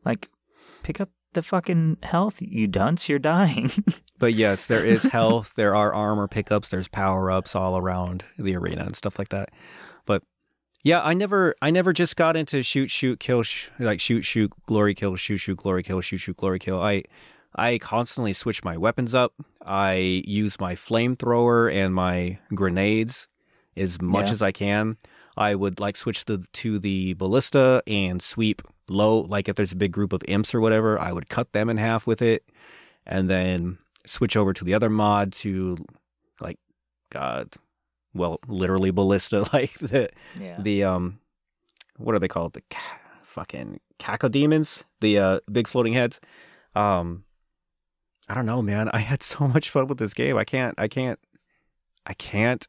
like, 0.05 0.29
pick 0.83 0.99
up 1.01 1.09
the 1.33 1.41
fucking 1.41 1.97
health, 2.03 2.35
you 2.39 2.67
dunce, 2.67 3.09
you're 3.09 3.19
dying. 3.19 3.71
But 4.19 4.35
yes, 4.35 4.67
there 4.67 4.85
is 4.85 5.03
health. 5.03 5.53
there 5.55 5.75
are 5.75 5.93
armor 5.93 6.29
pickups. 6.29 6.69
There's 6.69 6.87
power 6.87 7.29
ups 7.29 7.57
all 7.57 7.75
around 7.77 8.23
the 8.37 8.55
arena 8.55 8.83
and 8.85 8.95
stuff 8.95 9.19
like 9.19 9.29
that. 9.29 9.49
Yeah, 10.83 11.01
I 11.01 11.13
never, 11.13 11.55
I 11.61 11.71
never 11.71 11.93
just 11.93 12.15
got 12.17 12.35
into 12.35 12.61
shoot, 12.61 12.91
shoot, 12.91 13.19
kill, 13.19 13.43
sh- 13.43 13.69
like 13.79 14.01
shoot, 14.01 14.23
shoot, 14.23 14.51
glory 14.65 14.93
kill, 14.93 15.15
shoot, 15.15 15.37
shoot, 15.37 15.55
glory 15.57 15.81
kill, 15.81 16.01
shoot, 16.01 16.17
shoot, 16.17 16.35
glory 16.35 16.59
kill. 16.59 16.81
I, 16.81 17.03
I 17.55 17.77
constantly 17.77 18.33
switch 18.33 18.63
my 18.65 18.75
weapons 18.75 19.15
up. 19.15 19.33
I 19.65 20.23
use 20.25 20.59
my 20.59 20.75
flamethrower 20.75 21.73
and 21.73 21.95
my 21.95 22.37
grenades 22.53 23.29
as 23.77 24.01
much 24.01 24.25
Yeah. 24.27 24.31
as 24.33 24.41
I 24.41 24.51
can. 24.51 24.97
I 25.37 25.55
would 25.55 25.79
like 25.79 25.95
switch 25.95 26.25
the 26.25 26.45
to 26.53 26.79
the 26.79 27.13
ballista 27.13 27.81
and 27.87 28.21
sweep 28.21 28.61
low. 28.89 29.21
Like 29.21 29.47
if 29.47 29.55
there's 29.55 29.71
a 29.71 29.75
big 29.77 29.91
group 29.93 30.11
of 30.13 30.21
imps 30.27 30.53
or 30.53 30.59
whatever, 30.61 30.99
I 30.99 31.11
would 31.13 31.29
cut 31.29 31.53
them 31.53 31.69
in 31.69 31.77
half 31.77 32.05
with 32.05 32.21
it, 32.21 32.43
and 33.05 33.29
then 33.29 33.77
switch 34.05 34.35
over 34.35 34.51
to 34.53 34.63
the 34.65 34.73
other 34.73 34.89
mod 34.89 35.31
to 35.33 35.77
like, 36.41 36.59
God, 37.09 37.53
well, 38.13 38.39
literally 38.47 38.91
ballista, 38.91 39.45
like 39.53 39.73
the 39.79 40.09
Yeah. 40.39 40.59
the 40.61 40.83
um 40.83 41.19
what 41.97 42.15
are 42.15 42.19
they 42.19 42.27
called? 42.27 42.53
The 42.53 42.61
ca- 42.69 42.99
fucking 43.23 43.79
cacodemons 43.99 44.83
the 45.01 45.17
uh 45.19 45.39
big 45.51 45.67
floating 45.67 45.93
heads? 45.93 46.19
Um 46.75 47.23
i 48.29 48.33
don't 48.33 48.45
know 48.45 48.61
man. 48.61 48.89
I 48.93 48.99
had 48.99 49.21
so 49.33 49.47
much 49.47 49.69
fun 49.69 49.87
with 49.87 49.97
this 49.97 50.13
game. 50.13 50.37
I 50.37 50.43
can't 50.43 50.75
i 50.77 50.87
can't 50.87 51.19
i 52.05 52.13
can't 52.13 52.67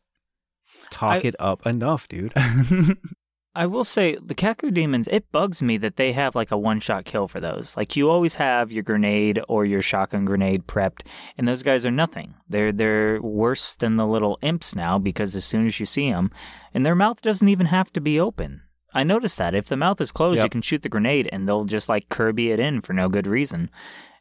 talk 0.90 1.24
I- 1.24 1.28
it 1.28 1.36
up 1.38 1.66
enough 1.66 2.08
dude 2.08 2.32
I 3.56 3.66
will 3.66 3.84
say 3.84 4.16
the 4.16 4.34
cacodemons, 4.34 5.06
it 5.10 5.30
bugs 5.30 5.62
me 5.62 5.76
that 5.76 5.96
they 5.96 6.12
have 6.12 6.34
like 6.34 6.50
a 6.50 6.58
one 6.58 6.80
shot 6.80 7.04
kill 7.04 7.28
for 7.28 7.38
those. 7.38 7.76
Like 7.76 7.94
you 7.94 8.10
always 8.10 8.34
have 8.34 8.72
your 8.72 8.82
grenade 8.82 9.40
or 9.48 9.64
your 9.64 9.80
shotgun 9.80 10.24
grenade 10.24 10.66
prepped, 10.66 11.02
and 11.38 11.46
those 11.46 11.62
guys 11.62 11.86
are 11.86 11.92
nothing. 11.92 12.34
They're 12.48 12.72
they're 12.72 13.22
worse 13.22 13.74
than 13.74 13.96
the 13.96 14.06
little 14.06 14.38
imps 14.42 14.74
now 14.74 14.98
because 14.98 15.36
as 15.36 15.44
soon 15.44 15.66
as 15.66 15.78
you 15.78 15.86
see 15.86 16.10
them, 16.10 16.30
and 16.72 16.84
their 16.84 16.96
mouth 16.96 17.22
doesn't 17.22 17.48
even 17.48 17.66
have 17.66 17.92
to 17.92 18.00
be 18.00 18.18
open. 18.18 18.62
I 18.92 19.04
noticed 19.04 19.38
that 19.38 19.54
if 19.54 19.66
the 19.66 19.76
mouth 19.76 20.00
is 20.00 20.12
closed, 20.12 20.40
you 20.40 20.48
can 20.48 20.62
shoot 20.62 20.82
the 20.82 20.88
grenade 20.88 21.28
and 21.32 21.48
they'll 21.48 21.64
just 21.64 21.88
like 21.88 22.08
Kirby 22.08 22.52
it 22.52 22.60
in 22.60 22.80
for 22.80 22.92
no 22.92 23.08
good 23.08 23.26
reason. 23.26 23.70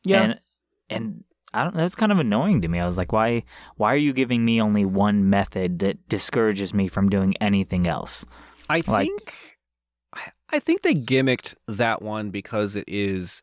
Yeah. 0.03 0.23
and 0.23 0.39
and 0.89 1.23
I 1.53 1.63
don't. 1.63 1.75
That's 1.75 1.95
kind 1.95 2.11
of 2.11 2.19
annoying 2.19 2.61
to 2.61 2.67
me. 2.67 2.79
I 2.79 2.85
was 2.85 2.97
like, 2.97 3.11
why 3.11 3.43
why 3.77 3.93
are 3.93 3.97
you 3.97 4.13
giving 4.13 4.45
me 4.45 4.61
only 4.61 4.85
one 4.85 5.29
method 5.29 5.79
that 5.79 6.07
discourages 6.07 6.73
me 6.73 6.87
from 6.87 7.09
doing 7.09 7.35
anything 7.39 7.87
else? 7.87 8.25
I 8.69 8.81
like- 8.87 9.07
think 9.07 9.33
I- 10.51 10.59
think 10.59 10.81
they 10.83 10.93
gimmicked 10.93 11.55
that 11.67 12.01
one 12.01 12.29
because 12.29 12.75
it 12.75 12.85
is 12.87 13.41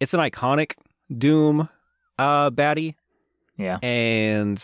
it's 0.00 0.12
an 0.14 0.20
iconic 0.20 0.72
doom 1.16 1.68
uh 2.18 2.50
baddie 2.50 2.94
Yeah. 3.56 3.78
and 3.82 4.60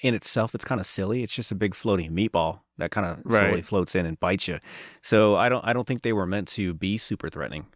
in 0.00 0.14
itself 0.14 0.54
it's 0.54 0.64
kind 0.64 0.80
of 0.80 0.86
silly 0.86 1.22
it's 1.24 1.32
just 1.34 1.50
a 1.50 1.56
big 1.56 1.74
floating 1.74 2.12
meatball 2.12 2.60
that 2.78 2.90
kind 2.92 3.06
of 3.06 3.20
Right. 3.24 3.40
slowly 3.40 3.62
floats 3.62 3.94
in 3.96 4.06
and 4.06 4.18
bites 4.20 4.46
you 4.46 4.58
so 5.02 5.34
i 5.34 5.48
don't 5.48 5.64
i 5.66 5.72
don't 5.72 5.86
think 5.86 6.02
they 6.02 6.12
were 6.12 6.26
meant 6.26 6.46
to 6.48 6.72
be 6.74 6.96
super 6.96 7.28
threatening 7.28 7.66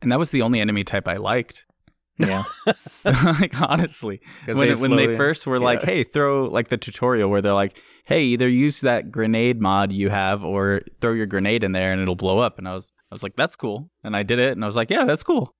And 0.00 0.10
that 0.12 0.18
was 0.18 0.30
the 0.30 0.42
only 0.42 0.60
enemy 0.60 0.84
type 0.84 1.08
I 1.08 1.16
liked. 1.16 1.64
Yeah. 2.18 2.42
like 3.04 3.60
honestly, 3.60 4.20
when 4.46 4.56
they 4.56 4.74
when 4.74 4.96
they 4.96 5.16
first 5.16 5.46
were 5.46 5.58
like, 5.60 5.82
"Hey, 5.82 6.02
throw 6.04 6.46
like 6.46 6.68
the 6.68 6.76
tutorial 6.76 7.30
where 7.30 7.40
they're 7.40 7.52
like, 7.52 7.80
hey, 8.06 8.22
either 8.24 8.48
use 8.48 8.80
that 8.80 9.10
grenade 9.12 9.60
mod 9.60 9.92
you 9.92 10.10
have 10.10 10.42
or 10.44 10.82
throw 11.00 11.12
your 11.12 11.26
grenade 11.26 11.62
in 11.62 11.72
there 11.72 11.92
and 11.92 12.00
it'll 12.02 12.16
blow 12.16 12.38
up." 12.40 12.58
And 12.58 12.66
I 12.68 12.74
was 12.74 12.92
I 13.10 13.14
was 13.14 13.22
like, 13.22 13.36
"That's 13.36 13.54
cool," 13.56 13.90
and 14.02 14.16
I 14.16 14.22
did 14.24 14.38
it, 14.38 14.52
and 14.52 14.64
I 14.64 14.66
was 14.66 14.76
like, 14.76 14.90
"Yeah, 14.90 15.04
that's 15.04 15.22
cool." 15.22 15.54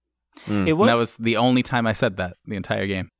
Mm. 0.47 0.66
It 0.66 0.70
And 0.70 0.78
was, 0.78 0.89
that 0.90 0.98
was 0.98 1.16
the 1.16 1.36
only 1.36 1.62
time 1.62 1.86
I 1.86 1.93
said 1.93 2.16
that 2.16 2.35
the 2.47 2.56
entire 2.56 2.86
game. 2.86 3.10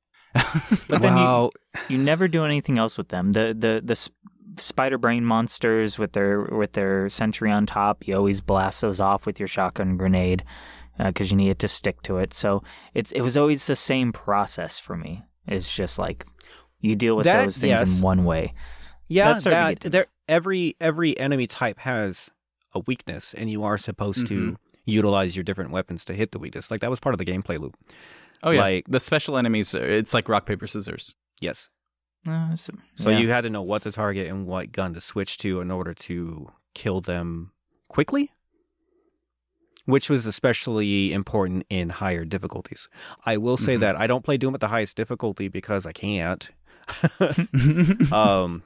but 0.87 1.01
then 1.01 1.17
you, 1.17 1.51
you 1.87 1.97
never 1.97 2.27
do 2.27 2.45
anything 2.45 2.77
else 2.77 2.97
with 2.97 3.09
them. 3.09 3.31
The 3.31 3.55
the 3.57 3.81
the 3.83 3.95
sp- 3.97 4.13
spider 4.57 4.97
brain 4.97 5.23
monsters 5.25 5.97
with 5.97 6.11
their 6.13 6.41
with 6.41 6.73
their 6.73 7.09
sentry 7.09 7.51
on 7.51 7.65
top. 7.65 8.05
You 8.07 8.15
always 8.15 8.41
blast 8.41 8.81
those 8.81 8.99
off 8.99 9.25
with 9.25 9.39
your 9.39 9.47
shotgun 9.47 9.97
grenade 9.97 10.43
because 11.07 11.31
you 11.31 11.37
needed 11.37 11.59
to 11.59 11.67
stick 11.67 12.01
to 12.03 12.17
it. 12.17 12.33
So 12.33 12.63
it's 12.93 13.11
it 13.11 13.21
was 13.21 13.35
always 13.37 13.65
the 13.67 13.75
same 13.75 14.11
process 14.11 14.77
for 14.79 14.95
me. 14.97 15.23
It's 15.47 15.73
just 15.73 15.97
like 15.97 16.25
you 16.81 16.95
deal 16.95 17.15
with 17.15 17.23
That- 17.25 17.45
those 17.45 17.57
things 17.57 17.69
yes. 17.79 17.97
in 17.97 18.03
one 18.03 18.23
way. 18.25 18.53
yeah 19.07 19.33
That 19.33 19.39
started 19.41 19.55
that, 19.57 19.69
get 19.69 19.79
to 19.81 19.87
me. 19.87 19.91
there 19.91 20.05
every 20.27 20.75
every 20.79 21.17
enemy 21.19 21.47
type 21.47 21.79
has 21.79 22.29
a 22.75 22.79
weakness 22.85 23.33
and 23.33 23.49
you 23.49 23.63
are 23.63 23.77
supposed 23.77 24.27
to 24.27 24.39
Mm-hmm. 24.39 24.55
utilize 24.85 25.35
your 25.35 25.43
different 25.43 25.71
weapons 25.71 26.05
to 26.05 26.13
hit 26.13 26.31
the 26.31 26.39
weakness 26.39 26.69
like 26.71 26.81
that 26.81 26.89
was 26.89 26.99
part 26.99 27.13
of 27.15 27.17
the 27.19 27.25
gameplay 27.25 27.59
loop 27.59 27.75
Oh 28.43 28.51
yeah, 28.51 28.61
Like- 28.61 28.85
the 28.87 28.99
special 28.99 29.37
enemies. 29.37 29.73
uh, 29.75 29.79
It's 29.79 30.13
like 30.13 30.29
rock 30.29 30.45
paper 30.45 30.67
scissors. 30.67 31.15
yes 31.41 31.69
Uh, 32.27 32.55
so 32.55 32.73
so 32.95 33.09
yeah. 33.09 33.17
you 33.19 33.29
had 33.29 33.41
to 33.41 33.49
know 33.49 33.63
what 33.63 33.81
to 33.83 33.91
target 33.91 34.27
and 34.27 34.45
what 34.45 34.71
gun 34.71 34.93
to 34.93 35.01
switch 35.01 35.37
to 35.39 35.61
in 35.61 35.71
order 35.71 35.93
to 35.93 36.51
kill 36.75 37.01
them 37.01 37.51
quickly 37.87 38.29
which 39.89 40.09
was 40.09 40.25
especially 40.25 41.11
important 41.13 41.65
in 41.69 41.89
higher 41.89 42.25
difficulties. 42.25 42.87
I 43.25 43.37
will 43.37 43.57
say 43.57 43.75
Mhm. 43.75 43.79
that 43.81 43.95
i 44.03 44.05
don't 44.07 44.23
play 44.27 44.37
doom 44.37 44.53
at 44.55 44.61
the 44.61 44.67
highest 44.75 44.95
difficulty 44.97 45.47
because 45.49 45.85
i 45.85 45.91
can't. 46.05 46.43
Um 48.11 48.63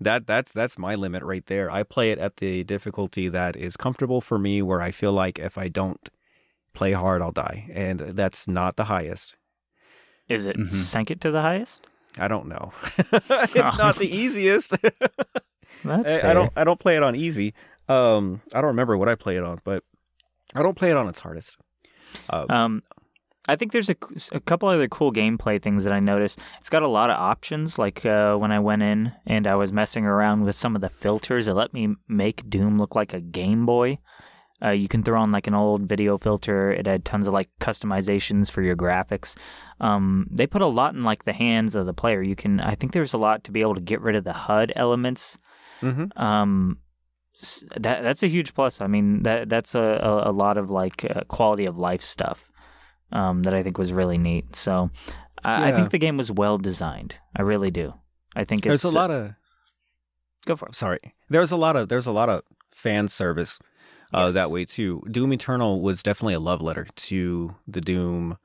that 0.00 0.26
that's 0.26 0.52
that's 0.52 0.78
my 0.78 0.94
limit 0.94 1.22
right 1.22 1.44
there. 1.46 1.70
I 1.70 1.82
play 1.82 2.10
it 2.10 2.18
at 2.18 2.38
the 2.38 2.64
difficulty 2.64 3.28
that 3.28 3.54
is 3.56 3.76
comfortable 3.76 4.20
for 4.22 4.38
me 4.38 4.62
where 4.62 4.80
i 4.80 4.90
feel 4.90 5.12
like 5.12 5.38
if 5.38 5.58
i 5.58 5.68
don't 5.68 6.08
play 6.72 6.92
hard 6.92 7.20
i'll 7.22 7.32
die 7.32 7.68
and 7.74 8.00
that's 8.20 8.48
not 8.48 8.76
the 8.76 8.84
highest. 8.84 9.36
Is 10.28 10.46
it 10.46 10.56
Mhm. 10.56 10.68
sank 10.68 11.10
it 11.10 11.20
to 11.22 11.30
the 11.30 11.42
highest? 11.42 11.86
i 12.18 12.26
don't 12.28 12.46
know. 12.48 12.72
It's 13.58 13.78
not 13.84 13.96
the 13.96 14.08
easiest. 14.22 14.74
That's 15.84 16.14
I, 16.24 16.30
I 16.30 16.34
don't 16.34 16.52
i 16.56 16.64
don't 16.64 16.80
play 16.80 16.96
it 16.96 17.02
on 17.02 17.14
easy. 17.14 17.52
Um 17.88 18.40
i 18.54 18.58
don't 18.60 18.68
remember 18.76 18.96
what 18.96 19.08
i 19.08 19.14
play 19.14 19.36
it 19.36 19.44
on 19.44 19.60
but 19.64 19.84
i 20.54 20.62
don't 20.62 20.76
play 20.76 20.90
it 20.90 20.96
on 20.96 21.08
its 21.08 21.18
hardest 21.20 21.56
uh, 22.28 22.44
Um, 22.48 22.80
I 23.48 23.56
think 23.56 23.72
there's 23.72 23.90
a, 23.90 23.96
a 24.32 24.40
couple 24.40 24.68
other 24.68 24.88
cool 24.88 25.12
gameplay 25.12 25.60
things 25.60 25.84
that 25.84 25.92
I 25.92 26.00
noticed. 26.00 26.38
It's 26.58 26.68
got 26.68 26.82
a 26.82 26.88
lot 26.88 27.10
of 27.10 27.16
options. 27.16 27.78
Like 27.78 28.04
uh, 28.04 28.36
when 28.36 28.52
I 28.52 28.58
went 28.58 28.82
in 28.82 29.12
and 29.26 29.46
I 29.46 29.54
was 29.56 29.72
messing 29.72 30.04
around 30.04 30.44
with 30.44 30.54
some 30.54 30.76
of 30.76 30.82
the 30.82 30.88
filters, 30.88 31.48
it 31.48 31.54
let 31.54 31.72
me 31.72 31.94
make 32.06 32.48
Doom 32.48 32.78
look 32.78 32.94
like 32.94 33.12
a 33.12 33.20
Game 33.20 33.66
Boy. 33.66 33.98
Uh, 34.62 34.70
you 34.70 34.88
can 34.88 35.02
throw 35.02 35.20
on 35.20 35.32
like 35.32 35.46
an 35.46 35.54
old 35.54 35.82
video 35.88 36.18
filter. 36.18 36.70
It 36.70 36.86
had 36.86 37.04
tons 37.04 37.26
of 37.26 37.32
like 37.32 37.48
customizations 37.60 38.50
for 38.50 38.62
your 38.62 38.76
graphics. 38.76 39.36
Um, 39.80 40.26
they 40.30 40.46
put 40.46 40.62
a 40.62 40.66
lot 40.66 40.94
in 40.94 41.02
like 41.02 41.24
the 41.24 41.32
hands 41.32 41.74
of 41.74 41.86
the 41.86 41.94
player. 41.94 42.22
You 42.22 42.36
can, 42.36 42.60
I 42.60 42.74
think 42.74 42.92
there's 42.92 43.14
a 43.14 43.18
lot 43.18 43.42
to 43.44 43.52
be 43.52 43.62
able 43.62 43.74
to 43.74 43.80
get 43.80 44.02
rid 44.02 44.16
of 44.16 44.24
the 44.24 44.34
HUD 44.34 44.72
elements 44.76 45.38
mhm. 45.80 46.10
um 46.20 46.78
that 47.76 48.02
that's 48.02 48.22
a 48.22 48.26
huge 48.28 48.54
plus. 48.54 48.80
I 48.80 48.86
mean 48.86 49.22
that 49.22 49.48
that's 49.48 49.74
a, 49.74 49.80
a, 49.80 50.30
a 50.30 50.32
lot 50.32 50.56
of 50.58 50.70
like 50.70 51.04
uh, 51.04 51.22
quality 51.28 51.64
of 51.66 51.78
life 51.78 52.02
stuff 52.02 52.50
um 53.12 53.42
that 53.42 53.54
i 53.54 53.62
think 53.62 53.76
was 53.78 53.92
really 53.92 54.18
neat. 54.18 54.54
So 54.54 54.90
I, 55.42 55.70
I 55.70 55.72
think 55.72 55.90
the 55.90 55.98
game 55.98 56.16
was 56.16 56.30
well 56.30 56.58
designed. 56.58 57.16
I 57.34 57.42
really 57.42 57.70
do. 57.70 57.94
I 58.36 58.44
think 58.44 58.66
it's 58.66 58.82
there's 58.82 58.84
a 58.84 58.96
lot 58.96 59.10
of 59.10 59.32
go 60.46 60.54
for 60.56 60.68
it. 60.68 60.76
Sorry. 60.76 61.00
There's 61.28 61.50
a 61.50 61.56
lot 61.56 61.76
of 61.76 61.88
there's 61.88 62.06
a 62.06 62.12
lot 62.12 62.28
of 62.28 62.42
fan 62.70 63.08
service 63.08 63.58
uh, 64.12 64.24
Yes. 64.24 64.34
that 64.34 64.50
way 64.50 64.64
too. 64.64 65.02
Doom 65.10 65.32
eternal 65.32 65.80
was 65.80 66.02
definitely 66.02 66.34
a 66.34 66.40
love 66.40 66.60
letter 66.60 66.86
to 66.94 67.54
the 67.66 67.80
doom 67.80 68.36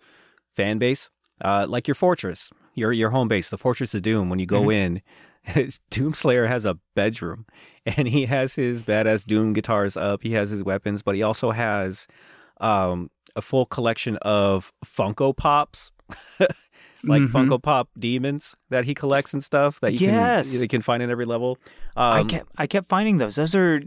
fan 0.55 0.77
base. 0.77 1.09
Uh, 1.41 1.65
like 1.67 1.87
your 1.87 1.95
fortress 1.95 2.49
your 2.75 2.91
your 2.93 3.09
home 3.09 3.27
base 3.27 3.49
the 3.49 3.57
fortress 3.57 3.93
of 3.93 4.01
doom 4.01 4.29
when 4.29 4.39
you 4.39 4.45
go 4.45 4.69
in 4.71 5.01
doomslayer 5.91 6.47
has 6.47 6.65
a 6.65 6.77
bedroom 6.95 7.45
and 7.85 8.07
he 8.07 8.25
has 8.25 8.55
his 8.55 8.83
badass 8.83 9.25
doom 9.25 9.53
guitars 9.53 9.95
up 9.97 10.23
he 10.23 10.33
has 10.33 10.49
his 10.49 10.63
weapons 10.63 11.01
but 11.01 11.15
he 11.15 11.23
also 11.23 11.51
has 11.51 12.07
um, 12.61 13.09
a 13.35 13.41
full 13.41 13.65
collection 13.65 14.17
of 14.17 14.71
funko 14.85 15.35
pops 15.35 15.91
like 17.03 17.21
Mhm. 17.21 17.27
funko 17.31 17.61
pop 17.61 17.89
demons 17.99 18.55
that 18.69 18.85
he 18.85 18.93
collects 18.93 19.33
and 19.33 19.43
stuff 19.43 19.79
that 19.81 19.93
you 19.93 20.07
Yes. 20.07 20.51
can 20.51 20.61
you 20.61 20.67
can 20.67 20.81
find 20.81 21.03
in 21.03 21.09
every 21.11 21.25
level 21.25 21.57
I 21.95 22.21
um, 22.21 22.27
kept 22.27 22.49
I 22.57 22.67
kept 22.67 22.87
finding 22.89 23.19
those. 23.19 23.35
Those 23.35 23.55
are 23.55 23.81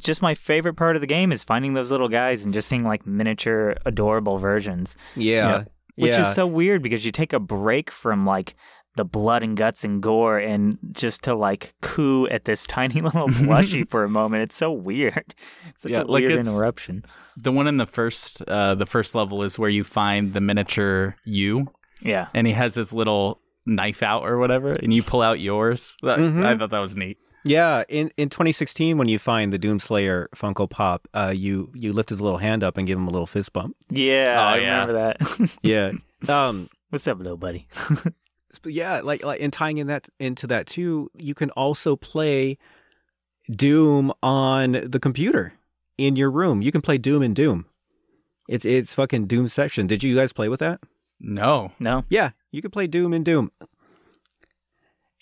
just 0.00 0.22
my 0.22 0.34
favorite 0.34 0.74
part 0.74 0.94
of 0.96 1.00
the 1.02 1.06
game 1.06 1.32
is 1.32 1.42
finding 1.44 1.74
those 1.74 1.90
little 1.90 2.08
guys 2.08 2.44
and 2.44 2.54
just 2.54 2.68
seeing 2.68 2.84
like 2.84 3.06
miniature 3.06 3.76
adorable 3.84 4.38
versions. 4.38 4.96
Yeah. 5.16 5.64
which 5.96 6.12
yeah. 6.12 6.20
is 6.20 6.34
so 6.34 6.46
weird 6.46 6.82
because 6.82 7.04
you 7.04 7.12
take 7.12 7.32
a 7.34 7.40
break 7.40 7.90
from 7.90 8.24
like 8.24 8.54
the 8.96 9.04
blood 9.04 9.42
and 9.42 9.56
guts 9.56 9.84
and 9.84 10.02
gore 10.02 10.38
and 10.38 10.76
just 10.92 11.24
to 11.24 11.34
like 11.34 11.74
coo 11.80 12.26
at 12.28 12.44
this 12.44 12.66
tiny 12.76 13.00
little 13.00 13.28
plushie 13.28 13.88
for 13.88 14.04
a 14.04 14.08
moment. 14.08 14.42
It's 14.42 14.56
so 14.56 14.70
weird. 14.72 15.34
It's 15.68 15.82
such 15.82 15.92
Yeah, 15.92 16.02
a 16.02 16.04
like 16.04 16.26
weird 16.26 16.38
interruption. 16.40 17.04
The 17.36 17.50
one 17.52 17.66
in 17.66 17.78
the 17.78 17.86
first, 17.86 18.42
uh, 18.46 18.74
the 18.74 18.84
first 18.86 19.14
level 19.14 19.42
is 19.42 19.58
where 19.58 19.70
you 19.70 19.84
find 19.84 20.34
the 20.34 20.40
miniature 20.42 21.16
you, 21.24 21.68
Yeah. 22.02 22.28
and 22.34 22.46
he 22.46 22.52
has 22.52 22.74
his 22.74 22.92
little 22.92 23.40
knife 23.64 24.02
out 24.02 24.24
or 24.28 24.36
whatever, 24.38 24.72
and 24.72 24.92
you 24.92 25.02
pull 25.02 25.22
out 25.22 25.40
yours. 25.40 25.96
That, 26.02 26.18
Mhm. 26.18 26.44
I 26.44 26.56
thought 26.58 26.70
that 26.70 26.80
was 26.80 26.94
neat. 26.96 27.16
Yeah, 27.44 27.82
in 27.88 28.10
in 28.16 28.28
2016 28.28 28.98
when 28.98 29.08
you 29.08 29.18
find 29.18 29.52
the 29.52 29.58
Doomslayer 29.58 30.26
Funko 30.36 30.68
Pop, 30.70 31.08
uh 31.14 31.32
you 31.36 31.72
you 31.74 31.92
lift 31.92 32.10
his 32.10 32.20
little 32.20 32.38
hand 32.38 32.62
up 32.62 32.76
and 32.76 32.86
give 32.86 32.98
him 32.98 33.08
a 33.08 33.10
little 33.10 33.26
fist 33.26 33.52
bump. 33.52 33.74
Yeah, 33.90 34.36
Oh, 34.38 34.42
I 34.42 34.56
yeah. 34.58 34.80
remember 34.80 34.92
that. 34.92 35.56
Yeah. 35.62 35.92
um 36.28 36.68
What's 36.90 37.08
up, 37.08 37.18
little 37.18 37.38
buddy? 37.38 37.66
But 38.58 38.72
yeah, 38.72 39.00
like 39.00 39.24
like 39.24 39.40
and 39.40 39.52
tying 39.52 39.78
in 39.78 39.86
that 39.88 40.08
into 40.18 40.46
that 40.48 40.66
too, 40.66 41.10
you 41.14 41.34
can 41.34 41.50
also 41.50 41.96
play 41.96 42.58
Doom 43.50 44.12
on 44.22 44.72
the 44.72 45.00
computer 45.00 45.54
in 45.98 46.16
your 46.16 46.30
room. 46.30 46.62
You 46.62 46.72
can 46.72 46.82
play 46.82 46.98
Doom 46.98 47.22
in 47.22 47.34
Doom. 47.34 47.66
It's 48.48 48.64
it's 48.64 48.94
fucking 48.94 49.26
Doom 49.26 49.48
section. 49.48 49.86
Did 49.86 50.02
you 50.02 50.14
guys 50.14 50.32
play 50.32 50.48
with 50.48 50.60
that? 50.60 50.80
No. 51.20 51.72
No. 51.78 52.04
Yeah, 52.08 52.30
you 52.50 52.60
can 52.60 52.70
play 52.70 52.86
Doom 52.86 53.14
in 53.14 53.22
Doom. 53.22 53.52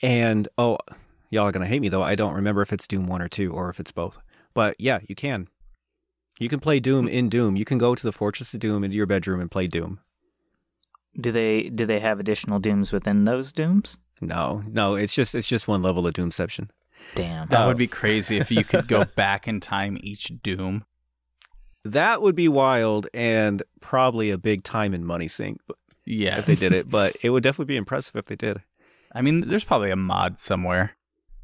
And 0.02 0.48
oh, 0.56 0.78
y'all 1.28 1.46
are 1.46 1.52
gonna 1.52 1.66
hate 1.66 1.82
me 1.82 1.88
though. 1.88 2.02
I 2.02 2.14
don't 2.14 2.34
remember 2.34 2.62
if 2.62 2.72
it's 2.72 2.88
Doom 2.88 3.06
one 3.06 3.22
or 3.22 3.28
two 3.28 3.52
or 3.52 3.70
if 3.70 3.78
it's 3.78 3.92
both. 3.92 4.18
But 4.54 4.76
yeah, 4.78 5.00
you 5.06 5.14
can. 5.14 5.48
You 6.38 6.48
can 6.48 6.60
play 6.60 6.80
Doom 6.80 7.06
in 7.06 7.28
Doom. 7.28 7.56
You 7.56 7.66
can 7.66 7.76
go 7.76 7.94
to 7.94 8.02
the 8.02 8.12
Fortress 8.12 8.54
of 8.54 8.60
Doom 8.60 8.82
into 8.82 8.96
your 8.96 9.06
bedroom 9.06 9.40
and 9.40 9.50
play 9.50 9.66
Doom. 9.66 10.00
Do 11.18 11.32
they 11.32 11.64
do 11.70 11.86
they 11.86 12.00
have 12.00 12.20
additional 12.20 12.58
dooms 12.60 12.92
within 12.92 13.24
those 13.24 13.52
dooms? 13.52 13.96
No, 14.20 14.62
no, 14.68 14.94
it's 14.94 15.14
just 15.14 15.34
it's 15.34 15.46
just 15.46 15.66
one 15.66 15.82
level 15.82 16.06
of 16.06 16.12
Doomception. 16.14 16.68
Damn. 17.14 17.48
That 17.48 17.64
Oh. 17.64 17.68
would 17.68 17.78
be 17.78 17.86
crazy 17.86 18.36
if 18.36 18.50
you 18.50 18.62
could 18.64 18.86
go 18.86 19.04
back 19.16 19.48
in 19.48 19.58
time 19.60 19.98
each 20.02 20.30
Doom. 20.42 20.84
That 21.84 22.20
would 22.20 22.36
be 22.36 22.46
wild 22.48 23.06
and 23.14 23.62
probably 23.80 24.30
a 24.30 24.36
big 24.38 24.62
time 24.62 24.92
and 24.92 25.04
money 25.06 25.26
sink 25.28 25.60
Yeah. 26.04 26.38
if 26.38 26.46
they 26.46 26.54
did 26.54 26.72
it. 26.72 26.90
But 26.90 27.16
it 27.22 27.30
would 27.30 27.42
definitely 27.42 27.72
be 27.72 27.76
impressive 27.78 28.14
if 28.16 28.26
they 28.26 28.36
did. 28.36 28.58
I 29.12 29.22
mean, 29.22 29.48
there's 29.48 29.64
probably 29.64 29.90
a 29.90 29.96
mod 29.96 30.38
somewhere. 30.38 30.92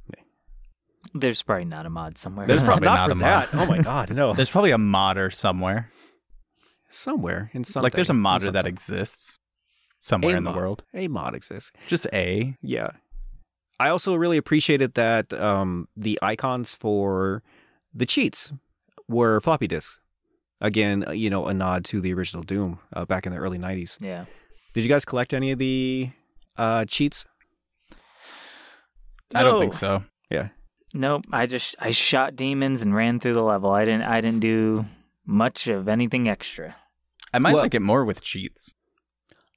There's 1.14 1.42
probably 1.42 1.64
not 1.64 1.86
a 1.86 1.90
mod 1.90 2.18
somewhere. 2.18 2.46
There's 2.46 2.62
probably 2.62 2.84
not 2.86 2.96
not 2.96 3.06
for 3.06 3.12
a 3.12 3.14
mod. 3.14 3.48
that. 3.48 3.54
Oh 3.54 3.66
my 3.66 3.78
god, 3.82 4.10
no. 4.14 4.34
There's 4.34 4.50
probably 4.50 4.72
a 4.72 4.78
modder 4.78 5.30
somewhere. 5.30 5.90
somewhere 6.90 7.50
in 7.54 7.64
something. 7.64 7.82
like 7.84 7.94
there's 7.94 8.10
a 8.10 8.12
in 8.12 8.20
modder 8.20 8.50
that 8.50 8.66
exists 8.66 9.38
somewhere 9.98 10.34
A 10.34 10.38
in 10.38 10.44
the 10.44 10.52
world. 10.52 10.84
A 10.94 11.08
mod 11.08 11.34
exists. 11.34 11.72
Just 11.86 12.06
a. 12.12 12.56
Yeah. 12.62 12.90
I 13.78 13.88
also 13.90 14.14
really 14.14 14.36
appreciated 14.38 14.94
that 14.94 15.32
um, 15.34 15.88
the 15.96 16.18
icons 16.22 16.74
for 16.74 17.42
the 17.94 18.06
cheats 18.06 18.52
were 19.08 19.40
floppy 19.40 19.66
disks. 19.66 20.00
Again, 20.60 21.04
uh, 21.06 21.10
you 21.12 21.28
know, 21.28 21.46
a 21.46 21.52
nod 21.54 21.84
to 21.86 22.00
the 22.00 22.14
original 22.14 22.42
Doom 22.42 22.78
uh, 22.94 23.04
back 23.04 23.26
in 23.26 23.32
the 23.32 23.38
early 23.38 23.58
90s. 23.58 23.98
yeah. 24.00 24.24
Did 24.72 24.82
you 24.82 24.88
guys 24.88 25.04
collect 25.06 25.32
any 25.34 25.52
of 25.52 25.58
the 25.58 26.10
uh, 26.58 26.84
cheats? 26.86 27.24
I 29.34 29.42
don't 29.42 29.60
think 29.60 29.74
so. 29.74 30.04
Yeah. 30.30 30.48
Nope. 30.94 31.24
I 31.32 31.46
just 31.46 31.74
I 31.78 31.90
shot 31.90 32.36
demons 32.36 32.82
and 32.82 32.94
ran 32.94 33.18
through 33.20 33.34
the 33.34 33.42
level. 33.42 33.70
I 33.70 33.84
didn't 33.84 34.02
I 34.02 34.20
didn't 34.20 34.40
do 34.40 34.84
much 35.26 35.66
of 35.66 35.88
anything 35.88 36.28
extra. 36.28 36.76
I 37.32 37.38
might 37.38 37.52
Well- 37.54 37.62
like 37.62 37.74
it 37.74 37.80
more 37.82 38.04
with 38.04 38.20
cheats. 38.22 38.72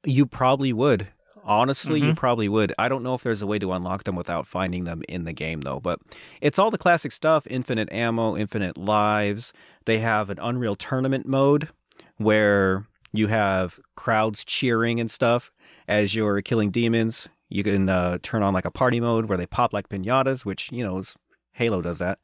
You 0.06 0.26
probably 0.26 0.74
would. 0.74 1.08
Honestly, 1.44 2.00
you 2.00 2.12
Mhm. 2.14 2.16
probably 2.18 2.48
would. 2.48 2.74
I 2.78 2.90
don't 2.90 3.02
know 3.02 3.16
if 3.16 3.24
there's 3.24 3.42
a 3.42 3.48
way 3.48 3.58
to 3.60 3.72
unlock 3.72 4.04
them 4.04 4.16
without 4.16 4.46
finding 4.46 4.84
them 4.84 5.02
in 5.10 5.24
the 5.24 5.34
game, 5.34 5.62
though. 5.62 5.80
But 5.80 6.00
it's 6.42 6.60
all 6.60 6.70
the 6.70 6.78
classic 6.78 7.12
stuff 7.12 7.48
infinite 7.48 7.92
ammo, 7.92 8.38
infinite 8.38 8.78
lives. 8.78 9.52
They 9.86 10.00
have 10.00 10.30
an 10.30 10.38
Unreal 10.40 10.76
Tournament 10.76 11.26
mode 11.26 11.70
where 12.18 12.86
you 13.14 13.28
have 13.28 13.80
crowds 13.96 14.44
cheering 14.44 15.00
and 15.00 15.10
stuff 15.10 15.52
as 15.88 16.14
you're 16.14 16.42
killing 16.44 16.70
demons. 16.70 17.28
You 17.48 17.64
can 17.64 17.90
uh, 17.90 18.20
turn 18.22 18.44
on 18.44 18.54
like 18.54 18.66
a 18.66 18.72
party 18.72 19.00
mode 19.00 19.26
where 19.26 19.38
they 19.38 19.48
pop 19.48 19.74
like 19.74 19.90
pinatas, 19.90 20.46
which, 20.46 20.72
you 20.72 20.84
know, 20.84 21.00
is, 21.00 21.16
Halo 21.54 21.82
does 21.82 21.98
that. 21.98 22.20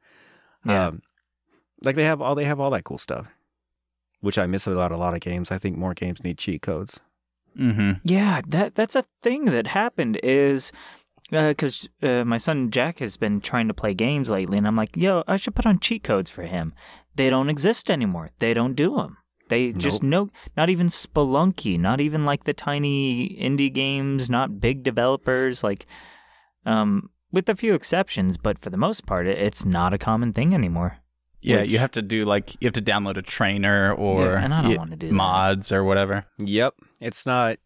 Yeah. 0.65 0.88
Um, 0.88 1.02
like 1.84 1.95
they 1.95 2.03
have 2.03 2.22
all 2.22 2.35
they 2.35 2.45
have 2.45 2.61
all 2.61 2.69
that 2.72 2.84
cool 2.84 2.99
stuff, 2.99 3.34
which 4.22 4.38
I 4.38 4.45
miss 4.45 4.68
about 4.68 4.91
a 4.91 4.97
lot 4.97 5.15
of 5.15 5.19
games. 5.22 5.49
I 5.52 5.57
think 5.57 5.77
more 5.77 5.93
games 5.95 6.23
need 6.23 6.38
cheat 6.38 6.61
codes. 6.61 6.99
Mm-hmm. 7.57 7.91
Yeah, 8.03 8.41
that 8.48 8.76
that's 8.76 8.95
a 8.95 9.06
thing 9.23 9.45
that 9.45 9.68
happened 9.68 10.19
is 10.23 10.72
because 11.32 11.90
uh, 12.03 12.23
my 12.23 12.38
son 12.38 12.69
Jack 12.69 12.99
has 12.99 13.18
been 13.18 13.41
trying 13.41 13.68
to 13.68 13.73
play 13.73 13.94
games 13.94 14.30
lately, 14.30 14.57
and 14.57 14.68
I'm 14.68 14.76
like, 14.76 14.95
yo, 14.95 15.23
I 15.27 15.38
should 15.38 15.56
put 15.56 15.65
on 15.65 15.80
cheat 15.80 16.03
codes 16.03 16.30
for 16.30 16.44
him. 16.44 16.73
They 17.15 17.30
don't 17.30 17.49
exist 17.49 17.90
anymore. 17.90 18.32
They 18.40 18.53
don't 18.53 18.76
do 18.76 18.95
them. 18.98 19.18
They 19.48 19.73
just 19.73 20.02
no, 20.02 20.30
not 20.57 20.69
even 20.69 20.88
Spelunky, 20.88 21.80
not 21.80 22.02
even 22.02 22.26
like 22.26 22.45
the 22.45 22.53
tiny 22.53 23.30
indie 23.40 23.72
games, 23.72 24.30
not 24.30 24.60
big 24.60 24.82
developers, 24.84 25.64
like, 25.64 25.86
um, 26.65 27.11
with 27.32 27.48
a 27.48 27.56
few 27.56 27.76
exceptions, 27.76 28.38
but 28.38 28.57
for 28.57 28.72
the 28.72 28.77
most 28.77 29.06
part, 29.06 29.27
it's 29.27 29.64
not 29.64 29.94
a 29.94 29.99
common 29.99 30.34
thing 30.34 30.56
anymore. 30.56 30.98
Yeah, 31.45 31.61
Which- 31.61 31.72
you 31.72 31.77
have 31.80 31.91
to 31.91 32.01
do 32.01 32.26
like 32.26 32.53
you 32.61 32.65
have 32.67 32.73
to 32.73 32.81
download 32.81 33.17
a 33.17 33.22
trainer 33.22 33.93
or 33.93 34.23
Yeah, 34.26 34.43
and 34.43 34.53
I 34.53 34.61
don't 34.61 34.72
y- 34.72 34.77
wanna 34.77 34.95
do 34.95 35.07
that. 35.07 35.13
mods 35.13 35.72
or 35.72 35.84
whatever. 35.84 36.26
Yep. 36.39 36.73
It's 36.99 37.26
not 37.26 37.57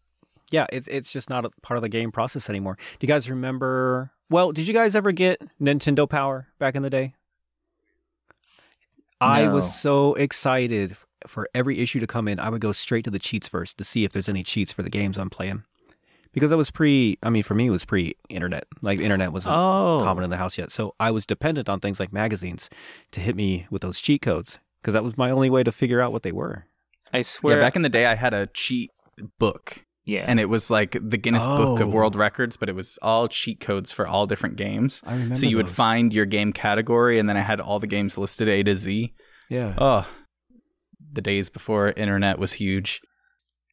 yeah, 0.50 0.66
it's 0.72 0.86
it's 0.88 1.12
just 1.12 1.30
not 1.30 1.44
a 1.44 1.50
part 1.62 1.78
of 1.78 1.82
the 1.82 1.88
game 1.88 2.10
process 2.12 2.50
anymore. 2.50 2.76
Do 2.98 3.06
you 3.06 3.08
guys 3.08 3.30
remember 3.30 4.10
well, 4.28 4.52
did 4.52 4.68
you 4.68 4.74
guys 4.74 4.94
ever 4.94 5.12
get 5.12 5.40
Nintendo 5.60 6.08
Power 6.08 6.48
back 6.58 6.74
in 6.76 6.82
the 6.82 6.90
day? 6.90 7.14
I 9.20 9.48
was 9.48 9.78
so 9.80 10.14
excited 10.14 10.96
for 11.26 11.46
every 11.54 11.78
issue 11.78 12.00
to 12.00 12.06
come 12.06 12.26
in. 12.28 12.40
I 12.40 12.48
would 12.48 12.60
go 12.62 12.72
straight 12.72 13.04
to 13.04 13.10
the 13.10 13.18
cheats 13.18 13.48
first 13.48 13.76
to 13.78 13.84
see 13.84 14.04
if 14.04 14.12
there's 14.12 14.28
any 14.30 14.42
cheats 14.42 14.72
for 14.72 14.82
the 14.82 14.88
games 14.88 15.18
I'm 15.18 15.28
playing. 15.30 15.64
Because 16.32 16.52
I 16.52 16.56
was 16.56 16.70
pre 16.70 17.18
I 17.22 17.30
mean 17.30 17.42
for 17.42 17.54
me 17.54 17.66
it 17.66 17.70
was 17.70 17.84
pre 17.84 18.14
internet. 18.28 18.64
Like 18.82 18.98
the 18.98 19.04
internet 19.04 19.32
wasn't 19.32 19.56
Oh, 19.56 20.00
common 20.04 20.24
in 20.24 20.30
the 20.30 20.36
house 20.36 20.56
yet. 20.58 20.70
So 20.70 20.94
I 21.00 21.10
was 21.10 21.26
dependent 21.26 21.68
on 21.68 21.80
things 21.80 21.98
like 21.98 22.12
magazines 22.12 22.70
to 23.12 23.20
hit 23.20 23.34
me 23.36 23.66
with 23.70 23.82
those 23.82 24.00
cheat 24.00 24.22
codes 24.22 24.58
because 24.80 24.94
that 24.94 25.04
was 25.04 25.18
my 25.18 25.30
only 25.30 25.50
way 25.50 25.62
to 25.62 25.72
figure 25.72 26.00
out 26.00 26.12
what 26.12 26.22
they 26.22 26.32
were. 26.32 26.66
I 27.12 27.22
swear. 27.22 27.56
yeah, 27.56 27.62
back 27.64 27.74
in 27.76 27.82
the 27.82 27.88
day, 27.88 28.06
I 28.06 28.14
had 28.14 28.32
a 28.32 28.46
cheat 28.54 28.90
book, 29.40 29.84
yeah, 30.04 30.24
and 30.28 30.38
it 30.38 30.48
was 30.48 30.70
like 30.70 30.92
the 30.92 31.16
Guinness 31.18 31.44
Book 31.46 31.80
of 31.80 31.88
Oh. 31.88 31.90
World 31.90 32.14
Records, 32.14 32.56
but 32.56 32.68
it 32.68 32.74
was 32.76 32.98
all 33.02 33.26
cheat 33.26 33.58
codes 33.58 33.90
for 33.90 34.06
all 34.06 34.26
different 34.28 34.54
games. 34.56 35.02
I 35.04 35.14
remember 35.14 35.34
So 35.34 35.46
you 35.46 35.56
would 35.56 35.68
find 35.68 36.12
your 36.12 36.24
game 36.26 36.52
category, 36.52 37.18
and 37.18 37.28
then 37.28 37.36
I 37.36 37.40
had 37.40 37.60
all 37.60 37.80
the 37.80 37.88
games 37.88 38.16
listed 38.16 38.48
A 38.48 38.62
to 38.62 38.76
Z. 38.76 39.12
Yeah. 39.48 39.74
Oh, 39.76 40.06
the 41.12 41.20
days 41.20 41.50
before 41.50 41.88
internet 41.90 42.38
was 42.38 42.52
huge. 42.54 43.00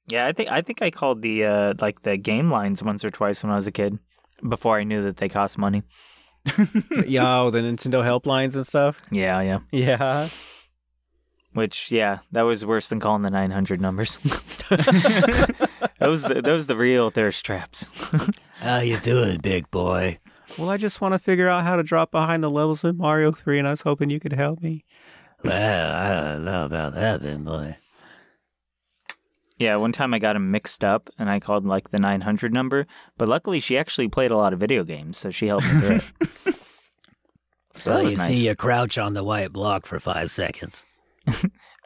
Yeah, 0.08 0.26
I 0.28 0.32
think 0.32 0.50
I 0.50 0.62
think 0.62 0.82
I 0.82 0.90
called 0.90 1.22
the 1.22 1.46
uh 1.46 1.74
like 1.80 2.04
the 2.04 2.18
game 2.18 2.50
lines 2.50 2.82
once 2.82 3.04
or 3.04 3.12
twice 3.12 3.44
when 3.44 3.52
I 3.52 3.56
was 3.56 3.68
a 3.68 3.72
kid 3.72 4.00
before 4.48 4.78
I 4.78 4.84
knew 4.84 5.04
that 5.04 5.18
they 5.18 5.30
cost 5.30 5.58
money. 5.58 5.84
Yo, 7.06 7.50
the 7.50 7.60
Nintendo 7.60 8.04
helplines 8.04 8.56
and 8.56 8.66
stuff. 8.66 8.98
Yeah, 9.12 9.42
yeah. 9.42 9.60
Yeah. 9.72 10.30
Which 11.54 11.92
yeah, 11.92 12.20
that 12.32 12.44
was 12.44 12.66
worse 12.66 12.88
than 12.90 13.00
calling 13.00 13.24
the 13.24 13.32
900 13.32 13.82
numbers. 13.82 14.18
those 16.00 16.24
the, 16.24 16.42
those 16.44 16.68
the 16.68 16.78
real 16.78 17.10
thirst 17.10 17.46
traps. 17.46 17.90
How 18.60 18.80
you 18.80 18.98
doing, 18.98 19.40
big 19.40 19.70
boy? 19.72 20.20
Well, 20.58 20.70
I 20.70 20.78
just 20.78 21.02
want 21.02 21.14
to 21.14 21.20
figure 21.20 21.50
out 21.50 21.66
how 21.66 21.76
to 21.76 21.84
drop 21.84 22.10
behind 22.10 22.42
the 22.44 22.50
levels 22.50 22.84
in 22.84 22.98
Mario 22.98 23.32
3, 23.32 23.60
and 23.60 23.68
I 23.68 23.72
was 23.72 23.82
hoping 23.82 24.10
you 24.10 24.20
could 24.20 24.34
help 24.34 24.62
me. 24.62 24.86
Well, 25.44 25.92
I 25.92 26.32
don't 26.34 26.46
know 26.46 26.66
about 26.66 26.94
that, 26.94 27.22
big 27.22 27.44
boy. 27.44 27.76
Yeah, 29.58 29.76
one 29.76 29.92
time 29.92 30.14
I 30.14 30.20
got 30.20 30.34
them 30.34 30.52
mixed 30.52 30.84
up 30.84 31.10
and 31.18 31.30
I 31.30 31.40
called 31.40 31.66
like 31.66 31.90
the 31.90 32.00
900 32.00 32.54
number, 32.54 32.86
but 33.18 33.28
luckily 33.28 33.60
she 33.60 33.78
actually 33.78 34.08
played 34.08 34.32
a 34.32 34.38
lot 34.38 34.54
of 34.54 34.60
video 34.60 34.84
games, 34.84 35.18
so 35.18 35.30
she 35.30 35.48
helped 35.48 35.66
me 35.74 35.80
through 35.80 35.96
it. 35.96 36.56
So 37.80 37.92
well, 37.92 38.10
you 38.10 38.18
nice. 38.18 38.28
see, 38.36 38.48
you 38.48 38.56
crouch 38.56 38.98
on 38.98 39.14
the 39.14 39.24
white 39.24 39.54
block 39.54 39.86
for 39.86 40.00
five 40.00 40.32
seconds. 40.32 40.84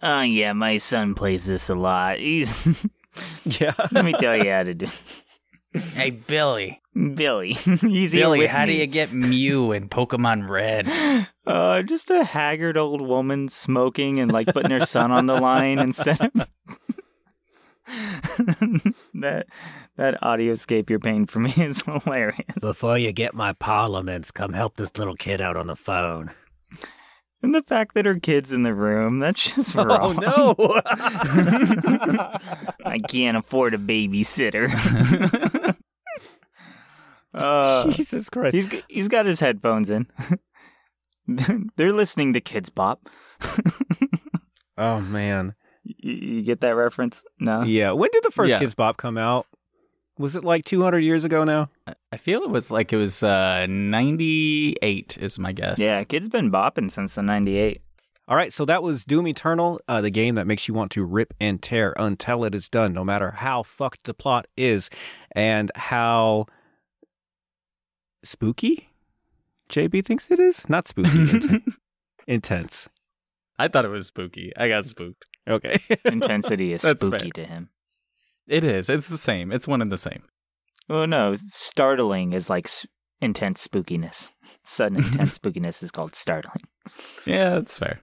Oh 0.01 0.21
yeah, 0.21 0.53
my 0.53 0.77
son 0.77 1.15
plays 1.15 1.45
this 1.45 1.67
a 1.69 1.75
lot. 1.75 2.17
He's 2.19 2.53
Yeah. 3.59 3.73
let 3.91 4.05
me 4.05 4.13
tell 4.13 4.37
you 4.37 4.49
how 4.49 4.63
to 4.63 4.73
do. 4.73 4.87
Hey 5.73 6.11
Billy, 6.11 6.81
Billy, 6.93 7.53
he's 7.53 8.11
here 8.13 8.23
Billy, 8.23 8.39
with 8.39 8.49
how 8.51 8.65
do 8.65 8.73
you 8.73 8.87
get 8.87 9.11
Mew 9.11 9.71
in 9.73 9.89
Pokemon 9.89 10.49
Red? 10.49 10.87
Uh, 11.45 11.81
just 11.81 12.09
a 12.09 12.23
haggard 12.23 12.77
old 12.77 13.01
woman 13.01 13.49
smoking 13.49 14.19
and 14.19 14.31
like 14.31 14.47
putting 14.47 14.71
her 14.71 14.85
son 14.85 15.11
on 15.11 15.25
the 15.25 15.39
line 15.39 15.79
instead 15.79 16.21
of 16.21 16.47
that 19.15 19.47
that 19.97 20.21
audioscape 20.21 20.89
you're 20.89 20.99
paying 20.99 21.25
for 21.25 21.39
me 21.39 21.53
is 21.57 21.81
hilarious. 21.81 22.45
Before 22.61 22.97
you 22.97 23.11
get 23.11 23.33
my 23.33 23.53
parliaments, 23.53 24.31
come 24.31 24.53
help 24.53 24.75
this 24.77 24.97
little 24.97 25.15
kid 25.15 25.41
out 25.41 25.57
on 25.57 25.67
the 25.67 25.75
phone. 25.75 26.31
And 27.43 27.55
the 27.55 27.63
fact 27.63 27.95
that 27.95 28.05
her 28.05 28.19
kid's 28.19 28.51
in 28.51 28.61
the 28.63 28.73
room, 28.73 29.17
that's 29.19 29.55
just 29.55 29.75
Oh, 29.77 29.83
wrong. 29.85 30.15
no. 30.17 30.55
I 32.85 32.99
can't 33.09 33.35
afford 33.35 33.73
a 33.73 33.77
babysitter. 33.79 34.69
uh, 37.33 37.89
Jesus 37.91 38.29
Christ. 38.29 38.53
he's 38.55 38.69
he's 38.87 39.07
got 39.07 39.25
his 39.25 39.39
headphones 39.39 39.89
in. 39.89 40.07
They're 41.77 41.91
listening 41.93 42.33
to 42.33 42.41
Kidz 42.41 42.73
Bop. 42.73 43.07
Oh, 44.77 44.99
man. 45.01 45.55
You, 45.83 46.13
you 46.13 46.41
get 46.41 46.61
that 46.61 46.75
reference? 46.75 47.23
No. 47.39 47.63
Yeah. 47.63 47.91
When 47.91 48.09
did 48.11 48.23
the 48.23 48.31
first 48.31 48.51
Yeah. 48.51 48.59
Kidz 48.59 48.75
Bop 48.75 48.97
come 48.97 49.17
out? 49.17 49.47
Was 50.17 50.35
it 50.35 50.43
like 50.43 50.65
200 50.65 50.99
years 50.99 51.23
ago 51.23 51.43
now? 51.43 51.69
I 52.11 52.17
feel 52.17 52.43
it 52.43 52.49
was 52.49 52.69
like 52.69 52.93
it 52.93 52.97
was 52.97 53.23
uh, 53.23 53.65
98 53.67 55.17
is 55.19 55.39
my 55.39 55.51
guess. 55.51 55.79
Yeah, 55.79 56.03
Kid's 56.03 56.29
been 56.29 56.51
bopping 56.51 56.91
since 56.91 57.15
the 57.15 57.23
'98. 57.23 57.81
All 58.27 58.35
right, 58.37 58.53
so 58.53 58.63
that 58.65 58.83
was 58.83 59.03
Doom 59.03 59.27
Eternal, 59.27 59.79
uh, 59.87 59.99
the 60.01 60.09
game 60.11 60.35
that 60.35 60.45
makes 60.47 60.67
you 60.67 60.73
want 60.73 60.91
to 60.91 61.03
rip 61.03 61.33
and 61.39 61.61
tear 61.61 61.93
until 61.97 62.43
it 62.45 62.53
is 62.53 62.69
done, 62.69 62.93
no 62.93 63.03
matter 63.03 63.31
how 63.31 63.63
fucked 63.63 64.03
the 64.03 64.13
plot 64.13 64.45
is 64.55 64.89
and 65.35 65.71
how 65.75 66.45
spooky, 68.23 68.89
JB 69.69 70.05
thinks 70.05 70.29
it 70.31 70.39
is. 70.39 70.69
Not 70.69 70.87
spooky. 70.87 71.09
inten- 71.17 71.73
intense. 72.27 72.89
I 73.57 73.67
thought 73.67 73.85
it 73.85 73.89
was 73.89 74.07
spooky. 74.07 74.51
I 74.55 74.67
got 74.67 74.85
spooked. 74.85 75.25
Okay. 75.49 75.79
Intensity 76.05 76.73
is 76.73 76.81
spooky 76.81 77.19
fair. 77.19 77.29
to 77.33 77.45
him. 77.45 77.69
It 78.47 78.63
is. 78.63 78.89
It's 78.89 79.07
the 79.07 79.17
same. 79.17 79.51
It's 79.51 79.67
one 79.67 79.81
and 79.81 79.91
the 79.91 79.97
same. 79.97 80.23
Oh 80.89 81.05
no, 81.05 81.35
startling 81.47 82.33
is 82.33 82.49
like 82.49 82.65
s- 82.65 82.85
intense 83.21 83.65
spookiness. 83.65 84.31
Sudden 84.63 84.97
intense 84.97 85.37
spookiness 85.39 85.81
is 85.81 85.91
called 85.91 86.15
startling. 86.15 86.63
Yeah, 87.25 87.51
that's 87.55 87.77
fair. 87.77 88.01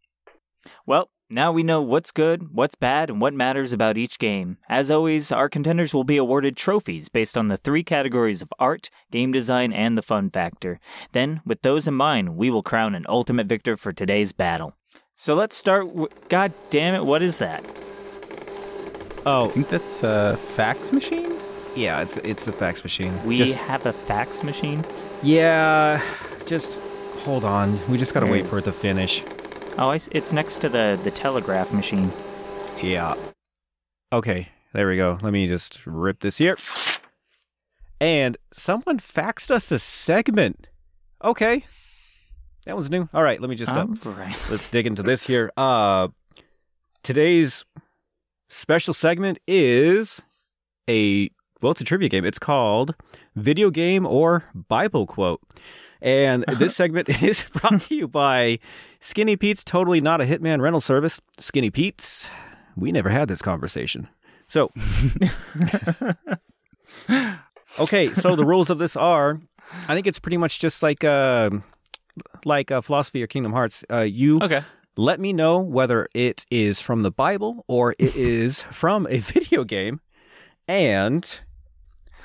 Well, 0.87 1.11
now 1.29 1.53
we 1.53 1.63
know 1.63 1.83
what's 1.83 2.11
good, 2.11 2.55
what's 2.55 2.75
bad, 2.75 3.11
and 3.11 3.21
what 3.21 3.35
matters 3.35 3.75
about 3.75 3.99
each 3.99 4.19
game. 4.19 4.57
As 4.71 4.91
always, 4.91 5.31
our 5.31 5.51
contenders 5.51 5.93
will 5.93 6.05
be 6.05 6.17
awarded 6.17 6.57
trophies 6.57 7.11
based 7.11 7.37
on 7.37 7.49
the 7.49 7.59
three 7.59 7.83
categories 7.85 8.41
of 8.41 8.53
art, 8.59 8.89
game 9.11 9.31
design, 9.33 9.71
and 9.73 9.99
the 9.99 10.03
fun 10.03 10.31
factor. 10.31 10.81
Then, 11.13 11.43
with 11.45 11.61
those 11.61 11.87
in 11.87 11.95
mind, 11.95 12.37
we 12.37 12.51
will 12.51 12.63
crown 12.63 12.95
an 12.95 13.05
ultimate 13.09 13.47
victor 13.47 13.77
for 13.77 13.93
today's 13.93 14.33
battle. 14.33 14.78
So 15.21 15.35
let's 15.35 15.57
start. 15.57 15.89
W- 15.89 16.07
God 16.29 16.53
damn 16.71 16.95
it! 16.95 17.05
What 17.05 17.23
is 17.23 17.39
that? 17.39 17.65
Oh, 19.27 19.47
I 19.47 19.49
think 19.53 19.69
that's 19.69 20.05
a 20.05 20.37
fax 20.55 20.93
machine. 20.93 21.33
yeah, 21.75 22.01
it's 22.01 22.19
it's 22.19 22.45
the 22.45 22.53
fax 22.53 22.85
machine. 22.85 23.13
We 23.27 23.37
Just- 23.37 23.59
have 23.59 23.85
a 23.85 23.93
fax 23.93 24.45
machine. 24.45 24.85
yeah, 25.25 26.01
just 26.47 26.79
hold 27.25 27.43
on. 27.45 27.85
We 27.89 27.99
just 27.99 28.15
got 28.15 28.21
to 28.21 28.27
There 28.27 28.35
it 28.37 28.39
wait 28.39 28.45
is. 28.45 28.51
for 28.51 28.59
it 28.59 28.65
to 28.67 28.73
finish. 28.73 29.25
Oh, 29.77 29.89
I 29.91 29.97
s 29.97 30.09
it's 30.13 30.33
next 30.33 30.59
to 30.59 30.69
the 30.69 30.97
the 31.03 31.11
telegraph 31.11 31.73
machine. 31.73 32.13
Yeah. 32.81 33.15
Okay, 34.13 34.49
there 34.73 34.87
we 34.89 34.97
go. 34.97 35.19
Let 35.21 35.33
me 35.33 35.49
just 35.49 35.85
rip 35.85 36.21
this 36.21 36.39
here. 36.39 36.57
And 38.01 38.37
someone 38.53 38.99
faxed 39.01 39.51
us 39.51 39.73
a 39.73 39.81
segment. 39.81 40.69
Okay. 41.25 41.65
That 42.69 42.77
one's 42.77 42.91
new. 42.91 43.09
All 43.15 43.23
right, 43.23 43.41
let 43.41 43.49
me 43.49 43.57
just 43.57 43.73
uh, 43.75 43.87
right. 44.05 44.37
let's 44.51 44.69
dig 44.69 44.87
into 44.87 45.03
this 45.03 45.27
here. 45.27 45.51
Uh 45.57 46.09
today's 47.03 47.65
special 48.51 48.93
segment 48.93 49.39
is 49.49 50.21
a 50.87 51.31
well, 51.63 51.73
it's 51.73 51.81
a 51.81 51.85
trivia 51.85 52.11
game. 52.11 52.27
It's 52.27 52.39
called 52.39 52.95
Video 53.35 53.71
Game 53.71 54.05
or 54.05 54.45
Bible 54.55 55.07
Quote. 55.07 55.41
And 56.03 56.45
this 56.59 56.77
segment 56.77 57.09
is 57.23 57.45
brought 57.55 57.81
to 57.81 57.95
you 57.95 58.07
by 58.07 58.59
Skinny 59.01 59.37
Pete's 59.37 59.65
Totally 59.65 60.03
Not 60.03 60.21
a 60.21 60.25
Hitman 60.25 60.61
Rental 60.61 60.83
Service. 60.83 61.23
Skinny 61.39 61.71
Pete's, 61.71 62.29
we 62.77 62.93
never 62.93 63.09
had 63.09 63.29
this 63.29 63.41
conversation. 63.41 64.09
So, 64.47 64.71
okay, 67.81 68.09
so 68.11 68.37
the 68.37 68.45
rules 68.45 68.69
of 68.69 68.77
this 68.77 68.95
are 68.95 69.41
I 69.89 69.95
think 69.95 70.07
it's 70.07 70.19
pretty 70.19 70.37
much 70.37 70.61
just 70.61 70.83
like 70.83 71.03
uh, 71.03 71.51
like 72.47 72.71
uh, 72.71 72.81
philosophy 72.81 73.23
or 73.23 73.27
Kingdom 73.27 73.53
Hearts. 73.53 73.85
Uh, 73.91 74.03
you 74.03 74.41
Okay. 74.43 74.63
let 74.97 75.21
me 75.21 75.33
know 75.33 75.59
whether 75.59 76.09
it 76.15 76.45
is 76.51 76.81
from 76.81 77.03
the 77.03 77.11
Bible 77.11 77.65
or 77.69 77.95
it 77.99 78.15
is 78.17 78.63
from 78.65 79.07
a 79.09 79.19
video 79.19 79.65
game. 79.65 80.01
And 80.67 81.29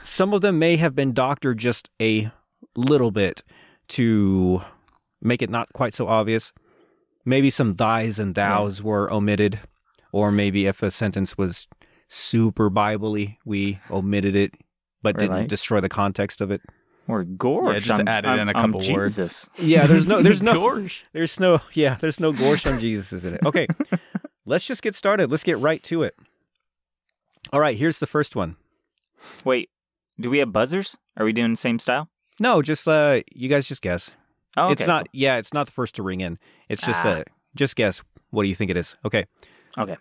some 0.03 0.34
of 0.34 0.41
them 0.41 0.60
may 0.60 0.76
have 0.77 0.95
been 0.95 1.14
doctored 1.14 1.57
just 1.57 1.90
a 2.02 2.31
little 2.76 3.11
bit 3.11 3.44
to 3.90 4.61
make 5.22 5.41
it 5.41 5.49
not 5.49 5.72
quite 5.73 5.94
so 5.94 6.07
obvious. 6.07 6.52
Maybe 7.26 7.49
some 7.49 7.76
thys 7.76 8.19
and 8.19 8.35
thous 8.35 8.81
were 8.81 9.11
omitted, 9.11 9.60
or 10.11 10.30
maybe 10.31 10.65
if 10.65 10.84
a 10.84 10.91
sentence 10.91 11.38
was 11.38 11.68
super 12.10 12.69
Bible-y, 12.69 13.38
we 13.45 13.80
omitted 13.90 14.35
it 14.35 14.56
but 15.02 15.18
didn't 15.18 15.35
Right. 15.35 15.48
destroy 15.49 15.80
the 15.81 15.90
context 15.90 16.41
of 16.41 16.52
it. 16.52 16.61
Or 17.08 17.24
gorsh. 17.26 17.74
Yeah, 17.74 17.80
just 17.80 18.00
on- 18.00 18.08
added 18.08 18.30
on- 18.30 18.40
in 18.40 18.50
a 18.50 18.54
on 18.54 18.62
couple 18.74 18.94
words. 18.94 19.16
Jesus. 19.18 19.50
Yeah, 19.58 19.86
there's 19.88 20.08
no 20.08 20.22
there's 20.22 20.42
no 20.44 20.88
there's 21.12 21.40
no 21.40 21.60
yeah, 21.74 21.96
there's 21.96 22.20
no 22.20 22.32
gorsh 22.32 22.66
on 22.72 22.80
Jesus 22.80 23.24
in 23.24 23.34
it. 23.36 23.42
Okay. 23.46 23.68
let's 24.46 24.66
just 24.66 24.82
get 24.82 24.96
started. 24.96 25.30
Let's 25.32 25.44
get 25.44 25.58
right 25.58 25.84
to 25.84 26.04
it. 26.04 26.16
All 27.52 27.60
right, 27.60 27.76
here's 27.78 28.00
the 28.00 28.08
first 28.08 28.36
one. 28.36 28.56
Wait, 29.44 29.70
do 30.20 30.30
we 30.30 30.38
have 30.40 30.52
buzzers? 30.54 30.98
Are 31.18 31.26
we 31.26 31.34
doing 31.34 31.52
the 31.52 31.58
same 31.58 31.78
style? 31.80 32.10
No, 32.40 32.62
just 32.62 32.88
uh 32.88 33.22
you 33.34 33.50
guys 33.50 33.68
just 33.68 33.82
guess. 33.82 34.12
Oh, 34.56 34.66
okay, 34.66 34.72
it's 34.74 34.88
not 34.88 35.08
yeah, 35.12 35.38
it's 35.38 35.54
not 35.54 35.66
the 35.66 35.72
first 35.74 35.96
to 35.96 36.04
ring 36.04 36.22
in. 36.22 36.40
It's 36.70 36.86
just 36.86 37.04
Ah. 37.06 37.10
uh 37.10 37.24
just 37.56 37.76
guess. 37.76 38.02
What 38.32 38.44
do 38.44 38.50
you 38.50 38.56
think 38.56 38.72
it 38.72 38.78
is? 38.78 38.96
Okay. 39.06 39.26
Okay. 39.78 39.98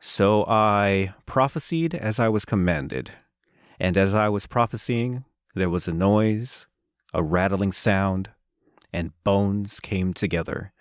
So 0.00 0.44
I 0.46 1.14
prophesied 1.24 1.94
as 1.94 2.20
I 2.20 2.28
was 2.28 2.44
commanded, 2.44 3.10
and 3.80 3.96
as 3.96 4.14
I 4.14 4.28
was 4.28 4.46
prophesying, 4.46 5.24
there 5.56 5.70
was 5.70 5.88
a 5.88 5.92
noise, 5.92 6.66
a 7.14 7.22
rattling 7.22 7.72
sound, 7.72 8.30
and 8.92 9.12
bones 9.24 9.80
came 9.80 10.12
together, 10.12 10.72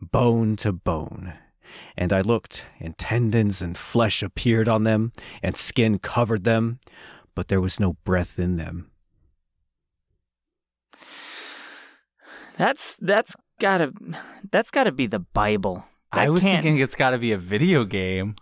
bone 0.00 0.56
to 0.56 0.72
bone. 0.72 1.34
And 1.96 2.12
I 2.12 2.20
looked, 2.22 2.64
and 2.80 2.96
tendons 2.96 3.60
and 3.60 3.76
flesh 3.76 4.22
appeared 4.22 4.68
on 4.68 4.84
them, 4.84 5.12
and 5.42 5.56
skin 5.56 5.98
covered 5.98 6.44
them, 6.44 6.78
but 7.34 7.48
there 7.48 7.60
was 7.60 7.78
no 7.80 7.94
breath 8.04 8.38
in 8.38 8.56
them. 8.56 8.90
That's 12.56 12.94
that's 13.00 13.36
gotta 13.60 13.92
that's 14.50 14.70
gotta 14.70 14.92
be 14.92 15.06
the 15.06 15.20
Bible. 15.20 15.84
That 16.12 16.22
I 16.22 16.28
was 16.30 16.42
can't- 16.42 16.62
thinking 16.62 16.80
it's 16.82 16.94
got 16.96 17.10
to 17.10 17.18
be 17.18 17.32
a 17.32 17.38
video 17.38 17.84
game. 17.84 18.36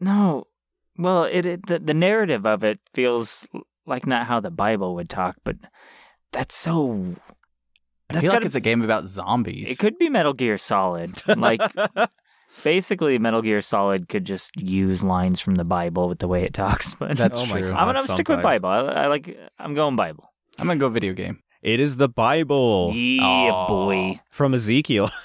No. 0.00 0.44
Well, 0.96 1.24
it, 1.24 1.44
it 1.46 1.66
the, 1.66 1.78
the 1.78 1.94
narrative 1.94 2.46
of 2.46 2.64
it 2.64 2.80
feels 2.94 3.46
like 3.90 4.06
not 4.06 4.26
how 4.26 4.40
the 4.40 4.50
Bible 4.50 4.94
would 4.94 5.10
talk, 5.10 5.36
but 5.44 5.56
that's 6.32 6.56
so. 6.56 7.16
I 8.08 8.14
feel 8.14 8.22
like 8.22 8.32
gotta- 8.32 8.46
it's 8.46 8.54
a 8.54 8.60
game 8.60 8.82
about 8.82 9.04
zombies. 9.04 9.70
It 9.70 9.78
could 9.78 9.98
be 9.98 10.08
Metal 10.08 10.32
Gear 10.32 10.56
Solid. 10.58 11.20
Like 11.28 11.60
basically, 12.64 13.18
Metal 13.18 13.42
Gear 13.42 13.60
Solid 13.60 14.08
could 14.08 14.24
just 14.24 14.50
use 14.60 15.04
lines 15.04 15.40
from 15.40 15.54
the 15.56 15.64
Bible 15.64 16.08
with 16.08 16.18
the 16.18 16.28
way 16.28 16.44
it 16.44 16.54
talks. 16.54 16.94
But 16.98 17.16
That's 17.16 17.36
Oh 17.36 17.46
my 17.46 17.60
true. 17.60 17.68
God. 17.70 17.76
I'm 17.78 17.86
gonna 17.94 18.08
stick 18.08 18.28
with. 18.28 18.42
Bible. 18.42 18.68
I, 18.68 18.78
I 18.78 19.06
like. 19.06 19.36
I'm 19.58 19.74
going 19.74 19.96
Bible. 19.96 20.30
I'm 20.58 20.66
gonna 20.66 20.78
go 20.80 20.88
video 20.88 21.12
game. 21.12 21.42
It 21.62 21.78
is 21.78 21.96
the 21.98 22.08
Bible 22.08 22.90
Yeah, 22.94 23.22
Aw. 23.22 23.68
boy. 23.68 24.20
from 24.30 24.54
Ezekiel. 24.54 25.10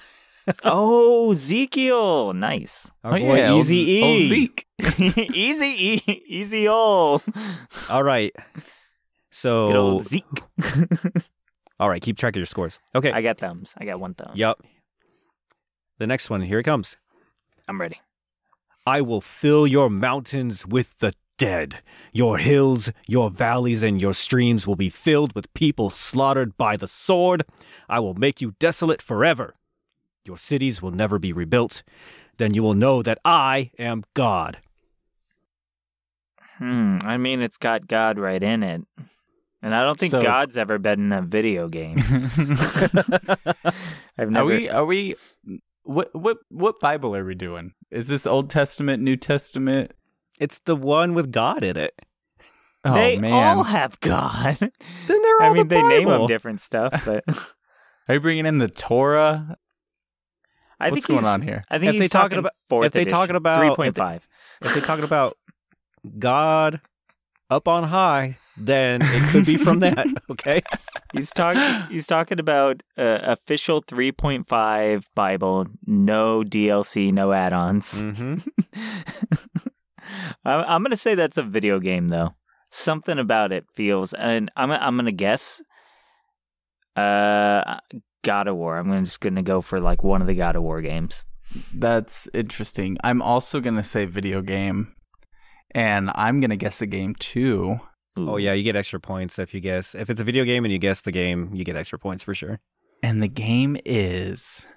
Oh, 0.64 1.32
Ezekiel, 1.32 2.34
nice. 2.34 2.92
Our 3.04 3.16
oh 3.16 3.20
boy 3.20 3.38
yeah, 3.38 3.52
old- 3.52 3.66
Easy 3.70 4.02
old 4.04 4.18
E. 4.18 4.28
Zeke. 4.28 4.68
easy, 5.36 5.66
e- 6.06 6.24
easy, 6.28 6.68
all. 6.68 7.22
All 7.90 8.04
right. 8.04 8.34
So 9.32 9.68
Good 9.68 9.76
old 9.76 10.06
Zeke. 10.06 10.26
All 11.80 11.90
right, 11.90 12.02
keep 12.02 12.18
track 12.18 12.36
of 12.36 12.38
your 12.38 12.46
scores. 12.46 12.80
Okay. 12.96 13.12
I 13.12 13.22
got 13.22 13.38
thumbs. 13.38 13.74
I 13.78 13.84
got 13.84 14.00
one 14.00 14.14
thumb. 14.14 14.32
Yep. 14.34 14.60
The 15.98 16.08
next 16.08 16.30
one, 16.30 16.42
here 16.42 16.60
it 16.60 16.64
comes. 16.64 16.96
I'm 17.68 17.82
ready. 17.82 18.00
I 18.88 19.02
will 19.02 19.20
fill 19.20 19.68
your 19.68 19.90
mountains 19.90 20.66
with 20.66 20.98
the 21.00 21.14
dead. 21.38 21.82
Your 22.14 22.38
hills, 22.38 22.92
your 23.08 23.30
valleys, 23.30 23.84
and 23.84 24.02
your 24.02 24.14
streams 24.14 24.66
will 24.66 24.78
be 24.78 24.90
filled 24.90 25.36
with 25.36 25.54
people 25.54 25.90
slaughtered 25.90 26.56
by 26.56 26.78
the 26.78 26.88
sword. 26.88 27.44
I 27.90 28.00
will 28.00 28.14
make 28.14 28.40
you 28.40 28.54
desolate 28.60 29.02
forever. 29.02 29.56
Your 30.26 30.38
cities 30.38 30.82
will 30.82 30.92
never 30.92 31.20
be 31.20 31.32
rebuilt. 31.32 31.84
Then 32.38 32.54
you 32.54 32.64
will 32.64 32.74
know 32.74 33.02
that 33.02 33.20
I 33.24 33.72
am 33.80 34.04
God. 34.14 34.58
Hmm. 36.58 36.98
I 37.04 37.18
mean, 37.18 37.42
it's 37.42 37.58
got 37.58 37.88
God 37.88 38.18
right 38.18 38.42
in 38.42 38.64
it, 38.64 38.82
and 39.62 39.76
I 39.76 39.84
don't 39.84 40.00
think 40.00 40.12
So 40.12 40.20
it's- 40.20 40.32
God's 40.32 40.58
ever 40.58 40.78
been 40.78 41.00
in 41.00 41.12
a 41.12 41.22
video 41.22 41.68
game. 41.68 41.98
I've 44.18 44.30
never. 44.30 44.40
Are 44.40 44.46
we? 44.46 44.70
Are 44.70 44.86
we? 44.86 45.16
What? 45.84 46.10
What? 46.16 46.38
What 46.50 46.80
Bible 46.80 47.16
are 47.16 47.26
we 47.26 47.36
doing? 47.36 47.74
Is 47.92 48.08
this 48.08 48.26
Old 48.26 48.50
Testament, 48.50 49.04
New 49.04 49.18
Testament? 49.18 49.92
It's 50.40 50.60
the 50.60 50.76
one 50.76 51.14
with 51.14 51.32
God 51.32 51.64
in 51.64 51.78
it. 51.78 51.94
Oh 52.86 52.94
they 52.94 53.18
man, 53.18 53.34
all 53.58 53.64
have 53.64 54.00
God. 54.00 54.58
Then 54.60 54.72
they're 55.08 55.42
all 55.42 55.52
I 55.52 55.54
mean, 55.54 55.68
the 55.68 55.76
they 55.76 55.82
name 55.82 56.08
them 56.08 56.28
different 56.28 56.62
stuff, 56.62 57.04
but 57.06 57.24
are 58.08 58.14
you 58.16 58.20
bringing 58.20 58.46
in 58.46 58.60
the 58.60 58.68
Torah? 58.70 59.58
I 60.80 60.90
What's 60.90 61.06
think 61.06 61.08
going 61.08 61.20
he's- 61.22 61.34
on 61.34 61.42
here? 61.42 61.64
I 61.70 61.78
think 61.80 61.90
If 61.90 61.94
he's 61.96 62.02
they 62.04 62.08
talking 62.10 62.38
about- 62.40 62.52
fourth 62.70 62.88
if 62.88 62.92
they 62.94 63.02
edition, 63.04 63.18
talking 63.18 63.36
about- 63.36 63.60
three 63.60 63.76
point 63.76 63.96
five. 63.96 64.16
if 64.18 64.22
they- 64.62 64.68
five. 64.70 64.70
If 64.70 64.74
they're 64.74 64.88
talking 64.88 65.06
about 65.06 65.38
God 66.20 66.82
up 67.50 67.68
on 67.68 67.84
high, 67.86 68.38
then 68.58 69.02
it 69.04 69.32
could 69.32 69.46
be 69.46 69.58
from 69.58 69.80
that. 69.80 70.08
Okay. 70.32 70.62
He's 71.14 71.30
talking. 71.32 71.90
He's 71.92 72.08
talking 72.08 72.40
about 72.40 72.84
uh, 72.98 73.20
official 73.24 73.82
3.5 73.84 75.06
Bible, 75.16 75.68
no 75.86 76.44
DLC, 76.44 77.12
no 77.14 77.32
add-ons. 77.32 78.04
Mm-hmm. 78.04 78.36
I'm, 80.46 80.66
I'm 80.68 80.84
gonna 80.84 80.96
say 80.96 81.16
that's 81.16 81.38
a 81.38 81.44
video 81.44 81.80
game 81.80 82.10
though. 82.10 82.36
Something 82.70 83.18
about 83.20 83.52
it 83.52 83.66
feels, 83.76 84.14
and 84.14 84.52
I'm 84.56 84.72
I'm 84.72 84.96
gonna 84.98 85.12
guess. 85.12 85.62
Uh, 86.96 87.80
God 88.26 88.48
of 88.48 88.58
War. 88.58 88.78
I'm 88.78 89.06
just 89.06 89.22
gonna 89.22 89.44
go 89.44 89.62
for 89.62 89.80
like 89.80 90.04
one 90.04 90.20
of 90.20 90.28
the 90.28 90.34
God 90.34 90.58
of 90.58 90.64
War 90.64 90.82
games. 90.82 91.24
That's 91.74 92.28
interesting. 92.34 92.98
I'm 93.04 93.22
also 93.22 93.62
gonna 93.62 93.84
say 93.84 94.06
video 94.06 94.42
game, 94.42 94.94
and 95.72 96.12
I'm 96.16 96.42
gonna 96.42 96.58
guess 96.58 96.82
a 96.82 96.88
game 96.88 97.16
too. 97.16 97.80
Oh 98.18 98.38
yeah, 98.38 98.54
you 98.54 98.64
get 98.64 98.76
extra 98.76 99.00
points 99.00 99.40
if 99.40 99.54
you 99.54 99.62
guess. 99.62 99.96
If 99.96 100.10
it's 100.10 100.20
a 100.20 100.24
video 100.24 100.44
game 100.44 100.66
and 100.66 100.72
you 100.72 100.80
guess 100.80 101.02
the 101.02 101.12
game, 101.12 101.52
you 101.54 101.64
get 101.64 101.76
extra 101.78 102.00
points 102.00 102.24
for 102.24 102.34
sure. 102.34 102.60
And 103.04 103.22
the 103.22 103.28
game 103.28 103.78
is 103.86 104.68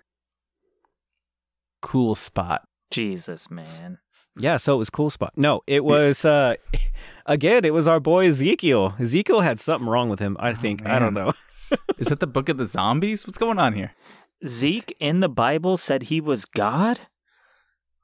Cool 1.81 2.15
Spot. 2.15 2.63
Jesus, 2.91 3.51
man. 3.51 3.99
Yeah, 4.37 4.57
so 4.57 4.75
it 4.75 4.79
was 4.79 4.91
cool 4.91 5.11
spot. 5.11 5.33
No, 5.37 5.63
it 5.67 5.85
was 5.85 6.25
uh 6.25 6.55
again, 7.27 7.65
it 7.65 7.75
was 7.75 7.87
our 7.87 8.01
boy 8.01 8.29
Ezekiel. 8.29 8.95
Ezekiel 8.99 9.41
had 9.41 9.61
something 9.61 9.89
wrong 9.89 10.09
with 10.09 10.21
him, 10.21 10.37
I 10.39 10.55
think. 10.55 10.87
I 10.87 10.99
don't 10.99 11.15
know. 11.15 11.33
Is 11.99 12.09
that 12.09 12.21
the 12.21 12.27
Book 12.27 12.49
of 12.49 12.57
the 12.57 12.67
Zombies? 12.67 13.27
What's 13.27 13.39
going 13.39 13.59
on 13.59 13.73
here? 13.75 13.93
Zeke 14.47 14.97
in 15.01 15.21
the 15.21 15.29
Bible 15.29 15.77
said 15.77 16.05
he 16.05 16.21
was 16.21 16.45
God? 16.45 17.01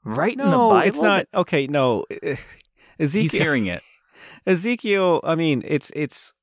Right 0.03 0.33
in 0.33 0.37
the 0.39 0.45
Bible? 0.45 0.87
it's 0.87 1.01
not 1.01 1.25
okay, 1.33 1.67
no. 1.67 2.05
eh, 2.23 2.35
He's 2.97 3.15
Ezekiel 3.15 3.41
hearing 3.41 3.65
it. 3.67 3.81
Ezekiel, 4.45 5.21
I 5.23 5.35
mean, 5.35 5.63
it's 5.65 5.91
it's 5.95 6.33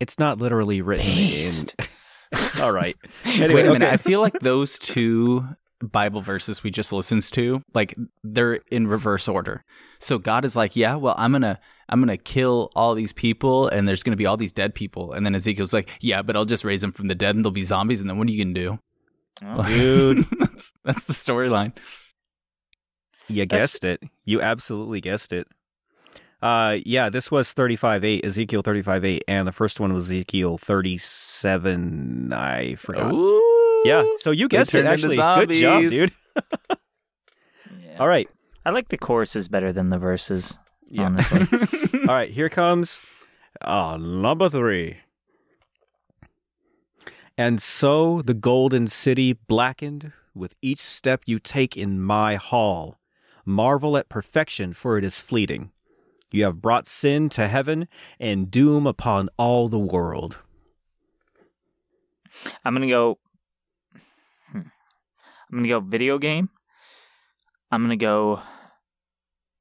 it's 0.00 0.18
not 0.18 0.38
literally 0.38 0.82
written 0.82 1.06
Based. 1.06 1.74
in 1.78 2.62
All 2.62 2.72
right. 2.72 2.96
Anyway, 3.24 3.54
Wait 3.54 3.66
a 3.66 3.72
minute. 3.72 3.86
okay. 3.86 3.94
I 3.94 3.96
feel 3.96 4.20
like 4.20 4.38
those 4.40 4.78
two 4.78 5.44
Bible 5.82 6.20
verses 6.20 6.62
we 6.62 6.70
just 6.70 6.92
listened 6.92 7.22
to, 7.32 7.62
like 7.74 7.94
they're 8.22 8.60
in 8.70 8.86
reverse 8.86 9.28
order. 9.28 9.64
So 9.98 10.18
God 10.18 10.44
is 10.44 10.56
like, 10.56 10.76
"Yeah, 10.76 10.94
well, 10.94 11.14
I'm 11.18 11.32
gonna, 11.32 11.58
I'm 11.88 12.00
gonna 12.00 12.16
kill 12.16 12.70
all 12.74 12.94
these 12.94 13.12
people, 13.12 13.68
and 13.68 13.86
there's 13.88 14.02
gonna 14.02 14.16
be 14.16 14.26
all 14.26 14.36
these 14.36 14.52
dead 14.52 14.74
people." 14.74 15.12
And 15.12 15.26
then 15.26 15.34
Ezekiel's 15.34 15.72
like, 15.72 15.90
"Yeah, 16.00 16.22
but 16.22 16.36
I'll 16.36 16.44
just 16.44 16.64
raise 16.64 16.80
them 16.80 16.92
from 16.92 17.08
the 17.08 17.14
dead, 17.14 17.34
and 17.34 17.44
they'll 17.44 17.52
be 17.52 17.62
zombies. 17.62 18.00
And 18.00 18.08
then 18.08 18.18
what 18.18 18.28
are 18.28 18.30
you 18.30 18.44
gonna 18.44 18.54
do, 18.54 18.78
Oh, 19.44 19.62
Dude. 19.64 20.24
that's 20.38 20.72
that's 20.84 21.04
the 21.04 21.12
storyline. 21.12 21.76
You 23.28 23.46
guessed 23.46 23.84
it. 23.84 24.02
You 24.24 24.40
absolutely 24.40 25.00
guessed 25.00 25.32
it. 25.32 25.46
Uh, 26.42 26.78
yeah, 26.84 27.08
this 27.08 27.30
was 27.30 27.54
35.8, 27.54 28.24
Ezekiel 28.24 28.64
35.8, 28.64 29.20
and 29.28 29.46
the 29.46 29.52
first 29.52 29.78
one 29.78 29.94
was 29.94 30.06
Ezekiel 30.10 30.58
37, 30.58 32.32
I 32.32 32.74
forgot. 32.74 33.14
Ooh. 33.14 33.51
Yeah, 33.84 34.04
so 34.18 34.30
you 34.30 34.48
They 34.48 34.56
guessed 34.58 34.74
it, 34.74 34.84
actually. 34.84 35.16
Good 35.16 35.50
job, 35.50 35.82
dude. 35.90 36.12
yeah. 37.80 37.96
All 37.98 38.08
right. 38.08 38.28
I 38.64 38.70
like 38.70 38.88
the 38.88 38.96
choruses 38.98 39.48
better 39.48 39.72
than 39.72 39.88
the 39.90 39.98
verses, 39.98 40.58
Yeah. 40.88 41.04
honestly. 41.04 41.46
All 42.08 42.14
right, 42.14 42.30
here 42.30 42.48
comes 42.48 43.04
uh, 43.60 43.96
number 44.00 44.48
three. 44.48 44.98
And 47.36 47.60
so 47.62 48.22
the 48.22 48.34
golden 48.34 48.86
city 48.86 49.32
blackened 49.32 50.12
with 50.34 50.54
each 50.62 50.78
step 50.80 51.22
you 51.26 51.38
take 51.38 51.76
in 51.76 52.00
my 52.00 52.36
hall. 52.36 52.98
Marvel 53.44 53.96
at 53.96 54.08
perfection, 54.08 54.72
for 54.74 54.96
it 54.98 55.04
is 55.04 55.18
fleeting. 55.18 55.72
You 56.30 56.44
have 56.44 56.62
brought 56.62 56.86
sin 56.86 57.28
to 57.30 57.48
heaven 57.48 57.88
and 58.20 58.50
doom 58.50 58.86
upon 58.86 59.28
all 59.36 59.68
the 59.68 59.78
world. 59.78 60.38
I'm 62.64 62.74
gonna 62.74 62.86
go. 62.88 63.18
I'm 65.52 65.58
gonna 65.58 65.68
go 65.68 65.80
video 65.80 66.16
game. 66.18 66.48
I'm 67.70 67.82
gonna 67.82 67.96
go. 67.96 68.40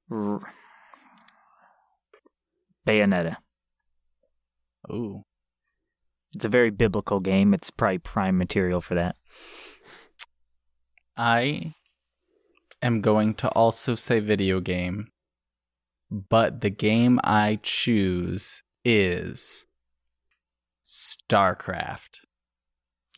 R- 0.10 0.40
Bayonetta. 2.88 3.38
Ooh. 4.92 5.24
It's 6.34 6.46
a 6.46 6.50
very 6.50 6.70
biblical 6.70 7.20
game. 7.20 7.54
It's 7.54 7.70
probably 7.70 8.00
prime 8.00 8.38
material 8.38 8.80
for 8.80 8.96
that. 8.96 9.18
I 11.18 11.74
am 12.82 13.02
going 13.02 13.34
to 13.36 13.50
also 13.50 13.96
say 13.96 14.20
video 14.20 14.62
game, 14.62 15.10
but 16.10 16.62
the 16.62 16.70
game 16.70 17.20
I 17.24 17.60
choose 17.62 18.64
is 18.86 19.66
StarCraft. 20.86 22.20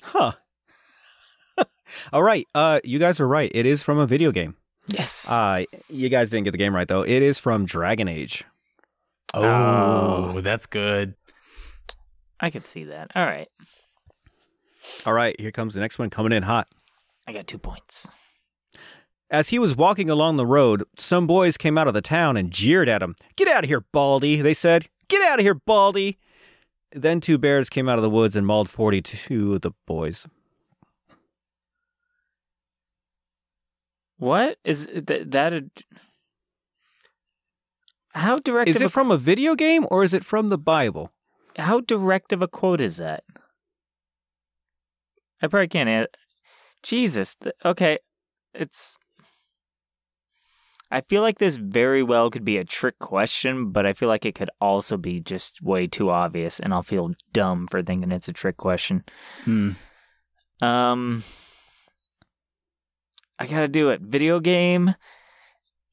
Huh. 0.01 0.33
All 2.11 2.23
right. 2.23 2.47
Uh, 2.53 2.79
you 2.83 2.99
guys 2.99 3.19
are 3.19 3.27
right. 3.27 3.51
It 3.53 3.65
is 3.65 3.83
from 3.83 3.97
a 3.99 4.07
video 4.07 4.31
game. 4.31 4.55
Yes. 4.87 5.31
Uh, 5.31 5.63
you 5.89 6.09
guys 6.09 6.29
didn't 6.29 6.45
get 6.45 6.51
the 6.51 6.57
game 6.57 6.75
right 6.75 6.87
though. 6.87 7.03
It 7.03 7.21
is 7.21 7.39
from 7.39 7.65
Dragon 7.65 8.07
Age. 8.07 8.43
Oh, 9.33 10.39
that's 10.41 10.65
good. 10.67 11.15
I 12.39 12.49
could 12.49 12.67
see 12.67 12.83
that. 12.85 13.11
All 13.15 13.25
right. 13.25 13.47
All 15.05 15.13
right, 15.13 15.39
here 15.39 15.51
comes 15.51 15.73
the 15.73 15.79
next 15.79 15.97
one 15.97 16.09
coming 16.09 16.33
in 16.33 16.43
hot. 16.43 16.67
I 17.27 17.33
got 17.33 17.47
two 17.47 17.57
points. 17.57 18.09
As 19.29 19.49
he 19.49 19.57
was 19.57 19.75
walking 19.75 20.09
along 20.09 20.37
the 20.37 20.45
road, 20.45 20.83
some 20.97 21.25
boys 21.25 21.57
came 21.57 21.77
out 21.77 21.87
of 21.87 21.93
the 21.93 22.01
town 22.01 22.37
and 22.37 22.51
jeered 22.51 22.89
at 22.89 23.01
him. 23.01 23.15
Get 23.35 23.47
out 23.47 23.63
of 23.63 23.69
here, 23.69 23.85
Baldy, 23.91 24.41
they 24.41 24.53
said. 24.53 24.87
Get 25.07 25.23
out 25.27 25.39
of 25.39 25.43
here, 25.45 25.55
Baldy. 25.55 26.19
Then 26.91 27.19
two 27.19 27.37
bears 27.37 27.69
came 27.69 27.89
out 27.89 27.97
of 27.97 28.03
the 28.03 28.09
woods 28.09 28.35
and 28.35 28.45
mauled 28.45 28.69
42 28.69 29.55
of 29.55 29.61
the 29.61 29.71
boys. 29.87 30.27
What 34.17 34.57
is 34.63 34.87
th- 34.87 35.27
that? 35.29 35.53
A... 35.53 35.65
How 38.13 38.37
direct? 38.37 38.69
Is 38.69 38.77
it 38.77 38.85
a, 38.85 38.89
from 38.89 39.11
a 39.11 39.17
video 39.17 39.55
game 39.55 39.85
or 39.89 40.03
is 40.03 40.13
it 40.13 40.23
from 40.23 40.49
the 40.49 40.57
Bible? 40.57 41.11
How 41.57 41.81
direct 41.81 42.33
of 42.33 42.41
a 42.41 42.47
quote 42.47 42.81
is 42.81 42.97
that? 42.97 43.23
I 45.41 45.47
probably 45.47 45.67
can't. 45.67 45.89
Add... 45.89 46.07
Jesus. 46.83 47.35
th- 47.35 47.55
okay, 47.65 47.97
it's. 48.53 48.97
I 50.91 51.01
feel 51.01 51.23
like 51.23 51.39
this 51.39 51.55
very 51.55 52.03
well 52.03 52.29
could 52.29 52.45
be 52.45 52.57
a 52.57 52.63
trick 52.63 52.99
question, 52.99 53.71
but 53.71 53.83
I 53.83 53.93
feel 53.93 54.09
like 54.09 54.27
it 54.27 54.35
could 54.35 54.51
also 54.61 54.95
be 54.95 55.19
just 55.19 55.59
way 55.63 55.87
too 55.87 56.11
obvious, 56.11 56.59
and 56.59 56.71
I'll 56.71 56.83
feel 56.83 57.15
dumb 57.31 57.67
for 57.67 57.81
thinking 57.81 58.11
it's 58.11 58.27
a 58.27 58.33
trick 58.33 58.57
question. 58.57 59.03
Hmm. 59.43 59.71
Um, 60.61 61.23
I 63.39 63.47
gotta 63.47 63.67
do 63.67 63.89
it. 63.89 64.01
Video 64.01 64.39
game, 64.39 64.95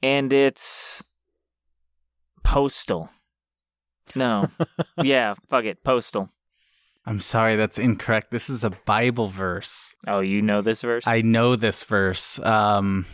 and 0.02 0.32
it's 0.32 1.02
postal. 2.42 3.10
No, 4.14 4.48
yeah, 5.02 5.34
fuck 5.48 5.64
it, 5.64 5.82
postal. 5.84 6.28
I'm 7.06 7.20
sorry, 7.20 7.56
that's 7.56 7.78
incorrect. 7.78 8.30
This 8.30 8.50
is 8.50 8.62
a 8.62 8.70
Bible 8.70 9.28
verse. 9.28 9.96
Oh, 10.06 10.20
you 10.20 10.42
know 10.42 10.60
this 10.60 10.82
verse? 10.82 11.06
I 11.06 11.22
know 11.22 11.56
this 11.56 11.82
verse. 11.84 12.38
Um 12.40 13.06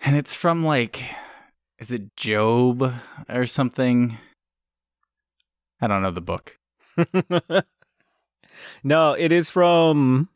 and 0.00 0.16
it's 0.16 0.34
from 0.34 0.64
like 0.64 1.02
is 1.78 1.90
it 1.90 2.16
Job 2.16 2.94
or 3.28 3.44
something? 3.46 4.18
I 5.80 5.86
don't 5.86 6.02
know 6.02 6.10
the 6.10 6.22
book. 6.22 6.58
no, 8.82 9.12
it 9.12 9.30
is 9.30 9.50
from 9.50 10.30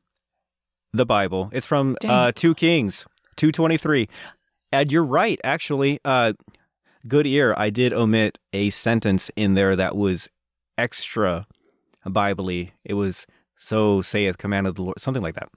the 0.93 1.07
Bible. 1.07 1.51
It's 1.53 1.67
from 1.67 1.97
uh, 2.05 2.33
2 2.35 2.55
Kings 2.55 3.07
223. 3.37 4.09
And 4.73 4.93
you're 4.93 5.05
right, 5.05 5.41
actually. 5.43 6.01
Uh, 6.05 6.35
good 7.07 7.27
ear. 7.27 7.55
I 7.57 7.71
did 7.71 7.93
omit 7.93 8.39
a 8.53 8.71
sentence 8.71 9.31
in 9.37 9.55
there 9.55 9.77
that 9.77 9.97
was 9.97 10.29
extra 10.79 11.47
Bible 12.07 12.49
It 12.51 12.95
was, 12.95 13.27
so 13.57 14.01
saith 14.03 14.39
command 14.39 14.67
of 14.67 14.75
the 14.77 14.83
Lord, 14.83 15.01
something 15.01 15.23
like 15.23 15.35
that. 15.35 15.49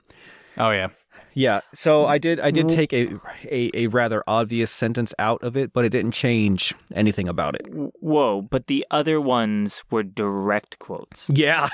Oh 0.58 0.72
yeah. 0.72 0.90
Yeah, 1.36 1.62
so 1.76 2.06
I 2.06 2.18
did 2.18 2.40
I 2.40 2.50
did 2.50 2.68
take 2.70 2.92
a, 2.92 3.16
a 3.46 3.70
a 3.76 3.88
rather 3.88 4.24
obvious 4.28 4.72
sentence 4.72 5.14
out 5.20 5.44
of 5.44 5.56
it, 5.56 5.72
but 5.72 5.86
it 5.86 5.90
didn't 5.90 6.12
change 6.12 6.74
anything 6.94 7.28
about 7.28 7.56
it. 7.56 7.68
Whoa, 8.00 8.42
but 8.42 8.66
the 8.66 8.86
other 8.90 9.22
ones 9.22 9.84
were 9.92 10.04
direct 10.04 10.80
quotes. 10.80 11.30
Yeah. 11.30 11.70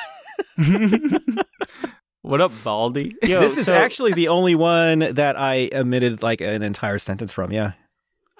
What 2.21 2.41
up, 2.41 2.51
Baldy? 2.63 3.15
Yo, 3.23 3.39
this 3.39 3.57
is 3.57 3.67
so 3.67 3.73
actually 3.73 4.13
the 4.13 4.27
only 4.27 4.55
one 4.55 4.99
that 4.99 5.37
I 5.39 5.69
omitted 5.73 6.21
like 6.21 6.41
an 6.41 6.61
entire 6.63 6.97
sentence 6.99 7.31
from. 7.31 7.51
Yeah. 7.51 7.73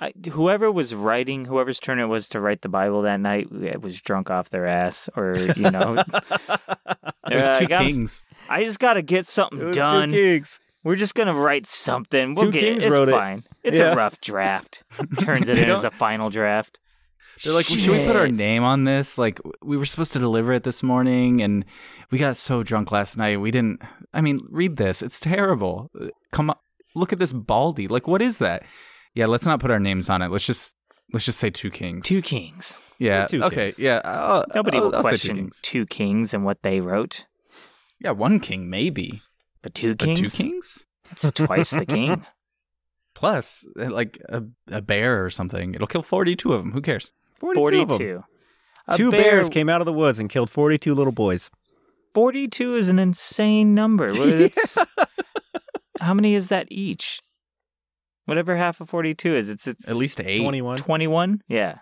I, 0.02 0.14
whoever 0.32 0.72
was 0.72 0.96
writing, 0.96 1.46
whoever's 1.46 1.80
turn 1.80 2.00
it 2.00 2.06
was 2.06 2.30
to 2.30 2.40
write 2.40 2.62
the 2.62 2.70
Bible 2.70 3.02
that 3.04 3.20
night, 3.20 3.48
uh, 3.52 3.80
was 3.80 4.00
drunk 4.02 4.30
off 4.30 4.50
their 4.50 4.66
ass, 4.66 5.10
or 5.16 5.36
you 5.38 5.70
know, 5.72 6.02
There's 7.28 7.46
Uh, 7.46 7.56
two 7.56 7.66
I 7.66 7.68
got- 7.68 7.84
kings. 7.84 8.24
I 8.50 8.64
just 8.64 8.80
got 8.80 8.94
to 8.94 9.02
get 9.02 9.26
something 9.28 9.60
It 9.60 9.66
was 9.66 9.76
done. 9.78 10.10
two 10.10 10.16
kings. 10.16 10.60
We're 10.84 10.96
just 10.96 11.14
gonna 11.14 11.34
write 11.34 11.68
something. 11.68 12.36
We'll 12.36 12.46
Two 12.46 12.52
get 12.54 12.60
Kings 12.62 12.86
it's 12.86 12.92
wrote 12.92 13.10
it. 13.10 13.44
It's 13.64 13.80
Yeah. 13.82 13.92
a 13.92 13.96
rough 13.96 14.22
draft. 14.22 14.84
Turns 15.20 15.50
it 15.50 15.56
They 15.56 15.64
in 15.64 15.70
as 15.70 15.84
a 15.84 15.92
final 15.92 16.30
draft. 16.30 16.80
They're 17.44 17.54
like, 17.54 17.66
should 17.66 17.88
we 17.88 18.06
put 18.06 18.16
our 18.16 18.28
name 18.28 18.64
on 18.64 18.84
this? 18.84 19.18
Like, 19.18 19.40
we 19.62 19.78
were 19.78 19.86
supposed 19.86 20.14
to 20.14 20.20
deliver 20.20 20.52
it 20.54 20.64
this 20.64 20.84
morning, 20.84 21.42
and 21.42 21.66
we 22.12 22.18
got 22.18 22.36
so 22.36 22.64
drunk 22.64 22.92
last 22.92 23.18
night. 23.18 23.40
We 23.40 23.52
didn't. 23.52 23.82
I 24.14 24.22
mean, 24.22 24.40
read 24.50 24.76
this. 24.76 25.02
It's 25.02 25.20
terrible. 25.20 25.90
Come 26.32 26.50
on, 26.50 26.58
look 26.96 27.14
at 27.14 27.20
this 27.20 27.32
Baldy. 27.32 27.88
Like, 27.88 28.08
what 28.08 28.22
is 28.22 28.40
that? 28.40 28.64
Yeah, 29.14 29.26
let's 29.28 29.46
not 29.46 29.60
put 29.60 29.72
our 29.72 29.80
names 29.80 30.10
on 30.10 30.22
it. 30.22 30.30
Let's 30.30 30.46
just 30.46 30.76
let's 31.14 31.26
just 31.26 31.40
say 31.40 31.50
two 31.50 31.70
kings. 31.72 32.06
Two 32.06 32.22
kings. 32.22 32.82
Yeah. 33.00 33.28
Two 33.28 33.44
okay. 33.44 33.68
kings. 33.68 33.80
Yeah. 33.80 34.02
I'll, 34.04 34.46
Nobody 34.54 34.78
I'll, 34.78 34.86
will 34.90 34.96
I'll 34.96 35.04
say 35.04 35.10
two 35.12 35.16
question 35.16 35.36
kings. 35.36 35.62
two 35.62 35.86
kings 35.86 36.34
and 36.34 36.46
what 36.46 36.62
they 36.62 36.82
wrote. 36.82 37.26
Yeah, 38.00 38.12
one 38.12 38.40
king 38.40 38.70
maybe, 38.70 39.22
But 39.62 39.74
two 39.74 39.96
but 39.96 40.06
kings. 40.06 40.20
two 40.20 40.44
kings 40.44 40.86
It's 41.12 41.32
twice 41.32 41.72
the 41.72 41.86
king. 41.86 42.26
plus 43.14 43.68
uh, 43.78 43.90
like 43.90 44.22
a, 44.30 44.44
a 44.72 44.82
bear 44.82 45.24
or 45.26 45.30
something. 45.30 45.74
It'll 45.74 45.88
kill 45.88 46.02
forty-two 46.04 46.54
of 46.54 46.62
them. 46.62 46.72
Who 46.72 46.82
cares? 46.82 47.12
42. 47.40 47.82
of 47.82 47.90
them. 47.90 47.98
42. 47.98 48.24
A 48.88 48.98
Two 48.98 49.12
bear- 49.12 49.22
bears 49.24 49.50
came 49.50 49.70
out 49.70 49.82
of 49.82 49.86
the 49.86 49.94
woods 49.94 50.20
and 50.20 50.30
killed 50.30 50.50
42 50.50 50.94
little 50.96 51.12
boys. 51.14 51.50
42 52.14 52.76
is 52.76 52.90
an 52.90 53.00
insane 53.00 53.76
number. 53.76 54.10
It's, 54.14 54.78
how 56.00 56.14
many 56.14 56.34
is 56.34 56.50
that 56.50 56.68
each? 56.72 57.20
Whatever 58.26 58.56
half 58.58 58.80
of 58.82 58.90
42 58.90 59.36
is, 59.36 59.50
it's, 59.50 59.68
it's 59.68 59.88
At 59.90 59.96
least 59.96 60.20
eight. 60.22 60.40
21. 60.42 60.78
21? 60.78 61.42
Yeah. 61.48 61.80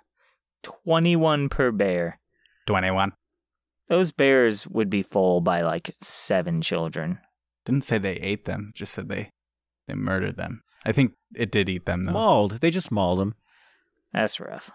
21 0.64 1.50
per 1.50 1.72
bear. 1.72 2.19
21. 2.66 3.14
Those 3.90 4.11
bears 4.11 4.68
would 4.68 4.90
be 4.90 5.02
full 5.02 5.40
by 5.40 5.61
like 5.61 5.95
seven 6.02 6.61
children. 6.61 7.19
Didn't 7.66 7.84
say 7.86 7.98
they 7.98 8.16
ate 8.16 8.45
them, 8.45 8.72
just 8.76 8.94
said 8.94 9.08
they 9.08 9.30
they 9.88 9.94
murdered 9.94 10.36
them. 10.36 10.61
I 10.86 10.92
think 10.92 11.14
it 11.36 11.52
did 11.52 11.69
eat 11.69 11.86
them 11.86 12.03
though. 12.06 12.11
Mauled. 12.14 12.60
They 12.60 12.69
just 12.72 12.92
mauled 12.92 13.19
them. 13.19 13.36
That's 14.14 14.40
rough. 14.40 14.72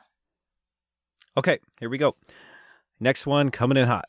Okay, 1.36 1.58
here 1.80 1.88
we 1.88 1.98
go. 1.98 2.16
Next 3.00 3.26
one 3.26 3.50
coming 3.50 3.78
in 3.78 3.86
hot. 3.86 4.08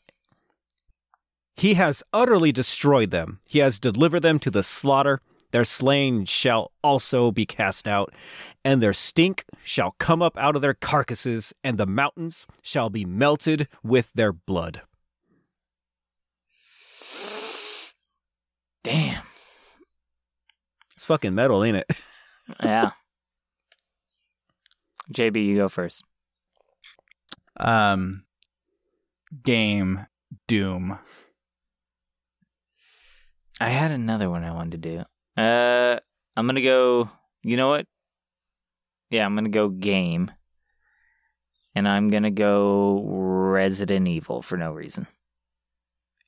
He 1.56 1.74
has 1.74 2.02
utterly 2.12 2.52
destroyed 2.52 3.10
them. 3.10 3.40
He 3.48 3.60
has 3.60 3.78
delivered 3.78 4.20
them 4.20 4.38
to 4.40 4.50
the 4.50 4.62
slaughter. 4.62 5.20
Their 5.52 5.64
slain 5.64 6.24
shall 6.24 6.72
also 6.82 7.30
be 7.30 7.46
cast 7.46 7.86
out, 7.86 8.12
and 8.64 8.82
their 8.82 8.92
stink 8.92 9.44
shall 9.62 9.92
come 9.92 10.20
up 10.20 10.36
out 10.36 10.56
of 10.56 10.62
their 10.62 10.74
carcasses, 10.74 11.52
and 11.62 11.78
the 11.78 11.86
mountains 11.86 12.46
shall 12.60 12.90
be 12.90 13.04
melted 13.04 13.68
with 13.82 14.10
their 14.14 14.32
blood. 14.32 14.82
Damn. 18.82 19.22
It's 20.96 21.04
fucking 21.04 21.34
metal, 21.34 21.62
ain't 21.64 21.78
it? 21.78 21.90
Yeah. 22.62 22.90
JB, 25.10 25.46
you 25.46 25.56
go 25.56 25.68
first. 25.70 26.04
Um 27.58 28.24
game 29.42 30.06
Doom. 30.48 30.98
I 33.60 33.68
had 33.68 33.90
another 33.92 34.28
one 34.28 34.44
I 34.44 34.52
wanted 34.52 34.82
to 34.82 34.88
do. 35.36 35.40
Uh, 35.40 35.98
I'm 36.36 36.46
gonna 36.46 36.60
go. 36.62 37.08
You 37.42 37.56
know 37.56 37.68
what? 37.68 37.86
Yeah, 39.10 39.24
I'm 39.24 39.34
gonna 39.36 39.48
go 39.48 39.68
game, 39.68 40.30
and 41.74 41.88
I'm 41.88 42.10
gonna 42.10 42.30
go 42.32 43.02
Resident 43.06 44.08
Evil 44.08 44.42
for 44.42 44.56
no 44.58 44.72
reason. 44.72 45.06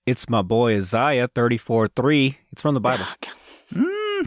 It's 0.06 0.28
my 0.28 0.42
boy 0.42 0.76
Isaiah 0.76 1.26
34 1.26 1.88
3. 1.88 2.38
It's 2.52 2.62
from 2.62 2.74
the 2.74 2.80
Bible. 2.80 3.04
God, 3.20 3.32
Mm, 3.74 4.22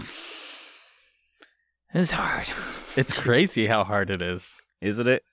This 1.94 2.08
is 2.08 2.12
hard. 2.12 2.50
it's 2.98 3.14
crazy 3.24 3.66
how 3.68 3.86
hard 3.86 4.10
it 4.10 4.22
is. 4.22 4.58
Isn't 4.82 5.08
it? 5.08 5.24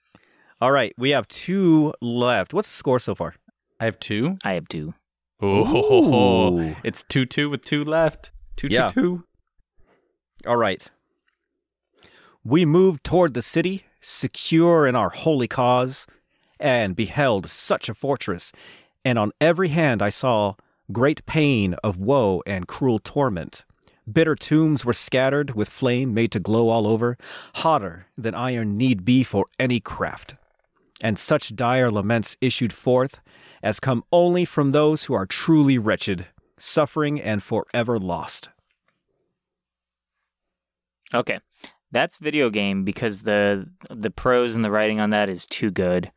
All 0.59 0.73
right, 0.73 0.95
we 0.97 1.11
have 1.11 1.29
two 1.29 1.93
left. 2.01 2.55
What's 2.55 2.71
the 2.71 2.77
score 2.77 2.99
so 2.99 3.15
far? 3.15 3.35
I 3.79 3.85
have 3.85 3.99
two. 3.99 4.39
I 4.43 4.55
have 4.55 4.69
two. 4.69 4.95
Oh, 5.41 6.59
Ooh. 6.59 6.77
it's 6.83 7.03
two 7.03 7.27
two 7.27 7.51
with 7.51 7.61
two 7.61 7.85
left. 7.85 8.31
Two 8.57 8.71
two 8.71 8.89
two. 8.89 9.25
All 10.47 10.57
right. 10.57 10.89
We 12.43 12.65
moved 12.65 13.05
toward 13.05 13.35
the 13.35 13.43
city, 13.43 13.85
secure 14.01 14.87
in 14.87 14.97
our 14.97 15.11
holy 15.11 15.49
cause, 15.49 16.07
and 16.59 16.97
beheld 16.97 17.51
such 17.51 17.91
a 17.91 17.95
fortress. 17.95 18.51
And 19.05 19.19
on 19.19 19.33
every 19.41 19.69
hand 19.69 20.01
I 20.01 20.09
saw 20.09 20.55
great 20.91 21.27
pain 21.27 21.75
of 21.85 21.99
woe 21.99 22.43
and 22.47 22.67
cruel 22.67 22.99
torment. 22.99 23.65
Bitter 24.11 24.37
tombs 24.37 24.85
were 24.85 24.93
scattered 24.95 25.55
with 25.55 25.69
flame 25.69 26.15
made 26.15 26.33
to 26.33 26.39
glow 26.41 26.69
all 26.71 26.87
over, 26.87 27.19
hotter 27.57 28.07
than 28.17 28.35
iron 28.35 28.79
need 28.79 29.05
be 29.05 29.23
for 29.25 29.47
any 29.59 29.81
craft. 29.81 30.37
And 31.03 31.19
such 31.19 31.55
dire 31.55 31.91
laments 31.91 32.37
issued 32.41 32.73
forth 32.73 33.21
as 33.63 33.81
come 33.81 34.03
only 34.11 34.45
from 34.45 34.73
those 34.73 35.05
who 35.05 35.15
are 35.15 35.27
truly 35.27 35.79
wretched, 35.79 36.27
suffering 36.59 37.21
and 37.21 37.43
forever 37.43 37.99
lost. 37.99 38.49
Okay, 41.15 41.41
that's 41.93 42.17
video 42.17 42.51
game 42.51 42.85
because 42.85 43.23
the 43.23 43.69
the 43.91 44.11
prose 44.11 44.57
and 44.57 44.65
the 44.65 44.71
writing 44.71 45.01
on 45.01 45.11
that 45.11 45.29
is 45.29 45.47
too 45.47 45.71
good. 45.71 46.11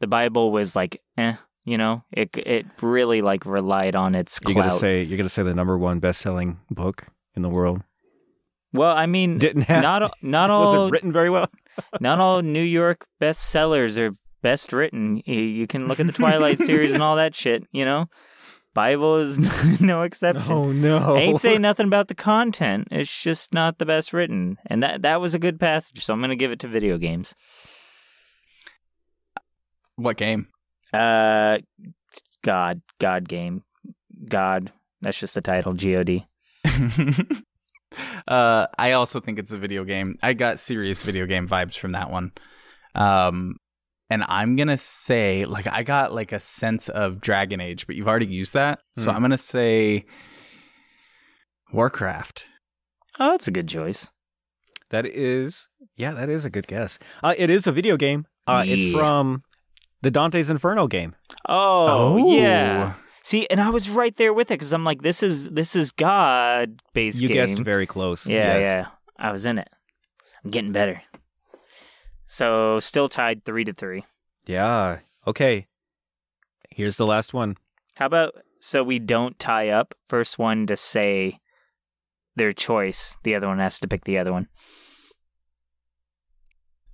The 0.00 0.06
Bible 0.06 0.52
was 0.52 0.76
like, 0.76 1.02
eh, 1.16 1.36
you 1.64 1.78
know, 1.78 2.04
it 2.12 2.36
it 2.36 2.66
really 2.82 3.22
like 3.22 3.46
relied 3.46 3.96
on 3.96 4.14
its 4.14 4.38
You're 4.46 4.54
gonna 4.54 4.70
say 4.70 5.02
you're 5.02 5.16
gonna 5.16 5.28
say 5.28 5.42
the 5.42 5.54
number 5.54 5.76
one 5.78 5.98
best-selling 5.98 6.60
book 6.70 7.06
in 7.34 7.42
the 7.42 7.48
world 7.48 7.82
well, 8.76 8.96
I 8.96 9.06
mean, 9.06 9.38
didn't 9.38 9.62
have 9.62 9.82
not 9.82 10.10
not 10.22 10.50
was 10.50 10.74
all 10.74 10.90
written 10.90 11.12
very 11.12 11.30
well? 11.30 11.48
Not 12.00 12.20
all 12.20 12.42
New 12.42 12.62
York 12.62 13.06
bestsellers 13.20 13.98
are 13.98 14.16
best 14.42 14.72
written. 14.72 15.22
You, 15.24 15.40
you 15.40 15.66
can 15.66 15.88
look 15.88 16.00
at 16.00 16.06
the 16.06 16.12
Twilight 16.12 16.58
series 16.58 16.92
and 16.92 17.02
all 17.02 17.16
that 17.16 17.34
shit. 17.34 17.64
You 17.72 17.84
know, 17.84 18.08
Bible 18.74 19.16
is 19.16 19.38
no 19.80 20.02
exception. 20.02 20.52
Oh 20.52 20.70
no! 20.70 21.16
Ain't 21.16 21.40
saying 21.40 21.62
nothing 21.62 21.86
about 21.86 22.08
the 22.08 22.14
content. 22.14 22.88
It's 22.90 23.22
just 23.22 23.54
not 23.54 23.78
the 23.78 23.86
best 23.86 24.12
written, 24.12 24.58
and 24.66 24.82
that 24.82 25.02
that 25.02 25.20
was 25.20 25.34
a 25.34 25.38
good 25.38 25.58
passage. 25.58 26.04
So 26.04 26.12
I'm 26.12 26.20
gonna 26.20 26.36
give 26.36 26.52
it 26.52 26.60
to 26.60 26.68
video 26.68 26.98
games. 26.98 27.34
What 29.96 30.18
game? 30.18 30.48
Uh, 30.92 31.58
God, 32.42 32.82
God 33.00 33.28
game, 33.28 33.64
God. 34.28 34.72
That's 35.00 35.18
just 35.18 35.34
the 35.34 35.40
title. 35.40 35.72
God. 35.72 36.26
uh, 38.28 38.66
I 38.78 38.92
also 38.92 39.20
think 39.20 39.38
it's 39.38 39.52
a 39.52 39.58
video 39.58 39.84
game. 39.84 40.18
I 40.22 40.32
got 40.34 40.58
serious 40.58 41.02
video 41.02 41.26
game 41.26 41.48
vibes 41.48 41.76
from 41.78 41.92
that 41.92 42.10
one. 42.10 42.32
Um, 42.94 43.56
and 44.08 44.24
I'm 44.28 44.56
gonna 44.56 44.76
say, 44.76 45.44
like, 45.44 45.66
I 45.66 45.82
got 45.82 46.14
like 46.14 46.32
a 46.32 46.40
sense 46.40 46.88
of 46.88 47.20
Dragon 47.20 47.60
Age, 47.60 47.86
but 47.86 47.96
you've 47.96 48.08
already 48.08 48.26
used 48.26 48.54
that, 48.54 48.80
so 48.96 49.10
Hmm. 49.10 49.16
I'm 49.16 49.22
gonna 49.22 49.38
say 49.38 50.04
Warcraft. 51.72 52.46
Oh, 53.18 53.30
that's 53.32 53.48
a 53.48 53.52
good 53.52 53.68
choice. 53.68 54.10
that 54.90 55.04
is 55.06 55.66
yeah, 55.96 56.12
that 56.12 56.28
is 56.28 56.44
a 56.44 56.50
good 56.50 56.66
guess. 56.68 56.98
Uh, 57.22 57.34
it 57.36 57.50
is 57.50 57.66
a 57.66 57.72
video 57.72 57.96
game. 57.96 58.26
Uh, 58.46 58.62
It's 58.66 58.92
from 58.94 59.42
the 60.02 60.10
Dante's 60.12 60.48
Inferno 60.50 60.86
game. 60.86 61.16
Oh, 61.48 62.32
yeah. 62.32 62.94
See, 63.26 63.44
and 63.50 63.60
I 63.60 63.70
was 63.70 63.90
right 63.90 64.16
there 64.16 64.32
with 64.32 64.52
it 64.52 64.54
because 64.54 64.72
I'm 64.72 64.84
like, 64.84 65.02
this 65.02 65.20
is 65.20 65.48
this 65.48 65.74
is 65.74 65.90
God 65.90 66.80
based. 66.94 67.20
You 67.20 67.26
game. 67.26 67.34
guessed 67.34 67.58
very 67.58 67.84
close. 67.84 68.24
Yeah, 68.28 68.56
Yes. 68.58 68.62
yeah. 68.62 68.86
I 69.18 69.32
was 69.32 69.44
in 69.44 69.58
it. 69.58 69.68
I'm 70.44 70.52
getting 70.52 70.70
better. 70.70 71.02
So 72.28 72.78
still 72.78 73.08
tied 73.08 73.44
three 73.44 73.64
to 73.64 73.72
three. 73.72 74.04
yeah. 74.46 75.00
Okay. 75.26 75.66
Here's 76.70 76.98
the 76.98 77.04
last 77.04 77.34
one. 77.34 77.56
How 77.96 78.06
about 78.06 78.34
so 78.60 78.84
we 78.84 79.00
don't 79.00 79.36
tie 79.40 79.70
up? 79.70 79.92
First 80.06 80.38
one 80.38 80.68
to 80.68 80.76
say 80.76 81.40
their 82.36 82.52
choice, 82.52 83.16
the 83.24 83.34
other 83.34 83.48
one 83.48 83.58
has 83.58 83.80
to 83.80 83.88
pick 83.88 84.04
the 84.04 84.18
other 84.18 84.32
one. 84.32 84.46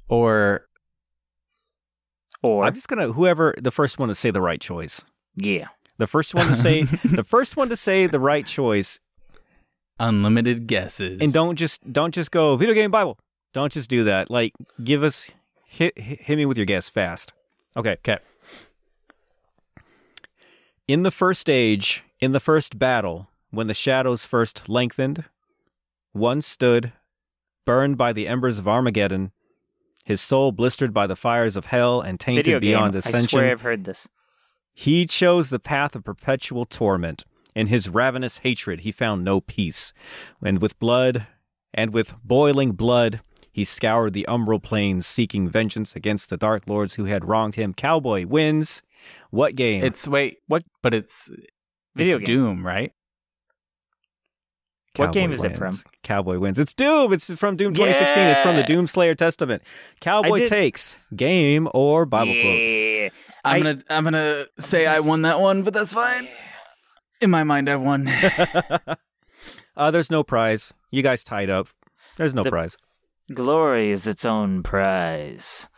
Or 0.08 0.66
Or 2.42 2.64
I'm 2.64 2.72
just 2.74 2.88
gonna 2.88 3.12
whoever 3.12 3.54
the 3.60 3.70
first 3.70 3.98
one 3.98 4.08
to 4.08 4.14
say 4.14 4.30
the 4.30 4.40
right 4.40 4.62
choice. 4.62 5.04
yeah. 5.36 5.68
The 5.98 6.06
first 6.06 6.34
one 6.34 6.48
to 6.48 6.56
say 6.56 6.82
the 7.04 7.24
first 7.24 7.56
one 7.56 7.68
to 7.68 7.76
say 7.76 8.06
the 8.06 8.18
right 8.20 8.46
choice, 8.46 8.98
unlimited 10.00 10.66
guesses. 10.66 11.20
and 11.20 11.32
don't 11.32 11.56
just 11.56 11.92
don't 11.92 12.12
just 12.14 12.30
go 12.30 12.56
video 12.56 12.74
game 12.74 12.90
Bible. 12.90 13.18
Don't 13.52 13.72
just 13.72 13.90
do 13.90 14.04
that. 14.04 14.30
Like 14.30 14.52
give 14.82 15.02
us 15.04 15.30
hit 15.66 15.98
hit, 15.98 16.22
hit 16.22 16.36
me 16.36 16.46
with 16.46 16.56
your 16.56 16.66
guess 16.66 16.88
fast. 16.88 17.32
Okay. 17.76 17.92
Okay. 18.06 18.18
In 20.88 21.02
the 21.04 21.10
first 21.10 21.48
age, 21.48 22.02
in 22.20 22.32
the 22.32 22.40
first 22.40 22.78
battle, 22.78 23.28
when 23.50 23.66
the 23.66 23.74
shadows 23.74 24.26
first 24.26 24.68
lengthened, 24.68 25.24
one 26.12 26.42
stood, 26.42 26.92
burned 27.64 27.96
by 27.96 28.12
the 28.12 28.26
embers 28.26 28.58
of 28.58 28.66
Armageddon, 28.68 29.32
his 30.04 30.20
soul 30.20 30.50
blistered 30.52 30.92
by 30.92 31.06
the 31.06 31.16
fires 31.16 31.54
of 31.56 31.66
hell 31.66 32.00
and 32.00 32.18
tainted 32.18 32.46
Video 32.46 32.60
game. 32.60 32.70
beyond 32.70 32.96
I 32.96 32.98
ascension. 32.98 33.28
swear 33.28 33.50
I've 33.52 33.60
heard 33.60 33.84
this. 33.84 34.08
He 34.75 35.07
chose 35.07 35.51
the 35.51 35.59
path 35.59 35.94
of 35.94 36.05
perpetual 36.05 36.65
torment. 36.65 37.25
In 37.55 37.67
his 37.67 37.89
ravenous 37.89 38.39
hatred, 38.39 38.81
he 38.81 38.92
found 38.92 39.25
no 39.25 39.41
peace. 39.41 39.92
And 40.42 40.60
with 40.62 40.78
blood, 40.78 41.26
and 41.75 41.92
with 41.92 42.15
boiling 42.25 42.73
blood, 42.73 43.20
he 43.52 43.65
scoured 43.65 44.15
the 44.15 44.25
umbral 44.28 44.62
plains, 44.62 45.07
seeking 45.07 45.49
vengeance 45.49 45.94
against 45.94 46.31
the 46.31 46.39
Dark 46.39 46.62
Lords 46.67 46.94
who 46.94 47.05
had 47.05 47.26
wronged 47.26 47.57
him. 47.57 47.75
Cowboy 47.75 48.26
wins. 48.26 48.81
What 49.31 49.55
game? 49.57 49.84
It's 49.84 50.09
wait, 50.09 50.39
What- 50.47 50.65
But 50.83 50.94
it's 50.94 51.28
Video 51.94 52.17
it's 52.17 52.26
game. 52.26 52.36
Doom, 52.36 52.67
right? 52.67 52.92
What 54.97 55.07
Cowboy 55.07 55.12
game 55.12 55.33
is 55.33 55.44
it 55.44 55.57
from? 55.57 55.75
Cowboy 56.02 56.39
wins. 56.39 56.59
It's 56.59 56.73
Doom. 56.75 57.12
It's 57.12 57.31
from 57.33 57.57
Doom 57.57 57.73
2016. 57.75 58.26
It's 58.28 58.41
from 58.41 58.55
the 58.57 58.60
Yeah. 58.60 58.67
Doom 58.67 58.86
Slayer 58.86 59.15
Testament. 59.15 59.62
Cowboy 60.01 60.49
takes 60.49 60.97
game 61.15 61.68
or 61.75 62.05
Bible 62.07 62.33
quote. 62.33 63.12
Yeah. 63.44 63.50
I'm 63.50 63.56
I- 63.56 63.60
gonna 63.60 63.82
I'm 63.90 64.04
gonna 64.04 64.44
say 64.58 64.86
I 64.86 65.00
won 65.00 65.22
that 65.22 65.40
one, 65.40 65.62
but 65.62 65.74
that's 65.74 65.92
fine. 65.92 66.28
In 67.20 67.30
my 67.30 67.44
mind, 67.44 67.68
I 67.68 67.76
won. 67.76 68.08
uh, 69.76 69.90
there's 69.90 70.10
no 70.10 70.22
prize. 70.24 70.72
You 70.90 71.02
guys 71.02 71.24
tied 71.24 71.50
up. 71.50 71.68
There's 72.16 72.34
no 72.34 72.42
The- 72.42 72.50
prize. 72.50 72.76
Glory 73.32 73.90
is 73.92 74.06
its 74.06 74.24
own 74.24 74.62
prize. 74.62 75.68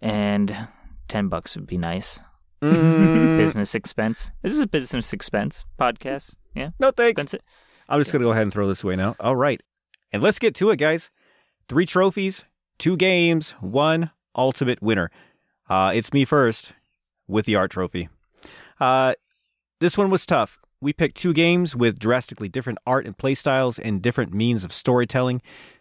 and 0.00 0.68
ten 1.08 1.28
bucks 1.28 1.56
would 1.56 1.66
be 1.66 1.78
nice. 1.78 2.20
Mm, 2.60 3.38
Business 3.38 3.74
expense. 3.74 4.30
This 4.42 4.52
is 4.52 4.60
a 4.60 4.66
business 4.66 5.12
expense 5.12 5.64
podcast. 5.80 6.36
Yeah, 6.54 6.70
no 6.78 6.90
thanks. 6.90 7.20
expense 7.22 7.34
it. 7.34 7.42
I'm 7.88 8.00
just 8.00 8.12
going 8.12 8.20
to 8.20 8.26
go 8.26 8.30
ahead 8.32 8.42
and 8.44 8.52
throw 8.52 8.68
this 8.68 8.84
away 8.84 8.94
now. 8.96 9.16
All 9.18 9.34
right. 9.36 9.60
And 10.12 10.22
let's 10.22 10.38
get 10.38 10.54
to 10.56 10.70
it, 10.70 10.76
guys. 10.76 11.10
Three 11.68 11.86
trophies, 11.86 12.44
two 12.78 12.96
games, 12.96 13.50
one 13.60 14.10
ultimate 14.36 14.80
winner. 14.82 15.10
Uh, 15.72 15.90
it's 15.94 16.12
me 16.12 16.26
first 16.26 16.74
with 17.26 17.46
the 17.46 17.56
art 17.56 17.70
trophy. 17.70 18.10
Uh, 18.78 19.14
this 19.80 19.96
one 19.96 20.10
was 20.10 20.26
tough. 20.26 20.58
We 20.82 20.92
picked 20.92 21.16
two 21.16 21.32
games 21.32 21.74
with 21.74 21.98
drastically 21.98 22.50
different 22.50 22.78
art 22.86 23.06
and 23.06 23.16
play 23.16 23.34
styles 23.34 23.78
and 23.78 24.02
different 24.02 24.34
means 24.34 24.64
of 24.64 24.72
storytelling. 24.74 25.40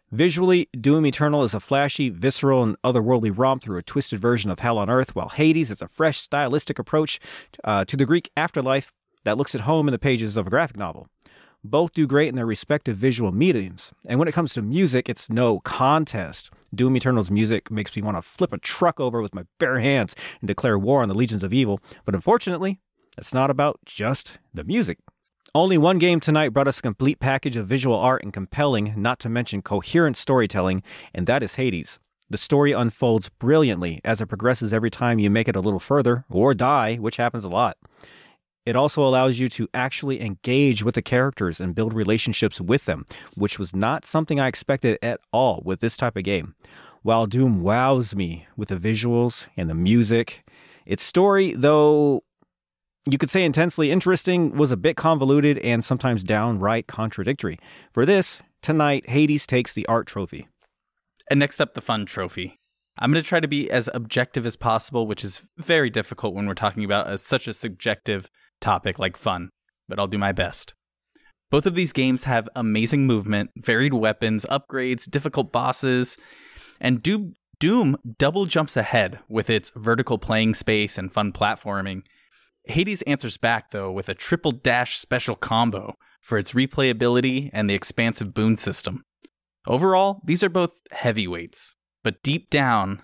Visually, 0.10 0.70
Doom 0.80 1.06
Eternal 1.06 1.44
is 1.44 1.54
a 1.54 1.60
flashy, 1.60 2.08
visceral, 2.08 2.64
and 2.64 2.82
otherworldly 2.84 3.38
romp 3.38 3.64
through 3.64 3.80
a 3.80 3.84
twisted 3.84 4.22
version 4.22 4.50
of 4.50 4.60
Hell 4.60 4.78
on 4.78 4.90
Earth, 4.90 5.14
while 5.14 5.28
Hades 5.28 5.70
is 5.70 5.82
a 5.82 5.90
fresh, 5.90 6.20
stylistic 6.20 6.80
approach 6.80 7.20
uh, 7.66 7.84
to 7.84 7.98
the 7.98 8.06
Greek 8.06 8.32
afterlife 8.38 8.94
that 9.26 9.38
looks 9.38 9.56
at 9.56 9.62
home 9.62 9.90
in 9.90 9.92
the 9.92 10.00
pages 10.00 10.38
of 10.38 10.48
a 10.48 10.50
graphic 10.50 10.78
novel. 10.78 11.10
Both 11.64 11.94
do 11.94 12.08
great 12.08 12.30
in 12.30 12.36
their 12.36 12.46
respective 12.46 12.98
visual 12.98 13.32
mediums. 13.32 13.92
And 14.08 14.18
when 14.18 14.28
it 14.28 14.34
comes 14.34 14.54
to 14.56 14.64
music, 14.64 15.08
it's 15.08 15.30
no 15.30 15.60
contest. 15.60 16.50
Doom 16.74 16.96
Eternal's 16.96 17.30
music 17.30 17.70
makes 17.70 17.96
me 17.96 18.02
want 18.02 18.18
to 18.18 18.24
flip 18.24 18.52
a 18.52 18.58
truck 18.58 19.00
over 19.00 19.22
with 19.22 19.36
my 19.36 19.44
bare 19.60 19.80
hands 19.80 20.16
and 20.40 20.48
declare 20.48 20.80
war 20.80 21.04
on 21.04 21.10
the 21.10 21.16
legions 21.16 21.44
of 21.44 21.54
evil. 21.54 21.80
But 22.04 22.16
unfortunately, 22.16 22.80
it's 23.16 23.34
not 23.34 23.52
about 23.52 23.80
just 23.86 24.40
the 24.54 24.64
music. 24.64 24.98
Only 25.54 25.78
one 25.78 26.00
game 26.00 26.20
tonight 26.20 26.50
brought 26.50 26.68
us 26.68 26.80
a 26.80 26.82
complete 26.84 27.20
package 27.20 27.58
of 27.58 27.68
visual 27.68 27.96
art 27.96 28.24
and 28.24 28.34
compelling, 28.34 28.94
not 28.98 29.20
to 29.20 29.30
mention 29.30 29.62
coherent 29.62 30.18
storytelling, 30.18 30.82
and 31.14 31.28
that 31.28 31.44
is 31.44 31.56
Hades. 31.56 32.00
The 32.30 32.38
story 32.38 32.72
unfolds 32.72 33.28
brilliantly 33.28 34.00
as 34.06 34.22
it 34.22 34.28
progresses 34.28 34.72
every 34.72 34.90
time 34.90 35.20
you 35.20 35.30
make 35.30 35.50
it 35.50 35.56
a 35.56 35.60
little 35.60 35.82
further, 35.82 36.24
or 36.30 36.54
die, 36.54 36.96
which 36.96 37.18
happens 37.18 37.44
a 37.44 37.50
lot. 37.50 37.78
It 38.66 38.76
also 38.76 39.04
allows 39.04 39.40
you 39.40 39.50
to 39.50 39.68
actually 39.74 40.22
engage 40.22 40.84
with 40.84 40.94
the 40.94 41.02
characters 41.02 41.60
and 41.60 41.74
build 41.74 41.94
relationships 41.94 42.62
with 42.62 42.86
them, 42.86 43.06
which 43.36 43.58
was 43.58 43.76
not 43.76 44.06
something 44.06 44.40
I 44.40 44.48
expected 44.48 45.00
at 45.02 45.20
all 45.32 45.64
with 45.66 45.80
this 45.80 45.98
type 45.98 46.16
of 46.16 46.24
game. 46.24 46.54
While 47.02 47.26
Doom 47.26 47.64
wows 47.64 48.14
me 48.14 48.46
with 48.56 48.70
the 48.70 48.76
visuals 48.76 49.48
and 49.58 49.68
the 49.68 49.74
music, 49.74 50.44
its 50.86 51.04
story, 51.04 51.54
though 51.54 52.22
you 53.10 53.18
could 53.18 53.32
say 53.32 53.44
intensely 53.44 53.90
interesting, 53.90 54.56
was 54.56 54.72
a 54.72 54.78
bit 54.78 54.96
convoluted 54.96 55.58
and 55.60 55.84
sometimes 55.84 56.24
downright 56.24 56.86
contradictory. 56.86 57.58
For 57.92 58.06
this, 58.06 58.44
tonight, 58.62 59.10
Hades 59.10 59.48
takes 59.48 59.74
the 59.74 59.88
art 59.88 60.06
trophy. 60.06 60.48
And 61.32 61.40
next 61.40 61.60
up, 61.60 61.74
the 61.74 61.82
fun 61.82 62.06
trophy. 62.06 62.60
I'm 63.00 63.12
going 63.12 63.24
to 63.24 63.28
try 63.28 63.40
to 63.40 63.48
be 63.48 63.72
as 63.72 63.90
objective 63.96 64.46
as 64.46 64.56
possible, 64.56 65.08
which 65.08 65.24
is 65.24 65.48
very 65.58 65.90
difficult 65.90 66.36
when 66.36 66.46
we're 66.46 66.54
talking 66.54 66.84
about 66.84 67.10
a, 67.10 67.18
such 67.18 67.48
a 67.48 67.54
subjective 67.54 68.30
topic 68.62 69.00
like 69.00 69.18
fun, 69.18 69.50
but 69.90 70.00
I'll 70.00 70.08
do 70.08 70.18
my 70.18 70.32
best. 70.32 70.74
Both 71.50 71.66
of 71.66 71.76
these 71.76 71.92
games 71.92 72.24
have 72.24 72.48
amazing 72.56 73.06
movement, 73.06 73.52
varied 73.58 73.94
weapons, 73.94 74.46
upgrades, 74.50 75.10
difficult 75.10 75.52
bosses, 75.52 76.18
and 76.80 77.04
Doom, 77.04 77.34
Doom 77.60 77.98
double 78.18 78.46
jumps 78.46 78.78
ahead 78.78 79.20
with 79.28 79.50
its 79.50 79.72
vertical 79.76 80.18
playing 80.18 80.56
space 80.56 80.98
and 80.98 81.12
fun 81.12 81.32
platforming. 81.32 82.04
Hades 82.66 83.02
answers 83.04 83.38
back, 83.38 83.72
though, 83.72 83.92
with 83.92 84.08
a 84.08 84.16
triple 84.16 84.52
dash 84.52 84.98
special 84.98 85.36
combo 85.36 85.96
for 86.22 86.38
its 86.38 86.54
replayability 86.54 87.50
and 87.52 87.70
the 87.70 87.74
expansive 87.74 88.34
boon 88.34 88.56
system. 88.56 89.04
Overall, 89.68 90.22
these 90.26 90.42
are 90.42 90.50
both 90.50 90.72
heavyweights, 90.92 91.76
but 92.04 92.24
deep 92.24 92.50
down, 92.50 93.04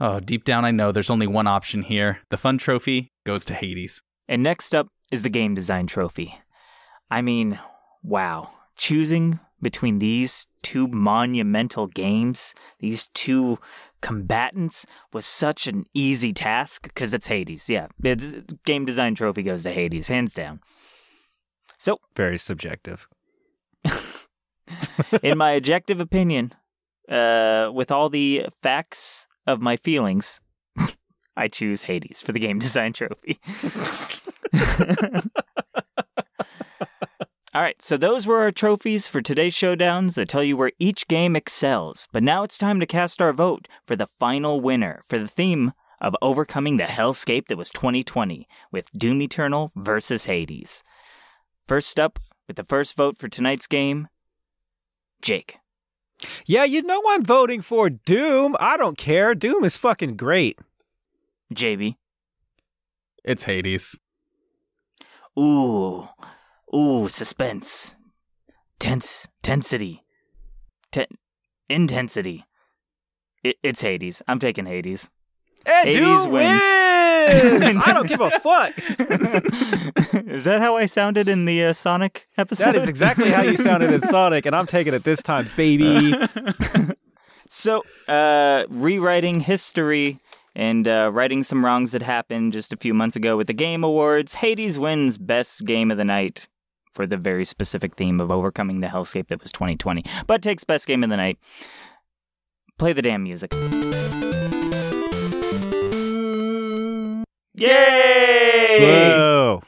oh, 0.00 0.20
deep 0.20 0.44
down, 0.44 0.64
I 0.64 0.70
know 0.70 0.92
there's 0.92 1.10
only 1.10 1.26
one 1.26 1.46
option 1.46 1.82
here. 1.82 2.20
The 2.30 2.38
fun 2.38 2.56
trophy 2.56 3.12
goes 3.26 3.44
to 3.46 3.54
Hades. 3.54 4.00
And 4.28 4.42
next 4.42 4.74
up 4.74 4.88
is 5.10 5.22
the 5.22 5.30
game 5.30 5.54
design 5.54 5.86
trophy. 5.86 6.38
I 7.10 7.22
mean, 7.22 7.58
wow. 8.02 8.50
Choosing 8.76 9.38
between 9.62 9.98
these 9.98 10.46
two 10.62 10.88
monumental 10.88 11.86
games, 11.86 12.54
these 12.80 13.08
two 13.08 13.58
combatants, 14.00 14.86
was 15.12 15.26
such 15.26 15.66
an 15.66 15.84
easy 15.94 16.32
task 16.32 16.82
because 16.82 17.14
it's 17.14 17.28
Hades. 17.28 17.68
Yeah, 17.68 17.88
it's, 18.02 18.42
game 18.64 18.84
design 18.84 19.14
trophy 19.14 19.42
goes 19.42 19.62
to 19.62 19.72
Hades, 19.72 20.08
hands 20.08 20.34
down. 20.34 20.60
So, 21.78 21.98
Very 22.16 22.38
subjective. 22.38 23.08
in 25.22 25.38
my 25.38 25.52
objective 25.52 26.00
opinion, 26.00 26.52
uh, 27.08 27.70
with 27.72 27.90
all 27.90 28.08
the 28.08 28.46
facts 28.62 29.26
of 29.46 29.60
my 29.60 29.76
feelings, 29.76 30.40
I 31.36 31.48
choose 31.48 31.82
Hades 31.82 32.22
for 32.22 32.32
the 32.32 32.38
game 32.38 32.58
design 32.60 32.92
trophy. 32.92 33.40
All 37.54 37.62
right, 37.62 37.80
so 37.80 37.96
those 37.96 38.26
were 38.26 38.40
our 38.40 38.50
trophies 38.50 39.06
for 39.06 39.20
today's 39.20 39.54
showdowns 39.54 40.16
that 40.16 40.28
tell 40.28 40.42
you 40.42 40.56
where 40.56 40.72
each 40.80 41.06
game 41.06 41.36
excels. 41.36 42.08
But 42.12 42.24
now 42.24 42.42
it's 42.42 42.58
time 42.58 42.80
to 42.80 42.86
cast 42.86 43.22
our 43.22 43.32
vote 43.32 43.68
for 43.86 43.94
the 43.94 44.08
final 44.18 44.60
winner 44.60 45.02
for 45.06 45.20
the 45.20 45.28
theme 45.28 45.72
of 46.00 46.16
overcoming 46.20 46.78
the 46.78 46.84
hellscape 46.84 47.46
that 47.46 47.56
was 47.56 47.70
2020 47.70 48.48
with 48.72 48.90
Doom 48.92 49.22
Eternal 49.22 49.70
versus 49.76 50.24
Hades. 50.24 50.82
First 51.68 52.00
up, 52.00 52.18
with 52.46 52.56
the 52.56 52.64
first 52.64 52.96
vote 52.96 53.16
for 53.16 53.28
tonight's 53.28 53.66
game, 53.66 54.08
Jake. 55.22 55.56
Yeah, 56.46 56.64
you 56.64 56.82
know 56.82 57.02
I'm 57.08 57.24
voting 57.24 57.62
for 57.62 57.88
Doom. 57.88 58.56
I 58.60 58.76
don't 58.76 58.98
care. 58.98 59.34
Doom 59.34 59.64
is 59.64 59.76
fucking 59.76 60.16
great. 60.16 60.58
JB. 61.52 61.96
It's 63.24 63.44
Hades. 63.44 63.98
Ooh, 65.38 66.08
ooh, 66.74 67.08
suspense, 67.08 67.96
tense, 68.78 69.26
tensity, 69.42 70.00
Ten- 70.92 71.06
intensity. 71.68 72.44
It- 73.42 73.56
it's 73.62 73.82
Hades. 73.82 74.22
I'm 74.28 74.38
taking 74.38 74.66
Hades. 74.66 75.10
And 75.66 75.88
Hades 75.88 76.26
wins. 76.26 76.28
wins. 76.28 76.62
I 77.86 77.92
don't 77.94 78.06
give 78.06 78.20
a 78.20 78.30
fuck. 78.30 78.74
is 80.28 80.44
that 80.44 80.60
how 80.60 80.76
I 80.76 80.86
sounded 80.86 81.26
in 81.26 81.46
the 81.46 81.64
uh, 81.64 81.72
Sonic 81.72 82.28
episode? 82.36 82.66
That 82.72 82.76
is 82.76 82.88
exactly 82.88 83.30
how 83.30 83.40
you 83.42 83.56
sounded 83.56 83.90
in 83.90 84.02
Sonic, 84.06 84.44
and 84.46 84.54
I'm 84.54 84.66
taking 84.66 84.92
it 84.94 85.02
this 85.04 85.22
time, 85.22 85.50
baby. 85.56 86.14
So, 87.48 87.82
uh, 88.08 88.64
rewriting 88.68 89.40
history 89.40 90.18
and 90.54 90.86
uh, 90.86 91.10
righting 91.12 91.42
some 91.42 91.64
wrongs 91.64 91.92
that 91.92 92.02
happened 92.02 92.52
just 92.52 92.72
a 92.72 92.76
few 92.76 92.94
months 92.94 93.16
ago 93.16 93.36
with 93.36 93.46
the 93.46 93.52
Game 93.54 93.82
Awards, 93.84 94.34
Hades 94.34 94.78
wins 94.78 95.18
Best 95.18 95.64
Game 95.64 95.90
of 95.90 95.96
the 95.96 96.04
Night 96.04 96.48
for 96.92 97.06
the 97.06 97.16
very 97.16 97.44
specific 97.44 97.96
theme 97.96 98.20
of 98.20 98.30
overcoming 98.30 98.80
the 98.80 98.86
hellscape 98.86 99.28
that 99.28 99.40
was 99.40 99.50
2020, 99.52 100.04
but 100.26 100.42
takes 100.42 100.64
Best 100.64 100.86
Game 100.86 101.02
of 101.02 101.10
the 101.10 101.16
Night. 101.16 101.38
Play 102.78 102.92
the 102.92 103.02
damn 103.02 103.22
music. 103.22 103.52
Yay! 107.54 108.78
Whoa. 108.80 109.62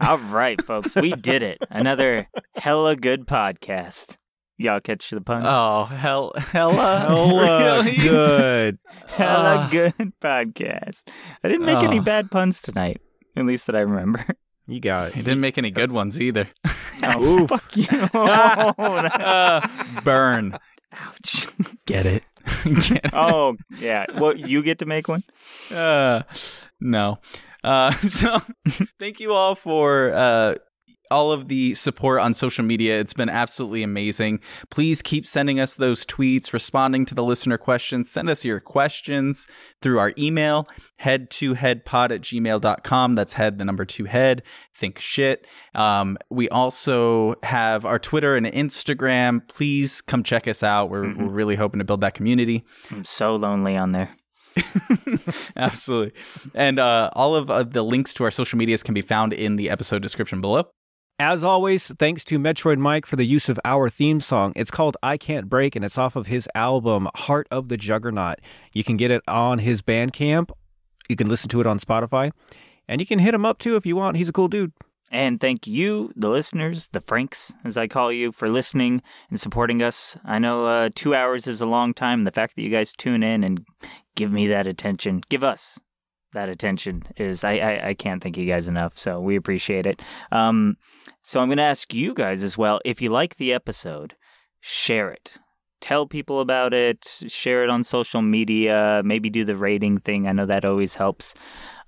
All 0.00 0.18
right, 0.18 0.62
folks, 0.62 0.94
we 0.94 1.12
did 1.12 1.42
it. 1.42 1.58
Another 1.70 2.28
hella 2.54 2.94
good 2.94 3.26
podcast. 3.26 4.16
Y'all 4.60 4.80
catch 4.80 5.08
the 5.10 5.20
pun? 5.20 5.42
Oh, 5.46 5.84
hell, 5.84 6.32
hella, 6.36 7.06
Hella 7.06 7.82
Really? 7.84 7.96
good. 7.96 8.78
Hella 9.06 9.66
Ah. 9.66 9.68
good 9.70 9.94
podcast. 10.20 11.04
I 11.44 11.48
didn't 11.48 11.64
make 11.66 11.82
any 11.84 12.00
Oh. 12.00 12.02
bad 12.02 12.28
puns 12.30 12.60
tonight, 12.60 13.00
at 13.36 13.46
least 13.46 13.66
that 13.66 13.76
I 13.76 13.80
remember. 13.80 14.24
You 14.70 14.80
got 14.80 15.12
He 15.12 15.20
it. 15.20 15.22
didn't 15.24 15.40
make 15.40 15.56
any 15.56 15.70
good 15.70 15.92
ones 15.92 16.20
either. 16.20 16.48
Oh, 17.02 17.46
fuck 17.46 17.74
you. 17.76 17.86
Oh, 18.12 18.74
Uh, 18.76 19.66
burn. 20.04 20.58
ouch. 20.92 21.46
Get 21.86 22.04
it? 22.06 22.24
Get 22.64 23.04
it? 23.04 23.10
Oh, 23.14 23.56
yeah. 23.78 24.04
Well, 24.18 24.36
you 24.36 24.62
get 24.64 24.80
to 24.80 24.84
make 24.84 25.06
one? 25.08 25.22
Uh, 25.72 26.22
no. 26.80 27.20
Uh, 27.64 27.92
so 27.92 28.40
thank 28.98 29.20
you 29.20 29.32
all 29.32 29.54
for 29.54 30.12
uh, 30.12 30.56
all 31.10 31.32
of 31.32 31.48
the 31.48 31.74
support 31.74 32.20
on 32.20 32.34
social 32.34 32.64
media. 32.64 32.98
It's 32.98 33.12
been 33.12 33.28
absolutely 33.28 33.82
amazing. 33.82 34.40
Please 34.70 35.02
keep 35.02 35.26
sending 35.26 35.60
us 35.60 35.74
those 35.74 36.04
tweets, 36.04 36.52
responding 36.52 37.04
to 37.06 37.14
the 37.14 37.24
listener 37.24 37.58
questions. 37.58 38.10
Send 38.10 38.30
us 38.30 38.44
your 38.44 38.60
questions 38.60 39.46
through 39.82 39.98
our 39.98 40.12
email, 40.18 40.68
head 40.96 41.30
to 41.30 41.54
headpod 41.54 42.10
at 42.10 42.20
gmail.com. 42.22 43.14
That's 43.14 43.34
head, 43.34 43.58
the 43.58 43.64
number 43.64 43.84
two 43.84 44.04
head. 44.04 44.42
Think 44.74 44.98
shit. 44.98 45.46
Um, 45.74 46.18
we 46.30 46.48
also 46.48 47.36
have 47.42 47.84
our 47.84 47.98
Twitter 47.98 48.36
and 48.36 48.46
Instagram. 48.46 49.46
Please 49.48 50.00
come 50.00 50.22
check 50.22 50.46
us 50.48 50.62
out. 50.62 50.90
We're, 50.90 51.14
we're 51.16 51.28
really 51.28 51.56
hoping 51.56 51.78
to 51.78 51.84
build 51.84 52.00
that 52.02 52.14
community. 52.14 52.64
I'm 52.90 53.04
so 53.04 53.36
lonely 53.36 53.76
on 53.76 53.92
there. 53.92 54.10
Absolutely. 55.56 56.12
And 56.54 56.78
uh, 56.78 57.10
all 57.14 57.34
of 57.34 57.50
uh, 57.50 57.62
the 57.64 57.82
links 57.82 58.14
to 58.14 58.24
our 58.24 58.30
social 58.30 58.58
medias 58.58 58.82
can 58.82 58.94
be 58.94 59.02
found 59.02 59.32
in 59.32 59.56
the 59.56 59.70
episode 59.70 60.02
description 60.02 60.40
below. 60.40 60.68
As 61.20 61.42
always, 61.42 61.88
thanks 61.98 62.22
to 62.26 62.38
Metroid 62.38 62.78
Mike 62.78 63.04
for 63.04 63.16
the 63.16 63.24
use 63.24 63.48
of 63.48 63.58
our 63.64 63.90
theme 63.90 64.20
song. 64.20 64.52
It's 64.54 64.70
called 64.70 64.96
I 65.02 65.16
Can't 65.16 65.48
Break 65.48 65.74
and 65.74 65.84
it's 65.84 65.98
off 65.98 66.14
of 66.14 66.28
his 66.28 66.48
album 66.54 67.08
Heart 67.16 67.48
of 67.50 67.68
the 67.68 67.76
Juggernaut. 67.76 68.38
You 68.72 68.84
can 68.84 68.96
get 68.96 69.10
it 69.10 69.22
on 69.26 69.58
his 69.58 69.82
Bandcamp. 69.82 70.50
You 71.08 71.16
can 71.16 71.28
listen 71.28 71.48
to 71.48 71.60
it 71.60 71.66
on 71.66 71.80
Spotify. 71.80 72.30
And 72.86 73.00
you 73.00 73.06
can 73.06 73.18
hit 73.18 73.34
him 73.34 73.44
up 73.44 73.58
too 73.58 73.74
if 73.74 73.84
you 73.84 73.96
want. 73.96 74.16
He's 74.16 74.28
a 74.28 74.32
cool 74.32 74.46
dude. 74.46 74.72
And 75.10 75.40
thank 75.40 75.66
you, 75.66 76.12
the 76.14 76.28
listeners, 76.28 76.86
the 76.92 77.00
Franks, 77.00 77.52
as 77.64 77.76
I 77.76 77.88
call 77.88 78.12
you, 78.12 78.30
for 78.30 78.48
listening 78.48 79.02
and 79.28 79.40
supporting 79.40 79.82
us. 79.82 80.16
I 80.24 80.38
know 80.38 80.66
uh, 80.66 80.90
two 80.94 81.16
hours 81.16 81.48
is 81.48 81.60
a 81.60 81.66
long 81.66 81.94
time. 81.94 82.22
The 82.22 82.30
fact 82.30 82.54
that 82.54 82.62
you 82.62 82.70
guys 82.70 82.92
tune 82.92 83.24
in 83.24 83.42
and 83.42 83.66
give 84.14 84.30
me 84.30 84.46
that 84.46 84.68
attention, 84.68 85.22
give 85.28 85.42
us 85.42 85.80
that 86.32 86.48
attention 86.48 87.04
is 87.16 87.44
I, 87.44 87.52
I, 87.56 87.88
I 87.88 87.94
can't 87.94 88.22
thank 88.22 88.36
you 88.36 88.46
guys 88.46 88.68
enough. 88.68 88.98
So 88.98 89.20
we 89.20 89.36
appreciate 89.36 89.86
it. 89.86 90.02
Um, 90.30 90.76
so 91.22 91.40
I'm 91.40 91.48
going 91.48 91.58
to 91.58 91.64
ask 91.64 91.92
you 91.94 92.14
guys 92.14 92.42
as 92.42 92.58
well 92.58 92.80
if 92.84 93.00
you 93.00 93.10
like 93.10 93.36
the 93.36 93.52
episode, 93.52 94.14
share 94.60 95.10
it. 95.10 95.38
Tell 95.80 96.06
people 96.06 96.40
about 96.40 96.74
it, 96.74 97.06
share 97.28 97.62
it 97.62 97.70
on 97.70 97.84
social 97.84 98.20
media, 98.20 99.00
maybe 99.04 99.30
do 99.30 99.44
the 99.44 99.56
rating 99.56 99.98
thing. 99.98 100.26
I 100.26 100.32
know 100.32 100.46
that 100.46 100.64
always 100.64 100.96
helps. 100.96 101.34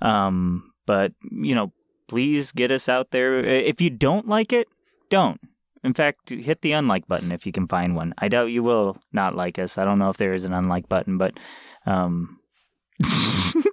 Um, 0.01 0.73
but, 0.87 1.13
you 1.31 1.55
know, 1.55 1.73
please 2.09 2.53
get 2.53 2.71
us 2.71 2.89
out 2.89 3.11
there. 3.11 3.39
If 3.41 3.81
you 3.81 3.91
don't 3.91 4.29
like 4.29 4.53
it, 4.53 4.69
don't. 5.11 5.41
In 5.83 5.95
fact, 5.95 6.31
hit 6.31 6.61
the 6.61 6.73
unlike 6.73 7.09
button 7.09 7.33
if 7.33 7.47
you 7.47 7.53
can 7.53 7.67
find 7.67 7.97
one. 7.97 8.15
I 8.19 8.29
doubt 8.29 8.51
you 8.51 8.63
will 8.63 8.99
not 9.13 9.35
like 9.35 9.59
us. 9.59 9.79
I 9.79 9.85
don't 9.85 9.99
know 9.99 10.11
if 10.11 10.19
there 10.19 10.35
is 10.35 10.45
an 10.45 10.53
unlike 10.53 10.89
button, 10.89 11.19
but 11.19 11.39
um 11.87 12.40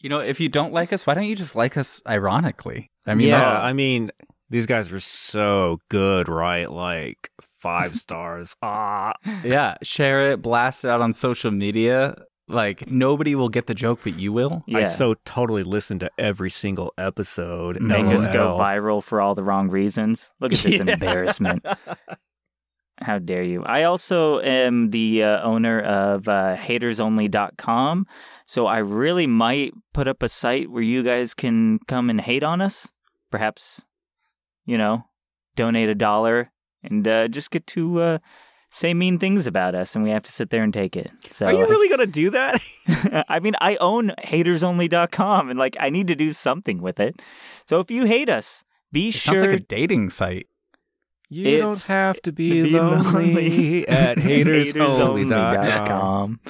You 0.00 0.08
know, 0.08 0.18
if 0.18 0.40
you 0.40 0.48
don't 0.48 0.72
like 0.72 0.92
us, 0.92 1.06
why 1.06 1.14
don't 1.14 1.26
you 1.26 1.36
just 1.36 1.54
like 1.54 1.76
us 1.76 2.02
ironically? 2.08 2.90
I 3.06 3.14
mean, 3.14 3.28
yeah, 3.28 3.38
that's- 3.38 3.62
I 3.62 3.72
mean, 3.72 4.10
these 4.50 4.66
guys 4.66 4.90
are 4.92 4.98
so 4.98 5.78
good, 5.88 6.28
right? 6.28 6.68
Like 6.68 7.30
five 7.60 7.94
stars. 8.04 8.56
Ah, 8.62 9.12
yeah, 9.44 9.76
share 9.84 10.32
it, 10.32 10.42
blast 10.42 10.84
it 10.84 10.88
out 10.90 11.00
on 11.02 11.12
social 11.12 11.52
media. 11.52 12.16
Like 12.48 12.90
nobody 12.90 13.36
will 13.36 13.48
get 13.48 13.68
the 13.68 13.74
joke, 13.74 14.00
but 14.02 14.18
you 14.18 14.32
will. 14.32 14.64
yeah. 14.66 14.78
I 14.78 14.84
so 14.84 15.14
totally 15.24 15.62
listen 15.62 16.00
to 16.00 16.10
every 16.18 16.50
single 16.50 16.92
episode. 16.98 17.80
make 17.80 18.06
us 18.06 18.26
go 18.26 18.58
viral 18.58 19.04
for 19.04 19.20
all 19.20 19.36
the 19.36 19.44
wrong 19.44 19.68
reasons. 19.68 20.32
Look 20.40 20.52
at 20.52 20.58
this 20.58 20.80
Yeah. 20.84 20.94
embarrassment. 20.94 21.64
How 23.00 23.18
dare 23.20 23.42
you? 23.44 23.62
I 23.64 23.84
also 23.84 24.40
am 24.40 24.90
the 24.90 25.22
uh, 25.24 25.42
owner 25.42 25.80
of 25.80 26.28
uh, 26.28 26.56
hatersonly.com. 26.56 28.06
So 28.46 28.66
I 28.66 28.78
really 28.78 29.26
might 29.26 29.72
put 29.94 30.08
up 30.08 30.22
a 30.22 30.28
site 30.28 30.70
where 30.70 30.82
you 30.82 31.02
guys 31.02 31.34
can 31.34 31.78
come 31.86 32.10
and 32.10 32.20
hate 32.20 32.42
on 32.42 32.60
us. 32.60 32.90
Perhaps, 33.30 33.86
you 34.66 34.76
know, 34.76 35.04
donate 35.56 35.88
a 35.88 35.94
dollar 35.94 36.50
and 36.82 37.06
uh, 37.06 37.28
just 37.28 37.50
get 37.50 37.66
to 37.68 38.00
uh, 38.00 38.18
say 38.70 38.92
mean 38.94 39.18
things 39.18 39.46
about 39.46 39.74
us, 39.74 39.94
and 39.94 40.04
we 40.04 40.10
have 40.10 40.22
to 40.24 40.32
sit 40.32 40.50
there 40.50 40.62
and 40.62 40.72
take 40.74 40.96
it. 40.96 41.10
So 41.30 41.46
Are 41.46 41.54
you 41.54 41.66
really 41.66 41.88
gonna 41.88 42.06
do 42.06 42.30
that? 42.30 42.60
I 43.28 43.38
mean, 43.40 43.54
I 43.60 43.76
own 43.76 44.12
hatersonly.com 44.24 45.50
and 45.50 45.58
like 45.58 45.76
I 45.80 45.90
need 45.90 46.08
to 46.08 46.14
do 46.16 46.32
something 46.32 46.82
with 46.82 46.98
it. 47.00 47.20
So 47.66 47.80
if 47.80 47.90
you 47.90 48.04
hate 48.06 48.28
us, 48.28 48.64
be 48.90 49.08
It 49.08 49.12
sure 49.14 49.38
sounds 49.38 49.48
like 49.52 49.60
a 49.60 49.62
dating 49.64 50.10
site. 50.10 50.48
You 51.30 51.46
It's- 51.46 51.86
don't 51.88 51.96
have 51.96 52.20
to 52.22 52.32
be, 52.32 52.62
be 52.64 52.70
lonely, 52.78 53.34
lonely 53.34 53.88
at 53.88 54.18
hatersonly.com. 54.18 55.16
hatersonly.com. 55.30 56.40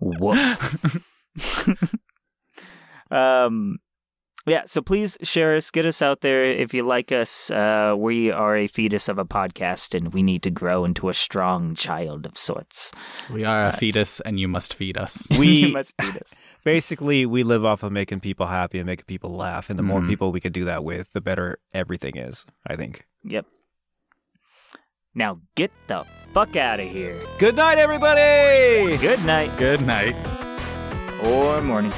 Woof. 0.00 1.04
um, 3.10 3.78
yeah, 4.46 4.62
so 4.64 4.80
please 4.80 5.18
share 5.22 5.54
us, 5.54 5.70
get 5.70 5.84
us 5.84 6.00
out 6.00 6.22
there. 6.22 6.44
If 6.44 6.72
you 6.72 6.82
like 6.82 7.12
us, 7.12 7.50
uh, 7.50 7.94
we 7.96 8.32
are 8.32 8.56
a 8.56 8.66
fetus 8.66 9.08
of 9.08 9.18
a 9.18 9.24
podcast 9.24 9.94
and 9.94 10.14
we 10.14 10.22
need 10.22 10.42
to 10.44 10.50
grow 10.50 10.84
into 10.84 11.08
a 11.10 11.14
strong 11.14 11.74
child 11.74 12.24
of 12.26 12.38
sorts. 12.38 12.90
We 13.30 13.44
are 13.44 13.66
a 13.66 13.72
fetus, 13.72 14.18
and 14.20 14.40
you 14.40 14.48
must 14.48 14.74
feed 14.74 14.96
us. 14.96 15.26
We 15.38 15.72
must 15.72 15.94
feed 16.00 16.16
us. 16.16 16.34
basically 16.64 17.26
we 17.26 17.42
live 17.42 17.64
off 17.64 17.82
of 17.82 17.92
making 17.92 18.20
people 18.20 18.46
happy 18.46 18.78
and 18.78 18.86
making 18.86 19.04
people 19.06 19.30
laugh, 19.30 19.68
and 19.70 19.78
the 19.78 19.82
more 19.82 20.00
Mhm. 20.00 20.08
people 20.08 20.32
we 20.32 20.40
can 20.40 20.52
do 20.52 20.64
that 20.64 20.84
with, 20.84 21.12
the 21.12 21.20
better 21.20 21.58
everything 21.74 22.16
is. 22.16 22.46
I 22.66 22.76
think. 22.76 23.06
Yep. 23.24 23.44
Now 25.14 25.40
get 25.54 25.70
the 25.86 26.06
fuck 26.32 26.56
out 26.56 26.80
of 26.80 26.88
here. 26.88 27.14
Good 27.38 27.56
night, 27.56 27.76
everybody. 27.78 28.96
Good 28.98 29.22
night 29.26 29.50
Good 29.58 29.82
night. 29.86 30.14
Or 31.24 31.60
morning 31.62 31.92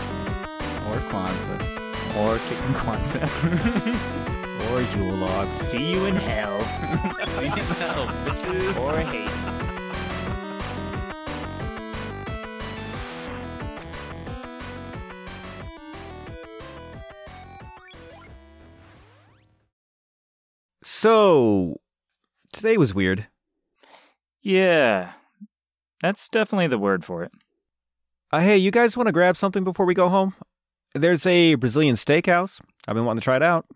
Or 0.89 0.99
Kwanzaa. 1.10 1.59
or 2.18 2.39
chicken 2.49 2.75
Kwanzaa. 2.75 4.18
Or 4.73 4.81
Yule 4.97 5.17
log. 5.17 5.49
See 5.51 5.92
you 5.92 6.07
in 6.07 6.15
hell 6.17 6.60
See 7.26 7.47
you 7.47 7.52
in 7.52 7.68
hell, 7.83 8.07
bitches. 8.25 8.76
or 8.78 8.97
hate. 9.01 9.28
So 20.83 21.76
today 22.52 22.76
was 22.76 22.94
weird. 22.94 23.28
Yeah, 24.42 25.12
that's 26.01 26.28
definitely 26.28 26.67
the 26.67 26.78
word 26.78 27.05
for 27.05 27.23
it. 27.23 27.31
Uh, 28.33 28.41
hey, 28.41 28.57
you 28.57 28.70
guys 28.70 28.97
want 28.97 29.09
to 29.09 29.12
grab 29.12 29.36
something 29.36 29.62
before 29.62 29.85
we 29.85 29.93
go 29.93 30.09
home? 30.09 30.35
There's 30.94 31.27
a 31.27 31.55
Brazilian 31.57 31.97
steakhouse. 31.97 32.62
I've 32.89 32.94
been 32.94 33.05
wanting 33.05 33.20
to 33.20 33.25
try 33.25 33.36
it 33.36 33.43
out. 33.43 33.67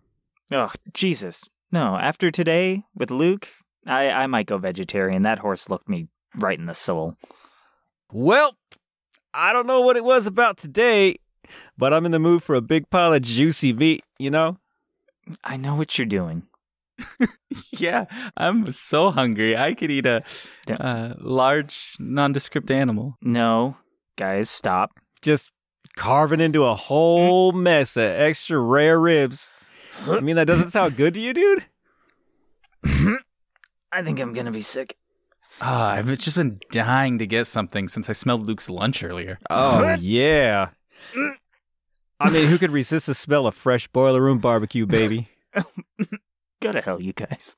Oh, 0.51 0.71
Jesus. 0.93 1.43
No, 1.71 1.95
after 1.95 2.31
today 2.31 2.83
with 2.95 3.11
Luke, 3.11 3.49
I, 3.85 4.09
I 4.09 4.25
might 4.25 4.47
go 4.47 4.57
vegetarian. 4.57 5.21
That 5.21 5.37
horse 5.39 5.69
looked 5.69 5.87
me 5.87 6.07
right 6.35 6.57
in 6.57 6.65
the 6.65 6.73
soul. 6.73 7.17
Well, 8.11 8.57
I 9.31 9.53
don't 9.53 9.67
know 9.67 9.81
what 9.81 9.95
it 9.95 10.03
was 10.03 10.25
about 10.25 10.57
today, 10.57 11.17
but 11.77 11.93
I'm 11.93 12.07
in 12.07 12.11
the 12.11 12.17
mood 12.17 12.41
for 12.41 12.55
a 12.55 12.61
big 12.61 12.89
pile 12.89 13.13
of 13.13 13.21
juicy 13.21 13.73
meat, 13.73 14.03
you 14.17 14.31
know? 14.31 14.57
I 15.43 15.57
know 15.57 15.75
what 15.75 15.97
you're 15.99 16.07
doing. 16.07 16.43
Yeah, 17.71 18.05
I'm 18.35 18.71
so 18.71 19.11
hungry. 19.11 19.55
I 19.55 19.73
could 19.73 19.91
eat 19.91 20.05
a 20.05 20.23
uh, 20.69 21.13
large, 21.19 21.95
nondescript 21.99 22.71
animal. 22.71 23.17
No, 23.21 23.77
guys, 24.17 24.49
stop. 24.49 24.99
Just 25.21 25.51
carving 25.95 26.41
into 26.41 26.65
a 26.65 26.75
whole 26.75 27.53
mess 27.53 27.95
of 27.95 28.03
extra 28.03 28.59
rare 28.59 28.99
ribs. 28.99 29.49
I 30.05 30.19
mean, 30.19 30.35
that 30.35 30.47
doesn't 30.47 30.69
sound 30.69 30.97
good 30.97 31.13
to 31.13 31.19
you, 31.19 31.33
dude? 31.33 31.65
I 33.91 34.03
think 34.03 34.19
I'm 34.19 34.33
gonna 34.33 34.51
be 34.51 34.61
sick. 34.61 34.97
Ah, 35.59 35.91
I've 35.93 36.05
just 36.19 36.35
been 36.35 36.59
dying 36.69 37.17
to 37.17 37.25
get 37.25 37.47
something 37.47 37.87
since 37.87 38.09
I 38.09 38.13
smelled 38.13 38.45
Luke's 38.45 38.69
lunch 38.69 39.03
earlier. 39.03 39.39
Oh, 39.49 39.95
yeah. 39.99 40.69
I 42.19 42.29
mean, 42.29 42.47
who 42.47 42.57
could 42.57 42.71
resist 42.71 43.07
the 43.07 43.15
smell 43.15 43.47
of 43.47 43.55
fresh 43.55 43.87
boiler 43.87 44.21
room 44.21 44.39
barbecue, 44.39 44.85
baby? 44.85 45.29
Go 46.61 46.71
to 46.71 46.81
hell, 46.81 47.01
you 47.01 47.13
guys. 47.13 47.55